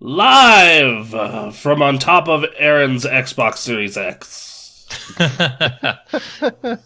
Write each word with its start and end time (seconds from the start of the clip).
Live 0.00 1.14
uh, 1.14 1.50
from 1.52 1.80
on 1.80 1.98
top 1.98 2.28
of 2.28 2.44
Aaron's 2.58 3.04
Xbox 3.04 3.58
Series 3.58 3.96
X. 3.96 4.86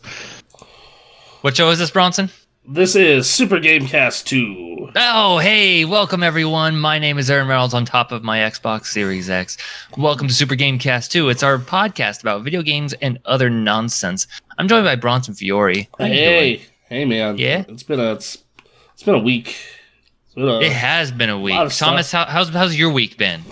what 1.40 1.56
show 1.56 1.70
is 1.70 1.78
this, 1.78 1.90
Bronson? 1.90 2.28
This 2.66 2.94
is 2.94 3.28
Super 3.28 3.56
Gamecast 3.56 4.26
2. 4.26 4.90
Oh, 4.94 5.38
hey, 5.38 5.86
welcome 5.86 6.22
everyone. 6.22 6.78
My 6.78 6.98
name 6.98 7.18
is 7.18 7.30
Aaron 7.30 7.48
Reynolds 7.48 7.72
on 7.72 7.86
top 7.86 8.12
of 8.12 8.22
my 8.22 8.40
Xbox 8.40 8.86
Series 8.86 9.30
X. 9.30 9.56
Welcome 9.96 10.28
to 10.28 10.34
Super 10.34 10.54
Gamecast 10.54 11.10
2. 11.10 11.30
It's 11.30 11.42
our 11.42 11.56
podcast 11.56 12.20
about 12.20 12.44
video 12.44 12.60
games 12.60 12.92
and 13.00 13.18
other 13.24 13.48
nonsense. 13.48 14.26
I'm 14.58 14.68
joined 14.68 14.84
by 14.84 14.96
Bronson 14.96 15.32
Fiore. 15.32 15.88
How 15.98 16.04
Hey, 16.04 16.60
hey 16.90 17.06
man. 17.06 17.38
Yeah? 17.38 17.64
It's 17.68 17.82
been 17.82 18.00
a 18.00 18.12
it's, 18.12 18.44
it's 18.92 19.02
been 19.02 19.14
a 19.14 19.18
week. 19.18 19.56
It's 20.38 20.44
been 20.46 20.48
a, 20.48 20.60
It 20.60 20.72
has 20.72 21.10
been 21.12 21.30
a 21.30 21.38
week. 21.40 21.54
lot 21.54 21.66
of 21.66 21.74
Thomas, 21.74 22.12
how, 22.12 22.24
how's 22.26 22.48
how's 22.50 22.76
your 22.76 22.90
week 22.92 23.16
been? 23.18 23.42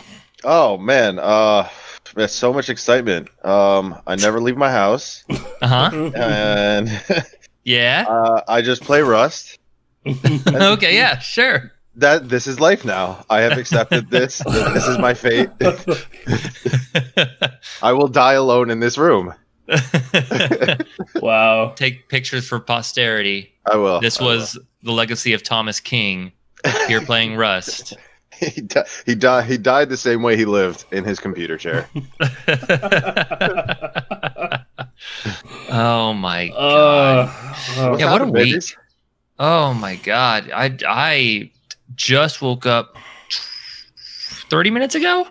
Oh 0.45 0.79
man, 0.79 1.19
uh 1.19 1.69
there's 2.15 2.33
so 2.33 2.53
much 2.53 2.69
excitement. 2.71 3.29
Um 3.45 3.97
I 4.07 4.17
never 4.17 4.41
leave 4.41 4.57
my 4.57 4.71
house 4.71 5.25
Uh 5.61 5.67
huh. 5.67 6.11
and 6.15 6.89
Yeah. 7.65 8.05
uh, 8.09 8.43
I 8.47 8.63
just 8.63 8.83
play 8.83 9.01
Rust. 9.03 9.59
okay. 10.07 10.95
Yeah. 10.95 11.19
Sure. 11.19 11.73
That 11.97 12.29
this 12.29 12.47
is 12.47 12.61
life 12.61 12.85
now. 12.85 13.25
I 13.29 13.41
have 13.41 13.59
accepted 13.59 14.09
this. 14.11 14.39
this 14.39 14.87
is 14.87 14.99
my 14.99 15.15
fate. 15.15 15.49
I 17.83 17.93
will 17.93 18.07
die 18.09 18.35
alone 18.35 18.71
in 18.71 18.79
this 18.81 18.97
room. 18.99 19.35
wow. 21.17 21.73
Take 21.75 22.09
pictures 22.09 22.47
for 22.47 22.61
posterity. 22.61 23.53
I 23.71 23.77
will. 23.77 24.01
This 24.01 24.21
I 24.21 24.25
will. 24.25 24.37
was 24.37 24.59
the 24.83 24.93
legacy 24.93 25.33
of 25.33 25.43
Thomas 25.43 25.81
King. 25.81 26.33
Here 26.89 27.01
playing 27.01 27.37
Rust. 27.37 27.95
he, 28.39 28.61
di- 28.61 28.85
he 29.07 29.15
died 29.15 29.45
he 29.47 29.57
died 29.59 29.89
the 29.89 29.97
same 29.97 30.23
way 30.23 30.37
he 30.37 30.45
lived 30.45 30.85
in 30.93 31.05
his 31.05 31.19
computer 31.19 31.57
chair. 31.57 31.89
oh 35.71 36.13
my 36.15 36.49
god. 36.49 36.59
Uh, 36.59 37.33
uh, 37.81 37.97
Yeah, 37.99 38.01
what 38.01 38.01
a 38.01 38.09
happened, 38.09 38.33
week. 38.33 38.43
babies? 38.51 38.77
Oh 39.39 39.75
my 39.75 39.97
god. 39.97 40.51
I 40.55 40.77
I 40.87 41.51
just 41.95 42.43
woke 42.43 42.67
up 42.67 42.97
30 44.51 44.71
minutes 44.71 44.95
ago. 44.95 45.27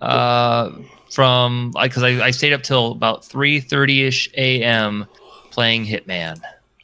Uh 0.00 0.70
from 1.10 1.70
like 1.74 1.92
cuz 1.92 2.02
I, 2.02 2.26
I 2.26 2.30
stayed 2.30 2.52
up 2.52 2.62
till 2.62 2.92
about 2.92 3.22
3:30ish 3.22 4.32
a.m. 4.34 5.06
playing 5.50 5.86
Hitman 5.86 6.40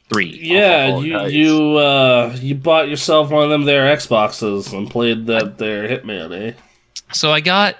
3. 0.09 0.39
yeah, 0.41 0.97
you 0.97 1.13
nice. 1.13 1.31
you 1.31 1.77
uh 1.77 2.35
you 2.39 2.55
bought 2.55 2.89
yourself 2.89 3.31
one 3.31 3.43
of 3.43 3.49
them 3.49 3.65
there 3.65 3.95
Xboxes 3.95 4.75
and 4.75 4.89
played 4.89 5.27
that 5.27 5.57
there 5.57 5.87
Hitman, 5.87 6.49
eh? 6.49 6.53
So 7.13 7.31
I 7.31 7.41
got 7.41 7.75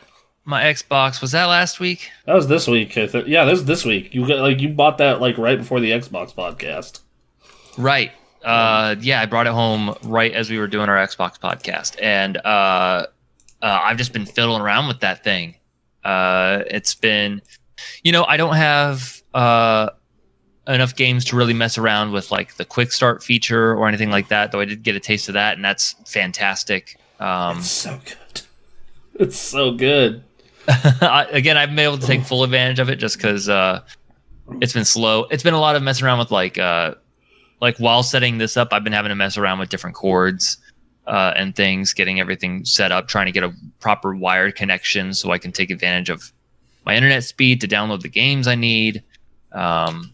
my 0.45 0.63
Xbox. 0.63 1.21
Was 1.21 1.31
that 1.31 1.45
last 1.45 1.79
week? 1.79 2.09
That 2.25 2.33
was 2.33 2.47
this 2.47 2.67
week, 2.67 2.97
I 2.97 3.07
think. 3.07 3.27
Yeah, 3.27 3.45
this 3.45 3.61
this 3.63 3.85
week. 3.85 4.13
You 4.13 4.27
got 4.27 4.39
like 4.39 4.59
you 4.59 4.69
bought 4.69 4.97
that 4.99 5.21
like 5.21 5.37
right 5.37 5.57
before 5.57 5.79
the 5.79 5.91
Xbox 5.91 6.33
podcast. 6.33 6.99
Right. 7.77 8.11
Uh, 8.43 8.95
yeah, 9.01 9.21
I 9.21 9.25
brought 9.25 9.47
it 9.47 9.53
home 9.53 9.95
right 10.03 10.31
as 10.31 10.49
we 10.49 10.57
were 10.57 10.67
doing 10.67 10.89
our 10.89 10.95
Xbox 10.95 11.37
podcast, 11.37 12.01
and 12.01 12.37
uh, 12.37 12.39
uh, 12.49 13.05
I've 13.61 13.97
just 13.97 14.13
been 14.13 14.25
fiddling 14.25 14.61
around 14.61 14.87
with 14.87 15.01
that 15.01 15.23
thing. 15.23 15.55
Uh, 16.03 16.63
it's 16.67 16.95
been, 16.95 17.41
you 18.03 18.11
know, 18.11 18.23
I 18.23 18.37
don't 18.37 18.55
have 18.55 19.21
uh, 19.33 19.89
enough 20.69 20.95
games 20.95 21.25
to 21.25 21.35
really 21.35 21.53
mess 21.53 21.77
around 21.77 22.11
with 22.11 22.31
like 22.31 22.55
the 22.55 22.65
quick 22.65 22.91
start 22.91 23.23
feature 23.23 23.73
or 23.73 23.87
anything 23.87 24.09
like 24.11 24.27
that. 24.29 24.51
Though 24.51 24.59
I 24.59 24.65
did 24.65 24.83
get 24.83 24.95
a 24.95 24.99
taste 24.99 25.27
of 25.27 25.33
that, 25.33 25.55
and 25.55 25.65
that's 25.65 25.93
fantastic. 26.05 26.97
Um, 27.19 27.57
It's 27.57 27.69
so 27.71 27.99
good. 28.05 28.41
It's 29.15 29.37
so 29.37 29.71
good. 29.71 30.23
I- 30.67 31.27
again, 31.31 31.57
I've 31.57 31.69
been 31.69 31.79
able 31.79 31.97
to 31.97 32.05
take 32.07 32.21
full 32.23 32.43
advantage 32.43 32.79
of 32.79 32.89
it 32.89 32.95
just 32.97 33.17
because 33.17 33.49
uh, 33.49 33.81
it's 34.61 34.73
been 34.73 34.85
slow. 34.85 35.25
It's 35.25 35.43
been 35.43 35.53
a 35.53 35.59
lot 35.59 35.75
of 35.75 35.83
messing 35.83 36.05
around 36.05 36.19
with 36.19 36.31
like 36.31 36.57
uh, 36.57 36.93
like 37.61 37.77
while 37.77 38.03
setting 38.03 38.37
this 38.37 38.55
up, 38.55 38.69
I've 38.71 38.83
been 38.83 38.93
having 38.93 39.09
to 39.09 39.15
mess 39.15 39.37
around 39.37 39.59
with 39.59 39.69
different 39.69 39.95
cords 39.95 40.57
uh, 41.07 41.33
and 41.35 41.55
things, 41.55 41.93
getting 41.93 42.19
everything 42.19 42.63
set 42.63 42.91
up, 42.91 43.07
trying 43.07 43.25
to 43.25 43.31
get 43.31 43.43
a 43.43 43.51
proper 43.79 44.15
wired 44.15 44.55
connection 44.55 45.13
so 45.13 45.31
I 45.31 45.37
can 45.39 45.51
take 45.51 45.71
advantage 45.71 46.09
of 46.09 46.31
my 46.85 46.95
internet 46.95 47.23
speed 47.23 47.59
to 47.61 47.67
download 47.67 48.01
the 48.01 48.09
games 48.09 48.47
I 48.47 48.55
need. 48.55 49.03
Um, 49.51 50.11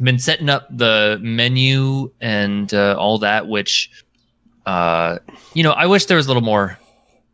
been 0.00 0.18
setting 0.18 0.48
up 0.48 0.66
the 0.70 1.18
menu 1.22 2.10
and 2.20 2.72
uh, 2.74 2.96
all 2.98 3.18
that, 3.18 3.48
which 3.48 3.90
uh, 4.66 5.18
you 5.54 5.62
know, 5.62 5.72
I 5.72 5.86
wish 5.86 6.06
there 6.06 6.16
was 6.16 6.26
a 6.26 6.28
little 6.28 6.42
more 6.42 6.78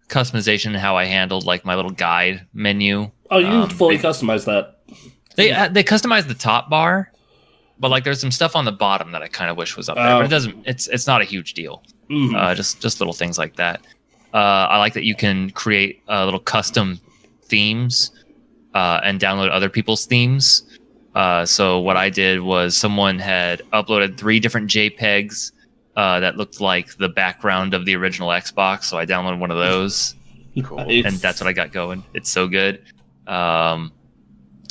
customization 0.08 0.66
in 0.66 0.74
how 0.74 0.96
I 0.96 1.04
handled 1.06 1.44
like 1.46 1.64
my 1.64 1.74
little 1.74 1.90
guide 1.90 2.46
menu. 2.52 3.10
Oh, 3.30 3.38
you 3.38 3.46
Um, 3.46 3.70
fully 3.70 3.96
they- 3.96 4.02
customized 4.08 4.44
that. 4.46 4.78
They 5.36 5.50
uh, 5.50 5.68
they 5.68 5.82
customized 5.82 6.28
the 6.28 6.34
top 6.34 6.68
bar, 6.68 7.10
but 7.80 7.90
like 7.90 8.04
there's 8.04 8.20
some 8.20 8.30
stuff 8.30 8.54
on 8.54 8.66
the 8.66 8.72
bottom 8.72 9.12
that 9.12 9.22
I 9.22 9.28
kind 9.28 9.50
of 9.50 9.56
wish 9.56 9.78
was 9.78 9.88
up 9.88 9.96
there. 9.96 10.06
Oh. 10.06 10.18
But 10.18 10.26
it 10.26 10.28
doesn't. 10.28 10.62
It's 10.66 10.88
it's 10.88 11.06
not 11.06 11.22
a 11.22 11.24
huge 11.24 11.54
deal. 11.54 11.82
Mhm. 12.10 12.36
Uh, 12.38 12.54
just 12.54 12.82
just 12.82 13.00
little 13.00 13.14
things 13.14 13.38
like 13.38 13.56
that. 13.56 13.80
Uh, 14.34 14.36
I 14.68 14.76
like 14.76 14.92
that 14.92 15.04
you 15.04 15.14
can 15.14 15.48
create 15.50 16.02
uh, 16.08 16.26
little 16.26 16.38
custom 16.40 17.00
themes 17.44 18.10
uh, 18.74 19.00
and 19.04 19.18
download 19.18 19.50
other 19.50 19.70
people's 19.70 20.04
themes. 20.04 20.64
Uh, 21.14 21.44
so 21.44 21.80
what 21.80 21.96
I 21.96 22.08
did 22.10 22.40
was 22.40 22.76
someone 22.76 23.18
had 23.18 23.62
uploaded 23.72 24.16
three 24.16 24.40
different 24.40 24.70
JPEGs 24.70 25.52
uh, 25.96 26.20
that 26.20 26.36
looked 26.36 26.60
like 26.60 26.96
the 26.96 27.08
background 27.08 27.74
of 27.74 27.84
the 27.84 27.94
original 27.96 28.28
Xbox. 28.30 28.84
So 28.84 28.98
I 28.98 29.04
downloaded 29.04 29.38
one 29.38 29.50
of 29.50 29.58
those 29.58 30.14
Cool. 30.60 30.80
And 30.80 31.16
that's 31.16 31.40
what 31.40 31.48
I 31.48 31.52
got 31.52 31.72
going. 31.72 32.04
It's 32.12 32.30
so 32.30 32.46
good. 32.46 32.82
Um, 33.26 33.92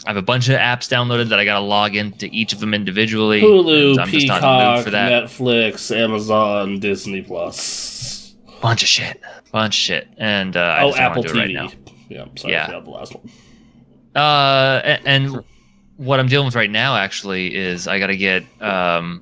I 0.05 0.09
have 0.09 0.17
a 0.17 0.21
bunch 0.21 0.49
of 0.49 0.55
apps 0.55 0.87
downloaded 0.89 1.29
that 1.29 1.39
I 1.39 1.45
got 1.45 1.59
to 1.59 1.65
log 1.65 1.95
into 1.95 2.27
each 2.31 2.53
of 2.53 2.59
them 2.59 2.73
individually. 2.73 3.41
Hulu, 3.41 3.99
I'm 3.99 4.09
just 4.09 4.27
not 4.27 4.37
in 4.37 4.41
the 4.41 4.47
mood 4.47 4.75
Peacock, 4.77 4.83
for 4.83 4.91
that. 4.91 5.23
Netflix, 5.23 5.95
Amazon, 5.95 6.79
Disney 6.79 7.21
Plus. 7.21 8.35
Bunch 8.61 8.83
of 8.83 8.87
shit, 8.87 9.19
bunch 9.51 9.75
of 9.75 9.79
shit, 9.79 10.07
and 10.17 10.55
uh, 10.55 10.59
I 10.59 10.83
oh, 10.83 10.89
just 10.89 10.99
Apple 10.99 11.23
want 11.23 11.27
to 11.29 11.33
do 11.33 11.39
TV. 11.39 11.43
right 11.43 11.53
now. 11.53 11.71
Yeah, 12.09 12.21
I'm 12.23 12.37
sorry, 12.37 12.53
Yeah. 12.53 12.79
The 12.79 12.89
last 12.89 13.15
one. 13.15 13.29
Uh, 14.15 14.81
a- 14.83 15.07
and 15.07 15.43
what 16.01 16.19
I'm 16.19 16.27
dealing 16.27 16.45
with 16.45 16.55
right 16.55 16.69
now 16.69 16.95
actually 16.95 17.55
is 17.55 17.87
I 17.87 17.99
got 17.99 18.07
to 18.07 18.17
get 18.17 18.43
um, 18.59 19.21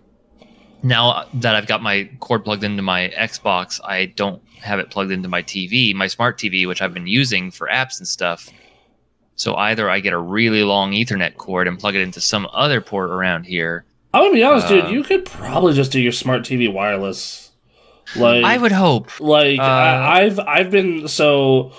now 0.82 1.26
that 1.36 1.56
I've 1.56 1.68
got 1.68 1.82
my 1.82 2.10
cord 2.22 2.46
plugged 2.46 2.64
into 2.64 2.82
my 2.82 3.10
Xbox, 3.18 3.82
I 3.84 4.06
don't 4.06 4.42
have 4.60 4.80
it 4.80 4.90
plugged 4.90 5.12
into 5.12 5.28
my 5.28 5.44
TV, 5.44 5.94
my 5.94 6.08
smart 6.08 6.38
TV, 6.38 6.66
which 6.68 6.82
I've 6.82 6.94
been 6.94 7.08
using 7.08 7.52
for 7.52 7.68
apps 7.68 8.00
and 8.00 8.08
stuff. 8.08 8.50
So 9.36 9.56
either 9.56 9.90
I 9.90 10.00
get 10.00 10.14
a 10.14 10.18
really 10.18 10.64
long 10.64 10.92
Ethernet 10.92 11.36
cord 11.36 11.68
and 11.68 11.78
plug 11.78 11.96
it 11.96 12.02
into 12.02 12.22
some 12.22 12.48
other 12.54 12.80
port 12.82 13.10
around 13.10 13.44
here. 13.46 13.86
I'm 14.14 14.24
gonna 14.24 14.34
be 14.36 14.44
honest, 14.44 14.68
dude. 14.68 14.86
Uh, 14.86 14.90
You 14.90 15.04
could 15.04 15.26
probably 15.26 15.74
just 15.74 15.92
do 15.92 16.00
your 16.02 16.12
smart 16.14 16.44
TV 16.44 16.72
wireless. 16.72 17.52
Like 18.16 18.44
I 18.44 18.58
would 18.58 18.72
hope. 18.72 19.20
Like 19.20 19.60
Uh, 19.60 19.64
I, 19.64 20.22
I've 20.24 20.40
I've 20.40 20.72
been 20.72 21.08
so 21.08 21.74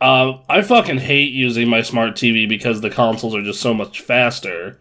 um 0.00 0.40
I 0.48 0.62
fucking 0.62 0.98
hate 0.98 1.32
using 1.32 1.68
my 1.68 1.82
smart 1.82 2.14
TV 2.14 2.48
because 2.48 2.80
the 2.80 2.90
consoles 2.90 3.34
are 3.34 3.42
just 3.42 3.60
so 3.60 3.74
much 3.74 4.00
faster. 4.00 4.78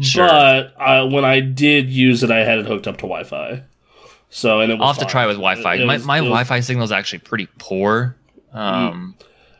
Sure. 0.00 0.26
But 0.28 0.74
uh, 0.78 1.06
when 1.08 1.24
I 1.24 1.40
did 1.40 1.88
use 1.88 2.22
it, 2.22 2.30
I 2.30 2.38
had 2.44 2.58
it 2.60 2.66
hooked 2.66 2.86
up 2.86 2.96
to 2.98 3.02
Wi-Fi. 3.02 3.62
So 4.30 4.60
and 4.60 4.70
it 4.70 4.74
was 4.76 4.82
I'll 4.82 4.88
have 4.88 4.96
to 4.98 5.04
fine. 5.04 5.10
try 5.10 5.26
with 5.26 5.36
Wi-Fi. 5.36 5.74
It 5.76 5.86
my 5.86 5.94
was- 5.94 6.04
my 6.06 6.18
Wi-Fi 6.18 6.60
signal 6.60 6.84
is 6.84 6.92
actually 6.92 7.20
pretty 7.20 7.48
poor. 7.58 8.14
Um, 8.52 9.14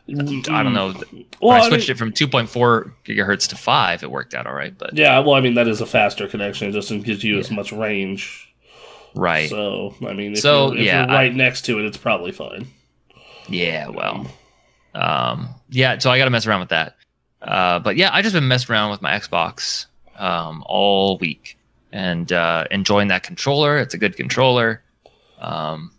I 0.07 0.63
don't 0.63 0.73
know. 0.73 0.93
Well, 1.41 1.51
I 1.51 1.59
I 1.65 1.67
switched 1.67 1.87
mean- 1.89 1.95
it 1.95 1.97
from 1.97 2.11
2.4 2.13 2.91
gigahertz 3.05 3.47
to 3.49 3.55
five, 3.55 4.01
it 4.01 4.09
worked 4.09 4.33
out 4.33 4.47
all 4.47 4.53
right. 4.53 4.75
But 4.77 4.95
Yeah, 4.97 5.19
well, 5.19 5.33
I 5.35 5.41
mean 5.41 5.55
that 5.55 5.67
is 5.67 5.81
a 5.81 5.85
faster 5.85 6.27
connection. 6.27 6.67
It 6.69 6.71
just 6.71 6.89
gives 7.03 7.23
you 7.23 7.37
as 7.39 7.51
much 7.51 7.71
range. 7.71 8.51
right, 9.15 9.49
So 9.49 9.95
I 10.07 10.13
mean, 10.13 10.33
if, 10.33 10.39
So, 10.39 10.73
yeah, 10.73 11.01
you're 11.01 11.11
I- 11.11 11.13
right 11.23 11.35
next 11.35 11.63
to 11.65 11.79
it, 11.79 11.85
it's 11.85 11.97
probably 11.97 12.31
fine. 12.31 12.67
yeah, 13.49 13.89
well, 13.89 14.25
um, 14.99 15.49
yeah. 15.69 15.97
So 15.97 16.11
I 16.11 16.17
got 16.17 16.25
to 16.25 16.31
mess 16.31 16.45
around 16.45 16.59
with 16.61 16.69
that. 16.69 16.95
Uh, 17.41 17.79
but 17.79 17.95
yeah, 17.95 18.09
I 18.11 18.21
just 18.21 18.33
been 18.33 18.47
messing 18.47 18.73
around 18.73 18.91
with 18.91 19.01
my 19.01 19.11
Xbox 19.17 19.85
um, 20.17 20.63
all 20.67 21.17
week 21.19 21.57
and 21.91 22.31
uh, 22.31 22.65
enjoying 22.69 23.07
that 23.07 23.23
controller. 23.23 23.77
It's 23.77 23.93
a 23.93 23.97
good 23.97 24.15
controller. 24.17 24.81
Um, 25.39 25.91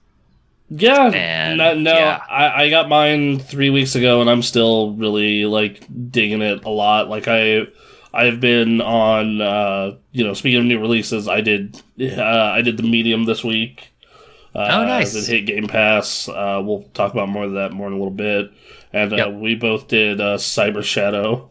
Yeah, 0.68 1.10
And, 1.14 1.58
no, 1.58 1.74
no 1.74 1.94
yeah. 1.98 2.22
I, 2.28 2.64
I 2.64 2.70
got 2.70 2.88
mine 2.88 3.38
three 3.38 3.70
weeks 3.70 3.94
ago, 3.94 4.20
and 4.20 4.28
I'm 4.28 4.42
still 4.42 4.92
really 4.92 5.46
like 5.46 5.82
digging 6.10 6.42
it 6.42 6.64
a 6.64 6.68
lot. 6.68 7.08
Like 7.08 7.26
I, 7.26 7.66
I've 8.12 8.38
been 8.38 8.80
on, 8.82 9.40
uh, 9.40 9.96
you 10.12 10.24
know, 10.24 10.34
speaking 10.34 10.60
of 10.60 10.66
new 10.66 10.78
releases, 10.78 11.26
I 11.26 11.40
did, 11.40 11.80
uh, 12.00 12.22
I 12.22 12.60
did 12.60 12.76
the 12.76 12.82
medium 12.82 13.24
this 13.24 13.42
week. 13.42 13.88
Uh, 14.54 14.68
Oh, 14.70 14.84
nice. 14.84 15.14
It 15.14 15.26
hit 15.32 15.46
Game 15.46 15.68
Pass. 15.68 16.28
Uh, 16.28 16.60
we'll 16.62 16.82
talk 16.92 17.12
about 17.12 17.28
more 17.28 17.44
of 17.44 17.52
that 17.52 17.72
more 17.72 17.86
in 17.86 17.94
a 17.94 17.96
little 17.96 18.10
bit. 18.10 18.52
And 18.92 19.12
uh, 19.12 19.16
Yep. 19.16 19.32
we 19.34 19.54
both 19.54 19.88
did 19.88 20.20
uh, 20.20 20.36
Cyber 20.36 20.82
Shadow. 20.82 21.48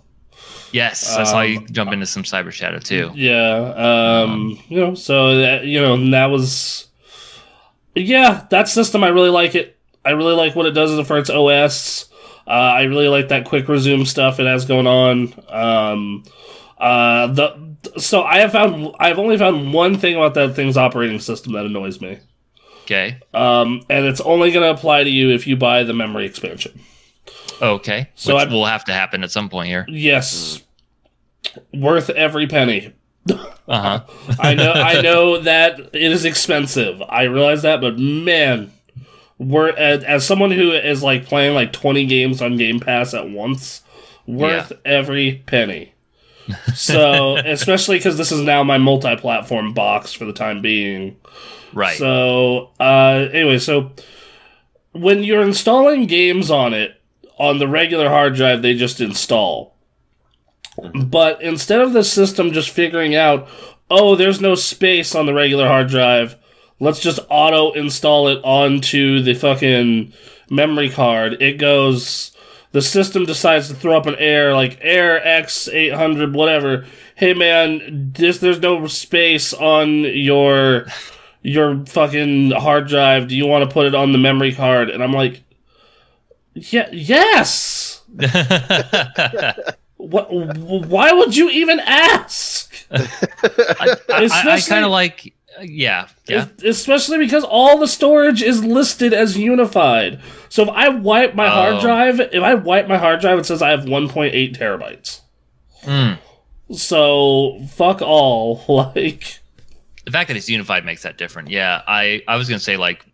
yes, 0.72 1.16
I 1.16 1.24
saw 1.24 1.42
you 1.42 1.60
Um, 1.60 1.68
jump 1.72 1.92
into 1.94 2.06
some 2.06 2.24
Cyber 2.24 2.52
Shadow 2.52 2.80
too. 2.80 3.12
Yeah, 3.16 4.24
um, 4.26 4.60
you 4.68 4.80
know, 4.80 4.94
so 4.96 5.38
that, 5.38 5.66
you 5.66 5.80
know, 5.82 5.94
and 5.96 6.14
that 6.14 6.28
was, 6.28 6.88
yeah, 7.96 8.46
that 8.50 8.68
system 8.68 9.04
I 9.04 9.08
really 9.10 9.30
like 9.30 9.56
it. 9.56 9.78
I 10.06 10.12
really 10.12 10.34
like 10.36 10.56
what 10.56 10.66
it 10.66 10.72
does 10.72 11.06
for 11.08 11.18
its 11.18 11.30
OS. 11.30 12.06
Uh, 12.48 12.52
I 12.52 12.84
really 12.84 13.08
like 13.10 13.28
that 13.30 13.46
quick 13.46 13.68
resume 13.68 14.06
stuff 14.06 14.40
it 14.40 14.46
has 14.48 14.66
going 14.66 14.88
on. 14.88 15.34
Um, 15.50 16.24
uh, 16.78 17.28
the 17.28 17.76
so 17.98 18.24
I 18.24 18.40
have 18.40 18.52
found 18.52 18.96
I've 19.00 19.20
only 19.20 19.38
found 19.38 19.74
one 19.74 19.98
thing 19.98 20.16
about 20.16 20.34
that 20.36 20.56
thing's 20.56 20.78
operating 20.78 21.20
system 21.20 21.54
that 21.54 21.66
annoys 21.66 22.02
me. 22.02 22.20
Okay. 22.84 23.20
Um, 23.34 23.82
and 23.90 24.06
it's 24.06 24.22
only 24.22 24.52
going 24.52 24.64
to 24.66 24.72
apply 24.78 25.04
to 25.04 25.10
you 25.10 25.30
if 25.30 25.46
you 25.46 25.56
buy 25.56 25.84
the 25.84 25.94
memory 25.94 26.26
expansion. 26.26 26.80
Okay. 27.62 28.10
So 28.16 28.36
Which 28.36 28.48
I- 28.48 28.52
will 28.52 28.66
have 28.66 28.86
to 28.86 28.94
happen 28.94 29.24
at 29.24 29.32
some 29.32 29.50
point 29.50 29.68
here. 29.68 29.86
Yes, 29.90 30.62
worth 31.74 32.10
every 32.10 32.48
penny. 32.48 32.94
Uh 33.68 33.82
huh. 34.02 34.34
I 34.40 34.56
know, 34.56 34.72
I 34.74 35.00
know 35.02 35.38
that 35.42 35.80
it 35.94 36.12
is 36.12 36.26
expensive. 36.26 37.04
I 37.08 37.24
realize 37.26 37.62
that, 37.62 37.80
but 37.82 38.00
man, 38.00 38.72
we're 39.38 39.70
as, 39.70 40.04
as 40.06 40.26
someone 40.26 40.50
who 40.50 40.72
is 40.72 41.04
like 41.04 41.26
playing 41.28 41.54
like 41.54 41.72
twenty 41.72 42.08
games 42.08 42.42
on 42.42 42.58
Game 42.58 42.80
Pass 42.80 43.14
at 43.14 43.30
once, 43.30 43.82
worth 44.26 44.72
every 44.86 45.44
penny. 45.46 45.94
So, 46.74 47.38
especially 47.38 47.98
because 48.00 48.18
this 48.18 48.32
is 48.32 48.42
now 48.42 48.64
my 48.64 48.80
multi-platform 48.80 49.76
box 49.76 50.14
for 50.14 50.26
the 50.26 50.34
time 50.34 50.64
being. 50.64 51.16
right. 51.72 51.96
So, 51.96 52.72
uh, 52.80 53.28
anyway, 53.32 53.60
so 53.60 53.92
when 54.94 55.24
you're 55.24 55.44
installing 55.44 56.08
games 56.08 56.50
on 56.50 56.74
it 56.74 56.99
on 57.40 57.58
the 57.58 57.68
regular 57.68 58.10
hard 58.10 58.36
drive, 58.36 58.62
they 58.62 58.76
just 58.76 59.00
install. 59.00 59.76
But 60.94 61.42
instead 61.42 61.82
of 61.82 61.94
the 61.94 62.04
system 62.04 62.52
just 62.52 62.70
figuring 62.70 63.16
out, 63.16 63.48
oh, 63.90 64.16
there's 64.16 64.42
no 64.42 64.56
space 64.56 65.16
on 65.16 65.26
the 65.26 65.34
regular 65.34 65.68
hard 65.68 65.88
drive, 65.88 66.36
let's 66.80 67.00
just 67.00 67.20
auto 67.30 67.72
install 67.72 68.28
it 68.28 68.40
onto 68.44 69.22
the 69.22 69.34
fucking 69.34 70.14
memory 70.50 70.90
card, 70.90 71.42
it 71.42 71.54
goes. 71.54 72.32
The 72.72 72.82
system 72.84 73.26
decides 73.26 73.68
to 73.68 73.74
throw 73.74 73.98
up 73.98 74.06
an 74.06 74.16
error 74.20 74.54
like 74.54 74.78
error 74.82 75.20
X800, 75.20 76.34
whatever. 76.34 76.86
Hey 77.16 77.34
man, 77.34 78.12
this 78.14 78.38
there's 78.38 78.60
no 78.60 78.86
space 78.86 79.54
on 79.54 80.04
your 80.04 80.86
your 81.42 81.84
fucking 81.86 82.52
hard 82.52 82.88
drive. 82.88 83.28
Do 83.28 83.36
you 83.36 83.48
want 83.48 83.68
to 83.68 83.74
put 83.74 83.88
it 83.88 83.96
on 83.96 84.12
the 84.12 84.18
memory 84.20 84.54
card? 84.54 84.90
And 84.92 85.04
I'm 85.04 85.14
like, 85.14 85.44
yeah, 86.72 86.90
yes. 86.92 88.02
What? 89.98 90.30
Why 90.32 91.12
would 91.12 91.36
you 91.36 91.50
even 91.50 91.80
ask? 91.82 92.74
I, 92.92 93.96
I, 94.10 94.24
Especially- 94.24 94.70
kind 94.70 94.86
of 94.86 94.92
like. 94.92 95.34
Yeah. 95.62 96.08
Yeah. 96.26 96.48
Especially 96.64 97.18
because 97.18 97.44
all 97.44 97.80
the 97.80 97.88
storage 97.88 98.42
is 98.42 98.64
listed 98.64 99.14
as 99.14 99.36
unified. 99.38 100.22
So 100.48 100.64
if 100.64 100.70
I 100.70 100.88
wipe 100.88 101.36
my 101.36 101.48
Oh. 101.48 101.50
hard 101.50 101.82
drive, 101.82 102.20
if 102.22 102.42
I 102.42 102.54
wipe 102.54 102.88
my 102.88 102.98
hard 102.98 103.20
drive, 103.20 103.40
it 103.40 103.46
says 103.46 103.62
I 103.62 103.72
have 103.72 103.82
1.8 103.82 104.56
terabytes. 104.58 105.20
Hmm. 105.84 106.14
So 106.74 107.60
fuck 107.72 108.02
all. 108.02 108.64
Like, 108.96 109.40
the 110.06 110.12
fact 110.12 110.30
that 110.30 110.38
it's 110.38 110.48
unified 110.50 110.86
makes 110.86 111.04
that 111.04 111.18
different. 111.18 111.50
Yeah, 111.50 111.82
I 111.86 112.22
I 112.26 112.38
was 112.38 112.48
gonna 112.48 112.60
say 112.60 112.78
like 112.78 113.06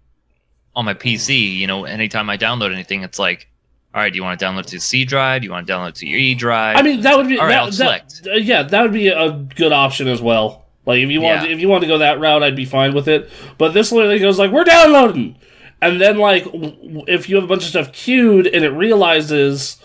on 0.75 0.85
my 0.85 0.93
PC, 0.93 1.55
you 1.57 1.67
know, 1.67 1.85
anytime 1.85 2.29
I 2.29 2.37
download 2.37 2.73
anything, 2.73 3.03
it's 3.03 3.17
like, 3.19 3.47
all 3.93 4.01
right, 4.01 4.11
do 4.11 4.17
you 4.17 4.23
want 4.23 4.37
to 4.39 4.45
download 4.45 4.65
to 4.67 4.79
C 4.79 5.05
drive? 5.05 5.41
Do 5.41 5.45
you 5.45 5.51
want 5.51 5.65
to 5.67 5.73
download 5.73 5.93
to 5.95 6.05
your 6.07 6.19
E 6.19 6.35
drive? 6.35 6.75
I 6.77 6.81
mean, 6.81 7.01
that 7.01 7.15
would 7.17 7.27
be 7.29 7.39
All 7.39 7.47
right, 7.47 7.71
that, 7.73 8.09
that- 8.23 8.31
uh, 8.31 8.35
yeah, 8.35 8.63
that 8.63 8.81
would 8.81 8.91
be 8.93 9.07
a 9.07 9.31
good 9.31 9.71
option 9.71 10.07
as 10.07 10.21
well. 10.21 10.65
Like 10.85 10.99
if 10.99 11.09
you 11.09 11.21
want, 11.21 11.43
Yeah. 11.47 11.53
if 11.55 11.59
you 11.61 11.69
want 11.69 11.81
to 11.83 11.87
go 11.87 11.97
that 11.99 12.19
route, 12.19 12.43
I'd 12.43 12.55
be 12.55 12.65
fine 12.65 12.93
with 12.93 13.07
it. 13.07 13.29
But 13.57 13.73
this 13.73 13.91
literally 13.91 14.19
goes 14.19 14.37
like, 14.37 14.51
we're 14.51 14.65
downloading, 14.65 15.37
and 15.81 15.99
then 16.01 16.17
like, 16.17 16.43
w- 16.45 17.03
if 17.07 17.27
you 17.29 17.35
have 17.37 17.45
a 17.45 17.47
bunch 17.47 17.63
of 17.63 17.69
stuff 17.69 17.91
queued 17.93 18.45
and 18.47 18.63
it 18.65 18.69
realizes 18.71 19.77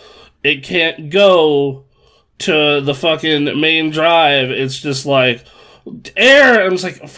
it 0.43 0.63
can't 0.65 1.09
go 1.11 1.85
to 2.41 2.81
the 2.81 2.95
fucking 2.95 3.61
main 3.61 3.91
drive, 3.91 4.51
it's 4.51 4.79
just 4.81 5.07
like 5.07 5.45
error. 6.17 6.63
I'm 6.65 6.77
just 6.77 6.85
like, 6.85 7.09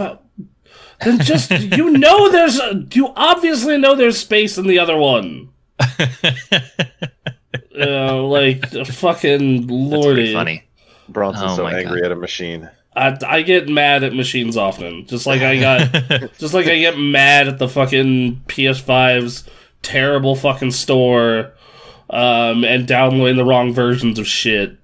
then 1.04 1.18
just 1.20 1.50
you 1.50 1.90
know 1.90 2.30
there's 2.30 2.58
a, 2.58 2.86
you 2.92 3.12
obviously 3.16 3.78
know 3.78 3.94
there's 3.94 4.18
space 4.18 4.58
in 4.58 4.66
the 4.66 4.78
other 4.78 4.96
one. 4.96 5.50
Uh, 7.78 8.22
like 8.26 8.66
fucking 8.86 9.62
That's 9.62 9.70
lordy. 9.70 10.14
pretty 10.14 10.32
funny. 10.34 10.64
Bronson's 11.08 11.52
Oh 11.52 11.56
so 11.56 11.62
my 11.64 11.78
angry 11.78 12.02
at 12.04 12.12
a 12.12 12.16
machine. 12.16 12.70
I, 12.94 13.16
I 13.26 13.42
get 13.42 13.68
mad 13.68 14.04
at 14.04 14.14
machines 14.14 14.56
often, 14.56 15.06
just 15.06 15.26
like 15.26 15.40
I 15.40 15.58
got, 15.58 15.92
just 16.38 16.52
like 16.52 16.66
I 16.66 16.78
get 16.78 16.98
mad 16.98 17.48
at 17.48 17.58
the 17.58 17.68
fucking 17.68 18.42
PS5's 18.48 19.44
terrible 19.80 20.36
fucking 20.36 20.72
store, 20.72 21.52
um, 22.10 22.64
and 22.64 22.86
downloading 22.86 23.36
the 23.36 23.44
wrong 23.44 23.72
versions 23.72 24.18
of 24.18 24.26
shit. 24.26 24.76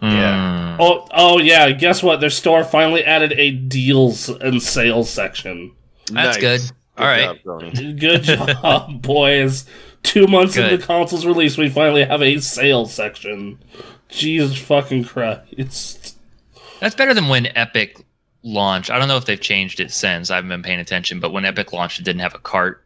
Yeah. 0.00 0.76
Oh, 0.78 1.06
oh 1.12 1.38
yeah. 1.38 1.70
Guess 1.72 2.02
what? 2.02 2.20
Their 2.20 2.30
store 2.30 2.64
finally 2.64 3.04
added 3.04 3.32
a 3.32 3.50
deals 3.50 4.28
and 4.28 4.62
sales 4.62 5.10
section. 5.10 5.72
That's 6.10 6.36
good. 6.38 6.60
All 6.96 7.06
right. 7.06 7.42
job, 7.44 7.98
Good 7.98 8.22
job, 8.24 9.02
boys. 9.02 9.64
Two 10.02 10.26
months 10.26 10.56
into 10.56 10.70
Good. 10.70 10.80
the 10.80 10.86
console's 10.86 11.26
release, 11.26 11.56
we 11.58 11.68
finally 11.68 12.04
have 12.04 12.22
a 12.22 12.38
sales 12.38 12.92
section. 12.94 13.58
Jesus 14.08 14.58
fucking 14.58 15.04
Christ. 15.04 16.16
That's 16.80 16.94
better 16.94 17.14
than 17.14 17.28
when 17.28 17.46
Epic 17.56 18.00
launched. 18.42 18.90
I 18.90 18.98
don't 18.98 19.08
know 19.08 19.16
if 19.16 19.24
they've 19.26 19.40
changed 19.40 19.80
it 19.80 19.90
since. 19.90 20.30
I 20.30 20.36
haven't 20.36 20.48
been 20.50 20.62
paying 20.62 20.78
attention, 20.80 21.20
but 21.20 21.32
when 21.32 21.44
Epic 21.44 21.72
launched, 21.72 22.00
it 22.00 22.04
didn't 22.04 22.20
have 22.20 22.34
a 22.34 22.38
cart. 22.38 22.84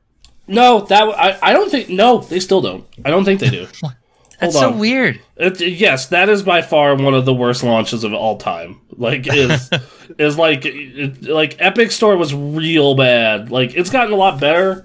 No, 0.48 0.80
that 0.80 1.02
I, 1.02 1.38
I 1.42 1.52
don't 1.52 1.70
think. 1.70 1.88
No, 1.88 2.18
they 2.18 2.40
still 2.40 2.60
don't. 2.60 2.84
I 3.04 3.10
don't 3.10 3.24
think 3.24 3.40
they 3.40 3.50
do. 3.50 3.68
That's 4.42 4.58
so 4.58 4.72
weird. 4.76 5.20
It, 5.36 5.60
yes, 5.60 6.06
that 6.08 6.28
is 6.28 6.42
by 6.42 6.62
far 6.62 6.94
one 6.96 7.14
of 7.14 7.24
the 7.24 7.32
worst 7.34 7.62
launches 7.62 8.04
of 8.04 8.12
all 8.12 8.36
time. 8.36 8.80
Like 8.96 9.26
is 9.26 9.70
is 10.18 10.36
like 10.36 10.62
it, 10.64 11.22
like 11.24 11.56
Epic 11.58 11.90
Store 11.92 12.16
was 12.16 12.34
real 12.34 12.94
bad. 12.94 13.50
Like 13.50 13.74
it's 13.74 13.90
gotten 13.90 14.12
a 14.12 14.16
lot 14.16 14.38
better. 14.40 14.84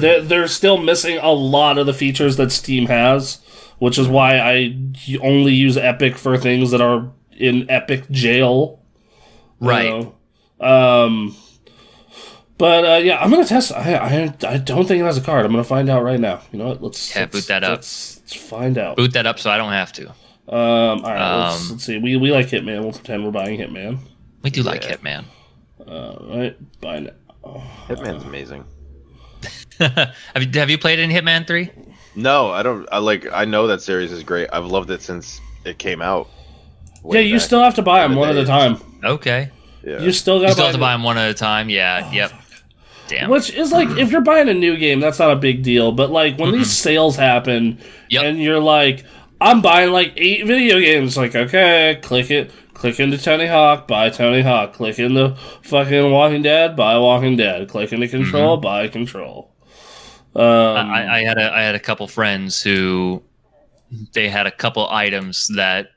they're, 0.00 0.20
they're 0.20 0.48
still 0.48 0.76
missing 0.76 1.18
a 1.18 1.32
lot 1.32 1.78
of 1.78 1.86
the 1.86 1.94
features 1.94 2.36
that 2.36 2.52
Steam 2.52 2.86
has, 2.86 3.40
which 3.78 3.98
is 3.98 4.06
why 4.08 4.38
I 4.38 4.76
only 5.20 5.54
use 5.54 5.76
Epic 5.76 6.16
for 6.18 6.36
things 6.36 6.70
that 6.70 6.80
are 6.80 7.10
in 7.32 7.68
Epic 7.70 8.08
jail. 8.10 8.80
Right. 9.60 9.88
know? 9.90 10.14
Um. 10.60 11.36
But 12.58 12.84
uh, 12.84 12.96
yeah, 12.98 13.18
I'm 13.18 13.30
gonna 13.30 13.44
test. 13.44 13.72
I, 13.72 13.94
I 13.96 14.34
I 14.46 14.58
don't 14.58 14.86
think 14.86 15.00
it 15.00 15.04
has 15.04 15.16
a 15.16 15.20
card. 15.22 15.44
I'm 15.44 15.50
gonna 15.50 15.64
find 15.64 15.90
out 15.90 16.04
right 16.04 16.20
now. 16.20 16.42
You 16.52 16.58
know 16.60 16.68
what? 16.68 16.82
Let's 16.82 17.12
Yeah, 17.14 17.22
let's- 17.22 17.32
boot 17.32 17.46
that 17.48 17.64
up. 17.64 17.70
Let's, 17.78 18.21
let's 18.34 18.48
find 18.48 18.78
out. 18.78 18.96
Boot 18.96 19.12
that 19.12 19.26
up 19.26 19.38
so 19.38 19.50
I 19.50 19.56
don't 19.56 19.72
have 19.72 19.92
to. 19.94 20.08
Um, 20.08 20.14
all 20.48 21.02
right, 21.02 21.44
let's, 21.44 21.64
Um, 21.64 21.70
let's 21.70 21.84
see. 21.84 21.98
We, 21.98 22.16
we 22.16 22.32
like 22.32 22.48
Hitman. 22.48 22.82
We'll 22.82 22.92
pretend 22.92 23.24
we're 23.24 23.30
buying 23.30 23.58
Hitman. 23.58 23.98
We 24.42 24.50
do 24.50 24.62
like 24.62 24.82
Hitman. 24.82 25.24
Uh, 25.86 26.16
right, 26.22 26.80
buy 26.80 27.00
now. 27.00 27.12
Hitman's 27.88 28.24
amazing. 28.24 28.64
have 29.78 30.14
you 30.40 30.48
have 30.54 30.70
you 30.70 30.78
played 30.78 30.98
in 30.98 31.10
Hitman 31.10 31.46
Three? 31.46 31.70
No, 32.14 32.50
I 32.50 32.62
don't. 32.62 32.88
I 32.92 32.98
like. 32.98 33.26
I 33.32 33.44
know 33.44 33.66
that 33.66 33.82
series 33.82 34.12
is 34.12 34.22
great. 34.22 34.48
I've 34.52 34.66
loved 34.66 34.90
it 34.90 35.02
since 35.02 35.40
it 35.64 35.78
came 35.78 36.02
out. 36.02 36.28
Yeah, 37.04 37.20
you 37.20 37.38
still 37.38 37.62
have 37.62 37.74
to 37.76 37.82
buy 37.82 38.02
them 38.02 38.12
the 38.12 38.18
one 38.18 38.28
at 38.30 38.36
a 38.36 38.44
time. 38.44 38.78
Okay. 39.02 39.50
Yeah. 39.82 40.00
You 40.00 40.12
still 40.12 40.40
gotta 40.40 40.54
buy, 40.54 40.62
have 40.64 40.74
to 40.74 40.78
buy 40.78 40.92
them 40.92 41.02
one 41.02 41.18
at 41.18 41.30
a 41.30 41.34
time. 41.34 41.68
Yeah. 41.68 42.06
Oh, 42.08 42.12
yep. 42.12 42.32
Damn. 43.12 43.30
Which 43.30 43.50
is 43.52 43.70
like, 43.72 43.88
if 43.98 44.10
you're 44.10 44.22
buying 44.22 44.48
a 44.48 44.54
new 44.54 44.76
game, 44.76 44.98
that's 45.00 45.18
not 45.18 45.30
a 45.30 45.36
big 45.36 45.62
deal. 45.62 45.92
But 45.92 46.10
like 46.10 46.38
when 46.38 46.52
these 46.52 46.72
sales 46.72 47.14
happen, 47.16 47.78
Yep. 48.08 48.24
and 48.24 48.38
you're 48.42 48.58
like, 48.60 49.04
I'm 49.40 49.60
buying 49.60 49.90
like 49.92 50.14
eight 50.16 50.46
video 50.46 50.80
games. 50.80 51.16
Like, 51.16 51.34
okay, 51.34 51.98
click 52.02 52.30
it. 52.30 52.50
Click 52.74 52.98
into 52.98 53.18
Tony 53.18 53.46
Hawk, 53.46 53.86
buy 53.86 54.08
Tony 54.10 54.40
Hawk. 54.40 54.72
Click 54.72 54.98
into 54.98 55.36
fucking 55.62 56.10
Walking 56.10 56.42
Dead, 56.42 56.74
buy 56.74 56.98
Walking 56.98 57.36
Dead. 57.36 57.68
Click 57.68 57.92
into 57.92 58.08
Control, 58.08 58.56
buy 58.56 58.88
Control. 58.88 59.52
Um, 60.34 60.42
I, 60.42 61.18
I 61.18 61.22
had 61.24 61.36
a 61.38 61.52
I 61.52 61.62
had 61.62 61.74
a 61.74 61.78
couple 61.78 62.08
friends 62.08 62.62
who 62.62 63.22
they 64.14 64.28
had 64.30 64.46
a 64.46 64.50
couple 64.50 64.88
items 64.88 65.48
that 65.54 65.88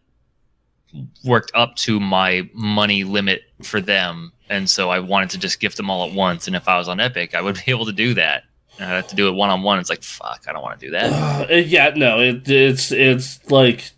worked 1.24 1.52
up 1.56 1.76
to 1.78 2.00
my 2.00 2.48
money 2.54 3.04
limit 3.06 3.42
for 3.64 3.80
them, 3.82 4.32
and 4.50 4.70
so 4.70 4.90
I 4.90 5.00
wanted 5.00 5.32
to 5.32 5.38
just 5.40 5.60
gift 5.60 5.78
them 5.78 5.90
all 5.90 6.08
at 6.08 6.14
once. 6.16 6.48
And 6.48 6.56
if 6.56 6.68
I 6.68 6.78
was 6.78 6.88
on 6.88 7.00
Epic, 7.00 7.34
I 7.36 7.42
would 7.42 7.56
be 7.66 7.72
able 7.72 7.86
to 7.86 7.94
do 7.94 8.14
that. 8.16 8.44
And 8.80 8.90
I'd 8.90 8.96
have 8.96 9.08
to 9.08 9.16
do 9.16 9.28
it 9.30 9.32
one 9.32 9.50
on 9.50 9.62
one. 9.64 9.80
It's 9.80 9.90
like 9.90 10.04
fuck, 10.04 10.44
I 10.48 10.54
don't 10.54 10.62
want 10.62 10.80
to 10.80 10.86
do 10.88 10.92
that. 10.92 11.50
Uh, 11.52 11.56
yeah, 11.56 11.92
no, 11.96 12.20
it, 12.20 12.48
it's 12.50 12.92
it's 12.92 13.50
like 13.50 13.92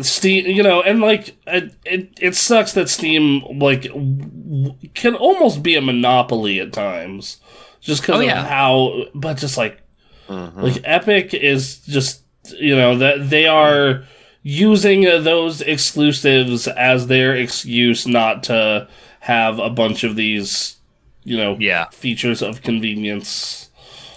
Steam, 0.00 0.46
you 0.46 0.62
know, 0.62 0.80
and 0.82 1.00
like 1.00 1.36
it, 1.46 1.74
it 1.84 2.10
it 2.20 2.34
sucks 2.36 2.72
that 2.74 2.88
Steam 2.88 3.42
like 3.58 3.82
w- 3.84 4.74
can 4.94 5.14
almost 5.14 5.62
be 5.62 5.76
a 5.76 5.80
monopoly 5.80 6.60
at 6.60 6.72
times, 6.72 7.38
just 7.80 8.02
because 8.02 8.20
Oh, 8.24 8.28
of 8.28 8.30
how. 8.46 9.02
But 9.14 9.36
just 9.38 9.56
like 9.58 9.80
Mhm. 10.28 10.62
like 10.62 10.80
Epic 10.84 11.34
is 11.34 11.78
just 11.80 12.22
you 12.58 12.76
know 12.76 12.96
that 12.98 13.28
they 13.30 13.46
are 13.46 14.04
using 14.42 15.06
uh, 15.06 15.18
those 15.18 15.60
exclusives 15.60 16.66
as 16.68 17.08
their 17.08 17.34
excuse 17.34 18.06
not 18.06 18.42
to 18.44 18.88
have 19.20 19.58
a 19.58 19.70
bunch 19.70 20.02
of 20.04 20.16
these, 20.16 20.76
you 21.24 21.36
know, 21.36 21.56
Yeah. 21.60 21.86
features 21.90 22.42
of 22.42 22.62
convenience. 22.62 23.68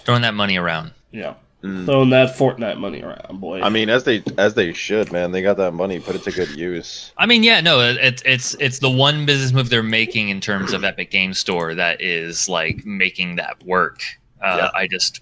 Throwing 0.04 0.22
that 0.22 0.34
money 0.34 0.56
around. 0.56 0.92
Yeah, 1.12 1.34
Mm. 1.62 1.86
throwing 1.86 2.10
that 2.10 2.36
Fortnite 2.36 2.78
money 2.78 3.02
around, 3.02 3.40
boy. 3.40 3.62
I 3.62 3.68
mean, 3.70 3.88
as 3.88 4.04
they 4.04 4.22
as 4.36 4.54
they 4.54 4.72
should, 4.74 5.12
man. 5.12 5.32
They 5.32 5.40
got 5.42 5.56
that 5.58 5.72
money, 5.72 5.98
put 6.00 6.14
it 6.16 6.22
to 6.24 6.30
good 6.32 6.50
use. 6.50 7.12
I 7.16 7.24
mean, 7.26 7.42
yeah, 7.42 7.60
no, 7.60 7.80
it's 7.80 8.22
it's 8.26 8.54
it's 8.60 8.80
the 8.80 8.90
one 8.90 9.24
business 9.24 9.52
move 9.52 9.70
they're 9.70 9.82
making 9.82 10.28
in 10.28 10.40
terms 10.40 10.72
of 10.74 10.84
Epic 10.84 11.10
Game 11.10 11.32
Store 11.32 11.74
that 11.74 12.00
is 12.02 12.48
like 12.48 12.84
making 12.84 13.36
that 13.36 13.62
work. 13.64 14.02
Uh, 14.42 14.56
Yeah. 14.58 14.70
I 14.78 14.86
just 14.86 15.20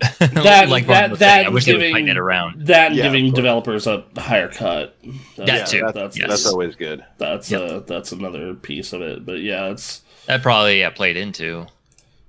That- 0.18 0.68
like 0.68 0.86
that- 0.86 1.18
that 1.18 1.46
I 1.46 1.48
wish 1.48 1.64
they 1.64 1.72
would 1.72 1.78
giving- 1.80 1.94
tighten 1.94 2.08
it 2.10 2.16
around. 2.18 2.66
that 2.66 2.94
Yeah, 2.94 3.04
giving 3.04 3.32
developers 3.32 3.86
a 3.86 4.04
higher 4.16 4.48
cut. 4.48 4.96
That 5.36 5.66
too, 5.66 5.80
That's 5.80 5.94
That's, 5.94 6.18
yes. 6.18 6.28
that's 6.28 6.46
always 6.46 6.76
good. 6.76 7.04
that's 7.18 7.50
Yep. 7.50 7.60
uh, 7.70 7.78
that's 7.80 8.12
another 8.12 8.54
piece 8.54 8.92
of 8.92 9.02
it. 9.02 9.24
But 9.26 9.40
yeah, 9.40 9.66
it's 9.66 10.02
That 10.26 10.42
probably 10.42 10.80
yeah 10.80 10.90
played 10.90 11.16
into. 11.16 11.66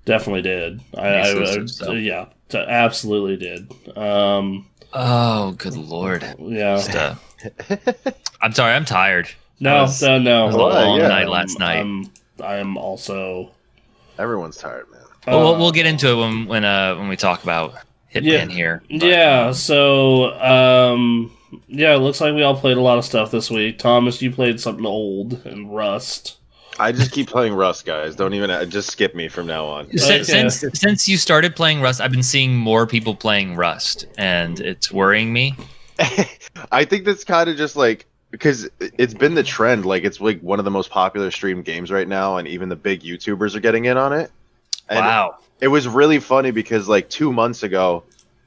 definitely 0.06 0.42
did. 0.42 0.82
I, 0.98 1.08
I, 1.08 1.28
Exclusive 1.30 1.90
I 1.90 1.94
yeah, 1.94 2.26
t- 2.50 2.58
absolutely 2.58 3.38
did. 3.38 3.72
Um, 3.98 4.66
Oh, 4.92 5.52
good 5.52 5.76
lord! 5.76 6.24
yeah. 6.40 6.76
Just, 6.78 6.96
uh, 6.96 7.16
I'm 8.42 8.54
sorry, 8.54 8.74
I'm 8.74 8.86
tired. 8.86 9.30
No, 9.60 9.82
was- 9.84 10.02
no, 10.02 10.18
no. 10.18 10.44
it 10.46 10.48
was 10.48 10.56
a 10.56 10.58
long 10.60 11.00
Yeah. 11.00 11.08
night 11.10 11.30
last 11.30 11.60
night. 11.60 11.80
I'm, 11.82 12.12
I'm 12.44 12.78
also. 12.78 13.52
Everyone's 14.18 14.58
tired, 14.58 14.90
man. 14.92 14.99
Well, 15.28 15.40
we'll, 15.40 15.56
uh, 15.56 15.60
we'll 15.60 15.72
get 15.72 15.86
into 15.86 16.10
it 16.10 16.16
when 16.16 16.46
when 16.48 16.66
uh 16.66 16.96
when 16.98 17.08
we 17.10 17.16
talk 17.16 17.44
about 17.44 17.74
Hitman 18.14 18.24
Yeah. 18.24 18.46
here. 18.48 18.84
But, 18.90 19.04
yeah. 19.04 19.52
So, 19.52 20.40
um, 20.40 21.32
yeah, 21.68 21.94
it 21.96 22.00
looks 22.00 22.20
like 22.22 22.34
we 22.34 22.42
all 22.44 22.56
played 22.60 22.78
a 22.78 22.82
lot 22.82 22.98
of 22.98 23.06
stuff 23.06 23.30
this 23.32 23.50
week. 23.52 23.78
Thomas, 23.80 24.22
you 24.22 24.32
played 24.32 24.60
something 24.60 24.86
old 24.86 25.46
and 25.46 25.74
Rust. 25.76 26.38
I 26.80 26.94
just 26.94 27.12
keep 27.12 27.28
playing 27.28 27.54
Rust, 27.54 27.86
guys. 27.86 28.16
Don't 28.16 28.34
even 28.34 28.50
uh, 28.50 28.64
just 28.66 28.90
skip 28.90 29.14
me 29.14 29.28
from 29.28 29.46
now 29.46 29.66
on. 29.66 29.90
Since, 29.98 30.30
Okay. 30.30 30.50
since 30.50 30.80
since 30.80 31.10
you 31.10 31.18
started 31.18 31.56
playing 31.56 31.82
Rust, 31.82 32.00
I've 32.00 32.12
been 32.12 32.24
seeing 32.24 32.56
more 32.56 32.88
people 32.88 33.14
playing 33.16 33.56
Rust, 33.56 34.06
and 34.18 34.60
it's 34.62 34.90
worrying 34.92 35.34
me. 35.34 35.56
I 36.72 36.86
think 36.86 37.04
that's 37.06 37.24
kind 37.26 37.50
of 37.50 37.58
just 37.58 37.76
like 37.76 38.06
because 38.32 38.70
it's 38.80 39.14
been 39.14 39.36
the 39.36 39.44
trend. 39.44 39.86
Like 39.86 40.04
it's 40.06 40.22
like 40.22 40.40
one 40.42 40.58
of 40.60 40.66
the 40.66 40.72
most 40.72 40.90
popular 40.90 41.32
streamed 41.32 41.66
games 41.66 41.92
right 41.92 42.08
now, 42.08 42.38
and 42.38 42.48
even 42.48 42.70
the 42.70 42.76
big 42.78 43.02
YouTubers 43.02 43.56
are 43.56 43.60
getting 43.60 43.86
in 43.86 43.98
on 43.98 44.14
it. 44.14 44.32
And 44.90 45.06
wow. 45.06 45.38
it 45.62 45.68
was 45.68 45.88
really 45.88 46.20
funny 46.20 46.52
because 46.52 46.90
like 46.90 47.10
two 47.10 47.32
months 47.32 47.64
ago, 47.64 48.04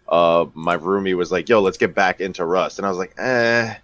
uh, 0.09 0.47
my 0.55 0.77
roomie 0.77 1.17
was 1.17 1.33
like, 1.33 1.49
"Yo, 1.49 1.61
let's 1.61 1.79
get 1.79 1.95
back 1.95 2.21
into 2.21 2.45
Rust," 2.45 2.79
and 2.79 2.87
I 2.87 2.89
was 2.89 2.99
like, 2.99 3.15
"Eh," 3.19 3.75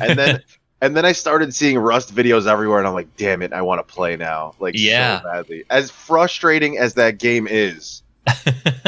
and 0.00 0.18
then. 0.18 0.42
And 0.80 0.96
then 0.96 1.04
I 1.04 1.10
started 1.10 1.52
seeing 1.52 1.76
Rust 1.76 2.14
videos 2.14 2.46
everywhere, 2.46 2.78
and 2.78 2.86
I'm 2.86 2.94
like, 2.94 3.16
"Damn 3.16 3.42
it, 3.42 3.52
I 3.52 3.62
want 3.62 3.80
to 3.80 3.92
play 3.92 4.14
now!" 4.14 4.54
Like, 4.60 4.74
Yeah. 4.78 5.20
so 5.20 5.24
badly. 5.24 5.64
As 5.70 5.90
frustrating 5.90 6.78
as 6.78 6.94
that 6.94 7.18
game 7.18 7.48
is, 7.50 8.04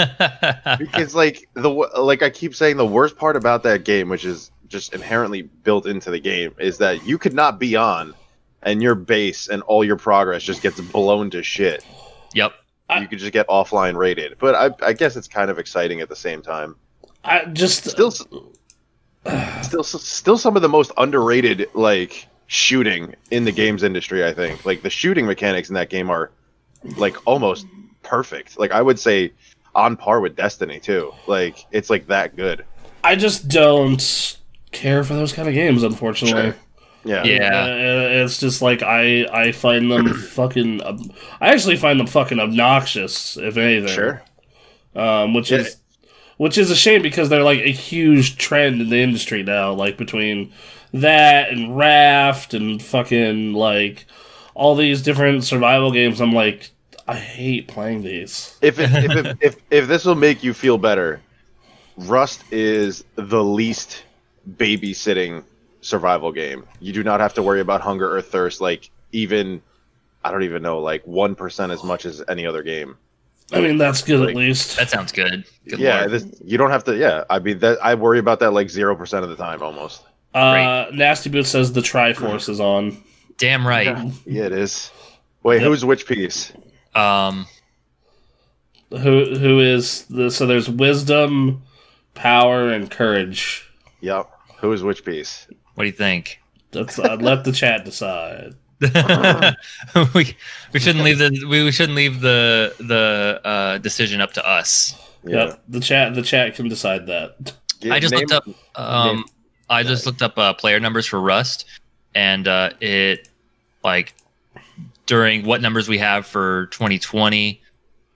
because 0.79 1.17
like 1.17 1.49
the 1.55 1.69
like 1.69 2.23
I 2.23 2.31
keep 2.31 2.55
saying 2.55 2.77
the 2.77 2.87
worst 2.87 3.17
part 3.17 3.35
about 3.35 3.65
that 3.65 3.85
game, 3.85 4.09
which 4.09 4.25
is 4.25 4.53
just 4.69 4.95
inherently 4.95 5.43
built 5.43 5.87
into 5.87 6.12
the 6.12 6.21
game, 6.21 6.55
is 6.61 6.79
that 6.79 7.05
you 7.05 7.19
could 7.19 7.35
not 7.35 7.59
be 7.59 7.75
on, 7.75 8.15
and 8.62 8.81
your 8.81 8.95
base 8.95 9.49
and 9.49 9.61
all 9.62 9.85
your 9.85 9.97
progress 9.97 10.45
just 10.45 10.62
gets 10.62 10.81
blown 10.81 11.31
to 11.31 11.43
shit. 11.43 11.85
yep. 12.35 12.53
I- 12.91 13.01
you 13.01 13.09
could 13.09 13.19
just 13.19 13.33
get 13.33 13.47
offline 13.49 13.97
rated. 13.97 14.37
But 14.39 14.55
I, 14.55 14.87
I 14.87 14.93
guess 14.93 15.17
it's 15.17 15.29
kind 15.29 15.51
of 15.51 15.59
exciting 15.59 16.01
at 16.01 16.09
the 16.09 16.17
same 16.17 16.43
time. 16.43 16.77
I 17.25 17.45
just 17.47 17.85
Still, 17.91 18.09
s- 18.09 18.25
still, 19.63 19.83
still 19.85 20.39
some 20.39 20.57
of 20.57 20.63
the 20.63 20.69
most 20.69 20.91
underrated 20.97 21.69
like 21.75 22.27
shooting 22.47 23.15
in 23.31 23.45
the 23.45 23.53
games 23.53 23.83
industry. 23.83 24.25
I 24.25 24.33
think 24.33 24.65
like 24.65 24.83
the 24.83 24.91
shooting 24.91 25.27
mechanics 25.27 25.69
in 25.69 25.75
that 25.75 25.91
game 25.91 26.11
are 26.11 26.31
like 26.97 27.17
almost 27.27 27.67
perfect. 28.03 28.59
Like 28.59 28.71
I 28.73 28.81
would 28.83 28.99
say 28.99 29.33
on 29.75 29.97
par 29.97 30.21
with 30.21 30.35
Destiny 30.37 30.81
2. 30.81 31.13
Like 31.27 31.65
it's 31.73 31.91
like 31.91 32.07
that 32.09 32.37
good. 32.37 32.65
I 33.05 33.17
just 33.17 33.49
don't 33.49 34.37
care 34.73 35.05
for 35.05 35.15
those 35.15 35.33
kind 35.33 35.49
of 35.49 35.55
games, 35.55 35.83
unfortunately. 35.83 36.53
Sure. 36.53 36.57
Yeah. 37.04 37.25
Yeah. 37.25 37.66
It's 38.25 38.38
just 38.38 38.61
like 38.62 38.83
I 38.83 39.25
I 39.33 39.52
find 39.52 39.90
them 39.90 40.12
fucking. 40.14 40.83
I 41.40 41.49
actually 41.52 41.76
find 41.76 41.99
them 41.99 42.07
fucking 42.07 42.38
obnoxious, 42.38 43.37
if 43.37 43.57
anything. 43.57 43.88
Sure. 43.95 44.23
Um, 44.95 45.35
which 45.35 45.50
Yeah. 45.50 45.59
is 45.59 45.76
which 46.37 46.57
is 46.59 46.71
a 46.71 46.76
shame 46.76 47.02
because 47.02 47.28
they're 47.28 47.42
like 47.42 47.61
a 47.61 47.71
huge 47.71 48.37
trend 48.38 48.80
in 48.80 48.88
the 48.90 49.00
industry 49.02 49.42
now. 49.42 49.73
Like 49.73 49.97
between 49.97 50.52
that 50.92 51.50
and 51.50 51.76
Raft 51.76 52.54
and 52.54 52.83
fucking 52.83 53.52
like 53.54 54.07
all 54.54 54.75
these 54.75 55.02
different 55.02 55.45
survival 55.45 55.92
games, 55.92 56.21
I'm 56.21 56.33
like, 56.33 56.71
I 57.07 57.16
hate 57.16 57.69
playing 57.69 58.02
these. 58.02 58.57
If 58.61 58.78
it, 58.78 58.90
if, 58.92 59.16
it, 59.16 59.38
if 59.42 59.57
if 59.71 59.88
this 59.88 60.04
will 60.04 60.14
make 60.16 60.42
you 60.42 60.52
feel 60.52 60.76
better, 60.78 61.21
Rust 61.97 62.42
is 62.50 63.04
the 63.16 63.42
least 63.45 64.04
babysitting 64.57 65.45
survival 65.81 66.33
game. 66.33 66.67
You 66.81 66.93
do 66.93 67.03
not 67.03 67.21
have 67.21 67.35
to 67.35 67.43
worry 67.43 67.61
about 67.61 67.81
hunger 67.81 68.15
or 68.15 68.21
thirst. 68.23 68.61
Like 68.61 68.91
even, 69.13 69.63
I 70.25 70.31
don't 70.31 70.43
even 70.43 70.63
know, 70.63 70.79
like 70.81 71.07
one 71.07 71.35
percent 71.35 71.73
as 71.73 71.83
much 71.85 72.05
as 72.07 72.23
any 72.29 72.47
other 72.47 72.63
game. 72.63 72.97
I 73.53 73.61
mean, 73.61 73.79
that's 73.79 74.03
good 74.03 74.21
Like- 74.21 74.29
at 74.31 74.37
least. 74.37 74.77
That 74.77 74.91
sounds 74.91 75.11
good. 75.13 75.45
Good 75.69 75.81
yeah, 75.81 76.07
this, 76.07 76.25
you 76.45 76.57
don't 76.57 76.71
have 76.71 76.85
to. 76.85 76.97
Yeah, 76.97 77.25
I 77.29 77.39
mean 77.41 77.59
that. 77.61 77.79
I 77.83 77.95
worry 77.97 78.19
about 78.21 78.39
that 78.41 78.53
like 78.53 78.71
zero 78.71 78.95
percent 78.95 79.25
of 79.25 79.31
the 79.31 79.37
time 79.37 79.63
almost. 79.63 80.03
Uh, 80.33 80.87
Nasty 80.93 81.29
Boot 81.31 81.47
says 81.47 81.73
the 81.73 81.81
Triforce 81.81 82.49
is 82.49 82.61
on. 82.61 83.03
Damn 83.39 83.67
right. 83.67 84.13
Yeah, 84.25 84.45
it 84.45 84.53
is. 84.53 84.91
Wait, 85.43 85.57
Yep. 85.61 85.65
who's 85.67 85.85
which 85.85 86.07
piece? 86.07 86.53
Um, 86.95 87.47
Who 88.91 89.35
who 89.37 89.61
is 89.61 90.05
the 90.07 90.31
so 90.31 90.47
there's 90.47 90.69
wisdom, 90.69 91.63
power, 92.15 92.69
and 92.71 92.91
courage. 92.91 93.69
Yep. 94.01 94.29
Who 94.59 94.73
is 94.73 94.83
which 94.83 95.05
piece? 95.05 95.47
What 95.81 95.85
do 95.85 95.89
you 95.89 95.97
think? 95.97 96.43
That's 96.73 96.99
I'd 96.99 97.23
let 97.23 97.45
the 97.45 97.53
chat 97.53 97.87
decide. 97.87 98.55
we 100.15 100.37
we 100.75 100.79
shouldn't 100.79 101.07
leave 101.07 101.17
the 101.17 101.47
we, 101.49 101.65
we 101.65 101.73
shouldn't 101.73 101.97
leave 101.97 102.21
the 102.21 102.75
the 102.81 103.41
uh, 103.43 103.79
decision 103.79 104.21
up 104.21 104.35
to 104.35 104.47
us. 104.47 104.95
Yep, 105.25 105.63
the 105.69 105.81
chat 105.81 106.15
the 106.15 106.21
chat 106.21 106.55
can 106.55 106.69
decide 106.69 107.07
that. 107.07 107.55
Yeah, 107.81 107.95
I 107.95 107.99
just 107.99 108.13
name- 108.13 108.27
looked 108.29 108.33
up. 108.33 108.47
Um, 108.75 109.17
name- 109.17 109.25
I 109.71 109.83
just 109.83 110.05
looked 110.05 110.21
up 110.21 110.37
uh, 110.37 110.53
player 110.53 110.79
numbers 110.81 111.07
for 111.07 111.19
Rust, 111.19 111.65
and 112.15 112.47
uh, 112.47 112.73
it 112.83 113.31
like 113.83 114.13
during 115.07 115.47
what 115.47 115.63
numbers 115.63 115.89
we 115.89 115.97
have 115.97 116.27
for 116.27 116.67
2020. 116.73 117.63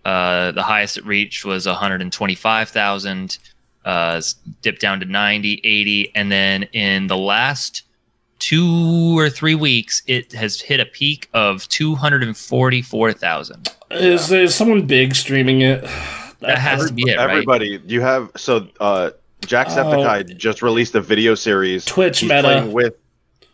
Uh, 0.05 0.53
the 0.53 0.63
highest 0.63 0.99
it 0.99 1.07
reached 1.07 1.47
was 1.47 1.65
125,000. 1.65 3.39
Uh, 3.85 4.21
dipped 4.63 4.81
down 4.81 4.99
to 5.01 5.07
90, 5.07 5.61
80, 5.63 6.13
and 6.15 6.33
then 6.33 6.63
in 6.73 7.07
the 7.07 7.17
last 7.17 7.83
two 8.39 9.19
or 9.19 9.31
three 9.31 9.55
weeks, 9.55 10.03
it 10.07 10.33
has 10.33 10.61
hit 10.61 10.81
a 10.81 10.87
peak 10.87 11.29
of 11.33 11.67
244,000. 11.69 13.71
Is 13.91 14.29
there 14.29 14.49
someone 14.49 14.87
big 14.87 15.15
streaming 15.15 15.63
it? 15.63 15.89
That 16.41 16.59
has 16.59 16.89
to 16.89 16.93
be 16.93 17.11
it, 17.11 17.17
right? 17.17 17.31
Everybody, 17.31 17.81
you 17.87 18.03
have 18.03 18.31
so 18.37 18.69
uh 18.79 19.13
Jacksepticeye 19.47 20.37
just 20.37 20.61
released 20.63 20.95
a 20.95 21.01
video 21.01 21.35
series. 21.35 21.85
Twitch 21.87 22.21
he's 22.21 22.29
meta. 22.29 22.43
playing 22.43 22.73
with. 22.73 22.95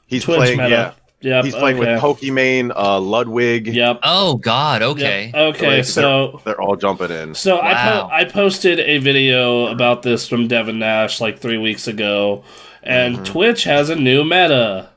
He's 0.06 0.24
Twitch 0.24 0.36
playing. 0.38 0.58
meta. 0.58 0.70
Yeah, 0.70 0.92
Yep, 1.22 1.44
he's 1.44 1.54
playing 1.54 1.78
okay. 1.78 1.92
with 1.94 2.00
Pokimane, 2.02 2.72
uh, 2.74 2.98
Ludwig. 2.98 3.66
Yep. 3.66 4.00
Oh 4.02 4.36
God. 4.36 4.80
Okay. 4.82 5.26
Yep. 5.34 5.54
Okay, 5.56 5.76
Like, 5.76 5.84
so 5.84 6.40
they're 6.44 6.60
all 6.60 6.76
jumping 6.76 7.10
in. 7.10 7.34
so 7.34 7.60
I 7.60 7.74
po- 7.74 8.08
I 8.10 8.24
posted 8.24 8.80
a 8.80 8.96
video 8.98 9.66
about 9.66 10.00
this 10.02 10.26
from 10.26 10.48
Devin 10.48 10.78
Nash 10.78 11.20
like 11.20 11.38
three 11.38 11.58
weeks 11.58 11.86
ago, 11.86 12.42
and 12.82 13.16
Mm-hmm. 13.16 13.24
Twitch 13.24 13.64
has 13.64 13.90
a 13.90 13.96
new 13.96 14.24
meta. 14.24 14.88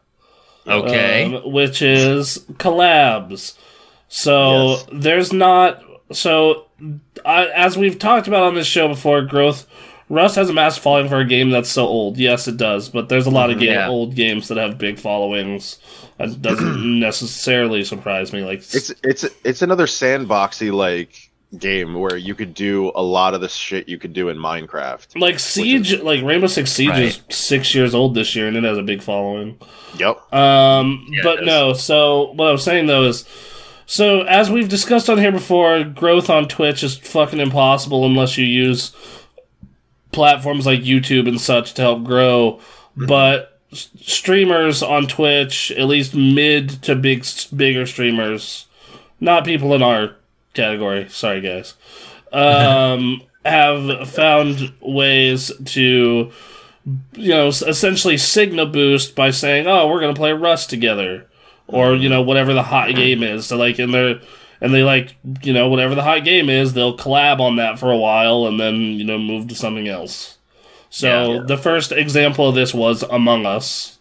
Okay. 0.66 1.26
um, 1.26 1.52
which 1.52 1.82
is 1.82 2.40
collabs. 2.54 3.58
So 4.08 4.70
Yes. 4.70 4.86
there's 4.94 5.34
not 5.34 5.84
so 6.14 6.68
I, 7.26 7.48
as 7.48 7.78
we've 7.78 8.00
talked 8.00 8.28
about 8.30 8.44
on 8.44 8.56
this 8.56 8.68
show 8.68 8.88
before, 8.88 9.22
growth. 9.24 9.66
Rust 10.14 10.36
has 10.36 10.50
a 10.50 10.54
massive 10.54 10.84
following 10.84 11.10
for 11.10 11.18
a 11.20 11.26
game 11.26 11.50
that's 11.50 11.70
so 11.70 11.86
old. 11.88 12.18
Yes, 12.18 12.48
it 12.48 12.58
does, 12.58 12.88
but 12.88 13.10
there's 13.10 13.26
a 13.26 13.32
lot 13.32 13.50
of 13.50 13.60
game, 13.60 13.74
Yeah. 13.74 13.88
old 13.90 14.14
games 14.16 14.48
that 14.50 14.58
have 14.58 14.78
big 14.78 15.00
followings. 15.00 15.80
That 16.20 16.40
doesn't 16.42 17.00
necessarily 17.00 17.84
surprise 17.84 18.32
me. 18.32 18.44
Like 18.44 18.60
It's 18.60 18.92
it's 19.04 19.26
it's 19.44 19.62
another 19.64 19.88
sandboxy 19.88 20.72
like 20.72 21.30
game 21.58 21.94
where 21.96 22.18
you 22.18 22.34
could 22.36 22.54
do 22.54 22.92
a 22.96 23.02
lot 23.02 23.34
of 23.34 23.42
the 23.42 23.48
shit 23.50 23.88
you 23.88 23.98
could 23.98 24.14
do 24.14 24.30
in 24.30 24.38
Minecraft. 24.38 25.20
like 25.20 25.40
Siege, 25.40 26.00
like 26.02 26.24
Rainbow 26.24 26.48
Six 26.48 26.72
Siege 26.72 26.98
is 26.98 27.22
six 27.30 27.74
years 27.76 27.94
old 27.96 28.16
this 28.16 28.36
year, 28.36 28.48
and 28.48 28.56
it 28.58 28.64
has 28.64 28.78
a 28.78 28.84
big 28.84 29.02
following. 29.02 29.58
Yep. 29.98 30.34
Um, 30.34 31.06
Yeah, 31.10 31.22
but 31.24 31.44
no. 31.44 31.74
So 31.74 32.32
what 32.34 32.48
I 32.50 32.52
was 32.52 32.64
saying 32.64 32.86
though 32.88 33.04
is, 33.04 33.28
so 33.86 34.22
as 34.22 34.50
we've 34.50 34.70
discussed 34.70 35.10
on 35.10 35.18
here 35.18 35.32
before, 35.32 35.84
growth 35.84 36.30
on 36.30 36.48
Twitch 36.48 36.84
is 36.84 36.98
fucking 36.98 37.40
impossible 37.40 38.06
unless 38.06 38.38
you 38.38 38.46
use 38.46 38.92
platforms 40.14 40.66
like 40.66 40.82
YouTube 40.82 41.28
and 41.28 41.42
such 41.42 41.74
to 41.74 41.82
help 41.82 42.04
grow. 42.04 42.60
Mm-hmm. 42.98 43.08
But 43.08 43.60
streamers 43.74 44.82
on 44.82 45.08
Twitch, 45.08 45.72
at 45.72 45.88
least 45.88 46.16
mid 46.16 46.70
to 46.84 46.96
big, 46.96 47.26
bigger 47.56 47.86
streamers, 47.86 48.68
not 49.20 49.46
people 49.46 49.74
in 49.74 49.82
our 49.84 50.16
category. 50.54 51.10
Sorry, 51.10 51.42
guys. 51.42 51.74
Um, 52.34 53.22
have 53.46 54.10
found 54.10 54.74
ways 54.82 55.52
to, 55.66 56.32
you 57.14 57.30
know, 57.30 57.50
essentially 57.50 58.18
signal 58.18 58.66
boost 58.66 59.16
by 59.16 59.30
saying, 59.30 59.68
"Oh, 59.68 59.88
we're 59.88 60.00
gonna 60.00 60.16
play 60.16 60.32
Rust 60.34 60.72
together," 60.72 61.28
or 61.68 61.94
you 61.94 62.10
know, 62.10 62.24
whatever 62.24 62.56
the 62.56 62.64
hot 62.64 62.96
game 62.96 63.22
is. 63.22 63.46
So 63.46 63.58
like 63.58 63.78
in 63.78 63.92
their 63.92 64.20
and 64.64 64.74
they 64.74 64.82
like 64.84 65.16
you 65.44 65.54
know 65.54 65.70
whatever 65.70 65.94
the 65.94 66.02
hot 66.02 66.24
game 66.24 66.50
is, 66.50 66.74
they'll 66.74 66.98
collab 66.98 67.40
on 67.40 67.58
that 67.58 67.78
for 67.78 67.92
a 67.92 67.98
while 67.98 68.48
and 68.48 68.60
then 68.60 68.76
you 68.76 69.04
know 69.04 69.20
move 69.20 69.48
to 69.50 69.56
something 69.56 69.88
else. 69.88 70.38
So 70.90 71.34
Yeah. 71.34 71.40
the 71.46 71.58
first 71.58 71.92
example 71.92 72.50
of 72.50 72.56
this 72.56 72.74
was 72.74 73.04
Among 73.04 73.46
Us. 73.46 74.00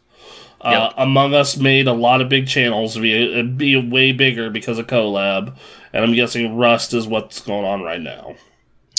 Uh, 0.61 0.71
Yep. 0.91 0.95
Among 0.99 1.35
Us 1.35 1.57
made 1.57 1.89
a 1.89 1.93
lot 1.93 2.21
of 2.21 2.29
big 2.29 2.47
channels 2.47 2.97
be, 2.97 3.43
be 3.43 3.77
way 3.77 4.13
bigger 4.13 4.49
because 4.51 4.79
of 4.79 4.87
collab, 4.87 5.57
and 5.93 6.05
I'm 6.05 6.15
guessing 6.15 6.57
Rust 6.57 6.95
is 6.95 7.07
what's 7.07 7.41
going 7.41 7.65
on 7.65 7.83
right 7.83 8.01
now. 8.01 8.37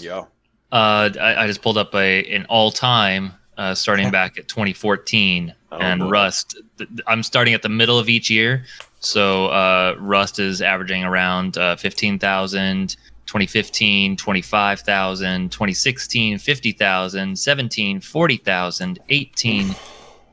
Yeah. 0.02 0.24
Uh, 0.72 1.10
I, 1.22 1.44
I 1.44 1.48
just 1.48 1.62
pulled 1.62 1.78
up 1.78 1.94
a 1.96 2.24
an 2.34 2.46
all 2.50 2.72
time 2.72 3.32
uh, 3.58 3.76
starting 3.76 4.10
back 4.20 4.38
at 4.38 4.48
2014 4.48 5.54
Oh, 5.72 5.78
and 5.78 6.02
boy. 6.02 6.10
Rust. 6.10 6.56
th- 6.78 6.90
th- 6.90 7.02
I'm 7.08 7.24
starting 7.24 7.54
at 7.54 7.62
the 7.62 7.70
middle 7.70 7.98
of 7.98 8.10
each 8.10 8.30
year, 8.30 8.66
so 9.04 9.48
uh, 9.48 9.96
Rust 10.00 10.40
is 10.40 10.62
averaging 10.62 11.04
around 11.04 11.58
uh, 11.58 11.76
15,000. 11.76 12.96
2015 13.26 14.18
25,000 14.18 15.50
2016 15.50 16.38
50,000 16.38 17.40
17 17.40 18.02
40,000 18.02 19.00
18 19.10 19.76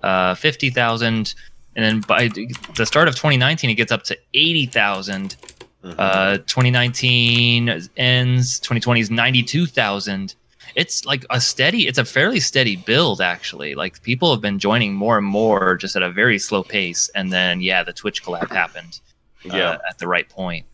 uh, 0.03 0.35
50,000 0.35 1.35
and 1.77 1.85
then 1.85 2.01
by 2.01 2.29
the 2.77 2.85
start 2.85 3.07
of 3.07 3.15
2019 3.15 3.71
it 3.71 3.75
gets 3.75 3.93
up 3.93 4.03
to 4.03 4.19
80,000 4.35 5.37
Mhm. 5.85 5.95
uh, 5.99 6.39
2019 6.47 7.89
ends. 7.97 8.59
2020 8.61 9.01
is 9.01 9.11
92,000. 9.11 10.35
It's 10.75 11.05
like 11.05 11.25
a 11.31 11.41
steady, 11.41 11.87
it's 11.89 11.99
a 11.99 12.05
fairly 12.05 12.41
steady 12.41 12.77
build, 12.77 13.21
actually. 13.21 13.75
Like 13.75 14.03
people 14.03 14.31
have 14.33 14.41
been 14.41 14.59
joining 14.59 14.95
more 14.95 15.19
and 15.19 15.27
more 15.27 15.77
just 15.77 15.97
at 15.97 16.03
a 16.03 16.11
very 16.11 16.39
slow 16.39 16.63
pace. 16.63 17.09
And 17.15 17.33
then, 17.33 17.61
yeah, 17.61 17.83
the 17.83 17.93
Twitch 17.93 18.23
collab 18.25 18.51
happened 18.51 19.01
uh, 19.53 19.57
yeah. 19.57 19.79
at 19.89 19.99
the 19.99 20.07
right 20.09 20.29
point. 20.29 20.67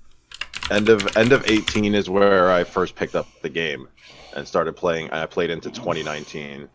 End 0.71 0.89
of 0.89 1.17
end 1.17 1.33
of 1.33 1.49
18 1.49 1.95
is 1.95 2.11
where 2.11 2.51
I 2.51 2.65
first 2.65 2.97
picked 2.97 3.15
up 3.15 3.29
the 3.43 3.49
game 3.49 3.89
and 4.35 4.47
started 4.47 4.75
playing. 4.75 5.11
I 5.11 5.27
played 5.27 5.51
into 5.51 5.71
2019. 5.71 6.69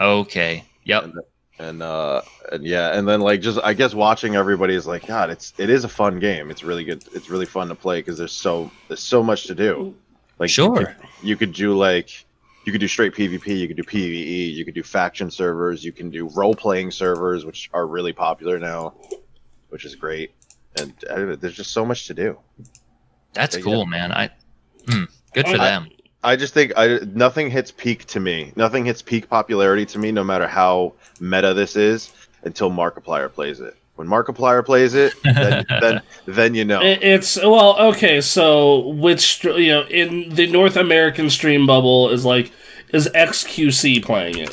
Okay. 0.00 0.64
Yep. 0.84 1.12
and 1.58 1.82
uh 1.82 2.22
and 2.50 2.64
yeah 2.64 2.96
and 2.98 3.06
then 3.06 3.20
like 3.20 3.40
just 3.40 3.60
i 3.62 3.72
guess 3.74 3.94
watching 3.94 4.34
everybody 4.36 4.74
is 4.74 4.86
like 4.86 5.06
god 5.06 5.28
it's 5.30 5.52
it 5.58 5.68
is 5.70 5.84
a 5.84 5.88
fun 5.88 6.18
game 6.18 6.50
it's 6.50 6.64
really 6.64 6.82
good 6.82 7.04
it's 7.14 7.28
really 7.28 7.44
fun 7.46 7.68
to 7.68 7.74
play 7.74 8.00
because 8.00 8.16
there's 8.18 8.32
so 8.32 8.70
there's 8.88 9.02
so 9.02 9.22
much 9.22 9.44
to 9.44 9.54
do 9.54 9.94
like 10.38 10.48
you 10.48 10.54
Sure. 10.54 10.76
could, 10.76 10.96
you 11.22 11.36
could 11.36 11.52
do 11.52 11.76
like 11.76 12.24
you 12.64 12.72
could 12.72 12.80
do 12.80 12.88
straight 12.88 13.12
pvp 13.14 13.46
you 13.58 13.66
could 13.68 13.76
do 13.76 13.82
pve 13.82 14.54
you 14.54 14.64
could 14.64 14.74
do 14.74 14.82
faction 14.82 15.30
servers 15.30 15.84
you 15.84 15.92
can 15.92 16.10
do 16.10 16.28
role-playing 16.34 16.90
servers 16.90 17.44
which 17.44 17.68
are 17.72 17.86
really 17.86 18.12
popular 18.12 18.58
now 18.58 18.94
which 19.70 19.84
is 19.84 19.94
great 19.94 20.32
and 20.76 20.92
I 21.10 21.14
don't 21.16 21.28
know, 21.28 21.36
there's 21.36 21.54
just 21.56 21.72
so 21.72 21.84
much 21.84 22.06
to 22.06 22.14
do 22.14 22.38
That's 23.34 23.56
Yeah. 23.56 23.62
cool, 23.62 23.86
man. 23.86 24.12
I 24.12 24.30
hmm, 24.88 25.04
good 25.34 25.46
for 25.46 25.54
I- 25.54 25.58
them. 25.58 25.88
I 26.24 26.36
just 26.36 26.54
think 26.54 26.72
I 26.76 27.00
nothing 27.14 27.50
hits 27.50 27.72
peak 27.72 28.04
to 28.06 28.20
me. 28.20 28.52
Nothing 28.54 28.84
hits 28.84 29.02
peak 29.02 29.28
popularity 29.28 29.84
to 29.86 29.98
me, 29.98 30.12
no 30.12 30.22
matter 30.22 30.46
how 30.46 30.92
meta 31.18 31.52
this 31.52 31.74
is, 31.74 32.12
until 32.44 32.70
Markiplier 32.70 33.32
plays 33.32 33.58
it. 33.60 33.76
When 34.02 34.10
Markiplier 34.10 34.64
plays 34.66 34.94
it, 34.94 35.14
then 35.22 35.64
then, 35.80 36.02
then 36.26 36.54
you 36.56 36.64
know. 36.64 36.80
It's 36.82 37.36
well, 37.36 37.78
okay. 37.90 38.20
So 38.20 38.88
which 38.88 39.44
you 39.44 39.68
know 39.68 39.82
in 39.84 40.30
the 40.34 40.48
North 40.48 40.76
American 40.76 41.30
stream 41.30 41.66
bubble 41.68 42.10
is 42.10 42.24
like 42.24 42.50
is 42.92 43.08
XQC 43.14 44.04
playing 44.04 44.38
it? 44.38 44.50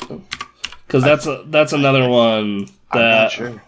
Because 0.86 1.02
that's 1.02 1.26
a, 1.26 1.42
that's 1.46 1.72
another 1.72 2.08
one 2.08 2.68
I'm 2.92 2.98
that 3.00 3.22
not 3.22 3.32
sure. 3.32 3.62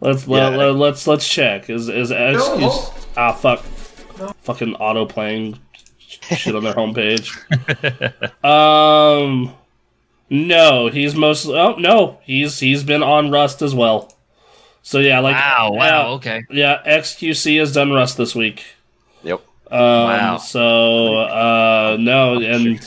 let's 0.00 0.26
Yeah. 0.26 0.48
let, 0.48 0.58
let, 0.58 0.74
let's 0.74 1.06
let's 1.06 1.28
check. 1.28 1.70
Is 1.70 1.88
is 1.88 2.10
XQC? 2.10 3.06
Ah, 3.16 3.32
fuck, 3.32 3.60
fucking 4.42 4.74
auto 4.74 5.06
playing 5.06 5.60
shit 6.00 6.56
on 6.56 6.64
their 6.64 6.74
homepage. 6.74 7.30
um, 8.44 9.54
no, 10.28 10.88
he's 10.88 11.14
mostly. 11.14 11.56
Oh 11.56 11.76
no, 11.76 12.18
he's 12.24 12.58
he's 12.58 12.82
been 12.82 13.04
on 13.04 13.30
Rust 13.30 13.62
as 13.62 13.72
well. 13.72 14.12
So 14.86 15.00
yeah, 15.00 15.18
like 15.18 15.34
wow. 15.34 15.70
yeah, 15.72 15.78
Wow. 15.78 16.10
Okay. 16.12 16.44
yeah, 16.48 16.80
XQC 16.86 17.58
has 17.58 17.72
done 17.72 17.90
Rust 17.90 18.16
this 18.16 18.36
week. 18.36 18.64
Yep. 19.24 19.40
Um, 19.68 19.78
Wow. 19.80 20.36
So 20.36 21.16
uh, 21.16 21.96
no, 21.98 22.40
and 22.40 22.80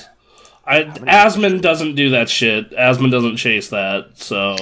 I 0.66 0.84
Asmon 0.86 1.60
doesn't 1.62 1.96
do 1.96 2.12
that 2.12 2.30
shit. 2.30 2.72
Asmon 2.72 3.12
doesn't 3.12 3.36
chase 3.36 3.68
that. 3.72 4.12
So 4.18 4.56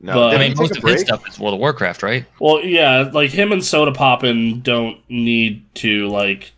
No, 0.00 0.14
But- 0.14 0.36
I 0.36 0.38
mean, 0.38 0.54
most 0.56 0.76
a 0.76 0.78
of 0.78 0.84
his 0.84 1.00
stuff 1.00 1.28
is 1.28 1.40
World 1.40 1.54
of 1.54 1.60
Warcraft, 1.60 2.04
right? 2.04 2.24
well, 2.38 2.64
yeah, 2.64 3.10
like 3.12 3.30
him 3.30 3.50
and 3.50 3.62
Sodapoppin 3.62 4.62
don't 4.62 4.98
need 5.10 5.64
to 5.74 6.06
like 6.08 6.52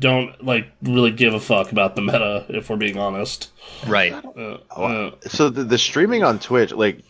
don't 0.00 0.44
like 0.44 0.66
really 0.82 1.12
give 1.12 1.32
a 1.32 1.38
fuck 1.38 1.70
about 1.70 1.94
the 1.94 2.02
meta 2.02 2.44
if 2.48 2.68
we're 2.68 2.74
being 2.76 2.98
honest. 2.98 3.50
Right. 3.86 4.12
Uh, 4.12 4.58
Oh, 4.76 4.84
uh, 4.84 5.10
So 5.28 5.48
the, 5.48 5.62
the 5.62 5.78
streaming 5.78 6.24
on 6.24 6.40
Twitch, 6.40 6.72
like 6.72 7.04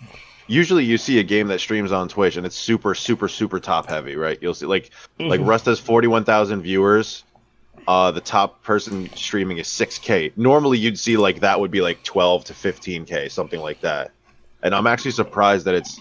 usually 0.47 0.85
you 0.85 0.99
see 0.99 1.19
a 1.19 1.23
game 1.23 1.49
that 1.49 1.61
streams 1.61 1.93
on 1.93 2.09
Twitch 2.09 2.37
and 2.37 2.47
it's 2.47 2.57
super 2.57 2.95
super 2.95 3.29
super 3.29 3.61
top 3.61 3.89
heavy, 3.89 4.17
right? 4.17 4.39
You'll 4.41 4.55
see 4.55 4.67
like 4.67 4.91
like 5.19 5.41
mhm. 5.41 5.47
Rust 5.47 5.67
has 5.67 5.79
41,000 5.81 6.63
viewers. 6.63 7.25
Uh, 7.87 8.11
the 8.11 8.21
top 8.21 8.63
person 8.63 9.11
streaming 9.15 9.59
is 9.59 9.67
6k. 9.69 10.33
Normally 10.37 10.79
you'd 10.79 10.99
see 10.99 11.17
like 11.19 11.41
that 11.41 11.61
would 11.61 11.71
be 11.71 11.83
like 11.83 12.03
12 12.03 12.45
to 12.47 12.53
15k, 12.55 13.31
something 13.31 13.61
like 13.61 13.81
that. 13.83 14.13
And 14.63 14.75
I'm 14.75 14.87
actually 14.87 15.11
surprised 15.11 15.67
that 15.67 15.75
it's 15.75 16.01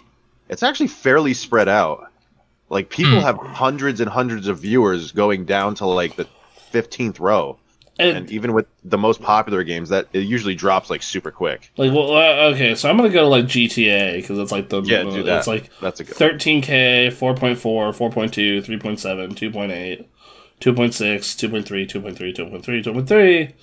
it's 0.50 0.64
actually 0.64 0.88
fairly 0.88 1.34
spread 1.34 1.68
out. 1.68 2.08
Like 2.70 2.90
people 2.90 3.20
Hmm. 3.20 3.26
have 3.26 3.38
hundreds 3.38 4.00
and 4.00 4.10
hundreds 4.10 4.48
of 4.48 4.60
viewers 4.60 5.12
going 5.12 5.46
down 5.46 5.76
to 5.76 5.86
like 5.86 6.16
the 6.16 6.28
15th 6.72 7.20
row. 7.20 7.58
And, 8.00 8.18
And 8.18 8.32
even 8.32 8.54
with 8.54 8.66
the 8.84 8.98
most 8.98 9.22
popular 9.22 9.64
games 9.64 9.90
that 9.90 10.08
it 10.14 10.20
usually 10.20 10.56
drops 10.56 10.90
like 10.90 11.04
super 11.04 11.32
quick. 11.32 11.72
like 11.78 11.92
well, 11.92 12.12
uh, 12.16 12.52
okay, 12.54 12.74
so 12.76 12.90
I'm 12.90 12.98
gonna 12.98 13.10
go 13.10 13.22
to 13.22 13.28
like 13.28 13.46
GTA 13.46 14.16
because 14.16 14.40
it's 14.40 14.52
like 14.52 14.70
the 14.70 14.82
Yeah, 14.82 15.04
do 15.04 15.24
that. 15.24 15.38
it's 15.40 15.48
like 15.48 15.70
That's 15.82 16.00
a 16.00 16.04
good 16.04 16.16
13K, 16.16 17.08
4.4, 17.08 17.56
4.2, 17.56 18.66
3.7, 18.66 19.36
2.8, 19.36 20.06
2.6, 20.60 21.50
2.3, 21.50 21.88
2.3, 21.88 22.36
2.3, 22.36 22.84
2.3, 22.84 23.54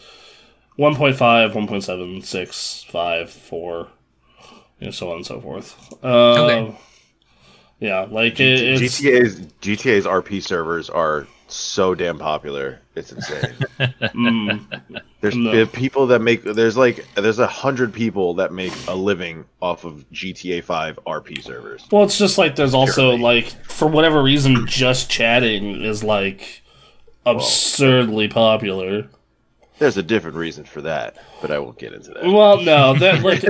1.5, 0.79 1.53
1.7, 1.53 2.25
6, 2.25 2.85
5, 2.89 3.31
4, 3.31 3.89
and 4.81 4.95
so 4.95 5.11
on 5.11 5.17
and 5.17 5.27
so 5.27 5.41
forth. 5.41 6.05
Um, 6.05 6.11
Okay. 6.11 6.77
Yeah, 7.81 8.07
like 8.11 8.39
it, 8.41 8.61
it's 8.61 9.01
GTA's 9.01 9.41
GTA's 9.63 10.05
RP 10.05 10.43
servers 10.43 10.91
are 10.91 11.27
so 11.55 11.95
damn 11.95 12.19
popular. 12.19 12.81
It's 12.95 13.13
insane. 13.13 13.55
mm, 13.79 15.03
There's 15.21 15.37
No. 15.37 15.67
people 15.67 16.07
that 16.09 16.21
make 16.21 16.43
there's 16.43 16.77
like 16.77 17.05
there's 17.15 17.39
a 17.39 17.47
hundred 17.47 17.93
people 17.93 18.35
that 18.35 18.53
make 18.53 18.73
a 18.89 18.95
living 18.95 19.45
off 19.61 19.85
of 19.85 20.05
GTA 20.13 20.63
5 20.65 20.99
RP 21.07 21.43
servers. 21.43 21.87
well, 21.91 22.05
it's 22.05 22.19
just 22.19 22.39
like 22.39 22.57
there's 22.57 22.75
also 22.75 23.11
Surely. 23.11 23.19
like 23.23 23.47
for 23.67 23.87
whatever 23.89 24.23
reason, 24.23 24.67
just 24.67 25.11
chatting 25.11 25.83
is 25.83 26.03
like 26.05 26.63
absurdly 27.27 28.29
popular. 28.29 29.09
There's 29.81 29.97
a 29.97 30.03
different 30.03 30.37
reason 30.37 30.65
for 30.65 30.83
that, 30.83 31.17
but 31.41 31.51
I 31.51 31.59
won't 31.59 31.79
get 31.79 31.95
into 31.95 32.11
that. 32.11 32.25
Well, 32.27 32.61
no, 32.61 32.93
that 32.99 33.23
like, 33.23 33.43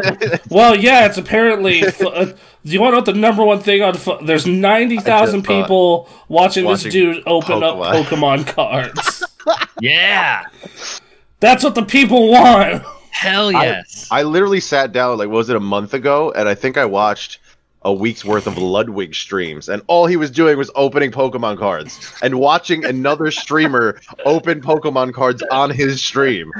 well, 0.50 0.76
yeah, 0.76 1.06
it's 1.06 1.18
apparently. 1.18 1.82
Uh, 2.00 2.24
do 2.24 2.72
you 2.72 2.80
want 2.80 2.90
to 2.92 2.92
know 2.92 2.98
what 2.98 3.04
the 3.06 3.12
number 3.14 3.44
one 3.44 3.58
thing 3.60 3.82
on? 3.82 3.96
There's 4.24 4.46
ninety 4.46 4.98
thousand 4.98 5.36
I 5.36 5.38
just 5.38 5.46
thought- 5.46 5.62
people 5.62 6.08
watching, 6.28 6.66
this 6.66 6.82
dude 6.84 7.22
open 7.26 7.62
up 7.62 7.76
Pokemon. 7.76 8.04
Pokemon 8.04 8.46
cards. 8.46 9.24
Yeah. 9.80 10.46
That's 11.40 11.64
what 11.64 11.74
the 11.74 11.84
people 11.84 12.28
want. 12.30 12.84
Hell 13.10 13.50
yes. 13.50 14.06
I 14.10 14.22
literally 14.22 14.60
sat 14.60 14.92
down 14.92 15.16
like 15.18 15.28
what 15.28 15.36
was 15.36 15.50
it 15.50 15.56
a 15.56 15.60
month 15.60 15.94
ago, 15.94 16.30
and 16.32 16.48
I 16.48 16.54
think 16.54 16.76
I 16.76 16.84
watched 16.84 17.38
a 17.82 17.92
week's 17.92 18.24
worth 18.24 18.46
of 18.46 18.58
Ludwig 18.58 19.14
streams, 19.14 19.68
and 19.68 19.82
all 19.86 20.06
he 20.06 20.16
was 20.16 20.30
doing 20.30 20.58
was 20.58 20.70
opening 20.74 21.10
Pokemon 21.10 21.58
cards 21.58 22.12
and 22.22 22.38
watching 22.38 22.84
another 22.84 23.30
streamer 23.30 24.00
open 24.26 24.60
Pokemon 24.60 25.14
cards 25.14 25.42
on 25.50 25.70
his 25.70 26.02
stream. 26.02 26.50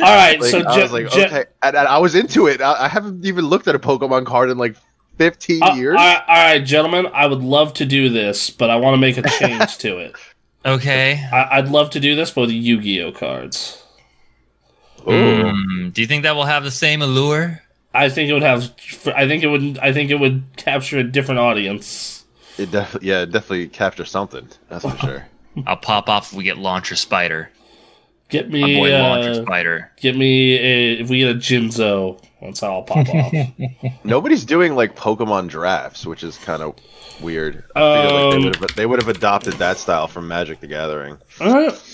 All 0.00 0.08
right, 0.16 0.40
Like, 0.40 0.50
so 0.50 0.64
I 0.66 0.74
Je- 0.76 0.82
was 0.82 0.92
like, 0.92 1.10
Je- 1.10 1.26
okay, 1.26 1.44
and, 1.62 1.76
and 1.76 1.88
I 1.88 1.98
was 1.98 2.14
into 2.14 2.46
it. 2.48 2.60
I, 2.60 2.84
I 2.84 2.88
haven't 2.88 3.24
even 3.24 3.44
looked 3.46 3.68
at 3.68 3.74
a 3.74 3.78
Pokemon 3.78 4.26
card 4.26 4.50
in 4.50 4.58
like 4.58 4.76
15 5.18 5.62
uh, 5.62 5.74
years. 5.74 5.96
all 5.98 6.04
right, 6.04 6.22
all 6.26 6.34
right, 6.34 6.64
gentlemen, 6.64 7.06
I 7.12 7.26
would 7.26 7.42
love 7.42 7.74
to 7.74 7.84
do 7.84 8.08
this, 8.08 8.50
but 8.50 8.68
I 8.70 8.76
want 8.76 8.94
to 8.94 8.98
make 8.98 9.16
a 9.18 9.22
change 9.38 9.78
to 9.78 9.98
it. 9.98 10.14
okay. 10.66 11.24
I- 11.32 11.58
I'd 11.58 11.68
love 11.68 11.90
to 11.90 12.00
do 12.00 12.14
this, 12.16 12.30
but 12.32 12.42
with 12.42 12.50
Yu-Gi-Oh 12.50 13.12
cards. 13.12 13.82
Ooh. 15.06 15.10
Mm, 15.10 15.92
do 15.92 16.00
you 16.00 16.06
think 16.06 16.22
that 16.24 16.34
will 16.36 16.44
have 16.44 16.64
the 16.64 16.70
same 16.70 17.02
allure? 17.02 17.61
I 17.94 18.08
think 18.08 18.30
it 18.30 18.32
would 18.32 18.42
have. 18.42 18.72
I 19.14 19.26
think 19.28 19.42
it 19.42 19.48
would. 19.48 19.78
I 19.78 19.92
think 19.92 20.10
it 20.10 20.16
would 20.16 20.44
capture 20.56 20.98
a 20.98 21.04
different 21.04 21.40
audience. 21.40 22.24
It 22.58 22.70
definitely, 22.70 23.08
yeah, 23.08 23.22
it 23.22 23.32
definitely 23.32 23.68
captures 23.68 24.10
something. 24.10 24.48
That's 24.68 24.84
for 24.88 24.96
sure. 24.98 25.26
I'll 25.66 25.76
pop 25.76 26.08
off 26.08 26.32
if 26.32 26.36
we 26.38 26.44
get 26.44 26.58
Launcher 26.58 26.96
Spider. 26.96 27.50
Get 28.30 28.50
My 28.50 28.58
me, 28.62 28.76
boy 28.76 28.90
Launcher 28.98 29.30
uh, 29.30 29.42
Spider. 29.42 29.90
get 30.00 30.16
me 30.16 30.54
a. 30.56 30.92
If 31.00 31.10
we 31.10 31.18
get 31.18 31.30
a 31.36 31.38
Jinzo, 31.38 32.22
that's 32.40 32.60
how 32.60 32.76
I'll 32.76 32.82
pop 32.82 33.06
off. 33.08 33.32
Nobody's 34.04 34.44
doing 34.46 34.74
like 34.74 34.96
Pokemon 34.96 35.48
drafts, 35.48 36.06
which 36.06 36.24
is 36.24 36.38
kind 36.38 36.62
of 36.62 36.74
weird. 37.20 37.62
I 37.76 37.80
feel 37.80 38.14
like 38.14 38.30
they 38.32 38.36
Um, 38.38 38.44
would 38.44 38.56
have 38.56 38.74
they 38.74 38.86
would 38.86 38.98
have 39.02 39.08
adopted 39.08 39.54
that 39.54 39.76
style 39.76 40.06
from 40.08 40.28
Magic 40.28 40.60
the 40.60 40.66
Gathering. 40.66 41.18
Uh, 41.40 41.52
Right. 41.52 41.91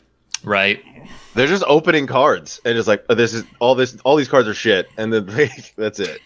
They're 1.35 1.46
just 1.46 1.64
opening 1.66 2.07
cards 2.07 2.61
and 2.64 2.77
it's 2.77 2.88
like 2.88 3.05
oh, 3.09 3.14
this 3.14 3.35
is 3.35 3.44
all 3.61 3.74
this 3.74 3.96
all 4.05 4.16
these 4.16 4.29
cards 4.29 4.48
are 4.48 4.55
shit, 4.55 4.88
and 4.96 5.12
then 5.12 5.27
like, 5.27 5.74
that's 5.77 6.01
it. 6.01 6.20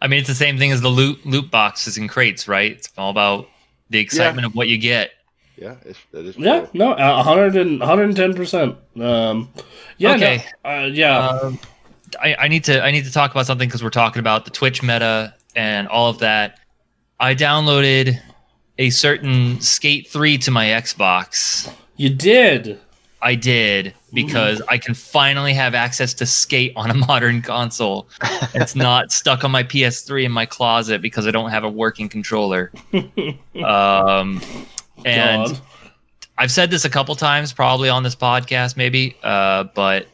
I 0.00 0.08
mean, 0.08 0.18
it's 0.18 0.28
the 0.28 0.34
same 0.34 0.58
thing 0.58 0.72
as 0.72 0.80
the 0.80 0.88
loot 0.88 1.24
loot 1.24 1.50
boxes 1.50 1.96
and 1.96 2.08
crates, 2.08 2.48
right? 2.48 2.72
It's 2.72 2.90
all 2.98 3.10
about 3.10 3.48
the 3.90 3.98
excitement 3.98 4.46
of 4.46 4.54
what 4.54 4.68
you 4.68 4.78
get. 4.78 5.10
Yeah, 5.56 5.76
it's, 5.84 5.98
that 6.12 6.24
is 6.24 6.36
yeah, 6.36 6.60
true. 6.60 6.68
no, 6.72 6.92
a 6.94 7.22
hundred 7.22 7.56
and 7.56 7.80
hundred 7.82 8.04
and 8.04 8.16
ten 8.16 8.34
percent. 8.34 8.76
Um, 9.00 9.50
yeah, 9.98 10.14
Okay. 10.14 10.44
no, 10.64 10.70
uh, 10.70 10.86
yeah. 10.86 11.28
Um, 11.28 11.58
I, 12.20 12.34
I 12.34 12.48
need 12.48 12.64
to 12.64 12.82
I 12.82 12.90
need 12.90 13.04
to 13.04 13.12
talk 13.12 13.30
about 13.30 13.46
something 13.46 13.68
because 13.68 13.82
we're 13.82 13.90
talking 13.90 14.20
about 14.20 14.44
the 14.44 14.50
Twitch 14.50 14.82
meta 14.82 15.34
and 15.54 15.88
all 15.88 16.08
of 16.10 16.18
that. 16.18 16.58
I 17.20 17.34
downloaded 17.34 18.18
a 18.78 18.90
certain 18.90 19.60
Skate 19.60 20.08
3 20.08 20.38
to 20.38 20.50
my 20.50 20.66
Xbox. 20.66 21.72
you 21.96 22.10
did. 22.10 22.80
I 23.22 23.36
did 23.36 23.94
because 24.12 24.60
I 24.68 24.78
can 24.78 24.94
finally 24.94 25.54
have 25.54 25.74
access 25.74 26.12
to 26.14 26.26
Skate 26.26 26.72
on 26.74 26.90
a 26.90 26.94
modern 27.06 27.40
console. 27.40 28.08
it's 28.52 28.74
not 28.74 29.12
stuck 29.12 29.44
on 29.44 29.52
my 29.52 29.62
PS3 29.62 30.24
in 30.24 30.32
my 30.32 30.44
closet 30.44 31.00
because 31.00 31.26
I 31.26 31.30
don't 31.30 31.50
have 31.50 31.62
a 31.62 31.70
working 31.70 32.08
controller. 32.08 32.72
um, 33.64 34.42
and 35.04 35.46
God. 35.46 35.60
I've 36.36 36.50
said 36.50 36.70
this 36.70 36.84
a 36.84 36.90
couple 36.90 37.14
times, 37.14 37.52
probably 37.52 37.88
on 37.88 38.02
this 38.02 38.16
podcast, 38.16 38.76
maybe. 38.76 39.16
Uh, 39.22 39.64
but 39.74 40.08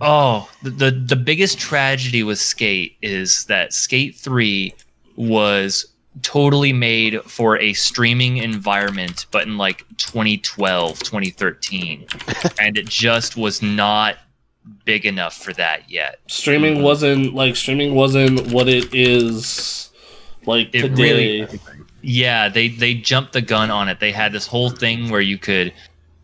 oh, 0.00 0.48
the, 0.62 0.70
the 0.70 0.90
the 0.90 1.16
biggest 1.16 1.58
tragedy 1.58 2.22
with 2.22 2.38
Skate 2.38 2.96
is 3.02 3.44
that 3.46 3.72
Skate 3.72 4.14
Three 4.14 4.74
was 5.16 5.86
totally 6.22 6.72
made 6.72 7.20
for 7.22 7.58
a 7.58 7.72
streaming 7.74 8.38
environment, 8.38 9.26
but 9.30 9.46
in 9.46 9.56
like 9.58 9.84
2012, 9.98 10.98
2013, 11.00 12.06
and 12.60 12.76
it 12.78 12.88
just 12.88 13.36
was 13.36 13.62
not 13.62 14.16
big 14.84 15.06
enough 15.06 15.36
for 15.36 15.52
that 15.54 15.90
yet. 15.90 16.18
streaming 16.26 16.82
wasn't 16.82 17.34
like 17.34 17.56
streaming 17.56 17.94
wasn't 17.94 18.52
what 18.52 18.68
it 18.68 18.92
is 18.94 19.90
like 20.46 20.68
It 20.74 20.82
today. 20.82 21.40
really- 21.42 21.60
Yeah, 22.02 22.48
they 22.48 22.68
they 22.68 22.94
jumped 22.94 23.32
the 23.32 23.40
gun 23.42 23.70
on 23.70 23.88
it. 23.88 23.98
They 24.00 24.12
had 24.12 24.32
this 24.32 24.46
whole 24.46 24.70
thing 24.70 25.08
where 25.10 25.20
you 25.20 25.36
could, 25.38 25.72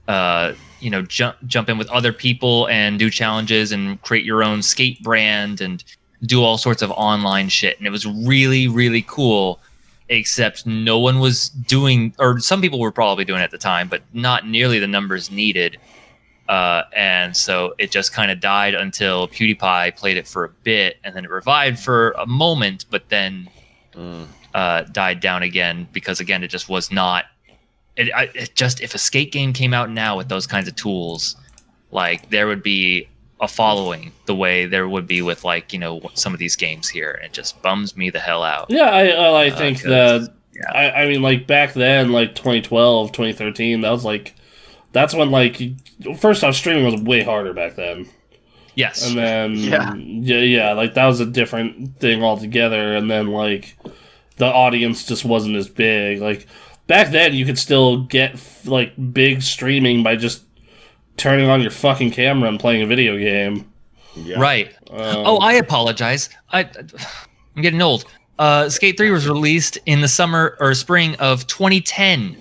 uh, 0.08 0.52
you 0.80 0.90
know, 0.90 1.02
jump 1.02 1.36
jump 1.46 1.68
in 1.68 1.78
with 1.78 1.88
other 1.90 2.12
people 2.12 2.68
and 2.68 2.98
do 2.98 3.10
challenges 3.10 3.72
and 3.72 4.00
create 4.02 4.24
your 4.24 4.42
own 4.44 4.62
skate 4.62 5.02
brand 5.02 5.60
and 5.60 5.82
do 6.24 6.42
all 6.42 6.58
sorts 6.58 6.80
of 6.82 6.90
online 6.92 7.48
shit. 7.48 7.76
And 7.78 7.86
it 7.86 7.90
was 7.90 8.06
really 8.06 8.68
really 8.68 9.04
cool. 9.06 9.60
Except 10.08 10.66
no 10.66 10.98
one 10.98 11.18
was 11.18 11.48
doing, 11.48 12.14
or 12.18 12.38
some 12.38 12.60
people 12.60 12.78
were 12.78 12.92
probably 12.92 13.24
doing 13.24 13.40
it 13.40 13.44
at 13.44 13.50
the 13.50 13.58
time, 13.58 13.88
but 13.88 14.02
not 14.12 14.46
nearly 14.46 14.78
the 14.78 14.86
numbers 14.86 15.30
needed. 15.30 15.78
Uh, 16.46 16.82
and 16.94 17.34
so 17.34 17.74
it 17.78 17.90
just 17.90 18.12
kind 18.12 18.30
of 18.30 18.38
died 18.38 18.74
until 18.74 19.26
PewDiePie 19.28 19.96
played 19.96 20.18
it 20.18 20.28
for 20.28 20.44
a 20.44 20.48
bit, 20.62 20.98
and 21.04 21.16
then 21.16 21.24
it 21.24 21.30
revived 21.30 21.78
for 21.78 22.10
a 22.18 22.26
moment, 22.26 22.84
but 22.90 23.08
then 23.08 23.48
Mm. 23.96 24.26
uh, 24.52 24.82
died 24.90 25.20
down 25.20 25.44
again 25.44 25.86
because 25.92 26.18
again 26.18 26.42
it 26.42 26.48
just 26.48 26.68
was 26.68 26.90
not 26.90 27.26
it, 27.94 28.12
I, 28.12 28.24
it 28.34 28.56
just 28.56 28.80
if 28.80 28.92
a 28.92 28.98
skate 28.98 29.30
game 29.30 29.52
came 29.52 29.72
out 29.72 29.88
now 29.88 30.16
with 30.16 30.28
those 30.28 30.48
kinds 30.48 30.66
of 30.66 30.74
tools 30.74 31.36
like 31.92 32.28
there 32.30 32.48
would 32.48 32.60
be 32.60 33.06
a 33.44 33.48
following 33.48 34.10
the 34.26 34.34
way 34.34 34.66
there 34.66 34.88
would 34.88 35.06
be 35.06 35.22
with 35.22 35.44
like 35.44 35.72
you 35.72 35.78
know 35.78 36.00
some 36.14 36.32
of 36.32 36.38
these 36.40 36.56
games 36.56 36.88
here 36.88 37.20
it 37.22 37.32
just 37.32 37.60
bums 37.62 37.96
me 37.96 38.10
the 38.10 38.18
hell 38.18 38.42
out 38.42 38.66
Yeah, 38.70 38.90
I 38.90 39.08
I, 39.08 39.44
I 39.44 39.46
Uh, 39.48 39.50
that 39.84 40.32
yeah. 40.54 40.72
I, 40.72 41.02
I 41.02 41.08
mean 41.08 41.22
like 41.22 41.46
back 41.46 41.72
then 41.74 42.10
like 42.12 42.34
2012 42.34 43.12
2013 43.12 43.80
that 43.82 43.90
was 43.90 44.04
like 44.04 44.34
that's 44.92 45.14
when 45.14 45.30
like 45.30 45.60
first 46.18 46.42
off 46.44 46.54
streaming 46.54 46.84
was 46.84 47.00
way 47.02 47.22
harder 47.22 47.52
back 47.52 47.74
then 47.76 48.08
yes 48.76 49.06
and 49.08 49.16
then 49.18 49.54
Yeah. 49.56 49.94
yeah 49.94 50.38
yeah 50.38 50.72
like 50.72 50.94
that 50.94 51.06
was 51.06 51.20
a 51.20 51.26
different 51.26 51.98
thing 52.00 52.22
altogether 52.22 52.94
and 52.96 53.10
then 53.10 53.28
like 53.28 53.76
the 54.36 54.46
audience 54.46 55.04
just 55.06 55.24
wasn't 55.24 55.56
as 55.56 55.68
big 55.68 56.20
like 56.20 56.46
back 56.86 57.10
then 57.10 57.34
you 57.34 57.44
could 57.44 57.58
still 57.58 58.04
get 58.04 58.40
like 58.64 58.92
big 59.12 59.42
streaming 59.42 60.02
by 60.02 60.16
just 60.16 60.42
turning 61.16 61.48
on 61.48 61.60
your 61.60 61.70
fucking 61.70 62.10
camera 62.10 62.48
and 62.48 62.58
playing 62.60 62.82
a 62.82 62.86
video 62.86 63.16
game 63.18 63.70
Yeah. 64.16 64.38
right 64.40 64.68
um, 64.90 64.98
oh 65.26 65.38
i 65.38 65.54
apologize 65.54 66.28
i 66.52 66.60
i'm 67.56 67.62
getting 67.62 67.80
old 67.82 68.04
uh 68.38 68.68
skate 68.68 68.96
3 68.96 69.10
was 69.10 69.28
released 69.28 69.78
in 69.86 70.00
the 70.00 70.08
summer 70.08 70.56
or 70.60 70.74
spring 70.74 71.14
of 71.16 71.46
2010 71.46 72.36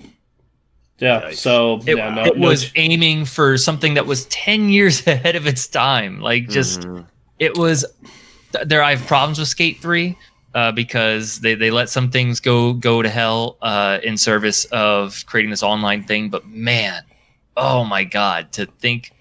yeah 0.98 1.22
Yikes. 1.22 1.34
so 1.36 1.80
it, 1.86 1.96
yeah 1.96 2.10
no, 2.14 2.24
it 2.24 2.36
no 2.38 2.48
was 2.48 2.64
ch- 2.70 2.72
aiming 2.76 3.24
for 3.24 3.56
something 3.58 3.94
that 3.94 4.06
was 4.06 4.26
10 4.26 4.68
years 4.76 5.06
ahead 5.06 5.36
of 5.36 5.46
its 5.46 5.66
time 5.66 6.20
like 6.20 6.48
just 6.48 6.80
Mhm. 6.80 7.06
it 7.38 7.56
was 7.56 7.84
there 8.64 8.82
i 8.82 8.94
have 8.94 9.06
problems 9.06 9.38
with 9.38 9.48
skate 9.48 9.78
3 9.80 10.16
uh, 10.54 10.70
because 10.70 11.40
they, 11.40 11.56
they 11.56 11.72
let 11.72 11.88
some 11.88 12.10
things 12.12 12.38
go 12.38 12.72
go 12.74 13.02
to 13.02 13.08
hell 13.08 13.56
uh, 13.60 13.98
in 14.04 14.16
service 14.16 14.66
of 14.66 15.24
creating 15.26 15.50
this 15.50 15.64
online 15.64 16.04
thing 16.04 16.28
but 16.30 16.46
man 16.46 17.02
oh 17.56 17.84
my 17.84 18.04
god 18.04 18.52
to 18.52 18.66
think 18.66 19.12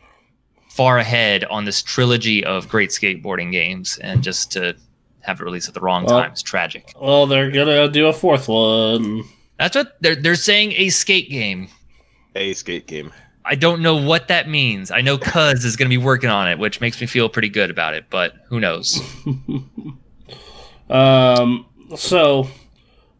far 0.70 0.98
ahead 0.98 1.44
on 1.46 1.66
this 1.66 1.82
trilogy 1.84 2.44
of 2.44 2.68
great 2.68 2.90
skateboarding 2.90 3.52
games 3.52 3.98
and 4.00 4.24
just 4.24 4.52
to 4.52 4.76
have 5.22 5.40
it 5.40 5.44
released 5.44 5.68
at 5.68 5.74
the 5.74 5.80
wrong 5.80 6.04
Well- 6.06 6.22
time 6.22 6.34
is 6.34 6.42
tragic 6.42 6.94
well 7.00 7.26
they're 7.28 7.52
gonna 7.52 7.88
do 7.88 8.08
a 8.08 8.14
fourth 8.14 8.48
one 8.48 9.24
that's 9.60 9.76
what 9.76 9.96
they're, 10.02 10.16
they're 10.16 10.36
saying 10.36 10.74
a 10.74 10.90
skate 10.90 11.30
game 11.30 11.68
A 12.36 12.54
skate 12.54 12.88
game. 12.88 13.12
I 13.46 13.56
don't 13.56 13.82
know 13.82 13.96
what 13.98 14.30
that 14.30 14.48
means. 14.50 14.90
I 14.90 15.02
know 15.02 15.18
Cuz 15.18 15.64
is 15.66 15.76
going 15.76 15.88
to 15.88 15.94
be 15.96 16.02
working 16.04 16.30
on 16.30 16.48
it, 16.50 16.58
which 16.58 16.80
makes 16.80 17.00
me 17.02 17.08
feel 17.08 17.28
pretty 17.28 17.50
good 17.50 17.70
about 17.70 17.94
it, 17.94 18.06
but 18.10 18.34
who 18.48 18.60
knows? 18.60 19.00
Um, 20.90 21.66
so 21.96 22.32
All 22.36 22.50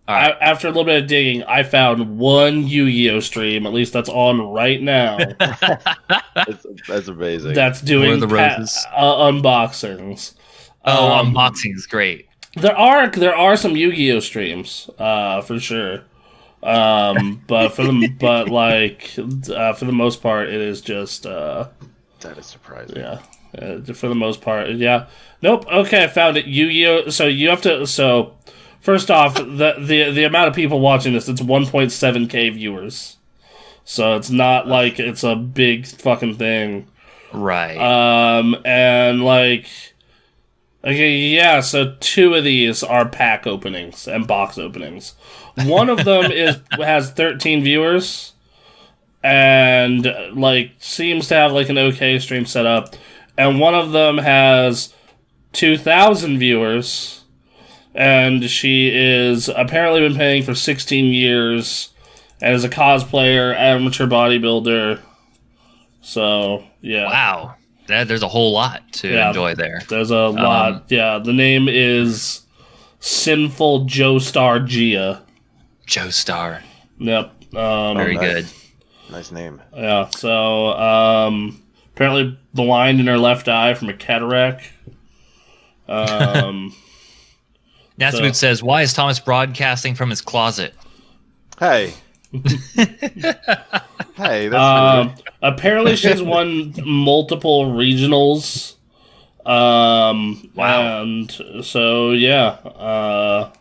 right. 0.08 0.32
a- 0.32 0.44
after 0.44 0.68
a 0.68 0.72
little 0.72 0.84
bit 0.86 1.04
of 1.04 1.08
digging, 1.08 1.44
I 1.44 1.64
found 1.64 2.18
one 2.18 2.68
Yu-Gi-Oh 2.68 3.20
stream. 3.22 3.66
At 3.66 3.74
least 3.74 3.94
that's 3.94 4.10
on 4.10 4.42
right 4.42 4.82
now. 4.82 5.18
That's, 6.36 6.66
that's 6.88 7.08
amazing. 7.08 7.54
that's 7.54 7.80
doing 7.82 8.06
War 8.08 8.14
of 8.16 8.20
the 8.22 8.28
pa- 8.28 8.56
Roses. 8.58 8.86
uh, 8.96 9.16
unboxings. 9.32 10.34
Oh, 10.84 11.12
Um, 11.12 11.34
unboxing 11.34 11.76
is 11.76 11.86
great. 11.86 12.28
There 12.56 12.76
are 12.78 13.08
there 13.10 13.36
are 13.36 13.56
some 13.56 13.76
Yu-Gi-Oh 13.78 14.20
streams, 14.20 14.90
uh, 15.00 15.42
for 15.42 15.60
sure. 15.60 16.02
Um, 16.62 17.42
but 17.48 17.70
for 17.70 17.84
the 17.84 18.08
but 18.20 18.50
like 18.50 19.12
uh, 19.18 19.74
for 19.74 19.86
the 19.86 19.92
most 19.92 20.22
part, 20.22 20.50
it 20.50 20.60
is 20.62 20.82
just 20.82 21.26
uh, 21.26 21.68
that 22.22 22.38
is 22.38 22.46
surprising. 22.46 22.98
yeah. 22.98 23.20
Uh, 23.58 23.82
for 23.94 24.08
the 24.08 24.16
most 24.16 24.42
part, 24.42 24.70
yeah. 24.72 25.08
Nope. 25.44 25.66
Okay, 25.72 26.04
I 26.04 26.08
found 26.08 26.38
it. 26.38 26.46
Yu-Gi-Oh. 26.48 27.10
So 27.10 27.28
you 27.28 27.50
have 27.50 27.62
to. 27.62 27.86
So 27.86 28.34
first 28.84 29.10
off, 29.10 29.34
the 29.36 29.76
the 29.80 30.12
the 30.12 30.24
amount 30.26 30.50
of 30.50 30.54
people 30.54 30.80
watching 30.80 31.14
this, 31.14 31.28
it's 31.28 31.42
1.7k 31.42 32.54
viewers. 32.54 33.18
So 33.86 34.16
it's 34.16 34.30
not 34.30 34.68
like 34.68 35.00
it's 35.00 35.24
a 35.24 35.36
big 35.36 35.88
fucking 35.88 36.36
thing. 36.36 36.88
Right. 37.34 37.78
Um, 37.78 38.56
and 38.64 39.24
like, 39.24 39.68
okay, 40.84 41.16
yeah. 41.18 41.62
So 41.62 41.96
two 42.00 42.36
of 42.36 42.44
these 42.44 42.84
are 42.84 43.08
pack 43.10 43.48
openings 43.48 44.08
and 44.08 44.28
box 44.28 44.58
openings. 44.58 45.16
One 45.66 45.90
of 45.90 46.06
them 46.06 46.32
is 46.32 46.60
has 46.78 47.10
13 47.12 47.64
viewers, 47.64 48.34
and 49.24 50.06
like 50.34 50.74
seems 50.78 51.28
to 51.30 51.36
have 51.36 51.52
like 51.52 51.70
an 51.70 51.78
okay 51.78 52.20
stream 52.20 52.46
set 52.46 52.66
up, 52.66 52.96
and 53.38 53.60
one 53.60 53.76
of 53.76 53.92
them 53.92 54.20
has 54.20 54.94
2,000 55.54 56.40
viewers, 56.40 57.23
and 57.96 58.50
she 58.50 58.90
is 58.94 59.50
apparently 59.50 60.02
been 60.02 60.16
paying 60.16 60.44
for 60.44 60.54
16 60.56 61.06
years, 61.06 61.90
and 62.42 62.54
is 62.56 62.64
a 62.64 62.70
cosplayer, 62.70 63.56
amateur 63.58 64.08
bodybuilder. 64.08 65.00
So 66.02 66.64
yeah. 66.82 67.06
wow. 67.06 67.56
That, 67.88 68.08
there's 68.08 68.24
a 68.24 68.28
whole 68.30 68.54
lot 68.54 68.82
to 68.94 69.10
Yeah. 69.10 69.28
enjoy 69.30 69.56
there. 69.56 69.82
There's 69.90 70.10
a 70.12 70.28
lot. 70.30 70.86
Yeah, 70.90 71.20
the 71.20 71.34
name 71.34 71.68
is 71.68 72.42
Sinful 73.02 73.86
Joestar 73.88 74.66
Gia. 74.66 75.22
Joe 75.86 76.10
Star. 76.10 76.64
Yep. 77.00 77.56
Um, 77.56 77.98
Very 77.98 78.16
nice. 78.16 78.22
good. 78.34 78.46
Nice 79.12 79.32
name. 79.34 79.62
yeah. 79.76 80.10
So 80.12 80.68
um, 80.70 81.62
apparently 81.94 82.40
blind 82.54 83.02
in 83.02 83.08
her 83.08 83.18
left 83.18 83.48
eye 83.50 83.74
from 83.74 83.90
a 83.90 83.94
cataract. 83.94 84.72
Um, 85.88 86.74
Nasty 87.98 88.20
So- 88.28 88.32
says, 88.34 88.64
Why 88.64 88.82
is 88.82 88.94
Thomas 88.94 89.20
broadcasting 89.20 89.96
from 89.96 90.10
his 90.10 90.22
closet? 90.22 90.74
Hey, 91.60 91.94
Hey, 94.16 94.48
that's 94.48 94.56
Um, 94.56 95.16
apparently, 95.42 95.96
she's 95.96 96.22
won 96.22 96.74
multiple 96.86 97.66
regionals. 97.68 98.76
Um, 99.46 100.50
Wow. 100.56 101.02
And 101.04 101.32
so, 101.64 102.12
yeah. 102.12 102.48
Uh, 102.48 103.52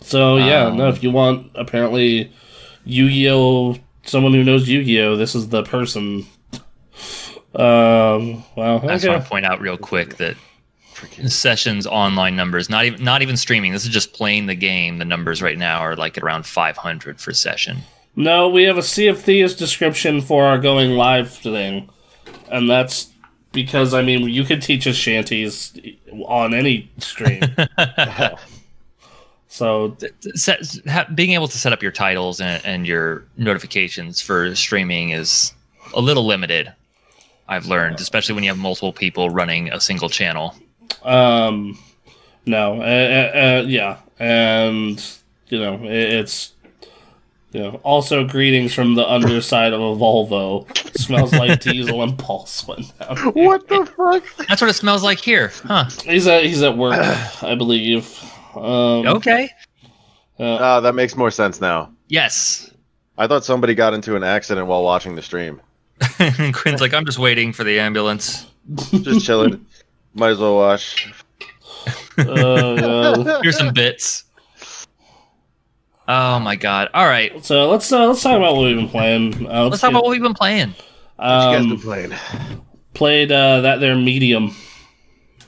so, 0.00 0.36
yeah, 0.36 0.66
Um, 0.66 0.76
no, 0.76 0.88
if 0.88 1.02
you 1.02 1.10
want, 1.10 1.50
apparently, 1.54 2.30
Yu 2.84 3.08
Gi 3.08 3.30
Oh! 3.30 3.76
Someone 4.04 4.34
who 4.34 4.44
knows 4.44 4.68
Yu 4.68 4.84
Gi 4.84 5.00
Oh! 5.00 5.16
This 5.16 5.34
is 5.34 5.48
the 5.48 5.62
person. 5.62 6.26
Um, 7.54 8.44
well, 8.56 8.80
I 8.88 8.94
just 8.96 9.08
want 9.08 9.22
to 9.22 9.28
point 9.28 9.44
out 9.46 9.60
real 9.60 9.76
quick 9.78 10.16
that 10.16 10.36
sessions 11.28 11.86
online 11.86 12.36
numbers, 12.36 12.70
not 12.70 12.84
even 12.84 13.02
not 13.04 13.22
even 13.22 13.36
streaming. 13.36 13.72
This 13.72 13.84
is 13.84 13.90
just 13.90 14.12
playing 14.12 14.46
the 14.46 14.54
game. 14.54 14.98
The 14.98 15.04
numbers 15.04 15.42
right 15.42 15.58
now 15.58 15.80
are 15.80 15.96
like 15.96 16.18
around 16.18 16.46
500 16.46 17.20
for 17.20 17.32
session. 17.32 17.78
No, 18.16 18.48
we 18.48 18.64
have 18.64 18.78
a 18.78 18.82
Sea 18.82 19.08
of 19.08 19.20
Thieves 19.20 19.54
description 19.54 20.20
for 20.20 20.44
our 20.44 20.58
going 20.58 20.92
live 20.92 21.30
thing. 21.30 21.88
And 22.48 22.70
that's 22.70 23.10
because, 23.52 23.92
I 23.92 24.02
mean, 24.02 24.28
you 24.28 24.44
could 24.44 24.62
teach 24.62 24.86
us 24.86 24.94
shanties 24.94 25.76
on 26.26 26.54
any 26.54 26.90
stream. 26.98 27.42
so, 29.48 29.96
set, 30.34 30.60
ha, 30.86 31.06
being 31.14 31.32
able 31.32 31.48
to 31.48 31.58
set 31.58 31.72
up 31.72 31.82
your 31.82 31.92
titles 31.92 32.40
and, 32.40 32.64
and 32.64 32.86
your 32.86 33.24
notifications 33.36 34.20
for 34.20 34.54
streaming 34.54 35.10
is 35.10 35.52
a 35.94 36.00
little 36.00 36.26
limited. 36.26 36.72
I've 37.48 37.66
learned, 37.66 38.00
especially 38.00 38.34
when 38.34 38.44
you 38.44 38.50
have 38.50 38.58
multiple 38.58 38.92
people 38.92 39.28
running 39.28 39.72
a 39.72 39.80
single 39.80 40.08
channel. 40.08 40.54
Um, 41.02 41.78
no, 42.46 42.80
uh, 42.80 42.84
uh, 42.84 43.38
uh, 43.38 43.64
yeah. 43.66 43.98
And, 44.18 45.04
you 45.48 45.58
know, 45.58 45.80
it's. 45.82 46.52
You 47.52 47.60
know, 47.62 47.80
also 47.84 48.26
greetings 48.26 48.74
from 48.74 48.96
the 48.96 49.08
underside 49.08 49.72
of 49.72 49.80
a 49.80 49.94
Volvo. 49.94 50.66
Smells 50.98 51.32
like 51.32 51.60
diesel 51.62 52.02
and 52.02 52.18
pulse 52.18 52.66
went 52.66 52.98
down. 52.98 53.16
what 53.32 53.68
the 53.68 53.86
fuck? 53.96 54.24
That's 54.48 54.60
what 54.60 54.68
it 54.68 54.74
smells 54.74 55.04
like 55.04 55.20
here, 55.20 55.52
huh? 55.62 55.84
He's 56.04 56.26
at 56.26 56.42
he's 56.44 56.64
at 56.64 56.76
work, 56.76 56.94
I 57.44 57.54
believe. 57.54 58.08
Um, 58.56 59.06
Okay. 59.06 59.50
uh, 60.40 60.56
Ah, 60.60 60.80
that 60.80 60.96
makes 60.96 61.14
more 61.16 61.30
sense 61.30 61.60
now. 61.60 61.92
Yes. 62.08 62.72
I 63.18 63.28
thought 63.28 63.44
somebody 63.44 63.76
got 63.76 63.94
into 63.94 64.16
an 64.16 64.24
accident 64.24 64.66
while 64.66 64.82
watching 64.82 65.14
the 65.14 65.22
stream. 65.22 65.60
Quinn's 66.54 66.80
like, 66.80 66.92
I'm 66.92 67.06
just 67.06 67.20
waiting 67.20 67.52
for 67.52 67.62
the 67.62 67.78
ambulance. 67.78 68.46
Just 68.90 69.24
chilling. 69.24 69.64
Might 70.14 70.30
as 70.30 70.38
well 70.38 70.56
watch. 70.56 71.12
uh, 72.18 72.24
God. 72.24 73.40
Here's 73.42 73.56
some 73.58 73.72
bits. 73.72 74.24
Oh 76.06 76.38
my 76.38 76.54
god! 76.56 76.90
All 76.92 77.06
right, 77.06 77.42
So 77.44 77.70
let's 77.70 77.90
uh, 77.90 78.06
let's 78.08 78.22
talk 78.22 78.36
about 78.36 78.54
what 78.56 78.64
we've 78.66 78.76
been 78.76 78.88
playing. 78.90 79.46
Uh, 79.48 79.68
let's 79.68 79.80
talk 79.80 79.90
about 79.90 80.02
what 80.04 80.10
we've 80.10 80.20
been 80.22 80.34
playing. 80.34 80.74
What 81.16 81.24
you 81.50 81.56
guys 81.56 81.62
um, 81.62 81.68
been 81.70 81.80
playing? 81.80 82.12
played 82.92 83.32
uh, 83.32 83.62
that 83.62 83.80
there 83.80 83.96
medium. 83.96 84.54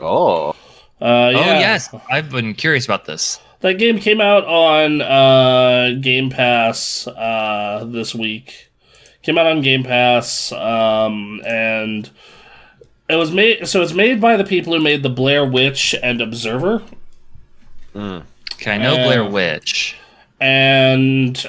Oh, 0.01 0.51
Uh, 0.51 0.55
yeah. 1.01 1.39
Oh 1.39 1.59
yes, 1.59 1.95
I've 2.11 2.31
been 2.31 2.55
curious 2.55 2.87
about 2.87 3.05
this. 3.05 3.39
that 3.61 3.75
game 3.75 3.99
came 3.99 4.21
out 4.21 4.45
on 4.47 5.03
uh, 5.03 5.91
Game 6.01 6.31
Pass 6.31 7.07
uh, 7.07 7.85
this 7.87 8.15
week. 8.15 8.71
Came 9.23 9.37
out 9.37 9.47
on 9.47 9.61
Game 9.61 9.83
Pass, 9.85 10.53
um, 10.53 11.43
and 11.47 12.09
it 13.09 13.17
was 13.17 13.31
made. 13.33 13.67
So 13.69 13.83
it's 13.83 13.93
made 13.93 14.21
by 14.21 14.37
the 14.37 14.45
people 14.45 14.73
who 14.75 14.81
made 14.81 15.03
the 15.03 15.09
Blair 15.09 15.45
Witch 15.45 15.95
and 16.03 16.21
Observer. 16.21 16.83
Okay, 17.95 18.73
I 18.73 18.79
know 18.79 18.95
Uh, 18.97 19.05
Blair 19.07 19.25
Witch. 19.25 19.97
and 20.41 21.45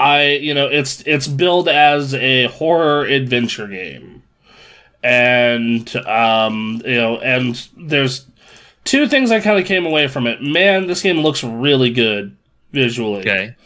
I, 0.00 0.32
you 0.34 0.54
know, 0.54 0.66
it's 0.68 1.02
it's 1.06 1.26
billed 1.26 1.68
as 1.68 2.14
a 2.14 2.44
horror 2.46 3.04
adventure 3.04 3.66
game, 3.66 4.22
and 5.02 5.94
um, 6.06 6.82
you 6.84 6.94
know, 6.94 7.18
and 7.18 7.68
there's 7.76 8.26
two 8.84 9.08
things 9.08 9.30
I 9.30 9.40
kind 9.40 9.58
of 9.58 9.66
came 9.66 9.86
away 9.86 10.06
from 10.08 10.26
it. 10.26 10.42
Man, 10.42 10.86
this 10.86 11.02
game 11.02 11.18
looks 11.18 11.42
really 11.42 11.90
good 11.90 12.36
visually. 12.72 13.20
Okay, 13.20 13.56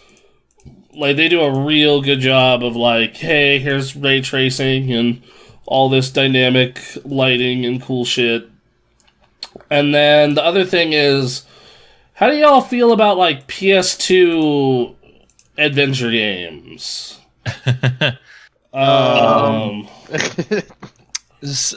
Like 0.94 1.16
they 1.16 1.28
do 1.28 1.42
a 1.42 1.64
real 1.66 2.00
good 2.00 2.20
job 2.20 2.62
of 2.64 2.76
like, 2.76 3.16
hey, 3.16 3.59
here's 3.59 3.94
ray 3.94 4.20
tracing 4.22 4.90
and 4.92 5.22
all 5.66 5.88
this 5.88 6.11
dynamic 6.11 6.81
lighting 7.05 7.64
and 7.64 7.83
cool 7.83 8.05
shit. 8.05 8.48
And 9.70 9.94
then 9.94 10.35
the 10.35 10.44
other 10.44 10.64
thing 10.64 10.92
is, 10.92 11.44
how 12.14 12.29
do 12.29 12.37
y'all 12.37 12.61
feel 12.61 12.92
about 12.92 13.16
like 13.16 13.46
PS2 13.48 14.94
adventure 15.59 16.11
games? 16.11 17.18
um, 18.72 19.88
S- 21.42 21.75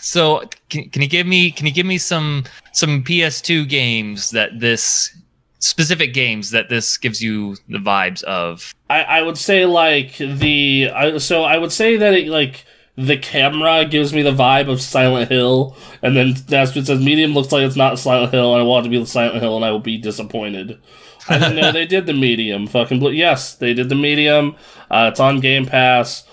so 0.00 0.42
can, 0.68 0.88
can 0.90 1.02
you 1.02 1.08
give 1.08 1.26
me 1.26 1.50
can 1.50 1.66
you 1.66 1.72
give 1.72 1.86
me 1.86 1.98
some 1.98 2.44
some 2.72 3.04
PS2 3.04 3.68
games 3.68 4.30
that 4.32 4.58
this 4.58 5.16
specific 5.60 6.14
games 6.14 6.50
that 6.50 6.68
this 6.68 6.96
gives 6.96 7.22
you 7.22 7.56
the 7.68 7.78
vibes 7.78 8.22
of? 8.24 8.74
I, 8.90 9.02
I 9.02 9.22
would 9.22 9.38
say 9.38 9.66
like 9.66 10.16
the 10.16 10.90
I, 10.94 11.18
so 11.18 11.44
I 11.44 11.58
would 11.58 11.72
say 11.72 11.96
that 11.96 12.14
it 12.14 12.28
like 12.28 12.64
the 12.98 13.16
camera 13.16 13.84
gives 13.84 14.12
me 14.12 14.22
the 14.22 14.32
vibe 14.32 14.68
of 14.68 14.82
Silent 14.82 15.30
Hill, 15.30 15.76
and 16.02 16.16
then 16.16 16.34
what 16.50 16.72
says 16.72 16.98
medium 16.98 17.32
looks 17.32 17.52
like 17.52 17.62
it's 17.62 17.76
not 17.76 17.96
Silent 17.96 18.32
Hill, 18.32 18.52
and 18.52 18.60
I 18.60 18.64
want 18.64 18.84
it 18.84 18.88
to 18.88 18.90
be 18.90 18.98
the 18.98 19.06
Silent 19.06 19.40
Hill, 19.40 19.54
and 19.54 19.64
I 19.64 19.70
will 19.70 19.78
be 19.78 19.96
disappointed. 19.96 20.80
I 21.28 21.38
didn't 21.38 21.56
know 21.56 21.70
they 21.70 21.86
did 21.86 22.06
the 22.06 22.12
medium. 22.12 22.66
Fucking 22.66 22.98
bl- 22.98 23.12
yes, 23.12 23.54
they 23.54 23.72
did 23.72 23.88
the 23.88 23.94
medium. 23.94 24.56
Uh, 24.90 25.10
it's 25.12 25.20
on 25.20 25.38
Game 25.38 25.64
Pass. 25.64 26.24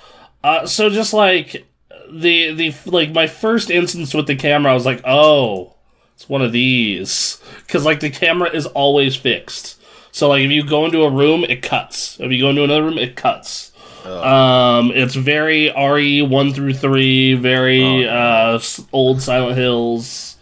Uh, 0.43 0.65
so 0.65 0.89
just 0.89 1.13
like 1.13 1.67
the 2.12 2.51
the 2.54 2.73
like 2.86 3.12
my 3.12 3.28
first 3.28 3.69
instance 3.69 4.15
with 4.15 4.25
the 4.25 4.36
camera, 4.36 4.71
I 4.71 4.75
was 4.75 4.88
like, 4.88 5.01
oh, 5.06 5.75
it's 6.15 6.28
one 6.28 6.41
of 6.41 6.51
these 6.51 7.39
because 7.60 7.86
like 7.86 7.99
the 7.99 8.10
camera 8.10 8.49
is 8.49 8.65
always 8.67 9.15
fixed. 9.15 9.80
So 10.12 10.30
like 10.30 10.41
if 10.41 10.49
you 10.49 10.65
go 10.65 10.86
into 10.86 11.04
a 11.04 11.12
room, 11.12 11.43
it 11.43 11.62
cuts. 11.62 12.19
If 12.19 12.32
you 12.32 12.39
go 12.41 12.49
into 12.49 12.63
another 12.63 12.84
room, 12.84 12.97
it 12.97 13.15
cuts. 13.15 13.71
Um, 14.06 14.91
it's 14.91 15.15
very 15.15 15.72
RE 15.76 16.22
one 16.22 16.54
through 16.54 16.74
three, 16.76 17.34
very 17.34 18.08
uh, 18.08 18.60
old 18.94 19.22
Silent 19.22 19.58
Hills. 19.58 20.38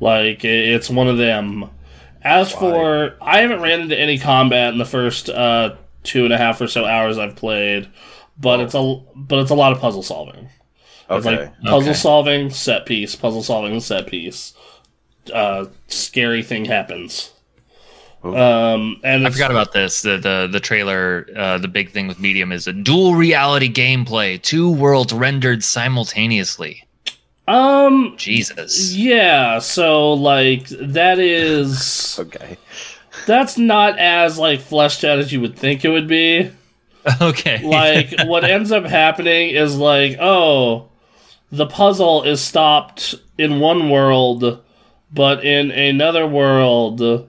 Like 0.00 0.44
it's 0.44 0.90
one 0.90 1.08
of 1.08 1.16
them. 1.18 1.70
As 2.22 2.50
for 2.52 3.16
I 3.20 3.40
haven't 3.40 3.60
ran 3.60 3.80
into 3.82 3.98
any 3.98 4.18
combat 4.18 4.72
in 4.72 4.78
the 4.78 4.84
first 4.86 5.28
uh, 5.28 5.76
two 6.02 6.24
and 6.24 6.32
a 6.32 6.38
half 6.38 6.60
or 6.60 6.66
so 6.66 6.84
hours 6.84 7.18
I've 7.18 7.36
played, 7.36 7.88
but 8.38 8.60
it's 8.60 8.74
a 8.74 9.02
but 9.14 9.40
it's 9.40 9.50
a 9.50 9.54
lot 9.54 9.72
of 9.72 9.78
puzzle 9.80 10.02
solving. 10.02 10.48
It's 11.10 11.26
okay. 11.26 11.36
like 11.44 11.60
puzzle 11.62 11.90
Okay. 11.90 11.92
solving, 11.92 12.50
set 12.50 12.86
piece, 12.86 13.14
puzzle 13.14 13.42
solving, 13.42 13.78
set 13.80 14.06
piece. 14.06 14.54
Uh, 15.32 15.66
scary 15.86 16.42
thing 16.42 16.64
happens. 16.64 17.33
Ooh. 18.24 18.36
Um, 18.36 19.00
and 19.04 19.26
I 19.26 19.30
forgot 19.30 19.50
about 19.50 19.72
this. 19.72 20.02
The 20.02 20.16
the 20.16 20.48
the 20.50 20.60
trailer. 20.60 21.26
Uh, 21.36 21.58
the 21.58 21.68
big 21.68 21.90
thing 21.90 22.06
with 22.06 22.18
Medium 22.18 22.52
is 22.52 22.66
a 22.66 22.72
dual 22.72 23.14
reality 23.14 23.70
gameplay, 23.70 24.40
two 24.40 24.70
worlds 24.70 25.12
rendered 25.12 25.62
simultaneously. 25.62 26.84
Um, 27.46 28.14
Jesus. 28.16 28.94
yeah. 28.94 29.58
So 29.58 30.14
like 30.14 30.68
that 30.68 31.18
is 31.18 32.18
okay. 32.22 32.56
that's 33.26 33.58
not 33.58 33.98
as 33.98 34.38
like 34.38 34.60
fleshed 34.60 35.04
out 35.04 35.18
as 35.18 35.32
you 35.32 35.40
would 35.40 35.58
think 35.58 35.84
it 35.84 35.90
would 35.90 36.08
be. 36.08 36.50
Okay. 37.20 37.62
Like 37.62 38.14
what 38.24 38.44
ends 38.44 38.72
up 38.72 38.84
happening 38.84 39.50
is 39.50 39.76
like, 39.76 40.16
oh, 40.18 40.88
the 41.52 41.66
puzzle 41.66 42.22
is 42.22 42.40
stopped 42.40 43.14
in 43.36 43.60
one 43.60 43.90
world, 43.90 44.64
but 45.12 45.44
in 45.44 45.70
another 45.70 46.26
world, 46.26 47.28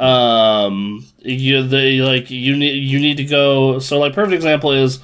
um, 0.00 1.04
you 1.18 1.62
the 1.62 2.00
like 2.00 2.30
you 2.30 2.56
need 2.56 2.82
you 2.82 2.98
need 2.98 3.18
to 3.18 3.24
go. 3.24 3.78
So 3.78 3.98
like 3.98 4.14
perfect 4.14 4.34
example 4.34 4.72
is 4.72 4.98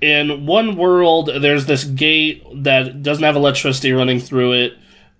in 0.00 0.44
one 0.44 0.76
world 0.76 1.30
there's 1.40 1.64
this 1.64 1.84
gate 1.84 2.44
that 2.64 3.02
doesn't 3.02 3.24
have 3.24 3.34
electricity 3.34 3.92
running 3.92 4.20
through 4.20 4.52
it, 4.52 4.74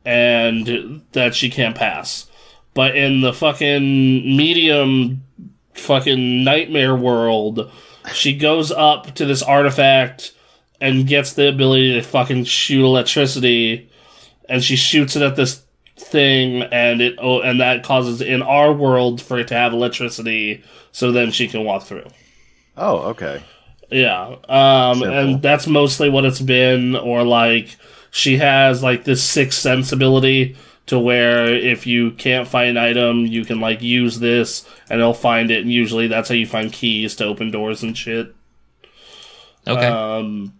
and 0.04 1.02
that 1.12 1.34
she 1.34 1.48
can't 1.48 1.74
pass. 1.74 2.30
But 2.74 2.94
in 2.94 3.22
the 3.22 3.32
fucking 3.32 4.36
medium 4.36 5.24
fucking 5.72 6.44
nightmare 6.44 6.94
world, 6.94 7.70
she 8.12 8.36
goes 8.36 8.70
up 8.70 9.14
to 9.14 9.24
this 9.24 9.42
artifact 9.42 10.34
and 10.80 11.06
gets 11.06 11.32
the 11.32 11.48
ability 11.48 11.94
to 11.94 12.02
fucking 12.02 12.44
shoot 12.44 12.84
electricity, 12.84 13.90
and 14.46 14.62
she 14.62 14.76
shoots 14.76 15.16
it 15.16 15.22
at 15.22 15.36
this 15.36 15.63
thing, 15.96 16.62
and 16.62 17.00
it 17.00 17.16
oh, 17.18 17.40
and 17.40 17.60
that 17.60 17.84
causes 17.84 18.20
in 18.20 18.42
our 18.42 18.72
world 18.72 19.20
for 19.20 19.38
it 19.38 19.48
to 19.48 19.54
have 19.54 19.72
electricity, 19.72 20.62
so 20.92 21.12
then 21.12 21.30
she 21.30 21.48
can 21.48 21.64
walk 21.64 21.84
through. 21.84 22.06
Oh, 22.76 22.98
okay. 23.10 23.42
Yeah, 23.90 24.36
um, 24.48 24.98
Simple. 24.98 25.18
and 25.18 25.42
that's 25.42 25.66
mostly 25.66 26.08
what 26.08 26.24
it's 26.24 26.40
been. 26.40 26.96
Or 26.96 27.22
like 27.22 27.76
she 28.10 28.38
has 28.38 28.82
like 28.82 29.04
this 29.04 29.22
sixth 29.22 29.58
sense 29.58 29.92
ability 29.92 30.56
to 30.86 30.98
where 30.98 31.46
if 31.46 31.86
you 31.86 32.10
can't 32.12 32.48
find 32.48 32.70
an 32.70 32.76
item, 32.76 33.26
you 33.26 33.44
can 33.44 33.60
like 33.60 33.80
use 33.82 34.18
this 34.18 34.68
and 34.90 35.00
it'll 35.00 35.14
find 35.14 35.50
it, 35.50 35.62
and 35.62 35.72
usually 35.72 36.08
that's 36.08 36.28
how 36.28 36.34
you 36.34 36.46
find 36.46 36.72
keys 36.72 37.14
to 37.16 37.24
open 37.24 37.50
doors 37.50 37.82
and 37.82 37.96
shit. 37.96 38.34
Okay. 39.66 39.86
Um, 39.86 40.54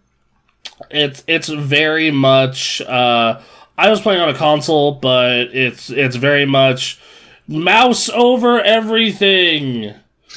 it's 0.89 1.23
it's 1.27 1.49
very 1.49 2.11
much. 2.11 2.81
Uh, 2.81 3.41
I 3.77 3.89
was 3.89 4.01
playing 4.01 4.21
on 4.21 4.29
a 4.29 4.33
console, 4.33 4.93
but 4.93 5.49
it's 5.53 5.89
it's 5.89 6.15
very 6.15 6.45
much 6.45 6.99
mouse 7.47 8.09
over 8.09 8.61
everything. 8.61 9.93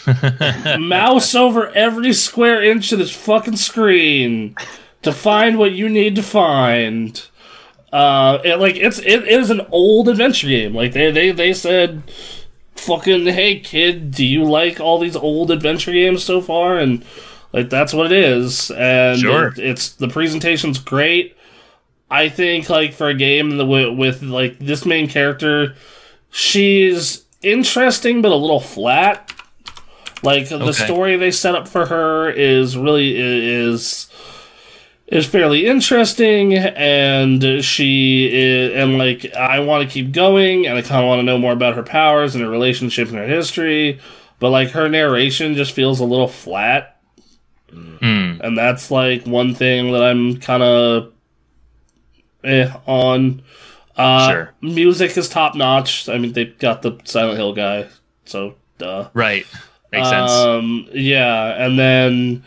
mouse 0.79 1.35
over 1.35 1.69
every 1.71 2.13
square 2.13 2.63
inch 2.63 2.93
of 2.93 2.99
this 2.99 3.15
fucking 3.15 3.57
screen 3.57 4.55
to 5.03 5.13
find 5.13 5.59
what 5.59 5.73
you 5.73 5.89
need 5.89 6.17
to 6.17 6.23
find. 6.23 7.27
Uh, 7.93 8.39
it, 8.45 8.57
like 8.59 8.77
it's 8.77 8.99
it, 8.99 9.23
it 9.25 9.29
is 9.29 9.51
an 9.51 9.63
old 9.71 10.09
adventure 10.09 10.49
game. 10.49 10.75
Like 10.75 10.93
they 10.93 11.11
they 11.11 11.31
they 11.31 11.53
said, 11.53 12.03
fucking 12.77 13.27
hey 13.27 13.61
kid, 13.61 14.11
do 14.11 14.25
you 14.25 14.45
like 14.45 14.81
all 14.81 14.99
these 14.99 15.17
old 15.17 15.51
adventure 15.51 15.93
games 15.93 16.23
so 16.25 16.41
far? 16.41 16.79
And 16.79 17.05
like 17.53 17.71
that's 17.71 17.95
what 17.95 18.07
it 18.07 18.13
is. 18.13 18.71
And 18.73 19.19
Sure. 19.21 19.49
it- 19.49 19.59
it's 19.59 19.89
the 19.91 20.09
presentation's 20.09 20.79
great. 20.79 21.35
I 22.11 22.29
think 22.29 22.71
like 22.71 22.93
for 22.95 23.09
a 23.09 23.15
game 23.15 23.59
with, 23.69 23.97
with 23.99 24.23
like 24.23 24.59
this 24.59 24.85
main 24.87 25.09
character, 25.09 25.75
she's 26.31 27.25
interesting 27.43 28.23
but 28.23 28.33
a 28.33 28.37
little 28.37 28.61
flat. 28.61 29.33
Like 30.23 30.49
the 30.49 30.57
Okay. 30.61 30.73
story 30.73 31.17
they 31.17 31.31
set 31.31 31.55
up 31.55 31.69
for 31.69 31.87
her 31.87 32.29
is 32.31 32.77
really 32.77 33.15
is 33.17 34.09
is 35.07 35.25
fairly 35.27 35.65
interesting, 35.67 36.55
and 36.55 37.65
she 37.65 38.29
is, 38.31 38.75
and 38.75 38.99
like 38.99 39.33
I 39.35 39.61
want 39.61 39.89
to 39.89 39.93
keep 39.93 40.13
going, 40.13 40.67
and 40.67 40.77
I 40.77 40.83
kind 40.83 41.03
of 41.03 41.09
want 41.09 41.21
to 41.21 41.23
know 41.23 41.39
more 41.39 41.53
about 41.53 41.77
her 41.77 41.83
powers 41.83 42.35
and 42.35 42.45
her 42.45 42.51
relationship 42.51 43.09
and 43.09 43.17
her 43.17 43.27
history, 43.27 44.01
but 44.39 44.51
like 44.51 44.71
her 44.73 44.87
narration 44.89 45.55
just 45.55 45.73
feels 45.73 46.01
a 46.01 46.05
little 46.05 46.29
flat, 46.29 46.97
Hmm. 47.73 48.39
and 48.43 48.59
that's 48.59 48.91
like 48.91 49.25
one 49.27 49.55
thing 49.55 49.93
that 49.93 50.03
I'm 50.03 50.39
kind 50.41 50.63
of 50.63 51.13
eh 52.49 52.73
on. 52.87 53.43
Uh, 53.97 54.31
Sure. 54.31 54.55
Music 54.61 55.17
is 55.17 55.29
top 55.29 55.55
notch. 55.57 56.09
I 56.09 56.19
mean, 56.19 56.33
they 56.33 56.45
got 56.47 56.83
the 56.83 56.99
Silent 57.05 57.37
Hill 57.37 57.53
guy, 57.53 57.87
so 58.25 58.55
duh. 58.79 59.09
Right. 59.13 59.45
Makes 59.91 60.09
sense. 60.09 60.31
Um, 60.31 60.87
yeah, 60.93 61.65
and 61.65 61.79
then 61.79 62.45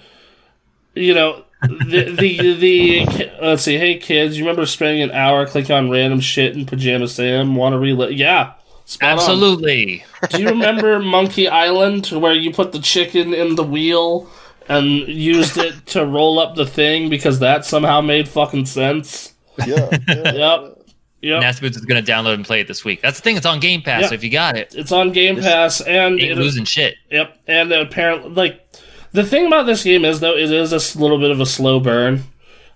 you 0.96 1.14
know 1.14 1.44
the 1.62 2.16
the 2.18 2.56
the 2.56 3.06
let's 3.42 3.64
see. 3.64 3.78
Hey 3.78 3.98
kids, 3.98 4.38
you 4.38 4.44
remember 4.46 4.66
spending 4.66 5.02
an 5.04 5.12
hour 5.12 5.46
clicking 5.46 5.76
on 5.76 5.90
random 5.90 6.20
shit 6.22 6.56
in 6.56 6.66
Pajama 6.66 7.08
Sam? 7.08 7.56
Want 7.56 7.74
to 7.74 7.80
relive? 7.80 8.14
Yeah. 8.14 8.54
Absolutely. 9.02 10.04
Do 10.30 10.42
you 10.42 10.50
remember 10.50 11.00
Monkey 11.18 11.48
Island 11.48 12.08
where 12.08 12.34
you 12.34 12.52
put 12.52 12.72
the 12.72 12.80
chicken 12.80 13.34
in 13.34 13.56
the 13.56 13.64
wheel 13.64 14.30
and 14.68 14.88
used 15.08 15.58
it 15.58 15.86
to 15.88 16.06
roll 16.06 16.40
up 16.40 16.56
the 16.56 16.66
thing 16.66 17.10
because 17.10 17.40
that 17.40 17.66
somehow 17.66 18.02
made 18.02 18.28
fucking 18.28 18.66
sense? 18.66 19.31
Yeah. 19.68 19.90
Yep. 20.08 20.78
Yep. 21.22 21.42
Nasty 21.42 21.62
Boots 21.68 21.78
is 21.78 21.86
going 21.86 22.04
to 22.04 22.12
download 22.12 22.34
and 22.34 22.46
play 22.46 22.62
it 22.62 22.68
this 22.68 22.84
week. 22.84 23.02
That's 23.02 23.18
the 23.20 23.24
thing. 23.24 23.38
It's 23.38 23.46
on 23.46 23.60
Game 23.60 23.82
Pass. 23.84 24.02
Yeah. 24.04 24.08
So 24.08 24.16
if 24.16 24.24
you 24.24 24.32
got 24.32 24.58
it, 24.58 24.74
It's 24.76 24.92
on 24.92 25.12
Game 25.12 25.36
This- 25.36 25.46
Pass 25.46 25.82
and 25.82 26.20
ain't 26.20 26.32
it, 26.32 26.38
losing 26.38 26.66
shit. 26.66 26.96
Yep, 27.12 27.38
and 27.48 27.72
apparently, 27.72 28.32
like 28.32 28.66
the 29.12 29.24
thing 29.24 29.46
about 29.46 29.66
this 29.68 29.84
game 29.84 30.04
is 30.04 30.20
though, 30.20 30.36
it 30.36 30.52
is 30.52 30.72
a 30.74 31.00
little 31.00 31.20
bit 31.20 31.30
of 31.32 31.40
a 31.40 31.46
slow 31.46 31.80
burn. 31.80 32.24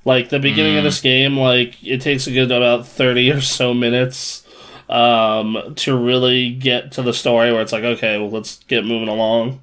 Like 0.03 0.29
the 0.29 0.37
beginning 0.37 0.77
of 0.77 0.83
this 0.83 1.01
game, 1.01 1.35
like 1.37 1.83
it 1.83 2.01
takes 2.01 2.27
a 2.27 2.31
good 2.31 2.51
about 2.51 2.85
thirty 2.85 3.31
or 3.31 3.41
so 3.41 3.73
minutes 3.73 4.45
um, 4.87 5.73
to 5.77 5.97
really 5.97 6.51
get 6.51 6.91
to 6.91 7.01
the 7.01 7.13
story 7.13 7.51
where 7.51 7.63
it's 7.63 7.71
like, 7.71 7.83
okay, 7.83 8.19
well, 8.19 8.29
let's 8.29 8.63
get 8.65 8.85
moving 8.85 9.07
along. 9.07 9.61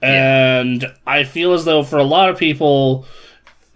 And 0.00 0.86
I 1.06 1.24
feel 1.24 1.52
as 1.52 1.66
though 1.66 1.82
for 1.82 1.98
a 1.98 2.04
lot 2.04 2.30
of 2.30 2.38
people, 2.38 3.04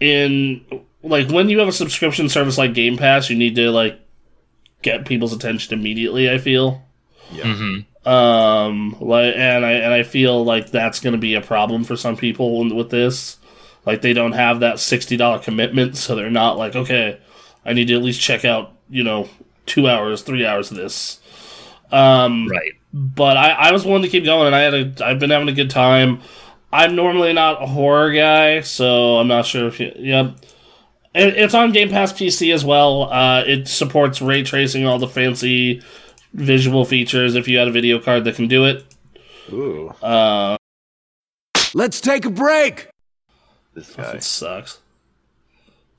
in 0.00 0.64
like 1.02 1.28
when 1.30 1.48
you 1.48 1.58
have 1.60 1.68
a 1.68 1.72
subscription 1.72 2.28
service 2.28 2.58
like 2.58 2.74
Game 2.74 2.96
Pass, 2.96 3.30
you 3.30 3.36
need 3.36 3.54
to 3.56 3.70
like 3.70 4.00
get 4.82 5.06
people's 5.06 5.32
attention 5.32 5.78
immediately. 5.78 6.30
I 6.30 6.38
feel. 6.38 6.82
hmm 7.42 7.80
Um, 8.04 8.96
like, 9.00 9.34
and 9.36 9.66
I 9.66 9.72
and 9.72 9.92
I 9.92 10.02
feel 10.02 10.44
like 10.44 10.70
that's 10.70 11.00
going 11.00 11.12
to 11.12 11.18
be 11.18 11.34
a 11.34 11.40
problem 11.42 11.84
for 11.84 11.96
some 11.96 12.16
people 12.16 12.64
with 12.74 12.90
this. 12.90 13.36
Like, 13.86 14.02
they 14.02 14.12
don't 14.12 14.32
have 14.32 14.60
that 14.60 14.78
sixty 14.80 15.16
dollar 15.16 15.38
commitment, 15.38 15.96
so 15.96 16.14
they're 16.14 16.30
not 16.30 16.56
like, 16.58 16.74
okay, 16.76 17.20
I 17.64 17.72
need 17.74 17.88
to 17.88 17.94
at 17.96 18.02
least 18.02 18.20
check 18.20 18.44
out, 18.44 18.72
you 18.88 19.02
know, 19.04 19.28
two 19.66 19.88
hours, 19.88 20.22
three 20.22 20.46
hours 20.46 20.70
of 20.70 20.76
this. 20.76 21.20
Um, 21.90 22.48
Right. 22.48 22.72
but 22.92 23.36
I, 23.36 23.50
I 23.52 23.72
was 23.72 23.84
willing 23.84 24.02
to 24.02 24.08
keep 24.08 24.24
going, 24.24 24.46
and 24.46 24.54
I 24.56 24.60
had 24.60 24.74
a, 24.74 25.04
I've 25.06 25.18
been 25.18 25.30
having 25.30 25.48
a 25.48 25.52
good 25.52 25.70
time. 25.70 26.20
I'm 26.72 26.94
normally 26.96 27.32
not 27.32 27.62
a 27.62 27.66
horror 27.66 28.12
guy, 28.12 28.60
so 28.60 29.18
I'm 29.18 29.28
not 29.28 29.46
sure 29.46 29.68
if 29.68 29.80
you, 29.80 29.92
yep. 29.96 30.36
It, 31.18 31.36
it's 31.36 31.54
on 31.54 31.72
Game 31.72 31.90
Pass 31.90 32.12
PC 32.12 32.54
as 32.54 32.64
well. 32.64 33.04
Uh, 33.12 33.42
it 33.46 33.66
supports 33.68 34.22
ray 34.22 34.42
tracing, 34.42 34.86
all 34.86 34.98
the 34.98 35.08
fancy 35.08 35.82
visual 36.32 36.84
features. 36.84 37.34
If 37.34 37.48
you 37.48 37.58
had 37.58 37.68
a 37.68 37.72
video 37.72 37.98
card 37.98 38.24
that 38.24 38.36
can 38.36 38.46
do 38.48 38.64
it, 38.64 38.84
Ooh, 39.52 39.88
uh, 40.02 40.56
Let's 41.74 42.00
take 42.00 42.24
a 42.24 42.30
break. 42.30 42.88
this 43.74 43.94
guy. 43.94 44.18
sucks. 44.18 44.78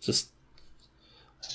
Just 0.01 0.29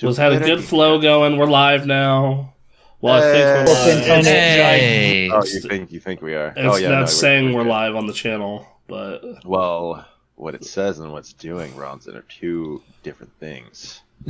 was 0.03 0.17
had 0.17 0.33
a 0.33 0.41
good 0.41 0.63
flow 0.63 1.01
going. 1.01 1.37
We're 1.39 1.47
live 1.47 1.87
now. 1.87 2.53
Well, 3.01 3.15
I 3.15 3.21
think 3.21 3.69
we're 3.69 3.75
Hey. 3.75 4.17
live. 4.17 4.25
Hey. 4.25 5.31
Oh, 5.31 5.45
you 5.45 5.61
think 5.61 5.93
you 5.93 6.01
think 6.01 6.21
we 6.23 6.35
are? 6.35 6.49
it's 6.49 6.59
oh 6.59 6.77
yeah, 6.77 6.89
not 6.91 7.01
no, 7.01 7.07
saying 7.07 7.53
we're 7.53 7.63
good. 7.65 7.71
live 7.71 7.97
on 7.97 8.07
the 8.07 8.13
channel, 8.13 8.67
but 8.89 9.23
Well, 9.45 10.07
what 10.37 10.55
it 10.55 10.65
says 10.65 10.99
and 10.99 11.13
what's 11.13 11.33
doing, 11.33 11.73
Ronson, 11.73 12.15
are 12.17 12.23
two 12.23 12.83
different 13.03 13.33
things. 13.39 14.01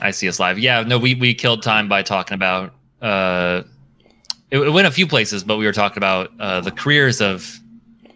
I 0.00 0.10
see 0.10 0.28
us 0.28 0.40
live. 0.40 0.58
Yeah, 0.58 0.82
no, 0.82 0.98
we 0.98 1.14
we 1.14 1.34
killed 1.34 1.62
time 1.62 1.88
by 1.88 2.02
talking 2.02 2.34
about. 2.34 2.74
Uh, 3.00 3.62
it, 4.50 4.58
it 4.58 4.70
went 4.70 4.86
a 4.86 4.90
few 4.90 5.06
places, 5.06 5.44
but 5.44 5.56
we 5.56 5.64
were 5.64 5.72
talking 5.72 5.98
about 5.98 6.32
uh, 6.38 6.60
the 6.60 6.70
careers 6.70 7.20
of 7.20 7.58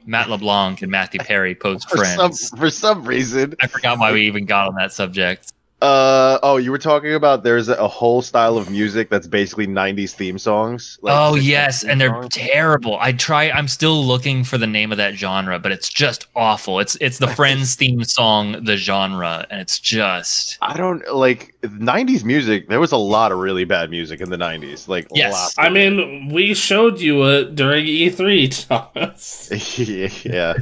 Matt 0.04 0.28
LeBlanc 0.28 0.82
and 0.82 0.90
Matthew 0.90 1.20
Perry 1.20 1.54
post 1.54 1.88
For 1.90 2.04
some 2.04 2.16
Friends. 2.16 2.50
for 2.50 2.70
some 2.70 3.04
reason, 3.04 3.54
I 3.60 3.66
forgot 3.66 3.98
why 3.98 4.12
we 4.12 4.26
even 4.26 4.44
got 4.46 4.68
on 4.68 4.74
that 4.76 4.92
subject. 4.92 5.52
Uh 5.82 6.38
oh, 6.42 6.56
you 6.56 6.70
were 6.70 6.78
talking 6.78 7.12
about 7.12 7.42
there's 7.44 7.68
a 7.68 7.86
whole 7.86 8.22
style 8.22 8.56
of 8.56 8.70
music 8.70 9.10
that's 9.10 9.26
basically 9.26 9.66
'90s 9.66 10.12
theme 10.12 10.38
songs. 10.38 10.98
like 11.02 11.14
oh 11.14 11.34
yes, 11.34 11.84
and 11.84 12.00
they're 12.00 12.08
songs. 12.08 12.28
terrible. 12.34 12.96
I 12.98 13.12
try. 13.12 13.50
I'm 13.50 13.68
still 13.68 14.02
looking 14.02 14.42
for 14.42 14.56
the 14.56 14.66
name 14.66 14.90
of 14.90 14.96
that 14.96 15.14
genre, 15.16 15.58
but 15.58 15.72
it's 15.72 15.90
just 15.90 16.28
awful. 16.34 16.80
It's 16.80 16.96
it's 17.02 17.18
the 17.18 17.28
Friends 17.36 17.74
theme 17.74 18.04
song, 18.04 18.64
the 18.64 18.76
genre, 18.78 19.46
and 19.50 19.60
it's 19.60 19.78
just 19.78 20.56
I 20.62 20.78
don't 20.78 21.06
like 21.14 21.54
'90s 21.60 22.24
music. 22.24 22.68
There 22.70 22.80
was 22.80 22.92
a 22.92 22.96
lot 22.96 23.30
of 23.30 23.38
really 23.38 23.64
bad 23.64 23.90
music 23.90 24.22
in 24.22 24.30
the 24.30 24.38
'90s. 24.38 24.88
Like 24.88 25.06
Yes. 25.12 25.32
lots 25.34 25.54
I 25.58 25.68
mean, 25.68 26.30
we 26.32 26.54
showed 26.54 27.00
you 27.00 27.22
it 27.28 27.54
during 27.54 27.84
E3, 27.84 28.66
Thomas. 28.94 29.78
yeah, 30.24 30.54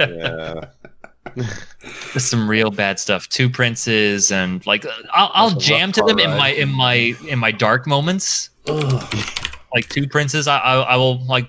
yeah. 0.00 0.60
Some 2.16 2.48
real 2.48 2.70
bad 2.70 2.98
stuff. 2.98 3.28
Two 3.28 3.48
princes 3.50 4.32
and 4.32 4.64
like 4.66 4.86
I'll, 5.12 5.30
I'll 5.34 5.50
jam 5.50 5.92
to 5.92 6.02
them 6.02 6.18
car 6.18 6.30
in 6.30 6.38
my 6.38 6.48
in 6.48 6.68
my 6.70 7.14
in 7.28 7.38
my 7.38 7.52
dark 7.52 7.86
moments. 7.86 8.50
Ugh. 8.68 9.14
Like 9.74 9.88
two 9.88 10.08
princes, 10.08 10.48
I, 10.48 10.58
I 10.58 10.74
I 10.80 10.96
will 10.96 11.24
like 11.26 11.48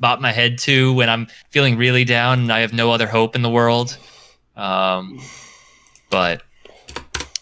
bop 0.00 0.20
my 0.20 0.32
head 0.32 0.58
to 0.58 0.92
when 0.94 1.08
I'm 1.08 1.26
feeling 1.50 1.76
really 1.76 2.04
down 2.04 2.40
and 2.40 2.52
I 2.52 2.60
have 2.60 2.72
no 2.72 2.90
other 2.90 3.06
hope 3.06 3.34
in 3.34 3.42
the 3.42 3.50
world. 3.50 3.96
Um, 4.56 5.20
but 6.10 6.42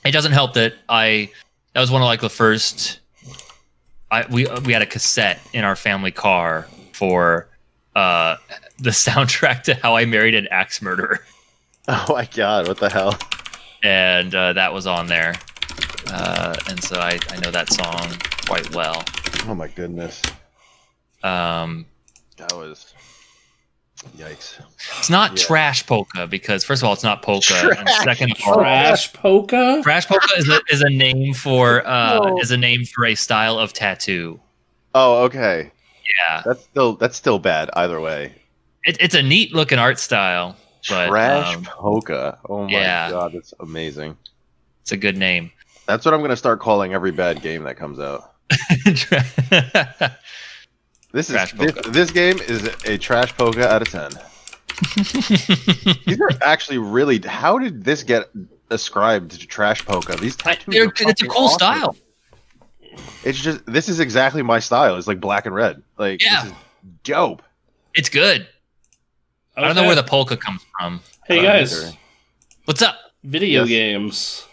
it 0.04 0.12
doesn't 0.12 0.32
help 0.32 0.54
that 0.54 0.74
I 0.88 1.30
that 1.74 1.80
was 1.80 1.90
one 1.90 2.02
of 2.02 2.06
like 2.06 2.20
the 2.20 2.30
first. 2.30 3.00
I 4.10 4.26
we 4.30 4.46
we 4.64 4.72
had 4.72 4.82
a 4.82 4.86
cassette 4.86 5.40
in 5.52 5.64
our 5.64 5.76
family 5.76 6.10
car 6.10 6.66
for 6.92 7.48
uh 7.94 8.36
the 8.78 8.90
soundtrack 8.90 9.62
to 9.64 9.74
How 9.74 9.96
I 9.96 10.04
Married 10.06 10.34
an 10.34 10.48
Axe 10.50 10.80
Murderer. 10.82 11.20
Oh 12.08 12.14
my 12.14 12.24
god, 12.34 12.68
what 12.68 12.78
the 12.78 12.88
hell? 12.88 13.18
and 13.82 14.34
uh, 14.34 14.52
that 14.54 14.72
was 14.72 14.86
on 14.86 15.06
there. 15.08 15.34
Uh, 16.08 16.54
and 16.68 16.82
so 16.82 16.96
I, 16.98 17.18
I 17.30 17.36
know 17.40 17.50
that 17.50 17.70
song 17.72 18.08
quite 18.46 18.74
well. 18.74 19.02
Oh 19.46 19.54
my 19.54 19.68
goodness, 19.68 20.22
Um, 21.22 21.84
that 22.38 22.52
was 22.54 22.94
yikes. 24.16 24.58
it's 24.98 25.10
not 25.10 25.32
Yeah. 25.32 25.44
trash 25.44 25.84
polka 25.86 26.26
because 26.26 26.64
first 26.64 26.82
of 26.82 26.86
all, 26.86 26.92
it's 26.94 27.02
not 27.02 27.22
polka, 27.22 27.76
and 27.78 27.88
second 27.90 28.32
of 28.32 28.38
all, 28.46 28.54
Trash 28.54 29.12
polka? 29.12 29.80
trash 29.82 30.06
polka 30.06 30.28
is 30.38 30.48
a, 30.48 30.60
is 30.70 30.80
a 30.82 30.88
name 30.90 31.34
for 31.34 31.86
uh, 31.86 32.18
No. 32.20 32.38
is 32.40 32.50
a 32.52 32.56
name 32.56 32.84
for 32.86 33.04
a 33.04 33.14
style 33.14 33.58
of 33.58 33.72
tattoo. 33.72 34.40
Oh 34.94 35.24
okay, 35.24 35.70
Yeah, 36.28 36.42
that's 36.44 36.62
still 36.62 36.94
that's 36.96 37.16
still 37.16 37.38
bad 37.38 37.68
either 37.74 38.00
way. 38.00 38.32
it, 38.84 38.96
it's 39.00 39.14
a 39.14 39.22
neat 39.22 39.52
looking 39.54 39.78
art 39.78 39.98
style, 39.98 40.56
but 40.88 41.08
Trash 41.08 41.56
um, 41.56 41.64
polka. 41.64 42.38
Oh 42.48 42.64
my 42.64 42.70
yeah. 42.70 43.10
god, 43.10 43.32
that's 43.32 43.54
amazing. 43.60 44.16
it's 44.82 44.92
a 44.92 44.96
good 44.96 45.16
name. 45.16 45.50
That's 45.86 46.04
what 46.04 46.14
I'm 46.14 46.20
gonna 46.20 46.36
start 46.36 46.60
calling 46.60 46.94
every 46.94 47.12
bad 47.12 47.42
game 47.42 47.64
that 47.64 47.76
comes 47.76 47.98
out. 48.00 48.32
This 51.12 51.28
is 51.28 51.34
Trash 51.34 51.52
this, 51.52 51.72
this 51.88 52.10
game 52.10 52.38
is 52.38 52.64
a 52.86 52.96
trash 52.96 53.36
polka 53.36 53.68
out 53.68 53.82
of 53.82 53.88
ten. 53.90 54.10
These 56.06 56.18
are 56.20 56.30
actually 56.40 56.78
really. 56.78 57.20
How 57.20 57.58
did 57.58 57.84
this 57.84 58.02
get 58.02 58.30
ascribed 58.70 59.32
to 59.32 59.46
trash 59.46 59.84
polka? 59.84 60.16
These 60.16 60.36
tattoos. 60.36 60.74
They're- 60.74 60.90
it's 61.00 61.20
a 61.22 61.26
cool 61.28 61.44
awesome. 61.44 61.58
style. 61.58 61.96
It's 63.24 63.38
just 63.38 63.64
this 63.66 63.90
is 63.90 64.00
exactly 64.00 64.40
my 64.42 64.58
style. 64.58 64.96
It's 64.96 65.06
like 65.06 65.20
black 65.20 65.44
and 65.44 65.54
red. 65.54 65.82
Like 65.98 66.22
Yeah. 66.24 66.44
this 66.44 66.52
is 66.52 66.58
dope. 67.04 67.42
It's 67.94 68.08
good. 68.08 68.48
I 69.56 69.60
don't 69.62 69.76
know 69.76 69.84
where 69.84 69.94
the 69.94 70.02
polka 70.02 70.36
comes 70.36 70.64
from. 70.78 71.00
Hey 71.26 71.40
Uh, 71.40 71.42
guys, 71.42 71.82
either. 71.84 71.96
What's 72.64 72.82
up? 72.82 72.96
video 73.24 73.60
Yes. 73.64 73.68
games. 73.68 74.44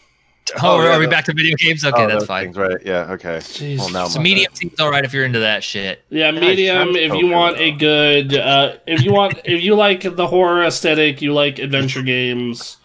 Oh, 0.61 0.77
Oh, 0.77 0.83
yeah, 0.83 0.95
are 0.95 0.99
we 0.99 1.05
the- 1.05 1.11
back 1.11 1.25
to 1.25 1.33
video 1.33 1.55
games? 1.57 1.83
Okay, 1.85 2.03
Oh, 2.03 2.07
that's 2.07 2.25
fine. 2.25 2.45
things, 2.45 2.57
right? 2.57 2.77
Yeah. 2.85 3.11
Okay. 3.11 3.37
Jeez. 3.37 3.77
Well, 3.79 3.89
now 3.89 4.07
So 4.07 4.17
my 4.19 4.23
medium 4.23 4.51
bad. 4.51 4.57
seems 4.57 4.79
all 4.79 4.89
right 4.91 5.05
if 5.05 5.13
you're 5.13 5.25
into 5.25 5.39
that 5.39 5.63
shit. 5.63 6.03
Yeah, 6.09 6.31
Yeah, 6.31 6.39
medium. 6.39 6.91
trash 6.93 7.03
If 7.03 7.13
you 7.13 7.21
polka, 7.21 7.27
want 7.35 7.57
a 7.59 7.71
good, 7.71 8.35
uh, 8.35 8.73
if 8.87 9.03
you 9.03 9.11
want, 9.13 9.39
if 9.45 9.61
you 9.61 9.75
like 9.75 10.15
the 10.15 10.27
horror 10.27 10.63
aesthetic, 10.63 11.21
you 11.21 11.33
like 11.33 11.59
adventure 11.59 12.01
games. 12.01 12.77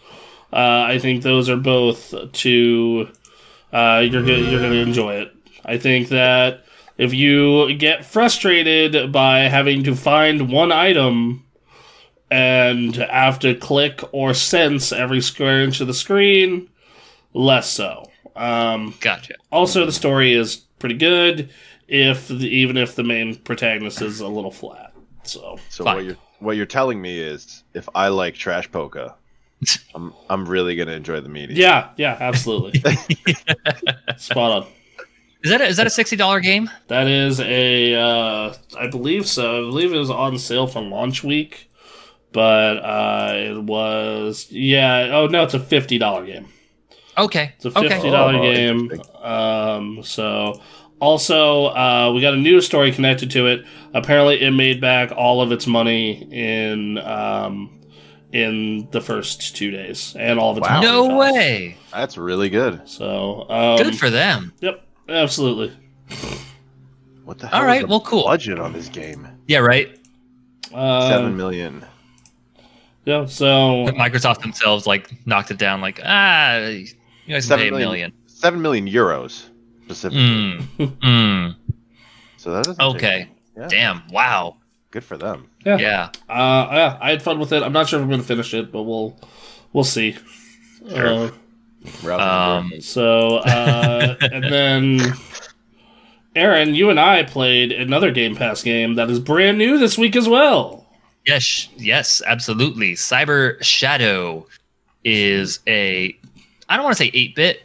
Uh, 0.53 0.85
I 0.87 0.99
think 0.99 1.23
those 1.23 1.49
are 1.49 1.57
both 1.57 2.13
to. 2.33 3.09
Uh, 3.73 4.03
you're 4.09 4.21
gonna 4.21 4.37
you're 4.37 4.61
gonna 4.61 4.75
enjoy 4.75 5.15
it. 5.15 5.31
I 5.65 5.77
think 5.77 6.09
that 6.09 6.63
if 6.97 7.13
you 7.13 7.73
get 7.75 8.05
frustrated 8.05 9.11
by 9.11 9.39
having 9.41 9.83
to 9.83 9.95
find 9.95 10.49
one 10.51 10.71
item 10.71 11.43
and 12.35 12.97
after 12.97 13.53
click 13.55 14.01
or 14.11 14.33
sense 14.33 14.91
every 14.91 15.21
square 15.21 15.63
inch 15.63 15.79
of 15.79 15.87
the 15.87 15.93
screen, 15.93 16.69
less 17.33 17.69
so. 17.69 18.11
Um, 18.35 18.93
Gotcha. 18.99 19.35
also, 19.51 19.85
the 19.85 19.93
story 19.93 20.33
is 20.33 20.57
pretty 20.79 20.95
good, 20.97 21.49
if 21.87 22.27
the, 22.27 22.47
even 22.47 22.75
if 22.75 22.95
the 22.95 23.03
main 23.03 23.35
protagonist 23.37 24.01
is 24.01 24.19
a 24.19 24.27
little 24.27 24.51
flat. 24.51 24.91
So 25.23 25.57
So 25.69 25.85
Fine. 25.85 25.95
what 25.95 26.05
you're 26.05 26.17
what 26.39 26.57
you're 26.57 26.65
telling 26.65 27.01
me 27.01 27.19
is, 27.19 27.63
if 27.73 27.87
I 27.95 28.09
like 28.09 28.35
trash 28.35 28.69
polka, 28.69 29.15
I'm 29.95 30.13
I'm 30.29 30.45
really 30.45 30.75
gonna 30.75 30.91
enjoy 30.91 31.21
the 31.21 31.29
medium. 31.29 31.57
yeah, 31.57 31.89
yeah, 31.95 32.17
absolutely, 32.19 32.79
spot 34.17 34.51
on. 34.51 34.67
Is 35.43 35.51
that 35.51 35.61
a, 35.61 35.65
is 35.65 35.77
that 35.77 35.87
a 35.87 35.89
sixty 35.89 36.15
dollar 36.17 36.41
game? 36.41 36.69
That 36.87 37.07
is 37.07 37.39
a, 37.39 37.95
uh, 37.95 38.53
I 38.77 38.87
believe 38.87 39.25
so. 39.27 39.59
I 39.59 39.69
believe 39.69 39.93
it 39.93 39.97
was 39.97 40.09
on 40.09 40.37
sale 40.37 40.67
for 40.67 40.81
launch 40.81 41.23
week, 41.23 41.69
but 42.35 42.77
uh, 42.83 43.31
it 43.33 43.63
was 43.63 44.51
yeah. 44.51 45.09
Oh 45.13 45.27
no, 45.27 45.43
it's 45.43 45.53
a 45.53 45.59
fifty 45.59 45.97
dollar 45.97 46.25
game. 46.25 46.47
Okay. 47.17 47.53
It's 47.55 47.63
a 47.65 47.71
fifty 47.71 47.95
Okay. 47.95 48.11
dollar 48.11 48.35
Oh, 48.35 48.41
game. 48.41 48.91
Um, 49.23 50.03
so 50.03 50.61
also 50.99 51.67
uh, 51.67 52.11
we 52.13 52.19
got 52.19 52.33
a 52.33 52.37
news 52.37 52.65
story 52.65 52.91
connected 52.91 53.31
to 53.31 53.47
it. 53.47 53.65
Apparently, 53.93 54.41
it 54.41 54.51
made 54.51 54.81
back 54.81 55.13
all 55.15 55.41
of 55.41 55.53
its 55.53 55.65
money 55.65 56.27
in 56.29 56.97
um, 56.97 57.79
in 58.33 58.89
the 58.91 58.99
first 58.99 59.55
two 59.55 59.71
days, 59.71 60.13
and 60.19 60.37
all 60.37 60.51
of 60.51 60.57
its 60.57 60.67
Wow. 60.67 60.81
No 60.81 61.07
costs. 61.07 61.33
way. 61.37 61.77
That's 61.93 62.17
really 62.17 62.49
good. 62.49 62.81
So 62.89 63.49
um, 63.49 63.77
Good 63.77 63.97
for 63.97 64.09
them. 64.09 64.51
Yep, 64.59 64.85
absolutely. 65.07 65.71
What 67.23 67.39
the 67.39 67.47
hell? 67.47 67.61
All 67.63 67.69
is 67.69 67.81
the 67.81 67.87
Well, 67.87 68.01
cool. 68.01 68.25
Budget 68.25 68.59
on 68.59 68.73
this 68.73 68.89
game. 68.89 69.25
Yeah. 69.47 69.59
Right. 69.59 69.97
Uh, 70.73 71.07
Seven 71.09 71.37
million. 71.37 71.85
Yeah. 73.05 73.25
So 73.25 73.85
Microsoft 73.97 74.41
themselves 74.41 74.85
like 74.87 75.09
knocked 75.27 75.51
it 75.51 75.57
down. 75.57 75.81
Like 75.81 75.99
ah, 76.03 76.57
you 76.57 76.85
guys 76.85 76.93
can 77.27 77.41
Seven 77.41 77.63
pay 77.63 77.67
a 77.67 77.71
million. 77.71 77.89
million. 77.89 78.13
Seven 78.27 78.61
million 78.61 78.87
euros 78.87 79.45
specifically. 79.83 80.19
Mm. 80.77 80.97
mm. 80.99 81.55
So 82.37 82.51
that 82.51 82.67
is 82.67 82.79
Okay. 82.79 83.29
Yeah. 83.57 83.67
Damn. 83.67 84.07
Wow. 84.09 84.57
Good 84.91 85.03
for 85.03 85.17
them. 85.17 85.49
yeah, 85.65 85.77
Yeah. 85.77 86.09
Uh, 86.29 86.67
yeah, 86.71 86.97
I 87.01 87.09
had 87.11 87.21
fun 87.21 87.39
with 87.39 87.51
it. 87.51 87.63
I'm 87.63 87.73
not 87.73 87.87
sure 87.89 87.99
if 87.99 88.03
I'm 88.03 88.09
going 88.09 88.21
to 88.21 88.27
finish 88.27 88.53
it, 88.53 88.71
but 88.71 88.83
we'll 88.83 89.19
we'll 89.73 89.83
see. 89.83 90.17
Sure. 90.89 91.31
Uh, 92.03 92.17
Um. 92.19 92.81
So, 92.81 93.37
uh, 93.37 94.15
and 94.21 94.43
then, 94.43 94.99
Aaron, 96.35 96.73
you 96.75 96.89
and 96.89 96.99
I 96.99 97.23
played 97.23 97.71
another 97.71 98.11
Game 98.11 98.35
Pass 98.35 98.63
game 98.63 98.95
that 98.95 99.09
is 99.09 99.19
brand 99.19 99.57
new 99.57 99.77
this 99.77 99.97
week 99.97 100.15
as 100.15 100.27
well. 100.27 100.84
Yes. 101.25 101.69
Yes. 101.77 102.21
Absolutely. 102.25 102.93
Cyber 102.93 103.61
Shadow 103.63 104.45
is 105.03 105.59
a. 105.67 106.17
I 106.69 106.75
don't 106.75 106.83
want 106.83 106.97
to 106.97 107.03
say 107.03 107.11
eight 107.13 107.35
bit. 107.35 107.63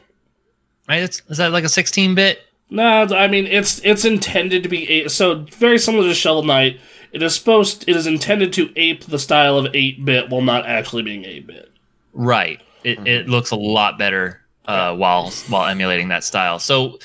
Right? 0.89 1.03
It's, 1.03 1.23
is 1.29 1.39
that 1.39 1.53
like 1.53 1.65
a 1.65 1.69
sixteen 1.69 2.15
bit? 2.15 2.41
No, 2.71 2.85
I 2.85 3.27
mean 3.27 3.47
it's 3.47 3.81
it's 3.85 4.05
intended 4.05 4.63
to 4.63 4.69
be 4.69 4.89
eight, 4.89 5.11
so 5.11 5.45
very 5.59 5.79
similar 5.79 6.07
to 6.09 6.15
Shovel 6.15 6.45
Knight. 6.45 6.81
It 7.13 7.23
is 7.23 7.35
supposed 7.35 7.85
it 7.89 7.97
is 7.97 8.07
intended 8.07 8.53
to 8.55 8.71
ape 8.77 9.05
the 9.07 9.19
style 9.19 9.59
of 9.59 9.75
eight 9.75 10.05
bit 10.05 10.31
while 10.31 10.41
not 10.43 10.67
actually 10.67 11.03
being 11.03 11.25
eight 11.25 11.47
bit. 11.47 11.71
Right. 12.13 12.61
It, 12.85 12.97
Mm-hmm. 12.99 13.07
it 13.07 13.29
looks 13.29 13.51
a 13.51 13.57
lot 13.57 13.99
better 13.99 14.41
uh, 14.67 14.95
while 14.97 15.31
while 15.49 15.67
emulating 15.67 16.09
that 16.09 16.25
style. 16.25 16.59
So, 16.59 16.99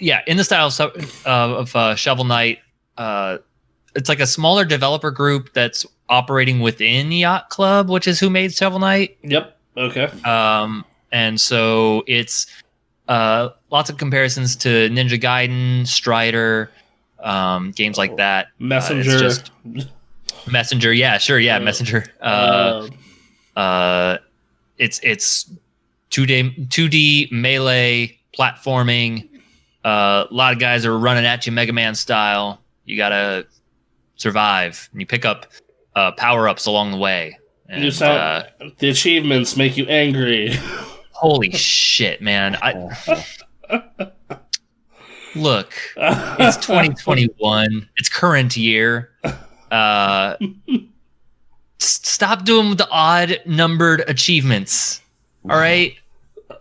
yeah, 0.00 0.20
in 0.26 0.36
the 0.36 0.44
style 0.44 0.70
so- 0.70 0.92
uh, 1.24 1.28
of 1.56 1.74
uh, 1.76 1.94
Shovel 1.94 2.24
Knight, 2.24 2.58
uh, 2.98 3.38
it's 3.94 4.08
like 4.08 4.20
a 4.20 4.26
smaller 4.26 4.64
developer 4.64 5.10
group 5.10 5.52
that's 5.54 5.86
operating 6.08 6.60
within 6.60 7.10
Yacht 7.12 7.48
Club, 7.50 7.88
which 7.88 8.06
is 8.06 8.20
who 8.20 8.30
made 8.30 8.52
Shovel 8.52 8.78
Knight. 8.78 9.16
Yep. 9.22 9.56
Okay. 9.76 10.04
Um, 10.24 10.84
and 11.12 11.40
so 11.40 12.04
it's 12.06 12.46
uh, 13.08 13.50
lots 13.70 13.90
of 13.90 13.96
comparisons 13.96 14.56
to 14.56 14.68
Ninja 14.90 15.20
Gaiden, 15.20 15.86
Strider, 15.86 16.70
um, 17.20 17.70
games 17.72 17.96
like 17.98 18.16
that. 18.16 18.48
Messenger. 18.58 19.18
just- 19.18 19.50
Messenger, 20.50 20.92
yeah, 20.92 21.16
sure, 21.16 21.38
yeah, 21.38 21.56
Uh, 21.56 21.60
Messenger. 21.60 22.04
Uh, 22.20 22.88
uh, 23.56 23.58
uh, 23.58 24.18
it's 24.76 25.00
it's 25.02 25.50
two 26.10 26.26
D 26.26 26.66
two 26.68 26.88
D 26.88 27.28
melee 27.30 28.18
platforming. 28.38 29.26
Uh, 29.84 30.26
a 30.30 30.34
lot 30.34 30.52
of 30.52 30.58
guys 30.58 30.84
are 30.84 30.98
running 30.98 31.24
at 31.24 31.46
you, 31.46 31.52
Mega 31.52 31.72
Man 31.72 31.94
style. 31.94 32.60
You 32.84 32.96
gotta 32.98 33.46
survive, 34.16 34.88
and 34.92 35.00
you 35.00 35.06
pick 35.06 35.24
up 35.24 35.46
uh, 35.94 36.12
power 36.12 36.48
ups 36.48 36.66
along 36.66 36.90
the 36.90 36.96
way. 36.96 37.38
And, 37.68 37.92
sound 37.92 38.18
uh, 38.60 38.70
the 38.78 38.90
achievements 38.90 39.56
make 39.56 39.76
you 39.76 39.86
angry. 39.86 40.52
holy 41.12 41.50
shit, 41.52 42.20
man! 42.20 42.56
I 42.60 43.24
look. 45.34 45.72
It's 45.96 46.56
2021. 46.58 47.88
It's 47.96 48.08
current 48.08 48.56
year. 48.56 49.10
Uh, 49.70 50.36
stop 51.78 52.44
doing 52.44 52.76
the 52.76 52.88
odd 52.90 53.40
numbered 53.46 54.04
achievements. 54.06 55.00
All 55.48 55.56
right, 55.56 55.94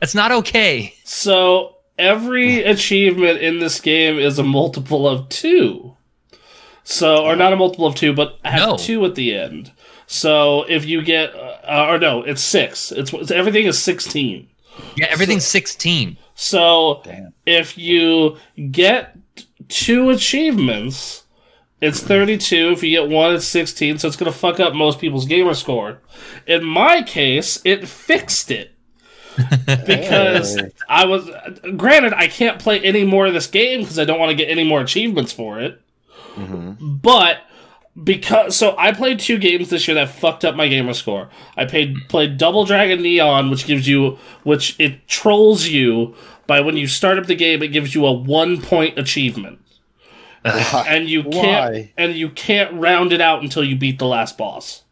it's 0.02 0.16
not 0.16 0.32
okay. 0.32 0.94
So 1.04 1.78
every 1.98 2.64
achievement 2.64 3.40
in 3.40 3.60
this 3.60 3.80
game 3.80 4.18
is 4.18 4.40
a 4.40 4.44
multiple 4.44 5.08
of 5.08 5.30
two. 5.30 5.96
So, 6.84 7.24
or 7.26 7.36
not 7.36 7.54
a 7.54 7.56
multiple 7.56 7.86
of 7.86 7.96
two, 7.96 8.14
but 8.14 8.38
has 8.44 8.66
No. 8.66 8.78
two 8.78 9.04
at 9.06 9.16
the 9.16 9.34
end. 9.36 9.72
So 10.06 10.64
if 10.70 10.86
you 10.86 11.02
get, 11.02 11.34
uh, 11.34 11.88
or 11.90 11.98
no, 11.98 12.24
it's 12.24 12.42
six. 12.44 12.92
It's, 12.92 13.14
it's 13.14 13.32
everything 13.32 13.66
is 13.66 13.82
sixteen. 13.82 14.50
Yeah, 14.96 15.06
everything's 15.10 15.46
16. 15.46 16.18
So 16.34 17.02
Damn. 17.04 17.34
if 17.46 17.78
you 17.78 18.38
get 18.72 19.16
two 19.68 20.10
achievements, 20.10 21.26
it's 21.80 22.02
32. 22.02 22.72
If 22.72 22.82
you 22.84 22.90
get 22.90 23.08
one, 23.10 23.36
it's 23.36 23.46
16. 23.46 24.00
So 24.00 24.08
it's 24.08 24.18
going 24.18 24.32
to 24.32 24.38
fuck 24.38 24.60
up 24.60 24.74
most 24.74 25.00
people's 25.00 25.26
gamer 25.28 25.54
score. 25.54 26.00
In 26.48 26.64
my 26.64 27.04
case, 27.04 27.62
it 27.64 27.88
fixed 27.88 28.50
it. 28.50 28.72
because 29.88 30.60
I 30.88 31.06
was 31.06 31.28
granted 31.76 32.14
I 32.14 32.28
can't 32.28 32.60
play 32.60 32.80
any 32.82 33.04
more 33.04 33.26
of 33.26 33.34
this 33.34 33.48
game 33.48 33.80
because 33.82 33.98
I 33.98 34.06
don't 34.06 34.20
want 34.20 34.30
to 34.30 34.36
get 34.36 34.50
any 34.50 34.64
more 34.64 34.80
achievements 34.82 35.32
for 35.32 35.60
it. 35.60 35.82
Mhm. 36.36 37.02
But 37.02 37.38
because 38.04 38.56
so 38.56 38.76
I 38.78 38.92
played 38.92 39.20
two 39.20 39.38
games 39.38 39.70
this 39.70 39.88
year 39.88 39.96
that 39.96 40.10
fucked 40.10 40.44
up 40.44 40.56
my 40.56 40.68
gamer 40.68 40.94
score. 40.94 41.30
I 41.56 41.66
played 41.66 41.96
played 42.10 42.38
Double 42.38 42.66
Dragon 42.66 43.02
Neon, 43.02 43.50
which 43.52 43.66
gives 43.66 43.88
you 43.88 44.18
which 44.44 44.76
it 44.80 45.08
trolls 45.08 45.68
you 45.68 46.16
by 46.48 46.60
when 46.60 46.76
you 46.76 46.88
start 46.88 47.18
up 47.20 47.28
the 47.28 47.36
game, 47.36 47.62
it 47.64 47.68
gives 47.70 47.94
you 47.96 48.06
a 48.06 48.12
one 48.12 48.62
point 48.62 48.98
achievement. 48.98 49.60
And 50.46 51.08
you 51.08 51.24
can't 51.24 51.74
Why? 51.74 51.94
and 51.98 52.14
you 52.16 52.30
can't 52.30 52.74
round 52.74 53.14
it 53.14 53.22
out 53.22 53.42
until 53.42 53.64
you 53.64 53.78
beat 53.78 53.98
the 54.00 54.06
last 54.08 54.38
boss. 54.38 54.84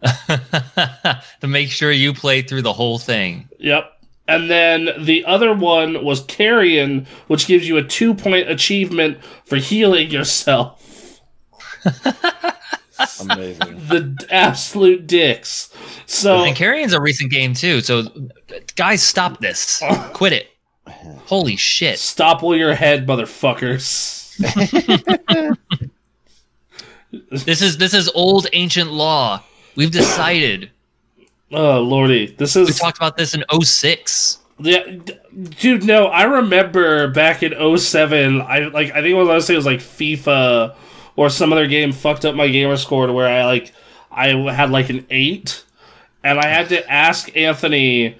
to 0.28 1.46
make 1.48 1.70
sure 1.70 1.90
you 1.90 2.14
play 2.14 2.42
through 2.42 2.62
the 2.62 2.72
whole 2.72 2.98
thing. 2.98 3.48
Yep. 3.58 3.97
And 4.28 4.50
then 4.50 4.90
the 4.98 5.24
other 5.24 5.54
one 5.54 6.04
was 6.04 6.20
Carrion, 6.20 7.06
which 7.26 7.46
gives 7.46 7.66
you 7.66 7.78
a 7.78 7.82
two 7.82 8.14
point 8.14 8.48
achievement 8.50 9.18
for 9.44 9.56
healing 9.56 10.10
yourself. 10.10 11.20
Amazing. 13.20 13.80
The 13.88 14.26
absolute 14.30 15.06
dicks. 15.06 15.72
So 16.06 16.44
And 16.44 16.54
Carrion's 16.54 16.92
a 16.92 17.00
recent 17.00 17.30
game 17.30 17.54
too, 17.54 17.80
so 17.80 18.02
guys, 18.76 19.02
stop 19.02 19.40
this. 19.40 19.82
Quit 20.12 20.32
it. 20.32 20.48
Holy 21.26 21.56
shit! 21.56 21.98
Stop 21.98 22.42
while 22.42 22.56
you're 22.56 22.70
ahead, 22.70 23.06
motherfuckers. 23.06 24.16
This 27.30 27.62
is 27.62 27.78
this 27.78 27.94
is 27.94 28.10
old 28.14 28.46
ancient 28.52 28.92
law. 28.92 29.42
We've 29.76 29.90
decided. 29.90 30.70
Oh 31.52 31.80
lordy, 31.80 32.34
this 32.38 32.56
is. 32.56 32.68
We 32.68 32.74
talked 32.74 32.98
about 32.98 33.16
this 33.16 33.34
in 33.34 33.44
06. 33.62 34.38
yeah, 34.58 34.82
dude. 35.60 35.84
No, 35.84 36.06
I 36.08 36.24
remember 36.24 37.08
back 37.08 37.42
in 37.42 37.78
07, 37.78 38.40
I 38.42 38.68
like 38.68 38.92
I 38.92 39.00
think 39.02 39.16
what 39.16 39.30
I 39.30 39.34
was 39.34 39.46
saying 39.46 39.56
was 39.56 39.66
like 39.66 39.80
FIFA 39.80 40.74
or 41.16 41.30
some 41.30 41.52
other 41.52 41.66
game 41.66 41.92
fucked 41.92 42.24
up 42.24 42.34
my 42.34 42.48
gamer 42.48 42.76
score 42.76 43.06
to 43.06 43.12
where 43.12 43.28
I 43.28 43.44
like 43.44 43.72
I 44.10 44.28
had 44.52 44.70
like 44.70 44.90
an 44.90 45.06
eight, 45.10 45.64
and 46.22 46.38
I 46.38 46.48
had 46.48 46.68
to 46.70 46.90
ask 46.90 47.34
Anthony 47.36 48.16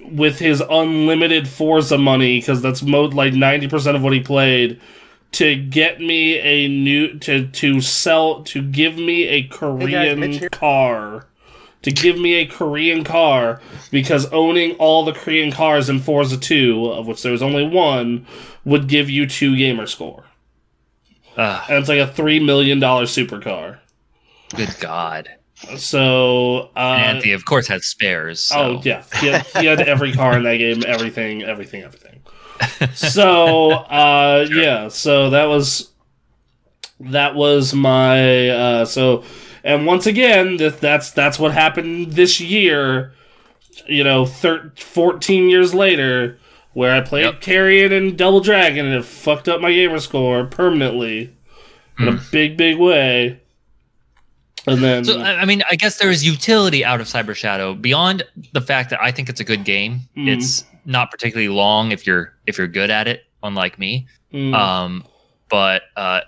with 0.00 0.38
his 0.38 0.62
unlimited 0.68 1.48
Forza 1.48 1.98
money 1.98 2.38
because 2.40 2.62
that's 2.62 2.82
mo- 2.82 3.04
like 3.04 3.32
ninety 3.34 3.66
percent 3.68 3.96
of 3.96 4.02
what 4.02 4.12
he 4.12 4.20
played 4.20 4.80
to 5.32 5.56
get 5.56 6.00
me 6.00 6.38
a 6.38 6.68
new 6.68 7.18
to 7.18 7.48
to 7.48 7.80
sell 7.80 8.42
to 8.44 8.62
give 8.62 8.96
me 8.96 9.24
a 9.24 9.42
Korean 9.44 10.20
Mitch 10.20 10.38
here. 10.38 10.48
car 10.48 11.26
to 11.84 11.92
give 11.92 12.18
me 12.18 12.34
a 12.34 12.46
Korean 12.46 13.04
car 13.04 13.60
because 13.90 14.26
owning 14.32 14.72
all 14.76 15.04
the 15.04 15.12
Korean 15.12 15.52
cars 15.52 15.88
in 15.88 16.00
Forza 16.00 16.36
2 16.36 16.86
of 16.86 17.06
which 17.06 17.22
there 17.22 17.32
was 17.32 17.42
only 17.42 17.66
one 17.66 18.26
would 18.64 18.88
give 18.88 19.08
you 19.08 19.26
2 19.26 19.56
gamer 19.56 19.86
score 19.86 20.24
Ugh, 21.36 21.64
and 21.68 21.78
it's 21.78 21.88
like 21.88 21.98
a 21.98 22.06
3 22.06 22.40
million 22.40 22.80
dollar 22.80 23.04
supercar 23.04 23.78
good 24.56 24.74
God. 24.80 25.28
so 25.76 26.70
uh 26.76 26.78
Anthony, 26.78 27.32
of 27.32 27.44
course, 27.44 27.68
has 27.68 27.84
spares. 27.84 28.40
So. 28.40 28.58
Oh 28.58 28.80
yeah, 28.82 29.04
he 29.20 29.28
had, 29.28 29.46
he 29.46 29.66
had 29.66 29.80
every 29.80 30.12
car 30.12 30.36
in 30.36 30.42
that 30.44 30.56
game, 30.56 30.82
everything, 30.86 31.42
everything, 31.42 31.82
everything. 31.82 32.20
So 32.94 33.70
uh, 33.72 34.46
yeah, 34.50 34.88
so 34.88 35.30
that 35.30 35.46
was 35.46 35.90
that 37.00 37.34
was 37.34 37.74
my 37.74 38.48
uh, 38.48 38.84
so, 38.84 39.24
and 39.64 39.86
once 39.86 40.06
again, 40.06 40.56
that 40.58 40.80
that's 40.80 41.10
that's 41.10 41.38
what 41.38 41.52
happened 41.52 42.12
this 42.12 42.40
year. 42.40 43.12
You 43.88 44.04
know, 44.04 44.24
thir- 44.26 44.72
fourteen 44.76 45.48
years 45.50 45.74
later, 45.74 46.38
where 46.74 46.94
I 46.94 47.00
played 47.00 47.24
Yep. 47.24 47.40
Carrion 47.40 47.92
and 47.92 48.16
Double 48.16 48.40
Dragon, 48.40 48.86
and 48.86 48.94
it 48.94 49.04
fucked 49.04 49.48
up 49.48 49.60
my 49.60 49.72
gamer 49.72 49.98
score 49.98 50.44
permanently 50.44 51.30
in 51.98 52.08
a 52.08 52.12
Hmm. 52.12 52.18
big, 52.30 52.56
big 52.56 52.76
way. 52.78 53.40
And 54.66 54.82
then 54.82 55.04
So 55.04 55.20
I 55.20 55.44
mean, 55.44 55.62
I 55.70 55.76
guess 55.76 55.98
there 55.98 56.10
is 56.10 56.24
utility 56.24 56.84
out 56.84 57.00
of 57.00 57.06
Cyber 57.06 57.34
Shadow 57.34 57.74
beyond 57.74 58.22
the 58.52 58.60
fact 58.62 58.90
that 58.90 59.00
I 59.02 59.10
think 59.10 59.28
it's 59.28 59.40
a 59.40 59.44
good 59.44 59.64
game. 59.64 60.00
Mhm. 60.16 60.36
It's 60.36 60.64
not 60.86 61.10
particularly 61.10 61.48
long 61.48 61.92
if 61.92 62.06
you're 62.06 62.32
if 62.46 62.56
you're 62.58 62.68
good 62.68 62.90
at 62.90 63.06
it, 63.08 63.24
unlike 63.42 63.78
me. 63.78 64.06
Mm, 64.32 64.54
Um, 64.54 65.04
but 65.50 65.82
uh, 65.96 66.20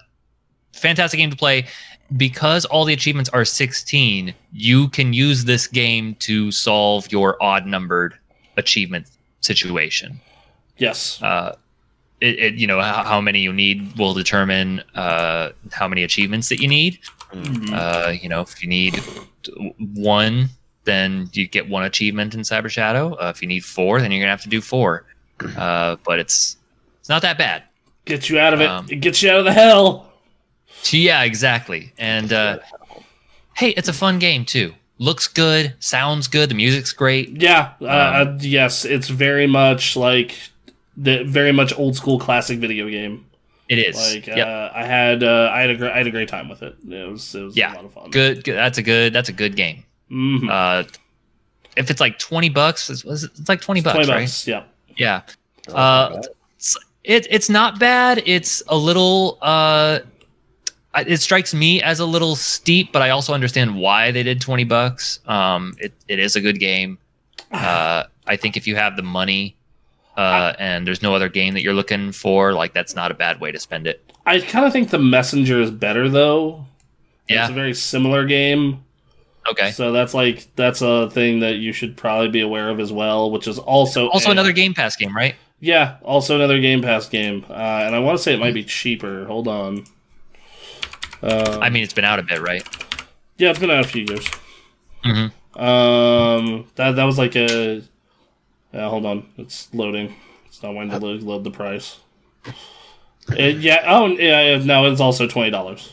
fantastic 0.75 1.19
game 1.19 1.31
to 1.31 1.37
play 1.37 1.67
because 2.17 2.65
all 2.67 2.85
the 2.85 2.93
achievements 2.93 3.31
are 3.31 3.45
16. 3.45 4.35
You 4.53 4.89
can 4.89 5.13
use 5.13 5.45
this 5.45 5.67
game 5.67 6.15
to 6.21 6.51
solve 6.53 7.11
your 7.11 7.37
odd 7.43 7.67
numbered 7.67 8.15
achievement 8.57 9.07
situation. 9.41 10.21
yes, 10.79 11.21
Uh, 11.23 11.57
it, 12.21 12.39
it 12.39 12.55
you 12.55 12.67
know 12.67 12.81
how, 12.81 13.03
how 13.05 13.21
many 13.21 13.41
you 13.41 13.53
need 13.53 13.97
will 13.99 14.15
determine 14.15 14.83
uh, 14.95 15.51
how 15.73 15.87
many 15.87 16.03
achievements 16.03 16.49
that 16.49 16.61
you 16.61 16.69
need. 16.69 16.99
Mhm. 17.33 17.73
Uh, 17.73 18.11
you 18.13 18.29
know, 18.29 18.41
if 18.41 18.63
you 18.63 18.69
need 18.69 18.97
one, 19.95 20.49
then 20.85 21.29
you 21.33 21.47
get 21.47 21.69
one 21.69 21.83
achievement 21.85 22.35
in 22.35 22.41
Cyber 22.41 22.71
Shadow. 22.71 23.15
Uh, 23.15 23.33
if 23.35 23.43
you 23.43 23.49
need 23.49 23.65
four, 23.65 24.01
then 24.01 24.11
you're 24.13 24.21
gonna 24.21 24.31
have 24.31 24.43
to 24.43 24.49
do 24.49 24.61
four. 24.61 25.05
Uh, 25.57 25.97
but 26.05 26.19
it's 26.19 26.57
it's 27.01 27.09
not 27.09 27.21
that 27.23 27.37
bad. 27.37 27.65
Gets 28.07 28.31
you 28.31 28.39
out 28.39 28.55
of 28.55 28.61
it. 28.61 28.69
um, 28.71 28.87
it 28.89 28.97
gets 29.01 29.23
you 29.23 29.31
out 29.31 29.39
of 29.41 29.45
the 29.45 29.53
hell. 29.53 30.06
Yeah, 30.93 31.23
exactly. 31.23 31.93
And 31.99 32.33
uh, 32.33 32.59
hey, 33.57 33.71
it's 33.71 33.89
a 33.89 33.93
fun 33.93 34.19
game 34.19 34.45
too. 34.45 34.75
Looks 34.99 35.29
good, 35.29 35.75
sounds 35.79 36.27
good, 36.27 36.49
the 36.49 36.55
music's 36.55 36.93
great. 36.93 37.41
Yeah, 37.43 37.73
uh, 37.83 37.85
Um, 37.85 38.29
uh, 38.29 38.39
yes, 38.41 38.85
it's 38.87 39.09
very 39.09 39.47
much 39.47 39.95
like 39.97 40.35
the 40.97 41.23
very 41.25 41.53
much 41.53 41.77
old 41.79 41.97
school 41.97 42.19
classic 42.19 42.59
video 42.59 42.89
game. 42.89 43.27
It 43.69 43.79
is. 43.79 43.97
Like 44.15 44.27
yep. 44.27 44.47
uh, 44.47 44.71
I 44.75 44.85
had, 44.85 45.23
uh, 45.23 45.51
I 45.53 45.61
had 45.61 45.71
a 45.71 45.77
gr- 45.77 45.89
I 45.89 45.99
had 45.99 46.07
a 46.07 46.11
great 46.11 46.29
time 46.29 46.49
with 46.49 46.63
it. 46.63 46.77
It 46.89 47.11
was, 47.11 47.35
it 47.35 47.43
was 47.43 47.57
Yeah, 47.57 47.75
a 47.75 47.77
lot 47.77 47.85
of 47.85 47.93
fun. 47.93 48.11
good, 48.11 48.43
good. 48.45 48.55
That's 48.57 48.79
a 48.79 48.83
good. 48.83 49.13
That's 49.13 49.29
a 49.29 49.33
good 49.33 49.57
game. 49.57 49.85
Mhm. 50.11 50.49
Uh, 50.49 50.89
if 51.77 51.91
it's 51.91 52.01
like 52.01 52.19
twenty 52.19 52.49
bucks, 52.49 52.89
it's, 52.89 53.05
it's 53.05 53.49
like 53.49 53.61
twenty 53.61 53.81
bucks, 53.83 53.97
Twenty 53.97 54.11
right? 54.11 54.21
bucks. 54.21 54.47
Yeah. 54.47 54.63
Yeah. 54.97 55.23
Uh, 55.69 56.23
it's, 56.57 56.77
it, 57.05 57.27
it's 57.29 57.51
not 57.51 57.79
bad. 57.79 58.23
It's 58.25 58.63
a 58.69 58.77
little. 58.77 59.37
It 60.97 61.21
strikes 61.21 61.53
me 61.55 61.83
as 61.83 62.01
a 62.01 62.07
little 62.07 62.37
steep, 62.37 62.93
but 62.93 63.03
I 63.03 63.11
also 63.11 63.35
understand 63.35 63.77
why 63.77 64.11
they 64.13 64.23
did 64.23 64.41
twenty 64.41 64.65
bucks. 64.65 65.21
Um, 65.27 65.75
it, 65.79 65.93
it 66.09 66.19
is 66.19 66.37
a 66.37 66.41
good 66.41 66.59
game. 66.59 66.99
Uh, 67.53 68.05
I 68.27 68.37
think 68.37 68.57
if 68.57 68.67
you 68.67 68.77
have 68.77 68.97
the 68.97 69.03
money, 69.03 69.57
uh, 70.17 70.55
and 70.59 70.87
there's 70.87 71.03
no 71.03 71.15
other 71.15 71.29
game 71.29 71.55
that 71.55 71.63
you're 71.63 71.75
looking 71.75 72.13
for, 72.13 72.53
like 72.53 72.73
that's 72.73 72.95
not 72.97 73.11
a 73.11 73.15
bad 73.15 73.41
way 73.41 73.53
to 73.53 73.59
spend 73.59 73.87
it. 73.87 74.03
I 74.25 74.41
kind 74.41 74.65
of 74.65 74.73
think 74.73 74.91
the 74.91 74.99
Messenger 74.99 75.61
is 75.61 75.71
better 75.71 76.09
though. 76.09 76.65
Yeah, 77.29 77.43
it's 77.43 77.51
a 77.51 77.55
very 77.55 77.75
similar 77.75 78.25
game. 78.25 78.83
Okay. 79.51 79.71
So 79.71 79.93
that's 79.93 80.15
like 80.15 80.49
that's 80.57 80.83
a 80.83 81.09
thing 81.11 81.41
that 81.41 81.57
you 81.57 81.73
should 81.73 81.97
probably 81.97 82.29
be 82.29 82.41
aware 82.41 82.69
of 82.69 82.81
as 82.81 82.93
well, 82.93 83.31
which 83.31 83.47
is 83.47 83.59
also 83.59 84.09
Also, 84.09 84.29
a- 84.31 84.33
another 84.33 84.53
Game 84.53 84.75
Pass 84.75 84.97
game, 84.97 85.15
right? 85.15 85.35
Yeah, 85.61 85.97
also 86.03 86.35
another 86.35 86.59
Game 86.61 86.83
Pass 86.83 87.09
game, 87.09 87.45
uh, 87.49 87.53
and 87.53 87.95
I 87.95 87.99
want 88.01 88.19
to 88.19 88.23
say 88.23 88.35
it 88.35 88.41
might 88.41 88.55
be 88.55 88.65
cheaper. 88.65 89.25
Hold 89.27 89.47
on. 89.49 89.85
Uh, 91.23 91.59
I 91.61 91.71
mean, 91.71 91.83
it's 91.83 91.95
been 91.95 92.05
out 92.05 92.19
a 92.19 92.23
bit, 92.23 92.41
right? 92.41 92.67
yeah, 93.39 93.51
it's 93.51 93.59
been 93.59 93.71
out 93.71 93.85
a 93.85 93.89
few 93.89 94.05
years. 94.09 94.29
Mhm. 95.05 95.33
Um, 95.61 96.67
that 96.75 96.97
that 96.97 97.05
was 97.05 97.19
like 97.19 97.37
a. 97.37 97.83
Yeah, 98.73 98.89
hold 98.89 99.07
on, 99.07 99.27
it's 99.39 99.73
loading. 99.73 100.15
It's 100.47 100.63
not 100.63 100.75
wanting 100.75 100.91
to 100.99 100.99
load, 101.05 101.23
load 101.23 101.45
the 101.45 101.51
price. 101.51 101.99
It, 103.31 103.57
yeah. 103.59 103.85
Oh, 103.87 104.07
yeah. 104.07 104.59
No, 104.59 104.91
it's 104.91 105.01
also 105.01 105.27
twenty 105.27 105.51
dollars. 105.51 105.93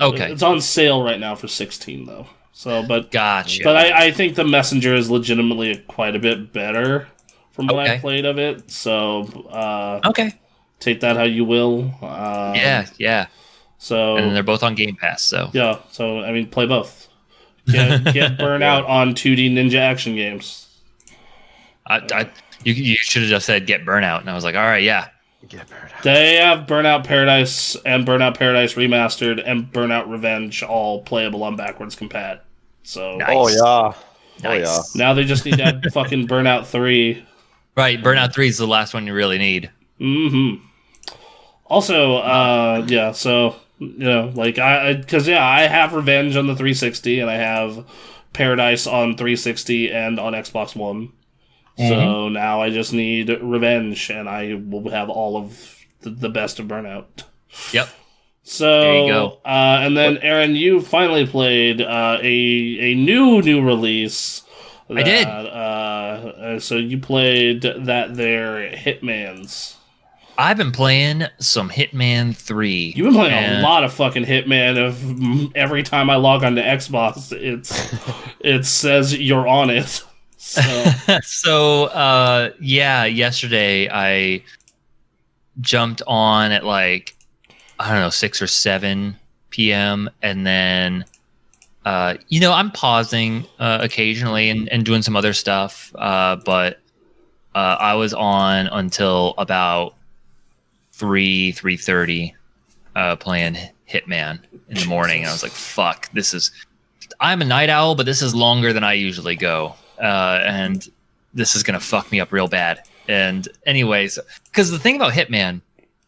Okay. 0.00 0.32
It's 0.32 0.42
on 0.42 0.60
sale 0.60 1.02
right 1.04 1.20
now 1.20 1.34
for 1.34 1.48
sixteen 1.48 2.06
though. 2.06 2.26
So, 2.52 2.84
but 2.86 3.10
Gotcha. 3.10 3.62
but 3.64 3.76
I, 3.76 4.06
I 4.06 4.10
think 4.10 4.36
the 4.36 4.44
messenger 4.44 4.94
is 4.94 5.10
legitimately 5.10 5.84
quite 5.88 6.14
a 6.16 6.18
bit 6.18 6.52
better 6.52 7.08
from 7.52 7.66
what 7.66 7.78
I 7.88 7.98
played 7.98 8.24
of 8.24 8.38
it. 8.38 8.70
So 8.70 9.22
uh, 9.50 10.00
okay. 10.08 10.32
take 10.80 11.00
that 11.00 11.16
how 11.16 11.24
you 11.24 11.44
will. 11.44 11.82
Um, 12.02 12.54
Yeah, 12.54 12.86
yeah. 12.98 13.26
So 13.84 14.16
And 14.16 14.34
they're 14.34 14.42
both 14.42 14.62
on 14.62 14.74
Game 14.74 14.96
Pass, 14.96 15.20
so 15.20 15.50
yeah. 15.52 15.78
So 15.90 16.20
I 16.20 16.32
mean, 16.32 16.48
play 16.48 16.64
both. 16.64 17.06
Get, 17.66 18.02
get 18.14 18.32
burnout 18.38 18.88
on 18.88 19.14
2D 19.14 19.52
ninja 19.52 19.78
action 19.78 20.14
games. 20.14 20.68
I, 21.86 21.96
I 22.12 22.30
you, 22.64 22.72
you 22.72 22.96
should 22.96 23.20
have 23.22 23.28
just 23.28 23.44
said 23.44 23.66
get 23.66 23.84
burnout, 23.84 24.20
and 24.20 24.30
I 24.30 24.34
was 24.34 24.42
like, 24.42 24.54
all 24.54 24.62
right, 24.62 24.82
yeah, 24.82 25.08
Get 25.48 25.68
burned 25.68 25.92
out. 25.94 26.02
They 26.02 26.36
have 26.36 26.66
Burnout 26.66 27.04
Paradise 27.06 27.76
and 27.84 28.06
Burnout 28.06 28.38
Paradise 28.38 28.72
Remastered 28.72 29.42
and 29.44 29.70
Burnout 29.70 30.10
Revenge 30.10 30.62
all 30.62 31.02
playable 31.02 31.42
on 31.42 31.54
backwards 31.54 31.94
compat. 31.94 32.40
So 32.84 33.18
Nice. 33.18 33.28
Oh 33.30 33.48
yeah. 33.48 34.48
nice. 34.48 34.66
Oh, 34.66 34.94
yeah. 34.94 35.04
now 35.04 35.12
they 35.12 35.24
just 35.24 35.44
need 35.44 35.58
to 35.58 35.62
add 35.62 35.84
fucking 35.92 36.26
Burnout 36.26 36.64
3 36.64 37.22
Right, 37.76 38.00
Burnout 38.02 38.32
Three 38.32 38.48
is 38.48 38.56
the 38.56 38.66
last 38.66 38.94
one 38.94 39.06
you 39.06 39.12
really 39.12 39.36
need. 39.36 39.70
hmm 39.98 40.54
Also, 41.66 42.16
uh, 42.16 42.86
yeah, 42.88 43.12
so 43.12 43.56
you 43.78 43.98
know, 43.98 44.32
like 44.34 44.58
I, 44.58 44.94
because 44.94 45.26
yeah, 45.28 45.44
I 45.44 45.62
have 45.62 45.92
Revenge 45.92 46.36
on 46.36 46.46
the 46.46 46.54
360, 46.54 47.20
and 47.20 47.30
I 47.30 47.34
have 47.34 47.86
Paradise 48.32 48.86
on 48.86 49.16
360 49.16 49.90
and 49.90 50.18
on 50.18 50.32
Xbox 50.32 50.74
One. 50.76 51.12
So 51.76 52.28
now 52.28 52.62
I 52.62 52.70
just 52.70 52.92
need 52.92 53.28
Revenge, 53.28 54.08
and 54.08 54.28
I 54.28 54.54
will 54.54 54.90
have 54.90 55.10
all 55.10 55.36
of 55.36 55.84
the, 56.02 56.10
the 56.10 56.28
best 56.28 56.60
of 56.60 56.66
Burnout. 56.66 57.24
Yep. 57.72 57.88
So 58.44 58.80
There 58.80 59.02
you 59.02 59.08
go. 59.08 59.40
Uh, 59.44 59.78
and 59.80 59.96
then 59.96 60.18
Aaron, 60.18 60.54
you 60.54 60.80
finally 60.82 61.26
played 61.26 61.80
uh, 61.80 62.18
a 62.20 62.26
a 62.92 62.94
new 62.94 63.42
new 63.42 63.60
release. 63.64 64.42
I 64.88 65.02
did. 65.02 65.26
Uh, 65.26 65.30
uh, 65.30 66.60
so 66.60 66.76
you 66.76 66.98
played 66.98 67.62
that 67.62 68.14
there 68.14 68.70
Hitman's. 68.70 69.78
I've 70.36 70.56
been 70.56 70.72
playing 70.72 71.24
some 71.38 71.70
Hitman 71.70 72.34
Three. 72.34 72.92
You've 72.96 73.06
been 73.06 73.14
playing 73.14 73.58
a 73.58 73.62
lot 73.62 73.84
of 73.84 73.92
fucking 73.92 74.24
Hitman. 74.24 74.76
Of 74.78 75.54
every 75.56 75.82
time 75.82 76.10
I 76.10 76.16
log 76.16 76.44
on 76.44 76.54
to 76.56 76.62
Xbox, 76.62 77.32
it's 77.32 77.94
it 78.40 78.66
says 78.66 79.16
you're 79.16 79.46
on 79.46 79.70
it. 79.70 80.02
So 80.36 80.60
so 81.22 81.84
uh 81.84 82.50
yeah 82.60 83.04
yesterday 83.06 83.88
i 83.90 84.42
jumped 85.62 86.02
on 86.06 86.52
at 86.52 86.64
like 86.64 87.16
i 87.80 87.90
don't 87.90 88.00
know 88.00 88.10
6 88.10 88.42
or 88.42 88.46
7 88.46 89.16
p.m 89.48 90.10
and 90.20 90.46
then 90.46 91.04
uh 91.86 92.16
you 92.28 92.40
know 92.40 92.52
i'm 92.52 92.70
pausing 92.72 93.46
uh, 93.58 93.78
occasionally 93.80 94.50
and, 94.50 94.68
and 94.68 94.84
doing 94.84 95.00
some 95.00 95.16
other 95.16 95.32
stuff 95.32 95.92
uh 95.96 96.36
but 96.36 96.80
Uh, 97.54 97.76
I 97.80 97.94
was 97.94 98.12
on 98.12 98.66
until 98.66 99.34
about 99.38 99.94
three 100.96 101.52
three 101.52 101.76
thirty, 101.76 102.34
uh, 102.96 103.16
playing 103.16 103.56
Hitman 103.90 104.40
in 104.68 104.76
the 104.76 104.86
morning, 104.86 105.20
and 105.20 105.28
I 105.28 105.32
was 105.32 105.42
like, 105.42 105.52
"Fuck, 105.52 106.10
this 106.12 106.32
is." 106.34 106.50
I'm 107.20 107.42
a 107.42 107.44
night 107.44 107.68
owl, 107.70 107.94
but 107.94 108.06
this 108.06 108.22
is 108.22 108.34
longer 108.34 108.72
than 108.72 108.82
I 108.84 108.94
usually 108.94 109.36
go, 109.36 109.74
uh, 110.00 110.40
and 110.44 110.86
this 111.34 111.54
is 111.54 111.62
gonna 111.62 111.80
fuck 111.80 112.10
me 112.10 112.20
up 112.20 112.32
real 112.32 112.48
bad. 112.48 112.80
And 113.08 113.46
anyways, 113.66 114.18
because 114.46 114.70
the 114.70 114.78
thing 114.78 114.96
about 114.96 115.12
Hitman, 115.12 115.60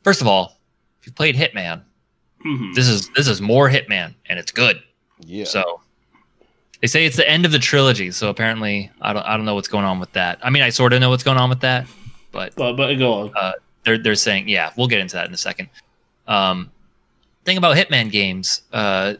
first 0.02 0.20
of 0.20 0.26
all, 0.26 0.56
if 1.00 1.06
you 1.06 1.12
played 1.12 1.36
Hitman, 1.36 1.82
Mhm. 2.44 2.74
this 2.74 2.88
is 2.88 3.08
this 3.10 3.28
is 3.28 3.40
more 3.40 3.68
Hitman, 3.68 4.14
and 4.28 4.38
it's 4.38 4.52
good. 4.52 4.82
Yeah. 5.20 5.44
So 5.44 5.80
they 6.80 6.86
say 6.86 7.04
it's 7.06 7.16
the 7.16 7.28
end 7.28 7.44
of 7.44 7.52
the 7.52 7.58
trilogy. 7.58 8.10
So 8.12 8.28
apparently, 8.28 8.90
I 9.02 9.12
don't 9.12 9.22
I 9.26 9.36
don't 9.36 9.44
know 9.46 9.54
what's 9.54 9.68
going 9.68 9.84
on 9.84 9.98
with 10.00 10.12
that. 10.12 10.38
I 10.42 10.50
mean, 10.50 10.62
I 10.62 10.70
sort 10.70 10.92
of 10.92 11.00
know 11.00 11.10
what's 11.10 11.24
going 11.24 11.38
on 11.38 11.48
with 11.50 11.60
that, 11.60 11.86
but 12.32 12.54
But 12.56 12.74
but 12.76 12.94
go 12.94 13.12
on. 13.12 13.32
They're 13.86 13.96
they're 13.96 14.14
saying 14.16 14.48
yeah, 14.48 14.70
we'll 14.76 14.88
get 14.88 15.00
into 15.00 15.14
that 15.14 15.26
in 15.28 15.32
a 15.32 15.38
second. 15.38 15.70
Um, 16.28 16.70
thing 17.44 17.56
about 17.56 17.76
Hitman 17.76 18.10
games, 18.10 18.62
uh, 18.72 19.14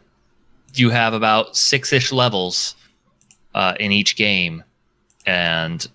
you 0.75 0.91
have 0.91 1.13
about 1.13 1.55
six 1.57 1.91
ish 1.91 2.11
levels 2.11 2.75
uh, 3.55 3.73
in 3.79 3.91
each 3.91 4.15
game, 4.17 4.63
and 5.25 5.87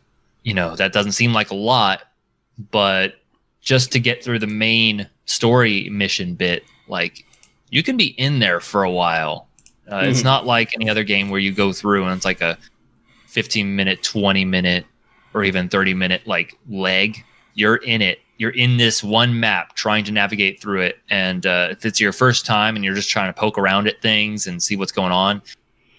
you 0.42 0.54
know 0.54 0.74
that 0.74 0.92
doesn't 0.92 1.12
seem 1.12 1.32
like 1.32 1.50
a 1.50 1.54
lot, 1.54 2.02
but 2.72 3.16
just 3.60 3.92
to 3.92 4.00
get 4.00 4.24
through 4.24 4.40
the 4.40 4.46
main 4.46 5.08
story 5.26 5.88
mission 5.90 6.34
bit, 6.34 6.64
like 6.88 7.24
you 7.70 7.82
can 7.82 7.96
be 7.96 8.06
in 8.18 8.38
there 8.40 8.58
for 8.60 8.82
a 8.82 8.90
while. 8.90 9.46
Uh, 9.90 9.98
It's 10.06 10.20
Mhm. 10.20 10.24
not 10.24 10.46
like 10.46 10.74
any 10.74 10.88
other 10.88 11.04
game 11.04 11.28
where 11.30 11.40
you 11.40 11.52
go 11.52 11.72
through 11.72 12.04
and 12.04 12.16
it's 12.16 12.24
like 12.24 12.40
a 12.40 12.58
15 13.28 13.74
minute, 13.76 14.02
20 14.02 14.44
minute, 14.44 14.84
or 15.34 15.44
even 15.44 15.68
30 15.68 15.94
minute 15.94 16.26
like 16.26 16.58
leg. 16.68 17.22
You're 17.54 17.76
in 17.76 18.02
it. 18.02 18.20
You're 18.42 18.50
in 18.50 18.76
this 18.76 19.04
one 19.04 19.38
map 19.38 19.76
trying 19.76 20.02
to 20.02 20.10
navigate 20.10 20.60
through 20.60 20.80
it. 20.80 20.98
And 21.08 21.46
uh, 21.46 21.68
if 21.70 21.86
it's 21.86 22.00
your 22.00 22.10
first 22.10 22.44
time 22.44 22.74
and 22.74 22.84
you're 22.84 22.96
just 22.96 23.08
trying 23.08 23.32
to 23.32 23.40
poke 23.40 23.56
around 23.56 23.86
at 23.86 24.02
things 24.02 24.48
and 24.48 24.60
see 24.60 24.74
what's 24.74 24.90
going 24.90 25.12
on, 25.12 25.42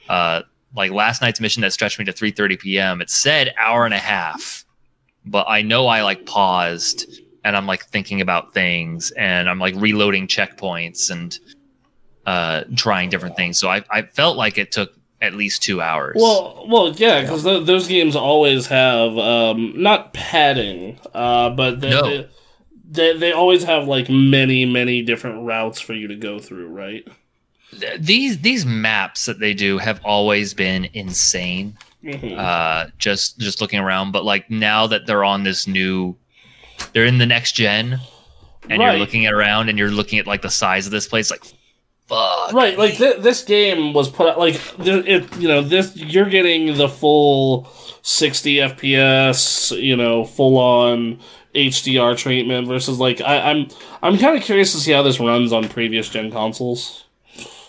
uh, 0.09 0.41
like 0.75 0.91
last 0.91 1.21
night's 1.21 1.39
mission 1.39 1.61
that 1.61 1.71
stretched 1.71 1.99
me 1.99 2.03
to 2.03 2.11
3:30 2.11 2.59
p.m. 2.59 3.01
It 3.01 3.09
said 3.09 3.53
hour 3.57 3.85
and 3.85 3.93
a 3.93 3.97
half, 3.97 4.65
but 5.25 5.45
I 5.47 5.61
know 5.61 5.87
I 5.87 6.01
like 6.01 6.25
paused 6.25 7.21
and 7.45 7.55
I'm 7.55 7.65
like 7.65 7.85
thinking 7.85 8.19
about 8.19 8.53
things 8.53 9.11
and 9.11 9.49
I'm 9.49 9.59
like 9.59 9.75
reloading 9.77 10.27
checkpoints 10.27 11.09
and 11.11 11.39
uh, 12.25 12.65
trying 12.75 13.09
different 13.09 13.37
things. 13.37 13.57
So 13.57 13.69
I, 13.69 13.85
I 13.89 14.01
felt 14.01 14.35
like 14.35 14.57
it 14.57 14.73
took 14.73 14.93
at 15.23 15.33
least 15.33 15.63
two 15.63 15.81
hours. 15.81 16.15
Well, 16.19 16.65
well, 16.69 16.89
yeah, 16.91 17.21
because 17.21 17.43
th- 17.43 17.65
those 17.65 17.87
games 17.87 18.15
always 18.15 18.67
have 18.67 19.17
um, 19.17 19.73
not 19.81 20.13
padding, 20.13 20.99
uh, 21.13 21.49
but 21.51 21.79
they, 21.81 21.89
No. 21.89 22.03
they, 22.03 22.29
they 22.91 23.17
they 23.17 23.31
always 23.31 23.63
have 23.63 23.87
like 23.87 24.09
many 24.09 24.65
many 24.65 25.01
different 25.01 25.45
routes 25.47 25.79
for 25.79 25.93
you 25.93 26.07
to 26.09 26.15
go 26.15 26.37
through, 26.39 26.67
right? 26.67 27.07
These 27.97 28.41
these 28.41 28.65
maps 28.65 29.25
that 29.25 29.39
they 29.39 29.53
do 29.55 29.79
have 29.79 29.99
always 30.03 30.53
been 30.53 30.89
insane. 30.93 31.77
Mhm. 32.03 32.37
uh 32.37 32.89
just 32.97 33.39
just 33.39 33.61
looking 33.61 33.79
around 33.79 34.11
but 34.11 34.25
like 34.25 34.51
now 34.51 34.87
that 34.87 35.05
they're 35.07 35.23
on 35.23 35.43
this 35.43 35.67
new 35.67 36.17
they're 36.91 37.05
in 37.05 37.17
the 37.17 37.25
next 37.25 37.53
gen 37.53 37.97
and 38.69 38.79
Right. 38.81 38.91
you're 38.91 38.99
looking 38.99 39.25
at 39.25 39.31
around 39.31 39.69
and 39.69 39.79
you're 39.79 39.89
looking 39.89 40.19
at 40.19 40.27
like 40.27 40.41
the 40.41 40.49
size 40.49 40.85
of 40.85 40.91
this 40.91 41.07
place 41.07 41.31
like 41.31 41.45
fuck 42.13 42.53
Right, 42.53 42.77
like 42.77 42.95
th- 42.97 43.17
this 43.21 43.43
game 43.43 43.93
was 43.93 44.09
put 44.09 44.27
out 44.29 44.39
like 44.39 44.55
th- 44.83 45.05
it. 45.05 45.35
You 45.37 45.47
know, 45.47 45.61
this 45.61 45.95
you're 45.95 46.29
getting 46.29 46.77
the 46.77 46.87
full 46.89 47.67
sixty 48.01 48.55
FPS. 48.57 49.71
You 49.81 49.95
know, 49.95 50.25
full 50.25 50.57
on 50.57 51.19
HDR 51.55 52.17
treatment 52.17 52.67
versus 52.67 52.99
like 52.99 53.21
I, 53.21 53.51
I'm 53.51 53.67
I'm 54.01 54.17
kind 54.17 54.37
of 54.37 54.43
curious 54.43 54.71
to 54.73 54.79
see 54.79 54.91
how 54.91 55.01
this 55.03 55.19
runs 55.19 55.51
on 55.53 55.67
previous 55.69 56.09
gen 56.09 56.31
consoles. 56.31 57.05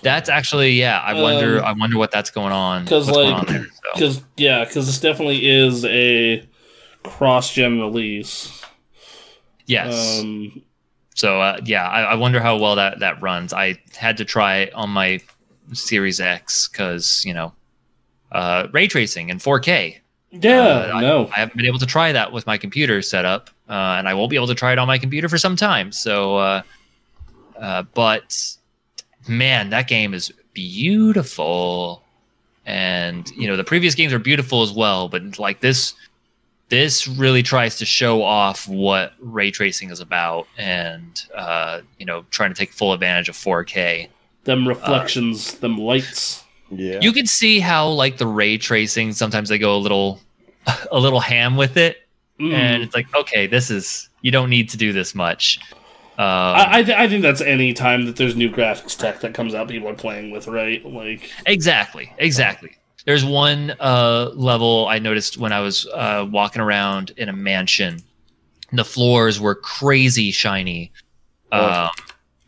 that's 0.03 0.29
actually 0.29 0.71
yeah 0.73 1.01
i 1.01 1.15
wonder 1.21 1.59
Um, 1.61 1.65
i 1.65 1.73
wonder 1.73 1.97
what 1.99 2.11
that's 2.11 2.31
going 2.31 2.53
on 2.53 2.85
'cause, 2.87 3.07
what's 3.07 3.17
going 3.17 3.33
like, 3.33 3.49
on 3.51 3.65
so. 3.65 3.65
Because 3.95 4.23
yeah, 4.37 4.65
because 4.65 4.87
this 4.87 4.99
definitely 5.01 5.47
is 5.49 5.85
a 5.87 6.47
cross 7.03 7.53
gen 7.55 7.81
release. 7.81 8.63
yes 9.67 10.21
Um, 10.21 10.63
so 11.15 11.41
uh, 11.41 11.59
yeah 11.65 11.89
I, 11.89 12.03
I 12.03 12.15
wonder 12.15 12.41
how 12.41 12.57
well 12.59 12.77
that 12.77 12.99
that 13.01 13.21
runs 13.23 13.53
i 13.53 13.79
had 13.97 14.17
to 14.19 14.25
try 14.25 14.71
on 14.75 14.91
my 14.91 15.21
series 15.73 16.21
x 16.21 16.69
because 16.69 17.23
you 17.25 17.33
know 17.33 17.53
uh 18.33 18.69
ray 18.73 18.87
tracing 18.87 19.31
in 19.31 19.39
4k 19.39 20.01
yeah, 20.41 20.93
Uh, 20.97 21.01
no, 21.01 21.29
I 21.29 21.37
haven't 21.37 21.57
been 21.57 21.67
able 21.67 21.79
to 21.79 21.87
try 21.87 22.11
that 22.11 22.33
with 22.33 22.47
my 22.47 22.59
computer 22.59 23.01
set 23.03 23.25
up, 23.25 23.51
uh, 23.69 23.95
and 23.99 24.09
I 24.09 24.15
won't 24.15 24.31
be 24.31 24.37
able 24.37 24.49
to 24.49 24.55
try 24.55 24.73
it 24.73 24.79
on 24.79 24.89
my 24.89 24.99
computer 24.99 25.29
for 25.29 25.39
some 25.39 25.55
time. 25.55 25.93
So, 25.93 26.37
uh, 26.39 26.63
uh, 27.57 27.83
but 27.95 28.57
man, 29.29 29.71
that 29.71 29.87
game 29.87 30.13
is 30.13 30.33
beautiful, 30.53 32.03
and 32.67 33.31
you 33.37 33.47
know 33.47 33.57
the 33.57 33.63
previous 33.63 33.95
games 33.95 34.13
are 34.13 34.19
beautiful 34.19 34.63
as 34.63 34.73
well. 34.73 35.09
But 35.09 35.39
like 35.39 35.61
this, 35.61 35.95
this 36.69 37.07
really 37.07 37.43
tries 37.43 37.77
to 37.79 37.85
show 37.85 38.23
off 38.23 38.67
what 38.69 39.13
ray 39.21 39.51
tracing 39.51 39.91
is 39.91 40.01
about, 40.01 40.47
and 40.59 41.23
uh, 41.35 41.81
you 41.99 42.07
know 42.07 42.25
trying 42.31 42.51
to 42.51 42.57
take 42.57 42.73
full 42.73 42.93
advantage 42.93 43.29
of 43.29 43.37
4K. 43.37 44.09
them 44.45 44.67
reflections, 44.67 45.55
them 45.55 45.79
lights. 45.79 46.43
yeah. 46.71 46.99
You 47.01 47.13
can 47.13 47.27
see 47.27 47.61
how 47.61 47.89
like 47.89 48.17
the 48.19 48.27
ray 48.27 48.59
tracing 48.59 49.13
sometimes 49.13 49.49
they 49.49 49.59
go 49.59 49.77
a 49.77 49.79
little, 49.79 50.21
a 50.91 50.99
little 50.99 51.21
ham 51.21 51.57
with 51.57 51.77
it 51.77 51.99
Mm. 52.41 52.53
and 52.53 52.83
it's 52.83 52.97
like 52.97 53.07
okay 53.15 53.47
this 53.47 53.71
is 53.71 54.09
you 54.21 54.33
don't 54.33 54.51
need 54.51 54.69
to 54.71 54.77
do 54.77 54.93
this 54.93 55.15
much 55.15 55.61
um, 56.19 56.25
I 56.27 56.67
I, 56.79 56.83
th- 56.83 56.99
I 56.99 57.09
think 57.09 57.23
that's 57.23 57.41
any 57.41 57.73
time 57.73 58.07
that 58.07 58.17
there's 58.17 58.35
new 58.35 58.51
graphics 58.51 58.99
tech 58.99 59.21
that 59.21 59.35
comes 59.35 59.55
out, 59.55 59.69
people 59.69 59.89
are 59.89 59.95
playing 59.95 60.33
with, 60.33 60.49
right? 60.49 60.85
Like, 60.85 61.31
exactly 61.47 62.13
exactly 62.19 62.77
there's 63.05 63.25
one 63.25 63.75
uh, 63.81 64.31
level 64.35 64.87
i 64.89 64.99
noticed 64.99 65.37
when 65.39 65.53
i 65.53 65.61
was 65.61 65.87
uh, 65.89 66.27
walking 66.31 66.61
around 66.63 67.13
in 67.17 67.29
a 67.29 67.33
mansion. 67.33 68.01
The 68.73 68.85
floors 68.85 69.39
were 69.39 69.55
crazy 69.55 70.33
shiny. 70.33 70.91
Um, 71.53 71.91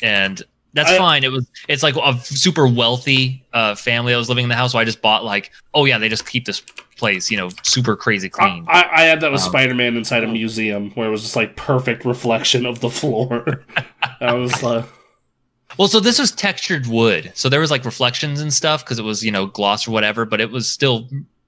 and 0.02 0.42
that's 0.72 0.90
I- 0.90 0.98
fine. 0.98 1.22
It 1.24 1.30
was 1.30 1.46
it's 1.68 1.82
like 1.84 1.94
a 1.96 2.18
super 2.20 2.66
wealthy 2.66 3.44
uh, 3.52 3.76
family 3.76 4.12
that 4.12 4.18
was 4.18 4.28
living 4.28 4.42
in 4.44 4.48
the 4.48 4.56
house. 4.56 4.72
So 4.72 4.78
i 4.78 4.84
just 4.84 5.00
bought 5.00 5.24
like 5.24 5.52
oh 5.72 5.84
yeah 5.84 5.98
they 5.98 6.08
just 6.08 6.26
keep 6.26 6.44
this 6.44 6.60
place 6.96 7.30
you 7.30 7.36
know 7.36 7.50
super 7.62 7.94
crazy 7.94 8.28
clean. 8.28 8.64
I 8.68 8.88
I 8.92 9.02
had 9.02 9.20
that 9.20 9.30
with 9.30 9.42
Um, 9.42 9.48
Spider 9.50 9.74
Man 9.74 9.96
inside 9.96 10.24
a 10.24 10.26
museum 10.26 10.90
where 10.92 11.06
it 11.06 11.10
was 11.10 11.22
just 11.22 11.36
like 11.36 11.54
perfect 11.54 12.04
reflection 12.04 12.66
of 12.66 12.80
the 12.80 12.90
floor. 12.90 13.62
I 14.20 14.32
was 14.34 14.62
like, 14.62 14.84
Well, 15.78 15.88
so 15.88 16.00
this 16.00 16.18
was 16.18 16.32
textured 16.32 16.86
wood, 16.86 17.32
so 17.34 17.48
there 17.48 17.60
was 17.60 17.70
like 17.70 17.84
reflections 17.84 18.40
and 18.40 18.52
stuff 18.52 18.84
because 18.84 18.98
it 18.98 19.02
was 19.04 19.22
you 19.24 19.30
know 19.30 19.46
gloss 19.46 19.86
or 19.86 19.90
whatever, 19.90 20.24
but 20.24 20.40
it 20.40 20.50
was 20.50 20.70
still 20.70 21.06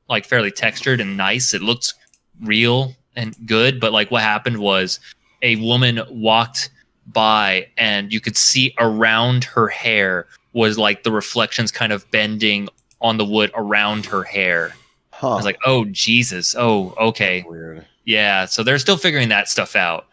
like 0.09 0.25
fairly 0.27 0.51
textured 0.51 1.01
and 1.01 1.17
nice. 1.17 1.55
It 1.55 1.63
looked 1.63 1.95
real 2.43 2.95
and 3.17 3.35
good, 3.47 3.81
but 3.81 3.93
like 3.93 4.11
what 4.11 4.23
happened 4.23 4.59
was 4.59 5.01
a 5.43 5.57
woman 5.57 6.01
walked 6.11 6.71
by 7.07 7.67
and 7.79 8.13
you 8.13 8.21
could 8.21 8.37
see 8.37 8.75
around 8.79 9.45
her 9.45 9.69
hair 9.69 10.27
was 10.53 10.77
like 10.79 11.03
the 11.05 11.13
reflections 11.13 11.71
kind 11.73 11.93
of 11.93 12.09
bending 12.11 12.69
on 13.01 13.17
the 13.17 13.25
wood 13.25 13.51
around 13.55 14.05
her 14.07 14.23
hair. 14.25 14.73
huh. 15.13 15.31
I 15.33 15.35
was 15.37 15.45
like, 15.45 15.59
oh 15.65 15.85
Jesus, 15.87 16.55
oh 16.59 16.95
okay, 16.99 17.45
weird. 17.49 17.87
yeah. 18.05 18.45
So 18.45 18.63
they're 18.63 18.79
still 18.79 18.97
figuring 18.99 19.29
that 19.31 19.49
stuff 19.49 19.75
out. 19.77 20.07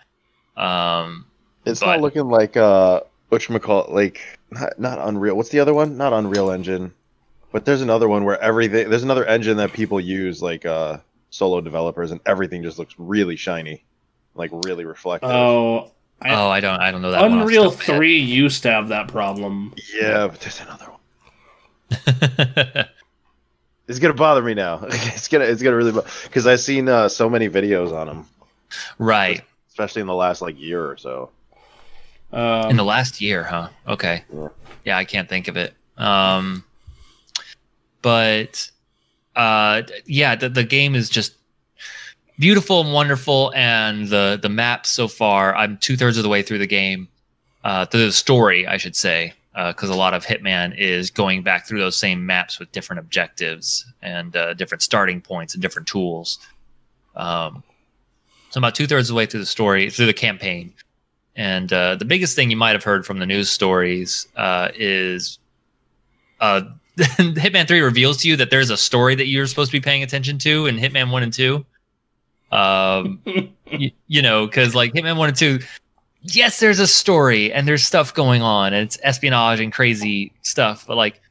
Um, 0.55 1.25
It's 1.65 1.79
But- 1.81 1.87
not 1.87 2.01
looking 2.01 2.29
like 2.29 2.55
uh, 2.57 3.01
whatchamacallit, 3.31 3.91
like 3.91 4.21
not, 4.51 4.79
not 4.79 4.99
Unreal. 4.99 5.35
What's 5.35 5.49
the 5.49 5.59
other 5.59 5.73
one? 5.73 5.97
Not 5.97 6.13
Unreal 6.13 6.51
Engine, 6.51 6.93
but 7.51 7.65
there's 7.65 7.81
another 7.81 8.07
one 8.07 8.23
where 8.25 8.39
everything. 8.41 8.89
There's 8.89 9.03
another 9.03 9.25
engine 9.25 9.57
that 9.57 9.73
people 9.73 9.99
use, 9.99 10.41
like 10.41 10.65
uh, 10.65 10.97
solo 11.29 11.61
developers, 11.61 12.11
and 12.11 12.19
everything 12.25 12.63
just 12.63 12.79
looks 12.79 12.95
really 12.97 13.35
shiny, 13.35 13.83
like 14.35 14.51
really 14.65 14.85
reflective. 14.85 15.29
oh, 15.29 15.91
I- 16.21 16.33
oh, 16.33 16.47
I 16.49 16.59
don't, 16.59 16.79
I 16.79 16.91
don't 16.91 17.01
know 17.01 17.11
that. 17.11 17.21
one 17.21 17.33
off 17.33 17.37
the 17.37 17.41
Unreal 17.43 17.63
top 17.71 17.73
of 17.73 17.81
head. 17.81 17.95
3 17.97 18.19
used 18.19 18.63
to 18.63 18.71
have 18.71 18.87
that 18.89 19.07
problem. 19.09 19.73
yeah, 19.93 20.27
but 20.27 20.39
there's 20.39 20.61
another 20.61 20.85
one. 20.85 22.85
It's 23.87 23.99
gonna 23.99 24.15
bother 24.15 24.41
me 24.41 24.55
now. 24.55 24.79
it's 24.83 25.27
gonna 25.27 25.45
it's 25.45 25.61
gonna 25.61 25.75
really 25.75 25.91
because 26.23 26.47
I've 26.47 26.59
seen 26.59 26.89
uh, 26.89 27.07
so 27.07 27.29
many 27.29 27.49
videos 27.49 27.93
on 27.93 28.07
them, 28.07 28.25
right. 28.97 29.43
especially 29.69 30.01
in 30.01 30.07
the 30.07 30.15
last 30.15 30.41
like 30.41 30.59
year 30.59 30.83
or 30.89 30.97
so. 30.97 31.29
Um, 32.35 32.69
In 32.69 32.75
the 32.75 32.83
last 32.83 33.21
year, 33.21 33.43
huh? 33.43 33.69
Okay. 33.87 34.23
Yeah. 34.33 34.47
Yeah, 34.83 34.97
I 34.97 35.05
can't 35.05 35.27
think 35.27 35.47
of 35.47 35.57
it. 35.57 35.73
Um, 35.97 36.63
but 38.01 38.69
uh, 39.35 39.81
yeah, 40.05 40.35
the, 40.35 40.49
the 40.49 40.63
game 40.63 40.93
is 40.95 41.09
just 41.09 41.33
beautiful 42.37 42.81
and 42.81 42.93
wonderful, 42.93 43.51
and 43.55 44.07
the 44.09 44.37
the 44.41 44.49
map 44.49 44.85
so 44.85 45.07
far, 45.07 45.55
I'm 45.55 45.77
two 45.77 45.97
thirds 45.97 46.17
of 46.17 46.23
the 46.23 46.29
way 46.29 46.43
through 46.43 46.59
the 46.59 46.67
game, 46.67 47.07
uh, 47.63 47.85
through 47.85 48.05
the 48.05 48.11
story, 48.11 48.67
I 48.67 48.77
should 48.77 48.95
say, 48.95 49.33
because 49.55 49.89
a 49.89 49.95
lot 49.95 50.13
of 50.13 50.25
Hitman 50.25 50.77
is 50.77 51.09
going 51.09 51.41
back 51.41 51.65
through 51.65 51.79
those 51.79 51.95
same 51.95 52.25
maps 52.25 52.59
with 52.59 52.71
different 52.71 52.99
objectives 52.99 53.85
and 54.01 54.35
uh, 54.35 54.53
different 54.53 54.81
starting 54.83 55.21
points 55.21 55.53
and 55.55 55.61
different 55.61 55.87
tools. 55.87 56.37
Um, 57.15 57.63
So 58.51 58.59
about 58.59 58.75
two 58.75 58.87
thirds 58.87 59.09
of 59.09 59.13
the 59.15 59.17
way 59.17 59.25
through 59.25 59.39
the 59.39 59.45
story, 59.45 59.89
through 59.89 60.05
the 60.05 60.13
campaign, 60.13 60.73
and 61.35 61.71
uh, 61.71 61.95
the 61.95 62.05
biggest 62.05 62.35
thing 62.35 62.49
you 62.49 62.57
might 62.57 62.73
have 62.73 62.83
heard 62.83 63.05
from 63.05 63.19
the 63.19 63.25
news 63.25 63.49
stories 63.49 64.27
uh, 64.35 64.69
is 64.75 65.39
uh, 66.39 66.61
Hitman 66.97 67.67
Three 67.67 67.81
reveals 67.81 68.17
to 68.17 68.29
you 68.29 68.35
that 68.37 68.49
there's 68.49 68.69
a 68.69 68.77
story 68.77 69.15
that 69.15 69.27
you're 69.27 69.47
supposed 69.47 69.71
to 69.71 69.77
be 69.77 69.81
paying 69.81 70.03
attention 70.03 70.37
to 70.39 70.65
in 70.65 70.77
Hitman 70.77 71.11
One 71.11 71.23
and 71.23 71.33
Two. 71.33 71.65
Um, 72.51 73.19
you, 73.71 73.91
you 74.07 74.21
know, 74.21 74.45
because 74.45 74.75
like 74.75 74.93
Hitman 74.93 75.17
One 75.17 75.29
and 75.29 75.37
Two, 75.37 75.59
yes, 76.21 76.59
there's 76.59 76.79
a 76.79 76.87
story 76.87 77.51
and 77.51 77.67
there's 77.67 77.83
stuff 77.83 78.13
going 78.13 78.41
on 78.41 78.73
and 78.73 78.83
it's 78.83 78.97
espionage 79.03 79.59
and 79.59 79.73
crazy 79.73 80.31
stuff, 80.41 80.85
but 80.87 80.95
like 80.95 81.21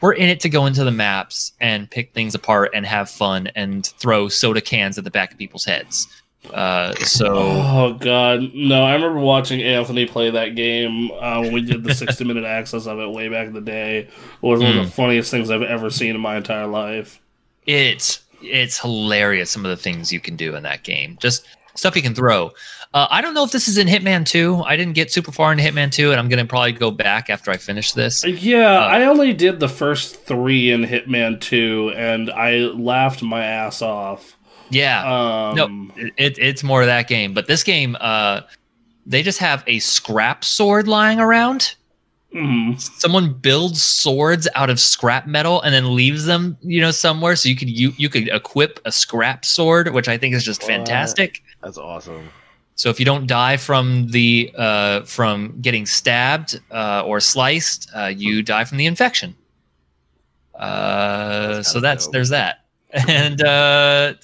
we're 0.00 0.12
in 0.12 0.28
it 0.28 0.40
to 0.40 0.48
go 0.48 0.66
into 0.66 0.84
the 0.84 0.90
maps 0.90 1.52
and 1.60 1.90
pick 1.90 2.14
things 2.14 2.34
apart 2.34 2.70
and 2.72 2.86
have 2.86 3.10
fun 3.10 3.48
and 3.48 3.86
throw 3.86 4.28
soda 4.28 4.60
cans 4.60 4.96
at 4.96 5.04
the 5.04 5.10
back 5.10 5.32
of 5.32 5.38
people's 5.38 5.64
heads. 5.64 6.06
Uh, 6.52 6.94
so 6.94 7.26
Oh 7.36 7.92
god, 8.00 8.50
no! 8.54 8.82
I 8.82 8.94
remember 8.94 9.20
watching 9.20 9.62
Anthony 9.62 10.06
play 10.06 10.30
that 10.30 10.56
game 10.56 11.10
uh, 11.12 11.40
when 11.42 11.52
we 11.52 11.60
did 11.60 11.84
the 11.84 11.94
sixty-minute 11.94 12.44
access 12.44 12.86
of 12.86 12.98
it 12.98 13.10
way 13.10 13.28
back 13.28 13.46
in 13.46 13.52
the 13.52 13.60
day. 13.60 13.98
It 13.98 14.10
was 14.40 14.60
one 14.60 14.76
of 14.78 14.84
the 14.86 14.90
funniest 14.90 15.30
things 15.30 15.50
I've 15.50 15.62
ever 15.62 15.90
seen 15.90 16.14
in 16.14 16.20
my 16.20 16.36
entire 16.36 16.66
life. 16.66 17.20
it's 17.66 18.22
it's 18.42 18.78
hilarious 18.80 19.50
some 19.50 19.66
of 19.66 19.70
the 19.70 19.76
things 19.76 20.12
you 20.12 20.18
can 20.20 20.34
do 20.34 20.56
in 20.56 20.62
that 20.62 20.82
game. 20.82 21.18
Just 21.20 21.46
stuff 21.74 21.94
you 21.94 22.02
can 22.02 22.14
throw. 22.14 22.52
Uh, 22.92 23.06
I 23.10 23.20
don't 23.20 23.34
know 23.34 23.44
if 23.44 23.52
this 23.52 23.68
is 23.68 23.78
in 23.78 23.86
Hitman 23.86 24.26
2. 24.26 24.64
I 24.64 24.74
didn't 24.76 24.94
get 24.94 25.12
super 25.12 25.30
far 25.30 25.52
into 25.52 25.62
Hitman 25.62 25.92
2, 25.92 26.10
and 26.10 26.18
I'm 26.18 26.28
gonna 26.28 26.46
probably 26.46 26.72
go 26.72 26.90
back 26.90 27.30
after 27.30 27.50
I 27.52 27.58
finish 27.58 27.92
this. 27.92 28.24
Yeah, 28.24 28.78
I 28.78 29.04
only 29.04 29.32
did 29.34 29.60
the 29.60 29.68
first 29.68 30.24
three 30.24 30.70
in 30.72 30.82
Hitman 30.84 31.38
Two, 31.40 31.92
and 31.94 32.30
I 32.30 32.56
laughed 32.56 33.22
my 33.22 33.44
ass 33.44 33.82
off. 33.82 34.36
Yeah. 34.70 35.50
Um, 35.50 35.56
no, 35.56 35.94
it, 36.16 36.38
it's 36.38 36.62
more 36.62 36.80
of 36.80 36.86
that 36.86 37.08
game. 37.08 37.34
But 37.34 37.46
this 37.46 37.62
game, 37.62 37.96
uh, 38.00 38.42
they 39.06 39.22
just 39.22 39.38
have 39.38 39.64
a 39.66 39.78
scrap 39.80 40.44
sword 40.44 40.86
lying 40.88 41.18
around. 41.20 41.74
mhm. 42.34 42.80
Someone 43.00 43.32
builds 43.32 43.82
swords 43.82 44.46
out 44.54 44.70
of 44.70 44.78
scrap 44.78 45.26
metal 45.26 45.60
and 45.62 45.74
then 45.74 45.94
leaves 45.96 46.24
them, 46.26 46.56
you 46.62 46.80
know, 46.80 46.90
somewhere. 46.92 47.34
So 47.36 47.48
you 47.48 47.56
could 47.56 47.70
you 47.70 47.92
you 47.96 48.08
could 48.08 48.28
equip 48.28 48.78
a 48.84 48.92
scrap 48.92 49.44
sword, 49.44 49.92
which 49.92 50.08
I 50.08 50.16
think 50.18 50.34
is 50.34 50.44
just 50.44 50.62
What? 50.62 50.68
fantastic. 50.68 51.42
That's 51.62 51.78
awesome. 51.78 52.28
So 52.76 52.88
if 52.88 52.98
you 52.98 53.04
don't 53.04 53.26
die 53.26 53.56
from 53.58 54.06
the 54.08 54.50
uh, 54.56 55.02
from 55.02 55.58
getting 55.60 55.84
stabbed 55.86 56.60
uh, 56.70 57.02
or 57.04 57.20
sliced, 57.20 57.90
uh, 57.94 58.06
you 58.06 58.42
die 58.42 58.64
from 58.64 58.78
the 58.78 58.86
infection. 58.86 59.34
Uh, 60.54 61.54
That's 61.56 61.72
so 61.72 61.80
that's 61.80 62.04
dope. 62.06 62.12
there's 62.12 62.28
that, 62.30 62.64
and 63.08 63.42
uh, 63.42 64.14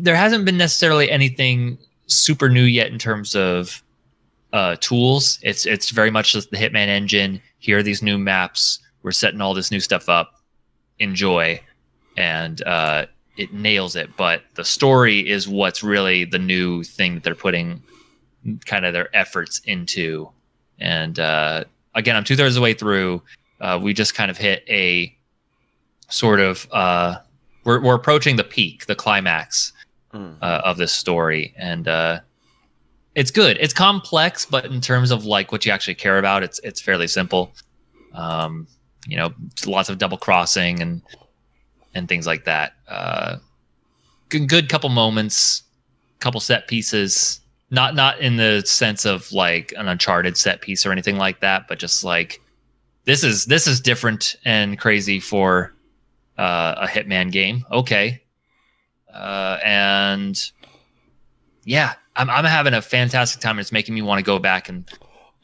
there 0.00 0.16
hasn't 0.16 0.44
been 0.44 0.56
necessarily 0.56 1.10
anything 1.10 1.78
super 2.06 2.48
new 2.48 2.62
yet 2.62 2.88
in 2.88 2.98
terms 2.98 3.34
of 3.34 3.82
uh, 4.52 4.76
tools. 4.80 5.38
It's 5.42 5.66
it's 5.66 5.90
very 5.90 6.10
much 6.10 6.32
just 6.32 6.50
the 6.50 6.56
Hitman 6.56 6.88
engine. 6.88 7.40
Here 7.58 7.78
are 7.78 7.82
these 7.82 8.02
new 8.02 8.18
maps. 8.18 8.78
We're 9.02 9.12
setting 9.12 9.40
all 9.40 9.54
this 9.54 9.70
new 9.70 9.80
stuff 9.80 10.08
up. 10.08 10.40
Enjoy, 10.98 11.60
and 12.16 12.62
uh, 12.62 13.06
it 13.36 13.52
nails 13.52 13.96
it. 13.96 14.16
But 14.16 14.42
the 14.54 14.64
story 14.64 15.28
is 15.28 15.48
what's 15.48 15.82
really 15.82 16.24
the 16.24 16.38
new 16.38 16.84
thing 16.84 17.14
that 17.14 17.24
they're 17.24 17.34
putting 17.34 17.82
kind 18.66 18.84
of 18.84 18.92
their 18.92 19.14
efforts 19.16 19.60
into. 19.64 20.30
And 20.78 21.18
uh, 21.18 21.64
again, 21.94 22.16
I'm 22.16 22.24
two 22.24 22.36
thirds 22.36 22.54
of 22.54 22.60
the 22.60 22.62
way 22.62 22.74
through. 22.74 23.22
Uh, 23.60 23.78
we 23.82 23.92
just 23.92 24.14
kind 24.14 24.30
of 24.30 24.36
hit 24.36 24.64
a 24.68 25.16
sort 26.08 26.38
of 26.38 26.68
uh, 26.70 27.16
we're 27.64 27.80
we're 27.80 27.94
approaching 27.94 28.36
the 28.36 28.44
peak, 28.44 28.86
the 28.86 28.94
climax 28.94 29.72
Mm. 30.14 30.36
uh, 30.40 30.62
of 30.64 30.76
this 30.76 30.92
story, 30.92 31.52
and 31.58 31.88
uh, 31.88 32.20
it's 33.16 33.32
good. 33.32 33.56
It's 33.60 33.74
complex, 33.74 34.46
but 34.46 34.64
in 34.64 34.80
terms 34.80 35.10
of 35.10 35.24
like 35.24 35.50
what 35.50 35.66
you 35.66 35.72
actually 35.72 35.96
care 35.96 36.18
about, 36.18 36.44
it's 36.44 36.60
it's 36.60 36.80
fairly 36.80 37.08
simple. 37.08 37.52
Um, 38.12 38.68
you 39.08 39.16
know, 39.16 39.34
lots 39.66 39.88
of 39.88 39.98
double 39.98 40.16
crossing 40.16 40.80
and 40.80 41.02
and 41.94 42.08
things 42.08 42.26
like 42.26 42.44
that. 42.44 42.74
Uh, 42.88 43.38
good, 44.28 44.48
good 44.48 44.68
couple 44.68 44.88
moments, 44.88 45.64
couple 46.20 46.40
set 46.40 46.68
pieces. 46.68 47.40
Not 47.70 47.96
not 47.96 48.20
in 48.20 48.36
the 48.36 48.62
sense 48.64 49.04
of 49.04 49.32
like 49.32 49.74
an 49.76 49.88
Uncharted 49.88 50.36
set 50.36 50.60
piece 50.60 50.86
or 50.86 50.92
anything 50.92 51.16
like 51.16 51.40
that, 51.40 51.66
but 51.66 51.78
just 51.80 52.04
like 52.04 52.40
this 53.04 53.24
is 53.24 53.46
this 53.46 53.66
is 53.66 53.80
different 53.80 54.36
and 54.44 54.78
crazy 54.78 55.18
for 55.18 55.74
uh, 56.38 56.76
a 56.78 56.86
Hitman 56.86 57.32
game. 57.32 57.64
Okay, 57.72 58.22
uh, 59.14 59.58
and 59.64 60.36
yeah, 61.64 61.94
I'm 62.16 62.28
I'm 62.30 62.44
having 62.44 62.74
a 62.74 62.82
fantastic 62.82 63.40
time. 63.40 63.58
It's 63.58 63.72
making 63.72 63.94
me 63.94 64.02
want 64.02 64.18
to 64.18 64.24
go 64.24 64.38
back 64.38 64.68
and, 64.68 64.88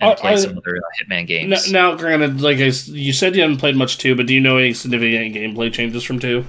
and 0.01 0.11
I- 0.11 0.15
play 0.15 0.33
I- 0.33 0.37
some 0.37 0.59
other 0.59 0.77
uh, 0.77 1.05
Hitman 1.05 1.21
N- 1.21 1.27
games. 1.27 1.71
now, 1.73 1.95
granted, 1.95 2.41
like 2.41 2.59
I 2.59 2.71
you 2.87 3.13
said, 3.13 3.35
you 3.35 3.43
haven't 3.43 3.59
played 3.59 3.77
much 3.77 3.99
two, 3.99 4.15
but 4.15 4.27
do 4.27 4.35
you 4.35 4.41
know 4.41 4.57
any 4.59 4.75
significant 4.75 5.35
gameplay 5.35 5.73
changes 5.73 6.03
from 6.03 6.19
two? 6.19 6.45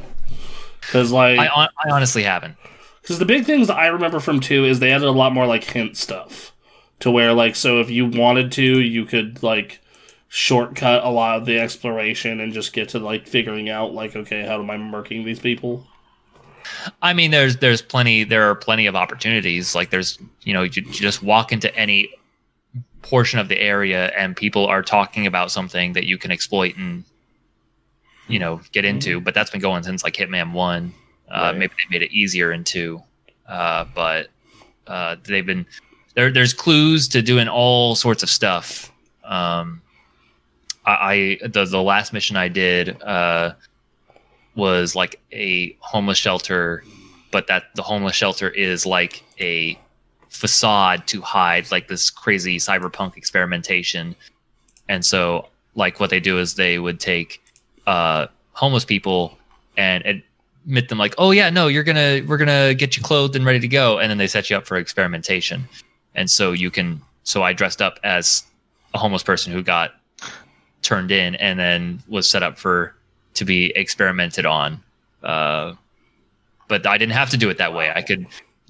Because 0.81 1.11
like, 1.11 1.39
I, 1.39 1.45
I 1.85 1.89
honestly 1.91 2.23
haven't. 2.23 2.55
Because 3.01 3.19
the 3.19 3.25
big 3.25 3.45
things 3.45 3.69
I 3.69 3.87
remember 3.87 4.19
from 4.19 4.39
two 4.39 4.65
is 4.65 4.79
they 4.79 4.91
added 4.91 5.07
a 5.07 5.11
lot 5.11 5.31
more 5.33 5.45
like 5.47 5.63
hint 5.63 5.97
stuff 5.97 6.53
to 6.99 7.09
where 7.09 7.33
like 7.33 7.55
so 7.55 7.79
if 7.79 7.89
you 7.89 8.05
wanted 8.05 8.51
to 8.51 8.79
you 8.79 9.05
could 9.05 9.41
like 9.41 9.79
shortcut 10.27 11.03
a 11.03 11.09
lot 11.09 11.37
of 11.39 11.45
the 11.45 11.59
exploration 11.59 12.39
and 12.39 12.53
just 12.53 12.73
get 12.73 12.89
to 12.89 12.99
like 12.99 13.27
figuring 13.27 13.69
out 13.69 13.91
like 13.93 14.15
okay 14.15 14.45
how 14.45 14.59
am 14.61 14.69
I 14.69 14.77
murking 14.77 15.25
these 15.25 15.39
people? 15.39 15.87
I 17.01 17.13
mean, 17.13 17.31
there's 17.31 17.57
there's 17.57 17.81
plenty 17.81 18.23
there 18.23 18.49
are 18.49 18.55
plenty 18.55 18.85
of 18.85 18.95
opportunities. 18.95 19.75
Like 19.75 19.89
there's 19.89 20.19
you 20.43 20.53
know 20.53 20.63
you, 20.63 20.71
you 20.75 20.91
just 20.91 21.23
walk 21.23 21.51
into 21.51 21.73
any 21.75 22.09
portion 23.01 23.39
of 23.39 23.47
the 23.47 23.59
area 23.59 24.07
and 24.17 24.35
people 24.35 24.65
are 24.67 24.81
talking 24.83 25.25
about 25.25 25.51
something 25.51 25.93
that 25.93 26.05
you 26.05 26.17
can 26.17 26.31
exploit 26.31 26.77
and 26.77 27.03
you 28.27 28.39
know 28.39 28.61
get 28.71 28.85
into. 28.85 29.19
But 29.21 29.33
that's 29.33 29.49
been 29.49 29.61
going 29.61 29.83
since 29.83 30.03
like 30.03 30.13
Hitman 30.15 30.53
One. 30.53 30.93
Uh, 31.29 31.51
Right. 31.51 31.57
Maybe 31.57 31.73
they 31.77 31.97
made 31.97 32.03
it 32.03 32.11
easier 32.11 32.51
in 32.51 32.63
two, 32.65 33.01
uh, 33.47 33.85
but 33.95 34.27
uh, 34.87 35.15
they've 35.23 35.45
been 35.45 35.65
there. 36.15 36.31
There's 36.31 36.53
clues 36.53 37.07
to 37.09 37.21
doing 37.21 37.47
all 37.47 37.95
sorts 37.95 38.21
of 38.21 38.29
stuff. 38.29 38.91
Um, 39.23 39.81
I, 40.85 41.37
I 41.41 41.47
the 41.47 41.65
the 41.65 41.81
last 41.81 42.11
mission 42.11 42.35
I 42.35 42.49
did. 42.49 43.01
Uh, 43.01 43.53
was 44.55 44.95
like 44.95 45.19
a 45.31 45.75
homeless 45.79 46.17
shelter, 46.17 46.83
but 47.31 47.47
that 47.47 47.65
the 47.75 47.83
homeless 47.83 48.15
shelter 48.15 48.49
is 48.49 48.85
like 48.85 49.23
a 49.39 49.79
facade 50.29 51.05
to 51.07 51.21
hide 51.21 51.69
like 51.71 51.87
this 51.87 52.09
crazy 52.09 52.57
cyberpunk 52.57 53.17
experimentation. 53.17 54.15
And 54.89 55.05
so, 55.05 55.47
like, 55.75 55.99
what 55.99 56.09
they 56.09 56.19
do 56.19 56.39
is 56.39 56.55
they 56.55 56.79
would 56.79 56.99
take 56.99 57.41
uh, 57.87 58.27
homeless 58.53 58.85
people 58.85 59.37
and 59.77 60.23
admit 60.65 60.89
them, 60.89 60.97
like, 60.97 61.15
"Oh 61.17 61.31
yeah, 61.31 61.49
no, 61.49 61.67
you're 61.67 61.83
gonna 61.83 62.21
we're 62.27 62.37
gonna 62.37 62.73
get 62.73 62.97
you 62.97 63.03
clothed 63.03 63.35
and 63.35 63.45
ready 63.45 63.59
to 63.59 63.67
go," 63.67 63.99
and 63.99 64.09
then 64.09 64.17
they 64.17 64.27
set 64.27 64.49
you 64.49 64.57
up 64.57 64.65
for 64.65 64.77
experimentation. 64.77 65.67
And 66.15 66.29
so 66.29 66.51
you 66.51 66.71
can. 66.71 67.01
So 67.23 67.43
I 67.43 67.53
dressed 67.53 67.81
up 67.81 67.99
as 68.03 68.43
a 68.93 68.97
homeless 68.97 69.23
person 69.23 69.53
who 69.53 69.63
got 69.63 69.91
turned 70.81 71.11
in 71.11 71.35
and 71.35 71.59
then 71.59 72.03
was 72.07 72.29
set 72.29 72.43
up 72.43 72.57
for 72.57 72.95
to 73.35 73.45
be 73.45 73.71
experimented 73.75 74.45
on. 74.45 74.81
Uh, 75.23 75.73
but 76.67 76.85
I 76.87 76.97
didn't 76.97 77.13
have 77.13 77.29
to 77.31 77.37
do 77.37 77.49
it 77.49 77.57
that 77.57 77.73
way. 77.73 77.91
I 77.93 78.01
could, 78.01 78.25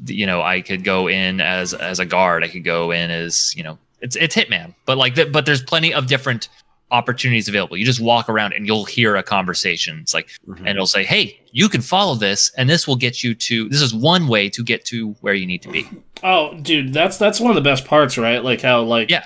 you 0.05 0.25
know, 0.25 0.41
I 0.41 0.61
could 0.61 0.83
go 0.83 1.07
in 1.07 1.39
as 1.41 1.73
as 1.73 1.99
a 1.99 2.05
guard. 2.05 2.43
I 2.43 2.47
could 2.47 2.63
go 2.63 2.91
in 2.91 3.11
as 3.11 3.53
you 3.55 3.63
know, 3.63 3.77
it's 4.01 4.15
it's 4.15 4.35
Hitman. 4.35 4.73
But 4.85 4.97
like, 4.97 5.15
th- 5.15 5.31
but 5.31 5.45
there's 5.45 5.61
plenty 5.63 5.93
of 5.93 6.07
different 6.07 6.49
opportunities 6.89 7.47
available. 7.47 7.77
You 7.77 7.85
just 7.85 8.01
walk 8.01 8.27
around 8.27 8.51
and 8.53 8.67
you'll 8.67 8.83
hear 8.83 9.15
a 9.15 9.23
conversation. 9.23 9.99
It's 10.01 10.13
like, 10.13 10.29
Mhm. 10.49 10.57
and 10.59 10.67
it'll 10.69 10.87
say, 10.87 11.05
"Hey, 11.05 11.39
you 11.53 11.69
can 11.69 11.79
follow 11.79 12.15
this, 12.15 12.51
and 12.57 12.69
this 12.69 12.85
will 12.85 12.97
get 12.97 13.23
you 13.23 13.33
to. 13.33 13.69
This 13.69 13.81
is 13.81 13.93
one 13.93 14.27
way 14.27 14.49
to 14.49 14.61
get 14.63 14.83
to 14.85 15.11
where 15.21 15.33
you 15.33 15.45
need 15.45 15.61
to 15.61 15.69
be." 15.69 15.87
Oh, 16.23 16.53
dude, 16.61 16.91
that's 16.93 17.17
that's 17.17 17.39
one 17.39 17.51
of 17.51 17.55
the 17.55 17.61
best 17.61 17.85
parts, 17.85 18.17
right? 18.17 18.43
Like 18.43 18.61
how 18.61 18.81
like 18.81 19.09
Yeah. 19.09 19.23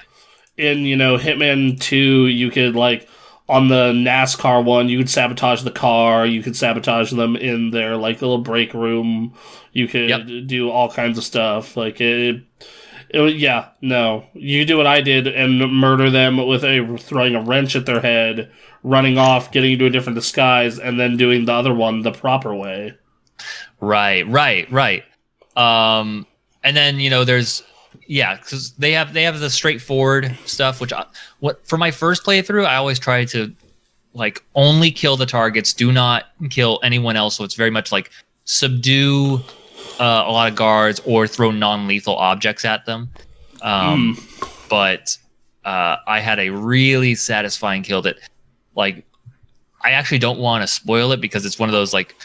in 0.57 0.79
you 0.79 0.95
know 0.95 1.17
Hitman 1.17 1.79
Two, 1.79 2.27
you 2.27 2.51
could 2.51 2.75
like 2.75 3.07
on 3.47 3.67
the 3.67 3.91
NASCAR 3.91 4.63
one, 4.63 4.89
you 4.89 4.97
could 4.97 5.09
sabotage 5.09 5.61
the 5.61 5.71
car, 5.71 6.25
you 6.25 6.41
could 6.41 6.55
sabotage 6.55 7.11
them 7.11 7.35
in 7.35 7.69
their 7.71 7.95
like 7.95 8.21
little 8.21 8.39
break 8.39 8.73
room, 8.73 9.33
you 9.71 9.87
could 9.87 10.09
Yep. 10.09 10.47
do 10.47 10.69
all 10.69 10.89
kinds 10.89 11.17
of 11.17 11.23
stuff. 11.23 11.77
Like 11.77 12.01
it, 12.01 12.41
it 13.09 13.35
yeah, 13.35 13.69
no, 13.81 14.25
you 14.33 14.65
do 14.65 14.77
what 14.77 14.87
I 14.87 15.01
did 15.01 15.27
and 15.27 15.59
murder 15.71 16.09
them 16.09 16.37
with 16.45 16.63
a 16.63 16.97
throwing 16.99 17.35
a 17.35 17.41
wrench 17.41 17.75
at 17.75 17.85
their 17.85 18.01
head, 18.01 18.51
running 18.81 19.17
off, 19.19 19.51
getting 19.51 19.73
into 19.73 19.85
a 19.85 19.91
different 19.91 20.15
disguise, 20.15 20.79
and 20.79 20.99
then 20.99 21.15
doing 21.17 21.45
the 21.45 21.53
other 21.53 21.73
one 21.73 22.01
the 22.01 22.11
proper 22.11 22.53
way. 22.53 22.95
Right, 23.79 24.27
right, 24.27 24.71
right. 24.71 25.03
Um, 25.55 26.25
and 26.63 26.75
then 26.75 26.99
you 26.99 27.11
know, 27.11 27.23
there's 27.23 27.61
yeah, 28.07 28.35
because 28.35 28.71
they 28.73 28.91
have 28.91 29.13
they 29.13 29.23
have 29.23 29.39
the 29.39 29.49
straightforward 29.49 30.35
stuff. 30.45 30.81
Which 30.81 30.93
I, 30.93 31.05
what 31.39 31.65
for 31.67 31.77
my 31.77 31.91
first 31.91 32.23
playthrough, 32.23 32.65
I 32.65 32.75
always 32.75 32.99
try 32.99 33.25
to 33.25 33.53
like 34.13 34.43
only 34.55 34.91
kill 34.91 35.17
the 35.17 35.25
targets. 35.25 35.73
Do 35.73 35.91
not 35.91 36.25
kill 36.49 36.79
anyone 36.83 37.15
else. 37.15 37.35
So 37.35 37.43
it's 37.43 37.55
very 37.55 37.71
much 37.71 37.91
like 37.91 38.11
subdue 38.45 39.41
uh, 39.99 40.23
a 40.25 40.31
lot 40.31 40.49
of 40.49 40.55
guards 40.55 41.01
or 41.05 41.27
throw 41.27 41.51
non-lethal 41.51 42.15
objects 42.15 42.65
at 42.65 42.85
them. 42.85 43.09
Um, 43.61 44.17
But 44.69 45.17
uh, 45.63 45.97
I 46.07 46.19
had 46.19 46.39
a 46.39 46.49
really 46.49 47.15
satisfying 47.15 47.83
kill 47.83 48.01
that, 48.03 48.17
like, 48.75 49.05
I 49.83 49.91
actually 49.91 50.19
don't 50.19 50.39
want 50.39 50.63
to 50.63 50.67
spoil 50.67 51.11
it 51.11 51.21
because 51.21 51.45
it's 51.45 51.59
one 51.59 51.69
of 51.69 51.73
those 51.73 51.93
like 51.93 52.15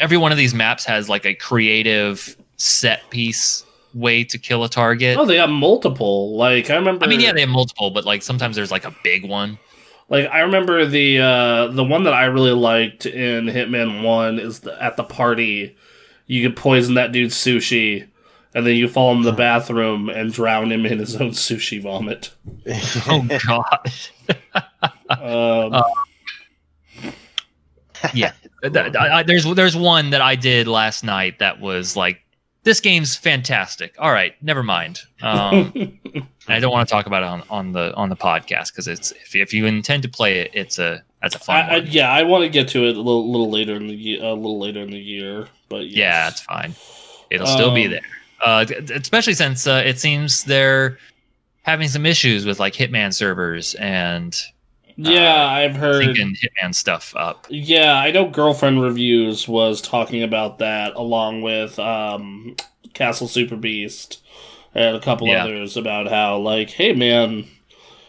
every 0.00 0.16
one 0.16 0.30
of 0.30 0.38
these 0.38 0.54
maps 0.54 0.84
has 0.84 1.08
like 1.08 1.26
a 1.26 1.34
creative 1.34 2.36
set 2.56 3.08
piece 3.10 3.64
way 3.94 4.24
to 4.24 4.38
kill 4.38 4.64
a 4.64 4.68
target. 4.68 5.16
Oh, 5.18 5.24
they 5.26 5.36
got 5.36 5.50
multiple. 5.50 6.36
Like 6.36 6.70
I 6.70 6.76
remember. 6.76 7.04
I 7.04 7.08
mean, 7.08 7.20
yeah, 7.20 7.32
they 7.32 7.40
have 7.40 7.48
multiple, 7.48 7.90
but 7.90 8.04
like 8.04 8.22
sometimes 8.22 8.56
there's 8.56 8.70
like 8.70 8.84
a 8.84 8.94
big 9.02 9.24
one. 9.28 9.58
Like 10.08 10.28
I 10.30 10.40
remember 10.40 10.86
the 10.86 11.18
uh, 11.20 11.66
the 11.68 11.84
one 11.84 12.04
that 12.04 12.14
I 12.14 12.24
really 12.26 12.52
liked 12.52 13.04
in 13.06 13.46
Hitman 13.46 14.02
One 14.02 14.38
is 14.38 14.60
the, 14.60 14.82
at 14.82 14.96
the 14.96 15.04
party. 15.04 15.76
You 16.26 16.46
could 16.48 16.56
poison 16.56 16.94
that 16.94 17.12
dude's 17.12 17.34
sushi, 17.34 18.06
and 18.54 18.66
then 18.66 18.76
you 18.76 18.88
fall 18.88 19.12
in 19.12 19.22
the 19.22 19.32
bathroom 19.44 20.08
and 20.08 20.32
drown 20.32 20.72
him 20.72 20.86
in 20.86 20.98
his 20.98 21.16
own 21.16 21.30
sushi 21.30 21.80
vomit. 21.82 22.30
Oh 23.06 23.26
god. 23.46 23.92
Um, 25.10 25.82
yeah, 28.14 28.32
Th- 28.62 28.72
th- 28.72 28.94
I- 28.96 29.18
I- 29.18 29.22
there's 29.22 29.44
there's 29.54 29.76
one 29.76 30.10
that 30.10 30.20
I 30.20 30.34
did 30.36 30.68
last 30.68 31.02
night 31.04 31.38
that 31.40 31.60
was 31.60 31.96
like 31.96 32.20
this 32.64 32.80
game's 32.80 33.16
fantastic. 33.16 33.94
All 33.98 34.12
right, 34.12 34.34
never 34.42 34.62
mind. 34.62 35.00
Um, 35.22 35.98
I 36.48 36.60
don't 36.60 36.72
want 36.72 36.88
to 36.88 36.92
talk 36.92 37.06
about 37.06 37.22
it 37.22 37.26
on, 37.26 37.42
on 37.50 37.72
the 37.72 37.94
on 37.94 38.08
the 38.08 38.16
podcast 38.16 38.68
because 38.72 38.88
it's 38.88 39.12
if, 39.12 39.34
if 39.36 39.52
you 39.54 39.66
intend 39.66 40.02
to 40.02 40.08
play 40.08 40.40
it, 40.40 40.50
it's 40.54 40.78
a 40.78 41.02
that's 41.22 41.34
a 41.34 41.38
fun 41.38 41.56
I, 41.56 41.74
I, 41.74 41.76
yeah, 41.78 42.10
I 42.10 42.22
want 42.22 42.42
to 42.44 42.48
get 42.48 42.68
to 42.68 42.84
it 42.84 42.96
a 42.96 43.00
little, 43.00 43.30
little 43.30 43.50
later 43.50 43.74
in 43.76 43.86
the 43.88 44.18
a 44.18 44.34
little 44.34 44.58
later 44.58 44.80
in 44.80 44.90
the 44.90 44.98
year, 44.98 45.48
but 45.68 45.86
yes. 45.86 45.96
Yeah, 45.96 46.28
it's 46.28 46.40
fine. 46.42 46.74
It'll 47.30 47.46
still 47.46 47.74
be 47.74 47.86
Um, 47.86 47.90
there. 47.92 48.00
Uh, 48.40 48.64
especially 48.94 49.34
since 49.34 49.66
uh, 49.66 49.82
it 49.84 49.98
seems 49.98 50.44
they're 50.44 50.98
having 51.62 51.88
some 51.88 52.06
issues 52.06 52.46
with 52.46 52.60
like 52.60 52.72
Hitman 52.72 53.12
servers 53.12 53.74
and 53.74 54.40
yeah. 54.98 55.46
I've 55.46 55.76
heard. 55.76 56.04
syncing 56.04 56.36
Hitman 56.36 56.74
stuff 56.74 57.14
up. 57.16 57.46
Yeah, 57.48 57.94
I 57.94 58.10
know 58.10 58.28
Girlfriend 58.28 58.82
Reviews 58.82 59.46
was 59.48 59.80
talking 59.80 60.22
about 60.22 60.58
that 60.58 60.94
along 60.96 61.42
with 61.42 61.78
um, 61.78 62.56
Castle 62.94 63.28
Super 63.28 63.56
Beast 63.56 64.20
and 64.74 64.96
a 64.96 65.00
couple 65.00 65.28
Yeah. 65.28 65.44
others 65.44 65.76
about 65.76 66.08
how, 66.08 66.36
like, 66.38 66.70
hey 66.70 66.92
man, 66.92 67.46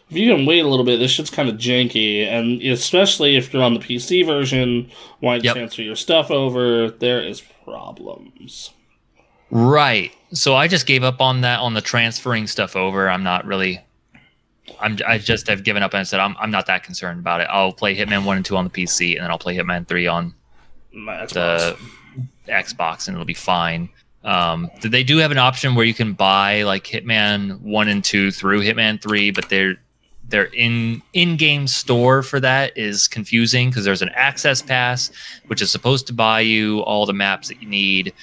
if 0.10 0.18
you 0.18 0.34
can 0.36 0.46
wait 0.46 0.66
a 0.66 0.68
little 0.68 0.86
bit, 0.86 0.98
this 0.98 1.12
shit's 1.12 1.30
kind 1.30 1.48
of 1.48 1.56
janky, 1.56 2.26
and 2.26 2.62
especially 2.64 3.38
if 3.38 3.54
you're 3.54 3.64
on 3.64 3.76
the 3.76 3.80
PC 3.80 4.26
version, 4.26 4.90
want 5.22 5.44
to 5.44 5.48
transfer 5.54 5.84
your 5.84 5.96
stuff 5.96 6.32
over, 6.32 6.90
there 6.90 7.22
is 7.22 7.42
problems. 7.64 8.72
Right. 9.52 10.12
So 10.32 10.56
I 10.56 10.68
just 10.68 10.86
gave 10.86 11.04
up 11.04 11.22
on 11.22 11.42
that 11.42 11.60
on 11.60 11.74
the 11.74 11.82
transferring 11.82 12.48
stuff 12.48 12.76
over. 12.76 13.10
I'm 13.10 13.24
not 13.24 13.46
really. 13.46 13.80
I'm. 14.82 14.98
I 15.08 15.18
just 15.18 15.48
have 15.48 15.64
given 15.64 15.84
up 15.84 15.94
and 15.94 16.08
said 16.08 16.20
I'm. 16.20 16.36
I'm 16.40 16.52
not 16.52 16.66
that 16.68 16.84
concerned 16.84 17.20
about 17.20 17.42
it. 17.42 17.48
I'll 17.50 17.74
play 17.74 17.96
Hitman 17.96 18.26
one 18.26 18.38
and 18.38 18.46
two 18.46 18.58
on 18.58 18.64
the 18.64 18.70
PC, 18.70 19.16
and 19.16 19.24
then 19.24 19.32
I'll 19.32 19.40
play 19.40 19.56
Hitman 19.56 19.88
three 19.88 20.08
on 20.08 20.34
My 20.92 21.18
Xbox. 21.18 21.30
the 21.34 21.78
Xbox, 22.48 23.08
and 23.08 23.16
it'll 23.16 23.26
be 23.26 23.34
fine. 23.34 23.90
Um, 24.24 24.70
they 24.82 25.04
do 25.04 25.18
have 25.18 25.32
an 25.32 25.38
option 25.38 25.76
where 25.76 25.86
you 25.86 25.94
can 25.94 26.14
buy 26.14 26.64
like 26.64 26.84
Hitman 26.86 27.62
one 27.62 27.88
and 27.88 28.04
two 28.04 28.32
through 28.32 28.62
Hitman 28.62 29.02
three, 29.02 29.32
but 29.32 29.50
their 29.50 29.76
their 30.28 30.46
in 30.46 31.02
in 31.14 31.38
game 31.38 31.68
store 31.68 32.22
for 32.22 32.40
that 32.40 32.78
is 32.78 33.08
confusing 33.08 33.70
because 33.70 33.86
there's 33.86 34.02
an 34.02 34.10
access 34.10 34.62
pass 34.62 35.10
which 35.48 35.62
is 35.62 35.72
supposed 35.72 36.06
to 36.08 36.14
buy 36.14 36.40
you 36.42 36.82
all 36.82 37.06
the 37.06 37.14
maps 37.14 37.48
that 37.48 37.62
you 37.62 37.68
need, 37.68 38.14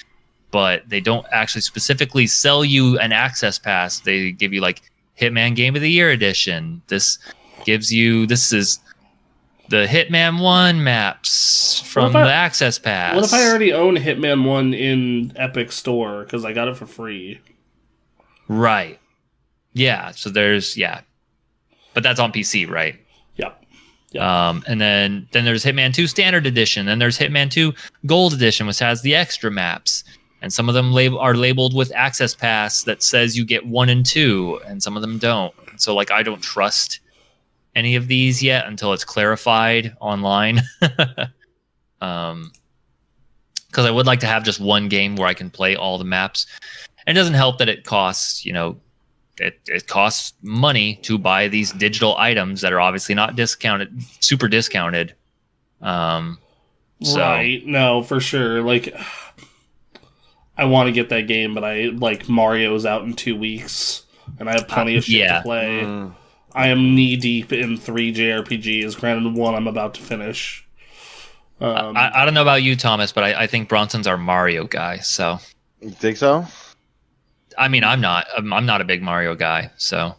but 0.51 0.87
they 0.87 1.01
don't 1.01 1.25
actually 1.31 1.61
specifically 1.61 2.27
sell 2.27 2.63
you 2.63 2.97
an 2.99 3.11
access 3.11 3.57
pass. 3.59 3.99
They 3.99 4.31
give 4.31 4.53
you 4.53 4.61
like 4.61 4.83
Hitman 5.19 5.55
Game 5.55 5.75
of 5.75 5.81
the 5.81 5.91
Year 5.91 6.09
edition. 6.09 6.81
This 6.87 7.17
gives 7.65 7.91
you 7.91 8.25
this 8.25 8.53
is 8.53 8.79
the 9.69 9.85
Hitman 9.87 10.41
One 10.41 10.83
maps 10.83 11.81
from 11.81 12.15
I- 12.15 12.23
the 12.25 12.31
access 12.33 12.79
pass. 12.79 13.15
What 13.15 13.25
if 13.25 13.33
I 13.33 13.47
already 13.49 13.73
own 13.73 13.95
Hitman 13.95 14.45
1 14.45 14.73
in 14.73 15.33
Epic 15.35 15.71
Store 15.71 16.23
because 16.23 16.45
I 16.45 16.53
got 16.53 16.67
it 16.67 16.77
for 16.77 16.85
free? 16.85 17.41
Right. 18.47 18.99
Yeah. 19.73 20.11
So 20.11 20.29
there's 20.29 20.77
yeah, 20.77 21.01
but 21.93 22.03
that's 22.03 22.19
on 22.19 22.31
PC, 22.31 22.69
right? 22.69 22.95
Yep. 24.13 24.23
Um, 24.23 24.63
and 24.67 24.79
then 24.79 25.27
then 25.33 25.43
there's 25.43 25.65
Hitman 25.65 25.93
2 25.93 26.07
Standard 26.07 26.45
Edition. 26.45 26.85
Then 26.85 26.97
there's 26.97 27.19
Hitman 27.19 27.51
2 27.51 27.73
Gold 28.05 28.31
Edition, 28.33 28.65
which 28.65 28.79
has 28.79 29.01
the 29.01 29.13
extra 29.13 29.51
maps. 29.51 30.05
And 30.41 30.53
some 30.53 30.69
of 30.69 30.75
them 30.75 30.91
lab- 30.91 31.15
are 31.15 31.35
labeled 31.35 31.73
with 31.73 31.91
Access 31.95 32.35
Pass 32.35 32.83
that 32.83 33.01
says 33.01 33.37
you 33.37 33.43
get 33.43 33.65
one 33.65 33.89
and 33.89 34.05
two, 34.05 34.59
and 34.67 34.81
some 34.81 34.95
of 34.95 35.01
them 35.01 35.17
don't. 35.17 35.53
So 35.77 35.95
like 35.95 36.11
I 36.11 36.23
don't 36.23 36.41
trust 36.41 36.99
any 37.75 37.95
of 37.95 38.07
these 38.07 38.41
yet 38.41 38.67
until 38.67 38.93
it's 38.93 39.03
clarified 39.03 39.95
online. 39.99 40.61
um, 42.01 42.51
because 43.67 43.85
I 43.85 43.91
would 43.91 44.07
like 44.07 44.21
to 44.21 44.27
have 44.27 44.43
just 44.43 44.59
one 44.59 44.87
game 44.87 45.15
where 45.15 45.27
I 45.27 45.33
can 45.35 45.49
play 45.49 45.75
all 45.75 45.97
the 45.97 46.03
maps. 46.03 46.47
And 47.05 47.15
it 47.15 47.19
doesn't 47.19 47.35
help 47.35 47.59
that 47.59 47.69
it 47.69 47.83
costs, 47.83 48.45
you 48.45 48.51
know, 48.51 48.77
it, 49.39 49.59
it 49.67 49.87
costs 49.87 50.33
money 50.41 50.95
to 51.03 51.17
buy 51.17 51.47
these 51.47 51.71
digital 51.73 52.17
items 52.17 52.61
that 52.61 52.73
are 52.73 52.79
obviously 52.79 53.13
not 53.13 53.35
discounted, 53.35 54.01
super 54.19 54.47
discounted. 54.47 55.13
Um, 55.81 56.39
so 57.03 57.19
Right. 57.19 57.63
No, 57.67 58.01
for 58.01 58.19
sure. 58.19 58.63
Like, 58.63 58.95
I 60.57 60.65
want 60.65 60.87
to 60.87 60.91
get 60.91 61.09
that 61.09 61.27
game, 61.27 61.53
but 61.53 61.63
I 61.63 61.85
like 61.93 62.27
Mario's 62.27 62.85
out 62.85 63.03
in 63.03 63.13
two 63.13 63.37
weeks, 63.37 64.03
and 64.39 64.49
I 64.49 64.53
have 64.53 64.67
plenty 64.67 64.95
of 64.95 65.03
shit 65.03 65.19
yeah. 65.19 65.37
to 65.37 65.43
play. 65.43 65.81
Mm. 65.81 66.15
I 66.53 66.69
am 66.69 66.95
knee 66.95 67.15
deep 67.15 67.53
in 67.53 67.77
three 67.77 68.13
JRPGs. 68.13 68.99
Granted, 68.99 69.35
one 69.35 69.53
I'm 69.53 69.67
about 69.67 69.93
to 69.95 70.01
finish. 70.01 70.67
Um, 71.59 71.95
I, 71.97 72.21
I 72.21 72.25
don't 72.25 72.33
know 72.33 72.41
about 72.41 72.63
you, 72.63 72.75
Thomas, 72.75 73.11
but 73.11 73.23
I, 73.23 73.43
I 73.43 73.47
think 73.47 73.69
Bronson's 73.69 74.07
our 74.07 74.17
Mario 74.17 74.65
guy. 74.65 74.97
So 74.99 75.39
You 75.81 75.89
think 75.91 76.17
so? 76.17 76.45
I 77.57 77.67
mean, 77.67 77.83
I'm 77.83 78.01
not. 78.01 78.27
I'm, 78.35 78.53
I'm 78.53 78.65
not 78.65 78.81
a 78.81 78.83
big 78.83 79.01
Mario 79.01 79.35
guy. 79.35 79.71
So 79.77 80.15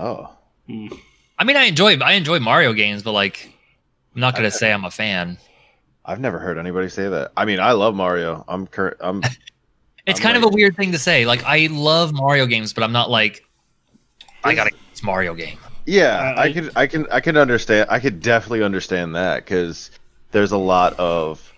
Oh. 0.00 0.30
I 1.38 1.44
mean, 1.44 1.56
I 1.56 1.64
enjoy 1.64 1.96
I 1.98 2.12
enjoy 2.12 2.38
Mario 2.38 2.72
games, 2.72 3.02
but 3.02 3.12
like, 3.12 3.52
I'm 4.14 4.20
not 4.20 4.34
gonna 4.34 4.50
say 4.50 4.72
I'm 4.72 4.84
a 4.84 4.90
fan. 4.90 5.38
I've 6.04 6.20
never 6.20 6.38
heard 6.38 6.58
anybody 6.58 6.88
say 6.88 7.08
that. 7.08 7.32
I 7.36 7.44
mean, 7.44 7.60
I 7.60 7.72
love 7.72 7.94
Mario. 7.94 8.44
I'm 8.48 8.66
cur- 8.66 8.96
I'm 9.00 9.22
It's 10.10 10.20
I'm 10.20 10.24
kind 10.24 10.36
of 10.36 10.44
a 10.44 10.48
weird 10.48 10.76
thing 10.76 10.92
to 10.92 10.98
say. 10.98 11.24
Like, 11.26 11.44
I 11.44 11.68
love 11.70 12.12
Mario 12.12 12.46
games, 12.46 12.72
but 12.72 12.84
I'm 12.84 12.92
not 12.92 13.10
like, 13.10 13.44
I 14.44 14.54
gotta 14.54 14.70
get 14.70 15.02
Mario 15.02 15.34
game. 15.34 15.58
Yeah, 15.86 16.34
Uh, 16.36 16.40
I 16.40 16.42
I- 16.44 16.52
could, 16.52 16.70
I 16.76 16.86
can, 16.86 17.06
I 17.10 17.20
can 17.20 17.36
understand. 17.36 17.88
I 17.90 17.98
could 18.00 18.20
definitely 18.20 18.62
understand 18.62 19.14
that 19.16 19.36
because 19.44 19.90
there's 20.30 20.52
a 20.52 20.58
lot 20.58 20.94
of, 20.98 21.52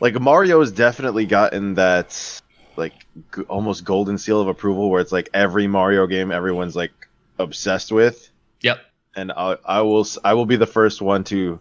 like 0.00 0.20
Mario 0.20 0.60
has 0.60 0.72
definitely 0.72 1.24
gotten 1.26 1.74
that, 1.74 2.40
like 2.76 2.92
g- 3.34 3.42
almost 3.48 3.84
golden 3.84 4.18
seal 4.18 4.40
of 4.40 4.48
approval 4.48 4.90
where 4.90 5.00
it's 5.00 5.12
like 5.12 5.30
every 5.32 5.66
Mario 5.66 6.06
game 6.06 6.30
everyone's 6.32 6.74
like 6.76 6.92
obsessed 7.38 7.92
with, 7.92 8.28
Yep. 8.62 8.80
and 9.16 9.32
I, 9.32 9.56
I 9.64 9.80
will, 9.82 10.00
s- 10.00 10.18
I 10.24 10.34
will 10.34 10.46
be 10.46 10.56
the 10.56 10.66
first 10.66 11.00
one 11.00 11.24
to 11.24 11.58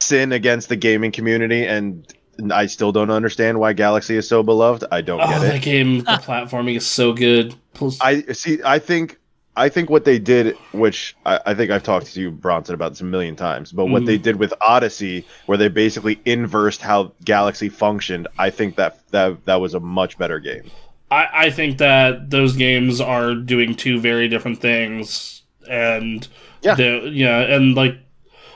sin 0.00 0.32
against 0.32 0.68
the 0.68 0.76
gaming 0.76 1.12
community, 1.12 1.66
and 1.66 2.06
I 2.50 2.66
still 2.66 2.92
don't 2.92 3.10
understand 3.10 3.58
why 3.58 3.72
Galaxy 3.72 4.16
is 4.16 4.28
so 4.28 4.42
beloved. 4.42 4.84
I 4.90 5.00
don't 5.00 5.20
oh, 5.20 5.26
get 5.26 5.42
it. 5.42 5.52
that 5.52 5.62
game, 5.62 5.98
the 5.98 6.04
platforming 6.22 6.76
is 6.76 6.86
so 6.86 7.12
good. 7.12 7.54
Plus, 7.72 7.98
I 8.00 8.22
see. 8.32 8.60
I 8.64 8.78
think. 8.78 9.18
I 9.56 9.68
think 9.68 9.88
what 9.88 10.04
they 10.04 10.18
did, 10.18 10.56
which 10.72 11.14
I, 11.24 11.38
I 11.46 11.54
think 11.54 11.70
I've 11.70 11.84
talked 11.84 12.06
to 12.06 12.20
you 12.20 12.32
Bronson 12.32 12.74
about 12.74 12.88
this 12.88 13.02
a 13.02 13.04
million 13.04 13.36
times, 13.36 13.70
but 13.70 13.86
what 13.86 14.04
they 14.04 14.18
mm. 14.18 14.22
did 14.22 14.34
with 14.34 14.52
Odyssey, 14.60 15.24
where 15.46 15.56
they 15.56 15.68
basically 15.68 16.20
inversed 16.24 16.80
how 16.80 17.12
Galaxy 17.24 17.68
functioned, 17.68 18.26
I 18.36 18.50
think 18.50 18.74
that 18.74 19.08
that 19.12 19.44
that 19.44 19.60
was 19.60 19.74
a 19.74 19.78
much 19.78 20.18
better 20.18 20.40
game. 20.40 20.68
I, 21.08 21.28
I 21.32 21.50
think 21.50 21.78
that 21.78 22.30
those 22.30 22.56
games 22.56 23.00
are 23.00 23.36
doing 23.36 23.76
two 23.76 24.00
very 24.00 24.26
different 24.26 24.60
things, 24.60 25.42
and 25.70 26.26
Yeah. 26.62 26.76
yeah, 26.76 27.38
and 27.38 27.76
like 27.76 27.98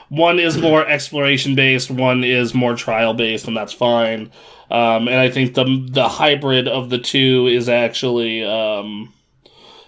one 0.09 0.39
is 0.39 0.57
more 0.57 0.85
exploration 0.87 1.55
based, 1.55 1.89
one 1.89 2.23
is 2.23 2.53
more 2.53 2.75
trial 2.75 3.13
based, 3.13 3.47
and 3.47 3.55
that's 3.55 3.73
fine. 3.73 4.31
Um, 4.71 5.07
and 5.07 5.17
I 5.17 5.29
think 5.29 5.55
the 5.55 5.85
the 5.89 6.07
hybrid 6.07 6.67
of 6.67 6.89
the 6.89 6.99
two 6.99 7.47
is 7.47 7.69
actually 7.69 8.43
um, 8.43 9.13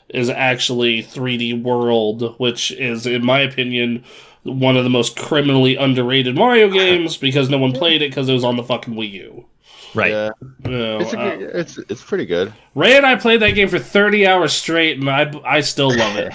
is 0.10 0.30
actually 0.30 1.04
3D 1.04 1.62
World, 1.62 2.36
which 2.40 2.72
is, 2.72 3.06
in 3.06 3.26
my 3.26 3.42
opinion, 3.42 4.04
one 4.44 4.78
of 4.78 4.84
the 4.84 4.90
most 4.90 5.18
criminally 5.18 5.76
underrated 5.76 6.36
Mario 6.36 6.70
games 6.74 7.18
because 7.18 7.50
no 7.50 7.58
one 7.58 7.74
played 7.74 8.02
it 8.02 8.10
because 8.10 8.30
it 8.30 8.34
was 8.34 8.44
on 8.44 8.58
the 8.58 8.64
fucking 8.64 8.94
Wii 8.94 9.12
U. 9.12 9.46
Right. 9.94 10.12
Yeah, 10.12 10.30
You 10.64 10.72
know, 10.72 11.00
it's, 11.00 11.14
a, 11.14 11.20
uh, 11.20 11.38
it's 11.54 11.78
it's 11.78 12.04
pretty 12.04 12.26
good. 12.26 12.54
Ray 12.76 12.96
and 12.96 13.06
I 13.06 13.16
played 13.16 13.42
that 13.42 13.52
game 13.52 13.68
for 13.68 13.80
30 13.80 14.26
hours 14.26 14.54
straight, 14.54 14.98
and 14.98 15.10
I, 15.10 15.32
I 15.46 15.62
still 15.62 15.96
love 15.96 16.18
it. 16.18 16.34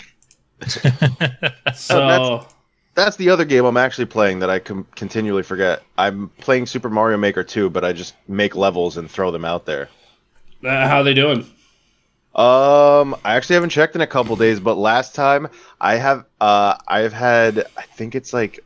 So, 1.74 2.47
that's 2.97 3.16
the 3.16 3.30
other 3.30 3.44
game 3.44 3.64
I'm 3.64 3.76
actually 3.76 4.07
playing 4.07 4.40
that 4.40 4.51
I 4.51 4.59
com- 4.59 4.86
continually 4.97 5.42
forget. 5.44 5.82
I'm 5.97 6.30
playing 6.38 6.66
Super 6.66 6.90
Mario 6.90 7.18
Maker 7.18 7.44
2, 7.44 7.70
but 7.70 7.84
I 7.84 7.92
just 7.92 8.14
make 8.26 8.57
levels 8.57 8.97
and 8.97 9.09
throw 9.09 9.30
them 9.30 9.44
out 9.44 9.66
there. 9.66 9.88
Uh, 10.64 10.88
how 10.88 10.99
are 10.99 11.05
they 11.05 11.14
doing? 11.14 11.40
Um, 12.34 13.14
I 13.24 13.36
actually 13.36 13.55
haven't 13.55 13.70
checked 13.70 13.94
in 13.94 14.01
a 14.01 14.07
couple 14.07 14.34
days, 14.36 14.61
but 14.61 14.74
last 14.74 15.14
time 15.14 15.49
I 15.80 15.97
have, 15.97 16.24
uh, 16.40 16.76
I've 16.88 17.12
had, 17.12 17.66
I 17.76 17.82
think 17.82 18.14
it's 18.14 18.32
like 18.32 18.61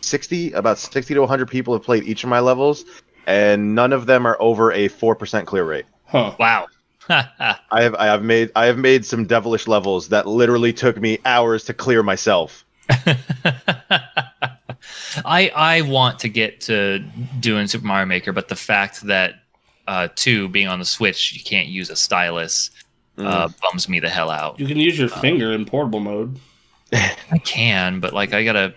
sixty, 0.00 0.52
about 0.52 0.78
sixty 0.78 1.14
to 1.14 1.20
one 1.20 1.28
hundred 1.28 1.48
people 1.48 1.72
have 1.74 1.82
played 1.82 2.04
each 2.04 2.22
of 2.24 2.30
my 2.30 2.40
levels, 2.40 2.84
and 3.26 3.74
none 3.74 3.92
of 3.92 4.04
them 4.06 4.26
are 4.26 4.36
over 4.40 4.72
a 4.72 4.88
four 4.88 5.14
percent 5.14 5.46
clear 5.46 5.64
rate. 5.64 5.86
Huh. 6.04 6.34
Wow. 6.38 6.66
I 7.08 7.56
have, 7.72 7.94
I 7.94 8.06
have 8.06 8.22
made, 8.22 8.50
I 8.56 8.66
have 8.66 8.78
made 8.78 9.06
some 9.06 9.26
devilish 9.26 9.66
levels 9.68 10.08
that 10.08 10.26
literally 10.26 10.72
took 10.72 10.98
me 10.98 11.18
hours 11.24 11.64
to 11.64 11.74
clear 11.74 12.02
myself. 12.02 12.63
I 15.24 15.50
I 15.54 15.80
want 15.82 16.18
to 16.20 16.28
get 16.28 16.60
to 16.62 16.98
doing 17.40 17.66
Super 17.66 17.86
Mario 17.86 18.06
Maker, 18.06 18.32
but 18.32 18.48
the 18.48 18.56
fact 18.56 19.02
that 19.02 19.34
uh, 19.86 20.08
two 20.14 20.48
being 20.48 20.68
on 20.68 20.78
the 20.78 20.84
Switch, 20.84 21.32
you 21.34 21.42
can't 21.42 21.68
use 21.68 21.90
a 21.90 21.96
stylus, 21.96 22.70
uh, 23.18 23.48
bums 23.62 23.88
me 23.88 24.00
the 24.00 24.08
hell 24.08 24.30
out. 24.30 24.58
You 24.58 24.66
can 24.66 24.76
use 24.78 24.98
your 24.98 25.08
finger 25.08 25.52
in 25.52 25.64
portable 25.64 26.00
mode. 26.00 26.38
I 26.92 27.38
can, 27.44 28.00
but 28.00 28.12
like 28.12 28.32
I 28.34 28.44
gotta. 28.44 28.74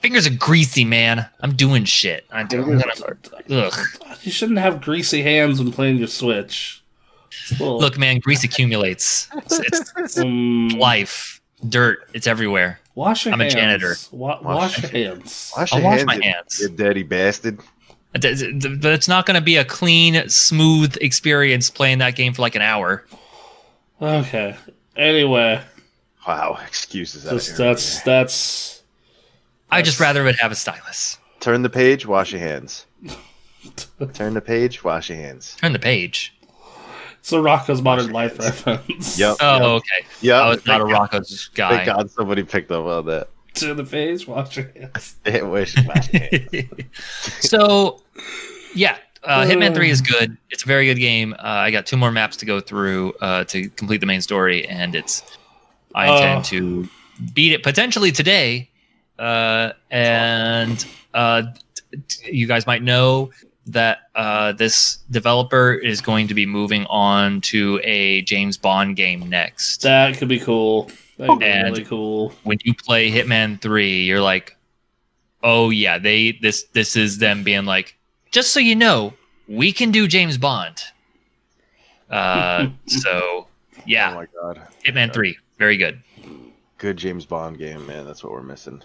Fingers 0.00 0.26
are 0.26 0.34
greasy, 0.34 0.82
man. 0.86 1.28
I'm 1.40 1.54
doing 1.54 1.84
shit. 1.84 2.24
I 2.32 2.42
do. 2.44 2.62
I'm 2.62 2.78
gonna, 2.78 3.16
ugh. 3.50 3.78
You 4.22 4.32
shouldn't 4.32 4.58
have 4.58 4.80
greasy 4.80 5.20
hands 5.22 5.62
when 5.62 5.72
playing 5.72 5.98
your 5.98 6.08
Switch. 6.08 6.82
It's 7.30 7.60
a 7.60 7.62
little- 7.62 7.78
Look, 7.80 7.98
man, 7.98 8.18
grease 8.18 8.42
accumulates. 8.42 9.28
It's, 9.36 9.58
it's, 9.58 9.92
it's 9.98 10.18
um, 10.22 10.68
life, 10.70 11.39
dirt. 11.68 12.08
It's 12.14 12.26
everywhere. 12.26 12.80
wash 12.94 13.24
your 13.26 13.36
hands 13.36 13.42
I'm 13.42 13.46
a 13.46 13.50
janitor. 13.50 13.94
Wa- 14.12 14.40
wash 14.42 14.82
your 14.82 14.90
hands. 14.90 15.52
Wash 15.56 15.72
I'll 15.72 15.80
your 15.80 15.90
wash 15.90 16.04
my 16.04 16.18
hands. 16.22 16.60
You 16.60 16.68
dirty 16.68 17.02
bastard. 17.02 17.60
But 18.12 18.24
it's 18.24 19.06
not 19.08 19.24
going 19.26 19.36
to 19.36 19.40
be 19.40 19.56
a 19.56 19.64
clean, 19.64 20.28
smooth 20.28 20.96
experience 21.00 21.70
playing 21.70 21.98
that 21.98 22.16
game 22.16 22.32
for 22.34 22.42
like 22.42 22.56
an 22.56 22.62
hour. 22.62 23.04
Okay. 24.02 24.56
Anyway, 24.96 25.60
Wow, 26.26 26.58
excuses 26.66 27.26
out 27.26 27.40
here. 27.42 27.54
that's 27.56 28.02
that's 28.02 28.82
I 29.70 29.82
just 29.82 30.00
rather 30.00 30.24
would 30.24 30.36
have 30.36 30.52
a 30.52 30.54
stylus. 30.54 31.18
Turn 31.38 31.62
the 31.62 31.70
page, 31.70 32.04
wash 32.06 32.32
your 32.32 32.40
hands. 32.40 32.86
Turn 34.14 34.34
the 34.34 34.40
page, 34.40 34.82
wash 34.84 35.08
your 35.08 35.18
hands. 35.18 35.56
Turn 35.60 35.72
the 35.72 35.78
page. 35.78 36.34
It's 37.20 37.32
a 37.32 37.36
Rocko's 37.36 37.80
Modern 37.82 38.10
Life 38.12 38.38
reference. 38.38 39.18
Yep. 39.18 39.36
Oh, 39.40 39.54
yep. 39.56 39.62
okay. 39.62 40.06
Yeah, 40.20 40.40
I 40.40 40.48
was 40.48 40.66
not 40.66 40.80
a 40.80 40.84
Thank 40.84 40.92
God- 40.94 41.10
Rocko's 41.10 41.48
guy. 41.54 41.68
Thank 41.84 41.86
God 41.86 42.10
somebody 42.10 42.42
picked 42.42 42.70
up 42.72 42.84
on 42.86 43.06
that. 43.06 43.28
to 43.54 43.74
the 43.74 43.84
face, 43.84 44.26
wash 44.26 44.56
your 44.56 44.70
hands. 44.74 45.16
It 45.24 45.46
wish 45.46 45.76
wash 45.86 46.06
hands. 46.12 46.64
so, 47.40 48.00
yeah, 48.74 48.96
uh, 49.24 49.42
Hitman 49.42 49.74
3 49.74 49.90
is 49.90 50.00
good. 50.00 50.36
It's 50.50 50.62
a 50.64 50.66
very 50.66 50.86
good 50.86 50.98
game. 50.98 51.34
Uh, 51.34 51.36
I 51.42 51.70
got 51.70 51.84
two 51.86 51.96
more 51.98 52.10
maps 52.10 52.36
to 52.38 52.46
go 52.46 52.58
through 52.60 53.12
uh, 53.20 53.44
to 53.44 53.68
complete 53.70 53.98
the 54.00 54.06
main 54.06 54.20
story, 54.22 54.66
and 54.68 54.94
it's. 54.94 55.22
I 55.94 56.06
intend 56.14 56.38
Oh. 56.38 56.42
to 56.44 56.88
beat 57.34 57.52
it 57.52 57.62
potentially 57.62 58.12
today. 58.12 58.70
Uh, 59.18 59.72
and 59.90 60.86
uh, 61.12 61.42
t- 61.92 61.98
t- 62.08 62.32
you 62.34 62.46
guys 62.46 62.66
might 62.66 62.82
know 62.82 63.30
that 63.66 63.98
uh, 64.14 64.52
this 64.52 64.98
developer 65.10 65.72
is 65.74 66.00
going 66.00 66.28
to 66.28 66.34
be 66.34 66.46
moving 66.46 66.86
on 66.86 67.40
to 67.42 67.80
a 67.84 68.22
James 68.22 68.56
Bond 68.56 68.96
game 68.96 69.28
next. 69.28 69.82
That 69.82 70.16
could 70.16 70.28
be 70.28 70.40
cool. 70.40 70.90
That 71.18 71.28
could 71.28 71.38
be 71.40 71.46
really 71.46 71.84
cool. 71.84 72.30
when 72.44 72.58
you 72.64 72.74
play 72.74 73.10
Hitman 73.10 73.60
3, 73.60 74.04
you're 74.04 74.20
like, 74.20 74.56
"Oh 75.42 75.70
yeah, 75.70 75.98
they 75.98 76.32
this 76.32 76.64
this 76.72 76.96
is 76.96 77.18
them 77.18 77.44
being 77.44 77.64
like, 77.66 77.96
just 78.30 78.52
so 78.52 78.60
you 78.60 78.74
know, 78.74 79.12
we 79.46 79.72
can 79.72 79.90
do 79.90 80.08
James 80.08 80.38
Bond." 80.38 80.78
Uh 82.08 82.68
so 82.86 83.46
yeah. 83.86 84.08
Oh 84.08 84.12
yeah, 84.12 84.14
my 84.14 84.26
God. 84.40 84.60
Hitman 84.84 85.12
3, 85.12 85.36
very 85.58 85.76
good. 85.76 86.02
Good 86.78 86.96
James 86.96 87.26
Bond 87.26 87.58
game, 87.58 87.86
man. 87.86 88.06
That's 88.06 88.24
what 88.24 88.32
we're 88.32 88.42
missing. 88.42 88.82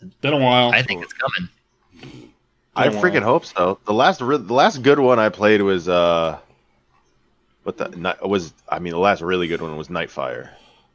It's 0.00 0.14
been 0.20 0.34
a 0.34 0.38
while. 0.38 0.70
I 0.70 0.82
think 0.82 1.02
it's 1.02 1.14
coming. 1.14 2.30
I 2.78 2.88
freaking 2.88 3.22
hope 3.22 3.44
so. 3.46 3.78
The 3.86 3.92
last 3.92 4.20
re- 4.20 4.36
the 4.38 4.54
last 4.54 4.82
good 4.82 4.98
one 4.98 5.18
I 5.18 5.28
played 5.28 5.62
was 5.62 5.88
uh 5.88 6.38
what 7.64 7.76
the 7.76 7.88
ni- 7.90 8.28
was 8.28 8.52
I 8.68 8.78
mean 8.78 8.92
the 8.92 8.98
last 8.98 9.20
really 9.22 9.48
good 9.48 9.60
one 9.60 9.76
was 9.76 9.88
Nightfire. 9.88 10.50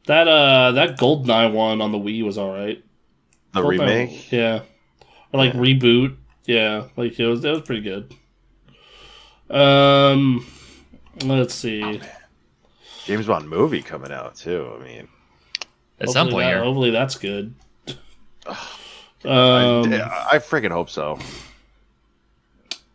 That 0.06 0.26
uh 0.28 0.72
that 0.72 0.98
Goldeneye 0.98 1.52
one 1.52 1.80
on 1.80 1.92
the 1.92 1.98
Wii 1.98 2.24
was 2.24 2.38
alright. 2.38 2.82
The 3.52 3.60
Goldeneye- 3.60 3.78
remake. 3.78 4.32
Yeah. 4.32 4.60
Or 5.32 5.38
like 5.38 5.52
reboot. 5.54 6.16
Yeah. 6.44 6.84
Like 6.96 7.18
it 7.18 7.26
was 7.26 7.44
it 7.44 7.50
was 7.50 7.62
pretty 7.62 7.82
good. 7.82 8.14
Um 9.50 10.46
let's 11.24 11.54
see. 11.54 12.00
James 13.04 13.26
Bond 13.26 13.48
movie 13.48 13.82
coming 13.82 14.10
out 14.12 14.34
too. 14.36 14.72
I 14.80 14.82
mean 14.84 15.08
At 16.00 16.08
some 16.10 16.28
point 16.30 16.44
that- 16.46 16.54
here. 16.54 16.64
Hopefully 16.64 16.90
that's 16.90 17.16
good. 17.16 17.54
I, 18.46 18.50
Um 19.26 19.92
I 19.94 20.38
freaking 20.38 20.70
hope 20.70 20.90
so. 20.90 21.18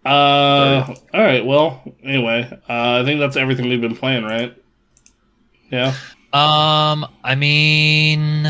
Uh 0.05 0.95
all 1.13 1.21
right, 1.21 1.45
well, 1.45 1.81
anyway, 2.03 2.47
uh, 2.69 3.01
I 3.01 3.03
think 3.05 3.19
that's 3.19 3.35
everything 3.35 3.69
we've 3.69 3.81
been 3.81 3.95
playing, 3.95 4.23
right? 4.23 4.55
Yeah. 5.71 5.93
Um, 6.31 7.05
I 7.23 7.35
mean, 7.35 8.47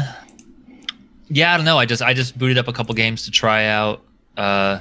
yeah, 1.29 1.53
I 1.53 1.57
don't 1.57 1.65
know. 1.65 1.77
I 1.77 1.85
just 1.85 2.01
I 2.01 2.13
just 2.13 2.37
booted 2.37 2.57
up 2.57 2.67
a 2.67 2.73
couple 2.73 2.93
games 2.95 3.25
to 3.25 3.31
try 3.31 3.65
out 3.65 4.01
uh 4.37 4.79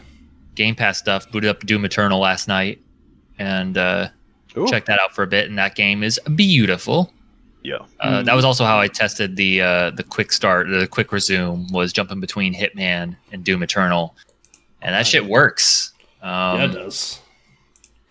Game 0.55 0.75
Pass 0.75 0.99
stuff. 0.99 1.31
Booted 1.31 1.51
up 1.51 1.61
Doom 1.61 1.85
Eternal 1.85 2.21
last 2.21 2.49
night 2.49 2.81
and 3.39 3.79
uh 3.79 4.09
Ooh. 4.57 4.66
checked 4.66 4.87
that 4.87 5.01
out 5.01 5.14
for 5.14 5.23
a 5.23 5.27
bit, 5.27 5.49
and 5.49 5.59
that 5.59 5.75
game 5.75 6.03
is 6.03 6.21
beautiful. 6.35 7.12
Yeah. 7.62 7.79
Uh, 8.01 8.23
that 8.23 8.35
was 8.35 8.45
also 8.45 8.64
how 8.64 8.79
I 8.79 8.89
tested 8.89 9.37
the 9.37 9.61
uh, 9.61 9.91
the 9.91 10.03
quick 10.03 10.33
start, 10.33 10.69
the 10.69 10.87
quick 10.87 11.12
resume 11.12 11.66
was 11.71 11.93
jumping 11.93 12.21
between 12.21 12.55
Hitman 12.55 13.16
and 13.33 13.45
Doom 13.45 13.62
Eternal, 13.62 14.16
and 14.81 14.95
that 14.95 15.07
shit 15.07 15.27
works. 15.27 15.93
Um, 16.23 16.59
yeah, 16.59 16.64
it 16.64 16.73
does. 16.73 17.21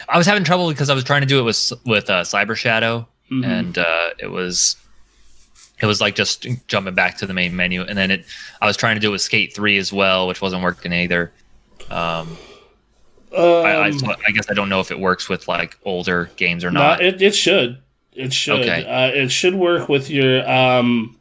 I 0.09 0.17
was 0.17 0.25
having 0.27 0.43
trouble 0.43 0.69
because 0.69 0.89
I 0.89 0.93
was 0.95 1.03
trying 1.03 1.21
to 1.21 1.27
do 1.27 1.39
it 1.39 1.43
with 1.43 1.73
with 1.85 2.09
uh, 2.09 2.21
Cyber 2.23 2.55
Shadow, 2.55 3.07
Mhm. 3.31 3.45
and 3.45 3.77
uh, 3.77 4.09
it 4.19 4.31
was 4.31 4.77
it 5.81 5.85
was 5.85 5.99
like 6.01 6.15
just 6.15 6.47
jumping 6.67 6.95
back 6.95 7.17
to 7.17 7.25
the 7.25 7.33
main 7.33 7.55
menu, 7.55 7.81
and 7.81 7.97
then 7.97 8.09
it 8.11 8.25
I 8.61 8.65
was 8.67 8.77
trying 8.77 8.95
to 8.95 9.01
do 9.01 9.09
it 9.09 9.11
with 9.11 9.21
Skate 9.21 9.53
Three 9.53 9.77
as 9.77 9.91
well, 9.91 10.27
which 10.27 10.41
wasn't 10.41 10.63
working 10.63 10.93
either. 10.93 11.31
Um, 11.89 12.37
I, 13.37 13.41
I, 13.41 13.89
Um, 13.89 14.15
I 14.25 14.31
guess 14.31 14.49
I 14.49 14.53
don't 14.53 14.69
know 14.69 14.79
if 14.79 14.89
it 14.91 14.99
works 14.99 15.27
with 15.29 15.47
like 15.47 15.77
older 15.83 16.29
games 16.37 16.63
or 16.63 16.71
No, 16.71 16.79
not. 16.79 17.01
it, 17.01 17.21
it 17.21 17.35
should. 17.35 17.77
It 18.13 18.33
should. 18.33 18.61
Okay. 18.61 18.85
Uh, 18.85 19.07
it 19.13 19.29
should 19.31 19.53
work 19.55 19.89
with 19.89 20.09
your 20.09 20.49
um 20.49 21.17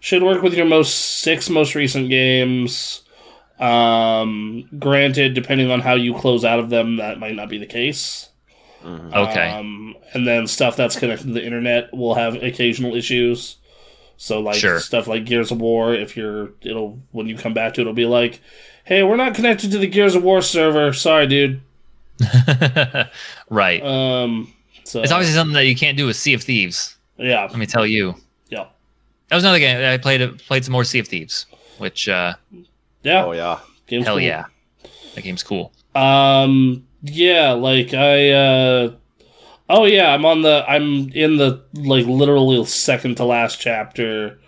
should 0.00 0.22
work 0.22 0.42
with 0.42 0.54
your 0.54 0.66
most 0.66 1.20
six 1.22 1.50
most 1.50 1.74
recent 1.74 2.08
games. 2.10 3.00
Um 3.60 4.68
granted, 4.78 5.34
depending 5.34 5.70
on 5.70 5.80
how 5.80 5.94
you 5.94 6.14
close 6.14 6.44
out 6.44 6.58
of 6.58 6.70
them, 6.70 6.96
that 6.96 7.18
might 7.18 7.34
not 7.36 7.48
be 7.48 7.58
the 7.58 7.66
case. 7.66 8.28
Mhm. 8.84 9.14
okay, 9.14 9.48
Um 9.50 9.96
and 10.12 10.26
then 10.26 10.46
stuff 10.46 10.76
that's 10.76 10.98
connected 10.98 11.28
to 11.28 11.32
the 11.32 11.44
internet 11.44 11.92
will 11.94 12.14
have 12.14 12.34
occasional 12.42 12.94
issues. 12.94 13.56
So 14.16 14.40
like 14.40 14.56
Sure. 14.56 14.78
stuff 14.80 15.06
like 15.08 15.24
Gears 15.24 15.50
of 15.50 15.60
War, 15.60 15.94
if 15.94 16.16
you're 16.16 16.50
it'll 16.62 16.98
when 17.12 17.26
you 17.26 17.36
come 17.36 17.54
back 17.54 17.74
to 17.74 17.80
it, 17.80 17.82
it'll 17.82 17.92
be 17.94 18.06
like, 18.06 18.40
Hey, 18.84 19.02
we're 19.02 19.16
not 19.16 19.34
connected 19.34 19.70
to 19.70 19.78
the 19.78 19.86
Gears 19.86 20.14
of 20.14 20.22
War 20.22 20.42
server. 20.42 20.92
Sorry, 20.92 21.26
dude. 21.26 21.60
right. 23.50 23.82
Um 23.82 24.52
so 24.84 25.00
it's 25.02 25.12
obviously 25.12 25.34
something 25.34 25.54
that 25.54 25.66
you 25.66 25.74
can't 25.76 25.96
do 25.96 26.06
with 26.06 26.16
Sea 26.16 26.34
of 26.34 26.42
Thieves. 26.42 26.96
yeah. 27.16 27.42
Let 27.44 27.56
me 27.56 27.66
tell 27.66 27.86
you. 27.86 28.14
Yeah. 28.50 28.66
That 29.28 29.36
was 29.36 29.44
another 29.44 29.58
game 29.58 29.82
I 29.82 29.96
played. 29.96 30.38
Played 30.46 30.64
some 30.64 30.72
more 30.72 30.84
Sea 30.84 30.98
of 30.98 31.08
Thieves, 31.08 31.46
which 31.78 32.08
uh, 32.08 32.34
Yeah. 33.04 33.24
Oh 33.24 33.32
yeah. 33.32 33.60
Game's 33.86 34.06
hell 34.06 34.14
cool. 34.16 34.22
yeah, 34.22 34.46
that 35.14 35.22
game's 35.22 35.42
cool. 35.42 35.72
Um. 35.94 36.86
Yeah. 37.02 37.52
Like 37.52 37.94
I. 37.94 38.30
uh 38.30 38.92
Oh 39.68 39.84
yeah. 39.84 40.12
I'm 40.12 40.24
on 40.24 40.42
the. 40.42 40.64
I'm 40.68 41.10
in 41.12 41.36
the 41.36 41.62
like 41.74 42.06
literally 42.06 42.64
second 42.66 43.16
to 43.18 43.24
last 43.24 43.60
chapter 43.60 44.38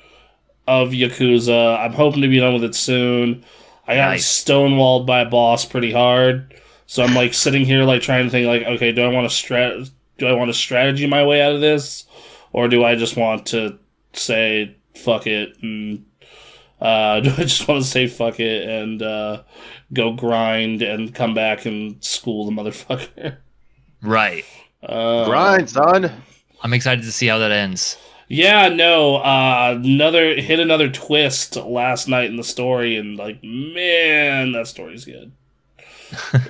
of 0.66 0.90
Yakuza. 0.90 1.78
I'm 1.78 1.92
hoping 1.92 2.22
to 2.22 2.28
be 2.28 2.40
done 2.40 2.54
with 2.54 2.64
it 2.64 2.74
soon. 2.74 3.44
I 3.86 3.94
got 3.96 4.08
Nice. 4.10 4.44
stonewalled 4.44 5.06
by 5.06 5.20
a 5.20 5.24
boss 5.30 5.64
pretty 5.64 5.92
hard, 5.92 6.52
so 6.86 7.04
I'm 7.04 7.14
like 7.14 7.34
sitting 7.34 7.64
here 7.64 7.84
like 7.84 8.02
trying 8.02 8.24
to 8.24 8.30
think 8.30 8.46
like, 8.48 8.62
okay, 8.74 8.90
do 8.90 9.02
I 9.02 9.08
want 9.08 9.30
to 9.30 9.34
strat? 9.36 9.90
Do 10.18 10.26
I 10.26 10.32
want 10.32 10.48
to 10.48 10.54
strategy 10.54 11.06
my 11.06 11.24
way 11.24 11.40
out 11.40 11.52
of 11.54 11.60
this, 11.60 12.04
or 12.52 12.66
do 12.66 12.82
I 12.84 12.96
just 12.96 13.16
want 13.16 13.46
to 13.46 13.78
say 14.12 14.76
fuck 14.96 15.26
it 15.28 15.56
and 15.62 16.04
uh, 16.80 17.20
do 17.20 17.30
I 17.30 17.42
just 17.42 17.66
want 17.66 17.82
to 17.82 17.88
say 17.88 18.06
fuck 18.06 18.40
it 18.40 18.68
and 18.68 19.02
uh, 19.02 19.42
go 19.92 20.12
grind 20.12 20.82
and 20.82 21.14
come 21.14 21.34
back 21.34 21.66
and 21.66 22.02
school 22.02 22.44
the 22.46 22.52
motherfucker? 22.52 23.38
Right. 24.02 24.44
Uh, 24.82 25.24
Grind, 25.24 25.70
son. 25.70 26.12
I'm 26.62 26.74
excited 26.74 27.02
to 27.04 27.10
see 27.10 27.26
how 27.26 27.38
that 27.38 27.50
ends. 27.50 27.96
Yeah, 28.28 28.68
no, 28.68 29.16
uh, 29.16 29.74
another 29.82 30.34
hit 30.34 30.60
another 30.60 30.90
twist 30.90 31.56
last 31.56 32.08
night 32.08 32.28
in 32.28 32.36
the 32.36 32.44
story, 32.44 32.96
and 32.96 33.16
like, 33.16 33.42
man, 33.42 34.52
that 34.52 34.66
story's 34.66 35.04
good. 35.04 35.32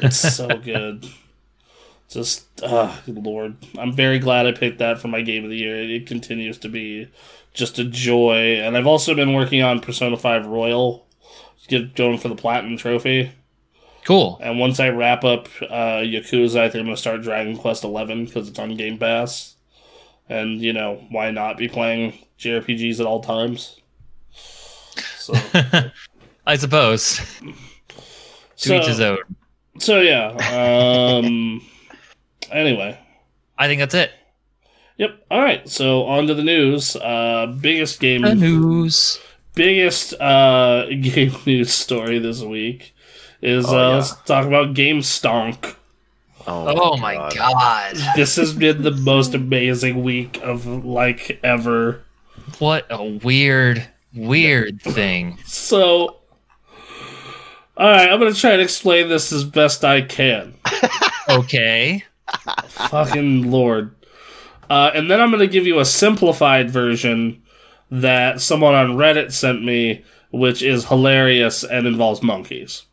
It's 0.02 0.16
so 0.16 0.48
good. 0.64 1.06
Just, 2.08 2.46
uh, 2.62 2.96
lord, 3.06 3.56
I'm 3.78 3.92
very 3.92 4.18
glad 4.18 4.46
I 4.46 4.52
picked 4.52 4.78
that 4.78 4.98
for 4.98 5.08
my 5.08 5.22
game 5.22 5.44
of 5.44 5.50
the 5.50 5.56
year. 5.56 5.76
It 5.82 6.06
continues 6.06 6.58
to 6.58 6.68
be 6.68 7.08
just 7.56 7.78
a 7.78 7.84
joy, 7.84 8.60
and 8.60 8.76
I've 8.76 8.86
also 8.86 9.14
been 9.14 9.32
working 9.32 9.62
on 9.62 9.80
Persona 9.80 10.16
Five 10.16 10.46
Royal, 10.46 11.06
get 11.66 11.96
going 11.96 12.18
for 12.18 12.28
the 12.28 12.36
platinum 12.36 12.76
trophy. 12.76 13.32
Cool. 14.04 14.38
And 14.40 14.60
once 14.60 14.78
I 14.78 14.90
wrap 14.90 15.24
up 15.24 15.48
uh, 15.62 16.02
Yakuza, 16.04 16.60
I 16.60 16.68
think 16.68 16.80
I'm 16.80 16.86
gonna 16.86 16.96
start 16.96 17.22
Dragon 17.22 17.56
Quest 17.56 17.82
Eleven 17.82 18.26
because 18.26 18.48
it's 18.48 18.58
on 18.58 18.76
Game 18.76 18.98
Pass. 18.98 19.56
And 20.28 20.60
you 20.60 20.72
know 20.72 21.02
why 21.10 21.30
not 21.30 21.56
be 21.56 21.66
playing 21.66 22.12
JRPGs 22.38 23.00
at 23.00 23.06
all 23.06 23.20
times? 23.20 23.80
So, 25.18 25.34
I 26.46 26.56
suppose. 26.56 27.16
To 28.58 28.68
so, 28.68 28.74
each 28.76 28.86
his 28.86 29.00
own. 29.00 29.18
so 29.78 30.00
yeah. 30.00 30.28
Um. 31.18 31.66
anyway, 32.50 32.98
I 33.58 33.66
think 33.66 33.80
that's 33.80 33.94
it. 33.94 34.12
Yep. 34.96 35.24
All 35.30 35.40
right. 35.42 35.68
So 35.68 36.04
on 36.04 36.26
to 36.26 36.34
the 36.34 36.42
news. 36.44 36.96
Uh, 36.96 37.54
biggest 37.60 38.00
game, 38.00 38.22
The 38.22 38.34
news. 38.34 39.18
biggest 39.54 40.12
uh 40.20 40.86
game 41.00 41.34
news 41.46 41.72
story 41.72 42.18
this 42.18 42.42
week 42.42 42.94
is 43.42 43.66
Oh, 43.66 43.76
uh, 43.76 43.88
yeah. 43.90 43.94
let's 43.96 44.14
talk 44.22 44.46
about 44.46 44.74
Game 44.74 45.00
Stonk. 45.00 45.74
Oh 46.48 46.96
my 46.98 47.14
god. 47.34 47.96
This 48.16 48.36
has 48.36 48.52
been 48.54 48.82
the 48.82 48.92
most 48.92 49.34
amazing 49.34 50.02
week 50.02 50.40
of 50.42 50.66
like 50.66 51.40
ever. 51.42 52.02
What 52.60 52.86
a 52.90 53.02
weird, 53.04 53.86
weird 54.14 54.80
thing. 54.80 55.38
So, 55.44 56.18
all 57.76 57.90
right, 57.90 58.08
I'm 58.08 58.18
gonna 58.20 58.32
try 58.32 58.52
and 58.52 58.62
explain 58.62 59.08
this 59.08 59.32
as 59.32 59.42
best 59.44 59.84
I 59.84 60.02
can. 60.02 60.54
Okay. 61.28 62.04
Fucking 62.68 63.50
lord. 63.50 63.96
Uh, 64.68 64.90
and 64.94 65.10
then 65.10 65.20
I'm 65.20 65.30
gonna 65.30 65.46
give 65.46 65.66
you 65.66 65.78
a 65.78 65.84
simplified 65.84 66.70
version 66.70 67.42
that 67.90 68.40
someone 68.40 68.74
on 68.74 68.96
Reddit 68.96 69.32
sent 69.32 69.64
me, 69.64 70.04
which 70.30 70.62
is 70.62 70.86
hilarious 70.86 71.64
and 71.64 71.86
involves 71.86 72.22
monkeys. 72.22 72.84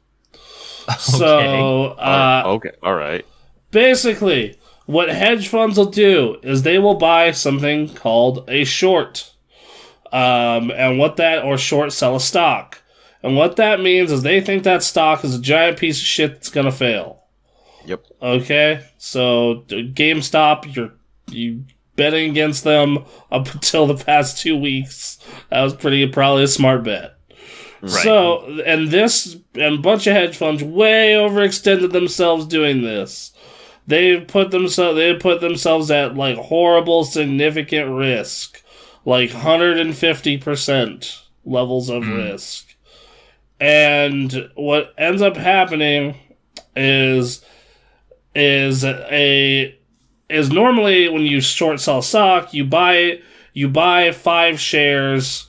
Okay. 0.86 0.98
So, 1.00 1.86
uh, 1.92 2.44
okay, 2.46 2.72
all 2.84 2.94
right. 2.96 3.26
basically, 3.72 4.60
what 4.86 5.08
hedge 5.08 5.48
funds 5.48 5.78
will 5.78 5.86
do 5.86 6.36
is 6.44 6.64
they 6.64 6.78
will 6.78 6.96
buy 6.96 7.32
something 7.32 7.88
called 7.94 8.44
a 8.50 8.66
short. 8.66 9.32
Um, 10.12 10.72
and 10.72 11.00
what 11.00 11.16
that, 11.16 11.46
or 11.46 11.58
short 11.58 11.94
sell 11.94 12.18
a 12.18 12.20
stock. 12.20 12.82
And 13.24 13.38
what 13.38 13.56
that 13.56 13.80
means 13.80 14.12
is 14.12 14.24
they 14.24 14.42
think 14.42 14.64
that 14.64 14.84
stock 14.84 15.24
is 15.24 15.36
a 15.36 15.42
giant 15.42 15.80
piece 15.80 16.00
of 16.00 16.06
shit 16.06 16.34
that's 16.34 16.50
gonna 16.50 16.70
fail. 16.72 17.24
Yep. 17.86 18.06
Okay? 18.22 18.86
So, 18.98 19.64
d- 19.68 19.90
GameStop, 19.90 20.76
you're, 20.76 20.92
you 21.28 21.66
betting 21.96 22.32
against 22.32 22.64
them 22.64 23.06
up 23.32 23.54
until 23.54 23.88
the 23.88 24.04
past 24.04 24.42
two 24.42 24.58
weeks. 24.58 25.20
That 25.50 25.62
was 25.62 25.74
pretty, 25.74 26.06
probably 26.08 26.44
a 26.44 26.48
smart 26.48 26.84
bet. 26.84 27.16
Right. 27.82 27.92
So, 27.92 28.62
and 28.66 28.90
this, 28.90 29.36
and 29.56 29.76
a 29.76 29.82
bunch 29.82 30.08
of 30.08 30.14
hedge 30.14 30.38
funds 30.38 30.64
way 30.64 31.14
overextended 31.14 31.92
themselves 31.92 32.46
doing 32.46 32.82
this. 32.82 33.32
They 33.86 34.22
put 34.22 34.52
themselves, 34.52 34.96
they 34.96 35.14
put 35.16 35.42
themselves 35.42 35.92
at 35.92 36.16
like 36.16 36.38
horrible, 36.38 37.04
significant 37.04 37.92
risk, 37.92 38.64
like 39.04 39.32
hundred 39.32 39.78
and 39.80 39.94
fifty 39.94 40.38
percent 40.38 41.22
levels 41.44 41.90
of 41.90 42.06
hmm. 42.06 42.14
risk. 42.14 42.74
And 43.60 44.50
what 44.56 44.94
ends 44.98 45.22
up 45.22 45.36
happening 45.36 46.16
is, 46.78 47.44
is 48.34 48.86
a, 48.86 49.78
is 50.34 50.52
normally 50.52 51.08
when 51.10 51.24
you 51.24 51.42
short 51.42 51.80
sell 51.80 52.02
stock, 52.02 52.54
you 52.54 52.66
buy, 52.66 53.22
you 53.54 53.70
buy 53.70 54.12
five 54.12 54.60
shares 54.60 55.48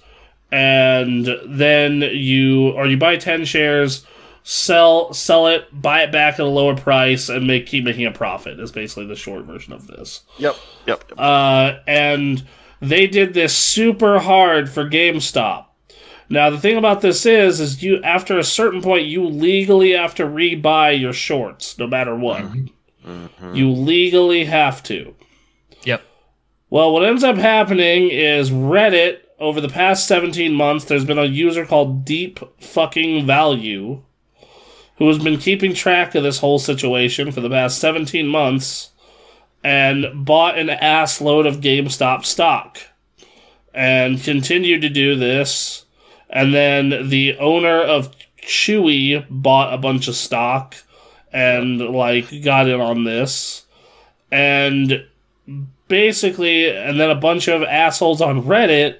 and 0.52 1.28
then 1.46 2.00
you 2.00 2.70
or 2.70 2.86
you 2.86 2.96
buy 2.96 3.16
10 3.16 3.44
shares 3.44 4.06
sell 4.44 5.12
sell 5.12 5.48
it 5.48 5.66
buy 5.72 6.02
it 6.02 6.12
back 6.12 6.34
at 6.34 6.40
a 6.40 6.44
lower 6.44 6.76
price 6.76 7.28
and 7.28 7.46
make 7.46 7.66
keep 7.66 7.82
making 7.82 8.06
a 8.06 8.12
profit 8.12 8.60
is 8.60 8.70
basically 8.70 9.06
the 9.06 9.16
short 9.16 9.44
version 9.46 9.72
of 9.72 9.88
this 9.88 10.20
Yep. 10.38 10.54
Yep. 10.86 11.04
yep. 11.08 11.18
uh, 11.18 11.78
and 11.88 12.46
they 12.80 13.06
did 13.06 13.34
this 13.34 13.56
super 13.56 14.18
hard 14.18 14.70
for 14.70 14.88
GameStop. 14.88 15.66
Now 16.28 16.50
the 16.50 16.58
thing 16.58 16.76
about 16.76 17.00
this 17.00 17.24
is, 17.26 17.60
is 17.60 17.82
you 17.82 18.02
after 18.02 18.38
a 18.38 18.44
certain 18.44 18.82
point 18.82 19.06
you 19.06 19.24
legally 19.24 19.92
have 19.92 20.14
to 20.16 20.24
rebuy 20.24 21.00
your 21.00 21.12
shorts, 21.12 21.78
no 21.78 21.86
matter 21.86 22.14
what. 22.14 22.42
Mm-hmm. 23.06 23.54
You 23.54 23.70
legally 23.70 24.44
have 24.44 24.82
to. 24.84 25.14
Yep. 25.84 26.02
Well, 26.70 26.92
what 26.92 27.04
ends 27.04 27.24
up 27.24 27.36
happening 27.36 28.10
is 28.10 28.50
Reddit 28.50 29.18
over 29.38 29.60
the 29.60 29.68
past 29.68 30.06
17 30.06 30.54
months, 30.54 30.84
there's 30.84 31.04
been 31.04 31.18
a 31.18 31.24
user 31.24 31.66
called 31.66 32.04
Deep 32.04 32.38
Fucking 32.60 33.26
Value 33.26 34.02
who 34.96 35.08
has 35.08 35.18
been 35.18 35.38
keeping 35.38 35.74
track 35.74 36.14
of 36.14 36.22
this 36.22 36.38
whole 36.38 36.58
situation 36.58 37.32
for 37.32 37.40
the 37.40 37.50
past 37.50 37.78
17 37.78 38.26
months 38.28 38.90
and 39.62 40.24
bought 40.24 40.58
an 40.58 40.70
ass 40.70 41.20
load 41.20 41.46
of 41.46 41.56
GameStop 41.56 42.24
stock 42.24 42.78
and 43.72 44.22
continued 44.22 44.82
to 44.82 44.88
do 44.88 45.16
this. 45.16 45.84
And 46.30 46.54
then 46.54 47.08
the 47.08 47.36
owner 47.38 47.80
of 47.80 48.14
Chewy 48.40 49.26
bought 49.28 49.74
a 49.74 49.78
bunch 49.78 50.06
of 50.06 50.14
stock 50.14 50.76
and 51.34 51.80
like 51.80 52.42
got 52.42 52.68
in 52.68 52.80
on 52.80 53.04
this. 53.04 53.66
And 54.30 55.04
basically, 55.88 56.70
and 56.70 56.98
then 56.98 57.10
a 57.10 57.16
bunch 57.16 57.48
of 57.48 57.62
assholes 57.64 58.22
on 58.22 58.44
Reddit 58.44 58.98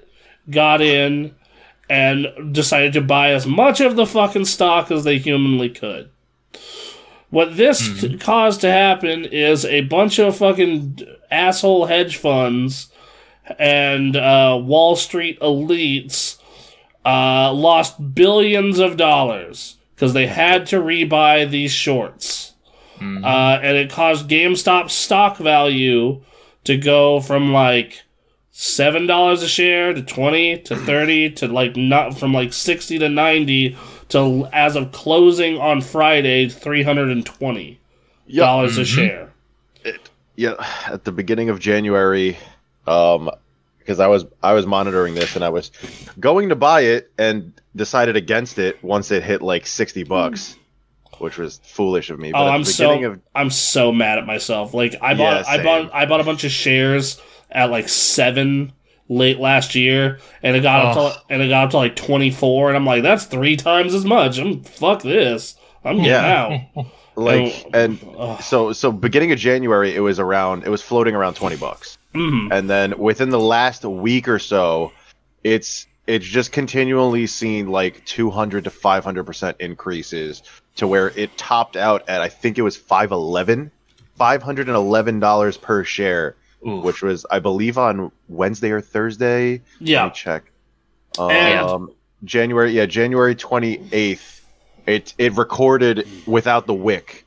got 0.51 0.83
in 0.83 1.35
and 1.89 2.53
decided 2.53 2.93
to 2.95 3.01
buy 3.01 3.31
as 3.31 3.47
much 3.47 3.81
of 3.81 3.95
the 3.97 4.07
fucking 4.07 4.47
stock 4.47 4.91
as 4.91 5.05
they 5.05 5.19
humanly 5.19 5.71
could. 5.71 6.11
What 7.31 7.57
this 7.57 8.01
c- 8.01 8.19
caused 8.19 8.61
to 8.63 8.71
happen 8.71 9.25
is 9.25 9.65
a 9.65 9.83
bunch 9.83 10.19
of 10.19 10.37
fucking 10.37 11.01
asshole 11.31 11.87
hedge 11.87 12.17
funds 12.17 12.91
and 13.59 14.17
uh, 14.17 14.59
Wall 14.63 14.97
Street 14.97 15.39
elites 15.41 16.39
uh, 17.05 17.53
lost 17.53 18.15
billions 18.15 18.79
of 18.79 18.97
dollars 18.97 19.77
because 20.05 20.13
they 20.13 20.27
had 20.27 20.67
to 20.67 20.77
rebuy 20.83 21.49
these 21.51 21.73
shorts. 21.73 22.53
Uh, 23.01 23.59
and 23.63 23.77
it 23.77 23.91
caused 23.91 24.29
GameStop 24.29 24.91
stock 24.91 25.37
value 25.39 26.21
to 26.65 26.77
go 26.77 27.21
from 27.21 27.53
like 27.53 28.03
seven 28.51 29.07
dollars 29.07 29.43
a 29.43 29.49
share 29.49 29.93
to 29.95 30.03
twenty 30.03 30.59
to 30.59 30.77
thirty 30.91 31.31
to 31.31 31.49
like 31.49 31.75
not 31.77 32.19
from 32.19 32.33
like 32.35 32.53
sixty 32.53 32.99
to 32.99 33.09
ninety 33.09 33.77
to 34.11 34.47
as 34.53 34.77
of 34.77 34.93
closing 34.93 35.59
on 35.59 35.81
Friday 35.81 36.49
three 36.51 36.83
hundred 36.83 37.09
and 37.11 37.25
twenty 37.27 37.79
Yep. 38.27 38.43
dollars 38.43 38.79
a 38.79 38.85
share. 38.85 39.33
yeah 40.37 40.55
at 40.87 41.05
the 41.05 41.13
beginning 41.13 41.49
of 41.51 41.61
january 41.61 42.39
um 42.87 43.31
because 43.79 44.01
i 44.01 44.07
was 44.07 44.25
i 44.43 44.53
was 44.55 44.65
monitoring 44.67 45.15
this 45.15 45.37
and 45.37 45.45
i 45.45 45.49
was 45.51 45.71
going 46.19 46.49
to 46.49 46.57
buy 46.57 46.81
it 46.81 47.11
and 47.19 47.53
decided 47.77 48.17
against 48.17 48.59
it 48.59 48.83
once 48.83 49.11
it 49.11 49.23
hit 49.23 49.43
like 49.43 49.67
60 49.67 50.05
bucks 50.05 50.57
which 51.19 51.39
was 51.39 51.61
foolish 51.65 52.11
of 52.11 52.19
me 52.19 52.33
but 52.33 52.43
Oh, 52.43 52.49
I'm 52.49 52.65
so 52.65 53.05
of 53.05 53.21
I'm 53.35 53.51
so 53.51 53.93
mad 53.93 54.19
at 54.19 54.27
myself. 54.27 54.75
Like 54.75 54.97
I 55.01 55.15
bought 55.15 55.45
Yeah, 55.47 55.51
I 55.53 55.63
bought. 55.63 55.95
I 55.95 56.07
bought 56.07 56.21
a 56.21 56.25
bunch 56.25 56.43
of 56.45 56.51
shares 56.51 57.21
at 57.53 57.71
like 57.71 57.89
seven 57.89 58.73
late 59.09 59.39
last 59.39 59.77
year, 59.77 60.19
and 60.43 60.57
it 60.57 60.61
got 60.63 60.85
up 60.87 60.95
to 61.15 61.23
and 61.33 61.41
it 61.41 61.49
got 61.49 61.67
up 61.67 61.71
to 61.71 61.77
like 61.77 61.95
twenty 61.95 62.33
four, 62.33 62.69
and 62.69 62.77
I'm 62.77 62.85
like, 62.85 63.05
that's 63.05 63.27
three 63.27 63.55
times 63.57 63.95
as 63.95 64.05
much. 64.05 64.39
I'm 64.39 64.65
fuck 64.65 65.03
this. 65.03 65.55
I'm 65.85 65.99
getting 65.99 66.11
Yeah. 66.11 66.65
out. 66.77 66.87
like 67.17 67.65
Oh, 67.67 67.71
and 67.75 68.43
so 68.43 68.73
so 68.73 68.91
beginning 68.91 69.31
of 69.31 69.39
january 69.39 69.95
it 69.95 70.01
was 70.01 70.19
around 70.19 70.65
it 70.65 70.69
was 70.69 70.83
floating 70.83 71.15
around 71.15 71.35
20 71.35 71.55
bucks 71.55 71.97
Mhm. 72.13 72.49
and 72.51 72.69
then 72.69 72.99
within 72.99 73.29
the 73.31 73.39
last 73.39 73.85
week 73.85 74.27
or 74.27 74.41
so 74.41 74.91
it's 75.45 75.87
it's 76.07 76.27
just 76.27 76.53
continually 76.53 77.27
seen 77.27 77.69
like 77.69 78.05
200 78.05 78.65
to 78.65 78.71
500 78.71 79.25
percent 79.25 79.57
increases 79.61 80.43
to 80.77 80.87
where 80.87 81.09
it 81.11 81.37
topped 81.39 81.77
out 81.77 82.09
at 82.09 82.21
i 82.21 82.29
think 82.29 82.59
it 82.59 82.63
was 82.63 82.77
511 82.77 83.71
511 84.17 85.21
dollars 85.21 85.57
per 85.57 85.85
share 85.85 86.37
Ooh. 86.67 86.77
which 86.81 87.03
was 87.03 87.25
i 87.31 87.39
believe 87.39 87.79
on 87.79 88.11
wednesday 88.29 88.71
or 88.71 88.81
thursday 88.81 89.53
let 89.81 89.89
Yeah. 89.89 90.05
me 90.07 90.13
check 90.15 90.45
And- 91.19 91.59
um 91.69 91.91
january 92.25 92.73
yeah 92.73 92.87
january 92.87 93.35
28th 93.35 94.41
it 94.87 95.15
it 95.19 95.33
recorded 95.35 96.07
without 96.27 96.67
the 96.67 96.75
wick 96.75 97.27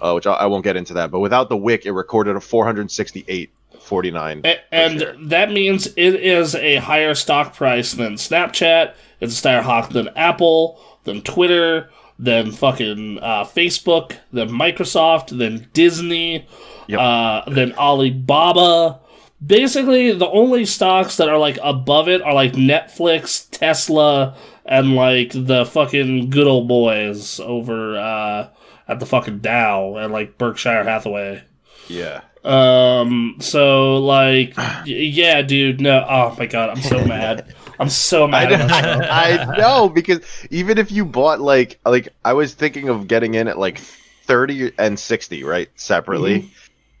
uh, 0.00 0.12
which 0.12 0.26
I, 0.26 0.32
I 0.32 0.46
won't 0.46 0.64
get 0.64 0.76
into 0.76 0.94
that 0.94 1.10
but 1.10 1.18
without 1.20 1.48
the 1.48 1.56
wick 1.56 1.84
it 1.86 1.92
recorded 1.92 2.36
a 2.36 2.40
468 2.40 3.50
forty 3.88 4.10
nine. 4.10 4.42
And 4.70 5.30
that 5.30 5.50
means 5.50 5.86
it 5.88 6.14
is 6.14 6.54
a 6.54 6.76
higher 6.76 7.14
stock 7.14 7.54
price 7.54 7.92
than 7.92 8.14
Snapchat. 8.14 8.94
It's 9.20 9.44
a 9.44 9.48
higher 9.48 9.62
hawk 9.62 9.90
than 9.90 10.08
Apple, 10.16 10.80
than 11.04 11.22
Twitter, 11.22 11.90
than 12.18 12.52
fucking 12.52 13.18
uh, 13.18 13.44
Facebook, 13.44 14.16
than 14.32 14.50
Microsoft, 14.50 15.36
than 15.36 15.68
Disney, 15.72 16.46
Yep. 16.86 17.00
uh, 17.00 17.50
than 17.50 17.72
Alibaba. 17.74 19.00
Basically, 19.44 20.12
the 20.12 20.28
only 20.30 20.64
stocks 20.64 21.16
that 21.16 21.28
are 21.28 21.38
like 21.38 21.58
above 21.62 22.08
it 22.08 22.22
are 22.22 22.34
like 22.34 22.52
Netflix, 22.54 23.46
Tesla, 23.50 24.36
and 24.64 24.94
like 24.94 25.30
the 25.32 25.64
fucking 25.64 26.30
good 26.30 26.46
old 26.46 26.66
boys 26.66 27.38
over 27.40 27.96
uh, 27.98 28.48
at 28.88 29.00
the 29.00 29.06
fucking 29.06 29.38
Dow 29.38 29.96
and 29.96 30.12
like 30.12 30.38
Berkshire 30.38 30.84
Hathaway. 30.84 31.42
Yeah. 31.88 32.22
Um. 32.44 33.36
So 33.40 33.98
like, 33.98 34.54
yeah, 34.86 35.42
dude. 35.42 35.80
No. 35.80 36.04
Oh 36.08 36.34
my 36.38 36.46
god, 36.46 36.70
I'm 36.70 36.82
so 36.82 37.04
mad. 37.04 37.54
I'm 37.80 37.88
so 37.90 38.26
mad. 38.26 38.50
know, 38.50 38.56
at. 38.56 39.10
I 39.10 39.56
know 39.58 39.88
because 39.88 40.20
even 40.50 40.78
if 40.78 40.90
you 40.92 41.04
bought 41.04 41.40
like 41.40 41.78
like 41.84 42.08
I 42.24 42.32
was 42.32 42.54
thinking 42.54 42.88
of 42.88 43.08
getting 43.08 43.34
in 43.34 43.48
at 43.48 43.58
like 43.58 43.78
thirty 43.78 44.72
and 44.78 44.98
sixty 44.98 45.44
right 45.44 45.68
separately, 45.76 46.40
Mm-hmm. 46.40 46.48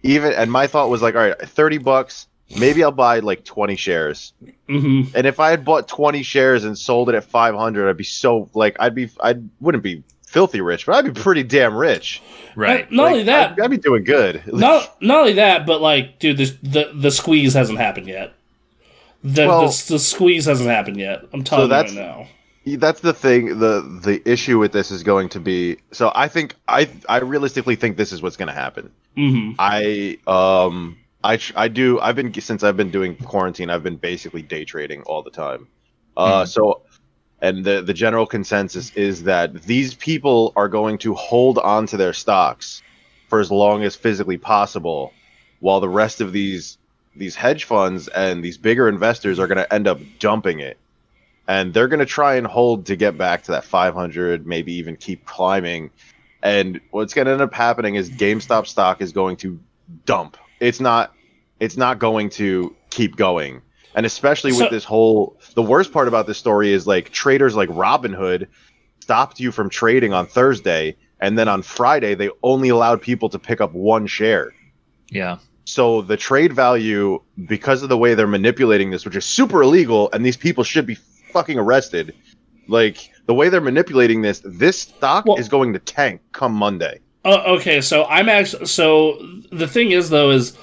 even 0.02 0.32
and 0.32 0.50
my 0.50 0.66
thought 0.66 0.88
was 0.90 1.02
like 1.02 1.14
all 1.14 1.22
right 1.28 1.40
thirty 1.42 1.78
bucks 1.78 2.26
maybe 2.58 2.82
I'll 2.82 2.90
buy 2.92 3.18
like 3.18 3.44
twenty 3.44 3.76
shares 3.76 4.32
hmm 4.68 5.02
and 5.14 5.26
if 5.26 5.38
I 5.40 5.50
had 5.50 5.64
bought 5.66 5.86
twenty 5.88 6.22
shares 6.22 6.64
and 6.64 6.78
sold 6.78 7.08
it 7.10 7.14
at 7.14 7.24
five 7.24 7.54
hundred 7.54 7.88
I'd 7.90 7.96
be 7.98 8.04
so 8.04 8.48
like 8.54 8.76
I'd 8.80 8.94
be 8.94 9.10
I 9.20 9.34
wouldn't 9.60 9.82
be 9.84 10.02
filthy 10.28 10.60
rich 10.60 10.86
but 10.86 10.94
I'd 10.94 11.12
be 11.12 11.20
pretty 11.20 11.42
damn 11.42 11.74
rich 11.76 12.22
Right. 12.56 12.90
Not 12.90 13.12
only 13.12 13.22
that, 13.24 13.52
I'd, 13.52 13.60
I'd 13.60 13.70
be 13.70 13.76
doing 13.76 14.02
good 14.02 14.42
not 14.52 15.00
not 15.00 15.18
only 15.20 15.34
that, 15.34 15.64
but 15.64 15.80
like, 15.80 16.18
dude, 16.18 16.38
the 16.38 16.56
the, 16.62 16.90
the 16.92 17.10
squeeze 17.12 17.54
hasn't 17.54 17.78
happened 17.78 18.08
yet. 18.08 18.32
The, 19.22 19.46
Well- 19.46 19.68
the 19.68 19.84
the 19.90 19.98
squeeze 20.00 20.46
hasn't 20.46 20.68
happened 20.68 20.96
yet. 20.96 21.22
I'm 21.32 21.44
telling 21.44 21.68
that's- 21.68 21.94
you 21.94 22.00
right 22.00 22.26
now. 22.64 22.76
that's 22.78 23.00
the 23.00 23.12
thing 23.12 23.60
the 23.60 24.00
the 24.02 24.20
issue 24.28 24.58
with 24.58 24.72
this 24.72 24.90
is 24.90 25.02
going 25.04 25.28
to 25.30 25.40
be 25.40 25.76
so 25.92 26.10
i 26.14 26.26
think 26.28 26.54
i 26.66 26.86
i 27.08 27.18
realistically 27.18 27.76
think 27.76 27.96
this 27.96 28.12
is 28.12 28.20
what's 28.20 28.36
going 28.36 28.48
to 28.48 28.52
happen 28.54 28.90
hmm 29.16 29.52
i 29.58 30.18
um 30.26 30.98
i 31.24 31.38
i 31.56 31.66
do 31.68 31.98
i've 32.00 32.14
been 32.16 32.34
since 32.34 32.62
i've 32.62 32.76
been 32.76 32.90
doing 32.90 33.16
quarantine 33.16 33.70
i've 33.70 33.82
been 33.82 33.96
basically 33.96 34.42
day 34.42 34.66
trading 34.66 35.00
all 35.04 35.22
the 35.22 35.30
time 35.30 35.66
uh 36.18 36.44
so 36.44 36.82
and 37.40 37.64
the 37.64 37.82
the 37.82 37.94
general 37.94 38.26
consensus 38.26 38.92
is 38.94 39.24
that 39.24 39.62
these 39.62 39.94
people 39.94 40.52
are 40.56 40.68
going 40.68 40.98
to 40.98 41.14
hold 41.14 41.58
on 41.58 41.86
to 41.86 41.96
their 41.96 42.12
stocks 42.12 42.82
for 43.28 43.40
as 43.40 43.50
long 43.50 43.84
as 43.84 43.94
physically 43.94 44.38
possible 44.38 45.12
while 45.60 45.80
the 45.80 45.88
rest 45.88 46.20
of 46.20 46.32
these 46.32 46.78
these 47.16 47.34
hedge 47.34 47.64
funds 47.64 48.08
and 48.08 48.44
these 48.44 48.58
bigger 48.58 48.88
investors 48.88 49.38
are 49.38 49.46
going 49.46 49.58
to 49.58 49.72
end 49.72 49.88
up 49.88 49.98
dumping 50.18 50.60
it. 50.60 50.78
And 51.46 51.72
they're 51.72 51.88
going 51.88 52.00
to 52.00 52.06
try 52.06 52.36
and 52.36 52.46
hold 52.46 52.86
to 52.86 52.96
get 52.96 53.16
back 53.16 53.44
to 53.44 53.52
that 53.52 53.64
500 53.64 54.46
maybe 54.46 54.74
even 54.74 54.96
keep 54.96 55.24
climbing. 55.24 55.90
And 56.42 56.80
what's 56.90 57.14
going 57.14 57.26
to 57.26 57.32
end 57.32 57.40
up 57.40 57.54
happening 57.54 57.94
is 57.96 58.10
GameStop 58.10 58.66
stock 58.66 59.00
is 59.00 59.12
going 59.12 59.36
to 59.38 59.58
dump. 60.04 60.36
It's 60.60 60.80
not 60.80 61.14
it's 61.58 61.76
not 61.76 61.98
going 61.98 62.30
to 62.30 62.74
keep 62.90 63.16
going 63.16 63.62
and 63.98 64.06
especially 64.06 64.52
So- 64.52 64.62
with 64.62 64.70
this 64.70 64.84
whole 64.84 65.36
the 65.56 65.62
worst 65.74 65.92
part 65.92 66.06
about 66.06 66.26
this 66.28 66.38
story 66.38 66.72
is 66.72 66.86
like 66.86 67.10
traders 67.10 67.54
like 67.56 67.68
Robinhood 67.70 68.46
stopped 69.00 69.40
you 69.40 69.50
from 69.50 69.68
trading 69.68 70.12
on 70.12 70.24
Thursday 70.26 70.94
and 71.20 71.36
then 71.36 71.48
on 71.48 71.62
Friday 71.62 72.14
they 72.14 72.30
only 72.44 72.68
allowed 72.68 73.02
people 73.02 73.28
to 73.30 73.38
pick 73.40 73.60
up 73.60 73.72
one 73.72 74.06
share 74.06 74.52
Yeah. 75.10 75.38
so 75.64 76.02
the 76.02 76.16
trade 76.16 76.52
value, 76.52 77.20
because 77.48 77.82
of 77.82 77.88
the 77.88 77.98
way 77.98 78.14
they're 78.14 78.26
manipulating 78.40 78.90
this, 78.92 79.04
which 79.04 79.16
is 79.16 79.24
super 79.24 79.62
illegal, 79.62 80.08
and 80.12 80.24
these 80.24 80.36
people 80.36 80.62
should 80.64 80.86
be 80.86 80.96
fucking 81.34 81.58
arrested. 81.58 82.14
Like 82.68 82.96
the 83.26 83.34
way 83.34 83.48
they're 83.50 83.60
manipulating 83.72 84.22
this, 84.22 84.40
this 84.44 84.80
stock 84.82 85.26
Well- 85.26 85.38
is 85.38 85.48
going 85.48 85.72
to 85.72 85.78
tank 85.80 86.20
come 86.32 86.52
Monday. 86.52 87.00
Uh, 87.24 87.42
okay, 87.56 87.80
so 87.80 88.04
I'm 88.04 88.28
actually 88.28 88.66
so 88.66 89.18
the 89.50 89.66
thing 89.66 89.90
is 89.90 90.08
though 90.08 90.30
is 90.30 90.56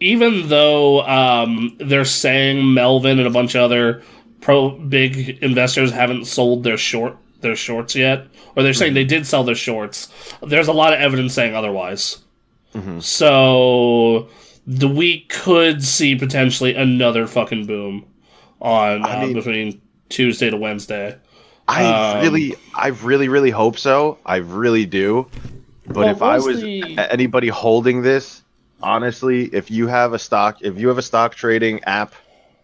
even 0.00 0.48
though 0.48 1.02
um, 1.06 1.76
they're 1.78 2.04
saying 2.04 2.72
Melvin 2.74 3.18
and 3.18 3.26
a 3.26 3.30
bunch 3.30 3.54
of 3.54 3.62
other 3.62 4.02
pro 4.40 4.70
big 4.70 5.38
investors 5.42 5.90
haven't 5.90 6.26
sold 6.26 6.62
their 6.64 6.76
short 6.78 7.16
their 7.40 7.54
shorts 7.56 7.94
yet, 7.94 8.26
or 8.56 8.62
they're 8.64 8.72
saying 8.74 8.94
they 8.94 9.04
did 9.04 9.24
sell 9.26 9.44
their 9.44 9.54
shorts. 9.54 10.08
There's 10.42 10.66
a 10.68 10.72
lot 10.72 10.92
of 10.92 10.98
evidence 11.00 11.34
saying 11.34 11.54
otherwise. 11.54 12.18
Mhm. 12.74 13.00
So 13.02 14.28
the 14.66 14.88
we 14.88 15.20
could 15.28 15.82
see 15.84 16.14
potentially 16.16 16.74
another 16.74 17.26
fucking 17.26 17.66
boom 17.66 18.04
on 18.60 19.04
I 19.04 19.16
uh, 19.22 19.26
mean- 19.26 19.34
between 19.34 19.80
Tuesday 20.08 20.50
to 20.50 20.56
Wednesday. 20.56 21.16
I 21.68 21.84
Um, 22.16 22.22
really, 22.22 22.54
I 22.74 22.88
really, 22.88 23.28
really 23.28 23.50
hope 23.50 23.78
so. 23.78 24.18
I 24.24 24.36
really 24.36 24.86
do. 24.86 25.26
But 25.86 25.96
Well, 25.96 26.08
if 26.08 26.22
I 26.22 26.38
was 26.38 26.60
the- 26.60 26.82
anybody 27.12 27.48
holding 27.48 28.02
this, 28.02 28.42
honestly, 28.82 29.44
if 29.44 29.70
you 29.70 29.86
have 29.86 30.12
a 30.12 30.18
stock, 30.18 30.58
if 30.62 30.78
you 30.78 30.88
have 30.88 30.98
a 30.98 31.02
stock 31.02 31.34
trading 31.34 31.84
app 31.84 32.14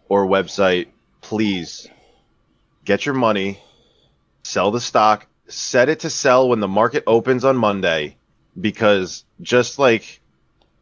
or 0.09 0.27
website, 0.27 0.89
please 1.21 1.89
get 2.85 3.07
your 3.07 3.15
money, 3.15 3.61
sell 4.43 4.71
the 4.71 4.81
stock, 4.81 5.27
set 5.49 5.89
it 5.89 6.01
to 6.01 6.11
sell 6.11 6.49
when 6.49 6.61
the 6.61 6.69
market 6.69 7.05
opens 7.07 7.45
on 7.45 7.57
Monday, 7.57 8.17
because 8.61 9.25
just 9.41 9.79
like 9.79 10.21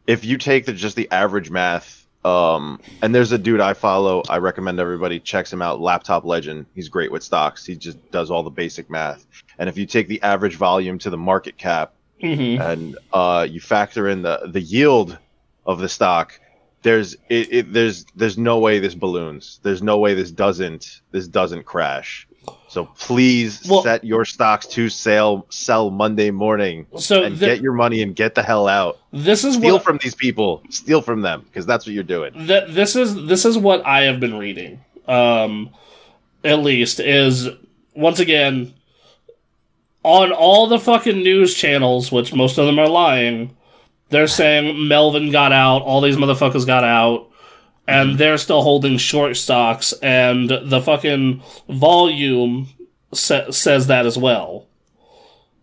if 0.07 0.25
you 0.25 0.37
take 0.37 0.65
the 0.65 0.73
just 0.73 0.95
the 0.95 1.09
average 1.11 1.49
math, 1.49 2.05
um, 2.25 2.79
and 3.01 3.13
there's 3.13 3.31
a 3.33 3.37
dude 3.37 3.59
I 3.59 3.73
follow, 3.73 4.23
I 4.29 4.37
recommend 4.37 4.79
everybody 4.79 5.19
checks 5.19 5.51
him 5.51 5.61
out, 5.61 5.81
Laptop 5.81 6.23
Legend. 6.23 6.65
He's 6.73 6.87
great 6.89 7.11
with 7.11 7.23
stocks. 7.23 7.65
He 7.65 7.75
just 7.75 8.11
does 8.11 8.31
all 8.31 8.43
the 8.43 8.49
basic 8.49 8.89
math. 8.89 9.25
And 9.57 9.67
if 9.67 9.77
you 9.77 9.85
take 9.85 10.07
the 10.07 10.21
average 10.21 10.55
volume 10.55 10.99
to 10.99 11.09
the 11.09 11.17
market 11.17 11.57
cap, 11.57 11.93
hmm 12.21 12.55
and 12.61 12.97
uh, 13.11 13.45
you 13.49 13.59
factor 13.59 14.07
in 14.07 14.21
the 14.21 14.47
the 14.47 14.61
yield 14.61 15.17
of 15.65 15.79
the 15.79 15.89
stock, 15.89 16.39
there's 16.81 17.13
it, 17.29 17.53
it 17.53 17.73
there's 17.73 18.05
there's 18.15 18.37
no 18.37 18.59
way 18.59 18.79
this 18.79 18.95
balloons. 18.95 19.59
There's 19.63 19.81
no 19.81 19.97
way 19.97 20.13
this 20.13 20.31
doesn't 20.31 21.01
this 21.11 21.27
doesn't 21.27 21.63
crash. 21.63 22.27
So 22.67 22.85
please 22.85 23.61
Well- 23.69 23.83
set 23.83 24.03
your 24.03 24.25
stocks 24.25 24.65
to 24.67 24.89
sell 24.89 25.45
sell 25.49 25.89
Monday 25.91 26.29
morning 26.31 26.87
So 26.97 27.23
and 27.23 27.37
the- 27.37 27.45
get 27.45 27.61
your 27.61 27.71
money 27.73 28.01
and 28.01 28.13
get 28.15 28.35
the 28.35 28.43
hell 28.43 28.67
out. 28.67 28.99
this 29.13 29.45
is 29.45 29.55
Steal 29.55 29.75
what 29.75 29.83
from 29.83 29.97
these 30.03 30.15
people. 30.15 30.61
Steal 30.69 31.01
from 31.01 31.21
them 31.21 31.41
because 31.45 31.65
that's 31.65 31.85
what 31.85 31.93
you're 31.93 32.03
doing. 32.03 32.33
Th- 32.33 32.65
this 32.69 32.95
is 32.97 33.27
this 33.27 33.45
is 33.45 33.57
what 33.57 33.85
I 33.85 34.01
have 34.01 34.19
been 34.19 34.37
reading. 34.37 34.81
Um, 35.07 35.69
at 36.43 36.59
least 36.59 36.99
is 36.99 37.47
once 37.95 38.19
again 38.19 38.73
on 40.03 40.33
all 40.33 40.67
the 40.67 40.79
fucking 40.79 41.23
news 41.23 41.53
channels, 41.53 42.11
which 42.11 42.33
most 42.33 42.57
of 42.57 42.65
them 42.65 42.77
are 42.79 42.89
lying. 42.89 43.55
They're 44.13 44.27
saying 44.27 44.87
Melvin 44.87 45.31
got 45.31 45.51
out, 45.51 45.81
all 45.81 45.99
these 46.01 46.17
motherfuckers 46.17 46.65
got 46.67 46.83
out, 46.83 47.29
and 47.87 48.17
they're 48.17 48.37
still 48.37 48.61
holding 48.61 48.97
short 48.97 49.35
stocks, 49.35 49.91
and 50.03 50.49
the 50.49 50.79
fucking 50.79 51.41
volume 51.67 52.67
sa- 53.11 53.49
says 53.49 53.87
that 53.87 54.05
as 54.05 54.15
well. 54.17 54.67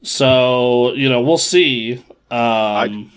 So 0.03 0.93
you 0.95 1.09
know 1.09 1.21
we'll 1.23 1.39
see. 1.39 2.05
Um, 2.31 3.13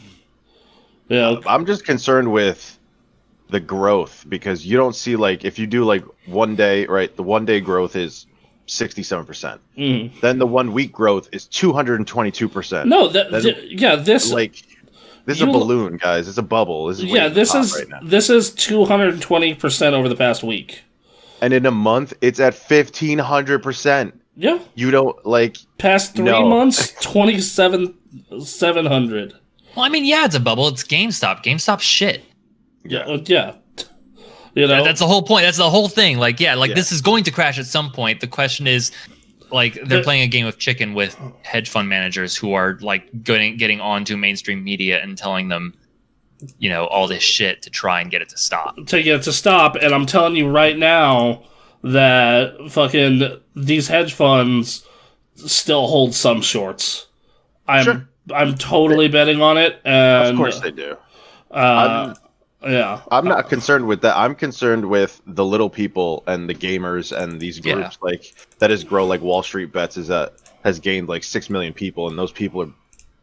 you 1.10 1.16
know, 1.18 1.42
I'm 1.46 1.66
just 1.66 1.84
concerned 1.86 2.32
with 2.32 2.78
the 3.50 3.60
growth 3.60 4.26
because 4.30 4.66
you 4.66 4.78
don't 4.78 4.96
see 4.96 5.16
like 5.16 5.46
if 5.46 5.58
you 5.60 5.66
do 5.68 5.84
like 5.84 6.04
one 6.26 6.56
day, 6.56 6.86
right? 6.86 7.16
The 7.16 7.24
one 7.24 7.46
day 7.46 7.60
growth 7.60 7.96
is 7.96 8.26
67%. 8.68 9.60
mm. 9.78 10.22
Then 10.22 10.40
the 10.40 10.48
one 10.48 10.74
week 10.74 10.92
growth 10.92 11.30
is 11.32 11.46
222%. 11.48 12.86
No, 12.86 13.08
That- 13.10 13.42
th- 13.44 13.58
yeah, 13.82 13.96
this 13.96 14.32
like 14.32 14.64
this 15.26 15.38
is 15.38 15.42
You- 15.44 15.50
a 15.50 15.54
balloon, 15.54 15.98
guys. 15.98 16.28
It's 16.28 16.38
a 16.38 16.42
bubble. 16.44 16.88
This 16.88 17.00
is 17.00 17.06
yeah, 17.06 17.28
this 17.30 17.54
is 17.56 17.74
right 17.90 18.02
this 18.04 18.30
is 18.30 18.52
two 18.52 18.86
hundred 18.86 19.14
and 19.14 19.22
twenty 19.22 19.54
percent 19.54 19.96
over 19.96 20.08
the 20.10 20.16
past 20.16 20.44
week. 20.44 20.84
And 21.42 21.54
in 21.54 21.66
a 21.66 21.72
month, 21.72 22.14
it's 22.22 22.40
at 22.40 22.54
1500%. 22.54 24.14
Yeah, 24.36 24.60
You 24.76 24.90
don't 24.90 25.24
like 25.26 25.58
past 25.78 26.16
three 26.16 26.26
No. 26.26 26.48
months, 26.50 26.94
twenty 27.02 27.40
seven 27.40 27.94
seven 28.40 28.86
hundred. 28.88 29.34
Well, 29.76 29.86
I 29.86 29.90
mean, 29.90 30.06
yeah, 30.06 30.26
it's 30.26 30.36
a 30.36 30.40
bubble. 30.40 30.68
It's 30.70 30.84
GameStop. 30.84 31.44
GameStop 31.44 31.82
shit. 31.82 32.24
Yeah, 32.84 33.00
uh, 33.02 33.20
yeah. 33.26 33.56
You 34.56 34.68
know, 34.68 34.84
That's 34.84 35.00
the 35.00 35.08
whole 35.08 35.24
point. 35.24 35.44
That's 35.46 35.58
the 35.58 35.70
whole 35.70 35.88
thing. 35.90 36.18
Like, 36.20 36.40
yeah, 36.40 36.54
like 36.56 36.70
Yeah. 36.70 36.76
this 36.76 36.92
is 36.92 37.02
going 37.02 37.24
to 37.26 37.32
crash 37.32 37.58
at 37.60 37.66
some 37.66 37.92
point. 37.92 38.22
The 38.22 38.28
question 38.28 38.68
is, 38.68 38.92
like, 39.54 39.76
they're 39.76 40.00
The- 40.00 40.04
playing 40.04 40.24
a 40.24 40.28
game 40.28 40.46
of 40.48 40.58
chicken 40.58 40.94
with 40.94 41.16
hedge 41.44 41.70
fund 41.70 41.88
managers 41.88 42.36
who 42.36 42.54
are 42.54 42.78
like 42.82 43.24
getting 43.24 43.56
getting 43.58 43.80
onto 43.80 44.18
mainstream 44.18 44.64
media 44.64 45.02
and 45.02 45.18
telling 45.18 45.48
them, 45.48 45.74
you 46.60 46.70
know, 46.70 46.86
all 46.88 47.08
this 47.08 47.24
shit 47.24 47.62
to 47.62 47.70
try 47.70 48.02
and 48.02 48.12
get 48.12 48.22
it 48.22 48.30
to 48.30 48.38
stop. 48.38 48.76
to 48.88 49.02
get 49.04 49.16
it 49.20 49.24
to 49.24 49.32
stop. 49.34 49.76
And 49.76 49.94
I'm 49.94 50.06
telling 50.06 50.36
you 50.36 50.50
right 50.50 50.78
now 50.78 51.44
that 51.84 52.56
fucking 52.70 53.38
these 53.56 53.88
hedge 53.88 54.14
funds 54.14 54.86
still 55.36 55.88
hold 55.88 56.14
some 56.14 56.42
shorts. 56.42 57.08
I'm 57.68 57.84
Sure. 57.84 58.08
I'm 58.34 58.56
totally 58.56 59.08
betting 59.10 59.42
on 59.42 59.58
it. 59.58 59.80
And 59.86 60.30
of 60.32 60.36
course 60.38 60.60
they 60.62 60.72
do. 60.72 60.98
uh, 61.52 62.14
Yeah. 62.66 63.02
I'm 63.12 63.26
not 63.26 63.50
concerned 63.50 63.88
with 63.88 64.02
that. 64.02 64.16
I'm 64.18 64.36
concerned 64.36 64.86
with 64.90 65.22
the 65.28 65.44
little 65.46 65.70
people 65.70 66.24
and 66.28 66.48
the 66.50 66.56
gamers 66.56 67.16
and 67.16 67.40
these 67.40 67.60
Yeah. 67.64 67.74
groups 67.76 67.98
like 68.02 68.34
that 68.60 68.70
has 68.70 68.84
grown 68.84 69.10
like 69.10 69.22
Wall 69.22 69.44
Street 69.44 69.72
Bets 69.74 69.98
is 69.98 70.08
that 70.08 70.34
has 70.64 70.80
gained 70.80 71.10
like 71.10 71.24
six 71.24 71.50
million 71.50 71.74
people 71.74 72.08
and 72.08 72.18
those 72.18 72.32
people 72.32 72.62
are 72.62 72.70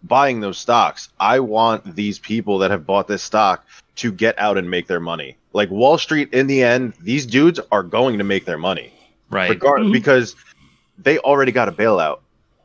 buying 0.03 0.41
those 0.41 0.59
stocks. 0.59 1.09
I 1.19 1.41
want 1.41 1.95
these 1.97 2.19
people 2.19 2.59
that 2.59 2.71
have 2.71 2.87
bought 2.87 3.09
this 3.09 3.23
stock 3.23 3.65
to 3.97 4.12
get 4.12 4.39
out 4.39 4.57
and 4.59 4.71
make 4.71 4.87
their 4.87 5.01
money. 5.01 5.37
Like 5.53 5.71
Wall 5.71 5.99
Street, 5.99 6.33
in 6.33 6.47
the 6.47 6.62
end, 6.62 6.95
these 7.01 7.27
dudes 7.27 7.61
are 7.73 7.83
going 7.83 8.19
to 8.19 8.25
make 8.25 8.45
their 8.45 8.59
money, 8.59 8.93
Right. 9.31 9.59
Mhm. 9.59 9.93
because 9.93 10.37
they 10.99 11.19
already 11.19 11.53
got 11.53 11.69
a 11.69 11.73
bailout 11.73 12.19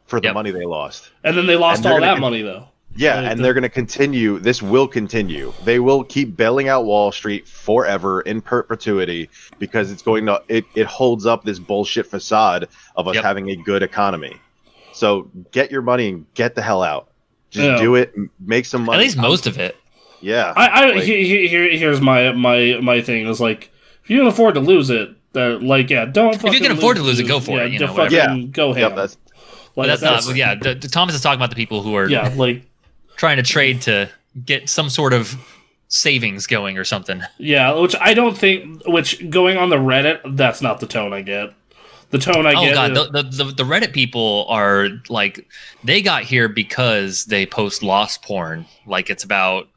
for 0.08 0.20
the 0.20 0.28
Yep. 0.28 0.34
money 0.34 0.52
they 0.52 0.66
lost. 0.66 1.10
And 1.24 1.36
then 1.38 1.46
they 1.48 1.56
lost 1.56 1.86
all 1.86 2.00
that 2.00 2.20
money 2.20 2.42
though. 2.42 2.68
Yeah, 2.98 3.16
Right, 3.16 3.26
and 3.32 3.44
they're 3.44 3.54
going 3.54 3.64
to 3.64 3.70
continue. 3.70 4.40
This 4.40 4.62
will 4.62 4.88
continue. 4.88 5.54
They 5.66 5.80
will 5.80 6.04
keep 6.04 6.38
bailing 6.38 6.70
out 6.70 6.86
Wall 6.86 7.12
Street 7.12 7.48
forever 7.48 8.22
in 8.22 8.42
perpetuity 8.42 9.30
because 9.60 9.92
it's 9.92 10.02
going 10.02 10.26
to 10.28 10.42
it, 10.48 10.64
it 10.76 10.88
holds 10.88 11.26
up 11.26 11.44
this 11.44 11.60
bullshit 11.60 12.06
facade 12.08 12.68
of 12.96 13.08
us 13.08 13.16
Yep. 13.16 13.24
having 13.24 13.50
a 13.50 13.56
good 13.58 13.84
economy. 13.84 14.38
So 14.94 15.30
get 15.52 15.72
your 15.72 15.82
money 15.82 16.08
and 16.10 16.26
get 16.36 16.56
the 16.56 16.62
hell 16.62 16.82
out. 16.84 17.10
Just 17.50 17.66
Yeah. 17.66 17.78
do 17.78 17.96
it, 17.96 18.14
make 18.40 18.66
some 18.66 18.84
money. 18.86 18.98
At 18.98 19.02
least 19.04 19.18
most 19.18 19.46
of 19.46 19.58
it. 19.60 19.76
Yeah. 20.22 20.54
I, 20.56 20.68
I 20.68 20.86
Like- 20.92 21.04
he, 21.04 21.26
he, 21.28 21.48
here, 21.50 21.70
here's 21.78 22.00
my 22.02 22.32
my 22.32 22.80
my 22.82 23.02
thing 23.02 23.28
is 23.28 23.40
like 23.42 23.72
if 24.04 24.10
you 24.10 24.20
can 24.20 24.28
afford 24.28 24.54
to 24.56 24.62
lose 24.62 24.90
it, 24.90 25.10
that 25.34 25.62
like 25.62 25.90
yeah, 25.90 26.06
don't. 26.06 26.34
If 26.36 26.44
you 26.54 26.62
can 26.62 26.72
afford 26.72 26.96
to 26.98 27.04
lose 27.04 27.20
it, 27.20 27.28
go 27.28 27.42
for 27.42 27.58
yeah, 27.58 27.64
it, 27.66 27.74
you 27.74 27.80
know, 27.80 27.92
whatever. 27.92 28.16
fucking 28.30 28.52
go 28.52 28.72
ham. 28.72 28.82
Yep, 28.84 28.96
that's 28.96 29.18
But 29.76 29.90
like, 29.90 30.00
that's, 30.00 30.28
not. 30.28 30.36
Yeah, 30.38 30.56
the, 30.56 30.76
the- 30.76 30.88
Thomas 30.88 31.14
is 31.16 31.22
talking 31.22 31.40
about 31.40 31.50
the 31.50 31.58
people 31.58 31.82
who 31.82 31.94
are 31.96 32.10
yeah, 32.10 32.34
like 32.38 32.64
trying 33.16 33.38
to 33.38 33.44
trade 33.44 33.82
to 33.84 34.10
get 34.46 34.70
some 34.70 34.90
sort 34.90 35.14
of 35.14 35.36
savings 35.88 36.48
going 36.48 36.78
or 36.78 36.84
something. 36.84 37.22
yeah, 37.38 37.74
which 37.74 37.96
I 38.00 38.14
don't 38.14 38.38
think. 38.38 38.86
Which 38.86 39.30
going 39.30 39.58
on 39.58 39.70
the 39.70 39.78
Reddit, 39.78 40.36
that's 40.36 40.62
not 40.62 40.80
the 40.80 40.88
tone 40.88 41.14
I 41.14 41.22
get. 41.22 41.54
The 42.12 42.20
tone 42.20 42.46
I 42.46 42.54
oh 42.54 42.62
get. 42.62 42.72
Oh 42.72 42.76
god, 42.76 42.96
the, 42.96 43.22
the, 43.22 43.44
the 43.44 43.52
the 43.52 43.64
Reddit 43.64 43.94
people 43.94 44.46
are 44.50 44.90
like 45.10 45.48
they 45.84 46.02
got 46.02 46.24
here 46.24 46.48
because 46.48 47.26
they 47.26 47.46
post 47.46 47.84
lost 47.84 48.22
porn. 48.22 48.66
Like 48.86 49.10
it's 49.10 49.24
about, 49.24 49.68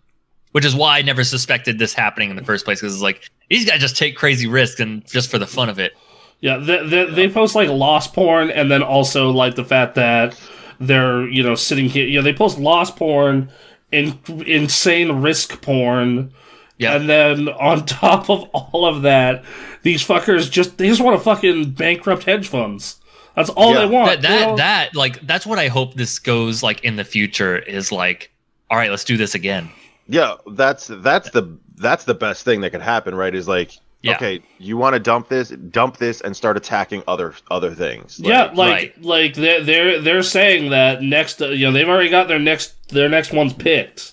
which 0.52 0.64
is 0.64 0.74
why 0.74 0.98
I 0.98 1.02
never 1.02 1.24
suspected 1.24 1.78
this 1.78 1.94
happening 1.94 2.30
in 2.30 2.36
the 2.36 2.44
first 2.44 2.64
place. 2.64 2.80
Because 2.80 2.94
it's 2.94 3.02
like 3.02 3.30
these 3.48 3.64
guys 3.64 3.80
just 3.80 3.96
take 3.96 4.16
crazy 4.16 4.46
risks 4.46 4.80
and 4.80 5.06
just 5.06 5.30
for 5.30 5.38
the 5.38 5.46
fun 5.46 5.68
of 5.68 5.78
it. 5.78 5.92
Yeah, 6.40 6.58
they, 6.58 6.86
they, 6.86 7.04
they 7.06 7.28
post 7.28 7.54
like 7.54 7.68
lost 7.68 8.14
porn, 8.14 8.50
and 8.50 8.70
then 8.70 8.82
also 8.82 9.30
like 9.30 9.56
the 9.56 9.64
fact 9.64 9.94
that 9.96 10.38
they're 10.80 11.28
you 11.28 11.42
know 11.42 11.54
sitting 11.54 11.86
here. 11.88 12.06
You 12.06 12.18
know, 12.18 12.22
they 12.22 12.32
post 12.32 12.58
lost 12.58 12.96
porn, 12.96 13.50
in, 13.92 14.18
insane 14.46 15.12
risk 15.20 15.60
porn, 15.62 16.32
Yeah. 16.78 16.94
and 16.96 17.08
then 17.08 17.48
on 17.48 17.84
top 17.86 18.28
of 18.30 18.42
all 18.52 18.84
of 18.86 19.02
that, 19.02 19.44
these 19.82 20.02
fuckers 20.06 20.50
just 20.50 20.78
they 20.78 20.88
just 20.88 21.00
want 21.00 21.18
to 21.18 21.22
fucking 21.24 21.72
bankrupt 21.72 22.24
hedge 22.24 22.48
funds. 22.48 22.96
That's 23.34 23.50
all 23.50 23.72
Yeah. 23.74 23.80
they 23.80 23.86
want. 23.86 24.10
that 24.10 24.22
that, 24.22 24.40
you 24.40 24.46
know? 24.46 24.56
that 24.56 24.94
like 24.96 25.20
that's 25.26 25.46
what 25.46 25.58
I 25.58 25.68
hope 25.68 25.94
this 25.94 26.18
goes 26.18 26.62
like 26.62 26.82
in 26.84 26.96
the 26.96 27.04
future 27.04 27.58
is 27.58 27.92
like. 27.92 28.30
All 28.70 28.76
right, 28.76 28.90
let's 28.90 29.04
do 29.04 29.16
this 29.16 29.34
again. 29.34 29.70
yeah, 30.08 30.34
that's 30.52 30.88
that's 30.88 31.30
the 31.30 31.56
that's 31.76 32.04
the 32.04 32.12
best 32.14 32.44
thing 32.44 32.60
that 32.60 32.70
could 32.70 32.82
happen, 32.82 33.14
right? 33.14 33.34
Is 33.34 33.48
like 33.48 33.72
Yeah. 34.02 34.14
okay, 34.14 34.40
you 34.58 34.76
want 34.76 34.94
to 34.94 35.00
dump 35.00 35.28
this, 35.28 35.48
dump 35.50 35.96
this 35.96 36.20
and 36.20 36.36
start 36.36 36.56
attacking 36.56 37.02
other 37.08 37.34
other 37.50 37.74
things. 37.74 38.20
yeah, 38.22 38.44
Like, 38.44 38.56
like 38.56 38.70
right. 38.72 39.02
like 39.04 39.34
they're 39.34 39.62
they're 39.64 40.00
they're 40.00 40.22
saying 40.22 40.70
that 40.70 41.02
next, 41.02 41.42
uh, 41.42 41.48
you 41.48 41.66
know, 41.66 41.72
they've 41.72 41.88
already 41.88 42.08
got 42.10 42.28
their 42.28 42.38
next 42.38 42.88
their 42.90 43.08
next 43.08 43.32
ones 43.32 43.52
picked. 43.52 44.12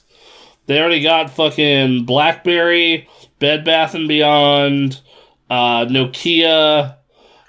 They 0.65 0.79
already 0.79 1.01
got 1.03 1.29
fucking 1.29 2.05
BlackBerry, 2.05 3.07
Bed 3.37 3.63
Bath 3.63 3.93
and 3.93 4.07
Beyond, 4.07 4.99
uh, 5.51 5.85
Nokia, 5.85 6.95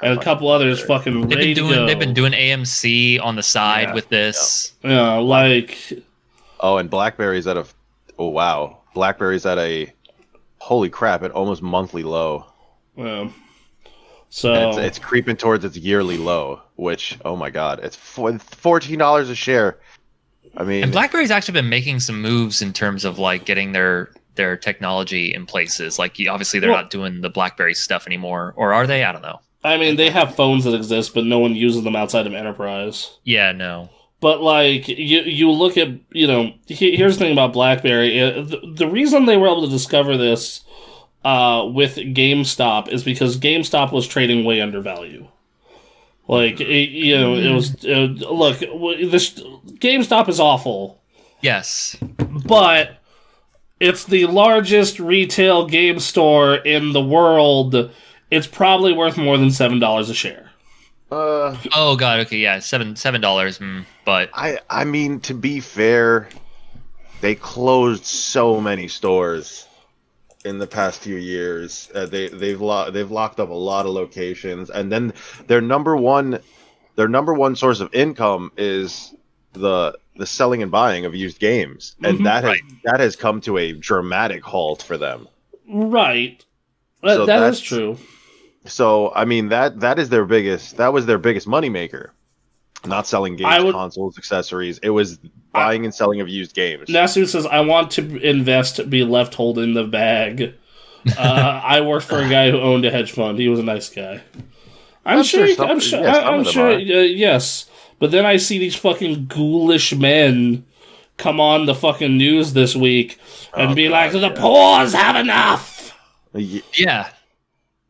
and 0.02 0.18
a 0.18 0.22
couple 0.22 0.48
others 0.48 0.82
fucking 0.84 1.28
They've 1.28 1.38
ready 1.38 1.54
been 1.54 1.64
doing 1.66 1.86
they've 1.86 1.98
been 1.98 2.12
doing 2.12 2.32
AMC 2.32 3.18
on 3.24 3.36
the 3.36 3.42
side 3.42 3.88
Yeah. 3.88 3.94
with 3.94 4.08
this. 4.10 4.74
yeah, 4.84 5.14
like 5.14 5.78
Oh, 6.60 6.76
and 6.76 6.90
BlackBerry's 6.90 7.46
at 7.46 7.56
a 7.56 7.64
oh 8.18 8.28
wow, 8.28 8.78
BlackBerry's 8.94 9.46
at 9.46 9.56
a 9.58 9.90
holy 10.66 10.90
crap, 10.90 11.22
at 11.22 11.30
almost 11.30 11.62
monthly 11.62 12.02
low. 12.02 12.44
um, 12.98 13.32
so 14.28 14.52
it's, 14.70 14.78
it's 14.78 14.98
creeping 14.98 15.36
towards 15.36 15.64
its 15.64 15.76
yearly 15.76 16.18
low, 16.18 16.60
which 16.74 17.16
oh 17.24 17.36
my 17.36 17.50
god, 17.50 17.78
it's 17.82 17.94
fourteen 17.96 18.98
dollars 18.98 19.30
a 19.30 19.34
share. 19.36 19.78
I 20.56 20.64
mean, 20.64 20.82
And 20.82 20.92
BlackBerry's 20.92 21.30
actually 21.30 21.52
been 21.52 21.68
making 21.68 22.00
some 22.00 22.20
moves 22.20 22.62
in 22.62 22.72
terms 22.72 23.04
of 23.04 23.18
like 23.18 23.44
getting 23.44 23.72
their 23.72 24.10
their 24.34 24.56
technology 24.56 25.32
in 25.32 25.46
places. 25.46 25.98
Like 25.98 26.16
obviously 26.28 26.58
they're 26.60 26.70
Well- 26.70 26.82
not 26.82 26.90
doing 26.90 27.20
the 27.20 27.30
BlackBerry 27.30 27.74
stuff 27.74 28.06
anymore, 28.06 28.52
or 28.56 28.72
are 28.74 28.86
they? 28.86 29.04
I 29.04 29.12
don't 29.12 29.22
know. 29.22 29.40
I 29.62 29.76
mean, 29.78 29.96
they 29.96 30.10
have 30.10 30.34
phones 30.34 30.64
that 30.64 30.74
exist, 30.74 31.14
but 31.14 31.24
no 31.24 31.38
one 31.38 31.54
uses 31.56 31.82
them 31.84 31.96
outside 31.96 32.26
of 32.26 32.34
enterprise. 32.34 33.18
Yeah, 33.24 33.52
no. 33.52 33.90
But 34.20 34.40
like 34.40 34.88
you, 34.88 35.20
you 35.22 35.50
look 35.50 35.76
at 35.76 35.88
you 36.10 36.26
know. 36.26 36.54
He, 36.66 36.96
here's 36.96 37.18
the 37.18 37.24
thing 37.24 37.32
about 37.32 37.52
BlackBerry. 37.52 38.20
Uh, 38.20 38.42
The, 38.42 38.60
the 38.76 38.88
reason 38.88 39.26
they 39.26 39.36
were 39.36 39.46
able 39.48 39.64
to 39.64 39.70
discover 39.70 40.16
this 40.16 40.62
uh, 41.24 41.68
with 41.72 41.96
GameStop 41.96 42.88
is 42.88 43.04
because 43.04 43.38
GameStop 43.38 43.92
was 43.92 44.06
trading 44.06 44.44
way 44.44 44.60
under 44.60 44.80
value. 44.80 45.28
Like 46.28 46.60
it, 46.60 46.90
you 46.90 47.16
know, 47.16 47.34
it 47.34 47.52
was 47.52 47.84
uh, 47.84 48.08
look. 48.32 48.58
This 48.58 49.34
GameStop 49.78 50.28
is 50.28 50.40
awful, 50.40 51.00
Yes. 51.40 51.96
but 52.46 52.98
it's 53.78 54.04
the 54.04 54.26
largest 54.26 54.98
retail 54.98 55.66
game 55.68 56.00
store 56.00 56.54
in 56.56 56.92
the 56.94 57.02
world. 57.02 57.90
It's 58.30 58.46
probably 58.48 58.92
worth 58.92 59.16
more 59.16 59.36
than 59.38 59.50
seven 59.52 59.78
dollars 59.78 60.08
a 60.10 60.14
share. 60.14 60.45
Uh, 61.10 61.56
Oh 61.74 61.96
god. 61.96 62.20
Okay. 62.20 62.38
Yeah. 62.38 62.58
Seven 62.58 62.96
seven 62.96 63.20
dollars. 63.20 63.58
Mm, 63.58 63.84
but 64.04 64.30
I 64.34 64.58
I 64.68 64.84
mean 64.84 65.20
to 65.20 65.34
be 65.34 65.60
fair, 65.60 66.28
they 67.20 67.34
closed 67.34 68.04
so 68.04 68.60
many 68.60 68.88
stores 68.88 69.66
in 70.44 70.58
the 70.58 70.66
past 70.66 71.00
few 71.00 71.16
years. 71.16 71.90
Uh, 71.94 72.06
they 72.06 72.28
they've 72.28 72.60
lo- 72.60 72.90
they've 72.90 73.10
locked 73.10 73.40
up 73.40 73.50
a 73.50 73.54
lot 73.54 73.86
of 73.86 73.92
locations, 73.92 74.70
and 74.70 74.90
then 74.92 75.12
their 75.46 75.60
number 75.60 75.96
one 75.96 76.40
their 76.96 77.08
number 77.08 77.34
one 77.34 77.54
source 77.56 77.80
of 77.80 77.92
income 77.94 78.50
is 78.56 79.14
the 79.52 79.96
the 80.16 80.26
selling 80.26 80.62
and 80.62 80.70
buying 80.72 81.04
of 81.04 81.14
used 81.14 81.38
games, 81.38 81.94
and 82.02 82.18
Mhm. 82.20 82.24
that 82.24 82.42
has 82.44 82.50
Right. 82.52 82.60
that 82.84 83.00
has 83.00 83.16
come 83.16 83.40
to 83.42 83.58
a 83.58 83.72
dramatic 83.72 84.42
halt 84.42 84.82
for 84.82 84.96
them. 84.96 85.28
Right. 85.68 86.42
That, 87.02 87.16
So 87.16 87.26
that's- 87.26 87.60
true. 87.60 87.98
So 88.66 89.12
I 89.14 89.24
mean 89.24 89.48
that 89.48 89.80
that 89.80 89.98
is 89.98 90.08
their 90.08 90.24
biggest 90.24 90.76
that 90.76 90.92
was 90.92 91.06
their 91.06 91.18
biggest 91.18 91.46
moneymaker. 91.46 92.10
Not 92.84 93.06
selling 93.06 93.36
games, 93.36 93.64
would- 93.64 93.74
consoles, 93.74 94.16
accessories. 94.18 94.78
It 94.78 94.90
was 94.90 95.18
buying 95.52 95.84
and 95.84 95.94
selling 95.94 96.20
of 96.20 96.28
used 96.28 96.54
games. 96.54 96.88
Nasu 96.88 97.26
says, 97.26 97.46
"I 97.46 97.60
want 97.60 97.90
to 97.92 98.16
invest, 98.18 98.88
be 98.90 99.02
left 99.02 99.34
holding 99.34 99.74
the 99.74 99.84
bag." 99.84 100.54
Uh, 101.16 101.60
I 101.64 101.80
worked 101.80 102.06
for 102.06 102.18
a 102.18 102.28
guy 102.28 102.50
who 102.50 102.58
owned 102.60 102.84
a 102.84 102.90
hedge 102.90 103.12
fund. 103.12 103.38
He 103.38 103.48
was 103.48 103.58
a 103.58 103.62
nice 103.62 103.88
guy. 103.88 104.22
I'm, 105.04 105.18
I'm 105.18 105.24
sure. 105.24 105.46
sure 105.46 105.56
some- 105.56 105.70
I'm 105.70 105.80
sure. 105.80 106.00
yeah, 106.02 106.16
I, 106.16 106.34
am 106.34 106.44
sure. 106.44 106.72
Uh, 106.72 106.78
yes, 106.78 107.66
but 107.98 108.10
then 108.10 108.26
I 108.26 108.36
see 108.36 108.58
these 108.58 108.74
fucking 108.76 109.26
ghoulish 109.26 109.94
men 109.94 110.64
come 111.16 111.40
on 111.40 111.66
the 111.66 111.74
fucking 111.74 112.16
news 112.16 112.52
this 112.52 112.76
week 112.76 113.18
and 113.56 113.70
Oh, 113.70 113.74
be 113.74 113.84
God, 113.88 113.92
like, 113.92 114.12
"The 114.12 114.18
yeah. 114.20 114.34
poor's 114.36 114.92
have 114.94 115.16
enough." 115.16 115.96
Yeah. 116.34 117.08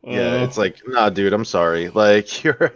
Yeah, 0.07 0.35
Uh, 0.41 0.43
it's 0.45 0.57
like, 0.57 0.77
nah, 0.87 1.09
dude, 1.09 1.33
I'm 1.33 1.45
sorry. 1.45 1.89
Like 1.93 2.43
you're 2.43 2.73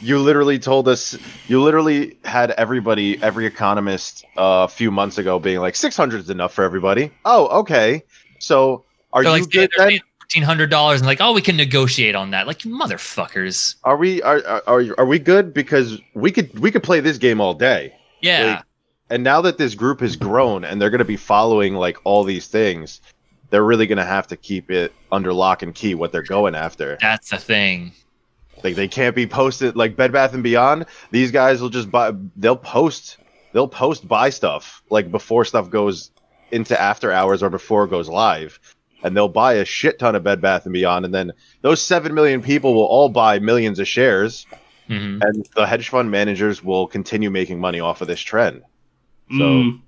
you 0.00 0.18
literally 0.18 0.58
told 0.58 0.88
us 0.88 1.18
you 1.46 1.62
literally 1.62 2.16
had 2.24 2.52
everybody, 2.52 3.22
every 3.22 3.44
economist 3.46 4.24
uh, 4.38 4.64
a 4.64 4.68
few 4.68 4.90
months 4.90 5.18
ago 5.18 5.38
being 5.38 5.58
like 5.60 5.76
600 5.76 6.20
is 6.20 6.30
enough 6.30 6.54
for 6.54 6.64
everybody. 6.64 7.12
Oh, 7.24 7.60
okay. 7.60 8.02
So 8.38 8.84
are 9.12 9.22
They're 9.22 9.36
you 9.36 9.42
like 9.42 9.50
good 9.50 9.70
then? 9.76 10.00
fourteen 10.30 10.42
hundred 10.44 10.70
dollars 10.70 11.00
and 11.00 11.06
like, 11.06 11.20
oh, 11.20 11.32
we 11.32 11.42
can 11.42 11.56
negotiate 11.56 12.14
on 12.14 12.30
that. 12.30 12.46
Like, 12.46 12.60
motherfuckers. 12.60 13.74
Are 13.84 13.96
we 13.96 14.22
are, 14.22 14.42
are 14.46 14.62
are 14.66 14.84
are 14.98 15.06
we 15.06 15.18
good 15.18 15.52
because 15.52 16.00
we 16.14 16.30
could 16.30 16.56
we 16.58 16.70
could 16.70 16.82
play 16.82 17.00
this 17.00 17.18
game 17.18 17.40
all 17.40 17.54
day. 17.54 17.92
Yeah. 18.20 18.44
Like, 18.56 18.64
and 19.10 19.24
now 19.24 19.40
that 19.40 19.58
this 19.58 19.74
group 19.74 20.00
has 20.00 20.14
grown 20.14 20.64
and 20.64 20.80
they're 20.80 20.90
going 20.90 21.00
to 21.00 21.04
be 21.04 21.16
following 21.16 21.74
like 21.74 21.98
all 22.04 22.22
these 22.22 22.46
things, 22.46 23.00
they're 23.50 23.64
really 23.64 23.86
going 23.86 23.98
to 23.98 24.04
have 24.04 24.26
to 24.28 24.36
keep 24.36 24.70
it 24.70 24.92
under 25.12 25.32
lock 25.32 25.62
and 25.62 25.74
key 25.74 25.94
what 25.94 26.12
they're 26.12 26.22
going 26.22 26.54
after. 26.54 26.96
That's 27.00 27.30
the 27.30 27.38
thing. 27.38 27.92
Like 28.62 28.76
they 28.76 28.88
can't 28.88 29.16
be 29.16 29.26
posted 29.26 29.76
like 29.76 29.96
Bed 29.96 30.12
Bath 30.12 30.34
and 30.34 30.42
Beyond. 30.42 30.86
These 31.10 31.30
guys 31.30 31.60
will 31.60 31.70
just 31.70 31.90
buy. 31.90 32.12
They'll 32.36 32.56
post. 32.56 33.18
They'll 33.52 33.68
post 33.68 34.06
buy 34.06 34.30
stuff 34.30 34.82
like 34.90 35.10
before 35.10 35.44
stuff 35.44 35.70
goes 35.70 36.10
into 36.52 36.80
after 36.80 37.10
hours 37.10 37.42
or 37.42 37.50
before 37.50 37.84
it 37.84 37.90
goes 37.90 38.08
live, 38.08 38.60
and 39.02 39.16
they'll 39.16 39.28
buy 39.28 39.54
a 39.54 39.64
shit 39.64 39.98
ton 39.98 40.14
of 40.14 40.22
Bed 40.22 40.40
Bath 40.40 40.66
and 40.66 40.72
Beyond, 40.72 41.04
and 41.04 41.14
then 41.14 41.32
those 41.62 41.80
seven 41.80 42.14
million 42.14 42.42
people 42.42 42.74
will 42.74 42.84
all 42.84 43.08
buy 43.08 43.38
millions 43.38 43.78
of 43.78 43.88
shares, 43.88 44.46
hmm 44.86 45.18
and 45.22 45.48
the 45.56 45.66
hedge 45.66 45.88
fund 45.88 46.10
managers 46.10 46.62
will 46.62 46.86
continue 46.86 47.30
making 47.30 47.60
money 47.60 47.80
off 47.80 48.02
of 48.02 48.08
this 48.08 48.20
trend. 48.20 48.62
So 49.30 49.44
mm. 49.44 49.80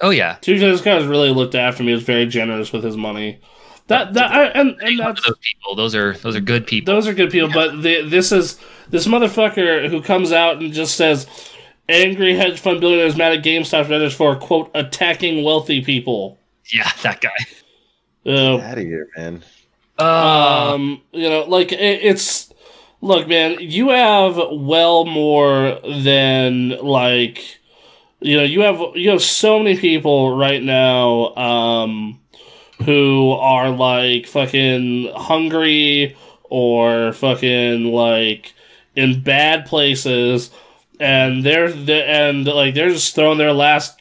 Oh 0.00 0.10
yeah. 0.10 0.36
Two 0.40 0.58
this 0.58 0.80
guy's 0.80 1.06
really 1.06 1.30
looked 1.30 1.54
after 1.54 1.82
me. 1.82 1.92
Was 1.92 2.02
very 2.02 2.26
generous 2.26 2.72
with 2.72 2.84
his 2.84 2.96
money. 2.96 3.40
That 3.88 4.14
that 4.14 4.30
I, 4.30 4.44
and 4.46 4.70
and 4.70 4.82
Any 4.82 4.92
of 5.00 5.16
that's 5.16 5.26
those 5.26 5.38
people. 5.38 5.74
Those 5.74 5.94
are 5.94 6.12
those 6.14 6.36
are 6.36 6.40
good 6.40 6.66
people. 6.66 6.94
those 6.94 7.08
are 7.08 7.14
good 7.14 7.30
people, 7.30 7.50
but 7.52 7.82
the, 7.82 8.02
this 8.02 8.32
is 8.32 8.60
this 8.90 9.06
motherfucker 9.06 9.88
who 9.88 10.02
comes 10.02 10.30
out 10.30 10.58
and 10.58 10.72
just 10.72 10.94
says, 10.94 11.26
"Angry 11.88 12.36
hedge 12.36 12.60
fund 12.60 12.80
billionaires 12.80 13.16
mad 13.16 13.32
at 13.32 13.44
GameStop 13.44 13.86
vendors 13.86 14.14
for 14.14 14.36
quote 14.36 14.70
attacking 14.74 15.42
wealthy 15.42 15.82
people." 15.82 16.38
yeah, 16.72 16.90
that 17.02 17.20
guy. 17.20 17.30
Uh, 18.26 18.58
Out 18.58 18.76
of 18.76 18.84
here, 18.84 19.08
man. 19.16 19.42
Uh, 19.98 20.72
um, 20.74 21.02
you 21.12 21.28
know, 21.28 21.44
like 21.44 21.72
it, 21.72 22.00
it's 22.02 22.52
look, 23.00 23.26
man, 23.26 23.56
you 23.58 23.88
have 23.88 24.36
well 24.52 25.04
more 25.06 25.80
than 25.82 26.70
like 26.84 27.58
you 28.20 28.36
know, 28.36 28.42
you 28.44 28.60
have 28.62 28.80
you 28.94 29.10
have 29.10 29.22
so 29.22 29.58
many 29.58 29.76
people 29.78 30.36
right 30.36 30.62
now 30.62 31.34
um 31.36 32.20
who 32.84 33.32
are 33.32 33.70
like 33.70 34.26
fucking 34.26 35.12
hungry 35.16 36.16
or 36.44 37.12
fucking 37.12 37.84
like 37.92 38.54
in 38.96 39.20
bad 39.22 39.66
places 39.66 40.50
and 41.00 41.44
they're, 41.44 41.70
they 41.70 42.04
and 42.04 42.46
like 42.46 42.74
they're 42.74 42.88
just 42.90 43.14
throwing 43.14 43.38
their 43.38 43.52
last 43.52 43.98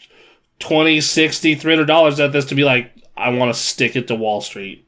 20 0.59 1.01
60 1.01 1.55
300 1.55 1.85
dollars 1.85 2.19
at 2.19 2.31
this 2.31 2.45
to 2.45 2.55
be 2.55 2.63
like 2.63 2.91
i 3.15 3.29
want 3.29 3.53
to 3.53 3.59
stick 3.59 3.95
it 3.95 4.07
to 4.07 4.15
wall 4.15 4.41
street 4.41 4.87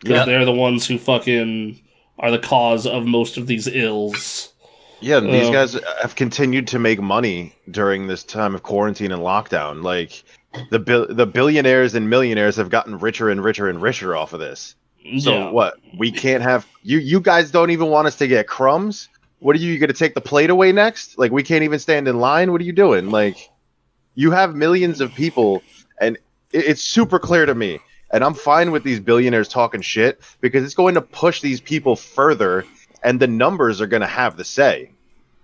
because 0.00 0.16
Yeah. 0.18 0.24
they're 0.26 0.44
the 0.44 0.52
ones 0.52 0.86
who 0.86 0.98
fucking 0.98 1.80
are 2.18 2.30
the 2.30 2.38
cause 2.38 2.86
of 2.86 3.06
most 3.06 3.36
of 3.38 3.46
these 3.46 3.66
ills 3.66 4.52
Yeah, 5.00 5.20
these 5.20 5.48
Oh. 5.48 5.52
guys 5.52 5.78
have 6.00 6.14
continued 6.14 6.68
to 6.68 6.78
make 6.78 7.00
money 7.00 7.54
during 7.70 8.06
this 8.06 8.24
time 8.24 8.54
of 8.54 8.62
quarantine 8.62 9.12
and 9.12 9.22
lockdown. 9.22 9.82
Like 9.82 10.22
the 10.70 10.78
bil- 10.78 11.06
the 11.08 11.26
billionaires 11.26 11.94
and 11.94 12.08
millionaires 12.08 12.56
have 12.56 12.70
gotten 12.70 12.98
richer 12.98 13.28
and 13.28 13.42
richer 13.44 13.68
and 13.68 13.80
richer 13.80 14.16
off 14.16 14.32
of 14.32 14.40
this. 14.40 14.74
So 15.18 15.32
yeah. 15.32 15.50
what? 15.50 15.74
We 15.96 16.10
can't 16.10 16.42
have 16.42 16.66
you. 16.82 16.98
You 16.98 17.20
guys 17.20 17.50
don't 17.50 17.70
even 17.70 17.88
want 17.88 18.08
us 18.08 18.16
to 18.16 18.26
get 18.26 18.46
crumbs. 18.48 19.08
What 19.38 19.54
are 19.54 19.58
you, 19.58 19.72
you 19.72 19.78
going 19.78 19.88
to 19.88 19.94
take 19.94 20.14
the 20.14 20.20
plate 20.20 20.50
away 20.50 20.72
next? 20.72 21.18
Like 21.18 21.30
we 21.30 21.42
can't 21.42 21.62
even 21.62 21.78
stand 21.78 22.08
in 22.08 22.18
line. 22.18 22.50
What 22.50 22.60
are 22.60 22.64
you 22.64 22.72
doing? 22.72 23.10
Like 23.10 23.50
you 24.14 24.30
have 24.30 24.54
millions 24.54 25.00
of 25.00 25.14
people, 25.14 25.62
and 26.00 26.16
it, 26.52 26.64
it's 26.64 26.82
super 26.82 27.18
clear 27.18 27.44
to 27.46 27.54
me. 27.54 27.78
And 28.10 28.24
I'm 28.24 28.34
fine 28.34 28.70
with 28.70 28.82
these 28.82 28.98
billionaires 28.98 29.48
talking 29.48 29.82
shit 29.82 30.20
because 30.40 30.64
it's 30.64 30.74
going 30.74 30.94
to 30.94 31.02
push 31.02 31.40
these 31.40 31.60
people 31.60 31.96
further, 31.96 32.64
and 33.02 33.20
the 33.20 33.26
numbers 33.26 33.80
are 33.80 33.86
going 33.86 34.02
to 34.02 34.06
have 34.06 34.36
the 34.36 34.44
say. 34.44 34.90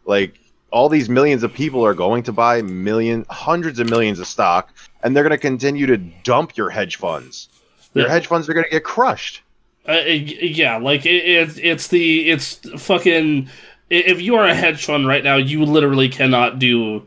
Like 0.05 0.39
all 0.71 0.89
these 0.89 1.09
millions 1.09 1.43
of 1.43 1.53
people 1.53 1.85
are 1.85 1.95
going 1.95 2.23
to 2.25 2.33
buy 2.33 2.63
million, 2.63 3.25
hundreds 3.31 3.79
of 3.79 3.89
millions 3.91 4.19
of 4.21 4.27
stock, 4.27 4.71
and 5.03 5.15
they're 5.15 5.23
going 5.23 5.31
to 5.31 5.39
continue 5.39 5.87
to 5.87 5.97
dump 5.97 6.57
your 6.57 6.71
hedge 6.71 6.97
funds. 6.97 7.49
Your 7.95 8.07
Yeah. 8.07 8.13
hedge 8.13 8.27
funds 8.27 8.49
are 8.49 8.55
going 8.55 8.65
to 8.65 8.71
get 8.71 8.85
crushed. 8.85 9.43
Uh, 9.87 9.99
yeah, 10.07 10.77
like 10.77 11.05
it, 11.05 11.25
it, 11.25 11.59
it's 11.63 11.89
the 11.89 12.31
it's 12.31 12.55
fucking. 12.81 13.49
If 13.91 14.23
you 14.23 14.37
are 14.37 14.47
a 14.47 14.55
hedge 14.55 14.85
fund 14.87 15.07
right 15.07 15.23
now, 15.25 15.37
you 15.37 15.65
literally 15.65 16.09
cannot 16.09 16.59
do 16.59 17.07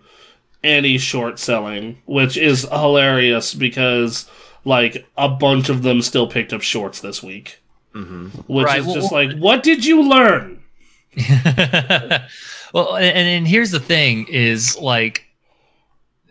any 0.63 0.97
short 0.97 1.39
selling, 1.39 1.99
which 2.05 2.37
is 2.37 2.63
hilarious 2.69 3.53
because 3.53 4.29
like 4.65 5.07
a 5.17 5.29
bunch 5.29 5.69
of 5.69 5.83
them 5.83 6.01
still 6.01 6.27
picked 6.27 6.51
up 6.53 6.61
shorts 6.61 6.99
this 6.99 7.23
week, 7.23 7.59
Mm-hmm. 7.95 8.27
which 8.51 8.65
Right, 8.65 8.79
is 8.79 8.85
well, 8.85 8.95
just 8.95 9.11
well- 9.11 9.25
like, 9.25 9.37
what 9.37 9.63
did 9.63 9.85
you 9.85 10.03
learn? 10.03 10.61
well, 12.73 12.95
and, 12.97 13.27
and 13.27 13.47
here's 13.47 13.71
the 13.71 13.79
thing: 13.79 14.27
is 14.27 14.77
like 14.77 15.25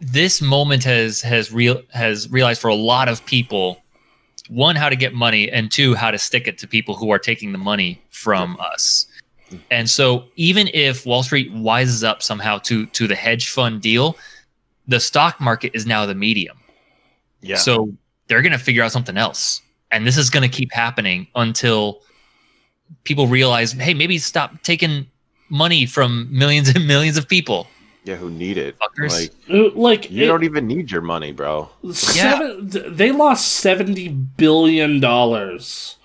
this 0.01 0.43
moment 0.43 0.85
has 0.85 1.23
has 1.23 1.51
real 1.53 1.81
has 1.91 2.31
realized 2.31 2.61
for 2.61 2.69
a 2.69 2.74
lot 2.74 3.09
of 3.09 3.24
people, 3.24 3.82
one 4.49 4.77
how 4.77 4.89
to 4.91 4.97
get 4.97 5.15
money, 5.15 5.51
and 5.51 5.73
two 5.73 5.95
how 5.95 6.11
to 6.11 6.19
stick 6.19 6.47
it 6.47 6.59
to 6.59 6.69
people 6.69 6.95
who 6.95 7.11
are 7.11 7.19
taking 7.19 7.53
the 7.53 7.59
money 7.59 8.01
from 8.11 8.59
us. 8.61 9.07
And 9.70 9.89
so, 9.89 10.24
even 10.36 10.69
if 10.74 11.07
Wall 11.07 11.23
Street 11.23 11.51
wises 11.55 12.07
up 12.07 12.23
somehow 12.23 12.59
to 12.59 12.85
to 12.86 13.07
the 13.07 13.15
hedge 13.15 13.49
fund 13.49 13.81
deal, 13.81 14.16
the 14.86 15.01
stock 15.01 15.41
market 15.41 15.70
is 15.74 15.86
now 15.86 16.05
the 16.05 16.15
medium. 16.15 16.59
Yeah. 17.41 17.57
So 17.57 17.93
they're 18.27 18.43
going 18.43 18.53
to 18.53 18.59
figure 18.59 18.82
out 18.82 18.93
something 18.93 19.16
else. 19.16 19.61
And 19.95 20.05
this 20.07 20.16
is 20.19 20.29
going 20.29 20.43
to 20.43 20.49
keep 20.49 20.73
happening 20.73 21.29
until 21.37 22.03
people 23.05 23.27
realize, 23.29 23.73
hey, 23.73 23.95
maybe 23.95 24.19
stop 24.19 24.61
taking 24.62 25.07
money 25.49 25.87
from 25.87 26.29
millions 26.37 26.69
and 26.75 26.87
millions 26.87 27.16
of 27.16 27.29
people. 27.29 27.69
yeah, 28.05 28.16
who 28.16 28.29
need 28.29 28.59
it? 28.59 28.77
Fuckers. 28.79 29.11
Like 29.21 29.33
Uh, 29.49 29.71
Like 29.79 30.11
you 30.11 30.25
it- 30.25 30.27
don't 30.27 30.43
even 30.45 30.66
need 30.66 30.91
your 30.91 31.01
money, 31.01 31.33
bro. 31.33 31.71
Seven, 31.93 32.69
th- 32.71 32.87
they 32.89 33.12
lost 33.12 33.49
seventy 33.53 34.09
billion 34.09 35.01
dollars 35.01 35.97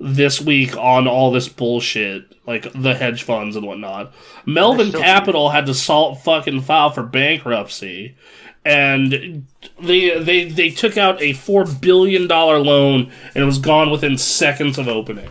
this 0.00 0.40
week 0.40 0.76
on 0.76 1.06
all 1.06 1.30
this 1.30 1.48
bullshit, 1.48 2.24
like 2.46 2.72
the 2.72 2.94
hedge 2.94 3.22
funds 3.24 3.54
and 3.56 3.66
whatnot. 3.66 4.12
Melvin 4.46 4.92
Capital 4.92 5.50
had 5.50 5.66
to 5.66 5.74
salt 5.74 6.20
fucking 6.22 6.62
file 6.62 6.90
for 6.90 7.02
bankruptcy, 7.02 8.16
and 8.64 9.46
they 9.80 10.18
they 10.18 10.44
they 10.44 10.70
took 10.70 10.96
out 10.96 11.20
a 11.20 11.32
four 11.32 11.64
billion 11.64 12.26
dollar 12.26 12.58
loan 12.58 13.10
and 13.34 13.42
it 13.42 13.46
was 13.46 13.58
gone 13.58 13.90
within 13.90 14.16
seconds 14.18 14.78
of 14.78 14.88
opening. 14.88 15.30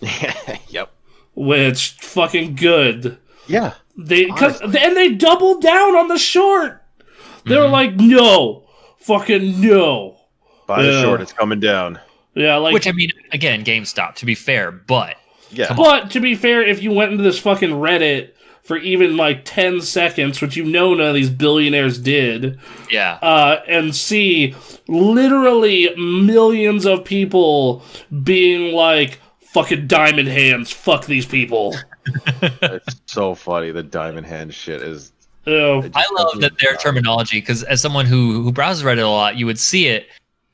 yep. 0.68 0.90
Which 1.34 1.92
fucking 2.00 2.56
good. 2.56 3.18
Yeah. 3.46 3.74
They 3.96 4.26
cause, 4.26 4.60
and 4.60 4.96
they 4.96 5.12
doubled 5.12 5.62
down 5.62 5.96
on 5.96 6.08
the 6.08 6.18
short. 6.18 6.82
They 7.44 7.56
were 7.56 7.64
mm-hmm. 7.64 7.72
like, 7.72 7.96
no, 7.96 8.64
fucking 8.98 9.60
no. 9.60 10.16
Buy 10.66 10.82
the 10.82 10.92
Yeah. 10.92 11.02
short. 11.02 11.20
It's 11.20 11.32
coming 11.32 11.60
down. 11.60 11.98
Yeah, 12.34 12.56
like. 12.56 12.72
Which 12.72 12.86
I 12.86 12.92
mean, 12.92 13.10
again, 13.32 13.64
GameStop, 13.64 14.14
to 14.16 14.26
be 14.26 14.34
fair, 14.34 14.70
but 14.70 15.16
Yeah. 15.50 15.66
Come 15.66 15.76
but 15.76 16.10
to 16.12 16.20
be 16.20 16.34
fair, 16.34 16.62
if 16.62 16.82
you 16.82 16.92
went 16.92 17.12
into 17.12 17.24
this 17.24 17.38
fucking 17.38 17.70
Reddit 17.70 18.30
for 18.70 18.76
even 18.76 19.16
like 19.16 19.44
ten 19.44 19.80
seconds, 19.80 20.40
which 20.40 20.54
you 20.54 20.64
know 20.64 20.94
none 20.94 21.08
of 21.08 21.14
these 21.14 21.28
billionaires 21.28 21.98
did, 21.98 22.56
yeah. 22.88 23.18
uh, 23.20 23.64
and 23.66 23.96
see 23.96 24.54
literally 24.86 25.92
millions 25.96 26.86
of 26.86 27.04
people 27.04 27.82
being 28.22 28.72
like, 28.72 29.18
"Fucking 29.40 29.88
diamond 29.88 30.28
hands, 30.28 30.70
fuck 30.70 31.06
these 31.06 31.26
people." 31.26 31.74
it's 32.62 33.00
so 33.06 33.34
funny. 33.34 33.72
The 33.72 33.82
diamond 33.82 34.28
hand 34.28 34.54
shit 34.54 34.82
is. 34.82 35.10
It 35.46 35.90
I 35.96 36.04
love 36.16 36.40
that 36.40 36.52
their 36.60 36.74
stop. 36.74 36.82
terminology 36.82 37.40
because 37.40 37.64
as 37.64 37.80
someone 37.80 38.06
who 38.06 38.40
who 38.40 38.52
browses 38.52 38.84
Reddit 38.84 39.02
a 39.02 39.08
lot, 39.08 39.34
you 39.34 39.46
would 39.46 39.58
see 39.58 39.88
it 39.88 40.06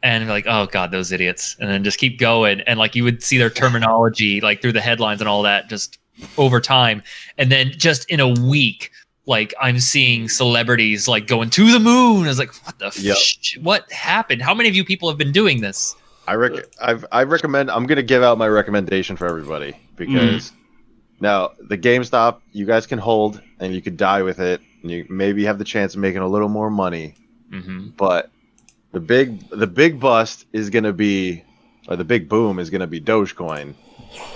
and 0.03 0.25
be 0.25 0.31
like, 0.31 0.47
"Oh 0.49 0.65
God, 0.65 0.91
those 0.91 1.13
idiots," 1.13 1.55
and 1.61 1.69
then 1.69 1.85
just 1.85 1.99
keep 1.99 2.19
going, 2.19 2.63
and 2.63 2.79
like 2.79 2.95
you 2.95 3.05
would 3.05 3.23
see 3.23 3.37
their 3.37 3.51
terminology 3.51 4.41
like 4.41 4.63
through 4.63 4.73
the 4.73 4.81
headlines 4.81 5.21
and 5.21 5.29
all 5.29 5.43
that 5.43 5.69
just 5.69 5.99
over 6.39 6.61
time, 6.61 7.03
and 7.39 7.51
then 7.51 7.73
just 7.77 8.09
in 8.11 8.21
a 8.21 8.29
week, 8.29 8.91
like 9.27 9.53
I'm 9.61 9.81
seeing 9.81 10.29
celebrities 10.29 11.09
like 11.09 11.27
going 11.27 11.51
to 11.51 11.73
the 11.73 11.81
moon. 11.81 12.25
I 12.25 12.29
was 12.29 12.39
like, 12.39 12.53
"What 12.65 12.79
the? 12.79 12.93
Yep. 13.01 13.17
F- 13.17 13.63
what 13.63 13.91
happened? 13.93 14.43
How 14.43 14.55
many 14.55 14.69
of 14.69 14.75
you 14.75 14.85
people 14.85 15.09
have 15.09 15.19
been 15.19 15.33
doing 15.33 15.61
this?" 15.61 15.95
I 16.29 16.35
rec- 16.35 16.67
I've, 16.81 17.05
I 17.13 17.23
recommend. 17.23 17.71
I'm 17.71 17.87
gonna 17.87 18.03
give 18.03 18.23
out 18.23 18.37
my 18.39 18.49
recommendation 18.49 19.17
for 19.17 19.27
everybody 19.29 19.77
because 19.97 20.53
now 21.21 21.53
the 21.69 21.79
GameStop 21.79 22.41
you 22.53 22.67
guys 22.67 22.87
can 22.87 22.99
hold 22.99 23.41
and 23.61 23.73
you 23.75 23.81
could 23.81 23.97
die 23.97 24.23
with 24.23 24.41
it 24.41 24.61
and 24.83 24.91
you 24.91 25.07
maybe 25.09 25.45
have 25.45 25.59
the 25.59 25.65
chance 25.65 25.95
of 25.95 26.01
making 26.01 26.23
a 26.23 26.27
little 26.29 26.49
more 26.49 26.71
money. 26.71 27.15
hmm 27.51 27.89
But 27.97 28.31
the 28.93 29.01
big 29.01 29.49
the 29.51 29.67
big 29.67 30.01
bust 30.01 30.47
is 30.53 30.69
gonna 30.71 30.93
be, 30.93 31.45
or 31.89 31.97
the 31.97 32.05
big 32.05 32.29
boom 32.29 32.59
is 32.59 32.71
gonna 32.71 32.87
be 32.87 33.01
Dogecoin. 33.01 33.75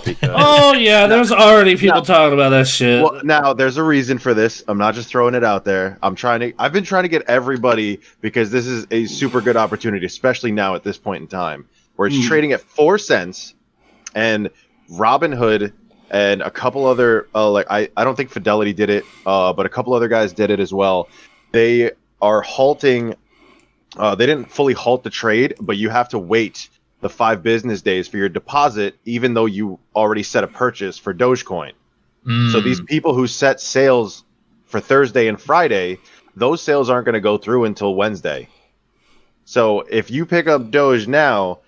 Because 0.05 0.29
oh 0.33 0.73
yeah, 0.73 1.05
there's 1.07 1.31
already 1.31 1.75
people 1.77 2.01
talking 2.01 2.33
about 2.33 2.49
that 2.49 2.67
shit. 2.67 3.03
well, 3.03 3.21
now 3.23 3.53
there's 3.53 3.77
a 3.77 3.83
reason 3.83 4.17
for 4.17 4.33
this. 4.33 4.63
I'm 4.67 4.77
not 4.79 4.95
just 4.95 5.09
throwing 5.09 5.35
it 5.35 5.43
out 5.43 5.63
there. 5.63 5.99
I'm 6.01 6.15
trying 6.15 6.39
to. 6.39 6.53
I've 6.57 6.73
been 6.73 6.83
trying 6.83 7.03
to 7.03 7.09
get 7.09 7.23
everybody 7.27 7.99
because 8.19 8.49
this 8.49 8.65
is 8.65 8.87
a 8.91 9.05
super 9.05 9.41
good 9.41 9.57
opportunity, 9.57 10.05
especially 10.07 10.51
now 10.51 10.73
at 10.75 10.83
this 10.83 10.97
point 10.97 11.21
in 11.21 11.27
time, 11.27 11.67
where 11.97 12.07
it's 12.07 12.17
Mm. 12.17 12.27
trading 12.27 12.51
at 12.51 12.61
four 12.61 12.97
cents, 12.97 13.53
and 14.15 14.49
Robinhood 14.91 15.71
and 16.09 16.41
a 16.41 16.51
couple 16.51 16.85
other 16.85 17.27
uh, 17.35 17.49
like 17.49 17.67
I 17.69 17.89
I 17.95 18.03
don't 18.03 18.15
think 18.15 18.29
Fidelity 18.31 18.73
did 18.73 18.89
it, 18.89 19.05
uh, 19.25 19.53
but 19.53 19.65
a 19.65 19.69
couple 19.69 19.93
other 19.93 20.07
guys 20.07 20.33
did 20.33 20.49
it 20.49 20.59
as 20.59 20.73
well. 20.73 21.07
They 21.51 21.91
are 22.21 22.41
halting. 22.41 23.15
Uh, 23.97 24.15
they 24.15 24.25
didn't 24.25 24.51
fully 24.51 24.73
halt 24.73 25.03
the 25.03 25.09
trade, 25.09 25.53
but 25.59 25.77
you 25.77 25.89
have 25.89 26.09
to 26.09 26.19
wait 26.19 26.69
the 27.01 27.09
five 27.09 27.43
business 27.43 27.81
days 27.81 28.07
for 28.07 28.17
your 28.17 28.29
deposit, 28.29 28.95
even 29.05 29.33
though 29.33 29.47
you 29.47 29.79
already 29.95 30.23
set 30.23 30.43
a 30.43 30.47
purchase 30.47 30.97
for 30.97 31.13
Dogecoin. 31.13 31.73
Mm. 32.25 32.51
So 32.51 32.61
these 32.61 32.79
people 32.79 33.13
who 33.13 33.27
set 33.27 33.59
sales 33.59 34.23
for 34.65 34.79
Thursday 34.79 35.27
and 35.27 35.41
Friday, 35.41 35.97
those 36.35 36.61
sales 36.61 36.89
aren't 36.89 37.05
going 37.05 37.13
to 37.13 37.19
go 37.19 37.37
through 37.37 37.65
until 37.65 37.95
Wednesday. 37.95 38.47
So 39.45 39.81
if 39.81 40.11
you 40.11 40.25
pick 40.25 40.47
up 40.47 40.71
Doge 40.71 41.07
now, 41.07 41.59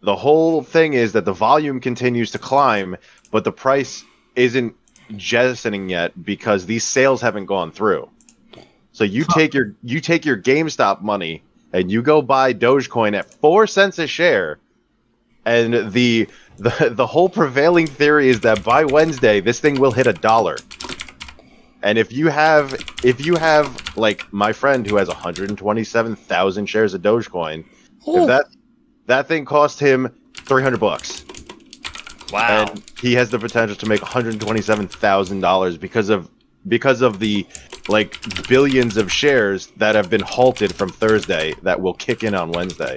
the 0.00 0.16
whole 0.16 0.62
thing 0.62 0.94
is 0.94 1.12
that 1.12 1.24
the 1.24 1.32
volume 1.32 1.80
continues 1.80 2.32
to 2.32 2.38
climb, 2.38 2.96
but 3.30 3.44
the 3.44 3.52
price 3.52 4.04
isn't 4.34 4.74
jettisoning 5.16 5.90
yet 5.90 6.24
because 6.24 6.66
these 6.66 6.84
sales 6.84 7.20
haven't 7.20 7.46
gone 7.46 7.70
through. 7.70 8.08
So 8.92 9.04
you 9.04 9.24
take 9.24 9.54
your 9.54 9.74
you 9.82 10.00
take 10.00 10.24
your 10.24 10.36
GameStop 10.36 11.00
money 11.00 11.42
and 11.72 11.90
you 11.90 12.02
go 12.02 12.20
buy 12.20 12.52
Dogecoin 12.52 13.16
at 13.16 13.32
four 13.32 13.66
cents 13.66 13.98
a 13.98 14.06
share, 14.06 14.58
and 15.44 15.92
the 15.92 16.28
the 16.58 16.90
the 16.94 17.06
whole 17.06 17.28
prevailing 17.28 17.86
theory 17.86 18.28
is 18.28 18.40
that 18.40 18.62
by 18.64 18.84
Wednesday 18.84 19.40
this 19.40 19.60
thing 19.60 19.80
will 19.80 19.92
hit 19.92 20.06
a 20.06 20.12
dollar. 20.12 20.56
And 21.82 21.98
if 21.98 22.12
you 22.12 22.28
have 22.28 22.74
if 23.02 23.24
you 23.24 23.36
have 23.36 23.96
like 23.96 24.30
my 24.32 24.52
friend 24.52 24.86
who 24.86 24.96
has 24.96 25.08
127,000 25.08 26.66
shares 26.66 26.94
of 26.94 27.02
Dogecoin, 27.02 27.64
if 28.22 28.26
that 28.28 28.46
that 29.06 29.26
thing 29.28 29.44
cost 29.44 29.80
him 29.80 30.14
300 30.34 30.78
bucks, 30.78 31.24
Wow. 32.32 32.66
and 32.70 32.82
he 33.00 33.14
has 33.14 33.30
the 33.30 33.38
potential 33.38 33.76
to 33.76 33.86
make 33.86 34.00
127,000 34.00 35.40
dollars 35.40 35.76
because 35.76 36.08
of 36.08 36.30
because 36.68 37.02
of 37.02 37.18
the 37.18 37.44
like 37.88 38.16
billions 38.48 38.96
of 38.96 39.10
shares 39.12 39.66
that 39.78 39.96
have 39.96 40.08
been 40.08 40.20
halted 40.20 40.72
from 40.72 40.88
Thursday 40.88 41.52
that 41.62 41.80
will 41.80 41.94
kick 41.94 42.22
in 42.22 42.32
on 42.34 42.52
Wednesday. 42.52 42.96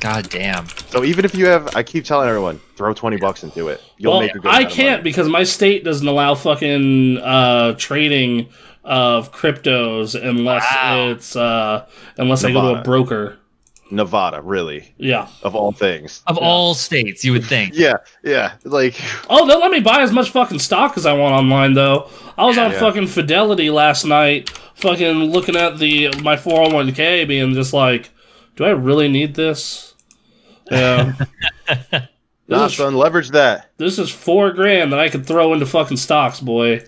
God 0.00 0.28
damn. 0.30 0.66
So 0.90 1.04
even 1.04 1.24
if 1.24 1.34
you 1.34 1.46
have, 1.46 1.74
I 1.74 1.82
keep 1.82 2.04
telling 2.04 2.28
everyone, 2.28 2.60
throw 2.76 2.94
20 2.94 3.16
bucks 3.16 3.42
into 3.42 3.68
it. 3.68 3.82
You'll 3.96 4.12
well, 4.12 4.20
make 4.22 4.34
a 4.34 4.38
good. 4.38 4.50
I 4.52 4.64
can't 4.64 5.00
money. 5.00 5.02
because 5.02 5.28
my 5.28 5.42
state 5.44 5.82
doesn't 5.84 6.06
allow 6.06 6.34
fucking 6.34 7.18
uh, 7.18 7.72
trading 7.78 8.48
of 8.84 9.32
cryptos 9.32 10.14
unless 10.20 10.62
Wow. 10.74 11.08
it's 11.10 11.34
uh, 11.36 11.86
unless 12.16 12.44
I 12.44 12.52
go 12.52 12.74
to 12.74 12.80
a 12.80 12.82
broker. 12.82 13.36
Nevada, 13.90 14.42
really, 14.42 14.92
Yeah. 14.98 15.28
of 15.42 15.54
all 15.56 15.72
things. 15.72 16.22
Of 16.26 16.36
Yeah. 16.36 16.44
all 16.46 16.74
states, 16.74 17.24
you 17.24 17.32
would 17.32 17.44
think. 17.44 17.72
Yeah, 17.74 17.94
yeah, 18.22 18.52
like 18.64 18.94
Oh, 19.30 19.46
they'll 19.46 19.60
let 19.60 19.70
me 19.70 19.80
buy 19.80 20.02
as 20.02 20.12
much 20.12 20.28
fucking 20.30 20.58
stock 20.58 20.96
as 20.98 21.06
I 21.06 21.14
want 21.14 21.34
online 21.34 21.72
though. 21.74 22.08
I 22.36 22.44
was 22.44 22.58
on 22.58 22.70
Yeah. 22.70 22.78
fucking 22.80 23.06
Fidelity 23.08 23.70
last 23.70 24.04
night, 24.04 24.50
fucking 24.74 25.32
looking 25.32 25.56
at 25.56 25.78
the 25.78 26.08
my 26.22 26.36
401k, 26.36 27.24
being 27.26 27.54
just 27.54 27.72
like, 27.72 28.10
do 28.58 28.64
I 28.64 28.70
really 28.70 29.06
need 29.06 29.36
this? 29.36 29.94
Yeah. 30.68 31.14
nah, 31.92 32.00
this, 32.48 32.72
is, 32.72 32.76
son, 32.76 32.96
leverage 32.96 33.30
that. 33.30 33.70
this 33.76 34.00
is 34.00 34.10
four 34.10 34.50
grand 34.50 34.92
that 34.92 34.98
I 34.98 35.08
could 35.08 35.24
throw 35.24 35.52
into 35.52 35.64
fucking 35.64 35.96
stocks, 35.96 36.40
boy. 36.40 36.82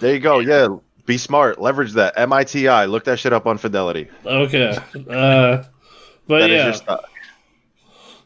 There 0.00 0.12
you 0.12 0.20
go. 0.20 0.40
Yeah, 0.40 0.68
be 1.06 1.16
smart. 1.16 1.58
Leverage 1.58 1.94
that. 1.94 2.14
MITI. 2.28 2.86
Look 2.86 3.04
that 3.04 3.18
shit 3.18 3.32
up 3.32 3.46
on 3.46 3.56
Fidelity. 3.56 4.08
Okay. 4.26 4.78
Uh, 5.08 5.64
but 6.26 6.50
yeah. 6.50 6.76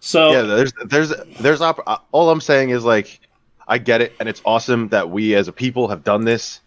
So 0.00 0.32
yeah 0.32 0.42
there's 0.42 0.72
there's 0.86 1.12
there's 1.40 1.60
op- 1.60 1.82
uh, 1.86 1.98
all 2.12 2.30
i'm 2.30 2.40
saying 2.40 2.70
is 2.70 2.84
like 2.84 3.18
i 3.66 3.78
get 3.78 4.00
it 4.00 4.14
and 4.20 4.28
it's 4.28 4.40
awesome 4.44 4.88
that 4.88 5.10
we 5.10 5.34
as 5.34 5.48
a 5.48 5.52
people 5.52 5.88
have 5.88 6.04
done 6.04 6.24
this 6.24 6.60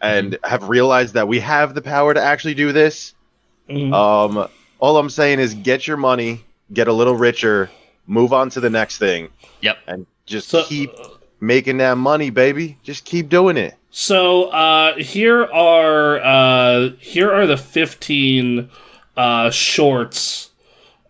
and 0.00 0.32
Mm-hmm. 0.32 0.50
have 0.50 0.68
realized 0.68 1.14
that 1.14 1.28
we 1.28 1.38
have 1.38 1.74
the 1.74 1.80
power 1.80 2.12
to 2.12 2.20
actually 2.20 2.54
do 2.54 2.72
this 2.72 3.14
mhm. 3.70 3.94
um 3.94 4.48
all 4.84 4.98
i'm 4.98 5.08
saying 5.08 5.38
is 5.40 5.54
get 5.54 5.86
your 5.86 5.96
money 5.96 6.44
get 6.74 6.88
a 6.88 6.92
little 6.92 7.14
richer 7.16 7.70
move 8.06 8.32
on 8.34 8.50
to 8.50 8.60
the 8.60 8.68
next 8.70 8.98
thing 8.98 9.28
Yep. 9.62 9.78
and 9.86 10.06
just 10.26 10.48
So- 10.48 10.64
keep 10.64 10.90
making 11.40 11.78
that 11.78 11.96
money 11.96 12.28
baby 12.30 12.76
just 12.82 13.04
keep 13.06 13.28
doing 13.30 13.56
it 13.56 13.74
So 13.90 14.44
uh, 14.50 14.96
here 14.96 15.44
are 15.44 16.18
uh, 16.18 16.90
here 16.98 17.32
are 17.32 17.46
the 17.46 17.56
fifteen 17.56 18.68
uh, 19.16 19.50
shorts 19.50 20.50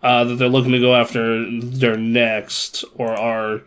uh, 0.03 0.23
that 0.25 0.35
they're 0.37 0.49
looking 0.57 0.73
to 0.73 0.81
go 0.81 0.95
after 0.95 1.23
their 1.63 1.97
next, 1.97 2.85
or 2.97 3.11
are 3.17 3.63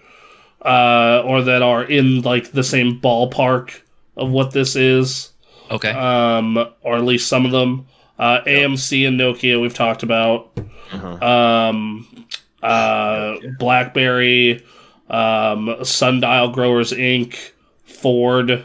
uh, 0.61 1.23
or 1.25 1.41
that 1.41 1.63
are 1.63 1.83
in 1.83 2.21
like 2.21 2.51
the 2.51 2.63
same 2.63 3.01
ballpark 3.01 3.81
of 4.15 4.29
what 4.29 4.51
this 4.51 4.75
is, 4.75 5.31
Okay. 5.71 5.89
um, 5.89 6.57
or 6.83 6.95
at 6.97 7.03
least 7.03 7.27
some 7.27 7.43
of 7.43 7.51
them. 7.51 7.87
Uh, 8.17 8.41
AMC 8.45 9.07
and 9.07 9.19
Nokia 9.19 9.61
we've 9.61 9.73
talked 9.73 10.03
about. 10.03 10.57
Um, 10.91 12.27
uh, 12.63 13.37
BlackBerry, 13.59 14.65
um, 15.09 15.75
Sundial 15.83 16.49
Growers 16.49 16.91
Inc., 16.91 17.51
Ford, 17.83 18.63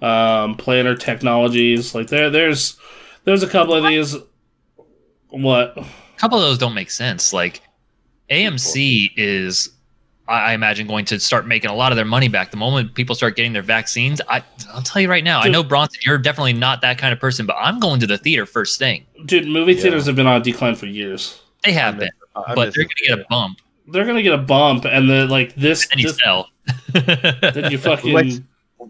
um, 0.00 0.56
Planner 0.56 0.94
Technologies. 0.96 1.94
Like 1.94 2.08
there, 2.08 2.30
there's 2.30 2.76
there's 3.24 3.42
a 3.42 3.48
couple 3.48 3.74
of 3.74 3.84
these. 3.84 4.16
What? 5.30 5.76
a 5.76 5.84
couple 6.18 6.38
of 6.38 6.44
those 6.44 6.58
don't 6.58 6.74
make 6.74 6.90
sense. 6.90 7.32
Like 7.32 7.62
AMC 8.30 9.12
is, 9.16 9.70
I, 10.32 10.50
I 10.50 10.52
imagine, 10.54 10.86
going 10.86 11.04
to 11.06 11.20
start 11.20 11.46
making 11.46 11.70
a 11.70 11.74
lot 11.74 11.92
of 11.92 11.96
their 11.96 12.04
money 12.04 12.28
back 12.28 12.50
the 12.50 12.56
moment 12.56 12.94
people 12.94 13.14
start 13.14 13.36
getting 13.36 13.52
their 13.52 13.62
vaccines. 13.62 14.20
I, 14.28 14.42
I'll 14.72 14.82
tell 14.82 15.02
you 15.02 15.08
right 15.08 15.24
now. 15.24 15.40
I 15.40 15.48
know 15.48 15.62
Bronson, 15.62 16.00
you're 16.04 16.18
definitely 16.18 16.54
not 16.54 16.80
that 16.80 16.98
kind 16.98 17.12
of 17.12 17.20
person, 17.20 17.46
but 17.46 17.56
I'm 17.58 17.78
going 17.80 18.00
to 18.00 18.06
the 18.06 18.18
theater 18.18 18.46
first 18.46 18.78
thing. 18.78 19.06
Dude, 19.26 19.46
movie 19.46 19.72
Yeah. 19.74 19.82
theaters 19.82 20.06
have 20.06 20.16
been 20.16 20.26
on 20.26 20.40
a 20.40 20.44
decline 20.44 20.74
for 20.74 20.86
years. 20.86 21.40
They 21.64 21.72
have 21.72 21.98
been, 21.98 22.10
I 22.34 22.54
but 22.54 22.74
they're 22.74 22.84
going 22.84 22.96
to 22.96 23.06
get 23.08 23.18
a 23.20 23.24
bump. 23.28 23.58
They're 23.88 24.04
gonna 24.06 24.22
get 24.22 24.32
a 24.32 24.38
bump, 24.38 24.84
and 24.84 25.10
then 25.10 25.28
like 25.28 25.54
this, 25.56 25.88
And 25.90 26.00
you 26.00 26.06
this 26.08 26.18
sell. 26.18 26.48
then 26.92 27.70
you 27.70 27.78
fucking 27.78 28.14
Wait. 28.14 28.40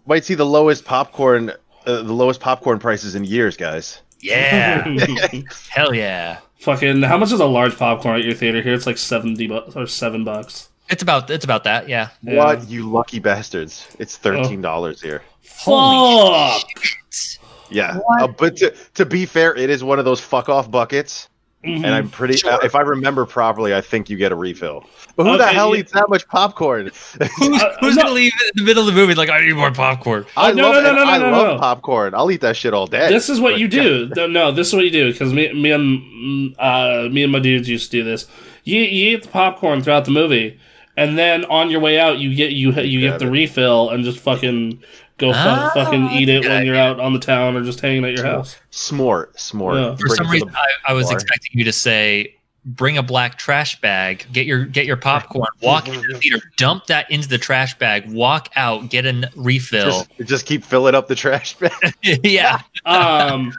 might 0.05 0.23
see 0.23 0.35
the 0.35 0.45
lowest 0.45 0.85
popcorn 0.85 1.49
uh, 1.85 2.03
the 2.03 2.13
lowest 2.13 2.39
popcorn 2.39 2.77
prices 2.79 3.15
in 3.15 3.23
years 3.25 3.57
guys 3.57 4.01
yeah. 4.23 4.87
Hell 5.69 5.93
yeah. 5.93 6.39
fucking. 6.59 7.01
How 7.03 7.17
much 7.17 7.31
is 7.33 7.39
a 7.41 7.45
large 7.45 7.77
popcorn 7.77 8.17
at 8.19 8.23
your 8.23 8.33
theater 8.33 8.61
here? 8.61 8.73
It's 8.73 8.85
like 8.87 8.97
seventy 8.97 9.47
bucks 9.47 9.75
or 9.75 9.85
seven 9.85 10.23
bucks. 10.23 10.69
It's 10.89 11.01
about 11.03 11.29
it's 11.29 11.45
about 11.45 11.63
that. 11.63 11.87
Yeah. 11.89 12.09
Yeah. 12.21 12.37
what 12.37 12.69
you 12.69 12.89
lucky 12.89 13.19
bastards 13.19 13.87
it's 13.99 14.17
$13 14.17 15.01
here 15.01 15.21
Holy 15.59 16.59
Fuck. 16.61 16.83
shit. 16.83 17.39
Yeah, 17.69 17.97
uh, 18.19 18.27
but 18.27 18.57
to, 18.57 18.71
to 18.95 19.05
be 19.05 19.25
fair, 19.25 19.55
it 19.55 19.69
is 19.69 19.83
one 19.83 19.97
of 19.97 20.05
those 20.05 20.19
fuck 20.19 20.47
off 20.47 20.69
buckets, 20.69 21.27
Mhm. 21.65 21.77
and 21.77 21.87
I'm 21.87 22.09
pretty. 22.09 22.35
Sure. 22.37 22.51
Uh, 22.51 22.59
if 22.63 22.75
I 22.75 22.81
remember 22.81 23.25
properly, 23.25 23.73
I 23.73 23.81
think 23.81 24.09
you 24.11 24.17
get 24.17 24.31
a 24.31 24.35
refill. 24.35 24.85
But 25.15 25.25
who 25.25 25.37
the 25.37 25.47
hell 25.47 25.73
yeah. 25.73 25.79
eats 25.81 25.91
that 25.93 26.07
much 26.09 26.27
popcorn? 26.27 26.91
Who's, 27.39 27.61
Uh, 27.63 27.75
who's 27.79 27.95
no. 27.95 28.03
gonna 28.03 28.13
leave 28.13 28.31
in 28.33 28.51
the 28.55 28.63
middle 28.63 28.87
of 28.87 28.93
the 28.93 28.99
movie 28.99 29.15
like 29.15 29.29
I 29.29 29.39
need 29.41 29.53
more 29.55 29.71
popcorn? 29.71 30.25
I 30.37 30.51
no, 30.51 30.69
love 30.71 30.83
no, 30.83 30.91
no, 30.91 30.95
no, 30.97 31.03
no, 31.05 31.09
I 31.11 31.17
no, 31.17 31.29
love 31.31 31.47
no. 31.55 31.59
popcorn. 31.59 32.13
I'll 32.13 32.29
eat 32.29 32.41
that 32.41 32.57
shit 32.57 32.73
all 32.75 32.85
day. 32.85 33.07
This 33.09 33.27
is 33.29 33.39
what 33.39 33.53
But 33.53 33.59
you 33.61 33.67
do. 33.67 34.11
No, 34.15 34.27
No, 34.27 34.51
this 34.51 34.67
is 34.67 34.73
what 34.75 34.83
you 34.85 34.91
do 34.91 35.11
because 35.11 35.33
me, 35.33 35.51
me 35.53 35.71
and 35.71 36.55
uh, 36.59 37.07
me 37.11 37.23
and 37.23 37.31
my 37.31 37.39
dudes 37.39 37.67
used 37.69 37.89
to 37.91 37.97
do 37.97 38.03
this. 38.03 38.27
You, 38.65 38.79
you 38.81 39.15
eat 39.15 39.23
the 39.23 39.29
popcorn 39.29 39.81
throughout 39.81 40.05
the 40.05 40.11
movie, 40.11 40.59
and 40.97 41.17
then 41.17 41.45
on 41.45 41.69
your 41.69 41.79
way 41.79 41.99
out, 41.99 42.19
you 42.19 42.33
get 42.35 42.51
you 42.51 42.71
you 42.73 42.99
get 43.01 43.19
the 43.19 43.27
it. 43.27 43.31
refill 43.31 43.89
and 43.89 44.03
just 44.03 44.19
fucking 44.19 44.81
go 45.17 45.31
fu- 45.31 45.37
Ah, 45.39 45.71
fucking 45.73 46.09
eat 46.11 46.29
it 46.29 46.41
good 46.43 46.49
when 46.51 46.65
you're 46.65 46.75
out 46.75 46.99
on 46.99 47.13
the 47.13 47.19
town 47.19 47.55
or 47.55 47.63
just 47.63 47.79
hanging 47.79 48.03
at 48.05 48.13
your 48.13 48.25
house. 48.25 48.57
Smart, 48.71 49.39
smart. 49.39 49.75
Yeah. 49.75 49.91
For 49.95 50.07
Bring 50.07 50.15
some 50.15 50.25
to 50.25 50.31
reason, 50.31 50.47
the 50.49 50.57
I, 50.57 50.67
I 50.89 50.93
was 50.93 51.05
bar. 51.07 51.13
expecting 51.15 51.51
you 51.57 51.63
to 51.65 51.71
say, 51.73 52.35
"Bring 52.65 52.97
a 52.97 53.03
black 53.03 53.37
trash 53.37 53.79
bag, 53.81 54.25
get 54.31 54.45
your 54.45 54.65
get 54.65 54.85
your 54.85 54.97
popcorn, 54.97 55.47
walk 55.61 55.87
into 55.87 56.01
the 56.11 56.17
theater, 56.19 56.41
dump 56.57 56.87
that 56.87 57.09
into 57.11 57.27
the 57.27 57.37
trash 57.37 57.77
bag, 57.77 58.11
walk 58.11 58.49
out, 58.55 58.89
get 58.89 59.05
a 59.05 59.29
refill." 59.35 59.85
just, 59.85 60.09
just 60.25 60.45
keep 60.45 60.63
filling 60.63 60.95
up 60.95 61.07
the 61.07 61.15
trash 61.15 61.53
bag. 61.59 61.93
yeah, 62.23 62.61
um, 62.85 63.53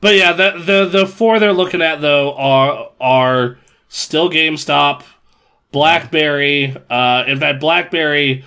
but 0.00 0.14
yeah, 0.16 0.32
the 0.32 0.52
the 0.58 0.86
the 1.00 1.06
four 1.06 1.38
they're 1.38 1.52
looking 1.52 1.82
at 1.82 2.00
though 2.00 2.34
are 2.34 2.90
are 3.00 3.58
still 3.88 4.28
GameStop, 4.28 5.02
BlackBerry. 5.72 6.76
Uh, 6.88 7.24
in 7.26 7.38
fact, 7.38 7.60
BlackBerry, 7.60 8.44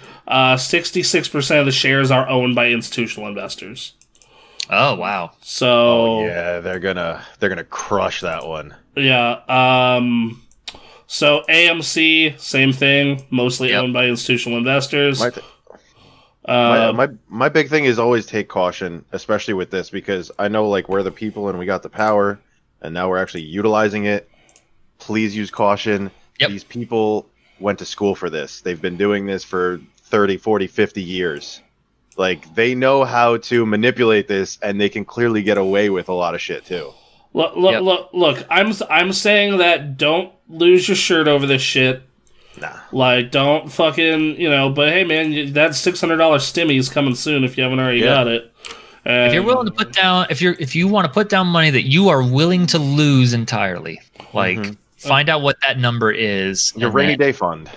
sixty 0.57 1.03
six 1.03 1.27
percent 1.27 1.59
of 1.59 1.65
the 1.65 1.71
shares 1.71 2.11
are 2.11 2.27
owned 2.27 2.55
by 2.55 2.69
institutional 2.69 3.27
investors. 3.29 3.93
Oh 4.69 4.95
wow. 4.95 5.31
So 5.41 6.25
yeah, 6.25 6.59
they're 6.59 6.79
gonna 6.79 7.23
they're 7.39 7.49
gonna 7.49 7.63
crush 7.63 8.21
that 8.21 8.47
one. 8.47 8.75
Yeah. 8.95 9.39
Um. 9.47 10.41
So 11.07 11.43
AMC, 11.49 12.39
same 12.39 12.71
thing, 12.71 13.25
mostly 13.31 13.69
Yep. 13.69 13.83
owned 13.83 13.93
by 13.93 14.05
institutional 14.05 14.59
investors. 14.59 15.19
My, 15.19 15.29
th- 15.31 15.45
my, 16.47 16.53
Uh, 16.53 16.93
my 16.93 17.07
my 17.27 17.49
big 17.49 17.67
thing 17.69 17.85
is 17.85 17.97
always 17.97 18.27
take 18.27 18.47
caution, 18.47 19.03
especially 19.11 19.55
with 19.55 19.71
this, 19.71 19.89
because 19.89 20.31
I 20.37 20.47
know 20.49 20.69
like 20.69 20.87
we're 20.87 21.01
the 21.03 21.11
people 21.11 21.49
and 21.49 21.57
we 21.57 21.65
got 21.65 21.81
the 21.81 21.89
power, 21.89 22.39
and 22.83 22.93
now 22.93 23.09
we're 23.09 23.17
actually 23.17 23.43
utilizing 23.43 24.05
it. 24.05 24.29
Please 24.99 25.35
use 25.35 25.49
caution. 25.49 26.11
Yep. 26.39 26.49
These 26.49 26.63
people 26.63 27.27
went 27.59 27.79
to 27.79 27.85
school 27.85 28.15
for 28.15 28.29
this. 28.29 28.61
They've 28.61 28.81
been 28.81 28.97
doing 28.97 29.25
this 29.25 29.43
for 29.43 29.79
30, 30.03 30.37
40, 30.37 30.67
50 30.67 31.01
years. 31.03 31.61
Like 32.17 32.53
they 32.55 32.75
know 32.75 33.03
how 33.05 33.37
to 33.37 33.65
manipulate 33.65 34.27
this, 34.27 34.57
and 34.61 34.79
they 34.79 34.89
can 34.89 35.05
clearly 35.05 35.41
get 35.43 35.57
away 35.57 35.89
with 35.89 36.09
a 36.09 36.13
lot 36.13 36.35
of 36.35 36.41
shit 36.41 36.65
too. 36.65 36.91
look, 37.33 37.55
look, 37.55 37.73
Yep. 37.73 37.81
look, 37.83 38.09
look. 38.11 38.45
I'm 38.49 38.73
I'm 38.89 39.13
saying 39.13 39.57
that 39.59 39.97
don't 39.97 40.31
lose 40.49 40.87
your 40.89 40.95
shirt 40.95 41.27
over 41.27 41.45
this 41.45 41.61
shit. 41.61 42.01
Nah. 42.59 42.71
Like, 42.91 43.29
don't 43.31 43.71
fucking 43.71 44.39
you 44.41 44.49
know. 44.49 44.69
But 44.71 44.89
hey, 44.89 45.03
man, 45.05 45.31
you- 45.31 45.51
that 45.51 45.75
six 45.75 46.01
hundred 46.01 46.17
dollars 46.17 46.43
stimmy 46.51 46.77
is 46.77 46.89
coming 46.89 47.15
soon 47.15 47.43
if 47.43 47.55
you 47.57 47.63
haven't 47.63 47.79
already 47.79 47.99
Yeah. 47.99 48.05
got 48.05 48.27
it. 48.27 48.51
And, 49.05 49.27
If 49.27 49.33
you're 49.33 49.43
willing 49.43 49.67
to 49.67 49.71
put 49.71 49.93
down, 49.93 50.25
if 50.29 50.41
you're 50.41 50.55
if 50.59 50.75
you 50.75 50.87
want 50.87 51.05
to 51.05 51.13
put 51.13 51.29
down 51.29 51.47
money 51.47 51.69
that 51.69 51.83
you 51.87 52.09
are 52.09 52.21
willing 52.23 52.65
to 52.67 52.79
lose 52.79 53.33
entirely, 53.33 54.01
like 54.33 54.57
Mhm. 54.57 54.77
Find 54.99 55.29
out 55.29 55.41
what 55.41 55.57
that 55.61 55.79
number 55.79 56.11
is. 56.11 56.73
Your 56.75 56.89
rainy 56.91 57.13
then- 57.15 57.19
day 57.19 57.31
fund. 57.31 57.69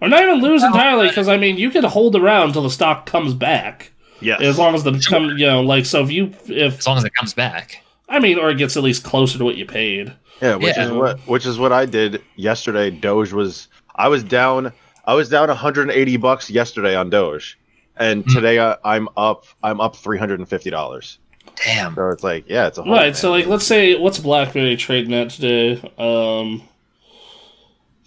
or 0.00 0.08
not 0.08 0.22
even 0.22 0.40
lose 0.42 0.62
entirely, 0.62 1.08
because 1.08 1.28
I 1.28 1.36
mean, 1.36 1.56
you 1.56 1.70
could 1.70 1.84
hold 1.84 2.14
around 2.16 2.48
until 2.48 2.62
the 2.62 2.70
stock 2.70 3.06
comes 3.06 3.32
back, 3.34 3.92
Yes. 4.20 4.40
as 4.42 4.58
long 4.58 4.74
as 4.74 4.82
the 4.84 4.92
come, 5.08 5.30
you 5.38 5.46
know, 5.46 5.62
like 5.62 5.86
so. 5.86 6.02
If 6.02 6.10
you 6.10 6.32
if 6.46 6.78
as 6.80 6.86
long 6.86 6.98
as 6.98 7.04
it 7.04 7.14
comes 7.14 7.32
back. 7.34 7.82
I 8.08 8.18
mean, 8.20 8.38
or 8.38 8.50
it 8.50 8.58
gets 8.58 8.76
at 8.76 8.82
least 8.84 9.02
closer 9.04 9.36
to 9.38 9.44
what 9.44 9.56
you 9.56 9.64
paid. 9.66 10.12
Yeah, 10.42 10.56
which 10.56 10.76
Yeah. 10.76 10.84
is 10.86 10.92
what 10.92 11.18
which 11.20 11.46
is 11.46 11.58
what 11.58 11.72
I 11.72 11.86
did 11.86 12.22
yesterday. 12.36 12.90
Doge 12.90 13.32
was 13.32 13.68
I 13.94 14.08
was 14.08 14.22
down. 14.22 14.72
I 15.06 15.14
was 15.14 15.28
down 15.28 15.48
180 15.48 16.16
bucks 16.18 16.50
yesterday 16.50 16.94
on 16.94 17.08
Doge, 17.10 17.58
and 17.96 18.22
Hmm. 18.24 18.32
today 18.34 18.58
I, 18.60 18.76
I'm 18.84 19.08
up. 19.16 19.44
I'm 19.62 19.80
up 19.80 19.96
350 19.96 20.68
dollars. 20.70 21.18
Damn. 21.64 21.94
So 21.94 22.10
it's 22.10 22.22
like, 22.24 22.44
yeah, 22.48 22.66
it's 22.66 22.78
a 22.78 22.82
whole 22.82 22.92
Right. 22.92 23.06
man. 23.06 23.14
So 23.14 23.30
like, 23.30 23.46
let's 23.46 23.66
say 23.66 23.96
what's 23.98 24.18
BlackBerry 24.18 24.76
trading 24.76 25.14
at 25.14 25.30
today? 25.30 25.80
Um, 25.98 26.62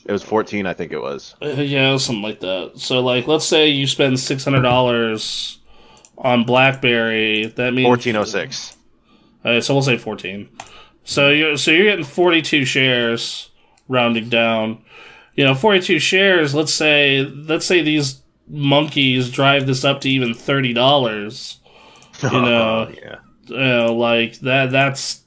it 0.05 0.11
was 0.11 0.23
14, 0.23 0.65
I 0.65 0.73
think 0.73 0.91
it 0.91 1.01
was. 1.01 1.35
uh, 1.41 1.47
yeah, 1.47 1.95
something 1.97 2.21
like 2.23 2.39
that. 2.39 2.73
So 2.75 2.99
like, 3.01 3.27
let's 3.27 3.45
say 3.45 3.67
you 3.69 3.85
spend 3.87 4.19
six 4.19 4.43
hundred 4.43 4.61
dollars 4.61 5.59
on 6.17 6.43
BlackBerry. 6.43 7.45
That 7.47 7.73
means 7.73 7.87
1406. 7.87 8.75
Uh, 9.45 9.61
so 9.61 9.73
we'll 9.73 9.83
say 9.83 9.97
fourteen. 9.97 10.49
So 11.03 11.29
you're 11.29 11.57
so 11.57 11.71
you're 11.71 11.85
getting 11.85 12.03
forty 12.05 12.41
two 12.41 12.65
shares, 12.65 13.49
rounding 13.87 14.29
down. 14.29 14.83
You 15.35 15.45
know, 15.45 15.55
forty 15.55 15.79
two 15.79 15.97
shares. 15.99 16.53
Let's 16.53 16.73
say 16.73 17.21
let's 17.23 17.65
say 17.65 17.81
these 17.81 18.21
monkeys 18.47 19.29
drive 19.31 19.65
this 19.67 19.85
up 19.85 20.01
to 20.01 20.09
even 20.09 20.33
thirty 20.33 20.73
dollars. 20.73 21.59
You 22.21 22.29
know, 22.31 22.91
yeah. 23.01 23.15
You 23.49 23.57
know, 23.57 23.93
like 23.95 24.39
that. 24.39 24.71
That's 24.71 25.21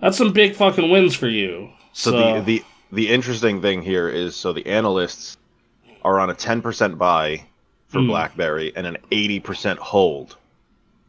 that's 0.00 0.16
some 0.16 0.32
big 0.32 0.54
fucking 0.54 0.90
wins 0.90 1.14
for 1.14 1.28
you. 1.28 1.70
So, 1.92 2.10
the 2.10 2.40
the 2.40 2.64
the 2.92 3.08
interesting 3.08 3.60
thing 3.60 3.82
here 3.82 4.08
is 4.08 4.34
so 4.36 4.52
the 4.52 4.66
analysts 4.66 5.36
are 6.04 6.20
on 6.20 6.30
a 6.30 6.34
10% 6.34 6.96
buy 6.96 7.44
for 7.88 8.00
Hmm. 8.00 8.08
BlackBerry 8.08 8.72
and 8.76 8.86
an 8.86 8.96
80% 9.10 9.76
hold. 9.78 10.36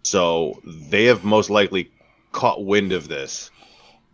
So 0.03 0.59
they 0.65 1.05
have 1.05 1.23
most 1.23 1.49
likely 1.49 1.91
caught 2.31 2.65
wind 2.65 2.91
of 2.91 3.07
this 3.07 3.51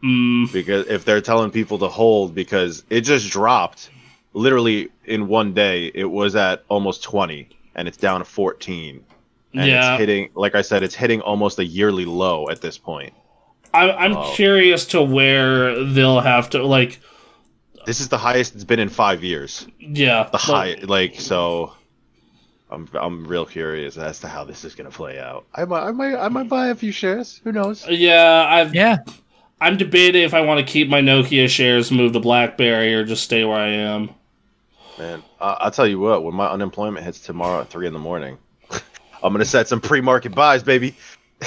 mm, 0.04 0.52
because 0.52 0.88
if 0.88 1.06
they're 1.06 1.22
telling 1.22 1.52
people 1.52 1.78
to 1.80 1.88
hold 1.88 2.34
because 2.36 2.84
it 2.90 3.02
just 3.02 3.30
dropped 3.32 3.90
literally 4.34 4.90
in 5.06 5.28
one 5.28 5.54
day 5.54 5.92
it 5.94 6.06
was 6.06 6.36
at 6.36 6.64
almost 6.70 7.04
20 7.04 7.48
and 7.76 7.88
it's 7.88 7.98
down 7.98 8.20
to 8.20 8.26
14 8.26 9.04
and 9.58 9.68
Yeah. 9.68 9.94
it's 9.94 10.00
hitting 10.00 10.30
like 10.36 10.56
I 10.56 10.62
said 10.62 10.84
it's 10.84 10.96
hitting 10.96 11.22
almost 11.22 11.60
a 11.60 11.66
yearly 11.66 12.06
low 12.06 12.50
at 12.50 12.62
this 12.62 12.78
point. 12.78 13.14
I, 13.74 13.92
I'm 13.92 14.16
Oh. 14.16 14.32
curious 14.36 14.86
to 14.88 15.02
where 15.02 15.84
they'll 15.84 16.20
have 16.22 16.50
to 16.52 16.64
like. 16.66 17.00
This 17.86 18.00
is 18.00 18.10
the 18.10 18.18
highest 18.18 18.56
it's 18.56 18.64
been 18.64 18.80
in 18.80 18.90
5 18.90 19.24
years. 19.24 19.68
Yeah, 19.80 20.24
the 20.24 20.30
but- 20.32 20.42
high 20.42 20.76
like 20.84 21.20
so 21.20 21.74
I'm 22.72 22.90
I'm 22.94 23.28
real 23.28 23.46
curious 23.46 23.98
as 23.98 24.20
to 24.22 24.28
how 24.28 24.44
this 24.44 24.66
is 24.66 24.74
gonna 24.76 24.90
play 24.92 25.20
out. 25.20 25.46
I 25.54 25.66
might 25.66 25.84
I 25.84 25.92
might 25.92 26.16
I 26.16 26.30
might 26.30 26.50
buy 26.50 26.68
a 26.70 26.76
few 26.76 26.92
shares. 26.92 27.40
Who 27.44 27.52
knows? 27.52 27.86
Yeah, 27.88 28.46
I've 28.50 28.74
Yeah. 28.74 28.98
I'm 29.62 29.78
debating 29.78 30.24
if 30.24 30.34
I 30.34 30.42
want 30.42 30.60
to 30.60 30.66
keep 30.70 30.90
my 30.90 31.00
Nokia 31.02 31.48
shares, 31.48 31.90
move 31.92 32.12
to 32.14 32.20
BlackBerry, 32.20 32.94
or 32.94 33.06
just 33.06 33.24
stay 33.24 33.46
where 33.46 33.58
I 33.58 33.70
am. 33.70 34.10
Man, 35.00 35.24
uh, 35.40 35.56
I'll 35.60 35.72
tell 35.72 35.88
you 35.88 35.98
what. 36.00 36.24
When 36.24 36.34
my 36.36 36.48
unemployment 36.50 37.06
hits 37.06 37.20
tomorrow 37.22 37.62
at 37.62 37.70
three 37.70 37.88
in 37.88 37.94
the 37.94 38.00
morning, 38.00 38.38
I'm 39.24 39.34
gonna 39.34 39.46
set 39.46 39.68
some 39.68 39.82
pre-market 39.82 40.34
buys, 40.36 40.64
baby. 40.64 40.96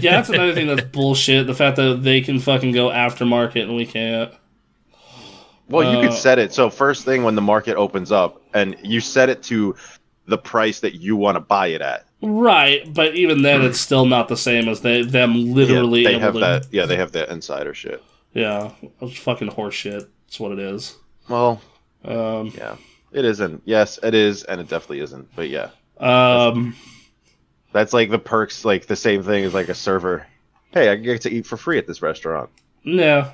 Yeah, 0.00 0.12
that's 0.16 0.28
another 0.28 0.54
thing 0.54 0.68
that's 0.68 0.82
bullshit. 0.92 1.46
The 1.46 1.54
fact 1.54 1.76
that 1.76 2.02
they 2.02 2.20
can 2.20 2.38
fucking 2.38 2.72
go 2.72 2.88
aftermarket 2.88 3.62
and 3.62 3.74
we 3.76 3.84
can't. 3.86 4.32
Well, 5.68 5.90
you 5.92 5.98
Uh, 5.98 6.02
could 6.02 6.12
set 6.12 6.38
it 6.38 6.52
so 6.52 6.70
first 6.70 7.04
thing 7.04 7.24
when 7.24 7.34
the 7.34 7.42
market 7.42 7.76
opens 7.76 8.12
up, 8.12 8.40
and 8.54 8.76
you 8.82 9.00
set 9.00 9.28
it 9.28 9.42
to 9.44 9.74
the 10.26 10.38
price 10.38 10.80
that 10.80 10.94
you 10.94 11.16
want 11.16 11.34
to 11.36 11.40
buy 11.40 11.68
it 11.68 11.80
at. 11.80 12.06
Right, 12.22 12.92
but 12.94 13.14
even 13.16 13.42
then, 13.42 13.62
it's 13.62 13.80
still 13.80 14.06
not 14.06 14.28
the 14.28 14.36
same 14.36 14.68
as 14.68 14.80
they 14.80 15.02
them 15.02 15.52
literally. 15.52 16.02
yeah, 16.02 16.08
they 16.10 16.18
have 16.18 16.34
to, 16.34 16.40
that. 16.40 16.66
Yeah, 16.70 16.86
they 16.86 16.96
have 16.96 17.12
that 17.12 17.28
insider 17.30 17.74
shit. 17.74 18.02
Yeah, 18.32 18.70
it's 19.00 19.18
fucking 19.18 19.48
horseshit. 19.50 20.06
That's 20.26 20.38
what 20.40 20.52
it 20.52 20.58
is. 20.60 20.96
Well, 21.28 21.60
Um, 22.04 22.52
yeah, 22.56 22.76
it 23.12 23.24
isn't. 23.24 23.62
Yes, 23.64 23.98
it 24.02 24.14
is, 24.14 24.44
and 24.44 24.60
it 24.60 24.68
definitely 24.68 25.00
isn't. 25.00 25.34
But 25.34 25.48
yeah, 25.48 25.70
um, 25.98 26.76
That's 27.72 27.92
like 27.92 28.10
the 28.10 28.18
perks, 28.18 28.64
like 28.64 28.86
the 28.86 28.96
same 28.96 29.22
thing 29.22 29.44
as 29.44 29.54
like 29.54 29.68
a 29.68 29.74
server. 29.74 30.26
Hey, 30.72 30.88
I 30.88 30.96
get 30.96 31.22
to 31.22 31.30
eat 31.30 31.46
for 31.46 31.56
free 31.56 31.78
at 31.78 31.86
this 31.86 32.02
restaurant. 32.02 32.50
No. 32.84 33.30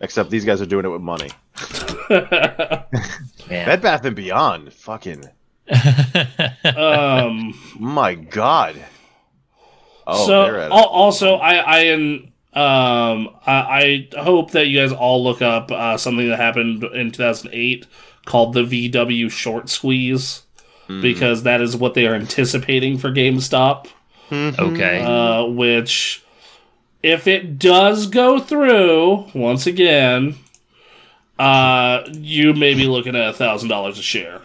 Except 0.00 0.30
these 0.30 0.44
guys 0.44 0.60
are 0.60 0.66
doing 0.66 0.84
it 0.84 0.88
with 0.88 1.02
money. 1.02 1.30
Man. 2.10 3.66
Bed 3.66 3.82
Bath 3.82 4.04
and 4.04 4.14
Beyond, 4.16 4.72
fucking 4.72 5.24
um, 6.76 7.54
my 7.78 8.14
god. 8.14 8.76
Oh, 10.06 10.26
so 10.26 10.42
they're 10.44 10.60
at 10.60 10.70
al- 10.70 10.86
also, 10.86 11.34
I 11.36 11.56
I 11.56 11.78
am. 11.80 12.32
Um, 12.54 13.36
I, 13.46 14.08
I 14.16 14.20
hope 14.22 14.52
that 14.52 14.66
you 14.66 14.80
guys 14.80 14.90
all 14.90 15.22
look 15.22 15.42
up 15.42 15.70
uh, 15.70 15.96
something 15.98 16.28
that 16.30 16.38
happened 16.38 16.82
in 16.82 17.10
2008 17.12 17.86
called 18.24 18.54
the 18.54 18.62
VW 18.62 19.30
short 19.30 19.68
squeeze 19.68 20.42
Mm-hmm. 20.88 21.02
because 21.02 21.42
that 21.42 21.60
is 21.60 21.76
what 21.76 21.92
they 21.94 22.06
are 22.06 22.14
anticipating 22.14 22.96
for 22.96 23.10
GameStop. 23.10 23.88
okay. 24.32 25.02
uh, 25.04 25.44
which 25.44 26.24
if 27.02 27.26
it 27.26 27.58
does 27.58 28.06
go 28.06 28.38
through 28.40 29.26
once 29.34 29.66
again 29.66 30.34
uh 31.38 32.02
you 32.12 32.52
may 32.52 32.74
be 32.74 32.86
looking 32.86 33.14
at 33.14 33.28
a 33.28 33.32
thousand 33.32 33.68
dollars 33.68 33.98
a 33.98 34.02
share 34.02 34.42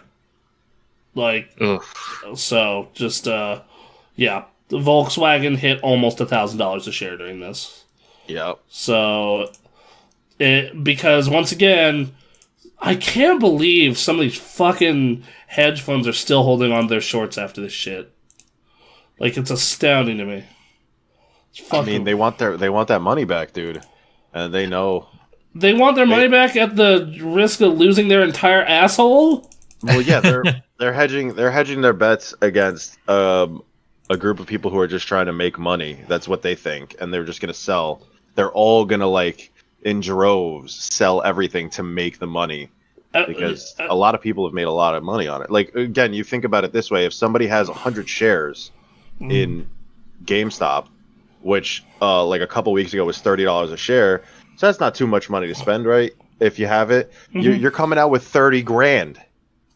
like 1.14 1.50
Oof. 1.60 2.22
so 2.36 2.88
just 2.94 3.26
uh 3.26 3.60
yeah 4.14 4.44
the 4.68 4.78
volkswagen 4.78 5.56
hit 5.56 5.80
almost 5.82 6.20
a 6.20 6.26
thousand 6.26 6.58
dollars 6.58 6.86
a 6.86 6.92
share 6.92 7.16
during 7.16 7.40
this 7.40 7.84
Yep. 8.28 8.60
so 8.68 9.50
it 10.38 10.82
because 10.84 11.28
once 11.28 11.50
again 11.52 12.14
i 12.84 12.94
can't 12.94 13.40
believe 13.40 13.98
some 13.98 14.16
of 14.16 14.22
these 14.22 14.38
fucking 14.38 15.22
hedge 15.48 15.80
funds 15.80 16.06
are 16.06 16.12
still 16.12 16.42
holding 16.42 16.72
on 16.72 16.82
to 16.84 16.88
their 16.88 17.00
shorts 17.00 17.36
after 17.36 17.60
this 17.60 17.72
shit 17.72 18.12
like 19.18 19.36
it's 19.36 19.50
astounding 19.50 20.18
to 20.18 20.24
me 20.24 20.44
I 21.70 21.82
mean, 21.82 22.04
they 22.04 22.14
want 22.14 22.38
their 22.38 22.56
they 22.56 22.68
want 22.68 22.88
that 22.88 23.00
money 23.00 23.24
back, 23.24 23.52
dude, 23.52 23.82
and 24.32 24.52
they 24.52 24.66
know. 24.66 25.08
They 25.54 25.72
want 25.72 25.94
their 25.94 26.06
money 26.06 26.26
back 26.28 26.56
at 26.56 26.74
the 26.74 27.16
risk 27.22 27.60
of 27.60 27.78
losing 27.78 28.08
their 28.08 28.22
entire 28.22 28.64
asshole. 28.64 29.48
Well, 29.82 30.00
yeah, 30.00 30.20
they're 30.20 30.42
they're 30.78 30.92
hedging 30.92 31.34
they're 31.34 31.52
hedging 31.52 31.80
their 31.80 31.92
bets 31.92 32.34
against 32.40 32.98
um, 33.08 33.62
a 34.10 34.16
group 34.16 34.40
of 34.40 34.46
people 34.46 34.70
who 34.70 34.78
are 34.78 34.88
just 34.88 35.06
trying 35.06 35.26
to 35.26 35.32
make 35.32 35.58
money. 35.58 36.00
That's 36.08 36.26
what 36.26 36.42
they 36.42 36.56
think, 36.56 36.96
and 37.00 37.14
they're 37.14 37.24
just 37.24 37.40
gonna 37.40 37.54
sell. 37.54 38.02
They're 38.34 38.52
all 38.52 38.84
gonna 38.84 39.06
like 39.06 39.52
in 39.84 40.00
droves 40.00 40.74
sell 40.74 41.22
everything 41.22 41.70
to 41.70 41.82
make 41.82 42.18
the 42.18 42.26
money 42.26 42.68
Uh, 43.14 43.26
because 43.26 43.74
uh, 43.78 43.86
a 43.90 43.94
lot 43.94 44.14
of 44.14 44.20
people 44.20 44.44
have 44.46 44.54
made 44.54 44.66
a 44.66 44.72
lot 44.72 44.94
of 44.94 45.02
money 45.04 45.28
on 45.28 45.40
it. 45.42 45.50
Like 45.50 45.74
again, 45.74 46.12
you 46.14 46.24
think 46.24 46.44
about 46.44 46.64
it 46.64 46.72
this 46.72 46.90
way: 46.90 47.04
if 47.04 47.12
somebody 47.12 47.46
has 47.46 47.68
hundred 47.68 48.08
shares 48.08 48.70
Mm-hmm. 49.20 49.30
in 49.30 49.66
GameStop, 50.24 50.88
which 51.42 51.84
uh, 52.02 52.24
like 52.24 52.40
a 52.40 52.48
couple 52.48 52.72
weeks 52.72 52.92
ago 52.92 53.04
was 53.04 53.18
thirty 53.20 53.44
dollars 53.44 53.70
a 53.70 53.76
share, 53.76 54.22
so 54.56 54.66
that's 54.66 54.80
not 54.80 54.94
too 54.96 55.06
much 55.06 55.30
money 55.30 55.46
to 55.46 55.54
spend, 55.54 55.86
right? 55.86 56.12
If 56.40 56.58
you 56.58 56.66
have 56.66 56.90
it, 56.90 57.12
you're, 57.30 57.54
Mhm. 57.54 57.60
you're 57.60 57.70
coming 57.70 57.96
out 57.96 58.10
with 58.10 58.24
thirty 58.26 58.60
grand. 58.62 59.20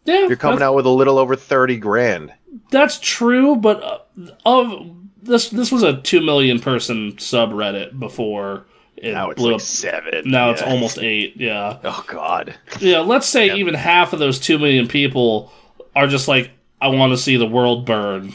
yeah, 0.05 0.27
You're 0.27 0.37
coming 0.37 0.61
out 0.61 0.75
with 0.75 0.87
a 0.87 0.91
little 0.91 1.19
over 1.19 1.37
thirty 1.37 1.77
grand. 1.77 2.33
That's 2.73 2.99
true, 2.99 3.55
but 3.55 3.81
uh, 3.85 3.99
of 4.45 4.91
this, 5.23 5.51
this 5.51 5.71
was 5.71 5.85
a 5.85 6.01
two 6.01 6.21
million 6.21 6.59
person 6.59 7.13
subreddit 7.13 8.01
before 8.01 8.65
it 9.03 9.13
Now 9.13 9.31
it's 9.31 9.41
blew 9.41 9.53
like 9.53 9.57
up. 9.57 9.61
seven. 9.63 10.31
Now 10.31 10.51
it's 10.51 10.63
almost 10.63 10.99
eight. 10.99 11.35
Yeah, 11.37 11.79
Oh 11.85 12.05
God. 12.07 12.55
yeah. 12.81 13.01
Let's 13.01 13.27
say 13.27 13.47
Yep. 13.47 13.57
even 13.59 13.75
half 13.75 14.13
of 14.13 14.19
those 14.19 14.39
two 14.39 14.59
million 14.59 14.87
people 14.89 15.53
are 15.97 16.07
just 16.07 16.29
like, 16.29 16.51
I 16.81 16.89
want 16.89 17.13
to 17.13 17.17
see 17.17 17.37
the 17.37 17.47
world 17.47 17.85
burn. 17.87 18.33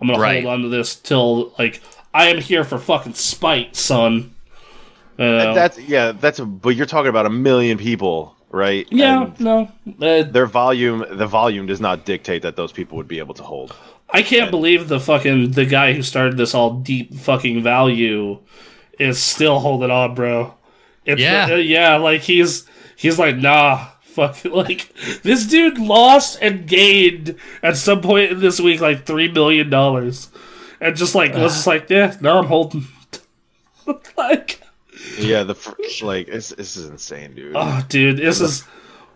I'm 0.00 0.06
gonna 0.08 0.18
Right. 0.18 0.42
hold 0.42 0.54
on 0.54 0.62
to 0.62 0.68
this 0.68 0.94
till 0.96 1.52
like 1.58 1.80
I 2.14 2.28
am 2.28 2.38
here 2.38 2.64
for 2.64 2.78
fucking 2.78 3.14
spite, 3.14 3.76
son. 3.76 4.32
Know? 5.18 5.54
That's 5.54 5.78
yeah. 5.78 6.12
That's 6.12 6.38
a, 6.38 6.44
but 6.46 6.70
you're 6.70 6.86
talking 6.86 7.08
about 7.08 7.26
a 7.26 7.30
million 7.30 7.78
people, 7.78 8.34
right? 8.50 8.86
yeah, 8.90 9.24
And 9.24 9.40
no. 9.40 9.70
Uh, 10.00 10.22
their 10.24 10.46
volume, 10.46 11.04
the 11.10 11.26
volume 11.26 11.66
does 11.66 11.80
not 11.80 12.04
dictate 12.04 12.42
that 12.42 12.56
those 12.56 12.72
people 12.72 12.96
would 12.96 13.08
be 13.08 13.18
able 13.18 13.34
to 13.34 13.42
hold. 13.42 13.74
I 14.10 14.22
can't 14.22 14.50
believe 14.50 14.88
the 14.88 15.00
fucking 15.00 15.52
the 15.52 15.64
guy 15.64 15.92
who 15.94 16.02
started 16.02 16.36
this 16.36 16.54
all 16.54 16.70
deep 16.80 17.14
fucking 17.14 17.62
value 17.62 18.38
is 18.98 19.22
still 19.22 19.58
holding 19.60 19.90
on, 19.90 20.14
bro. 20.14 20.54
It's, 21.04 21.20
Yeah. 21.20 21.48
uh, 21.50 21.56
yeah, 21.56 21.96
like 21.96 22.20
he's 22.22 22.66
he's 22.96 23.18
like 23.18 23.36
nah, 23.36 23.86
fuck, 24.02 24.44
like 24.44 24.92
this 25.22 25.46
dude 25.46 25.78
lost 25.78 26.38
and 26.40 26.66
gained 26.68 27.36
at 27.62 27.76
some 27.76 28.00
point 28.00 28.32
in 28.32 28.40
this 28.40 28.60
week 28.60 28.80
like 28.80 29.04
three 29.04 29.30
million 29.30 29.68
dollars, 29.70 30.28
and 30.80 30.94
just 30.96 31.14
like 31.14 31.34
was 31.34 31.54
just 31.54 31.66
like 31.66 31.88
yeah, 31.90 32.16
no, 32.20 32.38
I'm 32.38 32.46
holding. 32.46 32.86
like, 34.16 34.60
Yeah, 35.18 35.42
the 35.42 35.54
fir- 35.54 35.74
like 36.02 36.26
this, 36.28 36.50
this 36.50 36.76
is 36.76 36.86
insane, 36.88 37.34
dude. 37.34 37.52
oh, 37.56 37.84
dude, 37.88 38.18
this 38.18 38.40
is 38.40 38.64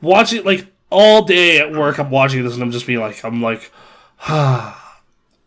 watching 0.02 0.42
like 0.44 0.66
all 0.90 1.22
day 1.24 1.58
at 1.60 1.70
work. 1.72 1.98
I'm 1.98 2.10
watching 2.10 2.42
this 2.42 2.54
and 2.54 2.62
I'm 2.62 2.72
just 2.72 2.86
being 2.86 2.98
like, 3.00 3.24
I'm 3.24 3.40
like, 3.42 3.70
ah, 4.22 4.85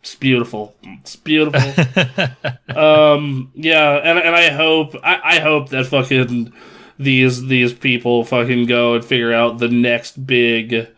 it's 0.00 0.14
beautiful. 0.14 0.74
It's 0.82 1.16
beautiful. 1.16 1.60
um, 2.76 3.50
yeah, 3.54 3.96
and 3.96 4.18
and 4.18 4.34
I 4.34 4.50
hope 4.50 4.94
I, 5.02 5.20
I 5.36 5.40
hope 5.40 5.68
that 5.70 5.86
fucking 5.86 6.52
these 6.98 7.46
these 7.46 7.72
people 7.72 8.24
fucking 8.24 8.66
go 8.66 8.94
and 8.94 9.04
figure 9.04 9.32
out 9.32 9.58
the 9.58 9.68
next 9.68 10.26
big, 10.26 10.88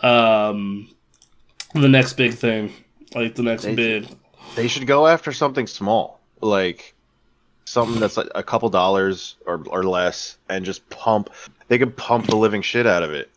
um, 0.00 0.88
the 1.74 1.88
next 1.88 2.14
big 2.14 2.34
thing, 2.34 2.72
like 3.14 3.34
the 3.34 3.42
next 3.42 3.64
They- 3.64 3.74
big. 3.74 4.08
They 4.56 4.66
should 4.66 4.86
go 4.86 5.06
after 5.06 5.30
something 5.32 5.66
small, 5.66 6.20
like 6.40 6.94
something 7.66 8.00
that's 8.00 8.16
like 8.16 8.28
a 8.34 8.42
couple 8.42 8.70
dollars 8.70 9.36
or 9.46 9.62
or 9.68 9.84
less, 9.84 10.38
and 10.48 10.64
just 10.64 10.88
pump. 10.88 11.28
They 11.68 11.76
could 11.78 11.96
pump 11.98 12.26
the 12.28 12.36
living 12.36 12.62
shit 12.62 12.86
out 12.86 13.02
of 13.02 13.12
it. 13.12 13.28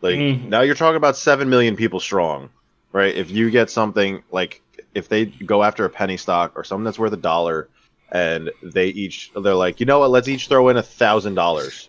Like 0.00 0.16
Mhm. 0.16 0.48
now, 0.48 0.62
you're 0.62 0.74
talking 0.74 0.96
about 0.96 1.16
seven 1.16 1.50
million 1.50 1.76
people 1.76 2.00
strong, 2.00 2.48
right? 2.96 3.14
If 3.14 3.30
you 3.30 3.50
get 3.50 3.70
something 3.70 4.22
like 4.32 4.62
if 4.94 5.08
they 5.08 5.26
go 5.26 5.62
after 5.62 5.84
a 5.84 5.90
penny 5.90 6.16
stock 6.16 6.52
or 6.56 6.64
something 6.64 6.84
that's 6.84 6.98
worth 6.98 7.12
a 7.12 7.16
dollar, 7.18 7.68
and 8.10 8.50
they 8.62 8.88
each 8.88 9.30
they're 9.40 9.54
like, 9.54 9.78
you 9.80 9.86
know 9.86 9.98
what? 10.00 10.10
Let's 10.10 10.28
each 10.28 10.48
throw 10.48 10.68
in 10.70 10.76
a 10.76 10.82
thousand 10.82 11.34
dollars. 11.34 11.88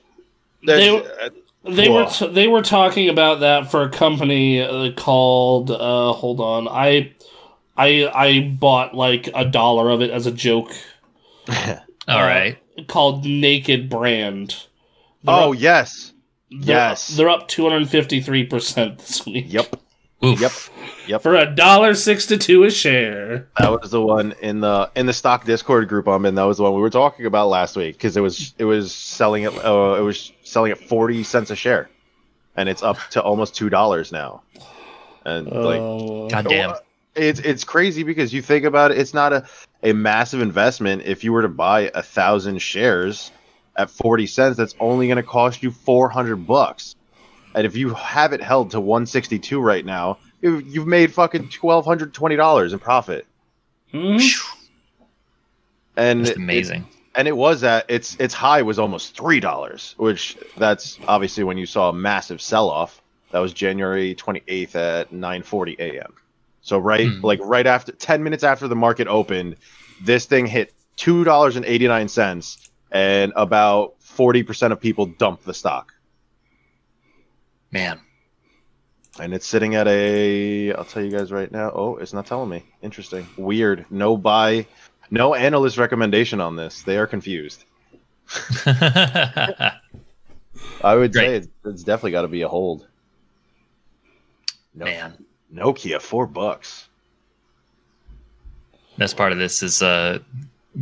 They- 0.65 0.99
That's- 0.99 1.31
They 1.63 1.89
were 1.89 2.05
t- 2.05 2.27
they 2.27 2.47
were 2.47 2.61
talking 2.61 3.09
about 3.09 3.41
that 3.41 3.69
for 3.71 3.81
a 3.83 3.89
company 3.89 4.61
uh, 4.61 4.91
called 4.93 5.69
uh, 5.69 6.13
hold 6.13 6.39
on 6.39 6.67
I 6.69 7.13
I 7.75 8.07
I 8.13 8.55
bought 8.57 8.93
like 8.95 9.29
a 9.35 9.43
dollar 9.43 9.89
of 9.89 10.01
it 10.01 10.09
as 10.09 10.25
a 10.27 10.31
joke 10.31 10.71
All 11.49 11.75
right. 12.07 12.57
called 12.87 13.25
Naked 13.25 13.89
Brand. 13.89 14.49
They're 15.23 15.35
oh 15.35 15.51
up, 15.53 15.59
yes, 15.59 16.13
they're, 16.49 16.75
yes. 16.77 17.07
they're 17.17 17.29
up 17.29 17.49
two 17.49 17.63
hundred 17.67 17.89
fifty 17.89 18.21
three 18.21 18.45
percent 18.45 18.99
this 18.99 19.25
week. 19.25 19.45
yep, 19.49 19.75
Oof. 20.23 20.41
yep, 20.41 20.51
yep. 21.07 21.21
for 21.21 21.35
a 21.35 21.45
dollar 21.45 21.93
sixty 21.93 22.37
two 22.39 22.63
a 22.63 22.71
share. 22.71 23.47
That 23.59 23.69
was 23.69 23.91
the 23.91 24.01
one 24.01 24.33
in 24.41 24.61
the 24.61 24.89
in 24.95 25.05
the 25.05 25.13
stock 25.13 25.45
Discord 25.45 25.87
group 25.87 26.07
I'm 26.07 26.25
in. 26.25 26.35
That 26.35 26.43
was 26.43 26.57
the 26.57 26.63
one 26.63 26.73
we 26.73 26.81
were 26.81 26.89
talking 26.89 27.27
about 27.27 27.49
last 27.49 27.75
week 27.75 27.95
because 27.95 28.17
it 28.17 28.21
was 28.21 28.55
it 28.57 28.65
was 28.65 28.93
selling 28.93 29.45
at 29.45 29.53
uh, 29.63 29.95
it 29.97 30.01
was 30.01 30.31
selling 30.43 30.71
at 30.71 30.79
forty 30.79 31.23
cents 31.23 31.51
a 31.51 31.55
share, 31.55 31.89
and 32.55 32.67
it's 32.67 32.81
up 32.81 32.97
to 33.11 33.21
almost 33.21 33.55
two 33.55 33.69
dollars 33.69 34.11
now. 34.11 34.41
And 35.23 35.45
like 35.45 35.79
Oh, 35.79 36.29
God 36.29 36.47
damn. 36.47 36.75
it's 37.15 37.39
it's 37.39 37.63
crazy 37.63 38.01
because 38.03 38.33
you 38.33 38.41
think 38.41 38.65
about 38.65 38.89
it, 38.91 38.97
it's 38.97 39.13
not 39.13 39.33
a 39.33 39.45
a 39.83 39.93
massive 39.93 40.41
investment. 40.41 41.03
If 41.05 41.23
you 41.23 41.31
were 41.31 41.43
to 41.43 41.47
buy 41.47 41.91
a 41.93 42.01
thousand 42.01 42.59
shares 42.59 43.31
at 43.75 43.91
forty 43.91 44.25
cents, 44.25 44.57
that's 44.57 44.73
only 44.79 45.05
going 45.05 45.17
to 45.17 45.23
cost 45.23 45.61
you 45.61 45.69
four 45.69 46.09
hundred 46.09 46.47
bucks. 46.47 46.95
And 47.57 47.65
if 47.65 47.75
you 47.75 47.89
have 47.95 48.33
it 48.33 48.41
held 48.43 48.69
to 48.71 48.79
one 48.79 49.07
sixty 49.07 49.39
two 49.39 49.59
right 49.59 49.83
now, 49.83 50.19
you- 50.43 50.59
you've 50.59 50.85
made 50.85 51.11
fucking 51.11 51.49
twelve 51.49 51.85
hundred 51.85 52.13
twenty 52.13 52.35
dollars 52.35 52.71
in 52.71 52.77
profit. 52.77 53.25
mhm. 53.91 54.21
And 55.95 56.19
Just 56.25 56.33
it- 56.33 56.37
amazing. 56.37 56.85
and 57.15 57.27
it 57.27 57.35
was 57.35 57.63
at 57.63 57.89
its 57.89 58.15
its 58.19 58.35
high 58.35 58.61
was 58.61 58.77
almost 58.77 59.17
three 59.17 59.39
dollars, 59.39 59.95
which 59.97 60.37
that's 60.55 60.99
obviously 61.07 61.43
when 61.43 61.57
you 61.57 61.65
saw 61.65 61.89
a 61.89 61.93
massive 61.93 62.39
sell 62.41 62.69
off. 62.69 63.01
That 63.31 63.39
was 63.39 63.53
January 63.53 64.13
twenty 64.13 64.43
eighth 64.47 64.75
at 64.75 65.11
nine 65.11 65.41
forty 65.41 65.75
a.m. 65.79 66.13
So 66.61 66.77
right 66.77 67.07
Hmm. 67.07 67.25
like 67.25 67.39
right 67.41 67.65
after 67.65 67.91
ten 67.91 68.21
minutes 68.21 68.43
after 68.43 68.67
the 68.67 68.75
market 68.75 69.07
opened, 69.07 69.55
this 70.03 70.25
thing 70.25 70.45
hit 70.45 70.73
two 70.95 71.23
dollars 71.23 71.55
and 71.55 71.65
eighty 71.65 71.87
nine 71.87 72.07
cents, 72.07 72.69
and 72.91 73.33
about 73.35 73.95
forty 73.99 74.43
percent 74.43 74.73
of 74.73 74.79
people 74.79 75.07
dumped 75.07 75.43
the 75.45 75.55
stock. 75.55 75.91
Man. 77.71 77.99
And 79.19 79.33
it's 79.33 79.47
sitting 79.47 79.75
at 79.75 79.87
a 79.87 80.73
I'll 80.73 80.85
tell 80.85 81.03
you 81.03 81.11
guys 81.11 81.31
right 81.31 81.51
now. 81.51 81.71
Oh, 81.73 81.97
it's 81.97 82.13
not 82.13 82.25
telling 82.25 82.49
me. 82.49 82.63
Interesting. 82.81 83.27
Weird. 83.37 83.85
No 83.89 84.15
buy 84.15 84.65
no 85.09 85.35
analyst 85.35 85.77
recommendation 85.77 86.41
on 86.41 86.55
this. 86.55 86.83
They 86.83 86.97
are 86.97 87.07
confused. 87.07 87.65
I 88.65 89.79
would 90.83 91.13
Great. 91.13 91.13
say 91.13 91.35
it's, 91.35 91.47
it's 91.65 91.83
definitely 91.83 92.11
got 92.11 92.23
to 92.23 92.27
be 92.27 92.41
a 92.41 92.47
hold. 92.47 92.87
No, 94.75 94.85
Man. 94.85 95.25
Nokia, 95.53 96.01
four 96.01 96.27
bucks. 96.27 96.89
Best 98.97 99.15
part 99.15 99.31
of 99.31 99.37
this 99.37 99.63
is 99.63 99.81
uh 99.81 100.19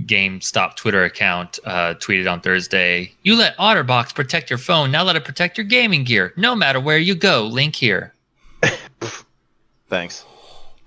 GameStop 0.03 0.75
Twitter 0.75 1.03
account 1.03 1.59
uh, 1.65 1.93
tweeted 1.95 2.31
on 2.31 2.41
Thursday. 2.41 3.13
You 3.23 3.35
let 3.35 3.55
OtterBox 3.57 4.13
protect 4.13 4.49
your 4.49 4.59
phone. 4.59 4.91
Now 4.91 5.03
let 5.03 5.15
it 5.15 5.23
protect 5.23 5.57
your 5.57 5.65
gaming 5.65 6.03
gear. 6.03 6.33
No 6.35 6.55
matter 6.55 6.79
where 6.79 6.97
you 6.97 7.15
go. 7.15 7.45
Link 7.45 7.75
here. 7.75 8.13
Thanks. 9.89 10.25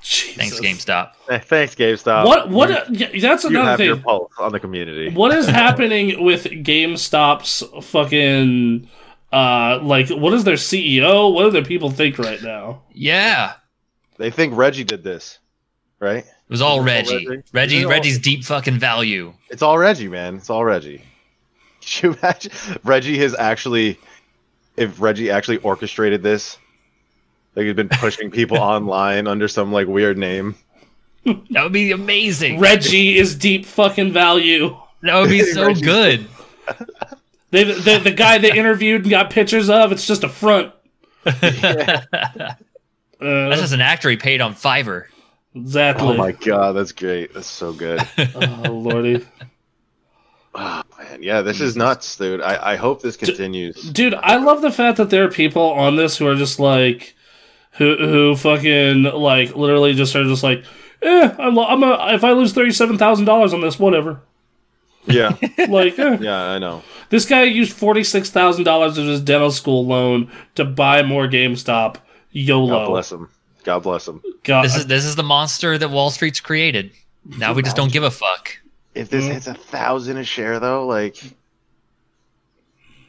Thanks, 0.00 0.60
GameStop. 0.60 1.12
Thanks, 1.44 1.74
GameStop. 1.74 2.24
What 2.24 2.50
what? 2.50 2.90
You, 2.90 3.08
yeah, 3.12 3.20
that's 3.20 3.44
you 3.44 3.50
another 3.50 3.70
have 3.70 3.80
your 3.80 3.96
pulse 3.96 4.32
on 4.38 4.52
the 4.52 4.60
community. 4.60 5.10
What 5.10 5.34
is 5.34 5.46
happening 5.48 6.24
with 6.24 6.44
GameStop's 6.44 7.64
fucking 7.86 8.88
uh 9.32 9.80
like 9.82 10.08
what 10.10 10.32
is 10.32 10.44
their 10.44 10.54
CEO? 10.54 11.32
What 11.32 11.44
do 11.44 11.50
their 11.50 11.64
people 11.64 11.90
think 11.90 12.18
right 12.18 12.42
now? 12.42 12.82
Yeah. 12.92 13.54
They 14.18 14.30
think 14.30 14.56
Reggie 14.56 14.84
did 14.84 15.02
this, 15.02 15.38
right? 16.00 16.24
It 16.48 16.52
was 16.52 16.62
all 16.62 16.80
Is 16.80 16.86
it 16.86 16.90
all 17.12 17.14
Reggie. 17.14 17.26
Reggie? 17.28 17.42
Reggie, 17.52 17.84
all- 17.84 17.90
Reggie's 17.90 18.18
deep 18.18 18.44
fucking 18.44 18.78
value. 18.78 19.34
It's 19.50 19.62
all 19.62 19.76
Reggie, 19.76 20.08
man. 20.08 20.36
It's 20.36 20.48
all 20.50 20.64
Reggie. 20.64 21.02
Could 21.82 22.02
you 22.02 22.16
imagine 22.20 22.52
Reggie 22.84 23.18
has 23.18 23.34
actually, 23.34 23.98
if 24.76 25.00
Reggie 25.00 25.30
actually 25.30 25.58
orchestrated 25.58 26.22
this, 26.22 26.56
like 27.54 27.66
he's 27.66 27.74
been 27.74 27.88
pushing 27.88 28.30
people 28.30 28.56
online 28.58 29.26
under 29.26 29.48
some 29.48 29.72
like 29.72 29.86
weird 29.88 30.16
name. 30.16 30.54
That 31.24 31.62
would 31.64 31.72
be 31.72 31.90
amazing. 31.92 32.60
Reggie 32.60 33.18
is 33.18 33.34
deep 33.34 33.66
fucking 33.66 34.12
value. 34.12 34.74
That 35.02 35.20
would 35.20 35.28
be 35.28 35.42
so 35.52 35.74
good. 35.74 36.26
They, 37.50 37.64
the 37.64 38.00
the 38.02 38.12
guy 38.12 38.38
they 38.38 38.52
interviewed 38.52 39.02
and 39.02 39.10
got 39.10 39.30
pictures 39.30 39.68
of, 39.68 39.92
it's 39.92 40.06
just 40.06 40.24
a 40.24 40.28
front. 40.28 40.72
Uh, 41.26 41.32
That's 43.48 43.60
just 43.60 43.72
an 43.74 43.80
actor 43.80 44.08
he 44.10 44.16
paid 44.16 44.40
on 44.40 44.54
Fiverr. 44.54 45.06
Exactly. 45.60 46.08
Oh 46.08 46.14
my 46.14 46.32
god, 46.32 46.72
that's 46.72 46.92
great. 46.92 47.34
That's 47.34 47.46
so 47.46 47.72
good. 47.72 48.00
Oh, 48.34 48.72
lordy. 48.72 49.26
Oh, 50.54 50.82
man, 50.98 51.22
yeah, 51.22 51.42
this 51.42 51.60
is 51.60 51.76
nuts, 51.76 52.16
dude. 52.16 52.40
I, 52.40 52.72
I 52.72 52.76
hope 52.76 53.00
this 53.00 53.16
continues. 53.16 53.76
Dude, 53.92 54.14
I 54.14 54.36
love 54.38 54.60
the 54.60 54.72
fact 54.72 54.96
that 54.96 55.08
there 55.10 55.22
are 55.24 55.30
people 55.30 55.62
on 55.62 55.94
this 55.96 56.16
who 56.16 56.26
are 56.26 56.34
just 56.34 56.58
like, 56.58 57.14
who 57.72 57.96
who 57.96 58.34
fucking 58.34 59.04
like 59.04 59.54
literally 59.54 59.92
just 59.92 60.16
are 60.16 60.24
just 60.24 60.42
like, 60.42 60.64
eh, 61.02 61.32
I'm, 61.38 61.54
lo- 61.54 61.66
I'm 61.66 61.82
a, 61.84 62.14
if 62.14 62.24
I 62.24 62.32
lose 62.32 62.54
thirty 62.54 62.72
seven 62.72 62.98
thousand 62.98 63.26
dollars 63.26 63.52
on 63.54 63.60
this, 63.60 63.78
whatever. 63.78 64.20
Yeah, 65.06 65.36
Like, 65.68 65.96
eh. 65.98 66.18
yeah, 66.20 66.42
I 66.42 66.58
know. 66.58 66.82
this 67.10 67.24
guy 67.24 67.44
used 67.44 67.72
forty 67.76 68.02
six 68.02 68.28
thousand 68.30 68.64
dollars 68.64 68.98
of 68.98 69.04
his 69.06 69.20
dental 69.20 69.52
school 69.52 69.86
loan 69.86 70.28
to 70.56 70.64
buy 70.64 71.02
more 71.02 71.28
GameStop. 71.28 71.96
YOLO. 72.32 72.68
God 72.68 72.86
bless 72.88 73.12
him. 73.12 73.28
God 73.68 73.82
bless 73.82 74.08
him. 74.08 74.22
God, 74.44 74.64
This 74.64 74.76
is 74.76 74.86
this 74.86 75.04
is 75.04 75.14
the 75.14 75.22
monster 75.22 75.76
that 75.76 75.90
Wall 75.90 76.08
Street's 76.10 76.40
created. 76.40 76.90
Now 77.36 77.52
we 77.52 77.60
just 77.62 77.76
don't 77.76 77.92
give 77.92 78.02
a 78.02 78.10
fuck. 78.10 78.58
If 78.94 79.10
this 79.10 79.26
hits 79.26 79.46
a 79.46 79.52
thousand 79.52 80.16
a 80.16 80.24
share, 80.24 80.58
though, 80.58 80.86
like, 80.86 81.18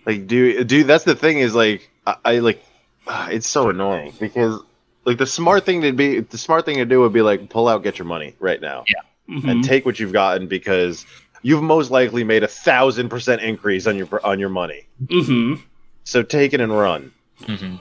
like, 0.06 0.28
dude, 0.28 0.68
dude, 0.68 0.86
that's 0.86 1.06
the 1.06 1.16
thing 1.16 1.40
is 1.40 1.56
like, 1.56 1.90
I, 2.06 2.16
I 2.26 2.40
like, 2.40 2.62
ah, 3.08 3.30
it's 3.30 3.48
so 3.48 3.70
annoying 3.70 4.14
because 4.20 4.60
like 5.06 5.18
the 5.18 5.26
smart 5.26 5.66
thing 5.66 5.82
to 5.84 5.94
be, 5.94 6.20
the 6.20 6.38
smart 6.38 6.66
thing 6.66 6.76
to 6.78 6.86
do 6.86 7.00
would 7.00 7.14
be 7.14 7.22
like 7.22 7.50
pull 7.50 7.68
out, 7.68 7.84
get 7.84 7.98
your 7.98 8.06
money 8.06 8.36
right 8.40 8.60
now, 8.62 8.84
Mhm. 9.30 9.50
and 9.50 9.64
take 9.64 9.86
what 9.86 9.98
you've 10.00 10.12
gotten 10.14 10.48
because 10.48 11.06
you've 11.42 11.64
most 11.64 11.90
likely 11.90 12.26
made 12.26 12.44
a 12.44 12.48
thousand 12.50 13.08
percent 13.08 13.42
increase 13.42 13.88
on 13.88 13.96
your 13.96 14.08
on 14.26 14.40
your 14.40 14.50
money. 14.50 14.88
Mhm. 15.06 15.62
So 16.04 16.22
take 16.24 16.54
it 16.54 16.60
and 16.60 16.78
run. 16.78 17.14
hmm 17.46 17.76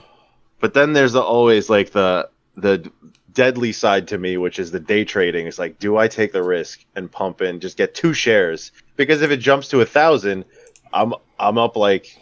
But 0.61 0.73
then 0.73 0.93
there's 0.93 1.11
the, 1.13 1.21
always 1.21 1.69
like 1.69 1.91
the 1.91 2.29
the 2.61 2.91
deadly 3.33 3.71
side 3.71 4.07
to 4.09 4.17
me, 4.17 4.37
which 4.37 4.59
is 4.59 4.71
the 4.71 4.79
day 4.79 5.05
trading. 5.05 5.47
It's 5.47 5.59
like, 5.59 5.79
do 5.79 5.97
I 5.97 6.07
take 6.07 6.31
the 6.33 6.43
risk 6.43 6.83
and 6.95 7.11
pump 7.11 7.41
in, 7.41 7.59
just 7.59 7.77
get 7.77 7.93
two 7.93 8.13
shares? 8.13 8.71
Because 8.95 9.21
if 9.21 9.31
it 9.31 9.37
jumps 9.37 9.67
to 9.69 9.81
a 9.81 9.85
thousand, 9.85 10.45
I'm 10.93 11.13
I'm 11.39 11.57
up 11.57 11.75
like 11.77 12.17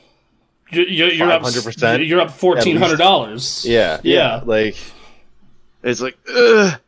You're, 0.69 0.87
you're, 0.87 1.11
you're 1.11 1.31
up 1.31 1.41
hundred 1.43 1.63
percent. 1.63 2.05
You're 2.05 2.21
up 2.21 2.31
fourteen 2.31 2.77
hundred 2.77 2.97
dollars. 2.97 3.65
yeah 3.65 3.99
Yeah. 4.03 4.41
like 4.45 4.75
it's 5.83 6.01
like 6.01 6.17
ugh, 6.35 6.79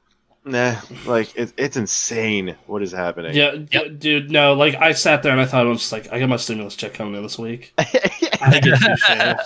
nah 0.46 0.76
like 1.06 1.34
it's 1.36 1.54
it's 1.58 1.78
insane 1.78 2.56
what 2.68 2.82
is 2.84 2.92
happening. 2.92 3.34
Yeah, 3.36 3.56
d- 3.56 3.90
dude. 3.90 4.30
No, 4.32 4.54
like 4.54 4.76
I 4.76 4.92
sat 4.92 5.24
there 5.24 5.32
and 5.32 5.40
I 5.40 5.46
thought 5.46 5.66
I 5.66 5.70
was 5.70 5.80
just 5.80 5.92
like, 5.92 6.12
I 6.12 6.20
got 6.20 6.28
my 6.30 6.38
stimulus 6.38 6.76
check 6.76 6.94
coming 6.94 7.16
in 7.16 7.24
this 7.24 7.40
week. 7.40 7.74
I 7.78 8.60
get 8.62 8.80
two 8.80 8.96
shares. 8.98 9.40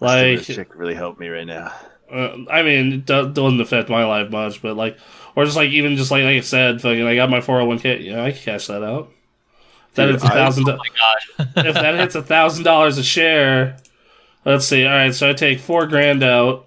Like, 0.00 0.38
this 0.46 0.46
chick 0.56 0.74
really 0.76 0.94
helped 0.94 1.18
me 1.18 1.28
right 1.28 1.46
now. 1.46 1.72
Uh, 2.12 2.36
I 2.50 2.62
mean, 2.62 2.92
it 2.92 3.06
do- 3.06 3.30
doesn't 3.32 3.60
affect 3.60 3.88
my 3.88 4.04
life 4.04 4.30
much, 4.30 4.62
but 4.62 4.76
like, 4.76 4.96
or 5.36 5.44
just 5.44 5.56
like 5.56 5.70
even 5.70 5.96
just 5.96 6.10
like 6.10 6.24
like 6.24 6.36
I 6.38 6.40
said, 6.40 6.80
fucking, 6.80 7.06
I 7.06 7.14
got 7.14 7.30
my 7.30 7.40
four 7.40 7.56
hundred 7.56 7.68
one 7.68 7.78
k. 7.78 8.00
Yeah, 8.00 8.24
I 8.24 8.32
can 8.32 8.40
cash 8.42 8.66
that 8.68 8.82
out. 8.82 9.10
If 9.90 9.94
that 9.96 10.04
Dude, 10.06 10.14
hits 10.14 10.24
a 10.24 10.28
thousand. 10.28 10.68
Oh 10.68 10.78
if 11.56 11.74
that 11.74 11.94
hits 11.96 12.14
a 12.14 12.22
thousand 12.22 12.64
dollars 12.64 12.98
a 12.98 13.02
share, 13.02 13.76
let's 14.44 14.66
see. 14.66 14.84
All 14.84 14.92
right, 14.92 15.14
so 15.14 15.30
I 15.30 15.32
take 15.32 15.60
four 15.60 15.86
grand 15.86 16.22
out, 16.22 16.66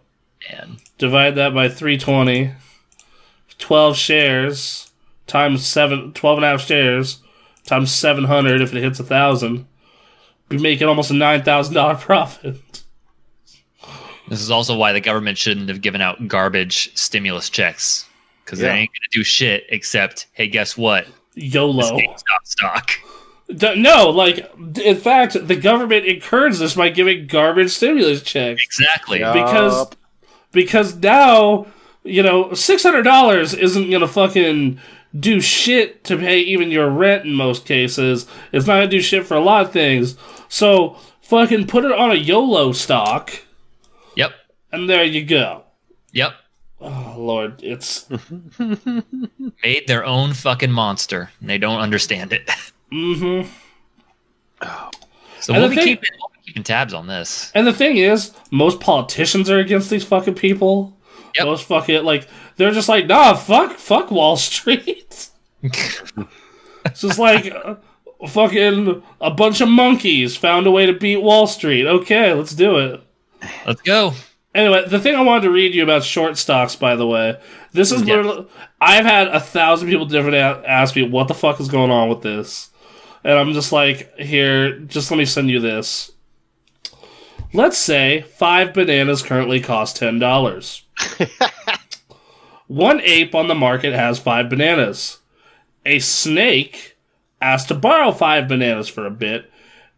Man. 0.50 0.78
divide 0.98 1.36
that 1.36 1.54
by 1.54 1.70
320, 1.70 2.54
12 3.58 3.96
shares 3.98 4.92
times 5.28 5.66
seven, 5.66 6.12
12 6.14 6.38
and 6.40 6.46
a 6.46 6.48
half 6.50 6.62
shares 6.62 7.20
times 7.66 7.92
700 7.92 8.60
if 8.62 8.74
it 8.74 8.82
hits 8.82 9.00
a 9.00 9.04
thousand. 9.04 9.66
be 10.50 10.58
making 10.58 10.88
almost 10.88 11.12
a 11.12 11.14
nine 11.14 11.44
thousand 11.44 11.76
dollar 11.76 11.96
profit. 11.98 12.81
This 14.32 14.41
is 14.41 14.49
also 14.49 14.76
why 14.78 14.94
the 14.94 15.02
government 15.02 15.38
shouldn't 15.38 15.68
have 15.68 15.82
given 15.82 15.99
out 16.02 16.28
garbage 16.30 16.95
stimulus 16.98 17.49
checks 17.49 18.06
because 18.45 18.62
Yeah. 18.62 18.70
they 18.70 18.80
ain't 18.80 18.90
gonna 18.91 19.10
do 19.12 19.24
shit 19.26 19.66
except, 19.70 20.28
hey, 20.34 20.48
guess 20.48 20.78
what? 20.78 21.06
YOLO. 21.36 21.98
GameStop 21.98 22.45
stock. 22.45 22.91
D- 23.53 23.76
No, 23.76 24.10
like 24.10 24.49
in 24.82 24.95
fact, 24.95 25.36
the 25.48 25.56
government 25.58 26.06
encouraged 26.06 26.60
this 26.60 26.76
by 26.76 26.88
giving 26.90 27.28
garbage 27.28 27.72
stimulus 27.72 28.22
checks 28.24 28.64
Exactly. 28.64 29.20
Yeah. 29.20 29.34
because 29.34 29.88
because 30.53 30.95
now 30.95 31.68
you 32.03 32.24
know 32.24 32.53
six 32.53 32.84
hundred 32.84 33.03
dollars 33.03 33.53
isn't 33.53 33.90
gonna 33.91 34.08
fucking 34.08 34.80
do 35.20 35.41
shit 35.41 36.06
to 36.06 36.16
pay 36.16 36.40
even 36.40 36.72
your 36.72 36.90
rent 36.90 37.26
in 37.26 37.34
most 37.34 37.66
cases. 37.66 38.26
It's 38.53 38.66
not 38.66 38.76
gonna 38.76 38.88
do 38.88 39.02
shit 39.02 39.26
for 39.26 39.36
a 39.36 39.41
lot 39.44 39.66
of 39.66 39.74
things. 39.74 40.16
So 40.48 40.95
fucking 41.22 41.68
put 41.68 41.84
it 41.84 41.91
on 41.91 42.12
a 42.12 42.16
YOLO 42.16 42.72
stock, 42.72 43.30
Yep. 43.32 43.41
And 44.72 44.89
there 44.89 45.03
you 45.03 45.23
go. 45.23 45.64
Yep. 46.14 46.34
Oh 46.81 47.15
Lord, 47.18 47.61
it's 47.64 48.10
Made 48.60 49.88
their 49.88 50.03
own 50.03 50.34
fucking 50.34 50.72
monster. 50.72 51.30
And 51.39 51.49
they 51.49 51.57
don't 51.57 51.80
understand 51.80 52.34
it. 52.34 52.48
mm-hmm. 52.91 53.48
So 55.39 55.53
we'll 55.53 55.69
be, 55.69 55.76
thing- 55.76 55.85
keeping, 55.85 56.10
we'll 56.19 56.30
be 56.34 56.45
keeping 56.45 56.64
tabs 56.64 56.93
on 56.93 57.07
this. 57.07 57.52
And 57.56 57.65
the 57.65 57.73
thing 57.73 57.98
is, 57.98 58.34
most 58.52 58.80
politicians 58.80 59.49
are 59.49 59.60
against 59.60 59.89
these 59.89 60.03
fucking 60.03 60.35
people. 60.35 60.98
Yep. 61.35 61.45
Most 61.45 61.65
fucking 61.65 62.03
like 62.03 62.27
they're 62.57 62.72
just 62.72 62.89
like, 62.89 63.07
nah, 63.07 63.34
fuck, 63.35 63.77
fuck 63.77 64.11
Wall 64.11 64.35
Street. 64.38 65.30
it's 65.64 67.02
just 67.02 67.19
like 67.19 67.52
uh, 67.53 67.76
fucking 68.27 69.02
a 69.22 69.31
bunch 69.31 69.61
of 69.61 69.69
monkeys 69.69 70.35
found 70.35 70.68
a 70.68 70.72
way 70.72 70.85
to 70.85 70.93
beat 70.93 71.18
Wall 71.18 71.48
Street. 71.48 71.88
Okay, 71.88 72.34
let's 72.34 72.53
do 72.53 72.77
it. 72.77 73.02
Let's 73.65 73.81
go. 73.81 74.14
Anyway, 74.53 74.84
the 74.88 74.99
thing 74.99 75.15
I 75.15 75.22
wanted 75.22 75.44
to 75.44 75.52
read 75.52 75.73
you 75.73 75.84
about 75.84 76.03
short 76.03 76.38
stocks, 76.38 76.76
by 76.76 76.95
the 76.95 77.07
way, 77.07 77.38
this 77.72 77.91
is 77.91 78.02
Yeah. 78.02 78.15
literally. 78.18 78.48
I've 78.82 79.06
had 79.06 79.28
a 79.30 79.40
thousand 79.40 79.88
people 79.90 80.06
different 80.06 80.36
ask 80.68 80.95
me 80.95 81.03
what 81.03 81.28
the 81.30 81.34
fuck 81.34 81.60
is 81.61 81.69
going 81.69 81.90
on 81.91 82.10
with 82.10 82.22
this, 82.22 82.69
and 83.23 83.38
I'm 83.40 83.53
just 83.53 83.72
like, 83.72 84.14
here, 84.18 84.78
just 84.80 85.10
let 85.10 85.18
me 85.18 85.26
send 85.26 85.49
you 85.49 85.60
this. 85.60 86.11
Let's 87.53 87.78
say 87.78 88.22
five 88.38 88.73
bananas 88.73 89.23
currently 89.23 89.60
cost 89.61 89.95
ten 89.95 90.19
dollars. 90.19 90.84
One 92.68 93.02
ape 93.02 93.36
on 93.36 93.48
the 93.48 93.56
market 93.56 93.94
has 93.94 94.19
five 94.19 94.49
bananas. 94.49 95.19
A 95.86 95.99
snake 95.99 96.98
asks 97.41 97.68
to 97.69 97.76
borrow 97.76 98.11
five 98.11 98.48
bananas 98.48 98.88
for 98.88 99.06
a 99.06 99.11
bit, 99.11 99.52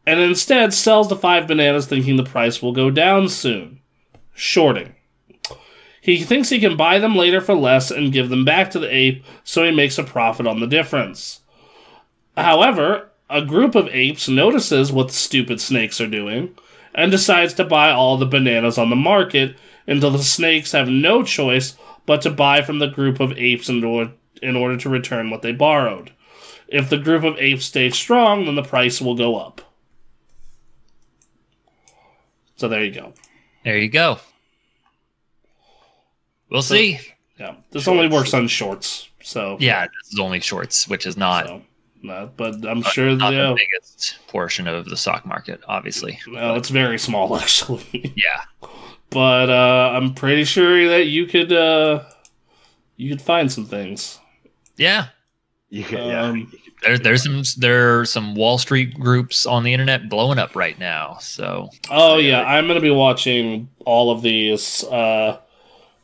and 0.08 0.20
instead 0.20 0.74
sells 0.74 1.10
the 1.10 1.16
five 1.16 1.48
bananas 1.48 1.86
thinking 1.86 2.16
the 2.18 2.24
price 2.24 2.62
will 2.62 2.72
go 2.72 2.90
down 2.90 3.30
soon 3.30 3.80
shorting. 4.34 4.96
He 6.02 6.24
thinks 6.24 6.50
he 6.50 6.60
can 6.60 6.76
buy 6.76 7.00
them 7.00 7.16
later 7.16 7.40
for 7.40 7.54
less 7.54 7.90
and 7.90 8.12
give 8.12 8.30
them 8.30 8.44
back 8.44 8.72
to 8.72 8.80
the 8.80 8.94
ape, 8.94 9.24
so 9.44 9.64
he 9.64 9.72
makes 9.72 9.98
a 9.98 10.04
profit 10.04 10.46
on 10.46 10.60
the 10.60 10.68
difference. 10.68 11.40
However, 12.36 13.10
a 13.30 13.42
group 13.42 13.74
of 13.74 13.88
apes 13.90 14.28
notices 14.28 14.92
what 14.92 15.08
the 15.08 15.14
stupid 15.14 15.62
snakes 15.62 16.02
are 16.02 16.08
doing 16.08 16.56
and 16.94 17.10
decides 17.10 17.54
to 17.54 17.64
buy 17.64 17.92
all 17.92 18.18
the 18.18 18.26
bananas 18.26 18.78
on 18.78 18.90
the 18.90 18.96
market 18.96 19.56
until 19.88 20.12
the 20.12 20.20
snakes 20.20 20.74
have 20.74 20.90
no 20.90 21.24
choice 21.24 21.76
but 22.06 22.22
to 22.22 22.30
buy 22.30 22.62
from 22.62 22.80
the 22.80 22.88
group 22.88 23.20
of 23.20 23.38
apes 23.38 23.70
in 23.70 23.84
order, 23.84 24.12
in 24.42 24.56
order 24.56 24.78
to 24.78 24.90
return 24.90 25.30
what 25.30 25.42
they 25.42 25.52
borrowed. 25.52 26.12
If 26.68 26.90
the 26.90 26.98
group 26.98 27.24
of 27.24 27.38
apes 27.38 27.66
stays 27.66 27.96
strong, 27.96 28.46
then 28.46 28.56
the 28.56 28.64
price 28.64 29.00
will 29.00 29.16
go 29.16 29.38
up. 29.38 29.62
So 32.56 32.68
there 32.68 32.84
you 32.84 32.92
go. 32.92 33.14
There 33.64 33.78
you 33.78 33.90
go. 33.90 34.20
We'll 36.50 36.62
see. 36.62 37.00
Yeah, 37.40 37.56
this 37.72 37.88
only 37.88 38.08
works 38.08 38.34
on 38.34 38.48
shorts, 38.48 39.10
so 39.24 39.58
Yeah, 39.60 39.86
this 39.86 40.14
is 40.14 40.20
only 40.20 40.40
shorts, 40.40 40.88
which 40.88 41.06
is 41.08 41.18
not, 41.18 41.48
So, 41.48 41.62
no, 42.04 42.30
but 42.38 42.64
I'm 42.66 42.84
sure 42.84 43.16
not 43.16 43.34
yeah, 43.34 43.48
the 43.50 43.56
biggest 43.56 44.20
portion 44.28 44.68
of 44.68 44.86
the 44.86 44.96
stock 44.96 45.26
market, 45.26 45.62
obviously. 45.68 46.20
no, 46.28 46.56
it's 46.56 46.70
very 46.70 47.00
small 47.00 47.36
actually. 47.40 48.14
Yeah. 48.16 48.44
but 49.10 49.50
uh, 49.50 49.92
I'm 49.96 50.14
pretty 50.14 50.44
sure 50.44 50.88
that 50.90 51.06
you 51.08 51.26
could 51.26 51.52
uh, 51.52 52.04
you 52.98 53.10
could 53.10 53.22
find 53.22 53.52
some 53.52 53.66
things. 53.66 54.20
Yeah. 54.78 55.08
You 55.70 55.84
can, 55.84 56.08
yeah. 56.08 56.22
Um, 56.22 56.52
There's 56.84 57.00
there's 57.02 57.24
some 57.24 57.44
there 57.62 58.00
are 58.00 58.06
some 58.06 58.36
Wall 58.36 58.58
Street 58.58 58.94
groups 59.00 59.46
on 59.46 59.64
the 59.64 59.74
internet 59.74 60.10
blowing 60.10 60.38
up 60.40 60.56
right 60.56 60.78
now. 60.78 61.18
So 61.20 61.70
Oh 61.90 62.18
yeah, 62.18 62.44
I'm 62.44 62.68
gonna 62.68 62.80
be 62.82 62.92
watching 62.92 63.70
all 63.86 64.12
of 64.12 64.22
these. 64.22 64.84
Uh, 64.84 65.40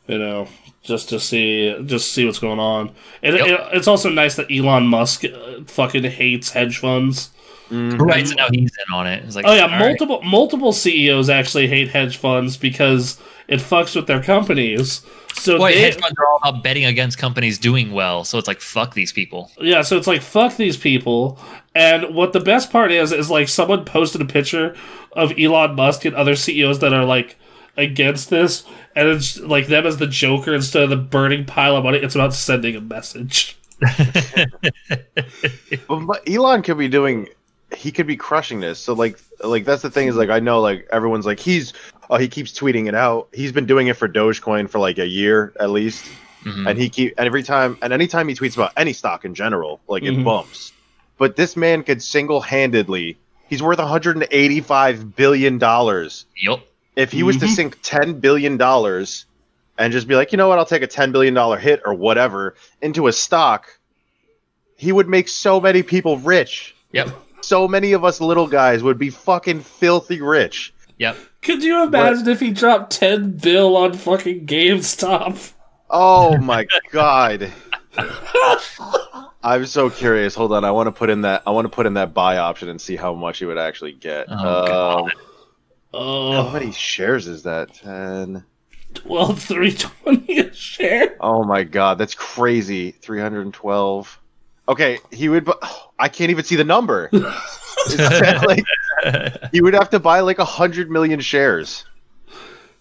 you 0.06 0.18
know, 0.18 0.48
just 0.82 1.08
to 1.10 1.20
see 1.20 1.76
just 1.86 2.12
see 2.12 2.24
what's 2.26 2.38
going 2.40 2.58
on. 2.58 2.90
It, 3.22 3.34
Yep. 3.34 3.46
it, 3.46 3.60
it's 3.76 3.86
also 3.88 4.08
nice 4.08 4.34
that 4.36 4.50
Elon 4.50 4.86
Musk 4.86 5.24
uh, 5.24 5.60
fucking 5.66 6.04
hates 6.04 6.50
hedge 6.50 6.78
funds. 6.78 7.30
Mhm. 7.70 8.00
right, 8.00 8.26
so 8.26 8.34
now 8.34 8.48
he's 8.52 8.72
in 8.88 8.94
on 8.94 9.06
it. 9.06 9.24
It's 9.24 9.36
like 9.36 9.44
Oh 9.46 9.54
yeah, 9.54 9.62
all 9.62 9.68
right. 9.68 9.78
multiple 9.78 10.20
multiple 10.22 10.72
CEOs 10.72 11.30
actually 11.30 11.68
hate 11.68 11.88
hedge 11.88 12.16
funds 12.16 12.56
because 12.56 13.18
it 13.48 13.60
fucks 13.60 13.94
with 13.96 14.06
their 14.06 14.22
companies. 14.22 15.02
So 15.34 15.60
Wait, 15.60 15.74
they, 15.74 15.80
hedge 15.82 15.94
funds 15.98 16.16
are 16.18 16.26
all 16.26 16.38
about 16.48 16.62
betting 16.64 16.84
against 16.84 17.16
companies 17.18 17.58
doing 17.58 17.92
well. 17.92 18.24
So 18.24 18.38
it's 18.38 18.48
like 18.48 18.60
fuck 18.60 18.94
these 18.94 19.12
people. 19.12 19.50
yeah, 19.60 19.82
so 19.82 19.96
it's 19.96 20.06
like 20.06 20.20
fuck 20.22 20.56
these 20.56 20.76
people. 20.76 21.38
And 21.74 22.14
what 22.14 22.32
the 22.32 22.40
best 22.40 22.70
part 22.72 22.90
is 22.92 23.12
is 23.12 23.30
like 23.30 23.48
someone 23.48 23.84
posted 23.84 24.20
a 24.20 24.24
picture 24.24 24.74
of 25.12 25.32
Elon 25.38 25.76
Musk 25.76 26.04
and 26.04 26.14
other 26.16 26.34
CEOs 26.36 26.80
that 26.80 26.92
are 26.92 27.04
like 27.04 27.36
against 27.76 28.30
this, 28.30 28.64
and 28.96 29.08
it's 29.08 29.38
like 29.38 29.68
them 29.68 29.86
as 29.86 29.96
the 29.98 30.06
Joker 30.08 30.52
instead 30.54 30.82
of 30.82 30.90
the 30.90 30.96
burning 30.96 31.44
pile 31.44 31.76
of 31.76 31.84
money. 31.84 31.98
It's 31.98 32.16
about 32.16 32.34
sending 32.34 32.74
a 32.74 32.80
message. 32.80 33.56
But 35.88 36.06
but 36.06 36.28
Elon 36.28 36.62
could 36.62 36.78
be 36.78 36.88
doing. 36.88 37.28
He 37.80 37.90
could 37.92 38.06
be 38.06 38.16
crushing 38.16 38.60
this. 38.60 38.78
So 38.78 38.92
like, 38.92 39.18
like 39.42 39.64
that's 39.64 39.80
the 39.80 39.90
thing 39.90 40.06
is 40.08 40.14
like 40.16 40.28
I 40.28 40.38
know 40.38 40.60
like 40.60 40.86
everyone's 40.92 41.24
like 41.24 41.40
he's 41.40 41.72
oh 42.10 42.18
he 42.18 42.28
keeps 42.28 42.52
tweeting 42.52 42.88
it 42.88 42.94
out. 42.94 43.28
He's 43.32 43.52
been 43.52 43.64
doing 43.64 43.86
it 43.86 43.96
for 43.96 44.06
Dogecoin 44.06 44.68
for 44.68 44.78
like 44.78 44.98
a 44.98 45.06
year 45.06 45.54
at 45.58 45.70
least, 45.70 46.04
Mhm. 46.44 46.68
and 46.68 46.78
he 46.78 46.90
keep 46.90 47.14
and 47.16 47.26
every 47.26 47.42
time 47.42 47.78
and 47.80 47.92
anytime 47.94 48.28
he 48.28 48.34
tweets 48.34 48.54
about 48.54 48.72
any 48.76 48.92
stock 48.92 49.24
in 49.24 49.34
general, 49.34 49.80
like 49.88 50.02
Mhm. 50.02 50.20
it 50.20 50.24
bumps. 50.24 50.72
But 51.16 51.36
this 51.36 51.56
man 51.56 51.82
could 51.82 52.02
single 52.02 52.42
handedly. 52.42 53.16
He's 53.48 53.62
worth 53.62 53.78
185 53.78 55.16
billion 55.16 55.56
dollars. 55.58 56.26
Yup. 56.36 56.60
If 56.96 57.12
he 57.12 57.22
was 57.22 57.38
to 57.38 57.46
Mhm. 57.46 57.54
sink 57.56 57.78
10 57.82 58.20
billion 58.20 58.56
dollars 58.58 59.24
and 59.78 59.90
just 59.90 60.06
be 60.06 60.16
like, 60.16 60.32
you 60.32 60.38
know 60.38 60.48
what, 60.48 60.58
I'll 60.58 60.66
take 60.66 60.82
a 60.82 60.86
10 60.86 61.12
billion 61.12 61.32
dollar 61.32 61.56
hit 61.56 61.80
or 61.86 61.94
whatever 61.94 62.56
into 62.82 63.06
a 63.06 63.12
stock, 63.12 63.78
he 64.76 64.92
would 64.92 65.08
make 65.08 65.28
so 65.28 65.60
many 65.60 65.82
people 65.82 66.18
rich 66.18 66.74
Yep. 66.92 67.08
So 67.42 67.66
many 67.68 67.92
of 67.92 68.04
us 68.04 68.20
little 68.20 68.46
guys 68.46 68.82
would 68.82 68.98
be 68.98 69.10
fucking 69.10 69.60
filthy 69.60 70.20
rich. 70.20 70.72
Yep. 70.98 71.16
Could 71.42 71.62
you 71.62 71.82
imagine 71.84 72.28
if 72.28 72.40
he 72.40 72.50
dropped 72.50 72.92
ten 72.92 73.32
bill 73.32 73.76
on 73.76 73.94
fucking 73.94 74.46
GameStop? 74.46 75.52
Oh 75.88 76.36
my 76.42 76.66
god. 76.92 77.52
I'm 79.42 79.66
so 79.66 79.88
curious. 79.90 80.34
Hold 80.34 80.52
on, 80.52 80.64
I 80.64 80.70
want 80.70 80.86
to 80.88 80.92
put 80.92 81.10
in 81.10 81.22
that. 81.22 81.42
I 81.46 81.50
want 81.50 81.64
to 81.64 81.68
put 81.70 81.86
in 81.86 81.94
that 81.94 82.12
buy 82.14 82.36
option 82.38 82.68
and 82.68 82.80
see 82.80 82.96
how 82.96 83.14
much 83.14 83.38
he 83.38 83.46
would 83.46 83.58
actually 83.58 83.92
get. 83.92 84.26
Oh, 84.28 84.34
Um, 84.34 84.66
God. 84.66 85.12
how 85.92 85.98
Oh, 86.48 86.50
many 86.52 86.70
shares 86.72 87.26
is 87.26 87.42
that? 87.44 87.74
Ten. 87.74 88.44
well, 89.04 89.32
three 89.34 89.72
twenty 89.72 90.38
a 90.38 90.52
share. 90.52 91.16
Oh 91.20 91.42
my 91.44 91.64
god, 91.64 91.96
that's 91.98 92.14
crazy. 92.14 92.90
312. 92.92 94.19
Okay, 94.70 94.98
he 95.10 95.28
would. 95.28 95.44
bu- 95.44 95.52
I 95.98 96.08
can't 96.08 96.30
even 96.30 96.44
see 96.44 96.56
the 96.56 96.64
number. 96.64 97.10
Like 98.46 98.64
he 99.52 99.62
would 99.62 99.72
have 99.72 99.88
to 99.90 99.98
buy 99.98 100.20
like 100.20 100.38
a 100.38 100.44
hundred 100.44 100.90
million 100.90 101.18
shares, 101.20 101.86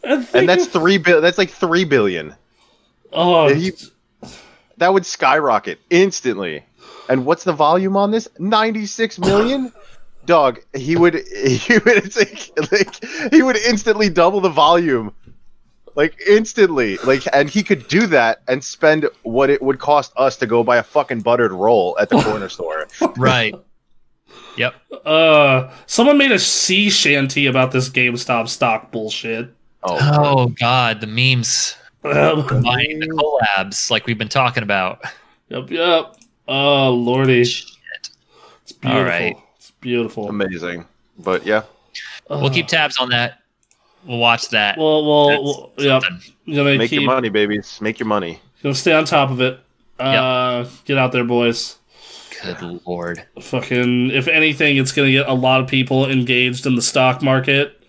And, 0.03 0.27
that's 0.47 0.65
of- 0.65 0.73
three 0.73 0.97
bill. 0.97 1.21
That's 1.21 1.37
like 1.37 1.49
three 1.51 1.85
billion. 1.85 2.35
oh, 3.13 3.47
he- 3.53 3.71
that 4.77 4.91
would 4.93 5.05
skyrocket 5.05 5.79
instantly. 5.89 6.63
And 7.07 7.25
what's 7.25 7.45
the 7.45 7.53
volume 7.53 7.95
on 7.95 8.11
this? 8.11 8.27
96 8.39 9.19
million? 9.19 9.71
Dog, 10.25 10.59
he 10.75 10.97
would 10.97 11.15
he 11.35 11.73
would 11.77 12.15
like, 12.17 12.51
like 12.71 13.05
he 13.33 13.41
would 13.41 13.55
instantly 13.57 14.09
double 14.09 14.41
the 14.41 14.49
volume. 14.49 15.13
Like 15.99 16.17
instantly. 16.25 16.95
Like 17.03 17.23
and 17.33 17.49
he 17.49 17.61
could 17.61 17.85
do 17.89 18.07
that 18.07 18.41
and 18.47 18.63
spend 18.63 19.05
what 19.23 19.49
it 19.49 19.61
would 19.61 19.79
cost 19.79 20.13
us 20.15 20.37
to 20.37 20.45
go 20.47 20.63
buy 20.63 20.77
a 20.77 20.83
fucking 20.83 21.19
buttered 21.19 21.51
roll 21.51 21.97
at 21.99 22.07
the 22.07 22.21
corner 22.23 22.47
store. 22.47 22.87
right. 23.17 23.53
Yep. 24.55 24.75
Uh, 25.05 25.69
someone 25.87 26.17
made 26.17 26.31
a 26.31 26.39
sea 26.39 26.89
shanty 26.89 27.47
about 27.47 27.71
this 27.73 27.89
GameStop 27.89 28.47
stock 28.47 28.91
bullshit. 28.91 29.49
Oh, 29.83 29.97
Oh 29.99 30.47
God, 30.47 31.01
the 31.01 31.07
memes, 31.07 31.75
Um, 32.05 32.47
combining 32.47 32.99
the 32.99 33.07
collabs, 33.07 33.91
like 33.91 34.05
we've 34.05 34.17
been 34.17 34.29
talking 34.29 34.63
about. 34.63 35.01
yep, 35.49 35.69
yep. 35.69 36.15
Oh 36.47 36.91
lordy, 36.93 37.43
Shit. 37.43 37.67
it's 38.63 38.71
beautiful. 38.71 38.99
All 39.01 39.03
right. 39.05 39.35
It's 39.57 39.71
beautiful. 39.81 40.29
amazing. 40.29 40.85
But 41.17 41.45
yeah, 41.45 41.63
We'll 42.29 42.49
keep 42.51 42.67
tabs 42.67 42.97
on 42.99 43.09
that. 43.09 43.38
We'll 44.05 44.17
watch 44.17 44.49
that. 44.49 44.77
Well, 44.77 45.05
well, 45.05 45.27
That's 45.27 45.41
well 45.41 45.71
yeah. 45.77 45.99
something. 45.99 46.77
Make 46.77 46.89
keep 46.89 47.01
your 47.01 47.09
money, 47.11 47.29
babies. 47.29 47.79
Make 47.81 47.99
your 47.99 48.07
money. 48.07 48.39
gonna 48.63 48.75
stay 48.75 48.93
on 48.93 49.05
top 49.05 49.29
of 49.29 49.41
it. 49.41 49.59
Uh, 49.99 50.65
get 50.85 50.97
out 50.97 51.11
there, 51.11 51.23
boys. 51.25 51.77
Good 52.41 52.81
lord. 52.85 53.25
Fucking, 53.41 54.11
if 54.11 54.27
anything, 54.29 54.77
it's 54.77 54.93
gonna 54.93 55.11
get 55.11 55.27
a 55.27 55.33
lot 55.33 55.59
of 55.61 55.67
people 55.67 56.09
engaged 56.09 56.65
in 56.65 56.75
the 56.75 56.81
stock 56.81 57.21
market. 57.21 57.83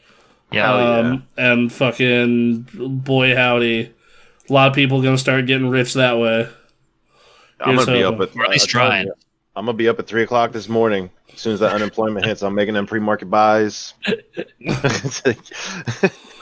Yeah. 0.51 0.67
Hell 0.67 0.79
yeah. 0.81 0.99
Um, 1.11 1.27
and 1.37 1.73
fucking 1.73 2.63
boy 3.05 3.37
howdy, 3.37 3.95
a 4.49 4.53
lot 4.53 4.69
of 4.69 4.75
people 4.75 5.01
gonna 5.03 5.19
start 5.19 5.47
getting 5.47 5.69
rich 5.69 5.95
that 5.95 6.19
way. 6.19 6.49
I'm 7.61 7.75
Here's 7.75 7.87
gonna 7.87 7.99
be 7.99 8.03
hoping. 8.03 8.23
up 8.23 8.31
at. 8.31 8.37
Or 8.37 8.45
at 8.45 8.51
least 8.51 8.75
I 8.75 8.81
told 8.81 8.91
trying. 8.91 9.11
You, 9.61 9.63
I'm 9.63 9.67
gonna 9.67 9.77
be 9.77 9.89
up 9.89 9.99
at 9.99 10.07
three 10.07 10.23
o'clock 10.23 10.53
this 10.53 10.69
morning. 10.69 11.11
As 11.33 11.41
soon 11.41 11.55
as 11.55 11.61
that 11.61 11.73
unemployment 11.73 12.27
hits, 12.27 12.43
I'm 12.43 12.55
making 12.55 12.75
them 12.75 12.87
pre-market 12.87 13.27
buys. 13.31 13.95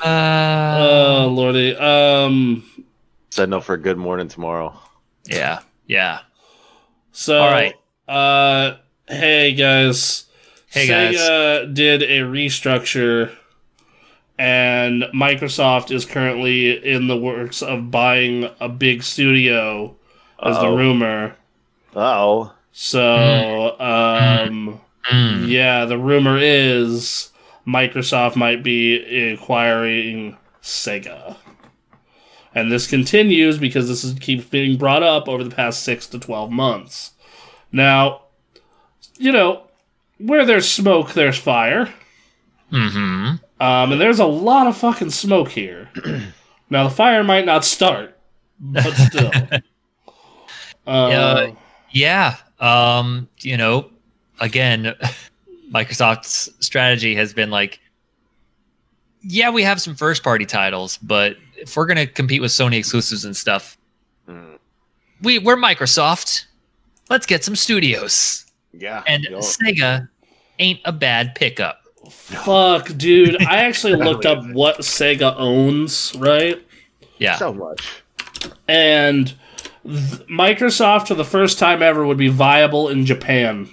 Uh, 0.05 0.79
Oh 0.81 1.29
lordy. 1.33 1.75
Um. 1.77 2.65
Setting 3.31 3.53
up 3.53 3.65
for 3.65 3.75
a 3.75 3.79
good 3.79 3.99
morning 3.99 4.29
tomorrow. 4.29 4.79
yeah. 5.25 5.61
Yeah. 5.87 6.21
So. 7.13 7.41
All 7.41 7.51
right. 7.51 7.75
Uh. 8.07 8.77
Hey 9.09 9.55
guys. 9.55 10.27
Hey, 10.71 10.87
guys. 10.87 11.17
Sega 11.17 11.75
did 11.75 12.03
a 12.03 12.21
restructure, 12.21 13.35
and 14.39 15.03
Microsoft 15.15 15.91
is 15.91 16.05
currently 16.05 16.71
in 16.87 17.09
the 17.09 17.17
works 17.17 17.63
of 17.63 17.91
buying 17.91 18.49
a 18.61 18.69
big 18.69 19.03
studio, 19.03 19.97
as 20.41 20.59
the 20.59 20.69
rumor. 20.71 21.37
Oh, 21.97 22.53
So, 22.83 23.73
um, 23.81 24.81
Mm. 25.11 25.49
yeah, 25.49 25.85
the 25.85 25.99
rumor 25.99 26.39
is 26.41 27.31
Microsoft 27.67 28.37
might 28.37 28.63
be 28.63 29.33
acquiring 29.33 30.37
Sega. 30.63 31.35
And 32.55 32.71
this 32.71 32.87
continues 32.87 33.59
because 33.59 33.89
this 33.89 34.05
is, 34.05 34.15
keeps 34.21 34.45
being 34.45 34.79
brought 34.79 35.03
up 35.03 35.29
over 35.29 35.43
the 35.43 35.55
past 35.55 35.83
six 35.83 36.07
to 36.09 36.21
12 36.21 36.53
months. 36.53 37.13
Now, 37.73 38.23
you 39.19 39.33
know, 39.33 39.65
where 40.19 40.45
there's 40.45 40.71
smoke, 40.71 41.15
there's 41.15 41.37
fire. 41.39 41.93
hmm 42.71 43.33
Um, 43.61 43.93
and 43.93 44.01
there's 44.01 44.21
a 44.21 44.25
lot 44.27 44.69
of 44.69 44.77
fucking 44.77 45.11
smoke 45.11 45.49
here. 45.51 45.89
now, 46.71 46.85
the 46.85 46.91
fire 46.95 47.25
might 47.25 47.45
not 47.45 47.65
start, 47.65 48.17
but 48.61 48.93
still. 48.95 49.33
Uh, 50.87 51.09
Yeah. 51.11 51.51
Yeah. 51.91 52.37
Um, 52.61 53.29
you 53.41 53.57
know, 53.57 53.91
again, 54.41 54.95
Microsoft's 55.73 56.49
strategy 56.61 57.15
has 57.15 57.33
been 57.33 57.51
like, 57.51 57.81
yeah, 59.23 59.51
we 59.51 59.63
have 59.63 59.81
some 59.81 59.95
first 59.95 60.23
party 60.23 60.47
titles, 60.47 60.97
but 60.99 61.37
if 61.57 61.77
we're 61.77 61.87
gonna 61.87 62.07
compete 62.07 62.41
with 62.41 62.51
Sony 62.53 62.79
exclusives 62.79 63.25
and 63.25 63.37
stuff, 63.37 63.77
Mm. 64.29 64.59
we 65.23 65.39
we're 65.39 65.57
Microsoft. 65.57 66.45
Let's 67.09 67.25
get 67.27 67.43
some 67.43 67.57
studios. 67.57 68.45
yeah. 68.75 69.03
And 69.07 69.25
Yo. 69.25 69.39
Sega 69.39 70.09
ain't 70.59 70.81
a 70.85 70.93
bad 70.93 71.35
pickup. 71.35 71.81
Fuck, 72.11 72.95
dude. 72.99 73.43
I 73.43 73.57
actually 73.65 73.95
looked 74.05 74.27
up 74.27 74.45
what 74.53 74.79
Sega 74.81 75.35
owns, 75.39 76.15
right? 76.19 76.63
Yeah. 77.19 77.37
so 77.37 77.53
much. 77.55 78.03
And 78.69 79.29
th- 79.29 79.39
Microsoft, 79.89 81.09
for 81.09 81.15
the 81.15 81.25
first 81.25 81.59
time 81.59 81.83
ever, 81.83 82.05
would 82.07 82.19
be 82.19 82.29
viable 82.29 82.89
in 82.89 83.07
Japan. 83.07 83.69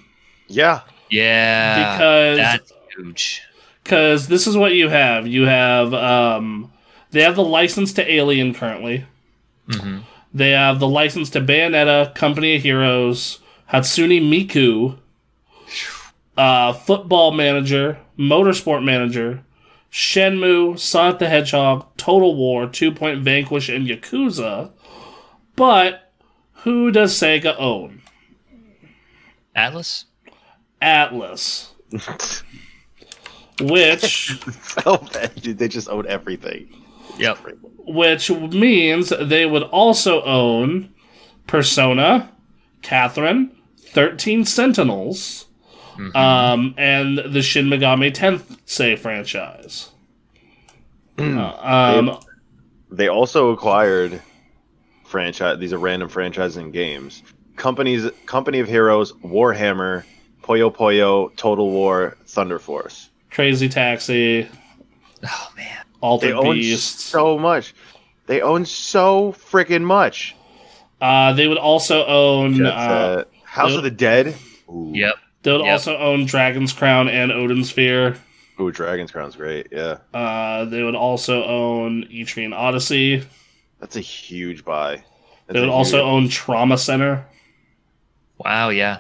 Yeah. 0.47 0.81
yeah. 1.09 1.97
Because 1.97 2.37
that's 2.37 2.71
huge. 2.95 3.41
because 3.83 4.27
this 4.27 4.47
is 4.47 4.55
what 4.55 4.73
you 4.73 4.89
have. 4.89 5.27
You 5.27 5.43
have 5.45 5.93
um, 5.93 6.71
they 7.11 7.21
have 7.21 7.35
the 7.35 7.43
license 7.43 7.93
to 7.93 8.11
Alien 8.11 8.53
currently. 8.53 9.05
hmm 9.69 9.99
They 10.33 10.51
have 10.51 10.79
the 10.79 10.87
license 10.87 11.29
to 11.31 11.41
Bayonetta, 11.41 12.13
Company 12.15 12.55
of 12.55 12.61
Heroes, 12.63 13.39
Hatsune 13.71 14.21
Miku, 14.21 14.97
uh, 16.37 16.73
Football 16.73 17.31
Manager, 17.31 17.97
Motorsport 18.17 18.83
Manager, 18.83 19.43
Shenmue, 19.91 20.77
Sonic 20.77 21.19
the 21.19 21.29
Hedgehog, 21.29 21.85
Total 21.97 22.35
War, 22.35 22.67
Two 22.67 22.91
Point 22.91 23.23
Vanquish, 23.23 23.69
and 23.69 23.87
Yakuza. 23.87 24.71
But 25.55 26.04
who 26.65 26.91
does 26.91 27.13
Sega 27.13 27.55
own? 27.57 28.01
Atlus? 29.55 30.05
Atlus. 30.81 31.69
Which 33.61 34.37
so 34.83 34.97
bad. 35.13 35.35
They 35.37 35.67
just 35.67 35.87
own 35.87 36.05
everything. 36.07 36.67
Yep. 37.17 37.37
which 37.87 38.29
means 38.29 39.13
they 39.21 39.45
would 39.45 39.63
also 39.63 40.21
own 40.23 40.93
Persona, 41.47 42.29
Catherine, 42.81 43.51
13 43.79 44.43
Sentinels, 44.43 45.45
um, 46.13 46.73
and 46.77 47.19
the 47.19 47.41
Shin 47.41 47.67
Megami 47.67 48.13
Tensei 48.13 48.99
franchise. 48.99 49.91
Uh, 51.17 51.55
um, 51.61 52.19
They 52.91 53.07
also 53.07 53.51
acquired 53.51 54.21
franchise. 55.05 55.59
These 55.59 55.73
are 55.73 55.77
random 55.77 56.09
franchises 56.09 56.57
and 56.57 56.73
games. 56.73 57.23
Companies, 57.55 58.09
Company 58.25 58.59
of 58.59 58.67
Heroes, 58.67 59.13
Warhammer, 59.23 60.03
Puyo 60.43 60.73
Puyo, 60.75 61.33
Total 61.35 61.69
War, 61.69 62.17
Thunder 62.27 62.59
Force. 62.59 63.09
Crazy 63.31 63.69
Taxi, 63.69 64.47
Oh 65.23 65.51
man. 65.55 65.65
They 65.67 66.07
Altered 66.07 66.33
own 66.33 66.61
so 66.77 67.37
much. 67.39 67.73
They 68.27 68.41
own 68.41 68.65
so 68.65 69.31
freaking 69.33 69.81
much. 69.83 70.35
Uh, 71.01 71.33
they 71.33 71.47
would 71.47 71.57
also 71.57 72.05
own. 72.05 72.55
Jet 72.55 72.65
Uh, 72.67 73.23
House 73.43 73.69
Yep. 73.71 73.77
of 73.77 73.83
the 73.83 73.91
Dead. 73.91 74.35
Ooh. 74.69 74.91
Yep. 74.93 75.15
they 75.43 75.51
would 75.51 75.61
Yep. 75.61 75.71
also 75.71 75.97
own 75.97 76.25
Dragon's 76.25 76.73
Crown 76.73 77.07
and 77.09 77.31
Odin's 77.31 77.69
Sphere. 77.69 78.17
Ooh, 78.59 78.71
Dragon's 78.71 79.11
Crown's 79.11 79.35
great. 79.35 79.67
Yeah, 79.71 79.97
Uh, 80.13 80.65
they 80.65 80.81
would 80.83 80.95
also 80.95 81.43
own 81.43 82.03
Etrian 82.11 82.53
Odyssey. 82.55 83.23
That's 83.85 83.95
a 83.95 84.01
huge 84.01 84.65
buy. 84.65 84.95
That's 84.95 85.53
They 85.53 85.59
would 85.59 85.69
also 85.69 85.97
huge- 85.97 86.05
own 86.07 86.29
Trauma 86.29 86.75
Center. 86.77 87.23
Wow, 88.39 88.69
yeah. 88.69 88.97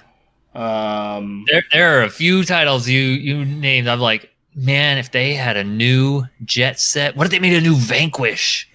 Um, 0.53 1.43
There 1.51 1.63
there 1.71 1.99
are 1.99 2.03
a 2.03 2.09
few 2.09 2.43
titles 2.45 2.87
you 2.87 3.01
you 3.01 3.43
named. 3.43 3.87
I'm 3.87 3.99
like, 3.99 4.31
man, 4.55 4.99
if 4.99 5.11
they 5.11 5.33
had 5.33 5.57
a 5.57 5.63
new 5.63 6.25
jet 6.45 6.79
set, 6.79 7.15
what 7.15 7.25
if 7.25 7.31
they 7.31 7.39
made 7.39 7.53
a 7.53 7.61
new 7.61 7.75
Vanquish? 7.75 8.69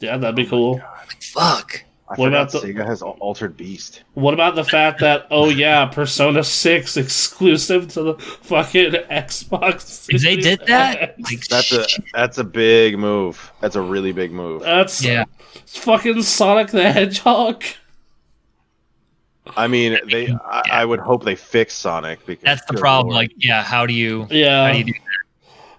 yeah, 0.00 0.16
that'd 0.16 0.34
be 0.34 0.46
cool. 0.46 0.76
Like, 1.06 1.22
fuck. 1.22 1.84
I 2.10 2.14
what 2.16 2.28
about 2.28 2.50
the- 2.50 2.58
Sega 2.58 2.84
has 2.84 3.02
Altered 3.02 3.56
Beast. 3.56 4.02
What 4.14 4.34
about 4.34 4.56
the 4.56 4.64
fact 4.64 4.98
that 5.00 5.26
oh 5.30 5.48
yeah, 5.48 5.86
Persona 5.86 6.42
Six 6.42 6.96
exclusive 6.96 7.86
to 7.94 8.02
the 8.02 8.14
fucking 8.18 8.92
Xbox? 8.92 10.12
If 10.12 10.22
they 10.22 10.36
did 10.36 10.60
that, 10.66 11.14
like, 11.20 11.46
That's 11.46 11.70
a 11.72 11.86
that's 12.12 12.38
a 12.38 12.44
big 12.44 12.98
move. 12.98 13.52
That's 13.60 13.76
a 13.76 13.80
really 13.80 14.10
big 14.12 14.32
move. 14.32 14.62
That's 14.62 15.04
Yeah. 15.04 15.24
it's 15.54 15.78
fucking 15.78 16.22
Sonic 16.22 16.68
the 16.68 16.90
Hedgehog. 16.90 17.62
I 19.56 19.66
mean, 19.68 19.98
they. 20.10 20.28
I, 20.32 20.62
I 20.70 20.84
would 20.84 21.00
hope 21.00 21.24
they 21.24 21.34
fix 21.34 21.74
Sonic 21.74 22.24
because 22.26 22.44
that's 22.44 22.64
the 22.66 22.74
problem. 22.74 23.14
lord. 23.14 23.22
Like, 23.24 23.32
yeah, 23.36 23.62
how 23.62 23.86
do 23.86 23.92
you 23.92 24.22
how 24.22 24.28
Yeah, 24.30 24.72
do 24.72 24.78
you 24.78 24.84
do 24.84 24.92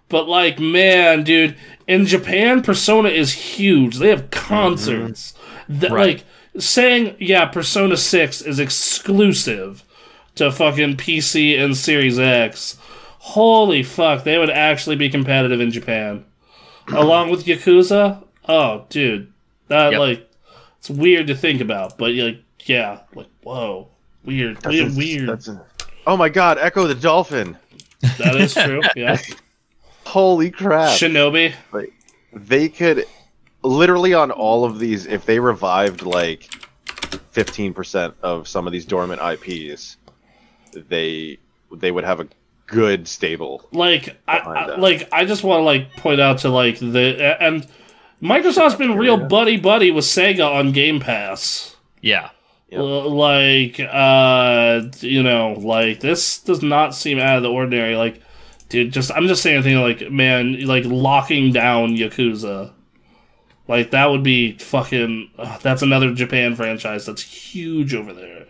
but 0.09 0.27
like 0.27 0.59
man, 0.59 1.23
dude, 1.23 1.55
in 1.87 2.05
Japan, 2.05 2.61
Persona 2.63 3.07
is 3.09 3.31
huge. 3.31 3.97
They 3.97 4.09
have 4.09 4.29
concerts. 4.29 5.31
Mm-hmm. 5.31 5.40
That 5.79 5.91
Right. 5.91 6.23
like 6.55 6.61
saying 6.63 7.15
yeah, 7.19 7.45
Persona 7.45 7.95
Six 7.97 8.41
is 8.41 8.59
exclusive 8.59 9.83
to 10.35 10.51
fucking 10.51 10.97
PC 10.97 11.57
and 11.57 11.75
Series 11.77 12.19
X. 12.19 12.77
Holy 13.19 13.83
fuck, 13.83 14.23
they 14.23 14.37
would 14.37 14.49
actually 14.49 14.95
be 14.95 15.09
competitive 15.09 15.61
in 15.61 15.71
Japan. 15.71 16.25
Along 16.87 17.29
with 17.29 17.45
Yakuza? 17.45 18.23
Oh, 18.49 18.85
dude. 18.89 19.31
That 19.67 19.91
Yep. 19.91 19.99
like 19.99 20.29
it's 20.79 20.89
weird 20.89 21.27
to 21.27 21.35
think 21.35 21.61
about, 21.61 21.97
but 21.97 22.11
like 22.13 22.41
yeah, 22.65 22.99
like 23.15 23.27
whoa. 23.43 23.87
Weird. 24.25 24.57
That's 24.57 24.67
weird, 24.67 24.91
a- 24.91 24.95
weird. 24.95 25.29
that's 25.29 25.47
a- 25.47 25.65
oh 26.07 26.17
my 26.17 26.29
god, 26.29 26.57
Ecco 26.57 26.87
the 26.87 26.95
Dolphin! 26.95 27.57
That 28.17 28.35
is 28.35 28.53
true. 28.53 28.81
Yeah. 28.95 29.17
Holy 30.05 30.51
crap! 30.51 30.97
Shinobi. 30.97 31.53
Like, 31.71 31.93
they 32.33 32.67
could 32.69 33.05
literally 33.63 34.13
on 34.13 34.31
all 34.31 34.65
of 34.65 34.79
these 34.79 35.05
if 35.05 35.25
they 35.25 35.39
revived 35.39 36.03
like 36.03 36.49
15% 37.33 38.13
of 38.21 38.47
some 38.47 38.67
of 38.67 38.73
these 38.73 38.85
dormant 38.85 39.21
IPs 39.21 39.97
they 40.73 41.37
they 41.71 41.91
would 41.91 42.03
have 42.03 42.19
a 42.19 42.27
good 42.67 43.07
stable 43.07 43.67
Like 43.71 44.17
I, 44.27 44.37
I 44.37 44.75
like 44.77 45.07
I 45.11 45.25
just 45.25 45.43
want 45.43 45.59
to 45.59 45.63
like 45.63 45.95
point 45.97 46.21
out 46.21 46.39
to 46.39 46.49
like 46.49 46.79
the 46.79 47.37
and 47.41 47.67
Microsoft's 48.21 48.75
been 48.75 48.97
real 48.97 49.17
buddy 49.17 49.57
buddy 49.57 49.91
with 49.91 50.05
Sega 50.05 50.47
on 50.47 50.71
Game 50.71 50.99
Pass. 50.99 51.75
Yeah. 52.01 52.29
Yep. 52.69 52.81
Like 52.81 53.79
uh 53.79 54.83
you 54.99 55.21
know, 55.23 55.53
like 55.53 55.99
this 55.99 56.39
does 56.39 56.63
not 56.63 56.95
seem 56.95 57.19
out 57.19 57.37
of 57.37 57.43
the 57.43 57.49
ordinary. 57.49 57.95
Like 57.95 58.21
dude, 58.71 58.93
just 58.93 59.11
I'm 59.11 59.27
just 59.27 59.43
saying, 59.43 59.61
thing 59.63 59.77
like, 59.77 60.09
man, 60.09 60.65
like 60.65 60.85
locking 60.85 61.51
down 61.51 61.97
Yakuza, 61.97 62.71
like 63.71 63.91
that 63.91 64.05
would 64.11 64.21
be 64.23 64.57
fucking. 64.57 65.31
Uh, 65.37 65.57
that's 65.59 65.81
another 65.81 66.13
Japan 66.13 66.55
franchise 66.55 67.05
that's 67.05 67.21
huge 67.23 67.93
over 67.95 68.13
there. 68.13 68.45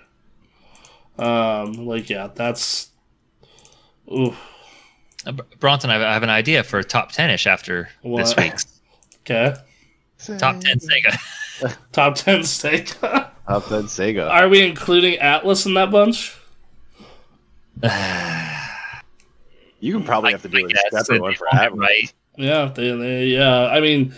Um, 1.18 1.74
like 1.86 2.10
yeah, 2.10 2.28
that's. 2.34 2.90
Ooh, 4.12 4.36
Uh, 5.26 5.32
Bronson, 5.60 5.90
I 5.90 6.00
have- 6.00 6.24
an 6.24 6.30
idea 6.30 6.64
for 6.64 6.80
a 6.80 6.84
top 6.84 7.12
10 7.12 7.30
ish 7.30 7.48
after 7.48 7.84
this 8.04 8.36
What? 8.36 8.38
week's 8.38 8.66
okay. 9.22 9.56
top 10.38 10.60
10 10.60 10.80
Sega. 10.80 11.18
Top 11.92 12.16
ten 12.16 12.40
Sega. 12.40 13.30
Top 13.48 13.68
10 13.68 13.84
Sega. 13.84 14.28
Are 14.28 14.50
we 14.50 14.66
including 14.66 15.20
Atlus 15.20 15.68
in 15.68 15.76
that 15.76 15.92
bunch? 15.92 16.36
You 19.80 19.94
can 19.94 20.04
probably 20.04 20.32
have 20.32 20.42
to 20.44 20.48
do 20.48 20.58
I 20.58 20.62
a 20.72 21.04
separate 21.04 21.22
one 21.22 21.34
for 21.34 21.48
Atlus. 21.54 21.78
right. 21.80 22.14
Yeah, 22.38 22.66
they, 22.66 22.96
they, 22.96 23.26
yeah. 23.26 23.66
I 23.66 23.80
mean, 23.80 24.14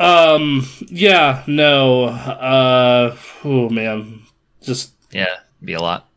um, 0.00 0.66
yeah, 0.88 1.44
no. 1.46 2.04
Uh, 2.06 3.16
oh 3.44 3.68
man, 3.68 4.22
just 4.62 4.92
Yeah, 5.12 5.36
be 5.62 5.74
a 5.74 5.80
lot. 5.80 6.08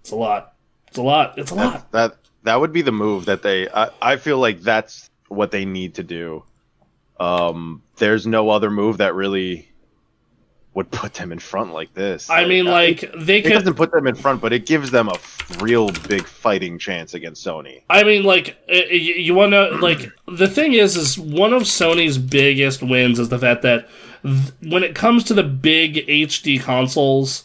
it's 0.00 0.10
a 0.10 0.16
lot. 0.16 0.54
It's 0.88 0.98
a 0.98 1.02
lot. 1.02 1.38
It's 1.38 1.50
a 1.50 1.54
lot. 1.54 1.90
That, 1.92 2.10
that 2.10 2.18
that 2.44 2.60
would 2.60 2.72
be 2.72 2.82
the 2.82 2.92
move 2.92 3.26
that 3.26 3.42
they. 3.42 3.68
I, 3.68 3.90
I 4.00 4.16
feel 4.16 4.38
like 4.38 4.60
that's 4.60 5.10
what 5.28 5.50
they 5.50 5.64
need 5.64 5.94
to 5.96 6.02
do. 6.02 6.44
Um, 7.18 7.82
there's 7.98 8.26
no 8.26 8.50
other 8.50 8.70
move 8.70 8.98
that 8.98 9.14
really 9.14 9.68
would 10.76 10.90
put 10.90 11.14
them 11.14 11.32
in 11.32 11.38
front 11.38 11.72
like 11.72 11.92
this. 11.94 12.28
I 12.28 12.44
mean, 12.44 12.68
uh, 12.68 12.70
like 12.70 13.10
they 13.18 13.38
it 13.38 13.44
could. 13.44 13.52
doesn't 13.54 13.74
put 13.74 13.90
them 13.90 14.06
in 14.06 14.14
front, 14.14 14.42
but 14.42 14.52
it 14.52 14.66
gives 14.66 14.90
them 14.90 15.08
a 15.08 15.14
f- 15.14 15.62
real 15.62 15.90
big 16.06 16.26
fighting 16.26 16.78
chance 16.78 17.14
against 17.14 17.44
Sony. 17.44 17.80
I 17.88 18.04
mean, 18.04 18.24
like 18.24 18.58
uh, 18.70 18.74
you, 18.90 19.14
you 19.14 19.34
want 19.34 19.52
to 19.52 19.70
like 19.78 20.10
the 20.28 20.46
thing 20.46 20.74
is, 20.74 20.94
is 20.94 21.18
one 21.18 21.54
of 21.54 21.62
Sony's 21.62 22.18
biggest 22.18 22.82
wins 22.82 23.18
is 23.18 23.30
the 23.30 23.38
fact 23.38 23.62
that 23.62 23.88
th- 24.22 24.52
when 24.64 24.84
it 24.84 24.94
comes 24.94 25.24
to 25.24 25.34
the 25.34 25.42
big 25.42 26.06
HD 26.06 26.60
consoles, 26.60 27.44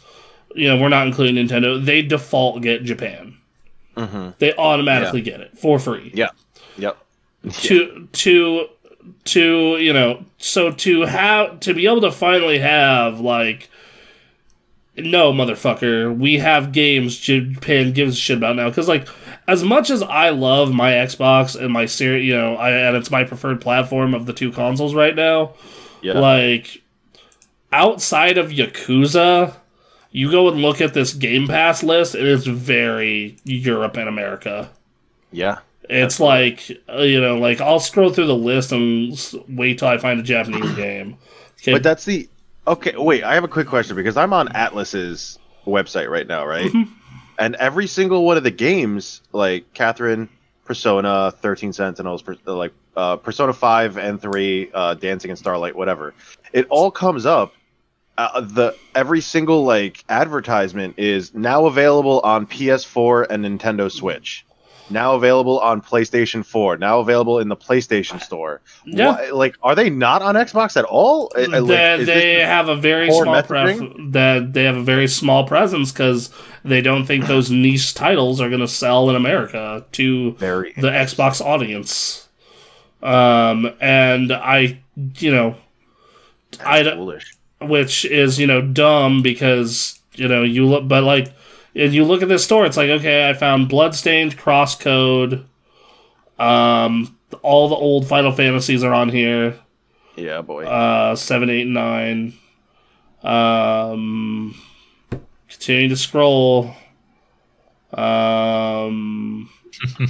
you 0.53 0.67
know, 0.67 0.77
we're 0.77 0.89
not 0.89 1.07
including 1.07 1.35
Nintendo. 1.35 1.83
They 1.83 2.01
default 2.01 2.61
get 2.61 2.83
Japan. 2.83 3.37
Mm-hmm. 3.95 4.31
They 4.39 4.53
automatically 4.55 5.21
get 5.21 5.39
it 5.39 5.57
for 5.57 5.79
free. 5.79 6.11
Yeah. 6.13 6.31
Yep. 6.77 6.97
to 7.53 8.09
to 8.11 8.67
to 9.25 9.77
you 9.77 9.93
know 9.93 10.23
so 10.37 10.71
to 10.71 11.01
have 11.01 11.59
to 11.59 11.73
be 11.73 11.85
able 11.87 12.01
to 12.01 12.11
finally 12.11 12.59
have 12.59 13.19
like 13.19 13.69
no 14.97 15.31
motherfucker 15.31 16.15
we 16.15 16.37
have 16.37 16.71
games 16.71 17.17
japan 17.17 17.91
gives 17.93 18.15
a 18.15 18.19
shit 18.19 18.37
about 18.37 18.55
now 18.55 18.67
because 18.69 18.87
like 18.87 19.07
as 19.47 19.63
much 19.63 19.89
as 19.89 20.01
i 20.03 20.29
love 20.29 20.71
my 20.73 20.91
xbox 20.91 21.59
and 21.59 21.71
my 21.71 21.85
series 21.85 22.25
you 22.27 22.35
know 22.35 22.55
I, 22.55 22.71
and 22.71 22.97
it's 22.97 23.09
my 23.09 23.23
preferred 23.23 23.61
platform 23.61 24.13
of 24.13 24.25
the 24.25 24.33
two 24.33 24.51
consoles 24.51 24.93
right 24.93 25.15
now 25.15 25.53
Yeah. 26.01 26.19
like 26.19 26.81
outside 27.71 28.37
of 28.37 28.49
yakuza 28.49 29.55
you 30.11 30.29
go 30.29 30.49
and 30.49 30.61
look 30.61 30.81
at 30.81 30.93
this 30.93 31.13
game 31.13 31.47
pass 31.47 31.83
list 31.83 32.15
it 32.15 32.25
is 32.25 32.45
very 32.45 33.37
europe 33.45 33.95
and 33.97 34.09
america 34.09 34.69
yeah. 35.31 35.59
It's 35.91 36.21
like 36.21 36.71
uh, 36.87 37.01
you 37.01 37.19
know, 37.19 37.37
like 37.37 37.59
I'll 37.59 37.81
scroll 37.81 38.13
through 38.13 38.27
the 38.27 38.35
list 38.35 38.71
and 38.71 39.13
wait 39.49 39.79
till 39.79 39.89
I 39.89 39.97
find 39.97 40.19
a 40.19 40.23
Japanese 40.23 40.71
game. 40.75 41.17
Okay, 41.59 41.73
But 41.73 41.83
that's 41.83 42.05
the 42.05 42.29
okay. 42.65 42.95
Wait, 42.95 43.23
I 43.23 43.33
have 43.33 43.43
a 43.43 43.49
quick 43.49 43.67
question 43.67 43.97
because 43.97 44.15
I'm 44.15 44.31
on 44.31 44.47
Atlus's 44.49 45.37
website 45.65 46.09
right 46.09 46.25
now, 46.25 46.45
right? 46.45 46.71
Mm-hmm. 46.71 46.93
And 47.39 47.55
every 47.55 47.87
single 47.87 48.23
one 48.23 48.37
of 48.37 48.43
the 48.43 48.51
games, 48.51 49.21
like 49.33 49.73
Catherine, 49.73 50.29
Persona, 50.63 51.31
Thirteen 51.31 51.73
Sentinels, 51.73 52.23
like 52.45 52.71
uh, 52.95 53.17
Persona 53.17 53.51
Five 53.51 53.97
and 53.97 54.21
Three, 54.21 54.71
uh, 54.73 54.93
Dancing 54.93 55.29
and 55.29 55.37
Starlight, 55.37 55.75
whatever, 55.75 56.13
it 56.53 56.67
all 56.69 56.89
comes 56.89 57.25
up. 57.25 57.53
Uh, 58.17 58.39
the 58.39 58.77
every 58.95 59.19
single 59.19 59.65
like 59.65 60.05
advertisement 60.07 60.97
is 60.97 61.33
now 61.33 61.65
available 61.65 62.21
on 62.21 62.47
PS4 62.47 63.27
and 63.29 63.43
Nintendo 63.43 63.91
Switch. 63.91 64.45
Now 64.89 65.15
available 65.15 65.59
on 65.59 65.81
PlayStation 65.81 66.45
4. 66.45 66.77
Now 66.77 66.99
available 66.99 67.39
in 67.39 67.47
the 67.47 67.55
PlayStation 67.55 68.21
Store. 68.21 68.59
Yeah. 68.85 69.15
Why- 69.15 69.29
like, 69.29 69.55
are 69.63 69.73
they 69.75 69.89
not 69.89 70.21
on 70.21 70.35
Xbox 70.35 70.75
at 70.75 70.83
all? 70.85 71.31
Uh, 71.35 71.47
like, 71.61 71.65
they, 71.99 72.03
they 72.03 72.33
have 72.41 72.67
a 72.67 72.75
very 72.75 73.09
small 73.11 73.41
pref- 73.43 73.79
that 74.11 74.51
they 74.53 74.63
have 74.65 74.75
a 74.75 74.83
very 74.83 75.07
small 75.07 75.47
presence 75.47 75.91
because 75.93 76.29
they 76.65 76.81
don't 76.81 77.05
think 77.05 77.27
those 77.27 77.49
niche 77.63 77.93
titles 77.93 78.41
are 78.41 78.49
going 78.49 78.59
to 78.61 78.67
sell 78.67 79.09
in 79.09 79.15
America 79.15 79.85
to 79.93 80.33
very 80.33 80.73
the 80.73 80.89
Xbox 80.89 81.39
audience. 81.39 82.27
Um, 83.01 83.71
and 83.79 84.31
I, 84.31 84.79
you 85.17 85.31
know, 85.31 85.55
I 86.65 86.83
don't- 86.83 86.97
foolish. 86.97 87.35
which 87.61 88.05
is 88.05 88.37
you 88.39 88.45
know 88.47 88.61
dumb 88.61 89.21
because 89.21 89.99
you 90.15 90.27
know 90.27 90.43
you 90.43 90.65
look 90.67 90.87
but 90.87 91.03
like 91.03 91.31
and 91.75 91.93
you 91.93 92.03
look 92.03 92.21
at 92.21 92.29
this 92.29 92.43
store 92.43 92.65
it's 92.65 92.77
like 92.77 92.89
okay 92.89 93.29
i 93.29 93.33
found 93.33 93.69
bloodstained 93.69 94.37
crosscode 94.37 95.45
um 96.39 97.17
all 97.41 97.69
the 97.69 97.75
old 97.75 98.07
final 98.07 98.31
fantasies 98.31 98.83
are 98.83 98.93
on 98.93 99.09
here. 99.09 99.59
Yeah, 100.15 100.41
boy. 100.41 100.65
uh 100.65 101.15
7 101.15 101.49
8 101.49 101.67
9 101.67 102.33
um 103.23 104.55
continuing 105.47 105.89
to 105.89 105.97
scroll. 105.97 106.73
Um 107.93 109.49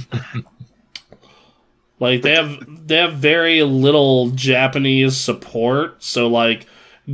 like 2.00 2.22
they 2.22 2.32
have 2.32 2.86
they 2.86 2.96
have 2.96 3.14
very 3.14 3.62
little 3.62 4.30
japanese 4.30 5.16
support. 5.16 6.02
So 6.02 6.26
like 6.28 6.66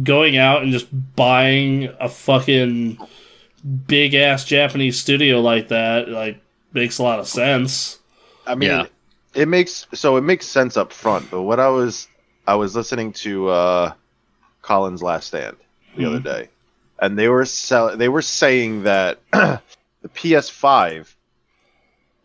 going 0.03 0.37
out 0.37 0.63
and 0.63 0.73
just 0.73 0.89
buying 1.17 1.93
a 2.01 2.09
fucking 2.09 2.99
big 3.87 4.15
ass 4.15 4.45
japanese 4.45 4.99
studio 4.99 5.41
like 5.41 5.69
that 5.69 6.09
like 6.09 6.41
makes 6.73 6.99
a 6.99 7.03
lot 7.03 7.19
of 7.19 7.27
sense 7.27 7.99
I 8.47 8.55
mean, 8.55 8.71
Yeah. 8.71 8.87
it 9.35 9.47
makes 9.49 9.87
so 9.93 10.17
it 10.17 10.23
makes 10.23 10.47
sense 10.47 10.77
up 10.79 10.91
front. 10.93 11.31
But 11.31 11.43
what 11.43 11.61
I 11.61 11.69
was 11.69 12.09
I 12.47 12.55
was 12.55 12.75
listening 12.75 13.13
to 13.25 13.49
uh, 13.49 13.93
Colin's 14.63 15.03
Last 15.03 15.27
Stand 15.27 15.57
the 15.99 16.07
other 16.07 16.19
day, 16.21 16.49
and 16.99 17.19
they 17.19 17.29
were 17.29 17.45
sell- 17.45 17.95
they 17.95 18.09
were 18.09 18.23
saying 18.23 18.85
that 18.85 19.19
the 19.33 19.61
PS5 20.15 21.15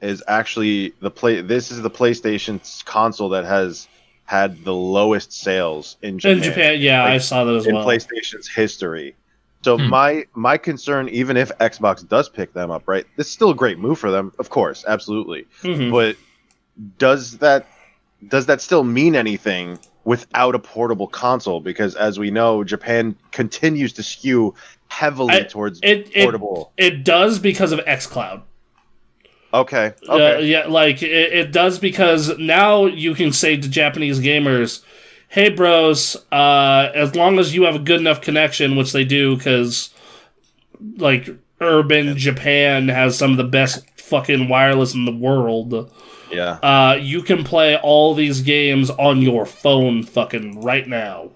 is 0.02 0.24
actually 0.30 0.94
the 1.02 1.12
play. 1.12 1.42
This 1.42 1.72
is 1.72 1.82
the 1.82 1.90
PlayStation's 1.90 2.84
console 2.86 3.30
that 3.30 3.44
has 3.44 3.88
had 4.26 4.64
the 4.64 4.74
lowest 4.74 5.34
sales 5.34 5.98
in 6.02 6.18
Japan. 6.20 6.38
in 6.38 6.44
japan 6.44 6.80
yeah 6.82 7.04
Like, 7.04 7.12
i 7.12 7.18
saw 7.18 7.44
that 7.44 7.54
as 7.56 7.68
in 7.68 7.76
well 7.76 7.86
PlayStation's 7.86 8.48
history. 8.48 9.16
So 9.64 9.77
Hmm. 9.77 9.90
my 9.90 10.26
my 10.35 10.57
concern, 10.57 11.10
even 11.10 11.38
if 11.38 11.49
Xbox 11.60 12.07
does 12.07 12.30
pick 12.30 12.53
them 12.53 12.69
up, 12.72 12.84
right? 12.85 13.06
This 13.15 13.27
is 13.27 13.34
still 13.34 13.49
a 13.52 13.56
great 13.56 13.80
move 13.80 13.98
for 13.98 14.11
them, 14.11 14.31
of 14.40 14.49
course, 14.49 14.84
absolutely. 14.88 15.45
Mhm. 15.64 15.91
But 15.91 16.18
does 16.98 17.38
that 17.40 17.68
does 18.27 18.45
that 18.48 18.61
still 18.61 18.84
mean 18.84 19.15
anything 19.15 19.80
without 20.06 20.56
a 20.56 20.60
portable 20.60 21.07
console? 21.07 21.60
Because 21.61 21.95
as 21.95 22.19
we 22.19 22.30
know, 22.31 22.64
Japan 22.64 23.15
continues 23.31 23.94
to 23.94 24.03
skew 24.03 24.53
heavily 24.88 25.34
I- 25.35 25.44
towards 25.44 25.80
it, 25.81 26.10
it, 26.14 26.23
portable. 26.23 26.72
it 26.77 27.03
does 27.03 27.40
because 27.40 27.72
of 27.72 27.80
xcloud 27.85 28.41
okay, 29.53 29.94
Uh, 30.10 30.14
okay, 30.14 30.45
yeah, 30.45 30.65
like 30.68 31.02
it, 31.03 31.11
it 31.34 31.52
does 31.52 31.80
because 31.80 32.38
now 32.38 32.85
you 32.85 33.14
can 33.15 33.31
say 33.31 33.56
to 33.57 33.69
Japanese 33.69 34.19
gamers, 34.19 34.81
"Hey, 35.34 35.50
bros, 35.50 36.16
uh, 36.32 36.90
as 36.94 37.16
long 37.16 37.40
as 37.40 37.56
you 37.56 37.64
have 37.64 37.76
a 37.76 37.80
good 37.80 38.00
enough 38.00 38.22
connection, 38.22 38.76
which 38.76 38.92
they 38.94 39.04
do, 39.04 39.36
because 39.36 39.90
like 40.98 41.28
urban 41.60 42.18
Japan 42.18 42.88
has 42.90 43.18
some 43.18 43.32
of 43.32 43.38
the 43.38 43.44
best 43.44 43.84
fucking 44.00 44.48
wireless 44.50 44.94
in 44.94 45.06
the 45.06 45.12
world. 45.12 45.92
yeah, 46.32 46.58
Uh, 46.62 46.98
you 47.00 47.22
can 47.24 47.44
play 47.44 47.78
all 47.78 48.14
these 48.14 48.42
games 48.42 48.90
on 48.92 49.22
your 49.22 49.46
phone, 49.46 50.04
fucking 50.04 50.62
right 50.62 50.88
now." 50.88 51.30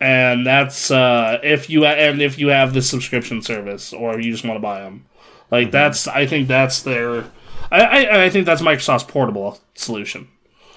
And 0.00 0.46
that's 0.46 0.90
uh, 0.90 1.38
if 1.42 1.68
you 1.68 1.84
and 1.84 2.22
if 2.22 2.38
you 2.38 2.48
have 2.48 2.72
the 2.72 2.80
subscription 2.82 3.42
service 3.42 3.92
or 3.92 4.18
you 4.18 4.32
just 4.32 4.44
want 4.44 4.56
to 4.56 4.62
buy 4.62 4.80
them. 4.80 5.04
Like 5.50 5.70
that's 5.72 6.08
I 6.08 6.26
think 6.26 6.48
that's 6.48 6.82
their 6.82 7.24
I, 7.70 7.80
I 8.06 8.24
I 8.24 8.30
think 8.30 8.46
that's 8.46 8.62
Microsoft's 8.62 9.04
portable 9.04 9.58
solution. 9.74 10.28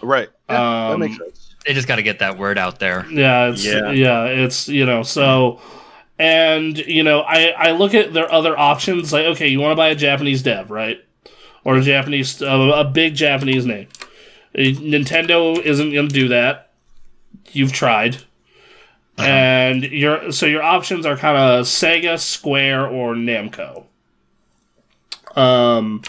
right. 0.01 0.29
Yeah, 0.49 0.55
that 0.57 0.93
Um, 0.93 0.99
makes 0.99 1.17
sense. 1.17 1.42
They 1.65 1.73
just 1.73 1.87
got 1.87 1.95
to 1.95 2.03
get 2.03 2.19
that 2.19 2.37
word 2.37 2.57
out 2.57 2.79
there. 2.79 3.05
Yeah, 3.09 3.49
it's 3.49 3.65
Yeah. 3.65 3.91
yeah, 3.91 4.25
it's 4.25 4.67
you 4.67 4.85
know, 4.85 5.03
so 5.03 5.61
and 6.19 6.77
you 6.77 7.03
know, 7.03 7.21
I 7.21 7.47
I 7.57 7.71
look 7.71 7.93
at 7.93 8.13
their 8.13 8.31
other 8.31 8.57
options 8.57 9.13
like 9.13 9.25
okay, 9.25 9.47
you 9.47 9.59
want 9.59 9.71
to 9.71 9.75
buy 9.75 9.89
a 9.89 9.95
Japanese 9.95 10.41
dev, 10.41 10.71
right? 10.71 11.03
Or 11.63 11.77
a 11.77 11.81
Japanese 11.81 12.41
uh, 12.41 12.71
a 12.75 12.83
big 12.83 13.15
Japanese 13.15 13.65
name. 13.65 13.87
Uh, 14.55 14.59
Nintendo 14.75 15.57
isn't 15.59 15.93
going 15.93 16.07
to 16.09 16.13
do 16.13 16.27
that. 16.27 16.71
You've 17.51 17.71
tried. 17.73 18.17
And 19.17 19.83
your 19.83 20.31
so 20.31 20.47
your 20.47 20.63
options 20.63 21.05
are 21.05 21.15
kind 21.15 21.37
of 21.37 21.65
Sega, 21.65 22.19
Square, 22.19 22.87
or 22.87 23.13
Namco. 23.13 23.85
Um, 25.35 26.01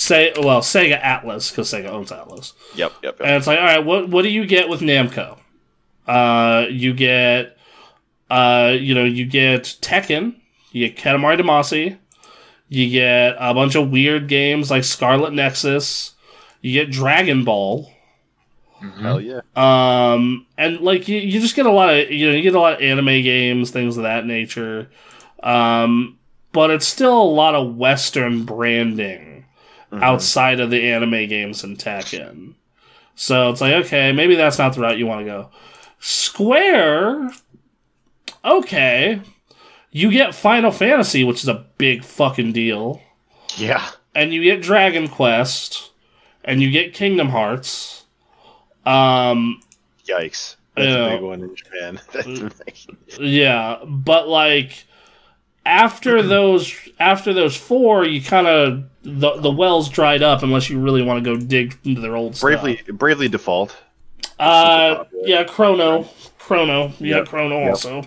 say 0.00 0.32
well 0.40 0.62
Sega 0.62 1.00
Atlus 1.00 1.50
because 1.50 1.70
Sega 1.70 1.88
owns 1.88 2.10
Atlus, 2.10 2.54
Yep, 2.74 2.92
yep, 3.02 3.16
yep. 3.18 3.20
and 3.20 3.36
it's 3.36 3.46
like 3.46 3.58
all 3.58 3.64
right, 3.64 3.84
what 3.84 4.08
what 4.08 4.22
do 4.22 4.30
you 4.30 4.46
get 4.46 4.68
with 4.68 4.80
Namco? 4.80 5.38
Uh, 6.08 6.66
you 6.70 6.94
get 6.94 7.56
uh, 8.30 8.74
you 8.78 8.94
know, 8.94 9.04
you 9.04 9.26
get 9.26 9.64
Tekken, 9.82 10.36
you 10.72 10.88
get 10.88 10.96
Katamari 10.96 11.38
Damacy, 11.38 11.98
you 12.68 12.88
get 12.90 13.36
a 13.38 13.52
bunch 13.52 13.74
of 13.74 13.90
weird 13.90 14.28
games 14.28 14.70
like 14.70 14.84
Scarlet 14.84 15.32
Nexus, 15.32 16.12
you 16.62 16.72
get 16.72 16.90
Dragon 16.90 17.44
Ball. 17.44 17.92
Hell 19.02 19.20
yeah. 19.20 19.40
Um, 19.54 20.46
and 20.56 20.80
like 20.80 21.06
you, 21.06 21.18
you 21.18 21.38
just 21.40 21.54
get 21.54 21.66
a 21.66 21.70
lot 21.70 21.90
of 21.92 22.10
you 22.10 22.28
know 22.28 22.34
you 22.34 22.40
get 22.42 22.54
a 22.54 22.60
lot 22.60 22.74
of 22.74 22.80
anime 22.80 23.22
games, 23.22 23.70
things 23.70 23.98
of 23.98 24.04
that 24.04 24.24
nature. 24.24 24.88
Um, 25.42 26.18
but 26.52 26.70
it's 26.70 26.86
still 26.86 27.20
a 27.20 27.22
lot 27.22 27.54
of 27.54 27.76
Western 27.76 28.44
branding 28.44 29.29
outside 29.92 30.60
of 30.60 30.70
the 30.70 30.90
anime 30.90 31.28
games 31.28 31.64
and 31.64 31.76
Tekken. 31.78 32.54
So 33.14 33.50
it's 33.50 33.60
like 33.60 33.72
okay, 33.86 34.12
maybe 34.12 34.34
that's 34.34 34.58
not 34.58 34.74
the 34.74 34.80
route 34.80 34.98
you 34.98 35.06
want 35.06 35.20
to 35.20 35.24
go. 35.26 35.50
Square, 35.98 37.30
okay, 38.44 39.20
you 39.90 40.10
get 40.10 40.34
Final 40.34 40.70
Fantasy, 40.70 41.24
which 41.24 41.42
is 41.42 41.48
a 41.48 41.66
big 41.78 42.04
fucking 42.04 42.52
deal, 42.52 43.02
Yeah. 43.56 43.86
and 44.14 44.32
you 44.32 44.42
get 44.42 44.62
Dragon 44.62 45.08
Quest, 45.08 45.90
and 46.44 46.62
you 46.62 46.70
get 46.70 46.94
Kingdom 46.94 47.28
Hearts. 47.30 48.04
Um, 48.86 49.60
Yikes. 50.06 50.56
That's 50.76 50.86
Yeah. 50.88 51.06
a 51.06 51.10
big 51.16 51.22
one 51.22 51.42
in 51.42 51.54
Japan. 51.56 52.00
Yeah, 53.20 53.78
but 53.84 54.28
like 54.28 54.84
after 55.66 56.22
those 56.22 56.74
after 56.98 57.32
those 57.32 57.56
four, 57.56 58.04
you 58.06 58.22
kind 58.22 58.46
of 58.46 58.84
the 59.02 59.36
the 59.40 59.50
wells 59.50 59.88
dried 59.88 60.22
up 60.22 60.42
unless 60.42 60.68
you 60.70 60.78
really 60.78 61.02
want 61.02 61.22
to 61.24 61.30
go 61.34 61.40
dig 61.40 61.78
into 61.84 62.00
their 62.00 62.16
old 62.16 62.38
Bravely, 62.40 62.76
stuff. 62.78 62.96
bravely 62.96 63.28
default. 63.28 63.76
Uh, 64.38 65.04
yeah, 65.24 65.44
Chrono, 65.44 66.08
Chrono, 66.38 66.92
yeah, 66.98 67.18
Yep, 67.18 67.28
Chrono 67.28 67.58
yep. 67.60 67.68
also. 67.70 68.02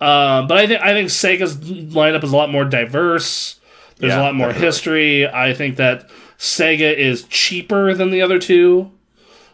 Uh, 0.00 0.42
but 0.46 0.52
I 0.58 0.66
think 0.66 0.80
I 0.82 0.92
think 0.92 1.08
Sega's 1.08 1.56
lineup 1.56 2.22
is 2.24 2.32
a 2.32 2.36
lot 2.36 2.50
more 2.50 2.64
diverse. 2.64 3.58
There's 3.96 4.12
a 4.14 4.18
lot 4.20 4.34
more 4.34 4.48
definitely. 4.48 4.66
history. 4.66 5.26
I 5.28 5.54
think 5.54 5.76
that 5.76 6.08
Sega 6.38 6.94
is 6.94 7.24
cheaper 7.24 7.94
than 7.94 8.10
the 8.10 8.20
other 8.22 8.38
two. 8.38 8.90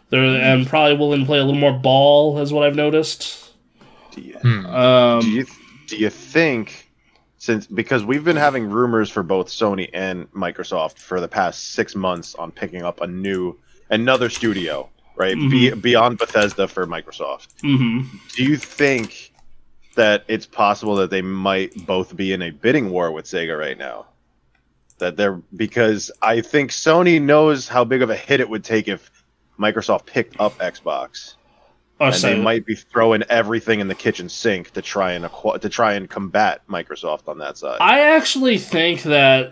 They're 0.09 0.23
and 0.23 0.67
probably 0.67 0.97
willing 0.97 1.21
to 1.21 1.25
play 1.25 1.37
a 1.39 1.43
little 1.43 1.59
more 1.59 1.71
ball, 1.71 2.37
is 2.39 2.51
what 2.51 2.65
I've 2.67 2.75
noticed. 2.75 3.51
Do 4.13 4.21
you, 4.21 4.35
Um, 4.69 5.21
do 5.21 5.29
you 5.29 5.45
do 5.87 5.97
you 5.97 6.09
think 6.09 6.89
since 7.41 7.65
because 7.65 8.05
we've 8.05 8.23
been 8.23 8.37
having 8.37 8.69
rumors 8.69 9.09
for 9.09 9.23
both 9.23 9.47
Sony 9.47 9.89
and 9.93 10.31
Microsoft 10.31 10.99
for 10.99 11.19
the 11.19 11.27
past 11.27 11.71
six 11.73 11.95
months 11.95 12.35
on 12.35 12.51
picking 12.51 12.83
up 12.83 13.01
a 13.01 13.07
new 13.07 13.57
another 13.89 14.29
studio, 14.29 14.87
right? 15.15 15.35
Be, 15.35 15.71
beyond 15.73 16.19
Bethesda 16.19 16.67
for 16.67 16.85
Microsoft. 16.85 17.47
mhm. 17.63 18.05
Do 18.35 18.43
you 18.43 18.57
think 18.57 19.33
that 19.95 20.23
it's 20.27 20.45
possible 20.45 20.95
that 20.97 21.09
they 21.09 21.23
might 21.23 21.87
both 21.87 22.15
be 22.15 22.31
in 22.31 22.43
a 22.43 22.51
bidding 22.51 22.91
war 22.91 23.11
with 23.11 23.25
Sega 23.25 23.57
right 23.57 23.77
now? 23.77 24.05
That 24.99 25.17
they're 25.17 25.41
because 25.55 26.11
I 26.21 26.41
think 26.41 26.69
Sony 26.69 27.19
knows 27.19 27.67
how 27.67 27.83
big 27.83 28.03
of 28.03 28.11
a 28.11 28.15
hit 28.15 28.39
it 28.39 28.47
would 28.47 28.63
take 28.63 28.87
if 28.87 29.09
Microsoft 29.59 30.05
picked 30.05 30.39
up 30.39 30.55
Xbox, 30.59 31.37
Or 32.01 32.07
and 32.07 32.15
they 32.15 32.35
might 32.35 32.65
be 32.65 32.73
throwing 32.73 33.21
everything 33.29 33.79
in 33.79 33.87
the 33.87 33.93
kitchen 33.93 34.27
sink 34.27 34.71
to 34.71 34.81
try 34.81 35.11
and 35.11 35.29
to 35.61 35.69
try 35.69 35.93
and 35.93 36.09
combat 36.09 36.61
Microsoft 36.67 37.27
on 37.27 37.37
that 37.37 37.59
side. 37.59 37.77
I 37.79 37.99
actually 37.99 38.57
think 38.57 39.03
that 39.03 39.51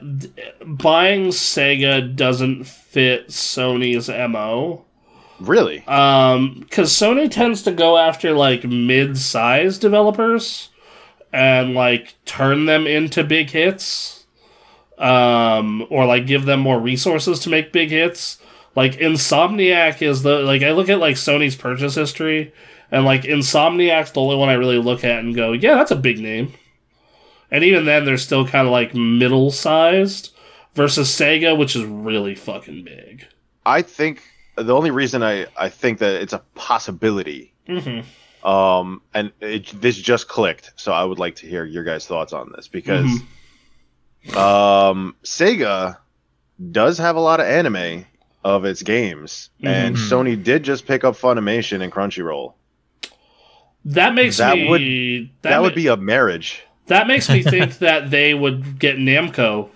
buying 0.65 1.27
Sega 1.27 2.15
doesn't 2.15 2.63
fit 2.63 3.27
Sony's 3.27 4.09
MO. 4.09 4.83
really? 5.39 5.85
Um, 5.85 6.61
because 6.61 6.91
Sony 6.91 7.29
tends 7.29 7.61
to 7.61 7.71
go 7.71 7.99
after 7.99 8.31
like 8.31 8.63
mid-sized 8.63 9.79
developers 9.79 10.69
and 11.31 11.75
like 11.75 12.15
turn 12.25 12.65
them 12.65 12.87
into 12.87 13.23
big 13.23 13.51
hits, 13.51 14.25
um, 14.97 15.85
or 15.91 16.07
like 16.07 16.25
give 16.25 16.45
them 16.45 16.61
more 16.61 16.79
resources 16.79 17.39
to 17.41 17.51
make 17.51 17.71
big 17.71 17.91
hits. 17.91 18.39
Like 18.75 18.93
Insomniac 18.93 20.01
is 20.01 20.23
the 20.23 20.39
like 20.39 20.61
I 20.63 20.71
look 20.71 20.89
at 20.89 20.99
like 20.99 21.15
Sony's 21.15 21.55
purchase 21.55 21.95
history, 21.95 22.53
and 22.91 23.05
like 23.05 23.23
Insomniac's 23.23 24.11
the 24.11 24.21
only 24.21 24.35
one 24.35 24.49
I 24.49 24.53
really 24.53 24.77
look 24.77 25.03
at 25.03 25.19
and 25.19 25.35
go, 25.35 25.51
yeah, 25.53 25.75
that's 25.75 25.91
a 25.91 25.95
big 25.95 26.19
name. 26.19 26.53
And 27.51 27.63
even 27.63 27.85
then, 27.85 28.05
they're 28.05 28.17
still 28.17 28.47
kind 28.47 28.67
of 28.67 28.71
like 28.71 28.93
middle-sized 28.93 30.31
versus 30.75 31.09
Sega, 31.09 31.57
which 31.57 31.75
is 31.75 31.83
really 31.83 32.35
fucking 32.35 32.83
big. 32.83 33.25
I 33.65 33.81
think 33.81 34.21
the 34.55 34.75
only 34.75 34.91
reason 34.91 35.23
I 35.23 35.47
I 35.57 35.69
think 35.69 35.99
that 35.99 36.21
it's 36.21 36.33
a 36.33 36.39
possibility 36.55 37.53
Mm-hmm. 37.67 38.47
um 38.47 38.99
and 39.13 39.31
it, 39.41 39.67
this 39.79 39.95
just 39.95 40.27
clicked 40.27 40.71
so 40.75 40.91
i 40.91 41.03
would 41.03 41.19
like 41.19 41.35
to 41.35 41.45
hear 41.45 41.63
your 41.65 41.83
guys 41.83 42.07
thoughts 42.07 42.33
on 42.33 42.51
this 42.55 42.67
because 42.67 43.05
um 44.35 45.15
sega 45.23 45.97
does 46.71 46.97
have 46.97 47.15
a 47.15 47.19
lot 47.19 47.39
of 47.39 47.45
anime 47.45 48.05
of 48.43 48.63
its 48.65 48.81
games 48.83 49.49
and 49.63 49.95
Mhm. 49.95 50.09
sony 50.09 50.41
did 50.43 50.63
just 50.63 50.87
pick 50.87 51.03
up 51.03 51.15
funimation 51.15 51.81
and 51.81 51.91
crunchyroll 51.91 52.53
That 53.85 54.13
makes 54.13 54.37
That 54.37 54.57
me 54.57 54.67
would- 54.69 55.29
that, 55.41 55.49
that, 55.49 55.57
ma- 55.57 55.61
would 55.63 55.75
be 55.75 55.87
a 55.87 55.97
marriage 55.97 56.61
that 56.87 57.07
makes 57.07 57.29
me 57.29 57.41
think 57.53 57.79
that 57.79 58.09
they 58.11 58.33
would 58.33 58.79
get 58.79 58.97
Namco 58.97 59.69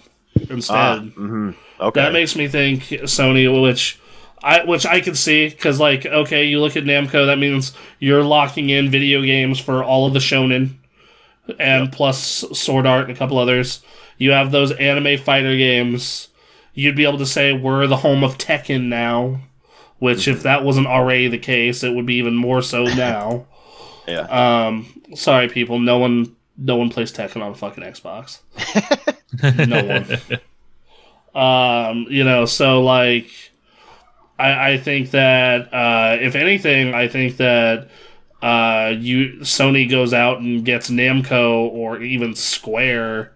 instead. 0.50 0.76
ah, 0.76 1.00
hmm 1.00 1.52
okay 1.80 2.02
That 2.02 2.14
makes 2.14 2.36
me 2.36 2.48
think 2.48 2.84
Sony, 2.84 3.62
which 3.62 4.00
I 4.44 4.64
which 4.66 4.86
I 4.86 5.00
can 5.00 5.16
see 5.16 5.48
because 5.50 5.80
like 5.80 6.06
okay, 6.06 6.44
you 6.46 6.60
look 6.60 6.76
at 6.76 6.84
Namco, 6.84 7.26
that 7.28 7.38
means 7.40 7.72
you're 8.00 8.24
locking 8.24 8.70
in 8.70 8.90
video 8.90 9.22
games 9.22 9.60
for 9.60 9.84
all 9.84 10.06
of 10.06 10.14
the 10.14 10.20
shonen, 10.20 10.72
and 11.60 11.92
plus 11.92 12.44
Sword 12.54 12.86
Art 12.86 13.08
and 13.08 13.16
a 13.16 13.18
couple 13.20 13.38
others. 13.38 13.82
You 14.18 14.32
have 14.32 14.52
those 14.52 14.72
anime 14.74 15.18
fighter 15.18 15.56
games. 15.56 16.28
You'd 16.74 16.96
be 16.96 17.06
able 17.06 17.20
to 17.20 17.26
say 17.26 17.54
we're 17.54 17.88
the 17.88 17.98
home 17.98 18.24
of 18.24 18.38
Tekken 18.38 18.86
now, 18.86 19.42
which 20.00 20.28
if 20.28 20.44
that 20.44 20.64
wasn't 20.64 20.88
already 20.88 21.28
the 21.28 21.38
case, 21.38 21.84
it 21.84 21.94
would 21.94 22.06
be 22.06 22.16
even 22.16 22.36
more 22.36 22.62
so 22.62 22.84
now. 22.96 23.46
yeah 24.08 24.66
Um, 24.68 25.04
sorry, 25.16 25.48
people. 25.48 25.80
No 25.80 25.98
one, 26.00 26.36
no 26.58 26.76
one 26.76 26.90
plays 26.90 27.12
Tekken 27.12 27.42
on 27.42 27.54
fucking 27.54 27.84
Xbox. 27.84 28.40
no 29.68 29.84
one. 30.02 30.42
Um, 31.36 32.06
you 32.10 32.24
know, 32.24 32.46
so 32.46 32.82
like, 32.82 33.30
I, 34.38 34.74
I 34.74 34.78
think 34.78 35.12
that 35.12 35.74
uh, 35.74 36.18
if 36.22 36.36
anything, 36.36 36.94
I 36.94 37.08
think 37.08 37.38
that 37.38 37.90
uh, 38.42 38.94
you 38.98 39.38
Sony 39.40 39.90
goes 39.90 40.14
out 40.14 40.40
and 40.40 40.66
gets 40.66 40.90
Namco 40.90 41.70
or 41.72 42.02
even 42.02 42.36
Square 42.36 43.32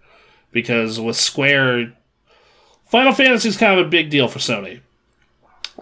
because 0.51 0.99
with 0.99 1.15
Square, 1.15 1.93
Final 2.87 3.13
Fantasy 3.13 3.49
is 3.49 3.57
kind 3.57 3.79
of 3.79 3.85
a 3.85 3.89
big 3.89 4.09
deal 4.09 4.27
for 4.27 4.39
Sony. 4.39 4.81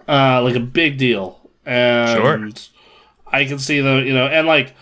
Uh, 0.08 0.42
like 0.42 0.54
a 0.54 0.60
big 0.60 0.98
deal, 0.98 1.40
and 1.64 2.10
Sure. 2.10 2.48
I 3.32 3.44
can 3.44 3.58
see 3.58 3.80
the 3.80 3.96
you 4.04 4.12
know, 4.14 4.26
and 4.26 4.46
like 4.46 4.74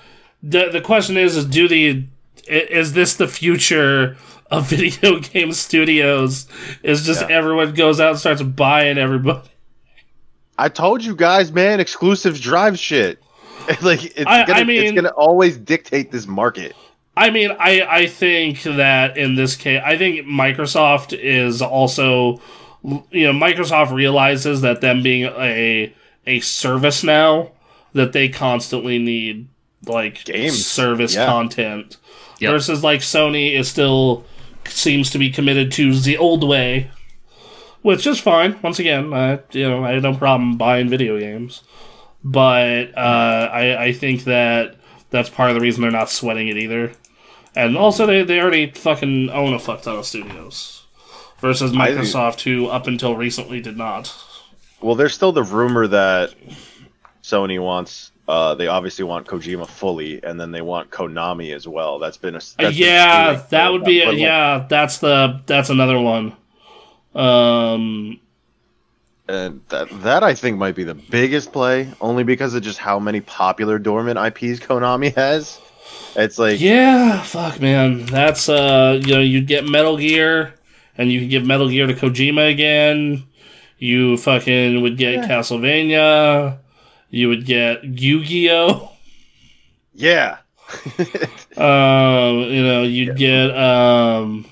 the 0.43 0.69
the 0.71 0.81
question 0.81 1.17
is, 1.17 1.37
is 1.37 1.45
do 1.47 1.67
the 1.69 2.05
is 2.47 2.93
this 2.93 3.15
the 3.15 3.27
future 3.29 4.17
of 4.51 4.69
video 4.69 5.19
game 5.21 5.53
studios? 5.53 6.47
Is 6.83 7.07
just 7.07 7.23
Yeah. 7.23 7.37
everyone 7.37 7.73
goes 7.75 8.01
out 8.01 8.11
and 8.11 8.19
starts 8.19 8.43
buying 8.43 8.99
everybody? 8.99 9.49
i 10.57 10.69
told 10.69 11.03
you 11.03 11.17
guys 11.17 11.51
man 11.51 11.81
exclusives 11.81 12.39
drive 12.39 12.79
shit 12.79 13.19
like 13.83 14.05
it's 14.05 14.25
I- 14.25 14.45
gonna 14.47 14.61
I 14.61 14.65
mean- 14.65 14.83
it's 14.85 14.93
gonna 14.93 15.09
always 15.09 15.57
dictate 15.57 16.13
this 16.13 16.29
market 16.29 16.77
I 17.17 17.31
mean, 17.31 17.53
I 17.59 17.83
I 17.83 18.07
think 18.07 18.63
that 18.63 19.17
in 19.17 19.35
this 19.37 19.57
case, 19.57 19.81
I 19.85 19.97
think 19.97 20.27
Microsoft 20.27 21.17
is 21.17 21.63
also, 21.63 22.41
you 22.83 23.33
know, 23.33 23.33
Microsoft 23.33 23.93
realizes 23.93 24.61
that 24.63 24.81
them 24.81 25.03
being 25.03 25.25
a 25.25 25.93
a 26.27 26.41
service 26.41 27.05
now 27.05 27.53
that 27.93 28.13
they 28.13 28.29
constantly 28.29 28.99
need 28.99 29.49
like 29.87 30.25
Games, 30.25 30.67
service 30.67 31.15
yeah. 31.15 31.27
content 31.27 31.99
Yep. 32.41 32.51
versus 32.51 32.83
like 32.83 33.01
Sony 33.01 33.55
is 33.55 33.69
still 33.69 34.25
seems 34.67 35.11
to 35.11 35.19
be 35.19 35.31
committed 35.31 35.71
to 35.73 35.95
the 35.95 36.17
old 36.17 36.43
way, 36.47 36.91
which 37.83 38.07
is 38.07 38.19
fine. 38.19 38.59
Once 38.63 38.79
again, 38.79 39.13
I 39.15 39.39
you 39.53 39.69
know 39.69 39.85
I 39.85 39.93
have 39.93 40.03
no 40.03 40.15
problem 40.15 40.57
buying 40.57 40.89
video 40.89 41.19
games, 41.19 41.63
but 42.25 42.97
uh, 42.97 43.51
I 43.53 43.85
I 43.85 43.93
think 43.93 44.25
that 44.25 44.77
that's 45.11 45.31
part 45.31 45.51
of 45.51 45.55
the 45.55 45.61
reason 45.61 45.83
they're 45.83 45.91
not 45.93 46.11
sweating 46.11 46.49
it 46.49 46.57
either. 46.57 46.93
And 47.57 47.77
also, 47.77 48.07
they, 48.07 48.23
they 48.23 48.41
already 48.41 48.71
fucking 48.71 49.31
own 49.31 49.55
a 49.55 49.59
fuck 49.59 49.83
ton 49.83 49.97
of 49.99 50.07
studios. 50.07 50.81
Versus 51.41 51.73
Microsoft, 51.73 52.41
who 52.43 52.69
up 52.69 52.87
until 52.87 53.17
recently 53.17 53.61
did 53.61 53.77
not. 53.77 54.15
Well, 54.81 54.95
there's 54.95 55.13
still 55.13 55.33
the 55.33 55.43
rumor 55.43 55.87
that 55.89 56.35
Sony 57.23 57.63
wants. 57.63 58.13
Uh, 58.27 58.55
they 58.55 58.67
obviously 58.67 59.05
want 59.05 59.27
Kojima 59.27 59.69
fully, 59.69 60.23
and 60.25 60.41
then 60.41 60.53
they 60.53 60.63
want 60.63 60.91
Konami 60.91 61.55
as 61.55 61.69
well. 61.69 61.99
That's 61.99 62.17
been 62.17 62.35
a 62.35 62.39
that's 62.39 62.57
been 62.57 62.73
yeah, 62.73 63.45
that 63.51 63.69
would 63.73 63.85
be 63.85 64.05
like, 64.07 64.17
yeah. 64.17 64.65
That's 64.69 64.99
the 64.99 65.43
that's 65.45 65.69
another 65.69 66.01
one. 66.01 66.35
Um, 67.15 68.21
And 69.29 69.61
that 69.69 69.89
that 70.03 70.23
I 70.23 70.35
think 70.35 70.57
might 70.57 70.75
be 70.75 70.85
the 70.85 70.95
biggest 70.95 71.53
play, 71.53 71.91
only 72.01 72.25
because 72.25 72.55
of 72.55 72.63
just 72.63 72.79
how 72.79 72.99
many 72.99 73.21
popular 73.21 73.79
dormant 73.79 74.19
IPs 74.19 74.61
Konami 74.61 75.15
has. 75.17 75.61
It's 76.17 76.39
like 76.39 76.61
yeah, 76.61 77.23
fuck, 77.23 77.61
man. 77.61 78.05
That's 78.07 78.49
uh, 78.49 79.01
you 79.05 79.15
know, 79.15 79.21
you'd 79.21 79.47
get 79.47 79.65
Metal 79.69 79.97
Gear, 79.97 80.55
and 80.97 81.11
you 81.11 81.21
could 81.21 81.31
give 81.31 81.45
Metal 81.45 81.69
Gear 81.69 81.87
to 81.87 81.95
Kojima 81.95 82.51
again. 82.53 83.25
You 83.79 84.17
fucking 84.17 84.81
would 84.83 84.97
get 84.97 85.15
Yeah. 85.15 85.29
Castlevania. 85.29 86.59
You 87.11 87.29
would 87.29 87.45
get 87.47 87.85
Yu-Gi-Oh. 87.85 88.91
yeah. 89.95 90.39
Um, 91.57 92.39
you 92.51 92.65
know, 92.65 92.83
you'd 92.83 93.17
get 93.17 93.57
um. 93.57 94.47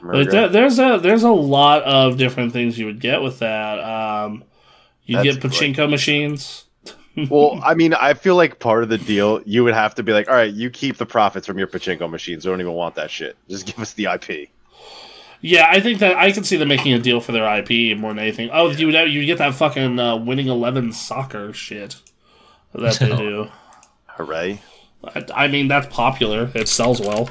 Like 0.00 0.30
that, 0.30 0.52
there's 0.52 0.78
a 0.78 1.00
there's 1.02 1.24
a 1.24 1.30
lot 1.32 1.82
of 1.82 2.16
different 2.16 2.52
things 2.52 2.78
you 2.78 2.86
would 2.86 3.00
get 3.00 3.20
with 3.22 3.40
that. 3.40 3.80
Um, 3.80 4.44
you 5.04 5.20
get 5.24 5.36
pachinko 5.40 5.90
machines. 5.90 6.64
Well, 7.30 7.60
I 7.64 7.74
mean, 7.74 7.94
I 7.94 8.14
feel 8.14 8.36
like 8.36 8.58
part 8.58 8.82
of 8.82 8.88
the 8.88 8.98
deal, 8.98 9.40
you 9.44 9.64
would 9.64 9.74
have 9.74 9.94
to 9.96 10.02
be 10.02 10.12
like, 10.12 10.28
all 10.28 10.34
right, 10.34 10.52
you 10.52 10.70
keep 10.70 10.96
the 10.96 11.06
profits 11.06 11.46
from 11.46 11.58
your 11.58 11.66
pachinko 11.66 12.08
machines. 12.10 12.44
We 12.44 12.52
don't 12.52 12.60
even 12.60 12.72
want 12.74 12.94
that 12.96 13.10
shit. 13.10 13.36
Just 13.48 13.66
give 13.66 13.78
us 13.78 13.92
the 13.94 14.06
IP. 14.06 14.50
Yeah, 15.40 15.68
I 15.70 15.80
think 15.80 16.00
that 16.00 16.16
I 16.16 16.32
can 16.32 16.44
see 16.44 16.56
them 16.56 16.68
making 16.68 16.92
a 16.94 16.98
deal 16.98 17.20
for 17.20 17.32
their 17.32 17.44
IP 17.58 17.96
more 17.96 18.10
than 18.10 18.18
anything. 18.18 18.50
Oh, 18.52 18.70
you 18.70 18.86
would 18.86 19.12
you 19.12 19.24
get 19.24 19.38
that 19.38 19.54
fucking 19.54 19.98
uh, 19.98 20.16
winning 20.16 20.48
eleven 20.48 20.92
soccer 20.92 21.52
shit 21.52 21.96
that 22.72 22.98
they 22.98 23.08
do. 23.16 23.48
Hooray. 24.06 24.60
I, 25.04 25.24
I 25.34 25.48
mean, 25.48 25.68
that's 25.68 25.86
popular. 25.94 26.50
It 26.54 26.68
sells 26.68 27.00
well. 27.00 27.30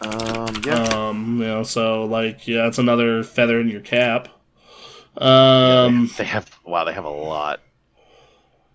Um, 0.00 0.60
yeah. 0.64 0.82
Um, 0.92 1.38
you 1.40 1.46
know, 1.46 1.62
so 1.62 2.04
like, 2.04 2.46
yeah, 2.48 2.66
it's 2.66 2.78
another 2.78 3.22
feather 3.22 3.60
in 3.60 3.68
your 3.68 3.80
cap. 3.80 4.28
Um, 5.16 6.10
they 6.18 6.24
have 6.24 6.50
wow, 6.64 6.84
they 6.84 6.92
have 6.92 7.04
a 7.04 7.10
lot. 7.10 7.60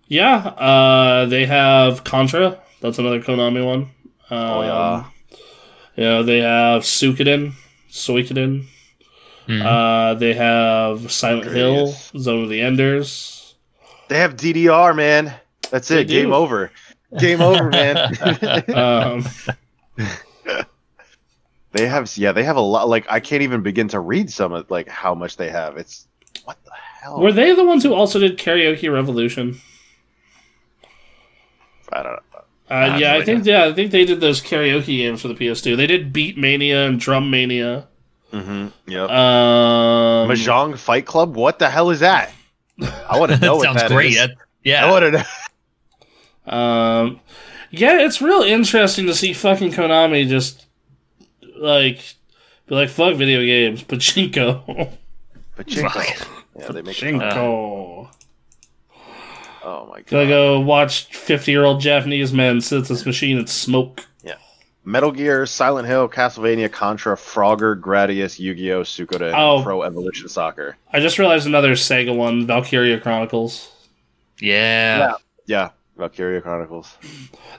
Yeah, 0.08 0.36
uh, 0.36 1.26
they 1.26 1.46
have 1.46 2.04
Contra. 2.04 2.58
That's 2.80 2.98
another 2.98 3.20
Konami 3.20 3.64
one. 3.64 3.82
Um, 4.30 4.38
Oh 4.38 4.62
yeah. 4.62 5.04
You 5.96 6.04
know, 6.04 6.22
they 6.22 6.38
have 6.38 6.82
Suikoden, 6.82 7.52
Suikoden. 7.90 8.64
Mhm. 9.48 9.62
Uh, 9.64 10.14
they 10.14 10.32
have 10.34 11.12
Silent 11.12 11.50
Hill, 11.52 11.88
Gradius. 11.88 12.18
Zone 12.18 12.42
of 12.44 12.48
the 12.48 12.60
Enders. 12.60 13.54
They 14.08 14.18
have 14.18 14.36
DDR, 14.36 14.94
man. 14.96 15.32
That's 15.70 15.88
They 15.88 16.00
it. 16.00 16.08
Game 16.08 16.32
over. 16.32 16.70
Game 17.18 17.40
over, 17.40 17.70
man. 17.70 18.14
Um, 18.74 19.24
they 21.72 21.86
have 21.86 22.16
yeah, 22.16 22.32
they 22.32 22.44
have 22.44 22.56
a 22.56 22.60
lot 22.60 22.88
like 22.88 23.06
I 23.10 23.20
can't 23.20 23.42
even 23.42 23.62
begin 23.62 23.88
to 23.88 24.00
read 24.00 24.30
some 24.30 24.52
of 24.52 24.70
like 24.70 24.88
how 24.88 25.14
much 25.14 25.36
they 25.36 25.50
have. 25.50 25.76
It's 25.76 26.06
what 26.44 26.56
the 26.64 26.70
hell? 27.02 27.20
were 27.20 27.32
they 27.32 27.54
the 27.54 27.64
ones 27.64 27.82
who 27.82 27.92
also 27.94 28.18
did 28.18 28.38
Karaoke 28.38 28.92
Revolution? 28.92 29.60
I 31.94 32.02
don't 32.02 32.12
know. 32.12 32.20
Uh, 32.70 32.96
yeah, 32.98 33.14
I 33.14 33.24
think 33.24 33.44
yeah, 33.46 33.64
I 33.66 33.72
think 33.72 33.92
they 33.92 34.04
did 34.04 34.20
those 34.20 34.40
karaoke 34.40 34.86
games 34.98 35.22
for 35.22 35.28
the 35.28 35.34
PS2. 35.34 35.76
They 35.76 35.86
did 35.86 36.12
Beat 36.12 36.36
Mania 36.36 36.86
and 36.86 36.98
Drum 36.98 37.30
Mania. 37.30 37.86
Mm-hmm. 38.32 38.90
Yep. 38.90 39.10
Um, 39.10 40.28
Mahjong 40.28 40.76
Fight 40.78 41.06
Club? 41.06 41.36
What 41.36 41.58
the 41.58 41.70
hell 41.70 41.90
is 41.90 42.00
that? 42.00 42.32
I 42.82 43.18
want 43.18 43.32
to 43.32 43.38
know 43.42 43.56
what 43.56 43.64
sounds 43.64 43.82
that 43.82 43.90
great. 43.90 44.12
is. 44.12 44.16
That- 44.16 44.30
I 44.30 44.34
yeah. 44.64 44.90
want 44.90 45.04
to 45.04 45.10
know. 45.12 46.56
Um, 46.56 47.20
yeah, 47.70 48.00
it's 48.00 48.20
real 48.20 48.42
interesting 48.42 49.06
to 49.06 49.14
see 49.14 49.32
fucking 49.32 49.72
Konami 49.72 50.26
just 50.28 50.66
like 51.56 52.16
be 52.66 52.74
like 52.74 52.88
fuck 52.88 53.14
video 53.16 53.40
games, 53.40 53.84
pachinko, 53.84 54.90
Pachinko. 55.56 56.26
Yeah, 56.56 56.68
they 56.68 56.82
make 56.82 56.96
pachinko. 56.96 58.08
Oh 59.64 59.86
my 59.90 60.02
Gotta 60.02 60.26
god. 60.26 60.28
go 60.28 60.60
watch 60.60 61.06
fifty-year-old 61.06 61.80
Japanese 61.80 62.32
men 62.32 62.60
sit 62.60 62.82
at 62.82 62.88
this 62.88 63.06
machine 63.06 63.38
and 63.38 63.48
smoke. 63.48 64.06
Yeah. 64.22 64.34
Metal 64.84 65.10
Gear, 65.10 65.46
Silent 65.46 65.88
Hill, 65.88 66.08
Castlevania, 66.08 66.70
Contra, 66.70 67.16
Frogger, 67.16 67.80
Gradius, 67.80 68.38
Yu-Gi-Oh, 68.38 68.82
Suikoden, 68.82 69.32
Oh. 69.34 69.62
Pro 69.62 69.82
Evolution 69.82 70.28
Soccer. 70.28 70.76
I 70.92 71.00
just 71.00 71.18
realized 71.18 71.46
another 71.46 71.72
Sega 71.72 72.14
one, 72.14 72.46
Valkyria 72.46 73.00
Chronicles. 73.00 73.70
Yeah. 74.40 75.14
Yeah, 75.46 75.70
Valkyria 75.96 76.42
Chronicles. 76.42 76.96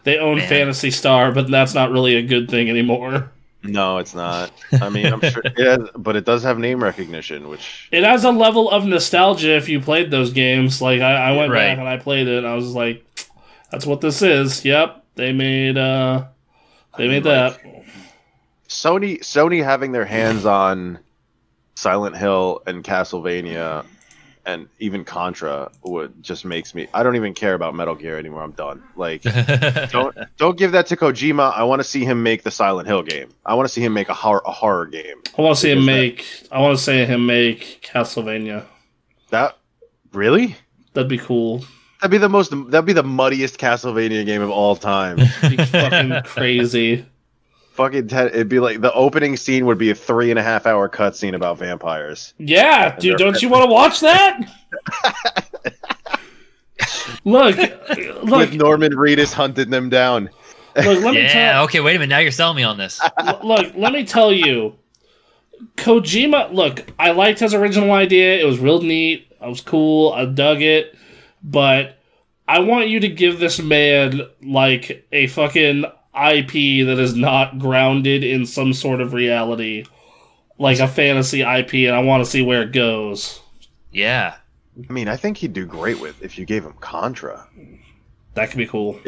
They 0.04 0.20
own 0.20 0.38
Man. 0.38 0.48
Phantasy 0.50 0.92
Star, 0.92 1.32
but 1.32 1.50
that's 1.50 1.74
not 1.74 1.90
really 1.92 2.16
a 2.16 2.22
good 2.22 2.50
thing 2.50 2.70
anymore. 2.70 3.32
No, 3.68 3.98
it's 3.98 4.14
not. 4.16 4.52
I 4.82 4.90
mean, 4.90 5.08
I'm 5.08 5.22
sure 5.22 5.42
it 5.46 5.58
has, 5.58 5.90
but 5.98 6.16
it 6.16 6.26
does 6.26 6.44
have 6.44 6.58
name 6.60 6.84
recognition, 6.84 7.48
which 7.50 7.90
It 7.92 8.04
has 8.04 8.24
a 8.24 8.32
level 8.32 8.70
of 8.70 8.86
nostalgia 8.86 9.56
if 9.56 9.68
you 9.70 9.80
played 9.82 10.12
those 10.12 10.32
games. 10.34 10.82
Like 10.82 11.02
I, 11.02 11.30
I 11.32 11.38
went 11.38 11.52
Right. 11.52 11.60
back 11.70 11.78
and 11.80 11.88
I 11.88 11.98
played 11.98 12.28
it, 12.28 12.38
and 12.40 12.48
I 12.48 12.56
was 12.56 12.74
like, 12.74 13.06
"That's 13.72 13.86
what 13.86 14.02
this 14.02 14.22
is." 14.22 14.64
Yep, 14.66 15.04
they 15.16 15.32
made 15.34 15.78
uh, 15.78 16.26
they 16.98 17.08
made 17.08 17.24
that. 17.24 17.60
Sony 18.68 19.20
Sony 19.20 19.64
having 19.64 19.92
their 19.92 20.06
hands 20.06 20.46
on 20.46 21.00
Silent 21.76 22.18
Hill 22.18 22.62
and 22.66 22.84
Castlevania 22.84 23.86
and 24.46 24.68
even 24.80 25.04
Contra 25.04 25.72
would 25.84 26.22
just 26.24 26.46
makes 26.46 26.74
me 26.76 26.88
I 26.94 27.04
don't 27.04 27.16
even 27.16 27.34
care 27.34 27.54
about 27.54 27.76
Metal 27.76 27.96
Gear 27.96 28.18
anymore. 28.18 28.44
I'm 28.44 28.52
done. 28.52 28.84
Like 28.96 29.22
don't 29.92 30.16
don't 30.38 30.58
give 30.58 30.72
that 30.74 30.88
to 30.88 30.96
Kojima. 30.96 31.54
I 31.56 31.64
want 31.64 31.80
to 31.80 31.84
see 31.84 32.06
him 32.06 32.24
make 32.24 32.44
the 32.44 32.52
Silent 32.52 32.88
Hill 32.88 33.04
game. 33.04 33.30
I 33.46 33.56
want 33.56 33.68
to 33.68 33.74
see 33.74 33.82
him 33.82 33.94
make 33.94 34.10
a 34.10 34.14
horror 34.14 34.42
a 34.46 34.52
horror 34.52 34.86
game. 34.86 35.22
I 35.38 35.42
want 35.42 35.56
to 35.56 35.62
see 35.62 35.72
him 35.72 35.80
Because 35.80 35.86
that- 35.86 35.92
make. 35.92 36.48
I 36.52 36.60
want 36.60 36.78
to 36.78 36.84
see 36.84 37.06
him 37.06 37.26
make 37.26 37.82
Castlevania. 37.92 38.66
That 39.32 39.58
really? 40.14 40.56
That'd 40.94 41.10
be 41.10 41.18
cool. 41.18 41.66
That'd 42.02 42.12
be 42.12 42.18
the 42.18 42.30
most 42.30 42.52
that'd 42.70 42.86
be 42.86 42.94
the 42.94 43.04
muddiest 43.04 43.58
Castlevania 43.58 44.26
game 44.26 44.42
of 44.42 44.50
all 44.50 44.76
time. 44.76 45.18
Be 45.18 45.58
fucking 45.58 46.22
crazy. 46.26 47.06
Fucking 47.76 48.08
te- 48.08 48.16
it'd 48.16 48.48
be 48.48 48.62
like 48.62 48.80
the 48.80 48.94
opening 48.94 49.36
scene 49.36 49.66
would 49.66 49.78
be 49.78 49.90
a 49.90 49.96
three 49.96 50.30
and 50.30 50.40
a 50.40 50.42
half 50.44 50.66
hour 50.66 50.88
cutscene 50.88 51.36
about 51.36 51.58
vampires. 51.58 52.34
Yeah, 52.38 52.96
dude, 52.96 53.18
don't 53.18 53.42
you 53.42 53.50
want 53.50 53.66
to 53.66 53.70
watch 53.70 54.00
that? 54.00 54.50
look, 57.26 57.58
look, 58.24 58.24
With 58.24 58.54
Norman 58.54 58.94
Reedus 58.94 59.34
hunting 59.34 59.72
them 59.72 59.90
down. 59.90 60.30
look. 60.78 61.04
Let 61.04 61.14
me 61.16 61.24
yeah. 61.24 61.34
tell. 61.34 61.64
Okay. 61.66 61.82
Wait 61.82 61.98
a 61.98 62.00
minute. 62.00 62.12
Now 62.12 62.20
you're 62.20 62.32
selling 62.32 62.56
me 62.56 62.64
on 62.64 62.78
this. 62.78 63.02
L- 63.18 63.42
look, 63.44 63.74
let 63.76 63.92
me 63.92 64.06
tell 64.06 64.32
you, 64.32 64.76
Kojima. 65.76 66.54
Look, 66.54 66.86
I 66.98 67.12
liked 67.12 67.40
his 67.40 67.54
original 67.54 67.92
idea. 67.92 68.40
It 68.40 68.46
was 68.46 68.58
real 68.58 68.82
neat. 68.82 69.28
I 69.42 69.50
was 69.50 69.60
cool. 69.60 70.14
I 70.14 70.24
dug 70.24 70.62
it. 70.62 70.96
But 71.44 71.98
I 72.48 72.60
want 72.60 72.88
you 72.88 73.02
to 73.02 73.10
give 73.10 73.40
this 73.40 73.60
man 73.60 74.22
like 74.42 75.06
a 75.12 75.28
fucking 75.28 75.84
IP 76.16 76.86
that 76.88 77.00
is 77.00 77.16
not 77.16 77.60
grounded 77.60 78.24
in 78.24 78.46
some 78.46 78.74
sort 78.74 79.02
of 79.02 79.14
reality, 79.14 79.86
like 80.58 80.80
a 80.80 80.88
fantasy 80.88 81.42
IP, 81.42 81.74
and 81.74 81.96
I 81.96 82.00
want 82.00 82.24
to 82.24 82.30
see 82.30 82.42
where 82.42 82.62
it 82.62 82.72
goes. 82.72 83.42
Yeah. 83.92 84.36
I 84.90 84.92
mean, 84.92 85.08
I 85.08 85.16
think 85.16 85.38
he'd 85.38 85.54
do 85.54 85.66
great 85.66 86.00
with 86.00 86.22
if 86.22 86.38
you 86.38 86.46
gave 86.46 86.66
him 86.66 86.74
Contra. 86.80 87.48
That 88.34 88.50
could 88.50 88.58
be 88.58 88.68
cool. 88.68 89.00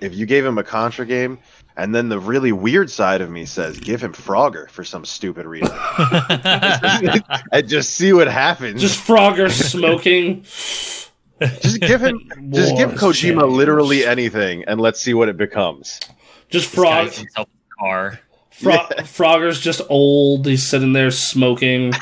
If 0.00 0.14
you 0.14 0.26
gave 0.26 0.44
him 0.44 0.58
a 0.58 0.64
Contra 0.64 1.04
game, 1.04 1.38
and 1.76 1.94
then 1.94 2.08
the 2.08 2.18
really 2.18 2.52
weird 2.52 2.90
side 2.90 3.20
of 3.20 3.30
me 3.30 3.44
says, 3.44 3.78
give 3.78 4.02
him 4.02 4.12
Frogger 4.12 4.68
for 4.70 4.84
some 4.84 5.04
stupid 5.04 5.46
reason, 5.46 5.76
and 7.52 7.68
just 7.68 7.90
see 7.90 8.12
what 8.12 8.28
happens. 8.28 8.80
Just 8.80 9.04
Frogger 9.06 9.50
smoking. 9.50 10.42
just 10.42 11.80
give 11.80 12.00
him, 12.00 12.28
just 12.52 12.76
give 12.76 12.90
Kojima 12.90 13.40
change. 13.42 13.52
literally 13.52 14.04
anything, 14.04 14.64
and 14.64 14.80
let's 14.80 15.00
see 15.00 15.14
what 15.14 15.28
it 15.28 15.36
becomes. 15.36 16.00
Just 16.48 16.74
Frog. 16.74 17.10
himself 17.12 17.48
in 17.48 17.58
the 17.68 17.74
car. 17.78 18.20
Fro- 18.50 18.86
Frogger's 19.04 19.60
just 19.60 19.80
old. 19.88 20.46
He's 20.46 20.66
sitting 20.66 20.92
there 20.92 21.10
smoking, 21.10 21.92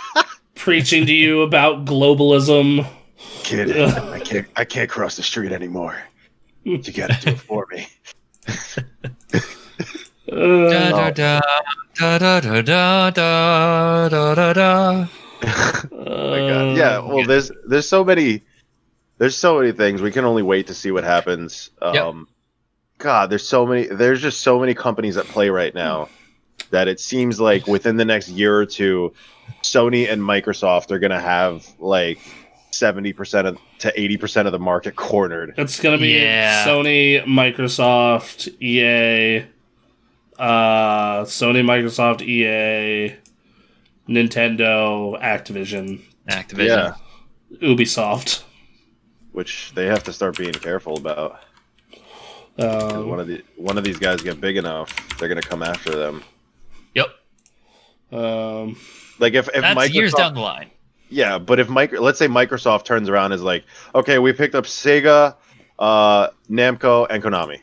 preaching 0.54 1.06
to 1.06 1.12
you 1.12 1.42
about 1.42 1.84
globalism. 1.84 2.86
Kid, 3.44 3.76
I 3.80 4.18
can't, 4.20 4.46
I 4.56 4.64
can't 4.64 4.90
cross 4.90 5.16
the 5.16 5.22
street 5.22 5.52
anymore. 5.52 5.96
You 6.64 6.78
gotta 6.78 7.16
do 7.20 7.30
it 7.30 7.40
for 7.40 7.66
me. 7.70 7.86
Da, 10.28 10.90
da, 10.90 11.10
da, 11.10 11.40
da, 11.96 12.18
da, 12.18 12.40
da, 12.40 13.10
da, 13.10 14.08
da, 14.08 14.34
da, 14.34 14.52
da. 14.52 15.06
Oh 15.42 16.30
my 16.30 16.38
God. 16.48 16.76
Yeah, 16.76 16.98
well, 17.00 17.24
there's 17.24 17.50
there's 17.66 17.88
so 17.88 18.04
many 18.04 18.42
there's 19.18 19.36
so 19.36 19.58
many 19.58 19.72
things. 19.72 20.02
We 20.02 20.12
can 20.12 20.24
only 20.24 20.42
wait 20.42 20.66
to 20.68 20.74
see 20.74 20.90
what 20.90 21.04
happens. 21.04 21.70
Um, 21.82 21.94
Yep. 21.94 22.14
God, 23.00 23.30
there's 23.30 23.46
so 23.48 23.66
many. 23.66 23.86
There's 23.86 24.20
just 24.20 24.42
so 24.42 24.60
many 24.60 24.74
companies 24.74 25.16
at 25.16 25.26
play 25.26 25.48
right 25.48 25.74
now 25.74 26.08
that 26.70 26.86
it 26.86 27.00
seems 27.00 27.40
like 27.40 27.66
within 27.66 27.96
the 27.96 28.04
next 28.04 28.28
year 28.28 28.56
or 28.56 28.66
two, 28.66 29.12
Sony 29.62 30.10
and 30.10 30.22
Microsoft 30.22 30.90
are 30.90 30.98
gonna 30.98 31.20
have 31.20 31.66
like 31.78 32.18
seventy 32.70 33.12
percent 33.12 33.46
of 33.48 33.58
to 33.78 34.00
eighty 34.00 34.16
percent 34.16 34.46
of 34.46 34.52
the 34.52 34.58
market 34.58 34.96
cornered. 34.96 35.54
It's 35.56 35.80
gonna 35.80 35.98
be 35.98 36.12
Yeah. 36.18 36.64
Sony, 36.66 37.24
Microsoft, 37.24 38.48
EA, 38.62 39.46
uh, 40.38 41.24
Sony, 41.24 41.64
Microsoft, 41.64 42.20
EA, 42.22 43.16
Nintendo, 44.08 45.20
Activision, 45.22 46.00
Activision. 46.28 46.66
Yeah, 46.68 46.94
Ubisoft. 47.62 48.42
which 49.32 49.72
they 49.74 49.86
have 49.86 50.04
to 50.04 50.12
start 50.12 50.36
being 50.36 50.52
careful 50.52 50.98
about. 50.98 51.38
'Cause 52.60 52.92
Um, 52.94 53.08
one 53.08 53.20
of 53.20 53.26
the 53.26 53.42
one 53.56 53.78
of 53.78 53.84
these 53.84 53.98
guys 53.98 54.20
get 54.22 54.40
big 54.40 54.56
enough, 54.56 54.94
they're 55.18 55.28
gonna 55.28 55.40
come 55.42 55.62
after 55.62 55.90
them. 55.96 56.22
Yep. 56.94 57.08
um, 58.12 58.76
Like 59.18 59.34
if 59.34 59.48
if 59.48 59.62
That's 59.62 59.78
Microsoft, 59.78 59.94
years 59.94 60.12
down 60.14 60.34
the 60.34 60.40
line. 60.40 60.70
yeah, 61.08 61.38
but 61.38 61.58
if 61.60 61.68
micro, 61.68 62.00
let's 62.00 62.18
say 62.18 62.26
Microsoft 62.28 62.84
turns 62.84 63.08
around 63.08 63.26
and 63.32 63.34
is 63.34 63.42
like, 63.42 63.64
okay, 63.94 64.18
we 64.18 64.32
picked 64.32 64.54
up 64.54 64.64
Sega, 64.64 65.34
uh, 65.78 66.28
Namco, 66.50 67.06
and 67.08 67.22
Konami. 67.22 67.60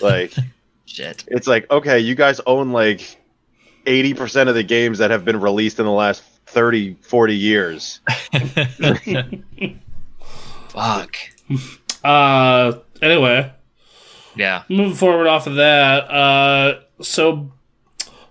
Like 0.00 0.32
Shit. 0.86 1.24
it's 1.28 1.46
like 1.46 1.70
okay, 1.70 1.98
you 1.98 2.14
guys 2.14 2.40
own 2.46 2.72
like 2.72 3.18
eighty 3.86 4.14
percent 4.14 4.48
of 4.48 4.54
the 4.54 4.62
games 4.62 4.98
that 4.98 5.10
have 5.10 5.24
been 5.24 5.40
released 5.40 5.78
in 5.78 5.84
the 5.86 5.92
last 5.92 6.22
30, 6.46 6.94
40 7.00 7.36
years. 7.36 8.00
Fuck. 10.68 11.16
uh, 12.04 12.72
anyway, 13.02 13.52
Yeah. 14.40 14.62
moving 14.68 14.94
forward 14.94 15.26
off 15.26 15.46
of 15.46 15.56
that, 15.56 16.10
uh, 16.10 16.80
so 17.02 17.52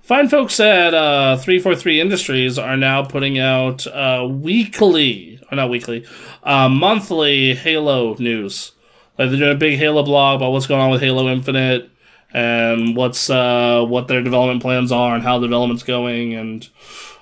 fine 0.01 0.27
folks 0.27 0.59
at 0.59 0.93
uh, 0.93 1.37
343 1.37 2.01
Industries 2.01 2.57
are 2.57 2.75
now 2.75 3.03
putting 3.03 3.37
out 3.37 3.85
uh, 3.87 4.27
weekly, 4.29 5.39
or 5.51 5.55
not 5.55 5.69
weekly, 5.69 6.05
uh, 6.43 6.67
monthly 6.67 7.53
Halo 7.53 8.15
news. 8.15 8.71
Like 9.17 9.29
they're 9.29 9.39
doing 9.39 9.51
a 9.51 9.59
big 9.59 9.77
Halo 9.77 10.01
blog 10.03 10.37
about 10.37 10.51
what's 10.51 10.65
going 10.65 10.81
on 10.81 10.89
with 10.89 11.01
Halo 11.01 11.27
Infinite 11.29 11.91
and 12.33 12.95
what's 12.95 13.29
uh, 13.29 13.83
what 13.85 14.07
their 14.07 14.21
development 14.21 14.61
plans 14.61 14.91
are 14.91 15.13
and 15.13 15.23
how 15.23 15.39
the 15.39 15.47
development's 15.47 15.83
going 15.83 16.33
and 16.33 16.67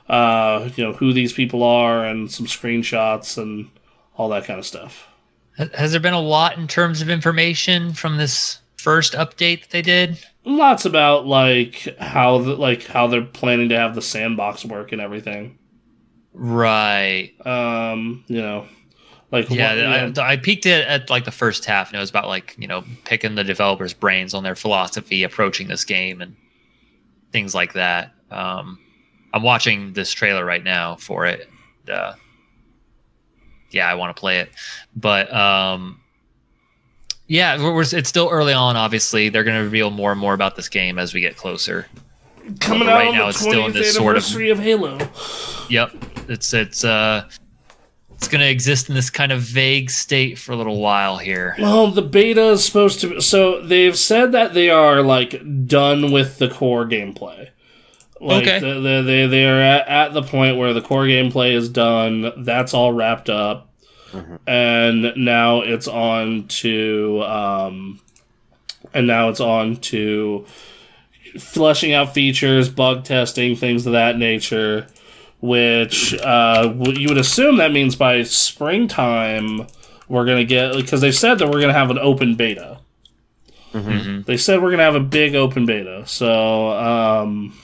uh, 0.07 0.69
you 0.75 0.83
know 0.83 0.93
who 0.93 1.11
these 1.11 1.33
people 1.33 1.63
are 1.63 2.05
and 2.05 2.31
some 2.31 2.45
screenshots 2.45 3.37
and 3.37 3.69
all 4.15 4.29
that 4.29 4.45
kind 4.45 4.59
of 4.59 4.65
stuff. 4.65 5.07
Has 5.73 5.91
there 5.91 5.99
been 5.99 6.13
a 6.13 6.21
lot 6.21 6.57
in 6.57 6.67
terms 6.67 7.01
of 7.01 7.09
information 7.09 7.93
from 7.93 8.17
this 8.17 8.59
first 8.87 9.13
update 9.13 9.61
that 9.61 9.69
they 9.71 9.81
did? 9.81 10.17
lots 10.45 10.85
about 10.85 11.27
like 11.27 11.87
how 11.99 12.37
the, 12.37 12.55
like 12.55 12.83
how 12.85 13.05
they're 13.07 13.21
planning 13.21 13.67
to 13.67 13.75
have 13.77 13.93
the 13.95 14.01
sandbox 14.01 14.63
work 14.63 14.93
and 14.93 15.01
everything. 15.01 15.57
Right. 16.33 17.33
Um, 17.45 18.23
you 18.27 18.41
know, 18.41 18.65
like 19.31 19.49
Yeah, 19.49 20.03
what- 20.05 20.17
I, 20.19 20.33
I 20.33 20.37
peeked 20.37 20.65
it 20.65 20.87
at 20.87 21.09
like 21.09 21.25
the 21.25 21.31
first 21.31 21.65
half, 21.65 21.89
and 21.89 21.97
it 21.97 21.99
was 21.99 22.09
about 22.09 22.27
like 22.27 22.55
you 22.57 22.67
know 22.67 22.85
picking 23.03 23.35
the 23.35 23.43
developers' 23.43 23.93
brains 23.93 24.33
on 24.33 24.43
their 24.43 24.55
philosophy 24.55 25.23
approaching 25.23 25.67
this 25.67 25.83
game 25.83 26.21
and 26.21 26.35
things 27.33 27.53
like 27.53 27.73
that. 27.73 28.13
Um, 28.31 28.79
I'm 29.33 29.43
watching 29.43 29.91
this 29.93 30.11
trailer 30.13 30.45
right 30.45 30.63
now 30.63 30.95
for 30.95 31.25
it. 31.25 31.49
Uh, 31.91 32.13
yeah, 33.71 33.89
I 33.89 33.95
want 33.95 34.15
to 34.15 34.19
play 34.19 34.39
it, 34.39 34.49
but 34.95 35.33
um, 35.33 35.99
yeah, 37.27 37.57
we're, 37.61 37.73
we're, 37.73 37.81
it's 37.81 38.09
still 38.09 38.29
early 38.31 38.53
on. 38.53 38.75
Obviously, 38.75 39.29
they're 39.29 39.43
going 39.43 39.57
to 39.57 39.63
reveal 39.63 39.89
more 39.91 40.11
and 40.11 40.19
more 40.19 40.33
about 40.33 40.55
this 40.55 40.69
game 40.69 40.97
as 40.99 41.13
we 41.13 41.21
get 41.21 41.35
closer. 41.37 41.87
coming 42.59 42.87
out 42.87 42.93
right 42.95 43.07
on 43.09 43.13
now 43.15 43.23
the 43.23 43.29
it's 43.29 43.39
still 43.39 43.65
in 43.67 43.73
this 43.73 43.93
sort 43.95 44.17
of- 44.17 44.35
of 44.35 44.59
Halo. 44.59 44.97
Yep, 45.69 45.91
it's 46.29 46.53
it's 46.53 46.83
uh, 46.85 47.27
it's 48.15 48.27
going 48.29 48.41
to 48.41 48.49
exist 48.49 48.89
in 48.89 48.95
this 48.95 49.09
kind 49.09 49.31
of 49.31 49.41
vague 49.41 49.89
state 49.91 50.37
for 50.39 50.53
a 50.53 50.55
little 50.55 50.79
while 50.79 51.17
here. 51.17 51.55
Well, 51.59 51.91
the 51.91 52.01
beta 52.01 52.51
is 52.51 52.63
supposed 52.65 53.01
to. 53.01 53.19
So 53.21 53.61
they've 53.61 53.97
said 53.97 54.31
that 54.31 54.53
they 54.53 54.69
are 54.69 55.01
like 55.01 55.41
done 55.67 56.11
with 56.11 56.37
the 56.37 56.47
core 56.49 56.85
gameplay. 56.85 57.49
Like, 58.19 58.43
Okay. 58.47 58.59
They 58.59 58.79
they 58.81 59.01
they, 59.01 59.27
they 59.27 59.45
are 59.45 59.61
at, 59.61 59.87
at 59.87 60.13
the 60.13 60.23
point 60.23 60.57
where 60.57 60.73
the 60.73 60.81
core 60.81 61.03
gameplay 61.05 61.53
is 61.53 61.67
done. 61.69 62.31
That's 62.37 62.73
all 62.73 62.91
wrapped 62.93 63.29
up, 63.29 63.66
and 64.45 65.13
now 65.15 65.61
it's 65.61 65.87
on 65.87 66.47
to 66.47 67.21
um, 67.23 67.99
and 68.93 69.07
now 69.07 69.29
it's 69.29 69.39
on 69.39 69.77
to 69.77 70.45
fleshing 71.39 71.93
out 71.93 72.13
features, 72.13 72.69
bug 72.69 73.03
testing, 73.03 73.55
things 73.55 73.85
of 73.85 73.93
that 73.93 74.17
nature. 74.17 74.87
Which 75.39 76.15
uh, 76.15 76.73
you 76.77 77.09
would 77.09 77.19
assume 77.19 77.57
that 77.57 77.71
means 77.71 77.95
by 77.95 78.23
springtime 78.23 79.67
we're 80.07 80.25
gonna 80.25 80.45
get 80.45 80.73
because 80.73 81.01
they 81.01 81.11
said 81.11 81.35
that 81.39 81.49
we're 81.49 81.61
gonna 81.61 81.73
have 81.73 81.91
an 81.91 81.99
open 81.99 82.35
beta. 82.35 82.79
Mhm. 83.73 84.25
They 84.25 84.37
said 84.37 84.61
we're 84.63 84.71
gonna 84.71 84.83
have 84.83 84.95
a 84.95 84.99
big 84.99 85.35
open 85.35 85.67
beta. 85.67 86.03
So, 86.07 86.69
um, 86.71 87.55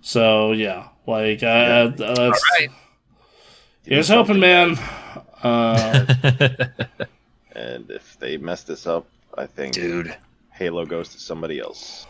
so 0.00 0.52
yeah, 0.52 0.88
like 1.06 1.42
uh, 1.42 1.46
uh, 1.46 1.88
that's 2.14 2.42
right. 2.58 2.70
here's 3.84 4.08
hoping, 4.08 4.40
man. 4.40 4.78
Uh, 5.44 6.04
And 7.56 7.88
if 7.90 8.18
they 8.18 8.36
mess 8.36 8.64
this 8.64 8.84
up, 8.86 9.06
I 9.38 9.46
think 9.46 9.74
Dude. 9.74 10.16
Halo 10.50 10.84
goes 10.84 11.10
to 11.10 11.20
somebody 11.20 11.60
else. 11.60 12.04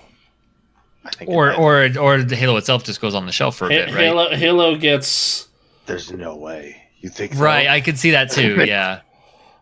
I 1.04 1.10
think. 1.10 1.30
it 1.30 1.34
Or 1.34 1.48
might. 1.48 1.58
or 1.58 1.98
or 1.98 2.22
the 2.22 2.34
Halo 2.36 2.56
itself 2.56 2.82
just 2.84 2.98
goes 3.02 3.14
on 3.14 3.26
the 3.26 3.32
shelf 3.32 3.56
for 3.56 3.66
a 3.66 3.68
bit, 3.68 3.86
right? 3.90 4.04
Halo 4.04 4.34
Halo 4.34 4.76
gets 4.76 5.48
there's 5.84 6.10
no 6.12 6.34
way 6.34 6.82
you 7.00 7.10
think. 7.10 7.34
so? 7.34 7.40
Right, 7.42 7.66
I 7.68 7.82
could 7.82 7.98
see 7.98 8.12
that 8.12 8.30
too. 8.30 8.64
Yeah. 8.66 9.00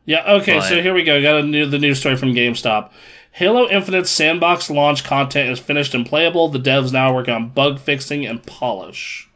yeah. 0.05 0.35
Okay, 0.35 0.61
so 0.61 0.81
here 0.81 0.95
we 0.95 1.03
go. 1.03 1.21
Got 1.21 1.39
a 1.39 1.43
new 1.43 1.67
the 1.67 1.79
news 1.81 1.99
story 1.99 2.15
from 2.17 2.33
GameSpot. 2.33 2.89
Halo 3.33 3.69
Infinite 3.69 4.07
sandbox 4.07 4.71
launch 4.71 5.03
content 5.03 5.51
is 5.51 5.59
finished 5.59 5.95
and 5.95 6.07
playable. 6.07 6.49
The 6.49 6.61
devs 6.61 6.93
now 6.93 7.13
working 7.13 7.35
on 7.35 7.49
bug 7.49 7.81
fixing 7.81 8.25
and 8.25 8.41
polish. 8.47 9.29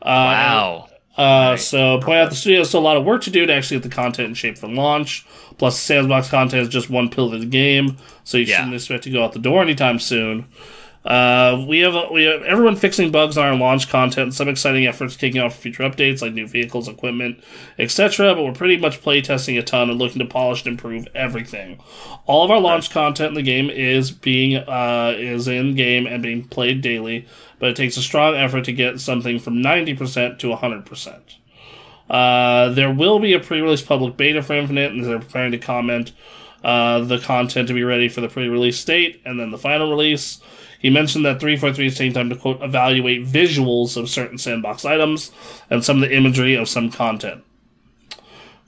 Uh, 0.00 0.06
Wow. 0.06 0.88
Uh, 1.16 1.56
so 1.56 2.00
point 2.00 2.18
out 2.18 2.30
the 2.30 2.34
studio 2.36 2.58
has 2.60 2.68
still 2.68 2.80
a 2.80 2.82
lot 2.82 2.96
of 2.96 3.04
work 3.04 3.22
to 3.22 3.30
do 3.30 3.46
to 3.46 3.52
actually 3.52 3.76
get 3.78 3.84
the 3.88 3.94
content 3.94 4.28
in 4.28 4.34
shape 4.34 4.58
for 4.58 4.68
launch. 4.68 5.24
Plus, 5.58 5.78
sandbox 5.78 6.28
content 6.28 6.62
is 6.62 6.68
just 6.68 6.90
one 6.90 7.08
pill 7.08 7.32
of 7.32 7.38
the 7.40 7.46
game, 7.46 7.96
so 8.24 8.36
you 8.36 8.44
Yeah. 8.46 8.56
shouldn't 8.56 8.74
expect 8.74 9.04
to 9.04 9.10
go 9.10 9.22
out 9.24 9.32
the 9.32 9.38
door 9.38 9.62
anytime 9.62 10.00
soon. 10.00 10.46
Uh, 11.04 11.62
we 11.68 11.80
have 11.80 12.10
we 12.10 12.24
have 12.24 12.42
everyone 12.44 12.76
fixing 12.76 13.10
bugs 13.10 13.36
on 13.36 13.46
our 13.46 13.54
launch 13.54 13.90
content. 13.90 14.32
Some 14.32 14.48
exciting 14.48 14.86
efforts 14.86 15.16
kicking 15.16 15.40
off 15.40 15.54
future 15.54 15.82
updates 15.82 16.22
like 16.22 16.32
new 16.32 16.46
vehicles, 16.46 16.88
equipment, 16.88 17.42
etc. 17.78 18.34
But 18.34 18.42
we're 18.42 18.52
pretty 18.52 18.78
much 18.78 19.02
playtesting 19.02 19.58
a 19.58 19.62
ton 19.62 19.90
and 19.90 19.98
looking 19.98 20.20
to 20.20 20.24
polish 20.24 20.64
and 20.64 20.72
improve 20.72 21.06
everything. 21.14 21.78
All 22.24 22.42
of 22.42 22.50
our 22.50 22.60
launch 22.60 22.90
content 22.90 23.28
in 23.28 23.34
the 23.34 23.42
game 23.42 23.68
is 23.68 24.10
being 24.10 24.56
uh, 24.56 25.14
is 25.16 25.46
in 25.46 25.74
game 25.74 26.06
and 26.06 26.22
being 26.22 26.48
played 26.48 26.80
daily, 26.80 27.26
but 27.58 27.68
it 27.68 27.76
takes 27.76 27.98
a 27.98 28.02
strong 28.02 28.34
effort 28.34 28.64
to 28.64 28.72
get 28.72 28.98
something 28.98 29.38
from 29.38 29.60
ninety 29.60 29.94
percent 29.94 30.38
to 30.40 30.56
hundred 30.56 30.86
percent. 30.86 31.36
Uh, 32.08 32.70
there 32.70 32.92
will 32.92 33.18
be 33.18 33.32
a 33.32 33.40
pre-release 33.40 33.82
public 33.82 34.16
beta 34.16 34.42
for 34.42 34.54
Infinite, 34.54 34.92
and 34.92 35.04
they're 35.04 35.18
preparing 35.18 35.52
to 35.52 35.58
comment 35.58 36.12
uh, 36.62 37.00
the 37.00 37.18
content 37.18 37.68
to 37.68 37.74
be 37.74 37.84
ready 37.84 38.08
for 38.08 38.20
the 38.22 38.28
pre-release 38.28 38.82
date 38.84 39.20
and 39.24 39.38
then 39.38 39.50
the 39.50 39.58
final 39.58 39.90
release. 39.90 40.40
He 40.84 40.90
mentioned 40.90 41.24
that 41.24 41.40
343 41.40 41.86
is 41.86 41.96
taking 41.96 42.12
time 42.12 42.28
to 42.28 42.36
quote 42.36 42.60
evaluate 42.62 43.24
visuals 43.24 43.96
of 43.96 44.10
certain 44.10 44.36
sandbox 44.36 44.84
items 44.84 45.32
and 45.70 45.82
some 45.82 46.02
of 46.02 46.06
the 46.06 46.14
imagery 46.14 46.56
of 46.56 46.68
some 46.68 46.90
content. 46.90 47.42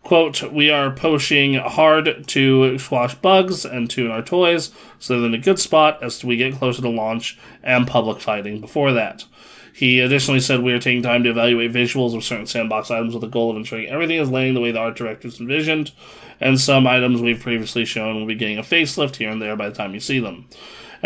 Quote, 0.02 0.50
we 0.50 0.70
are 0.70 0.90
pushing 0.90 1.56
hard 1.56 2.26
to 2.28 2.78
squash 2.78 3.14
bugs 3.16 3.66
and 3.66 3.90
tune 3.90 4.10
our 4.10 4.22
toys, 4.22 4.72
so 4.98 5.20
they're 5.20 5.28
in 5.28 5.34
a 5.34 5.38
good 5.38 5.58
spot 5.58 6.02
as 6.02 6.24
we 6.24 6.38
get 6.38 6.54
closer 6.54 6.80
to 6.80 6.88
launch 6.88 7.38
and 7.62 7.86
public 7.86 8.18
flighting 8.18 8.62
before 8.62 8.94
that. 8.94 9.26
He 9.74 10.00
additionally 10.00 10.40
said 10.40 10.62
we 10.62 10.72
are 10.72 10.78
taking 10.78 11.02
time 11.02 11.22
to 11.24 11.30
evaluate 11.30 11.70
visuals 11.70 12.16
of 12.16 12.24
certain 12.24 12.46
sandbox 12.46 12.90
items 12.90 13.12
with 13.12 13.20
the 13.20 13.28
goal 13.28 13.50
of 13.50 13.58
ensuring 13.58 13.88
everything 13.88 14.16
is 14.16 14.30
laying 14.30 14.54
the 14.54 14.62
way 14.62 14.70
the 14.70 14.78
art 14.78 14.96
directors 14.96 15.38
envisioned, 15.38 15.92
and 16.40 16.58
some 16.58 16.86
items 16.86 17.20
we've 17.20 17.42
previously 17.42 17.84
shown 17.84 18.14
will 18.16 18.26
be 18.26 18.34
getting 18.34 18.56
a 18.56 18.62
facelift 18.62 19.16
here 19.16 19.28
and 19.28 19.42
there 19.42 19.54
by 19.54 19.68
the 19.68 19.74
time 19.74 19.92
you 19.92 20.00
see 20.00 20.18
them. 20.18 20.48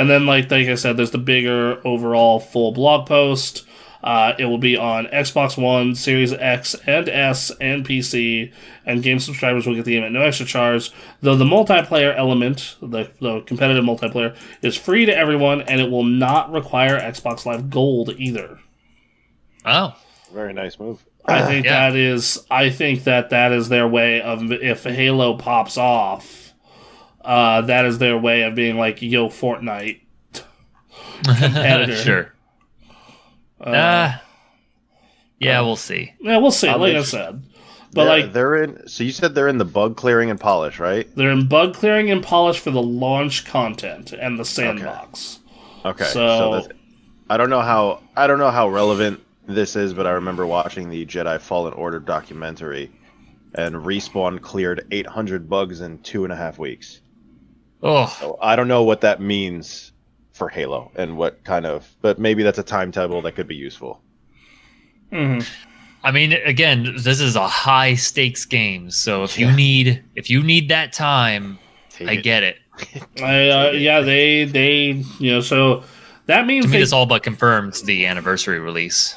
And 0.01 0.09
then, 0.09 0.24
like 0.24 0.51
like 0.51 0.66
I 0.68 0.74
said, 0.77 0.97
there's 0.97 1.10
the 1.10 1.18
bigger 1.18 1.81
overall 1.86 2.40
full 2.40 2.72
blog 2.72 3.06
post. 3.06 3.66
Uh, 4.02 4.32
it 4.39 4.47
will 4.47 4.56
be 4.56 4.78
on 4.78 5.05
Xbox 5.09 5.62
One, 5.62 5.94
Series 5.94 6.32
X 6.32 6.74
and 6.86 7.06
S, 7.06 7.52
and 7.60 7.86
PC, 7.86 8.51
and 8.86 9.02
game 9.02 9.18
subscribers 9.18 9.66
will 9.66 9.74
get 9.74 9.85
the 9.85 9.93
game 9.93 10.05
at 10.05 10.10
no 10.10 10.22
extra 10.22 10.47
charge. 10.47 10.90
Though 11.20 11.36
the 11.36 11.44
multiplayer 11.44 12.16
element, 12.16 12.77
the, 12.81 13.10
the 13.20 13.43
competitive 13.43 13.85
multiplayer, 13.85 14.35
is 14.62 14.74
free 14.74 15.05
to 15.05 15.14
everyone, 15.14 15.60
and 15.60 15.82
it 15.82 15.90
will 15.90 16.05
not 16.05 16.51
require 16.51 16.98
Xbox 16.98 17.44
Live 17.44 17.68
Gold 17.68 18.14
either. 18.16 18.59
Oh. 19.66 19.94
Very 20.32 20.55
nice 20.55 20.78
move. 20.78 21.05
I 21.27 21.43
think 21.43 21.66
Yeah. 21.66 21.90
that 21.90 21.97
is. 21.98 22.43
I 22.51 22.70
think 22.70 23.05
that 23.05 23.28
that 23.31 23.52
is 23.52 23.68
their 23.68 23.86
way 23.86 24.22
of 24.22 24.51
if 24.51 24.85
Halo 24.85 25.36
pops 25.36 25.77
off, 25.77 26.40
uh, 27.25 27.63
that 27.63 27.85
is 27.85 27.99
their 27.99 28.17
way 28.19 28.43
of 28.43 28.55
being 28.55 28.77
like, 28.77 29.01
"Yo, 29.03 29.29
Fortnite." 29.29 30.01
Competitor. 31.25 31.97
sure. 32.03 32.35
Uh, 33.61 33.71
Uh, 33.71 34.19
yeah, 35.39 35.61
we'll 35.61 35.77
see. 35.77 36.13
yeah, 36.21 36.39
we'll 36.39 36.51
see. 36.51 36.69
I'll 36.69 36.79
Like 36.79 36.97
I 36.97 37.03
said, 37.03 37.43
but 37.93 38.05
they're, 38.05 38.21
like 38.23 38.33
they're 38.33 38.63
in. 38.63 38.89
So 38.89 39.05
you 39.05 39.13
said 39.13 39.35
they're 39.35 39.49
in 39.49 39.59
the 39.59 39.65
bug 39.65 39.97
clearing 39.97 40.31
and 40.31 40.39
polish, 40.41 40.79
right? 40.79 41.09
they're 41.17 41.31
in 41.31 41.47
bug 41.49 41.75
clearing 41.75 42.11
and 42.11 42.23
polish 42.23 42.59
for 42.59 42.71
the 42.71 42.83
launch 42.83 43.45
content 43.47 44.13
and 44.13 44.39
the 44.39 44.45
sandbox. 44.45 45.41
Okay. 45.85 46.05
So- 46.05 46.53
that's, 46.61 46.69
I 47.29 47.37
don't 47.37 47.49
know 47.51 47.61
how 47.61 48.03
I 48.17 48.27
don't 48.27 48.39
know 48.39 48.51
how 48.51 48.69
relevant 48.69 49.21
this 49.47 49.77
is, 49.77 49.95
but 49.95 50.07
I 50.07 50.11
remember 50.13 50.47
watching 50.47 50.91
the 50.91 51.07
Jedi 51.07 51.41
Fallen 51.41 51.73
Order 51.75 52.01
documentary, 52.01 52.91
and 53.55 53.75
Respawn 53.77 54.41
cleared 54.41 54.87
800 54.91 55.49
bugs 55.49 55.81
in 55.81 55.99
two 55.99 56.25
and 56.25 56.33
a 56.33 56.37
half 56.37 56.59
weeks. 56.59 57.01
Oh, 57.82 58.07
So 58.20 58.39
I 58.43 58.57
don't 58.57 58.69
know 58.69 58.82
what 58.82 59.01
that 59.02 59.20
means 59.20 59.93
for 60.32 60.48
Halo 60.48 60.90
and 60.97 61.16
what 61.16 61.43
kind 61.44 61.66
of, 61.66 61.89
but 62.02 62.19
maybe 62.19 62.43
that's 62.43 62.59
a 62.59 62.62
timetable 62.62 63.23
that 63.23 63.32
could 63.32 63.48
be 63.48 63.55
useful. 63.57 64.02
Mhm. 65.12 65.47
I 66.02 66.11
mean, 66.12 66.32
again, 66.32 66.94
this 66.98 67.20
is 67.20 67.36
a 67.36 67.47
high 67.47 67.94
stakes 67.94 68.44
game. 68.47 68.90
So 68.90 69.23
if 69.24 69.39
Yeah. 69.39 69.51
you 69.51 69.57
need 69.57 70.02
if 70.16 70.31
you 70.31 70.43
need 70.43 70.69
that 70.69 70.93
time, 70.93 71.59
Take 71.90 72.09
I 72.09 72.12
it. 72.12 72.23
get 72.23 72.43
it. 72.43 72.57
I, 73.23 73.48
uh, 73.51 73.70
yeah, 73.73 74.01
they 74.01 74.44
they 74.44 75.02
you 75.19 75.32
know 75.32 75.40
so 75.40 75.82
that 76.27 76.47
means 76.47 76.65
To 76.66 76.70
me, 76.70 76.77
they, 76.78 76.82
this 76.82 76.93
all 76.93 77.07
but 77.07 77.23
confirms 77.23 77.82
the 77.82 78.07
anniversary 78.07 78.59
release. 78.61 79.15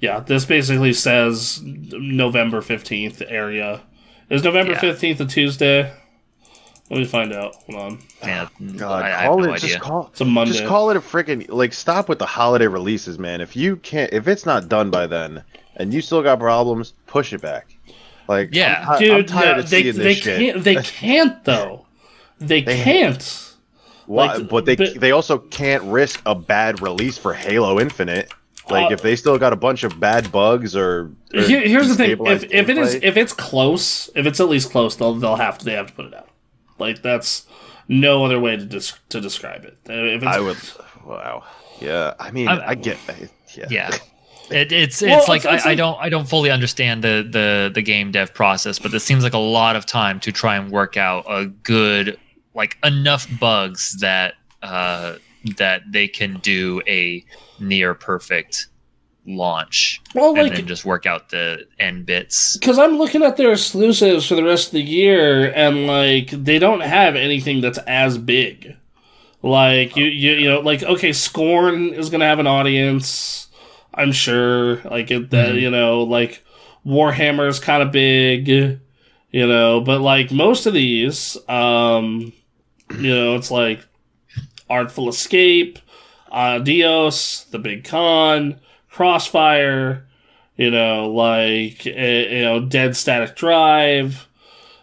yeah 0.00 0.20
this 0.20 0.44
basically 0.44 0.92
says 0.92 1.60
November 1.64 2.60
fifteenth 2.60 3.22
area. 3.28 3.80
Is 4.28 4.44
November 4.44 4.72
Yeah. 4.72 4.80
fifteenth 4.80 5.20
a 5.20 5.26
Tuesday? 5.26 5.90
Let 6.90 6.98
me 6.98 7.04
find 7.04 7.32
out. 7.32 7.54
Hold 7.68 7.80
on. 7.80 7.98
Yeah, 8.22 8.48
God, 8.76 9.04
I, 9.04 9.06
I 9.06 9.10
have 9.10 9.28
call 9.28 9.38
no 9.38 9.44
it. 9.54 9.62
idea. 9.64 9.78
Call. 9.78 10.08
It's 10.10 10.20
a 10.20 10.24
Monday. 10.24 10.52
Just 10.54 10.66
call 10.66 10.90
it 10.90 10.96
a 10.96 11.00
freaking 11.00 11.46
like. 11.48 11.72
Stop 11.72 12.08
with 12.08 12.18
the 12.18 12.26
holiday 12.26 12.66
releases, 12.66 13.18
man. 13.18 13.40
If 13.40 13.54
you 13.56 13.76
can't, 13.76 14.12
if 14.12 14.26
it's 14.26 14.44
not 14.44 14.68
done 14.68 14.90
by 14.90 15.06
then, 15.06 15.44
and 15.76 15.94
you 15.94 16.00
still 16.02 16.22
got 16.22 16.40
problems, 16.40 16.92
push 17.06 17.32
it 17.32 17.40
back. 17.40 17.74
Like, 18.28 18.50
Yeah. 18.52 18.84
I'm, 18.88 18.98
Dude, 18.98 19.10
I'm 19.12 19.26
tired 19.26 19.56
no, 19.56 19.62
of 19.62 19.70
they 19.70 19.82
seeing 19.82 19.96
they 19.96 20.14
this 20.14 20.22
can't 20.24 20.64
they 20.64 20.74
can't 20.82 21.44
though. 21.44 21.86
They, 22.40 22.62
They- 22.62 22.82
can't. 22.82 23.46
Why- 24.06 24.34
like, 24.38 24.48
but 24.48 24.64
they 24.64 24.74
but- 24.74 24.98
they 24.98 25.12
also 25.12 25.38
can't 25.38 25.84
risk 25.84 26.20
a 26.26 26.34
bad 26.34 26.80
release 26.82 27.16
for 27.18 27.32
Halo 27.34 27.78
Infinite. 27.78 28.32
Like 28.68 28.90
Uh, 28.90 28.94
if 28.94 29.02
they 29.02 29.14
still 29.14 29.38
got 29.38 29.52
a 29.52 29.56
bunch 29.56 29.84
of 29.84 29.98
bad 30.00 30.30
bugs 30.32 30.74
or, 30.76 31.10
or 31.34 31.42
Here, 31.42 31.60
here's 31.60 31.88
the 31.88 31.94
thing: 31.94 32.10
if, 32.26 32.44
if 32.44 32.68
it 32.68 32.78
is 32.78 32.94
if 32.94 33.16
it's 33.16 33.32
close, 33.32 34.10
if 34.16 34.26
it's 34.26 34.40
at 34.40 34.48
least 34.48 34.70
close, 34.72 34.96
they'll 34.96 35.14
they'll 35.14 35.36
have 35.36 35.58
to 35.58 35.64
they 35.64 35.72
have 35.74 35.86
to 35.88 35.92
put 35.92 36.06
it 36.06 36.14
out. 36.14 36.28
Like 36.80 37.02
that's 37.02 37.46
no 37.88 38.24
other 38.24 38.40
way 38.40 38.56
to 38.56 38.64
des- 38.64 38.96
to 39.10 39.20
describe 39.20 39.64
it. 39.64 39.76
If 39.86 40.22
it's, 40.22 40.26
I 40.36 40.40
would. 40.40 40.58
Wow. 41.04 41.44
Yeah. 41.80 42.14
I 42.18 42.30
mean, 42.30 42.48
I'm- 42.48 42.62
I 42.66 42.74
get. 42.74 42.98
Yeah. 43.56 43.66
yeah. 43.70 43.96
It, 44.50 44.72
it's 44.72 45.00
it's 45.00 45.10
Well, 45.10 45.24
like 45.28 45.40
it's- 45.44 45.58
it's 45.58 45.66
I, 45.66 45.70
I 45.70 45.74
don't 45.76 45.98
I 46.00 46.08
don't 46.08 46.28
fully 46.28 46.50
understand 46.50 47.04
the, 47.04 47.26
the 47.30 47.70
the 47.72 47.82
game 47.82 48.10
dev 48.10 48.34
process, 48.34 48.78
but 48.80 48.90
this 48.90 49.04
seems 49.04 49.22
like 49.22 49.32
a 49.34 49.38
lot 49.38 49.76
of 49.76 49.86
time 49.86 50.18
to 50.20 50.32
try 50.32 50.56
and 50.56 50.70
work 50.72 50.96
out 50.96 51.24
a 51.28 51.46
good 51.46 52.18
like 52.54 52.76
enough 52.82 53.28
bugs 53.38 53.98
that 54.00 54.34
uh, 54.62 55.14
that 55.56 55.82
they 55.90 56.08
can 56.08 56.38
do 56.40 56.82
a 56.88 57.24
near 57.60 57.94
perfect 57.94 58.66
launch 59.36 60.00
well, 60.14 60.30
and 60.30 60.38
like 60.48 60.52
then 60.56 60.66
just 60.66 60.84
work 60.84 61.06
out 61.06 61.28
the 61.30 61.66
end 61.78 62.06
bits. 62.06 62.56
because 62.56 62.78
I'm 62.78 62.98
looking 62.98 63.22
at 63.22 63.36
their 63.36 63.52
exclusives 63.52 64.26
for 64.26 64.34
the 64.34 64.44
rest 64.44 64.66
of 64.68 64.72
the 64.72 64.82
year, 64.82 65.52
and 65.52 65.86
like 65.86 66.30
they 66.30 66.58
don't 66.58 66.80
have 66.80 67.16
anything 67.16 67.60
that's 67.60 67.78
as 67.78 68.18
big. 68.18 68.76
Like 69.42 69.96
you, 69.96 70.04
you, 70.04 70.32
you 70.32 70.48
know, 70.48 70.60
like 70.60 70.82
okay, 70.82 71.12
Scorn 71.12 71.94
is 71.94 72.10
gonna 72.10 72.26
have 72.26 72.38
an 72.40 72.46
audience, 72.46 73.48
I'm 73.94 74.12
sure. 74.12 74.82
Like 74.82 75.10
it, 75.10 75.30
that 75.30 75.54
Mhm. 75.54 75.60
you 75.62 75.70
know, 75.70 76.02
like 76.02 76.44
Warhammer 76.86 77.48
is 77.48 77.58
kind 77.58 77.82
of 77.82 77.90
big, 77.92 78.48
you 78.48 78.78
know, 79.46 79.80
but 79.80 80.00
like 80.00 80.30
most 80.30 80.66
of 80.66 80.74
these, 80.74 81.36
um, 81.48 82.32
you 82.98 83.14
know, 83.14 83.36
it's 83.36 83.50
like 83.50 83.80
Artful 84.68 85.08
Escape, 85.08 85.78
uh, 86.30 86.58
Dios, 86.58 87.44
The 87.44 87.58
Big 87.58 87.84
Con, 87.84 88.60
Crossfire, 89.00 90.04
you 90.58 90.70
know, 90.70 91.08
like 91.10 91.86
eh, 91.86 92.36
you 92.36 92.42
know, 92.42 92.60
Dead 92.60 92.94
Static 92.94 93.34
Drive. 93.34 94.28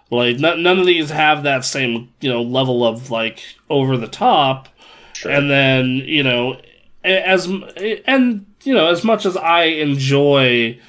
Like 0.09 0.39
none, 0.39 0.63
none 0.63 0.79
of 0.79 0.87
these 0.87 1.11
have 1.11 1.43
that 1.43 1.63
same 1.63 2.11
you 2.19 2.27
know 2.31 2.41
level 2.41 2.83
of 2.83 3.11
like 3.11 3.43
over 3.69 3.95
the 3.95 4.07
top, 4.07 4.69
Sure. 5.13 5.31
and 5.31 5.51
then 5.51 5.87
you 5.97 6.23
know 6.23 6.59
as 7.03 7.47
and 8.07 8.47
you 8.63 8.73
know 8.73 8.87
as 8.87 9.03
much 9.03 9.23
as 9.27 9.37
I 9.37 9.65
enjoy, 9.65 10.79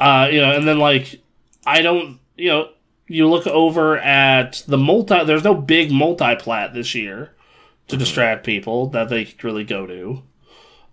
uh, 0.00 0.28
you 0.32 0.40
know, 0.40 0.50
and 0.50 0.66
then 0.66 0.80
like 0.80 1.20
I 1.64 1.82
don't 1.82 2.18
you 2.36 2.48
know 2.48 2.70
you 3.06 3.28
look 3.28 3.46
over 3.46 3.96
at 3.98 4.64
the 4.66 4.78
multi. 4.78 5.22
There's 5.22 5.44
no 5.44 5.54
big 5.54 5.92
multi 5.92 6.34
plat 6.34 6.74
this 6.74 6.96
year 6.96 7.30
to 7.86 7.96
distract 7.96 8.44
people 8.44 8.88
that 8.88 9.08
they 9.08 9.24
could 9.26 9.44
really 9.44 9.62
go 9.62 9.86
to, 9.86 10.24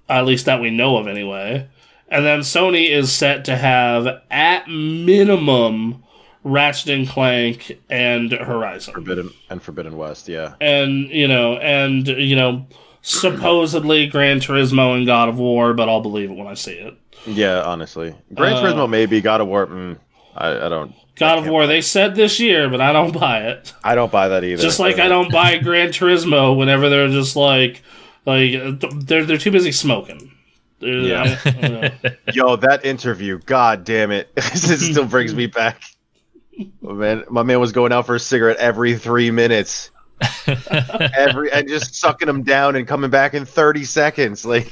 at 0.09 0.25
least 0.25 0.45
that 0.45 0.61
we 0.61 0.69
know 0.69 0.97
of 0.97 1.07
anyway. 1.07 1.67
And 2.09 2.25
then 2.25 2.41
Sony 2.41 2.89
is 2.89 3.11
set 3.11 3.45
to 3.45 3.55
have 3.55 4.07
at 4.29 4.67
minimum 4.69 6.03
Ratchet 6.43 6.89
and 6.89 7.07
Clank 7.07 7.79
and 7.89 8.31
Horizon 8.31 8.93
Forbidden 8.93 9.31
and 9.49 9.61
Forbidden 9.63 9.97
West. 9.97 10.27
Yeah. 10.27 10.55
and 10.61 11.09
you 11.09 11.27
know, 11.27 11.57
and 11.57 12.07
you 12.07 12.35
know, 12.35 12.67
supposedly 13.01 14.07
Gran 14.07 14.39
Turismo 14.39 14.95
and 14.95 15.05
God 15.05 15.29
of 15.29 15.37
War, 15.39 15.73
but 15.73 15.87
I'll 15.89 16.01
believe 16.01 16.29
it 16.31 16.35
when 16.37 16.47
I 16.47 16.53
see 16.53 16.73
it. 16.73 16.95
Yeah. 17.25 17.61
Honestly, 17.61 18.13
Gran 18.33 18.53
Uh, 18.53 18.61
Turismo 18.61 18.89
maybe 18.89 19.21
God 19.21 19.41
of 19.41 19.47
War. 19.47 19.67
Mm, 19.67 19.97
I, 20.35 20.65
I 20.65 20.69
don't. 20.69 20.93
God 21.15 21.37
I 21.39 21.41
of 21.41 21.47
War, 21.47 21.67
they 21.67 21.81
said 21.81 22.15
this 22.15 22.39
year, 22.39 22.69
but 22.69 22.81
I 22.81 22.91
don't 22.91 23.17
buy 23.17 23.39
it. 23.47 23.73
I 23.83 23.95
don't 23.95 24.11
buy 24.11 24.27
that 24.29 24.43
either. 24.43 24.61
Just 24.61 24.79
like 24.79 24.99
Uh, 24.99 25.03
I 25.03 25.07
don't 25.07 25.31
buy 25.31 25.57
Gran 25.57 25.89
Turismo 25.89 26.57
whenever 26.57 26.89
they're 26.89 27.07
just 27.09 27.35
like, 27.35 27.81
like 28.25 28.79
they're 29.05 29.25
they're 29.25 29.37
too 29.37 29.51
busy 29.51 29.71
smoking. 29.71 30.31
They're- 30.79 30.99
Yeah. 30.99 31.37
I- 31.45 31.49
I 31.49 31.51
don't 31.67 31.81
know. 32.03 32.09
Yo, 32.33 32.55
that 32.57 32.85
interview. 32.85 33.39
God 33.45 33.83
damn 33.83 34.11
it! 34.11 34.29
it 34.37 34.43
still 34.79 35.05
brings 35.05 35.33
me 35.33 35.47
back. 35.47 35.81
Oh, 36.85 36.93
man, 36.93 37.23
my 37.31 37.41
man 37.41 37.59
was 37.59 37.71
going 37.71 37.91
out 37.91 38.05
for 38.05 38.13
a 38.13 38.19
cigarette 38.19 38.57
every 38.57 38.95
three 38.95 39.31
minutes, 39.31 39.89
every 40.47 41.51
and 41.51 41.67
just 41.67 41.95
sucking 41.95 42.27
them 42.27 42.43
down 42.43 42.75
and 42.75 42.87
coming 42.87 43.09
back 43.09 43.33
in 43.33 43.43
thirty 43.43 43.83
seconds. 43.83 44.45
Like, 44.45 44.71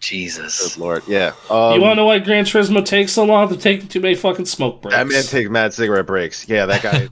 Jesus. 0.00 0.74
good 0.74 0.80
lord, 0.82 1.02
yeah. 1.06 1.32
Um, 1.48 1.74
you 1.76 1.80
want 1.80 1.92
to 1.92 1.94
know 1.94 2.04
why 2.04 2.18
Gran 2.18 2.44
Turismo 2.44 2.84
takes 2.84 3.12
so 3.12 3.24
long? 3.24 3.48
to 3.48 3.54
take 3.54 3.62
taking 3.62 3.88
too 3.88 4.00
many 4.00 4.14
fucking 4.14 4.44
smoke 4.44 4.82
breaks. 4.82 4.94
That 4.96 5.06
man 5.08 5.22
takes 5.24 5.48
mad 5.48 5.72
cigarette 5.72 6.06
breaks. 6.06 6.46
Yeah, 6.46 6.66
that 6.66 6.82
guy. 6.82 7.08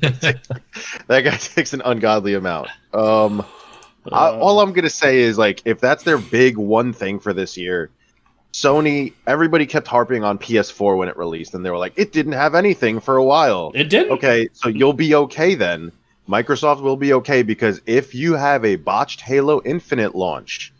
that 1.06 1.20
guy 1.22 1.30
takes 1.38 1.72
an 1.72 1.80
ungodly 1.82 2.34
amount. 2.34 2.68
Um, 2.92 3.46
I, 4.10 4.28
Uh, 4.28 4.38
all 4.38 4.60
I'm 4.60 4.72
gonna 4.72 4.90
say 4.90 5.20
is 5.20 5.38
like, 5.38 5.62
if 5.64 5.80
that's 5.80 6.02
their 6.02 6.18
big 6.18 6.56
one 6.56 6.92
thing 6.92 7.20
for 7.20 7.32
this 7.32 7.56
year, 7.56 7.90
Sony. 8.52 9.14
Everybody 9.26 9.66
kept 9.66 9.88
harping 9.88 10.24
on 10.24 10.38
PS4 10.38 10.96
when 10.98 11.08
it 11.08 11.16
released, 11.16 11.54
and 11.54 11.64
they 11.64 11.70
were 11.70 11.78
like, 11.78 11.94
it 11.96 12.12
didn't 12.12 12.32
have 12.32 12.54
anything 12.54 13.00
for 13.00 13.16
a 13.16 13.24
while. 13.24 13.72
it 13.74 13.84
didn't. 13.84 14.12
Okay, 14.12 14.48
so 14.52 14.68
you'll 14.68 14.92
be 14.92 15.14
okay 15.14 15.54
then. 15.54 15.92
Microsoft 16.28 16.82
will 16.82 16.96
be 16.96 17.14
okay 17.14 17.42
because 17.42 17.80
if 17.86 18.14
you 18.14 18.34
have 18.34 18.64
a 18.64 18.76
botched 18.76 19.20
Halo 19.20 19.60
Infinite 19.64 20.14
launch, 20.14 20.72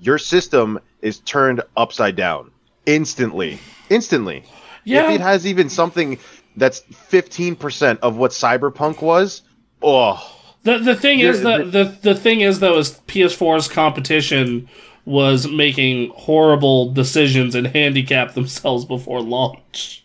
your 0.00 0.18
system 0.18 0.78
is 1.02 1.18
turned 1.18 1.62
upside 1.76 2.16
down 2.16 2.50
instantly. 2.86 3.58
Instantly. 3.90 4.44
Yeah. 4.84 5.08
If 5.08 5.16
it 5.16 5.20
has 5.20 5.46
even 5.46 5.68
something 5.68 6.18
that's 6.56 6.80
15% 7.10 7.98
of 8.00 8.16
what 8.16 8.30
Cyberpunk 8.30 9.02
was, 9.02 9.42
oh, 9.82 10.35
The 10.66 10.78
the 10.78 10.96
thing 10.96 11.20
is 11.20 11.42
the, 11.42 11.62
the 11.62 11.96
the 12.02 12.14
thing 12.16 12.40
is 12.40 12.58
though 12.58 12.76
is 12.78 12.98
PS4's 13.06 13.68
competition 13.68 14.68
was 15.04 15.46
making 15.46 16.10
horrible 16.10 16.92
decisions 16.92 17.54
and 17.54 17.68
handicap 17.68 18.34
themselves 18.34 18.84
before 18.84 19.20
launch. 19.20 20.04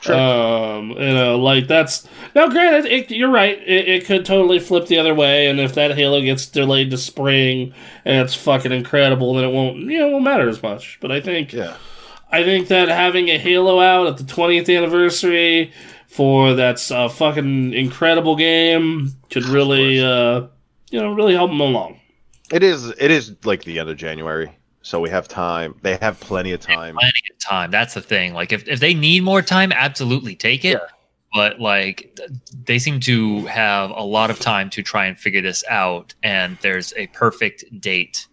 Sure. 0.00 0.14
Um, 0.14 0.92
you 0.92 1.12
know, 1.12 1.38
like 1.38 1.66
that's 1.66 2.08
now. 2.34 2.48
Granted, 2.48 2.90
it, 2.90 3.10
you're 3.10 3.30
right. 3.30 3.58
It, 3.58 3.88
it 3.88 4.06
could 4.06 4.24
totally 4.24 4.58
flip 4.58 4.86
the 4.86 4.98
other 4.98 5.14
way, 5.14 5.48
and 5.48 5.60
if 5.60 5.74
that 5.74 5.96
Halo 5.98 6.22
gets 6.22 6.46
delayed 6.46 6.90
to 6.92 6.96
spring 6.96 7.74
and 8.06 8.24
it's 8.24 8.34
fucking 8.34 8.72
incredible, 8.72 9.34
then 9.34 9.44
it 9.44 9.52
won't. 9.52 9.76
You 9.80 9.98
know, 9.98 10.08
it 10.08 10.12
won't 10.12 10.24
matter 10.24 10.48
as 10.48 10.62
much. 10.62 10.98
But 11.02 11.12
I 11.12 11.20
think 11.20 11.52
yeah. 11.52 11.76
I 12.32 12.42
think 12.42 12.68
that 12.68 12.88
having 12.88 13.28
a 13.28 13.36
Halo 13.36 13.80
out 13.80 14.06
at 14.06 14.16
the 14.16 14.24
20th 14.24 14.74
anniversary 14.74 15.72
for 16.08 16.54
that's 16.54 16.90
a 16.90 17.08
fucking 17.08 17.74
incredible 17.74 18.34
game 18.34 19.12
could 19.30 19.44
really, 19.44 20.02
uh, 20.02 20.46
you 20.90 21.00
know, 21.00 21.12
really 21.12 21.34
help 21.34 21.50
them 21.50 21.60
along. 21.60 22.00
It 22.50 22.62
is 22.62 22.88
it 22.98 23.10
is 23.10 23.36
like 23.44 23.62
the 23.64 23.78
end 23.78 23.90
of 23.90 23.96
January, 23.98 24.50
so 24.82 25.00
we 25.00 25.10
have 25.10 25.28
time. 25.28 25.74
They 25.82 25.96
have 25.98 26.18
plenty 26.18 26.52
of 26.52 26.60
time. 26.60 26.94
Plenty 26.94 27.20
of 27.30 27.38
time. 27.38 27.70
That's 27.70 27.94
the 27.94 28.00
thing. 28.00 28.32
Like 28.32 28.52
if, 28.52 28.66
if 28.66 28.80
they 28.80 28.94
need 28.94 29.22
more 29.22 29.42
time, 29.42 29.70
absolutely 29.70 30.34
take 30.34 30.64
it. 30.64 30.80
But 31.34 31.60
like 31.60 32.18
they 32.64 32.78
seem 32.78 33.00
to 33.00 33.44
have 33.46 33.90
a 33.90 34.02
lot 34.02 34.30
of 34.30 34.40
time 34.40 34.70
to 34.70 34.82
try 34.82 35.04
and 35.04 35.18
figure 35.18 35.42
this 35.42 35.62
out. 35.68 36.14
And 36.22 36.56
there's 36.62 36.94
a 36.96 37.06
perfect 37.08 37.64
date, 37.82 38.26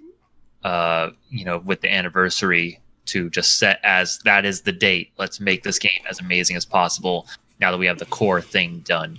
uh, 0.64 1.10
you 1.30 1.44
know, 1.44 1.58
with 1.58 1.82
the 1.82 1.94
anniversary 1.94 2.80
to 3.08 3.30
just 3.30 3.60
set 3.60 3.82
as 3.84 4.20
that 4.20 4.46
is 4.46 4.62
the 4.62 4.72
date. 4.72 5.12
Let's 5.18 5.42
make 5.42 5.64
this 5.64 5.78
game 5.78 5.92
as 6.10 6.22
amazing 6.22 6.56
as 6.56 6.66
possible. 6.66 7.28
Now 7.60 7.72
that 7.72 7.78
we 7.78 7.86
have 7.86 8.00
the 8.00 8.06
core 8.06 8.42
thing 8.42 8.80
done. 8.86 9.18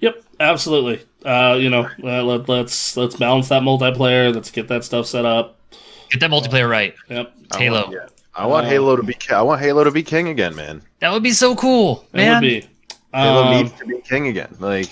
Yep, 0.00 0.22
absolutely. 0.40 1.04
Uh, 1.24 1.56
you 1.58 1.70
know, 1.70 1.88
uh, 2.04 2.22
let, 2.22 2.48
let's 2.48 2.96
let's 2.96 3.16
balance 3.16 3.48
that 3.48 3.62
multiplayer. 3.62 4.34
Let's 4.34 4.50
get 4.50 4.68
that 4.68 4.84
stuff 4.84 5.06
set 5.06 5.24
up. 5.24 5.58
Get 6.10 6.20
that 6.20 6.30
multiplayer 6.30 6.68
right. 6.68 6.94
Yep. 7.08 7.34
It's 7.44 7.56
I 7.56 7.60
Halo. 7.60 7.80
want- 7.82 7.92
yeah. 7.92 8.06
I 8.34 8.46
want 8.46 8.66
Uh, 8.66 8.70
Halo 8.70 8.94
to 8.96 9.02
be. 9.02 9.16
I 9.30 9.42
want 9.42 9.60
Halo 9.60 9.82
to 9.82 9.90
be 9.90 10.02
king 10.04 10.28
again, 10.28 10.54
man. 10.54 10.82
That 11.00 11.12
would 11.12 11.24
be 11.24 11.32
so 11.32 11.56
cool, 11.56 12.04
It 12.12 12.18
man. 12.18 12.34
would 12.42 12.46
be. 12.48 12.68
Halo 13.12 13.42
Um, 13.44 13.50
needs 13.56 13.72
to 13.78 13.84
be 13.86 14.00
king 14.02 14.28
again. 14.28 14.54
Like, 14.60 14.90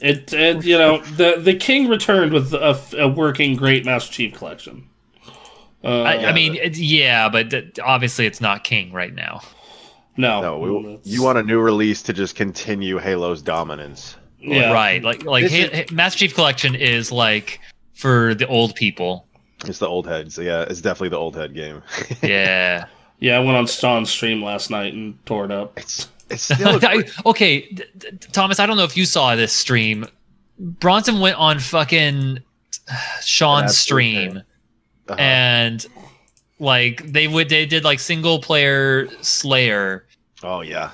It, 0.00 0.32
it 0.32 0.64
you 0.64 0.78
know 0.78 0.98
the 1.02 1.40
the 1.40 1.54
king 1.56 1.88
returned 1.88 2.32
with 2.32 2.54
a, 2.54 2.78
a 2.96 3.08
working 3.08 3.56
great 3.56 3.84
Master 3.84 4.12
Chief 4.12 4.32
collection. 4.34 4.84
Uh, 5.82 6.02
I, 6.02 6.26
I 6.28 6.32
mean, 6.32 6.54
it, 6.56 6.76
yeah, 6.76 7.28
but 7.28 7.52
obviously 7.84 8.26
it's 8.26 8.40
not 8.40 8.62
King 8.64 8.92
right 8.92 9.14
now. 9.14 9.40
No, 10.18 10.42
no, 10.42 10.58
we, 10.58 10.98
you 11.04 11.22
want 11.22 11.38
a 11.38 11.42
new 11.42 11.60
release 11.60 12.02
to 12.02 12.12
just 12.12 12.34
continue 12.34 12.98
Halo's 12.98 13.40
dominance. 13.40 14.16
yeah, 14.40 14.72
Right, 14.72 15.02
like 15.02 15.24
like 15.24 15.44
This 15.48 15.70
Ha- 15.70 15.76
Ha- 15.88 15.94
Master 15.94 16.18
Chief 16.18 16.34
Collection 16.34 16.74
is 16.74 17.10
like 17.10 17.60
for 17.94 18.34
the 18.34 18.46
old 18.46 18.74
people. 18.74 19.26
It's 19.64 19.78
the 19.78 19.88
old 19.88 20.06
heads. 20.06 20.36
Yeah, 20.38 20.62
it's 20.62 20.80
definitely 20.80 21.08
the 21.08 21.16
old 21.18 21.34
head 21.36 21.54
game. 21.54 21.82
Yeah. 22.22 22.86
Yeah, 23.20 23.36
I 23.36 23.40
went 23.40 23.56
on 23.56 23.66
Sean's 23.66 24.10
stream 24.10 24.42
last 24.44 24.70
night 24.70 24.94
and 24.94 25.18
tore 25.26 25.44
it 25.46 25.50
up. 25.50 25.76
it's 25.76 26.08
it's 26.30 26.42
still 26.44 26.76
a 26.76 26.80
I- 26.86 27.04
okay, 27.26 27.62
d- 27.72 27.84
d- 27.96 28.10
Thomas, 28.32 28.60
I 28.60 28.66
don't 28.66 28.76
know 28.76 28.84
if 28.84 28.96
you 28.96 29.06
saw 29.06 29.34
this 29.34 29.52
stream. 29.52 30.06
Bronson 30.58 31.18
went 31.20 31.36
on 31.36 31.58
fucking 31.58 32.38
Sean's 33.22 33.70
Absolute 33.70 33.72
stream 33.72 34.36
uh-huh. 35.08 35.16
and 35.18 35.86
like 36.60 37.02
they 37.12 37.28
would 37.28 37.48
they 37.48 37.66
did 37.66 37.84
like 37.84 37.98
single 38.00 38.40
player 38.40 39.08
Slayer 39.20 40.04
oh 40.42 40.60
yeah, 40.60 40.90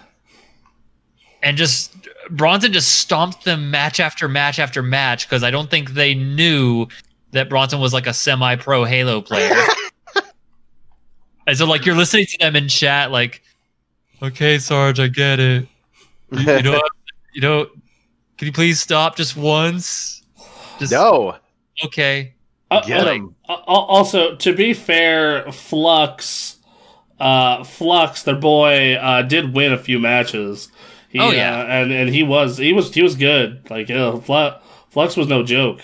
and 1.43 1.57
just 1.57 1.95
Bronson 2.31 2.73
just 2.73 3.01
stomped 3.01 3.45
them 3.45 3.71
match 3.71 4.01
after 4.01 4.29
match 4.29 4.59
after 4.59 4.83
match 4.83 5.29
because 5.29 5.43
I 5.43 5.51
don't 5.51 5.71
think 5.71 5.91
they 5.91 6.15
knew 6.15 6.87
that 7.33 7.49
Bronson 7.49 7.81
was 7.81 7.93
like 7.93 8.07
a 8.07 8.15
semi 8.15 8.57
pro 8.57 8.85
Halo 8.85 9.21
player. 9.21 9.55
and 11.47 11.57
so 11.57 11.67
like 11.67 11.85
you're 11.85 11.95
listening 11.95 12.27
to 12.27 12.39
them 12.39 12.57
in 12.57 12.69
chat, 12.69 13.11
like, 13.11 13.43
okay, 14.23 14.59
Sarge, 14.59 14.99
I 14.99 15.09
get 15.09 15.39
it. 15.39 15.69
You, 16.31 16.53
you 16.57 16.63
know, 16.63 16.83
you 17.35 17.41
know, 17.43 17.67
can 18.39 18.47
you 18.47 18.53
please 18.53 18.81
stop 18.81 19.17
just 19.17 19.37
once? 19.37 20.23
Just 20.79 20.93
no, 20.93 21.37
okay. 21.85 22.35
Uh, 22.71 22.81
get 22.81 23.07
him. 23.07 23.35
uh, 23.49 23.55
also, 23.67 24.35
to 24.37 24.55
be 24.55 24.73
fair, 24.73 25.51
Flux, 25.53 26.54
uh, 27.21 27.65
Flux, 27.65 28.23
their 28.23 28.35
boy, 28.37 28.95
uh, 28.95 29.23
did 29.23 29.55
win 29.55 29.73
a 29.73 29.79
few 29.79 29.99
matches. 29.99 30.71
He, 31.09 31.21
Oh, 31.21 31.31
yeah. 31.31 31.61
uh, 31.61 31.65
and 31.67 31.93
and 31.93 32.09
he 32.11 32.23
was 32.23 32.59
he 32.59 32.73
was 32.73 32.93
he 32.93 33.03
was 33.03 33.15
good. 33.15 33.69
Like 33.71 33.91
uh, 33.91 34.19
Flux, 34.19 34.65
Flux 34.91 35.17
was 35.17 35.29
no 35.29 35.43
joke. 35.45 35.81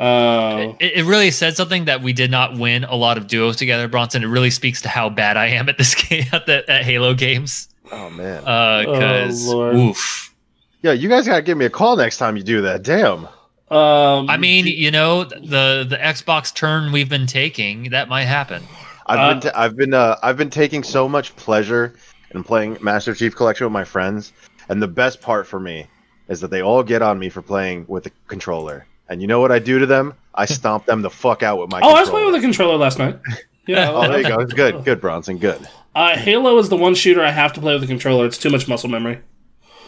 Uh, 0.00 0.72
It, 0.80 0.92
it 0.98 1.04
really 1.04 1.30
said 1.30 1.54
something 1.56 1.84
that 1.84 2.02
we 2.02 2.12
did 2.12 2.30
not 2.30 2.56
win 2.58 2.84
a 2.84 2.94
lot 2.96 3.18
of 3.18 3.26
duos 3.26 3.56
together, 3.56 3.88
Bronson. 3.88 4.24
It 4.24 4.28
really 4.28 4.50
speaks 4.50 4.80
to 4.82 4.88
how 4.88 5.08
bad 5.10 5.36
I 5.36 5.46
am 5.48 5.68
at 5.68 5.78
this 5.78 5.94
game 6.08 6.24
at 6.32 6.46
the 6.46 6.68
at 6.70 6.84
Halo 6.84 7.14
games. 7.14 7.68
Oh 7.90 8.08
man, 8.10 8.40
Because 8.40 9.48
Oh, 9.48 9.56
Lord. 9.56 9.76
oof. 9.76 10.34
yeah, 10.82 10.92
you 10.92 11.08
guys 11.10 11.26
gotta 11.26 11.42
give 11.42 11.58
me 11.58 11.66
a 11.66 11.70
call 11.70 11.96
next 11.96 12.16
time 12.16 12.36
you 12.38 12.42
do 12.42 12.62
that. 12.62 12.82
Damn. 12.82 13.26
um, 13.70 14.30
I 14.30 14.38
mean, 14.38 14.66
you 14.66 14.90
know, 14.90 15.24
the 15.24 15.84
the 15.88 15.98
Xbox 16.00 16.54
turn 16.54 16.90
we've 16.90 17.08
been 17.10 17.26
taking, 17.26 17.90
that 17.90 18.08
might 18.08 18.24
happen. 18.24 18.62
I've 19.06 19.18
Uh, 19.18 19.32
been 19.34 19.40
t- 19.40 19.50
I've 19.54 19.76
been 19.76 19.94
uh, 19.94 20.16
I've 20.22 20.36
been 20.36 20.50
taking 20.50 20.82
so 20.82 21.08
much 21.08 21.34
pleasure 21.36 21.94
in 22.34 22.42
playing 22.44 22.78
Master 22.80 23.14
Chief 23.14 23.34
Collection 23.36 23.66
with 23.66 23.72
my 23.72 23.84
friends, 23.84 24.32
and 24.68 24.80
the 24.82 24.88
best 24.88 25.20
part 25.20 25.46
for 25.46 25.60
me 25.60 25.86
is 26.28 26.40
that 26.40 26.50
they 26.50 26.62
all 26.62 26.82
get 26.82 27.02
on 27.02 27.18
me 27.18 27.28
for 27.28 27.42
playing 27.42 27.84
with 27.88 28.04
the 28.04 28.10
controller. 28.28 28.86
And 29.08 29.20
you 29.20 29.26
know 29.26 29.40
what 29.40 29.52
I 29.52 29.58
do 29.58 29.78
to 29.78 29.86
them? 29.86 30.14
I 30.34 30.44
stomp 30.58 30.86
them 30.86 31.02
the 31.02 31.10
fuck 31.10 31.42
out 31.42 31.58
with 31.58 31.70
my. 31.70 31.80
oh, 31.82 31.94
I 31.94 32.00
was 32.00 32.10
playing 32.10 32.26
with 32.26 32.36
a 32.36 32.40
controller 32.40 32.76
last 32.76 32.98
night. 32.98 33.18
Yeah, 33.64 33.92
Oh, 33.92 34.08
there 34.08 34.20
you 34.20 34.26
go. 34.26 34.40
It's 34.40 34.52
good, 34.54 34.84
good, 34.84 35.00
Bronson, 35.00 35.38
good. 35.38 35.68
Uh, 35.94 36.16
Halo 36.16 36.58
is 36.58 36.68
the 36.68 36.76
one 36.76 36.96
shooter 36.96 37.22
I 37.22 37.30
have 37.30 37.52
to 37.52 37.60
play 37.60 37.72
with 37.74 37.84
a 37.84 37.86
controller. 37.86 38.26
It's 38.26 38.36
too 38.36 38.50
much 38.50 38.66
muscle 38.66 38.90
memory. 38.90 39.20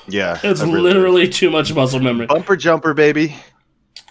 Yeah, 0.06 0.38
It's 0.44 0.60
really 0.60 0.80
literally 0.80 1.28
too 1.28 1.50
much 1.50 1.74
muscle 1.74 1.98
memory. 1.98 2.26
bumper 2.26 2.54
jumper, 2.54 2.94
baby. 2.94 3.34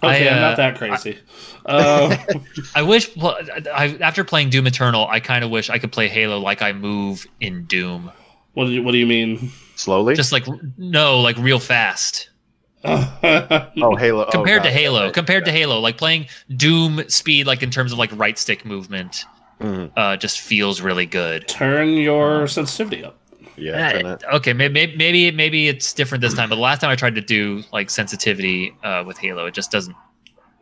Okay, 0.04 0.28
I, 0.28 0.32
I'm 0.32 0.38
uh, 0.38 0.40
not 0.48 0.56
that 0.58 0.76
crazy. 0.76 1.18
Uh, 1.66 2.14
I 2.74 2.82
wish, 2.82 3.16
well, 3.16 3.38
I, 3.74 3.96
after 4.02 4.22
playing 4.22 4.50
Doom 4.50 4.66
Eternal, 4.66 5.08
I 5.08 5.18
kind 5.18 5.42
of 5.42 5.50
wish 5.50 5.70
I 5.70 5.78
could 5.78 5.92
play 5.92 6.08
Halo 6.08 6.38
like 6.38 6.60
I 6.60 6.72
move 6.74 7.26
in 7.40 7.64
Doom. 7.64 8.12
what 8.52 8.66
do 8.66 8.70
you 8.72 8.82
What 8.82 8.92
do 8.92 8.98
you 8.98 9.06
mean? 9.06 9.50
Slowly. 9.74 10.14
Just 10.14 10.30
like, 10.30 10.44
no, 10.76 11.20
like 11.20 11.38
real 11.38 11.58
fast. 11.58 12.28
oh, 12.84 13.96
Halo. 13.96 14.26
oh, 14.26 14.30
Compared 14.30 14.62
to 14.64 14.70
Halo, 14.70 15.04
right. 15.04 15.14
compared 15.14 15.46
to 15.46 15.52
Halo, 15.52 15.80
like 15.80 15.96
playing 15.96 16.26
Doom 16.54 17.08
speed, 17.08 17.46
like 17.46 17.62
in 17.62 17.70
terms 17.70 17.92
of 17.92 17.98
like 17.98 18.10
right 18.12 18.38
stick 18.38 18.66
movement, 18.66 19.24
Mhm. 19.60 19.90
uh, 19.96 20.16
just 20.18 20.40
feels 20.40 20.82
really 20.82 21.06
good. 21.06 21.48
Turn 21.48 21.94
your 21.94 22.46
sensitivity 22.46 23.04
up. 23.04 23.16
Yeah. 23.56 23.92
turn 23.92 24.06
it. 24.06 24.24
okay, 24.34 24.52
maybe, 24.52 24.94
maybe 24.96 25.30
maybe 25.30 25.68
it's 25.68 25.92
different 25.92 26.22
this 26.22 26.34
time. 26.34 26.48
But 26.48 26.56
the 26.56 26.60
last 26.62 26.80
time 26.80 26.90
I 26.90 26.96
tried 26.96 27.14
to 27.16 27.20
do 27.20 27.62
like 27.72 27.90
sensitivity 27.90 28.74
uh, 28.82 29.04
with 29.06 29.18
Halo, 29.18 29.46
it 29.46 29.54
just 29.54 29.70
doesn't. 29.70 29.96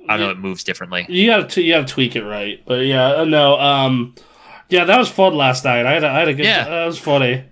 I 0.08 0.16
don't 0.16 0.26
know. 0.26 0.30
It 0.32 0.38
moves 0.38 0.64
differently. 0.64 1.06
You 1.08 1.26
got 1.28 1.50
to 1.50 1.62
you 1.62 1.74
got 1.74 1.86
to 1.86 1.92
tweak 1.92 2.16
it 2.16 2.24
right. 2.24 2.60
But 2.66 2.86
yeah, 2.86 3.08
uh, 3.18 3.24
no. 3.24 3.58
Um, 3.60 4.14
yeah, 4.68 4.84
that 4.84 4.98
was 4.98 5.08
fun 5.08 5.34
last 5.34 5.64
night. 5.64 5.86
I 5.86 5.92
had 5.92 6.04
a, 6.04 6.08
I 6.08 6.18
had 6.20 6.28
a 6.28 6.34
good. 6.34 6.44
Yeah. 6.46 6.68
that 6.68 6.86
was 6.86 6.98
funny. 6.98 7.44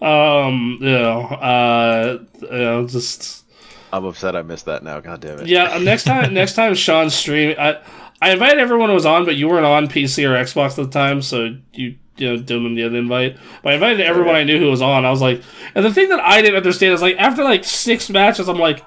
Um, 0.00 0.78
you 0.80 0.88
know, 0.98 1.20
uh, 1.22 2.18
you 2.40 2.48
know, 2.50 2.86
just 2.88 3.44
I'm 3.92 4.04
upset. 4.04 4.34
I 4.34 4.42
missed 4.42 4.64
that 4.66 4.82
now. 4.82 4.98
God 5.00 5.20
damn 5.20 5.38
it. 5.38 5.46
yeah. 5.46 5.74
uh, 5.74 5.78
Next 5.78 6.04
time, 6.04 6.34
next 6.42 6.54
time 6.54 6.74
Sean's 6.74 7.14
stream, 7.14 7.54
I 7.58 7.80
I 8.20 8.32
invited 8.32 8.58
everyone 8.58 8.88
who 8.88 8.94
was 8.94 9.06
on, 9.06 9.24
but 9.24 9.36
you 9.36 9.48
weren't 9.48 9.64
on 9.66 9.86
PC 9.86 10.28
or 10.28 10.32
Xbox 10.34 10.70
at 10.70 10.76
the 10.76 10.88
time, 10.88 11.22
so 11.22 11.56
you 11.72 11.96
you 12.22 12.28
know 12.30 12.36
didn't 12.42 12.74
get 12.76 12.86
an 12.86 12.94
invite. 12.96 13.36
But 13.62 13.72
I 13.72 13.74
invited 13.74 14.00
everyone 14.00 14.34
I 14.34 14.44
knew 14.44 14.58
who 14.58 14.70
was 14.70 14.80
on. 14.82 15.04
I 15.04 15.10
was 15.10 15.20
like, 15.20 15.42
and 15.74 15.84
the 15.84 15.92
thing 15.92 16.08
that 16.10 16.20
I 16.20 16.40
didn't 16.40 16.56
understand 16.56 16.94
is 16.94 17.02
like 17.02 17.16
after 17.18 17.42
like 17.44 17.64
six 17.64 18.08
matches, 18.08 18.48
I'm 18.48 18.58
like, 18.58 18.84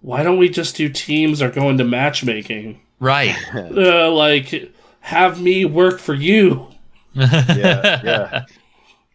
why 0.00 0.22
don't 0.22 0.38
we 0.38 0.48
just 0.48 0.76
do 0.76 0.88
teams 0.88 1.40
or 1.42 1.50
go 1.50 1.68
into 1.70 1.84
matchmaking? 1.84 2.80
Right. 3.00 3.34
Uh, 3.54 4.10
like 4.10 4.72
have 5.00 5.40
me 5.40 5.64
work 5.64 5.98
for 5.98 6.14
you. 6.14 6.68
Yeah. 7.14 8.00
Yeah. 8.04 8.44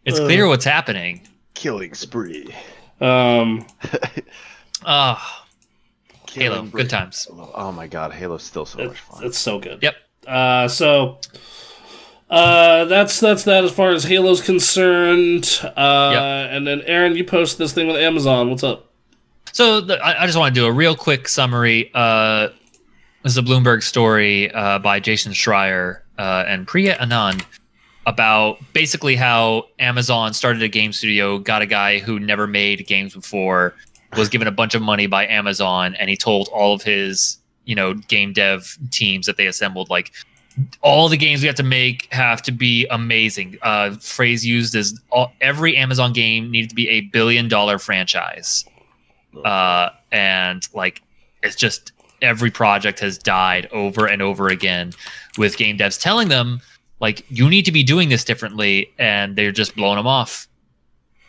It's 0.04 0.18
clear 0.18 0.48
what's 0.48 0.64
happening. 0.64 1.28
Killing 1.54 1.92
spree. 1.94 2.54
Um, 3.02 3.66
Ah, 4.84 5.46
Halo, 6.32 6.62
good 6.64 6.88
times. 6.88 7.26
Oh 7.30 7.70
my 7.72 7.86
God, 7.86 8.12
Halo's 8.12 8.42
still 8.42 8.64
so 8.64 8.78
much 8.86 8.98
fun. 8.98 9.24
it's 9.24 9.36
so 9.38 9.58
good. 9.58 9.82
Yep. 9.82 9.94
Uh, 10.26 10.68
so 10.68 11.18
uh, 12.30 12.84
that's 12.86 13.18
that's 13.20 13.44
that 13.44 13.64
as 13.64 13.72
far 13.72 13.90
as 13.90 14.04
Halo's 14.04 14.40
concerned. 14.40 15.60
Uh, 15.76 16.10
Yep. 16.12 16.50
and 16.52 16.66
then 16.66 16.80
Aaron, 16.82 17.16
you 17.16 17.24
posted 17.24 17.58
this 17.58 17.72
thing 17.72 17.86
with 17.88 17.96
Amazon. 17.96 18.50
What's 18.50 18.62
up? 18.62 18.86
So 19.52 19.80
the, 19.80 19.98
I, 19.98 20.22
I 20.22 20.26
just 20.26 20.38
want 20.38 20.54
to 20.54 20.60
do 20.60 20.66
a 20.66 20.72
real 20.72 20.94
quick 20.94 21.28
summary. 21.28 21.90
Uh, 21.92 22.48
this 23.22 23.32
is 23.32 23.38
a 23.38 23.42
Bloomberg 23.42 23.82
story 23.82 24.50
uh, 24.52 24.78
by 24.78 25.00
Jason 25.00 25.32
Schreier 25.32 26.00
uh, 26.18 26.44
and 26.46 26.66
Priya 26.66 26.96
Anand 26.98 27.44
about 28.06 28.58
basically 28.72 29.14
how 29.16 29.64
Amazon 29.78 30.32
started 30.32 30.62
a 30.62 30.68
game 30.68 30.92
studio, 30.92 31.38
got 31.38 31.60
a 31.62 31.66
guy 31.66 31.98
who 31.98 32.18
never 32.18 32.46
made 32.46 32.86
games 32.86 33.14
before, 33.14 33.74
was 34.16 34.28
given 34.28 34.48
a 34.48 34.52
bunch 34.52 34.74
of 34.74 34.80
money 34.82 35.06
by 35.06 35.26
Amazon, 35.26 35.94
and 35.96 36.08
he 36.08 36.16
told 36.16 36.48
all 36.48 36.72
of 36.74 36.82
his 36.82 37.36
you 37.66 37.74
know 37.74 37.92
game 37.94 38.32
dev 38.32 38.78
teams 38.90 39.26
that 39.26 39.36
they 39.36 39.46
assembled 39.46 39.90
like 39.90 40.12
all 40.82 41.08
the 41.08 41.16
games 41.16 41.40
we 41.42 41.46
have 41.46 41.56
to 41.56 41.62
make 41.62 42.12
have 42.12 42.42
to 42.42 42.52
be 42.52 42.86
amazing. 42.90 43.58
Uh, 43.62 43.92
phrase 44.00 44.44
used 44.44 44.74
is 44.74 45.00
all, 45.10 45.32
every 45.40 45.76
Amazon 45.76 46.12
game 46.12 46.50
needed 46.50 46.70
to 46.70 46.74
be 46.76 46.88
a 46.88 47.02
billion 47.02 47.48
dollar 47.48 47.78
franchise 47.78 48.64
uh, 49.44 49.90
and 50.12 50.68
like 50.74 51.02
it's 51.42 51.56
just 51.56 51.92
every 52.22 52.50
project 52.50 53.00
has 53.00 53.16
died 53.16 53.68
over 53.72 54.06
and 54.06 54.20
over 54.20 54.48
again 54.48 54.92
with 55.38 55.56
game 55.56 55.78
devs 55.78 56.00
telling 56.00 56.28
them 56.28 56.60
like 57.00 57.24
you 57.30 57.48
need 57.48 57.64
to 57.64 57.72
be 57.72 57.82
doing 57.82 58.08
this 58.10 58.24
differently 58.24 58.92
and 58.98 59.36
they're 59.36 59.52
just 59.52 59.74
blowing 59.74 59.96
them 59.96 60.06
off 60.06 60.46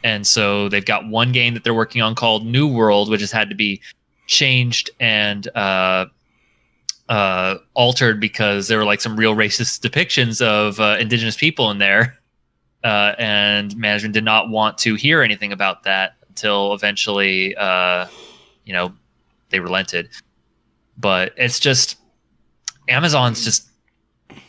and 0.04 0.26
so 0.28 0.68
they've 0.68 0.86
got 0.86 1.08
one 1.08 1.32
game 1.32 1.54
that 1.54 1.64
they're 1.64 1.74
working 1.74 2.02
on 2.02 2.14
called 2.14 2.46
new 2.46 2.68
world 2.68 3.10
which 3.10 3.22
has 3.22 3.32
had 3.32 3.50
to 3.50 3.56
be 3.56 3.80
changed 4.28 4.90
and 5.00 5.48
uh, 5.56 6.06
uh, 7.12 7.58
altered 7.74 8.22
because 8.22 8.70
there 8.70 8.78
were 8.78 8.86
like 8.86 9.02
some 9.02 9.18
real 9.18 9.36
racist 9.36 9.82
depictions 9.88 10.42
of 10.42 10.80
uh, 10.80 10.96
indigenous 10.98 11.36
people 11.36 11.70
in 11.70 11.78
there 11.78 12.18
uh, 12.86 13.14
and 13.20 13.76
management 13.76 14.14
did 14.14 14.24
not 14.24 14.50
want 14.50 14.78
to 14.78 14.96
hear 14.96 15.22
anything 15.22 15.52
about 15.52 15.84
that 15.84 16.16
until 16.30 16.74
eventually, 16.74 17.54
uh, 17.58 18.08
you 18.64 18.72
know, 18.72 18.94
they 19.50 19.60
relented. 19.60 20.10
But 20.98 21.34
it's 21.36 21.60
just 21.60 21.98
Amazon's 22.88 23.44
just 23.44 23.68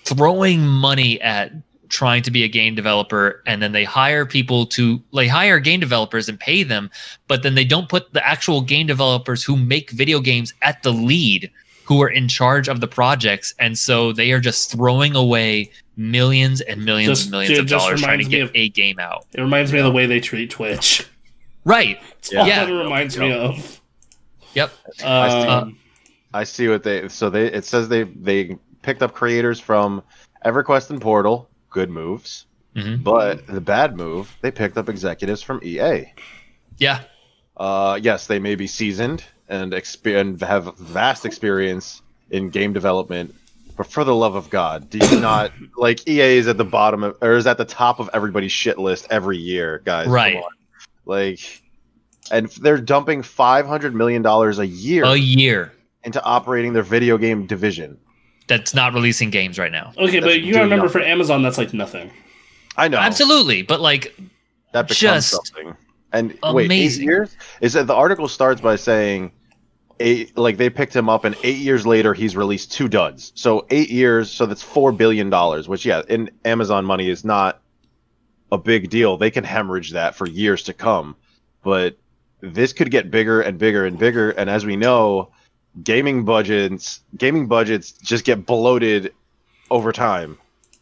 throwing 0.04 0.64
money 0.64 1.20
at 1.20 1.52
trying 1.88 2.22
to 2.22 2.30
be 2.30 2.44
a 2.44 2.48
game 2.48 2.76
developer, 2.76 3.42
and 3.44 3.60
then 3.60 3.72
they 3.72 3.84
hire 3.84 4.24
people 4.24 4.66
to 4.66 5.02
they 5.12 5.26
hire 5.26 5.58
game 5.58 5.80
developers 5.80 6.28
and 6.28 6.38
pay 6.38 6.62
them, 6.62 6.90
but 7.26 7.42
then 7.42 7.56
they 7.56 7.64
don't 7.64 7.88
put 7.88 8.12
the 8.12 8.26
actual 8.26 8.60
game 8.60 8.86
developers 8.86 9.42
who 9.42 9.56
make 9.56 9.90
video 9.90 10.20
games 10.20 10.54
at 10.62 10.82
the 10.84 10.92
lead, 10.92 11.50
who 11.84 12.02
are 12.02 12.08
in 12.08 12.28
charge 12.28 12.68
of 12.68 12.80
the 12.80 12.86
projects, 12.88 13.54
and 13.58 13.76
so 13.78 14.12
they 14.12 14.32
are 14.32 14.40
just 14.40 14.70
throwing 14.70 15.14
away 15.16 15.70
millions 15.96 16.60
and 16.60 16.84
millions 16.84 17.08
Just- 17.18 17.22
and 17.24 17.30
millions 17.32 17.58
of 17.58 17.66
dollars 17.66 18.00
trying 18.00 18.18
to 18.18 18.24
get 18.24 18.42
of- 18.42 18.50
a 18.54 18.68
game 18.70 18.98
out. 18.98 19.26
It 19.34 19.40
reminds 19.40 19.72
me 19.72 19.78
of 19.78 19.84
the 19.84 19.90
way 19.92 20.06
they 20.06 20.20
treat 20.20 20.50
Twitch. 20.50 21.06
Right. 21.64 22.00
That's 22.10 22.34
all 22.34 22.46
Yeah. 22.46 22.64
that 22.64 22.72
it 22.72 22.76
reminds 22.76 23.16
me 23.18 23.32
of. 23.32 23.80
Yep. 24.54 24.72
Um, 25.04 25.78
I 26.34 26.44
see 26.44 26.68
what 26.68 26.82
they 26.82 27.08
so 27.08 27.30
they 27.30 27.46
it 27.46 27.64
says 27.64 27.88
they 27.88 28.02
they 28.04 28.56
picked 28.82 29.02
up 29.02 29.12
creators 29.14 29.60
from 29.60 30.02
EverQuest 30.44 30.90
and 30.90 31.00
Portal, 31.00 31.48
good 31.70 31.88
moves. 31.90 32.46
hmm 32.74 32.96
But 32.96 33.46
the 33.46 33.60
bad 33.60 33.96
move, 33.96 34.34
they 34.40 34.50
picked 34.50 34.76
up 34.78 34.88
executives 34.88 35.40
from 35.42 35.60
EA. 35.62 36.12
Yeah. 36.78 37.00
Uh, 37.56 37.98
yes, 38.02 38.26
they 38.26 38.38
may 38.38 38.54
be 38.54 38.66
seasoned 38.66 39.24
and, 39.52 39.72
exper- 39.72 40.18
and 40.20 40.40
have 40.40 40.76
vast 40.78 41.24
experience 41.26 42.00
in 42.30 42.48
game 42.48 42.72
development, 42.72 43.34
but 43.76 43.86
for 43.86 44.02
the 44.02 44.14
love 44.14 44.34
of 44.34 44.48
God, 44.50 44.88
do 44.90 44.98
you 44.98 45.20
not 45.20 45.52
like 45.76 46.08
EA 46.08 46.38
is 46.38 46.48
at 46.48 46.56
the 46.56 46.64
bottom 46.64 47.04
of 47.04 47.16
or 47.20 47.32
is 47.36 47.46
at 47.46 47.58
the 47.58 47.64
top 47.64 48.00
of 48.00 48.08
everybody's 48.14 48.50
shit 48.52 48.78
list 48.78 49.06
every 49.10 49.36
year, 49.38 49.82
guys? 49.84 50.04
Come 50.06 50.12
Right. 50.14 50.36
on. 50.36 50.50
Like, 51.04 51.62
and 52.30 52.48
they're 52.48 52.78
dumping 52.80 53.22
five 53.22 53.66
hundred 53.66 53.94
million 53.94 54.22
dollars 54.22 54.58
a 54.58 54.66
year 54.66 55.04
A 55.04 55.16
year 55.16 55.72
into 56.04 56.22
operating 56.24 56.72
their 56.72 56.82
video 56.82 57.18
game 57.18 57.46
division. 57.46 57.98
that's 58.48 58.74
not 58.74 58.92
releasing 58.94 59.30
games 59.30 59.58
right 59.58 59.72
now. 59.72 59.92
okay, 59.98 60.20
That's 60.20 60.24
but 60.32 60.40
you 60.42 60.52
gotta 60.52 60.64
remember 60.64 60.86
nothing. 60.86 61.02
for 61.02 61.06
Amazon, 61.06 61.42
that's 61.42 61.58
like 61.58 61.72
nothing. 61.74 62.10
I 62.76 62.88
know 62.88 62.98
Absolutely. 62.98 63.62
But 63.62 63.80
like 63.80 64.14
that 64.72 64.82
becomes 64.88 64.98
just 65.00 65.30
something. 65.30 65.74
And 66.14 66.36
wait, 66.42 66.70
eight 66.70 66.98
years? 66.98 67.36
Is 67.62 67.72
that 67.74 67.86
the 67.86 67.94
article 67.94 68.28
starts 68.28 68.60
by 68.60 68.76
saying 68.76 69.32
eight 70.02 70.36
like 70.36 70.56
they 70.56 70.68
picked 70.70 70.94
him 70.94 71.08
up 71.08 71.24
and 71.24 71.36
eight 71.42 71.58
years 71.58 71.86
later 71.86 72.12
he's 72.14 72.36
released 72.36 72.72
two 72.72 72.88
duds. 72.88 73.32
So 73.34 73.66
eight 73.70 73.90
years, 73.90 74.30
so 74.30 74.46
that's 74.46 74.62
four 74.62 74.92
billion 74.92 75.30
dollars, 75.30 75.68
which 75.68 75.86
yeah, 75.86 76.02
in 76.08 76.30
Amazon 76.44 76.84
money 76.84 77.08
is 77.08 77.24
not 77.24 77.60
a 78.50 78.58
big 78.58 78.90
deal. 78.90 79.16
They 79.16 79.30
can 79.30 79.44
hemorrhage 79.44 79.92
that 79.92 80.14
for 80.14 80.26
years 80.26 80.64
to 80.64 80.74
come. 80.74 81.16
But 81.62 81.96
this 82.40 82.72
could 82.72 82.90
get 82.90 83.10
bigger 83.10 83.40
and 83.40 83.56
bigger 83.58 83.86
and 83.86 83.98
bigger, 83.98 84.30
and 84.30 84.50
as 84.50 84.66
we 84.66 84.76
know, 84.76 85.30
gaming 85.82 86.24
budgets 86.24 87.00
gaming 87.16 87.46
budgets 87.46 87.92
just 87.92 88.24
get 88.24 88.44
bloated 88.44 89.14
over 89.70 89.92
time. 89.92 90.36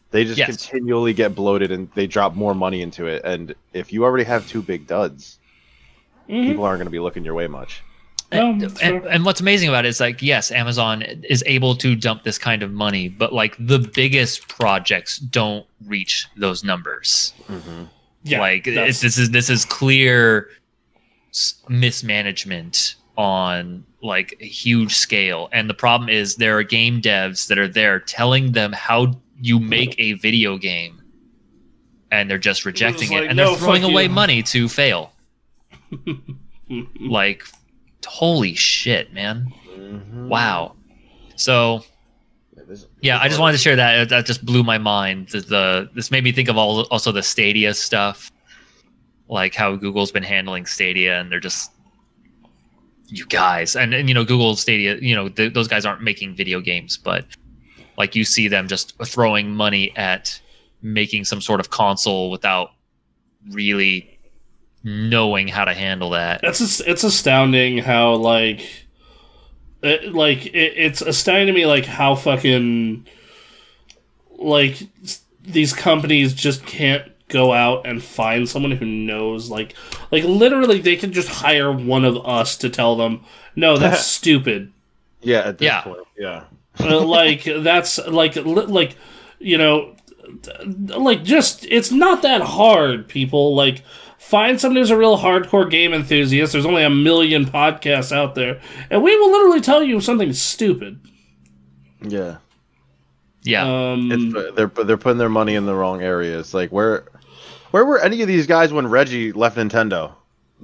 They 0.09 0.25
just 0.25 0.37
Yes. 0.37 0.47
continually 0.47 1.13
get 1.13 1.33
bloated 1.35 1.71
and 1.71 1.89
they 1.95 2.07
drop 2.07 2.35
more 2.35 2.53
money 2.53 2.81
into 2.81 3.05
it. 3.07 3.21
And 3.23 3.55
if 3.71 3.93
you 3.93 4.03
already 4.03 4.25
have 4.25 4.45
two 4.49 4.61
big 4.61 4.85
duds, 4.85 5.39
Mhm. 6.27 6.47
people 6.47 6.65
aren't 6.65 6.79
going 6.79 6.87
to 6.87 6.91
be 6.91 6.99
looking 6.99 7.23
your 7.23 7.33
way 7.35 7.47
much. 7.47 7.81
No, 8.31 8.51
and, 8.51 8.61
that's 8.61 8.81
and, 8.81 9.05
and 9.05 9.25
what's 9.25 9.41
amazing 9.41 9.67
about 9.67 9.85
it 9.85 9.89
is 9.89 9.99
like 9.99 10.21
yes 10.21 10.51
amazon 10.51 11.01
is 11.01 11.43
able 11.45 11.75
to 11.75 11.95
dump 11.95 12.23
this 12.23 12.37
kind 12.37 12.63
of 12.63 12.71
money 12.71 13.09
but 13.09 13.33
like 13.33 13.55
the 13.59 13.79
biggest 13.79 14.47
projects 14.47 15.17
don't 15.17 15.65
reach 15.85 16.27
those 16.37 16.63
numbers. 16.63 17.33
Mm-hmm. 17.47 17.83
Yeah, 18.23 18.39
like 18.39 18.67
it's, 18.67 19.01
this 19.01 19.17
is 19.17 19.31
this 19.31 19.49
is 19.49 19.65
clear 19.65 20.49
mismanagement 21.67 22.95
on 23.17 23.83
like 24.01 24.35
a 24.39 24.45
huge 24.45 24.95
scale. 24.95 25.49
And 25.51 25.69
the 25.69 25.73
problem 25.73 26.09
is 26.09 26.35
there 26.35 26.57
are 26.57 26.63
game 26.63 27.01
devs 27.01 27.47
that 27.47 27.57
are 27.57 27.67
there 27.67 27.99
telling 27.99 28.51
them 28.51 28.73
how 28.73 29.15
you 29.39 29.59
make 29.59 29.95
a 29.97 30.13
video 30.13 30.57
game 30.57 31.01
and 32.11 32.29
they're 32.29 32.37
just 32.37 32.65
rejecting 32.65 33.09
like, 33.09 33.23
it 33.23 33.27
and 33.29 33.37
"No, 33.37 33.51
they're 33.51 33.59
throwing 33.59 33.83
away 33.83 34.03
you." 34.03 34.09
money 34.09 34.43
to 34.43 34.67
fail. 34.67 35.11
Like 37.01 37.43
holy 38.05 38.53
shit 38.53 39.13
man. 39.13 39.51
Wow. 40.27 40.75
So 41.35 41.83
yeah, 43.01 43.19
I 43.19 43.27
just 43.27 43.39
wanted 43.39 43.53
to 43.53 43.57
share 43.57 43.75
that. 43.75 44.09
That 44.09 44.25
just 44.25 44.45
blew 44.45 44.63
my 44.63 44.77
mind. 44.77 45.29
The, 45.29 45.41
the 45.41 45.89
this 45.93 46.11
made 46.11 46.23
me 46.23 46.31
think 46.31 46.49
of 46.49 46.57
all 46.57 46.83
also 46.85 47.11
the 47.11 47.23
Stadia 47.23 47.73
stuff, 47.73 48.31
like 49.27 49.55
how 49.55 49.75
Google's 49.75 50.11
been 50.11 50.23
handling 50.23 50.65
Stadia, 50.65 51.19
and 51.19 51.31
they're 51.31 51.39
just 51.39 51.71
you 53.07 53.25
guys, 53.25 53.75
and, 53.75 53.93
and 53.93 54.07
you 54.07 54.13
know 54.13 54.23
Google 54.23 54.55
Stadia, 54.55 54.95
you 54.97 55.15
know 55.15 55.29
th- 55.29 55.53
those 55.53 55.67
guys 55.67 55.85
aren't 55.85 56.01
making 56.01 56.35
video 56.35 56.61
games, 56.61 56.97
but 56.97 57.25
like 57.97 58.15
you 58.15 58.23
see 58.23 58.47
them 58.47 58.67
just 58.67 58.97
throwing 59.05 59.51
money 59.51 59.95
at 59.97 60.39
making 60.81 61.25
some 61.25 61.41
sort 61.41 61.59
of 61.59 61.69
console 61.69 62.31
without 62.31 62.71
really 63.49 64.10
knowing 64.83 65.47
how 65.47 65.65
to 65.65 65.73
handle 65.73 66.11
that. 66.11 66.41
It's 66.43 66.79
it's 66.81 67.03
astounding 67.03 67.79
how 67.79 68.15
like 68.15 68.85
it, 69.83 70.13
like 70.13 70.45
it, 70.47 70.73
it's 70.77 71.01
astounding 71.01 71.47
to 71.47 71.53
me 71.53 71.65
like 71.65 71.85
how 71.85 72.15
fucking 72.15 73.07
like 74.37 74.81
these 75.43 75.73
companies 75.73 76.33
just 76.33 76.65
can't 76.65 77.03
go 77.27 77.53
out 77.53 77.85
and 77.87 78.03
find 78.03 78.47
someone 78.49 78.71
who 78.71 78.85
knows 78.85 79.49
like 79.49 79.73
like 80.11 80.23
literally 80.25 80.81
they 80.81 80.95
can 80.97 81.13
just 81.13 81.29
hire 81.29 81.71
one 81.71 82.03
of 82.03 82.17
us 82.27 82.57
to 82.57 82.69
tell 82.69 82.95
them 82.97 83.23
no 83.55 83.77
that's 83.77 84.05
stupid 84.05 84.71
Yeah, 85.21 85.39
at 85.47 85.57
this 85.57 85.65
Yeah. 85.65 85.81
point, 85.81 85.99
yeah. 86.17 86.43
Uh, 86.79 86.99
like 87.05 87.43
that's 87.43 87.97
like 88.07 88.35
li- 88.35 88.43
like 88.65 88.95
you 89.39 89.57
know 89.57 89.95
like 90.69 91.23
just 91.23 91.65
it's 91.65 91.91
not 91.91 92.21
that 92.23 92.41
hard 92.41 93.07
people 93.07 93.55
like 93.55 93.83
find 94.31 94.59
someone 94.59 94.77
who's 94.77 94.89
a 94.89 94.97
real 94.97 95.17
hardcore 95.17 95.69
game 95.69 95.93
enthusiast 95.93 96.53
there's 96.53 96.65
only 96.65 96.83
a 96.83 96.89
million 96.89 97.45
podcasts 97.45 98.11
out 98.15 98.33
there 98.33 98.61
and 98.89 99.03
we 99.03 99.15
will 99.19 99.31
literally 99.31 99.61
tell 99.61 99.83
you 99.83 99.99
something 99.99 100.31
stupid 100.33 100.99
Yeah. 102.01 102.37
Yeah, 103.43 103.63
um 103.91 104.11
It's, 104.11 104.55
they're 104.55 104.67
they're 104.85 104.97
putting 104.97 105.17
their 105.17 105.29
money 105.29 105.55
in 105.55 105.65
the 105.65 105.73
wrong 105.73 106.01
areas. 106.01 106.53
Like 106.53 106.71
where 106.71 107.05
where 107.71 107.85
were 107.85 107.99
any 107.99 108.21
of 108.21 108.27
these 108.27 108.45
guys 108.47 108.71
when 108.71 108.87
Reggie 108.87 109.31
left 109.31 109.57
Nintendo? 109.57 110.13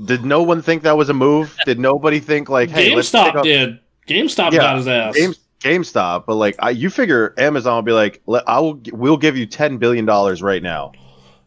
Did 0.06 0.24
no 0.24 0.44
one 0.44 0.62
think 0.62 0.84
that 0.84 0.96
was 0.96 1.10
a 1.10 1.14
move? 1.14 1.58
Did 1.66 1.80
nobody 1.80 2.20
think 2.20 2.50
like, 2.50 2.70
hey, 2.70 2.96
let's 2.96 3.10
pick 3.10 3.20
gamestop 3.20 3.36
up 3.36 3.44
did 3.44 3.80
gamestop 4.08 4.52
Yeah, 4.52 4.60
got 4.60 4.78
his 4.78 4.88
ass 4.88 5.16
Game, 5.16 5.34
GameStop? 5.60 6.26
But 6.28 6.36
like, 6.36 6.56
I, 6.60 6.70
you 6.70 6.92
figure 6.92 7.34
Amazon 7.38 7.76
will 7.76 7.82
be 7.82 7.92
like, 7.94 8.22
I 8.46 8.60
will, 8.60 8.80
we'll 8.92 9.18
give 9.18 9.36
you 9.36 9.48
ten 9.48 9.78
billion 9.78 10.06
dollars 10.06 10.44
right 10.44 10.62
now. 10.62 10.92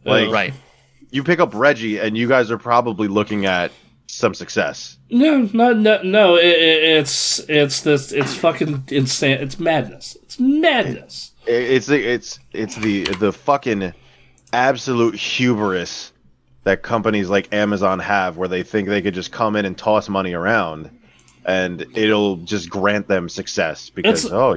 Like, 0.04 0.28
Uh, 0.28 0.32
right. 0.32 0.54
You 1.10 1.22
pick 1.24 1.40
up 1.40 1.54
Reggie, 1.54 1.98
and 1.98 2.16
you 2.16 2.28
guys 2.28 2.50
are 2.50 2.58
probably 2.58 3.08
looking 3.08 3.46
at 3.46 3.72
some 4.06 4.34
success. 4.34 4.96
no 5.08 5.48
no 5.52 5.72
no 5.72 6.02
no 6.02 6.34
it, 6.36 6.44
it, 6.44 6.82
it's 6.98 7.38
it's 7.48 7.80
this 7.82 8.10
it's 8.10 8.34
fucking 8.34 8.82
insane 8.88 9.38
it's 9.40 9.58
madness 9.60 10.16
it's 10.24 10.38
madness 10.40 11.30
It- 11.46 11.70
It's 11.74 11.86
the 11.86 11.98
it's 12.14 12.40
it's 12.52 12.74
the 12.76 13.04
the 13.04 13.32
fucking 13.32 13.92
absolute 14.52 15.14
hubris 15.14 16.12
that 16.64 16.82
companies 16.82 17.30
like 17.30 17.52
Amazon 17.54 17.98
have, 18.00 18.36
where 18.36 18.48
they 18.48 18.62
think 18.62 18.88
they 18.88 19.00
could 19.00 19.14
just 19.14 19.32
come 19.32 19.56
in 19.56 19.64
and 19.64 19.78
toss 19.78 20.08
money 20.08 20.34
around, 20.34 20.90
and 21.46 21.86
it'll 21.94 22.36
just 22.38 22.68
grant 22.68 23.08
them 23.08 23.28
success 23.28 23.90
because 23.90 24.24
It's- 24.26 24.32
oh, 24.34 24.54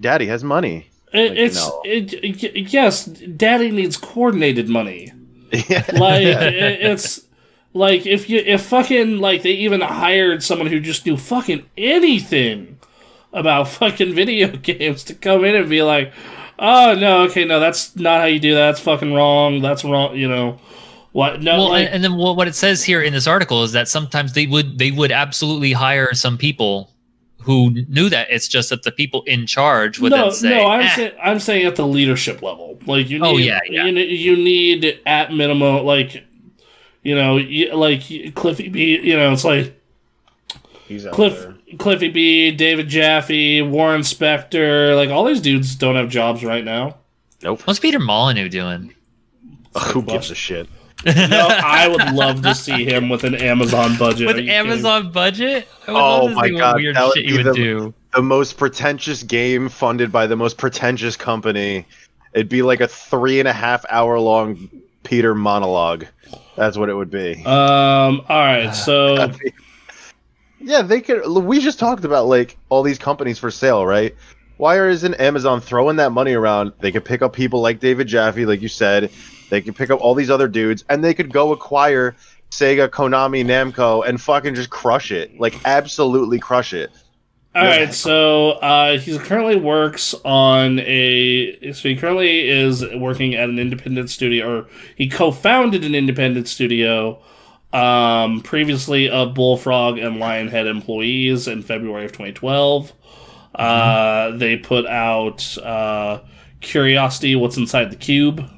Daddy 0.00 0.26
has 0.26 0.44
money. 0.44 0.90
It, 1.12 1.30
Like, 1.30 1.38
it's 1.38 1.56
no. 1.56 1.82
yes, 2.70 3.06
daddy 3.06 3.70
needs 3.70 3.96
coordinated 3.96 4.68
money. 4.68 5.10
Yeah, 5.52 5.84
Like 5.92 6.22
it, 6.22 6.82
it's 6.82 7.26
like 7.72 8.06
if 8.06 8.28
you 8.28 8.38
if 8.38 8.62
fucking 8.62 9.18
like 9.18 9.42
they 9.42 9.52
even 9.52 9.80
hired 9.80 10.42
someone 10.42 10.68
who 10.68 10.80
just 10.80 11.06
knew 11.06 11.16
fucking 11.16 11.64
anything 11.76 12.78
about 13.32 13.68
fucking 13.68 14.14
video 14.14 14.48
games 14.48 15.04
to 15.04 15.14
come 15.14 15.44
in 15.44 15.54
and 15.54 15.68
be 15.68 15.82
like, 15.82 16.12
oh 16.58 16.94
no, 16.98 17.22
okay, 17.24 17.44
no, 17.44 17.60
that's 17.60 17.94
not 17.96 18.20
how 18.20 18.26
you 18.26 18.40
do 18.40 18.54
that. 18.54 18.66
That's 18.66 18.80
fucking 18.80 19.12
wrong. 19.12 19.60
That's 19.60 19.84
wrong. 19.84 20.16
You 20.16 20.28
know 20.28 20.58
what? 21.12 21.42
No, 21.42 21.56
well, 21.58 21.68
like 21.70 21.86
and, 21.86 21.96
and 21.96 22.04
then 22.04 22.16
what 22.16 22.36
what 22.36 22.48
it 22.48 22.54
says 22.54 22.84
here 22.84 23.02
in 23.02 23.12
this 23.12 23.26
article 23.26 23.62
is 23.64 23.72
that 23.72 23.88
sometimes 23.88 24.32
they 24.32 24.46
would 24.46 24.78
they 24.78 24.90
would 24.90 25.12
absolutely 25.12 25.72
hire 25.72 26.12
some 26.14 26.38
people 26.38 26.90
who 27.48 27.70
knew 27.88 28.10
that. 28.10 28.28
It's 28.30 28.46
just 28.46 28.68
that 28.68 28.82
the 28.82 28.92
people 28.92 29.22
in 29.22 29.46
charge 29.46 29.98
would 29.98 30.12
no, 30.12 30.24
then 30.24 30.32
say, 30.32 30.50
no, 30.50 30.66
I'm 30.68 30.82
"Eh, 30.82 30.94
saying 30.94 31.12
I'm 31.22 31.40
saying 31.40 31.64
at 31.66 31.76
the 31.76 31.86
leadership 31.86 32.42
level. 32.42 32.78
Like 32.86 33.08
you 33.08 33.18
need, 33.18 33.26
Oh, 33.26 33.38
yeah, 33.38 33.58
yeah. 33.70 33.86
You, 33.86 33.96
you 34.00 34.36
need 34.36 35.00
at 35.06 35.32
minimum 35.32 35.84
like, 35.86 36.22
you 37.02 37.14
know, 37.14 37.36
y- 37.36 37.70
like 37.72 38.02
Cliffy 38.34 38.68
B. 38.68 39.00
You 39.02 39.16
know, 39.16 39.32
it's 39.32 39.44
like 39.44 39.80
he's 40.86 41.06
Cliff. 41.06 41.46
Cliffy 41.78 42.08
B, 42.10 42.50
David 42.50 42.88
Jaffe, 42.88 43.62
Warren 43.62 44.02
Spector. 44.02 44.94
Like 44.94 45.08
all 45.08 45.24
these 45.24 45.40
dudes 45.40 45.74
don't 45.74 45.96
have 45.96 46.10
jobs 46.10 46.44
right 46.44 46.64
now. 46.64 46.98
Nope. 47.42 47.62
what's 47.66 47.80
Peter 47.80 47.98
Molyneux 47.98 48.50
doing?" 48.50 48.94
Who 49.92 50.02
gives 50.02 50.30
a 50.30 50.34
shit? 50.34 50.68
No, 51.06 51.48
I 51.50 51.86
would 51.88 52.12
love 52.14 52.42
to 52.42 52.54
see 52.54 52.84
him 52.84 53.08
with 53.08 53.24
an 53.24 53.34
Amazon 53.36 53.96
budget. 53.96 54.26
With 54.26 54.36
Are 54.36 54.40
you 54.40 54.46
kidding? 54.48 54.70
Amazon 54.70 55.12
budget? 55.12 55.68
Oh 55.86 56.28
my 56.28 56.50
God, 56.50 56.76
weird 56.76 56.96
that 56.96 57.04
would 57.06 57.14
shit 57.14 57.26
be 57.26 57.32
you 57.32 57.38
would 57.38 57.46
the- 57.46 57.54
do. 57.54 57.94
The 58.14 58.22
most 58.22 58.56
pretentious 58.56 59.22
game 59.22 59.68
funded 59.68 60.10
by 60.10 60.26
the 60.26 60.34
most 60.36 60.56
pretentious 60.56 61.14
company. 61.16 61.84
It'd 62.32 62.48
be 62.48 62.62
like 62.62 62.80
a 62.80 62.88
three 62.88 63.38
and 63.38 63.46
a 63.46 63.52
half 63.52 63.84
hour 63.90 64.18
long 64.18 64.68
Peter 65.04 65.34
monologue. 65.34 66.06
That's 66.56 66.76
what 66.76 66.88
it 66.88 66.94
would 66.94 67.10
be. 67.10 67.34
Um. 67.44 68.22
All 68.28 68.44
right. 68.44 68.72
So 68.74 69.30
Yeah, 70.60 70.82
they 70.82 71.00
could. 71.00 71.26
We 71.28 71.60
just 71.60 71.78
talked 71.78 72.04
about 72.04 72.26
like 72.26 72.56
all 72.70 72.82
these 72.82 72.98
companies 72.98 73.38
for 73.38 73.50
sale, 73.50 73.86
right? 73.86 74.14
Why 74.58 74.86
isn't 74.88 75.14
Amazon 75.14 75.60
throwing 75.60 75.96
that 75.96 76.10
money 76.10 76.34
around? 76.34 76.72
They 76.80 76.92
could 76.92 77.04
pick 77.04 77.22
up 77.22 77.32
people 77.32 77.60
like 77.62 77.78
David 77.78 78.08
Jaffe, 78.08 78.44
like 78.44 78.60
you 78.60 78.68
said. 78.68 79.10
They 79.50 79.62
could 79.62 79.76
pick 79.76 79.88
up 79.88 80.00
all 80.00 80.14
these 80.14 80.30
other 80.30 80.48
dudes, 80.48 80.84
and 80.90 81.02
they 81.02 81.14
could 81.14 81.32
go 81.32 81.52
acquire 81.52 82.16
Sega, 82.50 82.88
Konami, 82.88 83.44
Namco, 83.44 84.06
and 84.06 84.20
fucking 84.20 84.56
just 84.56 84.68
crush 84.68 85.12
it. 85.12 85.38
Like 85.38 85.54
absolutely 85.64 86.40
crush 86.40 86.74
it. 86.74 86.90
All 87.54 87.64
right, 87.64 87.92
so 87.92 88.50
uh, 88.50 88.98
he 88.98 89.18
currently 89.18 89.56
works 89.56 90.14
on 90.24 90.80
a. 90.80 91.72
So 91.72 91.88
he 91.88 91.96
currently 91.96 92.48
is 92.48 92.84
working 92.96 93.34
at 93.34 93.48
an 93.48 93.58
independent 93.58 94.10
studio, 94.10 94.60
or 94.60 94.66
he 94.96 95.08
co-founded 95.08 95.84
an 95.84 95.94
independent 95.94 96.48
studio. 96.48 97.20
Um, 97.72 98.40
previously 98.40 99.10
of 99.10 99.34
Bullfrog 99.34 99.98
and 99.98 100.16
Lionhead 100.16 100.66
employees 100.66 101.46
in 101.46 101.62
February 101.62 102.06
of 102.06 102.12
2012. 102.12 102.92
Uh, 103.58 104.36
they 104.36 104.56
put 104.56 104.86
out 104.86 105.58
uh, 105.58 106.20
Curiosity: 106.60 107.36
What's 107.36 107.56
Inside 107.56 107.90
the 107.90 107.96
Cube. 107.96 108.48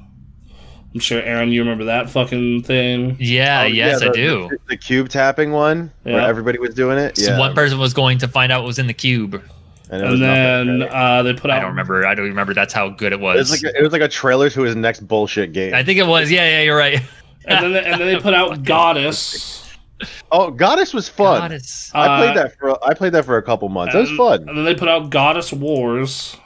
I'm 0.93 0.99
sure 0.99 1.21
Aaron, 1.21 1.51
you 1.53 1.61
remember 1.61 1.85
that 1.85 2.09
fucking 2.09 2.63
thing. 2.63 3.15
Yeah, 3.17 3.61
Oh, 3.61 3.65
yes, 3.67 4.01
yeah, 4.03 4.09
I 4.09 4.11
do. 4.11 4.49
The, 4.49 4.57
the 4.69 4.77
cube 4.77 5.07
tapping 5.07 5.51
one, 5.53 5.89
where 6.03 6.19
everybody 6.19 6.59
was 6.59 6.75
doing 6.75 6.97
it. 6.97 7.17
So 7.17 7.31
Yeah, 7.31 7.39
one 7.39 7.55
person 7.55 7.79
was 7.79 7.93
going 7.93 8.17
to 8.17 8.27
find 8.27 8.51
out 8.51 8.61
what 8.63 8.67
was 8.67 8.77
in 8.79 8.87
the 8.87 8.93
cube. 8.93 9.41
and, 9.89 10.01
And 10.03 10.21
then 10.21 10.81
uh, 10.91 11.23
they 11.23 11.33
put 11.33 11.49
out. 11.49 11.57
I 11.57 11.59
don't 11.61 11.69
remember. 11.69 12.05
I 12.05 12.13
don't 12.13 12.25
remember. 12.25 12.53
That's 12.53 12.73
how 12.73 12.89
good 12.89 13.13
it 13.13 13.19
it 13.19 13.21
was 13.21 13.49
was. 13.49 13.63
like 13.63 13.73
a, 13.73 13.79
it 13.79 13.81
was 13.83 13.93
like 13.93 14.01
a 14.01 14.09
trailer 14.09 14.49
to 14.49 14.61
his 14.63 14.75
next 14.75 15.07
bullshit 15.07 15.53
game. 15.53 15.73
I 15.73 15.81
think 15.81 15.97
it 15.97 16.07
was. 16.07 16.29
Yeah, 16.29 16.45
yeah, 16.57 16.61
you're 16.63 16.77
right. 16.77 16.99
and 17.45 17.73
then 17.73 17.85
and 17.85 18.01
then 18.01 18.07
they 18.13 18.19
put 18.19 18.33
out 18.33 18.61
Godus. 18.63 19.60
oh, 20.31 20.51
Godus 20.51 20.93
was 20.93 21.07
fun. 21.09 21.51
Godus. 21.51 21.91
I 21.93 22.07
Uh, 22.07 22.17
played 22.17 22.37
that 22.37 22.57
for 22.57 22.85
I 22.85 22.93
played 22.93 23.13
that 23.13 23.25
for 23.25 23.37
a 23.37 23.43
couple 23.43 23.67
months. 23.69 23.93
That 23.93 23.99
was 24.01 24.11
fun. 24.11 24.47
And 24.47 24.57
then 24.57 24.65
they 24.65 24.75
put 24.75 24.87
out 24.89 25.09
Godus 25.09 25.51
Wars. 25.53 26.37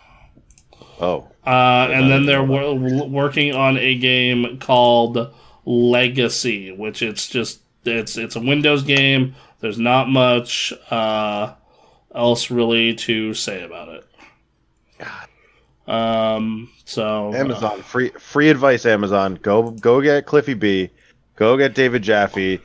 Oh, 0.99 1.27
Uh, 1.45 1.89
and 1.91 2.09
then 2.09 2.25
they're 2.25 2.43
wor- 2.43 2.73
working 2.73 3.53
on 3.53 3.77
a 3.77 3.95
game 3.95 4.59
called 4.59 5.33
Legacy, 5.65 6.71
which 6.71 7.01
it's 7.01 7.27
just 7.27 7.59
it's 7.83 8.17
it's 8.17 8.35
a 8.35 8.39
Windows 8.39 8.83
game. 8.83 9.35
There's 9.59 9.77
not 9.79 10.09
much 10.09 10.73
uh, 10.89 11.53
else 12.13 12.49
really 12.49 12.93
to 12.95 13.33
say 13.33 13.63
about 13.63 13.89
it. 13.89 14.05
Um. 15.87 16.71
So 16.85 17.33
uh, 17.33 17.37
Amazon 17.37 17.81
free 17.81 18.09
free 18.19 18.49
advice. 18.49 18.85
Amazon 18.85 19.35
go 19.41 19.71
go 19.71 20.01
get 20.01 20.25
Cliffy 20.25 20.53
B, 20.53 20.89
go 21.35 21.57
get 21.57 21.75
David 21.75 22.01
Jaffe, 22.03 22.59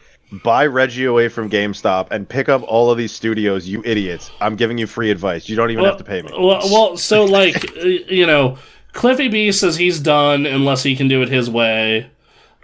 buy 0.45 0.67
Reggie 0.67 1.05
away 1.05 1.29
from 1.29 1.51
GameStop, 1.51 2.09
and 2.11 2.29
pick 2.29 2.49
up 2.49 2.63
all 2.63 2.91
of 2.91 2.99
these 2.99 3.13
studios. 3.13 3.67
You 3.67 3.83
idiots! 3.85 4.31
I'm 4.41 4.57
giving 4.57 4.79
you 4.79 4.87
free 4.87 5.11
advice. 5.11 5.49
You 5.49 5.57
don't 5.57 5.71
even 5.71 5.83
well, 5.83 5.93
have 5.93 5.99
to 5.99 6.05
pay 6.05 6.23
me. 6.23 6.31
Well, 6.33 6.61
well, 6.71 6.97
so 6.97 7.25
like 7.25 7.75
you 7.77 8.27
know, 8.27 8.59
Cliffy 8.93 9.29
B 9.29 9.53
says 9.53 9.77
he's 9.77 10.01
done 10.01 10.47
unless 10.47 10.83
he 10.83 10.97
can 10.97 11.09
do 11.09 11.23
it 11.23 11.29
his 11.29 11.51
way. 11.51 12.11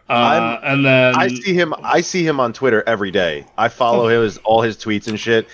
Uh, 0.09 0.61
and 0.63 0.85
then 0.85 1.17
I 1.17 1.29
see 1.29 1.55
him. 1.55 1.75
I 1.83 2.01
see 2.01 2.25
him 2.25 2.39
on 2.39 2.53
Twitter 2.53 2.85
every 2.87 3.11
day. 3.11 3.45
I 3.59 3.69
follow 3.69 4.09
his 4.09 4.39
all 4.39 4.63
his 4.63 4.77
tweets 4.77 5.09
and 5.09 5.19
shit. 5.19 5.49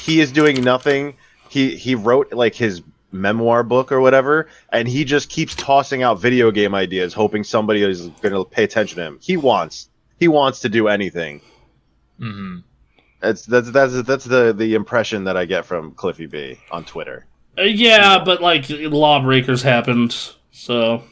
He 0.00 0.20
is 0.20 0.30
doing 0.30 0.62
nothing. 0.62 1.16
He 1.48 1.76
he 1.76 1.96
wrote 1.96 2.32
like 2.32 2.54
his 2.54 2.82
memoir 3.10 3.64
book 3.64 3.90
or 3.90 4.00
whatever, 4.00 4.48
and 4.72 4.86
he 4.86 5.04
just 5.04 5.28
keeps 5.28 5.54
tossing 5.56 6.02
out 6.04 6.20
video 6.20 6.52
game 6.52 6.74
ideas, 6.74 7.14
hoping 7.14 7.42
somebody 7.42 7.82
is 7.82 8.08
going 8.20 8.32
to 8.32 8.44
pay 8.44 8.62
attention 8.62 8.98
to 8.98 9.02
him. 9.02 9.18
He 9.20 9.36
wants 9.36 9.88
he 10.20 10.28
wants 10.28 10.60
to 10.60 10.68
do 10.68 10.86
anything. 10.86 11.40
Hmm 12.18 12.58
That's 13.20 13.44
that's 13.46 13.70
that's 13.70 14.02
that's 14.02 14.24
the 14.24 14.52
the 14.52 14.74
impression 14.74 15.24
that 15.24 15.36
I 15.36 15.44
get 15.44 15.64
from 15.64 15.92
Cliffy 15.92 16.26
B 16.26 16.58
on 16.70 16.84
Twitter. 16.84 17.26
Uh, 17.58 17.62
yeah, 17.62 18.22
but 18.24 18.42
like 18.42 18.66
Lawbreakers 18.68 19.62
happened, 19.62 20.14
so 20.50 21.02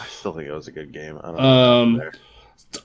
I 0.00 0.06
still 0.06 0.32
think 0.32 0.48
it 0.48 0.52
was 0.52 0.68
a 0.68 0.72
good 0.72 0.92
game. 0.92 1.18
I 1.22 1.26
don't 1.26 1.36
know. 1.36 1.42
um, 1.42 2.02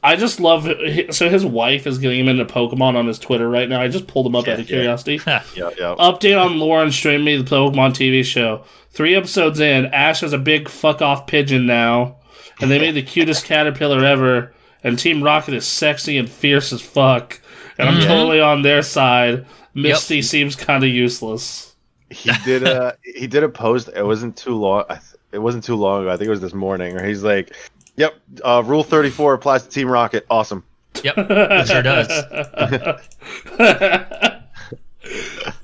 I 0.04 0.16
just 0.16 0.40
love. 0.40 0.68
So 1.12 1.30
his 1.30 1.46
wife 1.46 1.88
is 1.88 1.98
getting 2.00 2.20
him 2.22 2.28
into 2.28 2.46
Pokemon 2.52 2.96
on 2.96 3.08
his 3.08 3.20
Twitter 3.20 3.50
right 3.50 3.70
now. 3.70 3.80
I 3.82 3.88
just 3.88 4.08
pulled 4.08 4.26
him 4.26 4.36
up 4.36 4.48
out 4.48 4.60
of 4.60 4.70
Yeah, 4.70 4.76
yeah. 4.78 4.82
curiosity. 4.82 5.22
yeah, 5.28 5.70
yeah. 5.78 5.96
Update 5.98 6.40
on 6.44 6.58
Lauren 6.60 6.92
streaming 6.92 7.26
me 7.26 7.38
the 7.38 7.44
Pokemon 7.50 7.92
TV 7.92 8.24
show. 8.26 8.64
Three 8.90 9.16
episodes 9.16 9.60
in, 9.60 9.86
Ash 9.88 10.22
has 10.22 10.34
a 10.34 10.38
big 10.40 10.68
fuck 10.68 11.02
off 11.02 11.28
pigeon 11.28 11.68
now, 11.68 12.18
and 12.60 12.70
they 12.72 12.80
made 12.80 12.96
the 12.96 13.04
cutest 13.04 13.46
caterpillar 13.46 14.04
ever. 14.04 14.54
And 14.84 14.98
Team 14.98 15.24
Rocket 15.24 15.54
is 15.54 15.68
sexy 15.68 16.18
and 16.18 16.30
fierce 16.30 16.74
as 16.74 16.82
fuck. 16.82 17.40
And 17.80 17.88
I'm 17.90 18.00
Mhm. 18.02 18.08
totally 18.08 18.40
on 18.42 18.62
their 18.64 18.82
side. 18.82 19.46
Misty 19.74 20.22
seems 20.22 20.56
kind 20.56 20.84
of 20.84 20.90
useless. 20.90 21.76
he 22.10 22.32
did 22.46 22.64
a 22.64 22.96
he 23.04 23.28
did 23.28 23.44
a 23.44 23.50
post. 23.50 23.90
It 23.96 24.04
wasn't 24.06 24.36
too 24.38 24.56
long. 24.56 24.86
It 25.34 25.40
wasn't 25.40 25.64
too 25.66 25.76
long 25.76 26.04
ago. 26.04 26.12
I 26.12 26.16
think 26.18 26.28
it 26.28 26.32
was 26.32 26.40
this 26.42 26.54
morning. 26.54 26.96
Where 26.96 27.06
he's 27.06 27.22
like, 27.24 27.54
"Yep, 27.98 28.14
uh, 28.46 28.64
Rule 28.66 28.84
Thirty 28.84 29.10
Four 29.10 29.34
applies 29.34 29.64
to 29.64 29.70
Team 29.70 29.90
Rocket. 29.90 30.26
Awesome." 30.30 30.64
Yep, 31.04 31.16
it 31.18 31.68
sure 31.68 31.82
does. 31.84 32.08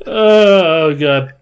oh 0.06 0.96
god. 0.96 1.34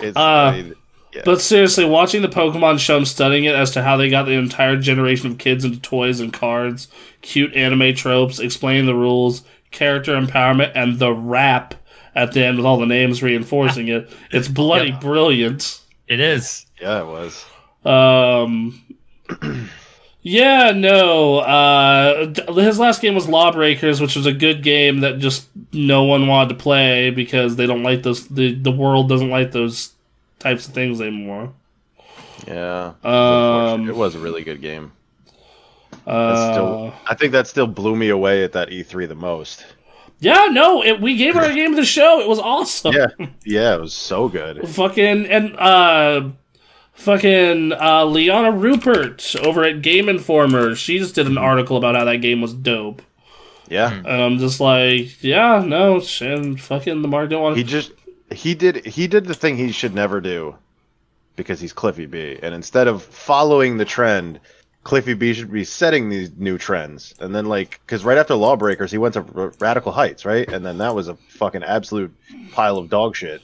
It's, 0.00 0.16
Uh, 0.16 0.20
I 0.20 0.56
mean, 0.56 0.74
yeah. 1.14 1.22
But 1.24 1.40
seriously, 1.40 1.84
watching 1.84 2.22
the 2.22 2.28
Pokemon 2.28 2.78
show, 2.78 2.96
I'm 2.96 3.04
studying 3.04 3.44
it 3.44 3.54
as 3.54 3.70
to 3.72 3.82
how 3.82 3.96
they 3.96 4.10
got 4.10 4.26
the 4.26 4.32
entire 4.32 4.76
generation 4.76 5.30
of 5.32 5.38
kids 5.38 5.64
into 5.64 5.80
toys 5.80 6.20
and 6.20 6.32
cards, 6.32 6.88
cute 7.22 7.54
anime 7.54 7.94
tropes, 7.94 8.38
explaining 8.38 8.86
the 8.86 8.94
rules, 8.94 9.42
character 9.76 10.12
empowerment, 10.20 10.72
and 10.74 10.98
the 10.98 11.12
rap 11.12 11.74
at 12.14 12.32
the 12.32 12.44
end 12.44 12.56
with 12.56 12.66
all 12.66 12.78
the 12.78 12.86
names 12.86 13.22
reinforcing 13.22 13.88
it. 13.88 14.10
It's 14.32 14.48
bloody 14.48 14.88
Yep. 14.90 15.00
brilliant. 15.00 15.80
It 16.08 16.18
is. 16.20 16.66
yeah, 16.80 17.00
it 17.02 17.06
was. 17.06 17.44
Um, 17.84 18.82
yeah, 20.22 20.72
no. 20.72 21.38
Uh, 21.38 22.32
his 22.54 22.78
last 22.78 23.00
game 23.02 23.14
was 23.14 23.28
Lawbreakers, 23.28 24.00
which 24.00 24.16
was 24.16 24.26
a 24.26 24.32
good 24.32 24.62
game 24.62 25.00
that 25.00 25.18
just 25.18 25.48
no 25.72 26.04
one 26.04 26.26
wanted 26.26 26.48
to 26.50 26.54
play 26.56 27.10
because 27.10 27.56
they 27.56 27.66
don't 27.66 27.82
like 27.82 28.02
those. 28.02 28.26
The 28.28 28.54
the 28.54 28.72
world 28.72 29.08
doesn't 29.08 29.30
like 29.30 29.52
those 29.52 29.92
types 30.38 30.66
of 30.68 30.74
things 30.74 31.00
anymore. 31.00 31.52
Yeah, 32.46 32.92
Um, 33.02 33.88
it 33.88 33.96
was 33.96 34.14
a 34.14 34.18
really 34.18 34.42
good 34.44 34.60
game. 34.60 34.92
That's 36.06 36.38
Uh, 36.38 36.52
still, 36.52 36.94
I 37.06 37.14
think 37.14 37.32
that 37.32 37.46
still 37.46 37.66
blew 37.66 37.96
me 37.96 38.08
away 38.10 38.44
at 38.44 38.52
that 38.52 38.68
E3 38.70 39.08
the 39.08 39.14
most. 39.16 39.66
yeah, 40.20 40.46
no, 40.50 40.82
it, 40.82 41.00
we 41.00 41.16
gave 41.16 41.36
our 41.36 41.52
game 41.52 41.72
of 41.72 41.76
the 41.76 41.84
show. 41.84 42.20
It 42.20 42.28
was 42.28 42.38
awesome. 42.38 42.94
Yeah, 42.94 43.08
yeah, 43.44 43.74
it 43.74 43.80
was 43.80 43.92
so 43.92 44.28
good. 44.28 44.68
Fucking 44.68 45.26
and 45.26 45.56
uh, 45.56 46.30
fucking 46.94 47.72
uh, 47.72 48.04
Liana 48.04 48.52
Ruppert 48.52 49.36
over 49.44 49.64
at 49.64 49.82
Game 49.82 50.08
Informer. 50.08 50.74
She 50.74 50.98
just 50.98 51.14
did 51.14 51.26
an 51.26 51.38
article 51.38 51.76
about 51.76 51.94
how 51.94 52.04
that 52.04 52.18
game 52.18 52.40
was 52.40 52.54
dope. 52.54 53.02
Yeah, 53.68 53.92
And 53.92 54.06
I'm 54.22 54.38
just 54.38 54.60
like, 54.60 55.24
yeah, 55.24 55.60
no, 55.66 56.00
and 56.20 56.60
fucking 56.60 57.02
the 57.02 57.08
market 57.08 57.30
don't 57.30 57.42
want 57.42 57.56
he 57.56 57.64
just 57.64 57.90
he 58.30 58.54
did 58.54 58.86
he 58.86 59.08
did 59.08 59.26
the 59.26 59.34
thing 59.34 59.56
he 59.56 59.72
should 59.72 59.92
never 59.92 60.20
do 60.20 60.54
because 61.34 61.58
he's 61.58 61.72
Cliffy 61.72 62.06
B. 62.06 62.38
And 62.40 62.54
instead 62.54 62.86
of 62.86 63.02
following 63.02 63.76
the 63.76 63.84
trend, 63.84 64.38
Cliffy 64.86 65.14
B 65.14 65.34
should 65.34 65.50
be 65.50 65.64
setting 65.64 66.08
these 66.08 66.30
new 66.36 66.56
trends. 66.56 67.12
And 67.18 67.34
then 67.34 67.46
like 67.46 67.80
because 67.84 68.04
right 68.04 68.16
after 68.16 68.36
Lawbreakers, 68.36 68.92
he 68.92 68.98
went 68.98 69.14
to 69.14 69.26
R- 69.34 69.52
Radical 69.58 69.90
Heights, 69.90 70.24
right? 70.24 70.48
And 70.48 70.64
then 70.64 70.78
that 70.78 70.94
was 70.94 71.08
a 71.08 71.16
fucking 71.30 71.64
absolute 71.64 72.14
pile 72.52 72.78
of 72.78 72.88
dog 72.88 73.16
shit. 73.16 73.42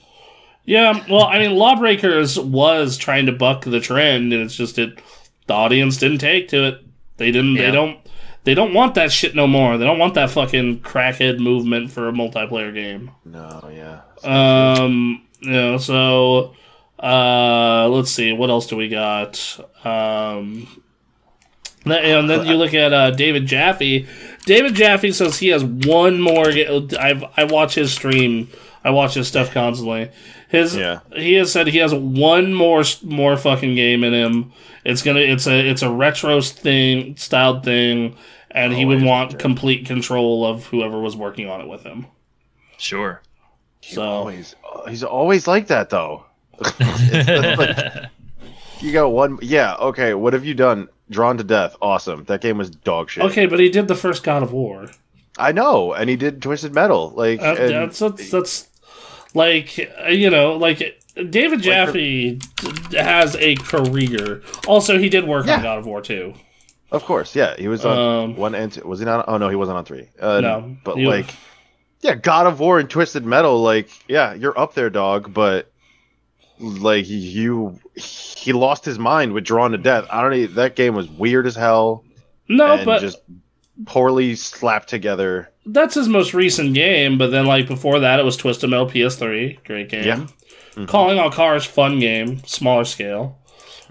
Yeah, 0.66 1.04
well, 1.10 1.24
I 1.24 1.40
mean, 1.40 1.56
Lawbreakers 1.56 2.38
was 2.38 2.96
trying 2.96 3.26
to 3.26 3.32
buck 3.32 3.64
the 3.64 3.80
trend, 3.80 4.32
and 4.32 4.40
it's 4.44 4.54
just 4.54 4.78
it. 4.78 5.00
The 5.48 5.54
audience 5.54 5.96
didn't 5.96 6.18
take 6.18 6.46
to 6.50 6.64
it. 6.64 6.86
They 7.16 7.32
didn't. 7.32 7.56
Yeah. 7.56 7.62
They 7.62 7.70
don't. 7.72 7.98
They 8.44 8.54
don't 8.54 8.72
want 8.72 8.94
that 8.94 9.10
shit 9.10 9.34
no 9.34 9.48
more. 9.48 9.76
They 9.78 9.84
don't 9.84 9.98
want 9.98 10.14
that 10.14 10.30
fucking 10.30 10.82
crackhead 10.82 11.40
movement 11.40 11.90
for 11.90 12.08
a 12.08 12.12
multiplayer 12.12 12.72
game. 12.72 13.10
No, 13.24 13.68
yeah. 13.72 14.02
Um, 14.22 15.26
you 15.40 15.50
know, 15.50 15.78
so 15.78 16.54
uh, 17.02 17.88
let's 17.88 18.12
see, 18.12 18.32
what 18.32 18.48
else 18.48 18.68
do 18.68 18.76
we 18.76 18.88
got? 18.88 19.58
Um, 19.84 20.68
th- 20.68 20.81
and 21.86 22.28
then 22.30 22.46
you 22.46 22.54
look 22.56 22.74
at 22.74 22.92
uh, 22.92 23.10
David 23.10 23.46
Jaffe. 23.46 24.06
David 24.46 24.74
Jaffe 24.74 25.12
says 25.12 25.38
he 25.38 25.48
has 25.48 25.64
one 25.64 26.20
more. 26.20 26.50
ga- 26.52 26.96
I've 26.98 27.24
I 27.36 27.44
watch 27.44 27.74
his 27.74 27.92
stream. 27.92 28.48
I 28.84 28.90
watch 28.90 29.14
his 29.14 29.28
stuff 29.28 29.52
constantly. 29.52 30.10
His 30.48 30.76
Yeah. 30.76 31.00
he 31.14 31.34
has 31.34 31.50
said 31.52 31.66
he 31.68 31.78
has 31.78 31.94
one 31.94 32.52
more 32.52 32.82
more 33.02 33.36
fucking 33.36 33.74
game 33.74 34.04
in 34.04 34.12
him. 34.12 34.52
It's 34.84 35.02
gonna 35.02 35.20
it's 35.20 35.46
a 35.46 35.68
it's 35.68 35.82
a 35.82 35.90
retro 35.90 36.40
thing 36.40 37.16
styled 37.16 37.64
thing, 37.64 38.16
and 38.50 38.72
he 38.72 38.84
would 38.84 38.96
Always 38.98 39.08
want 39.08 39.32
retro. 39.34 39.40
complete 39.40 39.86
control 39.86 40.44
of 40.44 40.66
whoever 40.66 41.00
was 41.00 41.16
working 41.16 41.48
on 41.48 41.60
it 41.60 41.68
with 41.68 41.82
him. 41.84 42.06
Sure. 42.78 43.22
He's 43.80 43.94
So- 43.94 44.02
always 44.02 44.54
he's 44.88 45.04
always 45.04 45.46
like 45.46 45.68
that 45.68 45.90
though. 45.90 46.24
It's 46.80 47.58
like- 47.58 48.04
you 48.82 48.92
got 48.92 49.08
one 49.12 49.38
yeah, 49.42 49.74
okay, 49.76 50.14
what 50.14 50.32
have 50.32 50.44
you 50.44 50.54
done? 50.54 50.88
Drawn 51.10 51.36
to 51.38 51.44
Death, 51.44 51.76
awesome. 51.82 52.24
That 52.24 52.40
game 52.40 52.58
was 52.58 52.70
dog 52.70 53.10
shit. 53.10 53.24
Okay, 53.24 53.46
but 53.46 53.60
he 53.60 53.68
did 53.68 53.86
the 53.88 53.94
first 53.94 54.22
God 54.22 54.42
of 54.42 54.52
War. 54.52 54.88
I 55.38 55.52
know, 55.52 55.92
and 55.92 56.08
he 56.10 56.16
did 56.16 56.40
Twisted 56.42 56.74
Metal. 56.74 57.10
Like 57.14 57.40
Uh, 57.40 57.54
and- 57.58 57.70
that's, 57.74 57.98
that's 57.98 58.30
that's 58.30 58.68
like 59.34 59.76
you 60.10 60.30
know 60.30 60.56
like 60.56 61.00
David 61.30 61.62
Jaffe 61.62 62.38
d- 62.90 62.96
has 62.96 63.36
a 63.36 63.54
career. 63.56 64.42
Also, 64.66 64.98
he 64.98 65.08
did 65.08 65.26
work 65.26 65.46
Yeah. 65.46 65.56
on 65.56 65.62
God 65.62 65.78
of 65.78 65.86
War 65.86 66.00
too. 66.00 66.34
Of 66.90 67.04
course, 67.04 67.34
yeah, 67.34 67.54
he 67.58 67.68
was 67.68 67.84
on 67.86 67.98
Um, 67.98 68.36
one 68.36 68.54
and 68.54 68.70
two. 68.72 68.86
Was 68.86 68.98
he 68.98 69.04
not? 69.06 69.24
Oh 69.28 69.38
no, 69.38 69.48
he 69.48 69.56
wasn't 69.56 69.78
on 69.78 69.84
three. 69.84 70.08
Uh, 70.20 70.40
No, 70.40 70.76
but 70.84 70.98
like, 70.98 71.26
yeah, 72.02 72.14
God 72.14 72.46
of 72.46 72.60
War 72.60 72.78
and 72.78 72.88
Twisted 72.88 73.24
Metal, 73.24 73.62
like, 73.62 73.88
yeah, 74.08 74.34
you're 74.34 74.58
up 74.58 74.74
there, 74.74 74.90
dog. 74.90 75.32
But 75.32 75.71
like 76.58 77.06
you, 77.08 77.78
he 77.96 78.52
lost 78.52 78.84
his 78.84 78.98
mind 78.98 79.32
with 79.32 79.44
Drawn 79.44 79.72
to 79.72 79.78
Death. 79.78 80.06
I 80.10 80.22
don't. 80.22 80.34
Even, 80.34 80.54
that 80.56 80.76
game 80.76 80.94
was 80.94 81.08
weird 81.10 81.46
as 81.46 81.54
hell 81.56 82.04
No, 82.48 82.84
but 82.84 83.00
just 83.00 83.18
poorly 83.86 84.34
slapped 84.36 84.88
together. 84.88 85.50
that's 85.66 85.94
his 85.94 86.08
most 86.08 86.34
recent 86.34 86.74
game. 86.74 87.18
But 87.18 87.30
then, 87.30 87.46
like 87.46 87.66
before 87.68 88.00
that, 88.00 88.20
it 88.20 88.24
was 88.24 88.36
Twisted 88.36 88.70
Metal 88.70 88.86
PS3, 88.86 89.64
great 89.64 89.88
game. 89.88 90.04
Yeah. 90.04 90.26
Mhm. 90.74 90.88
Calling 90.88 91.18
All 91.18 91.30
Cars, 91.30 91.64
fun 91.64 91.98
game, 91.98 92.42
smaller 92.46 92.84
scale. 92.84 93.38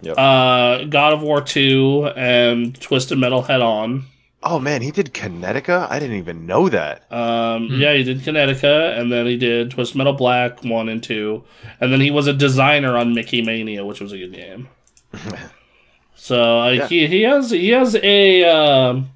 Yep. 0.01 0.17
Uh, 0.17 0.83
God 0.85 1.13
of 1.13 1.21
War 1.21 1.41
two 1.41 2.09
and 2.15 2.79
Twisted 2.81 3.19
Metal 3.19 3.43
Head 3.43 3.61
On. 3.61 4.05
Oh 4.43 4.57
man, 4.59 4.81
he 4.81 4.89
did 4.91 5.13
Connecticut. 5.13 5.87
I 5.89 5.99
didn't 5.99 6.17
even 6.17 6.45
know 6.47 6.67
that. 6.69 7.11
Um, 7.11 7.67
Hmm. 7.67 7.79
Yeah, 7.81 7.93
he 7.93 8.03
did 8.03 8.23
Connecticut, 8.23 8.97
and 8.97 9.11
then 9.11 9.25
he 9.27 9.37
did 9.37 9.69
Twisted 9.71 9.97
Metal 9.97 10.13
Black 10.13 10.63
one 10.63 10.89
and 10.89 11.01
two, 11.03 11.43
and 11.79 11.93
then 11.93 12.01
he 12.01 12.09
was 12.09 12.25
a 12.27 12.33
designer 12.33 12.97
on 12.97 13.13
Mickey 13.13 13.41
Mania, 13.43 13.85
which 13.85 14.01
was 14.01 14.11
a 14.11 14.17
good 14.17 14.33
game. 14.33 14.67
so 16.15 16.59
like 16.59 16.79
Yeah. 16.79 16.87
he 16.87 17.07
he 17.07 17.21
has 17.23 17.51
he 17.51 17.69
has 17.69 17.95
a 17.95 18.43
um, 18.45 19.09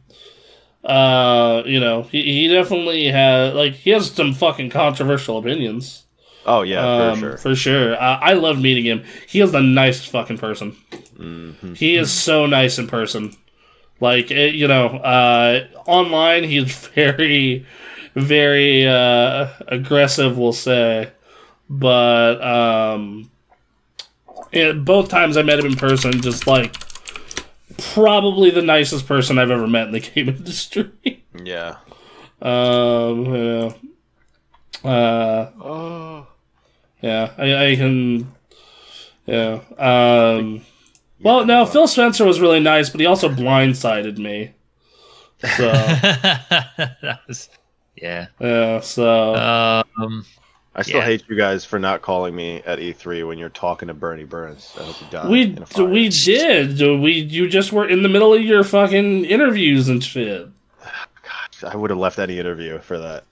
uh 0.84 1.64
you 1.66 1.80
know 1.80 2.04
he 2.04 2.22
he 2.24 2.48
definitely 2.48 3.06
has 3.08 3.54
like 3.54 3.74
he 3.74 3.92
has 3.92 4.12
some 4.12 4.34
fucking 4.34 4.70
controversial 4.70 5.38
opinions. 5.38 6.04
Oh 6.46 6.62
yeah, 6.62 7.10
um, 7.10 7.16
for 7.16 7.20
sure. 7.26 7.38
For 7.38 7.56
sure. 7.56 8.00
I, 8.02 8.14
I 8.16 8.34
love 8.34 8.60
meeting 8.62 8.86
him. 8.86 9.04
He 9.28 9.42
is 9.42 9.52
the 9.52 9.62
nicest 9.62 10.10
fucking 10.10 10.38
person. 10.38 10.72
hmm 11.18 11.74
He 11.74 11.96
is 11.96 12.12
so 12.12 12.46
nice 12.46 12.78
in 12.78 12.86
person. 12.88 13.36
Like 14.00 14.30
it, 14.32 14.56
you 14.56 14.68
know, 14.68 14.88
uh, 14.88 15.68
online 15.88 16.44
he's 16.44 16.88
very, 16.90 17.66
very 18.14 18.88
uh, 18.88 19.50
aggressive. 19.68 20.38
We'll 20.38 20.54
say, 20.54 21.12
but 21.70 22.42
um, 22.44 23.32
it, 24.52 24.84
both 24.84 25.10
times 25.10 25.38
I 25.38 25.44
met 25.44 25.60
him 25.60 25.66
in 25.68 25.76
person, 25.76 26.22
just 26.22 26.46
like 26.46 26.76
probably 27.94 28.50
the 28.52 28.62
nicest 28.62 29.08
person 29.08 29.38
I've 29.38 29.52
ever 29.52 29.68
met 29.68 29.88
in 29.88 29.92
the 29.94 30.00
game 30.14 30.30
industry. 30.30 31.24
Yeah. 31.44 31.78
um, 32.42 33.24
know, 33.34 33.74
uh, 34.84 35.52
Oh. 35.62 36.28
yeah, 37.02 37.32
I, 37.38 37.66
I 37.72 37.76
can. 37.76 38.32
Yeah. 39.26 39.62
Um. 39.78 40.62
Well, 41.22 41.46
no, 41.46 41.66
Phil 41.66 41.88
Spencer 41.88 42.26
was 42.26 42.40
really 42.40 42.60
nice, 42.60 42.90
but 42.90 43.00
he 43.00 43.06
also 43.06 43.30
blindsided 43.30 44.18
me. 44.18 44.52
So 45.58 45.72
that 45.72 47.20
was, 47.28 47.50
yeah. 47.96 48.28
yeah. 48.40 48.80
So 48.82 49.36
Um, 49.36 50.26
I 50.76 50.82
still 50.82 51.00
Yeah. 51.00 51.06
hate 51.06 51.24
you 51.30 51.36
guys 51.38 51.64
for 51.66 51.80
not 51.80 52.02
calling 52.02 52.36
me 52.36 52.62
at 52.66 52.80
E3 52.80 53.28
when 53.28 53.38
you're 53.38 53.50
talking 53.50 53.88
to 53.88 53.94
Bernie 53.94 54.26
Burns. 54.26 54.74
I 54.80 54.84
hope 54.84 55.00
you 55.02 55.08
die. 55.10 55.30
we 55.30 55.42
in 55.44 55.90
we 55.92 56.10
did. 56.10 56.80
We 56.80 57.14
you 57.14 57.48
just 57.48 57.72
were 57.72 57.88
in 57.88 58.04
the 58.04 58.10
middle 58.10 58.34
of 58.34 58.42
your 58.42 58.64
fucking 58.64 59.26
interviews 59.26 59.88
and 59.88 60.04
shit. 60.04 60.48
I 61.64 61.76
would 61.76 61.90
have 61.90 62.00
left 62.00 62.20
any 62.20 62.38
interview 62.38 62.80
for 62.80 62.98
that. 63.00 63.24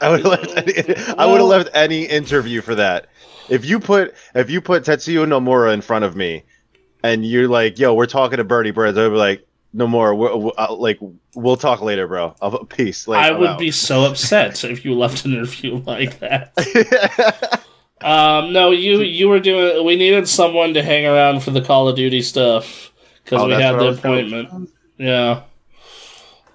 I 0.00 0.08
would 0.10 0.20
have 0.24 0.28
left. 0.32 0.56
Any, 0.56 0.96
I 1.18 1.26
would 1.26 1.38
have 1.40 1.48
left 1.48 1.70
any 1.74 2.04
interview 2.04 2.60
for 2.62 2.74
that. 2.74 3.06
If 3.48 3.64
you 3.64 3.78
put 3.78 4.14
if 4.34 4.50
you 4.50 4.60
put 4.60 4.84
Tetsuya 4.84 5.26
Nomura 5.26 5.72
in 5.74 5.80
front 5.82 6.04
of 6.04 6.16
me, 6.16 6.42
and 7.02 7.24
you're 7.24 7.48
like, 7.48 7.78
"Yo, 7.78 7.94
we're 7.94 8.06
talking 8.06 8.38
to 8.38 8.44
Bernie 8.44 8.70
Burns," 8.70 8.96
I'd 8.98 9.08
be 9.08 9.14
like, 9.16 9.46
"Nomura, 9.74 10.16
we're, 10.16 10.34
we 10.36 10.52
uh, 10.58 10.74
like, 10.74 10.98
we'll 11.34 11.56
talk 11.56 11.80
later, 11.82 12.06
bro. 12.06 12.34
I'll, 12.40 12.64
peace." 12.64 13.06
Like, 13.08 13.24
I 13.24 13.30
I'm 13.30 13.40
would 13.40 13.48
out. 13.50 13.58
be 13.58 13.70
so 13.70 14.04
upset 14.04 14.62
if 14.64 14.84
you 14.84 14.94
left 14.94 15.24
an 15.24 15.32
interview 15.34 15.76
like 15.86 16.18
that. 16.20 17.62
Um, 18.04 18.52
no, 18.52 18.72
you 18.72 19.00
you 19.02 19.28
were 19.28 19.38
doing. 19.38 19.84
We 19.86 19.94
needed 19.94 20.26
someone 20.28 20.74
to 20.74 20.82
hang 20.82 21.06
around 21.06 21.44
for 21.44 21.52
the 21.52 21.60
Call 21.60 21.86
of 21.88 21.94
Duty 21.94 22.20
stuff 22.20 22.90
because 23.22 23.42
Oh, 23.42 23.46
we 23.46 23.52
had 23.52 23.78
the 23.78 23.90
appointment. 23.90 24.70
Yeah. 24.98 25.42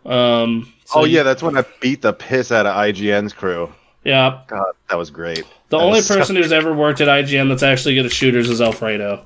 Um. 0.06 0.74
so 0.86 1.00
oh 1.02 1.04
yeah, 1.06 1.24
that's 1.24 1.42
when 1.42 1.58
I 1.58 1.64
beat 1.80 2.02
the 2.02 2.12
piss 2.12 2.52
out 2.52 2.66
of 2.66 2.76
IGN's 2.76 3.32
crew. 3.32 3.72
Yeah. 4.04 4.42
God, 4.48 4.74
that 4.90 4.98
was 4.98 5.10
great. 5.10 5.46
The 5.70 5.78
That 5.78 5.84
only 5.84 6.00
was 6.00 6.08
so- 6.08 6.18
person 6.18 6.36
who's 6.36 6.52
ever 6.54 6.74
worked 6.74 7.00
at 7.00 7.08
IGN 7.08 7.48
that's 7.48 7.64
actually 7.64 7.96
good 7.96 8.06
at 8.06 8.12
shooters 8.12 8.50
is 8.50 8.60
Alfredo. 8.62 9.26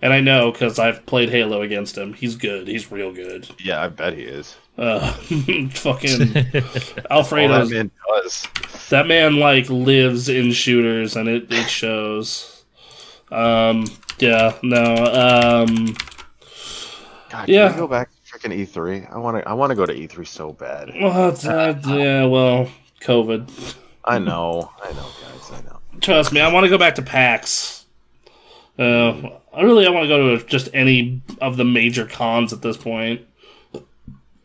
And 0.00 0.12
I 0.12 0.20
know 0.20 0.52
because 0.52 0.78
I've 0.78 1.04
played 1.06 1.28
Halo 1.30 1.60
against 1.62 1.98
him. 1.98 2.12
He's 2.14 2.36
good. 2.36 2.68
He's 2.68 2.90
real 2.92 3.12
good. 3.12 3.48
Yeah, 3.58 3.82
I 3.82 3.88
bet 3.88 4.14
he 4.14 4.22
is. 4.22 4.56
Uh, 4.76 5.12
fucking 5.72 6.36
All 7.10 7.18
Alfredo's 7.18 7.68
that 7.70 7.74
man 7.74 7.90
does. 8.22 8.46
that 8.90 9.06
man 9.08 9.36
like 9.38 9.68
lives 9.68 10.28
in 10.28 10.52
shooters 10.52 11.16
and 11.16 11.28
it, 11.28 11.52
it 11.52 11.68
shows. 11.68 12.62
Um, 13.32 13.86
yeah, 14.20 14.56
no, 14.62 14.84
um, 15.66 15.86
God, 17.28 17.46
can 17.46 17.54
Yeah. 17.54 17.72
we 17.72 17.78
go 17.78 17.88
back 17.88 18.08
to 18.10 18.38
freaking 18.38 18.56
E3? 18.56 19.12
I 19.12 19.18
want 19.18 19.42
to. 19.42 19.48
I 19.48 19.52
want 19.54 19.70
to 19.70 19.74
go 19.76 19.84
to 19.84 19.92
E3 19.92 20.26
so 20.26 20.52
bad. 20.52 20.92
well, 21.00 21.30
it's, 21.30 21.44
uh, 21.44 21.78
yeah, 21.86 22.24
well, 22.24 22.70
COVID. 23.02 23.74
I 24.04 24.18
know. 24.18 24.70
I 24.82 24.92
know, 24.92 25.06
guys. 25.22 25.50
I 25.52 25.60
know. 25.68 25.80
Trust 26.00 26.32
me, 26.32 26.40
I 26.40 26.52
want 26.52 26.64
to 26.64 26.70
go 26.70 26.78
back 26.78 26.94
to 26.94 27.02
PAX. 27.02 27.77
Uh, 28.78 29.38
I 29.52 29.62
really, 29.62 29.86
I 29.86 29.90
want 29.90 30.04
to 30.04 30.08
go 30.08 30.36
to 30.36 30.44
just 30.44 30.68
any 30.72 31.22
of 31.40 31.56
the 31.56 31.64
major 31.64 32.06
cons 32.06 32.52
at 32.52 32.62
this 32.62 32.76
point. 32.76 33.22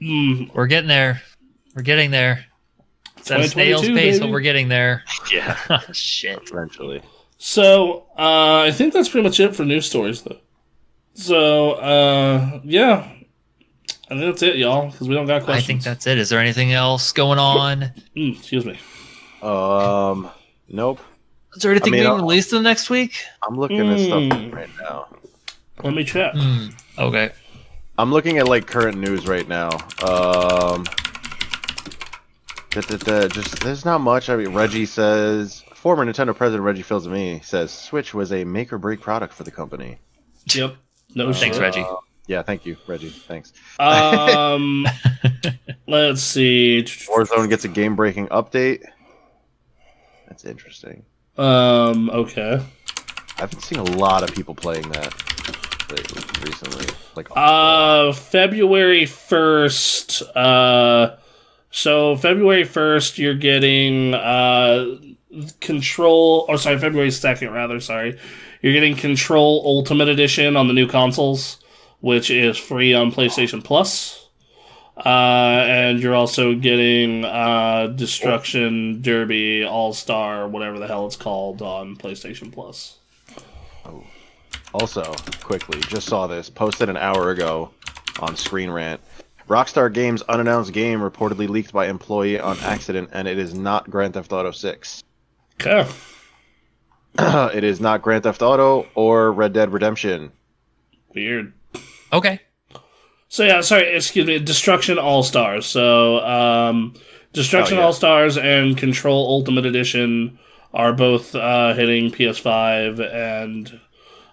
Mm, 0.01 0.53
we're 0.53 0.67
getting 0.67 0.87
there. 0.87 1.21
We're 1.75 1.83
getting 1.83 2.11
there. 2.11 2.45
It's 3.17 3.31
at 3.31 3.39
a 3.39 3.47
snail's 3.47 3.81
2022, 3.81 3.95
pace, 3.95 4.19
but 4.19 4.25
baby. 4.25 4.31
we're 4.33 4.41
getting 4.41 4.67
there. 4.67 5.03
Yeah. 5.31 5.79
Shit. 5.93 6.49
Eventually. 6.51 7.01
So, 7.37 8.05
uh, 8.17 8.61
I 8.61 8.71
think 8.71 8.93
that's 8.93 9.07
pretty 9.07 9.23
much 9.23 9.39
it 9.39 9.55
for 9.55 9.63
news 9.63 9.85
stories, 9.85 10.21
though. 10.23 10.39
So, 11.13 11.71
uh, 11.73 12.61
yeah. 12.63 13.09
I 14.09 14.15
think 14.15 14.21
that's 14.21 14.41
it, 14.43 14.57
y'all, 14.57 14.91
because 14.91 15.07
we 15.07 15.15
don't 15.15 15.25
got 15.25 15.43
questions. 15.43 15.65
I 15.65 15.67
think 15.67 15.83
that's 15.83 16.07
it. 16.07 16.17
Is 16.17 16.29
there 16.29 16.39
anything 16.39 16.73
else 16.73 17.11
going 17.11 17.39
on? 17.39 17.91
Mm, 18.15 18.37
excuse 18.37 18.65
me. 18.65 18.79
Um. 19.41 20.29
Nope. 20.69 20.99
Is 21.56 21.61
there 21.61 21.72
anything 21.72 21.93
I 21.93 21.95
mean, 21.98 22.01
being 22.03 22.07
I'll- 22.11 22.15
released 22.17 22.51
in 22.51 22.57
the 22.64 22.67
next 22.69 22.90
week? 22.90 23.14
I'm 23.48 23.57
looking 23.57 23.80
at 23.90 23.99
stuff 23.99 24.23
Mm. 24.23 24.53
right 24.53 24.69
now. 24.82 25.07
Let 25.83 25.93
me 25.93 26.03
check. 26.03 26.33
Hmm. 26.33 26.67
Okay. 26.98 27.32
I'm 27.98 28.11
looking 28.11 28.38
at 28.40 28.48
like 28.48 28.65
current 28.67 28.98
news 28.98 29.27
right 29.27 29.48
now. 29.48 29.69
Um. 30.01 30.83
da, 32.72 32.82
da, 32.82 32.98
da, 32.98 33.27
just 33.27 33.59
there's 33.61 33.85
not 33.85 33.99
much. 34.01 34.30
I 34.30 34.35
mean, 34.35 34.53
Reggie 34.53 34.85
says 34.88 35.64
former 35.75 36.06
Nintendo 36.06 36.35
president 36.35 36.64
Reggie 36.64 36.82
Fils-Aimé 36.82 37.43
says 37.45 37.72
Switch 37.72 38.14
was 38.14 38.32
a 38.32 38.43
make 38.45 38.73
or 38.73 38.77
break 38.80 38.99
product 39.01 39.33
for 39.33 39.43
the 39.43 39.51
company. 39.51 39.98
Yep. 40.53 40.75
No 41.15 41.32
Thanks, 41.33 41.57
shit. 41.57 41.61
Reggie. 41.61 41.85
Yeah, 42.25 42.41
thank 42.41 42.65
you, 42.65 42.77
Reggie. 42.88 43.09
Thanks. 43.09 43.51
Um, 43.80 44.88
let's 45.88 46.23
see. 46.23 46.83
Warzone 46.83 47.49
gets 47.49 47.65
a 47.65 47.67
game 47.67 47.95
breaking 47.95 48.27
update. 48.30 48.83
That's 50.27 50.45
interesting. 50.45 51.03
Um, 51.37 52.09
okay. 52.09 52.61
I've 53.39 53.49
been 53.51 53.59
seeing 53.61 53.81
a 53.81 53.97
lot 53.97 54.23
of 54.23 54.33
people 54.35 54.53
playing 54.55 54.87
that 54.89 55.13
lately, 55.89 56.21
recently. 56.47 56.85
Like, 57.15 57.27
Uh, 57.35 58.13
February 58.13 59.05
1st. 59.05 60.23
Uh, 60.35 61.15
so 61.71 62.15
February 62.15 62.63
1st, 62.65 63.17
you're 63.17 63.33
getting, 63.33 64.13
uh, 64.13 64.95
Control, 65.59 66.45
or 66.47 66.57
sorry, 66.59 66.77
February 66.77 67.09
2nd, 67.09 67.51
rather, 67.51 67.79
sorry. 67.79 68.19
You're 68.61 68.73
getting 68.73 68.95
Control 68.95 69.63
Ultimate 69.65 70.07
Edition 70.07 70.55
on 70.55 70.67
the 70.67 70.73
new 70.73 70.87
consoles, 70.87 71.57
which 72.01 72.29
is 72.29 72.57
free 72.57 72.93
on 72.93 73.11
PlayStation 73.11 73.63
Plus. 73.63 74.23
Uh, 74.95 75.65
and 75.67 75.99
you're 75.99 76.13
also 76.13 76.53
getting, 76.53 77.25
uh, 77.25 77.88
Destruction 77.88 79.01
Derby 79.01 79.65
All 79.65 79.91
Star, 79.93 80.47
whatever 80.47 80.77
the 80.80 80.88
hell 80.88 81.07
it's 81.07 81.15
called, 81.15 81.61
on 81.61 81.95
PlayStation 81.95 82.51
Plus. 82.51 82.99
Also, 84.73 85.03
quickly, 85.41 85.80
just 85.81 86.07
saw 86.07 86.25
this 86.25 86.49
posted 86.49 86.89
an 86.89 86.97
hour 86.97 87.30
ago 87.30 87.69
on 88.19 88.35
Screen 88.35 88.72
Rant. 88.72 88.99
Rockstar 89.47 89.93
Games 89.93 90.23
unannounced 90.23 90.73
game 90.73 90.99
reportedly 90.99 91.47
leaked 91.47 91.72
by 91.73 91.88
employee 91.88 92.39
on 92.39 92.57
accident, 92.61 93.09
and 93.13 93.27
it 93.27 93.38
is 93.38 93.53
not 93.53 93.89
Grand 93.89 94.15
Theft 94.15 94.31
Auto 94.33 94.51
6. 94.51 95.03
Okay. 95.61 95.88
it 97.19 97.63
is 97.63 97.80
not 97.80 98.01
Grand 98.01 98.23
Theft 98.23 98.41
Auto 98.41 98.88
or 98.95 99.31
Red 99.31 99.53
Dead 99.53 99.72
Redemption. 99.72 100.31
Weird. 101.13 101.53
Okay. 102.11 102.39
So 103.33 103.43
yeah, 103.43 103.61
sorry, 103.61 103.95
excuse 103.95 104.27
me. 104.27 104.37
Destruction 104.37 104.99
All 104.99 105.23
Stars. 105.23 105.65
So 105.65 106.19
um, 106.19 106.93
Destruction 107.31 107.79
Oh, 107.79 107.81
yeah. 107.81 107.85
All 107.87 107.93
Stars 107.93 108.37
and 108.37 108.77
Control 108.77 109.27
Ultimate 109.27 109.65
Edition 109.65 110.37
are 110.71 110.93
both 110.93 111.33
uh, 111.33 111.73
hitting 111.73 112.11
PS5, 112.11 112.99
and 113.11 113.79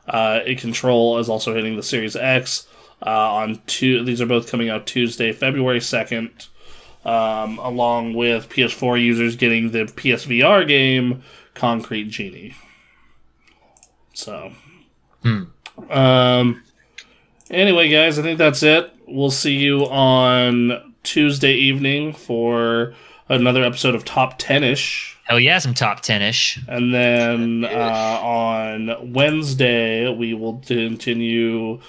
uh, 0.07 0.41
Control 0.59 1.17
is 1.17 1.31
also 1.31 1.55
hitting 1.55 1.77
the 1.77 1.83
Series 1.83 2.15
X. 2.15 2.69
Uh, 3.01 3.37
on 3.37 3.63
two, 3.67 4.05
these 4.05 4.21
are 4.21 4.27
both 4.27 4.51
coming 4.51 4.69
out 4.69 4.87
Tuesday, 4.87 5.33
February 5.33 5.81
second, 5.81 6.49
um, 7.07 7.59
along 7.61 8.13
with 8.13 8.51
PS4 8.51 9.03
users 9.03 9.35
getting 9.35 9.71
the 9.71 9.85
PSVR 9.85 10.69
game 10.69 11.23
Concrete 11.55 12.11
Genie. 12.11 12.55
So, 14.13 14.53
um, 15.89 16.63
anyway, 17.51 17.89
guys, 17.89 18.19
I 18.19 18.23
think 18.23 18.39
that's 18.39 18.63
it. 18.63 18.93
We'll 19.07 19.31
see 19.31 19.57
you 19.57 19.87
on 19.87 20.95
Tuesday 21.03 21.55
evening 21.55 22.13
for 22.13 22.95
another 23.29 23.63
episode 23.63 23.95
of 23.95 24.05
Top 24.05 24.39
Ten 24.39 24.63
ish. 24.65 25.19
Hell 25.25 25.41
yeah, 25.41 25.59
some 25.59 25.75
top 25.75 26.01
ten 26.01 26.23
ish. 26.23 26.59
And 26.67 26.93
then 26.93 27.65
uh, 27.65 28.21
on 28.21 29.13
Wednesday, 29.13 30.13
we 30.13 30.35
will 30.35 30.63
continue. 30.67 31.81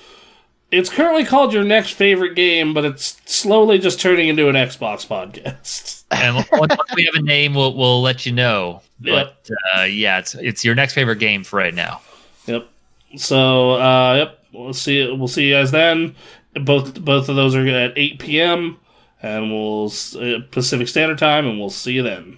It's 0.69 0.90
currently 0.90 1.25
called 1.25 1.51
your 1.51 1.64
next 1.64 1.91
favorite 1.91 2.35
game, 2.35 2.73
but 2.73 2.85
it's 2.85 3.19
slowly 3.25 3.80
just 3.80 3.99
turning 3.99 4.27
into 4.27 4.48
an 4.48 4.56
Xbox 4.56 5.07
podcast. 5.07 5.98
And 6.14 6.35
once 6.35 6.49
once 6.51 6.93
we 6.93 7.06
have 7.06 7.15
a 7.15 7.22
name, 7.22 7.53
we'll 7.53 7.73
we'll 7.73 8.01
let 8.01 8.25
you 8.25 8.33
know. 8.33 8.81
But 8.99 9.49
uh, 9.73 9.83
yeah, 9.83 10.19
it's 10.19 10.35
it's 10.35 10.65
your 10.65 10.75
next 10.75 10.93
favorite 10.93 11.19
game 11.19 11.45
for 11.45 11.56
right 11.56 11.73
now. 11.73 12.01
Yep. 12.48 12.67
So, 13.15 13.72
uh, 13.80 14.15
yep. 14.15 14.41
We'll 14.54 14.74
see. 14.74 15.10
We'll 15.12 15.28
see 15.28 15.48
you 15.50 15.56
guys 15.56 15.72
then. 15.72 16.16
Both 16.54 17.04
both 17.04 17.30
of 17.30 17.36
those 17.36 17.56
are 17.56 17.66
at 17.68 17.94
eight 17.98 18.20
p.m. 18.20 18.78
and 19.22 19.52
we'll 19.52 19.86
s- 19.86 20.16
uh, 20.16 20.40
Pacific 20.52 20.88
Standard 20.88 21.18
Time, 21.18 21.46
and 21.48 21.58
we'll 21.60 21.70
see 21.70 21.94
you 21.94 22.04
then. 22.04 22.38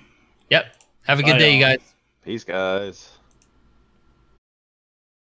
Yep. 0.49 0.65
Have 1.05 1.19
a 1.19 1.23
good 1.23 1.31
Bye, 1.33 1.37
day, 1.39 1.53
you 1.55 1.59
y'all. 1.59 1.69
guys. 1.77 1.93
Peace, 2.23 2.43
guys. 2.43 3.09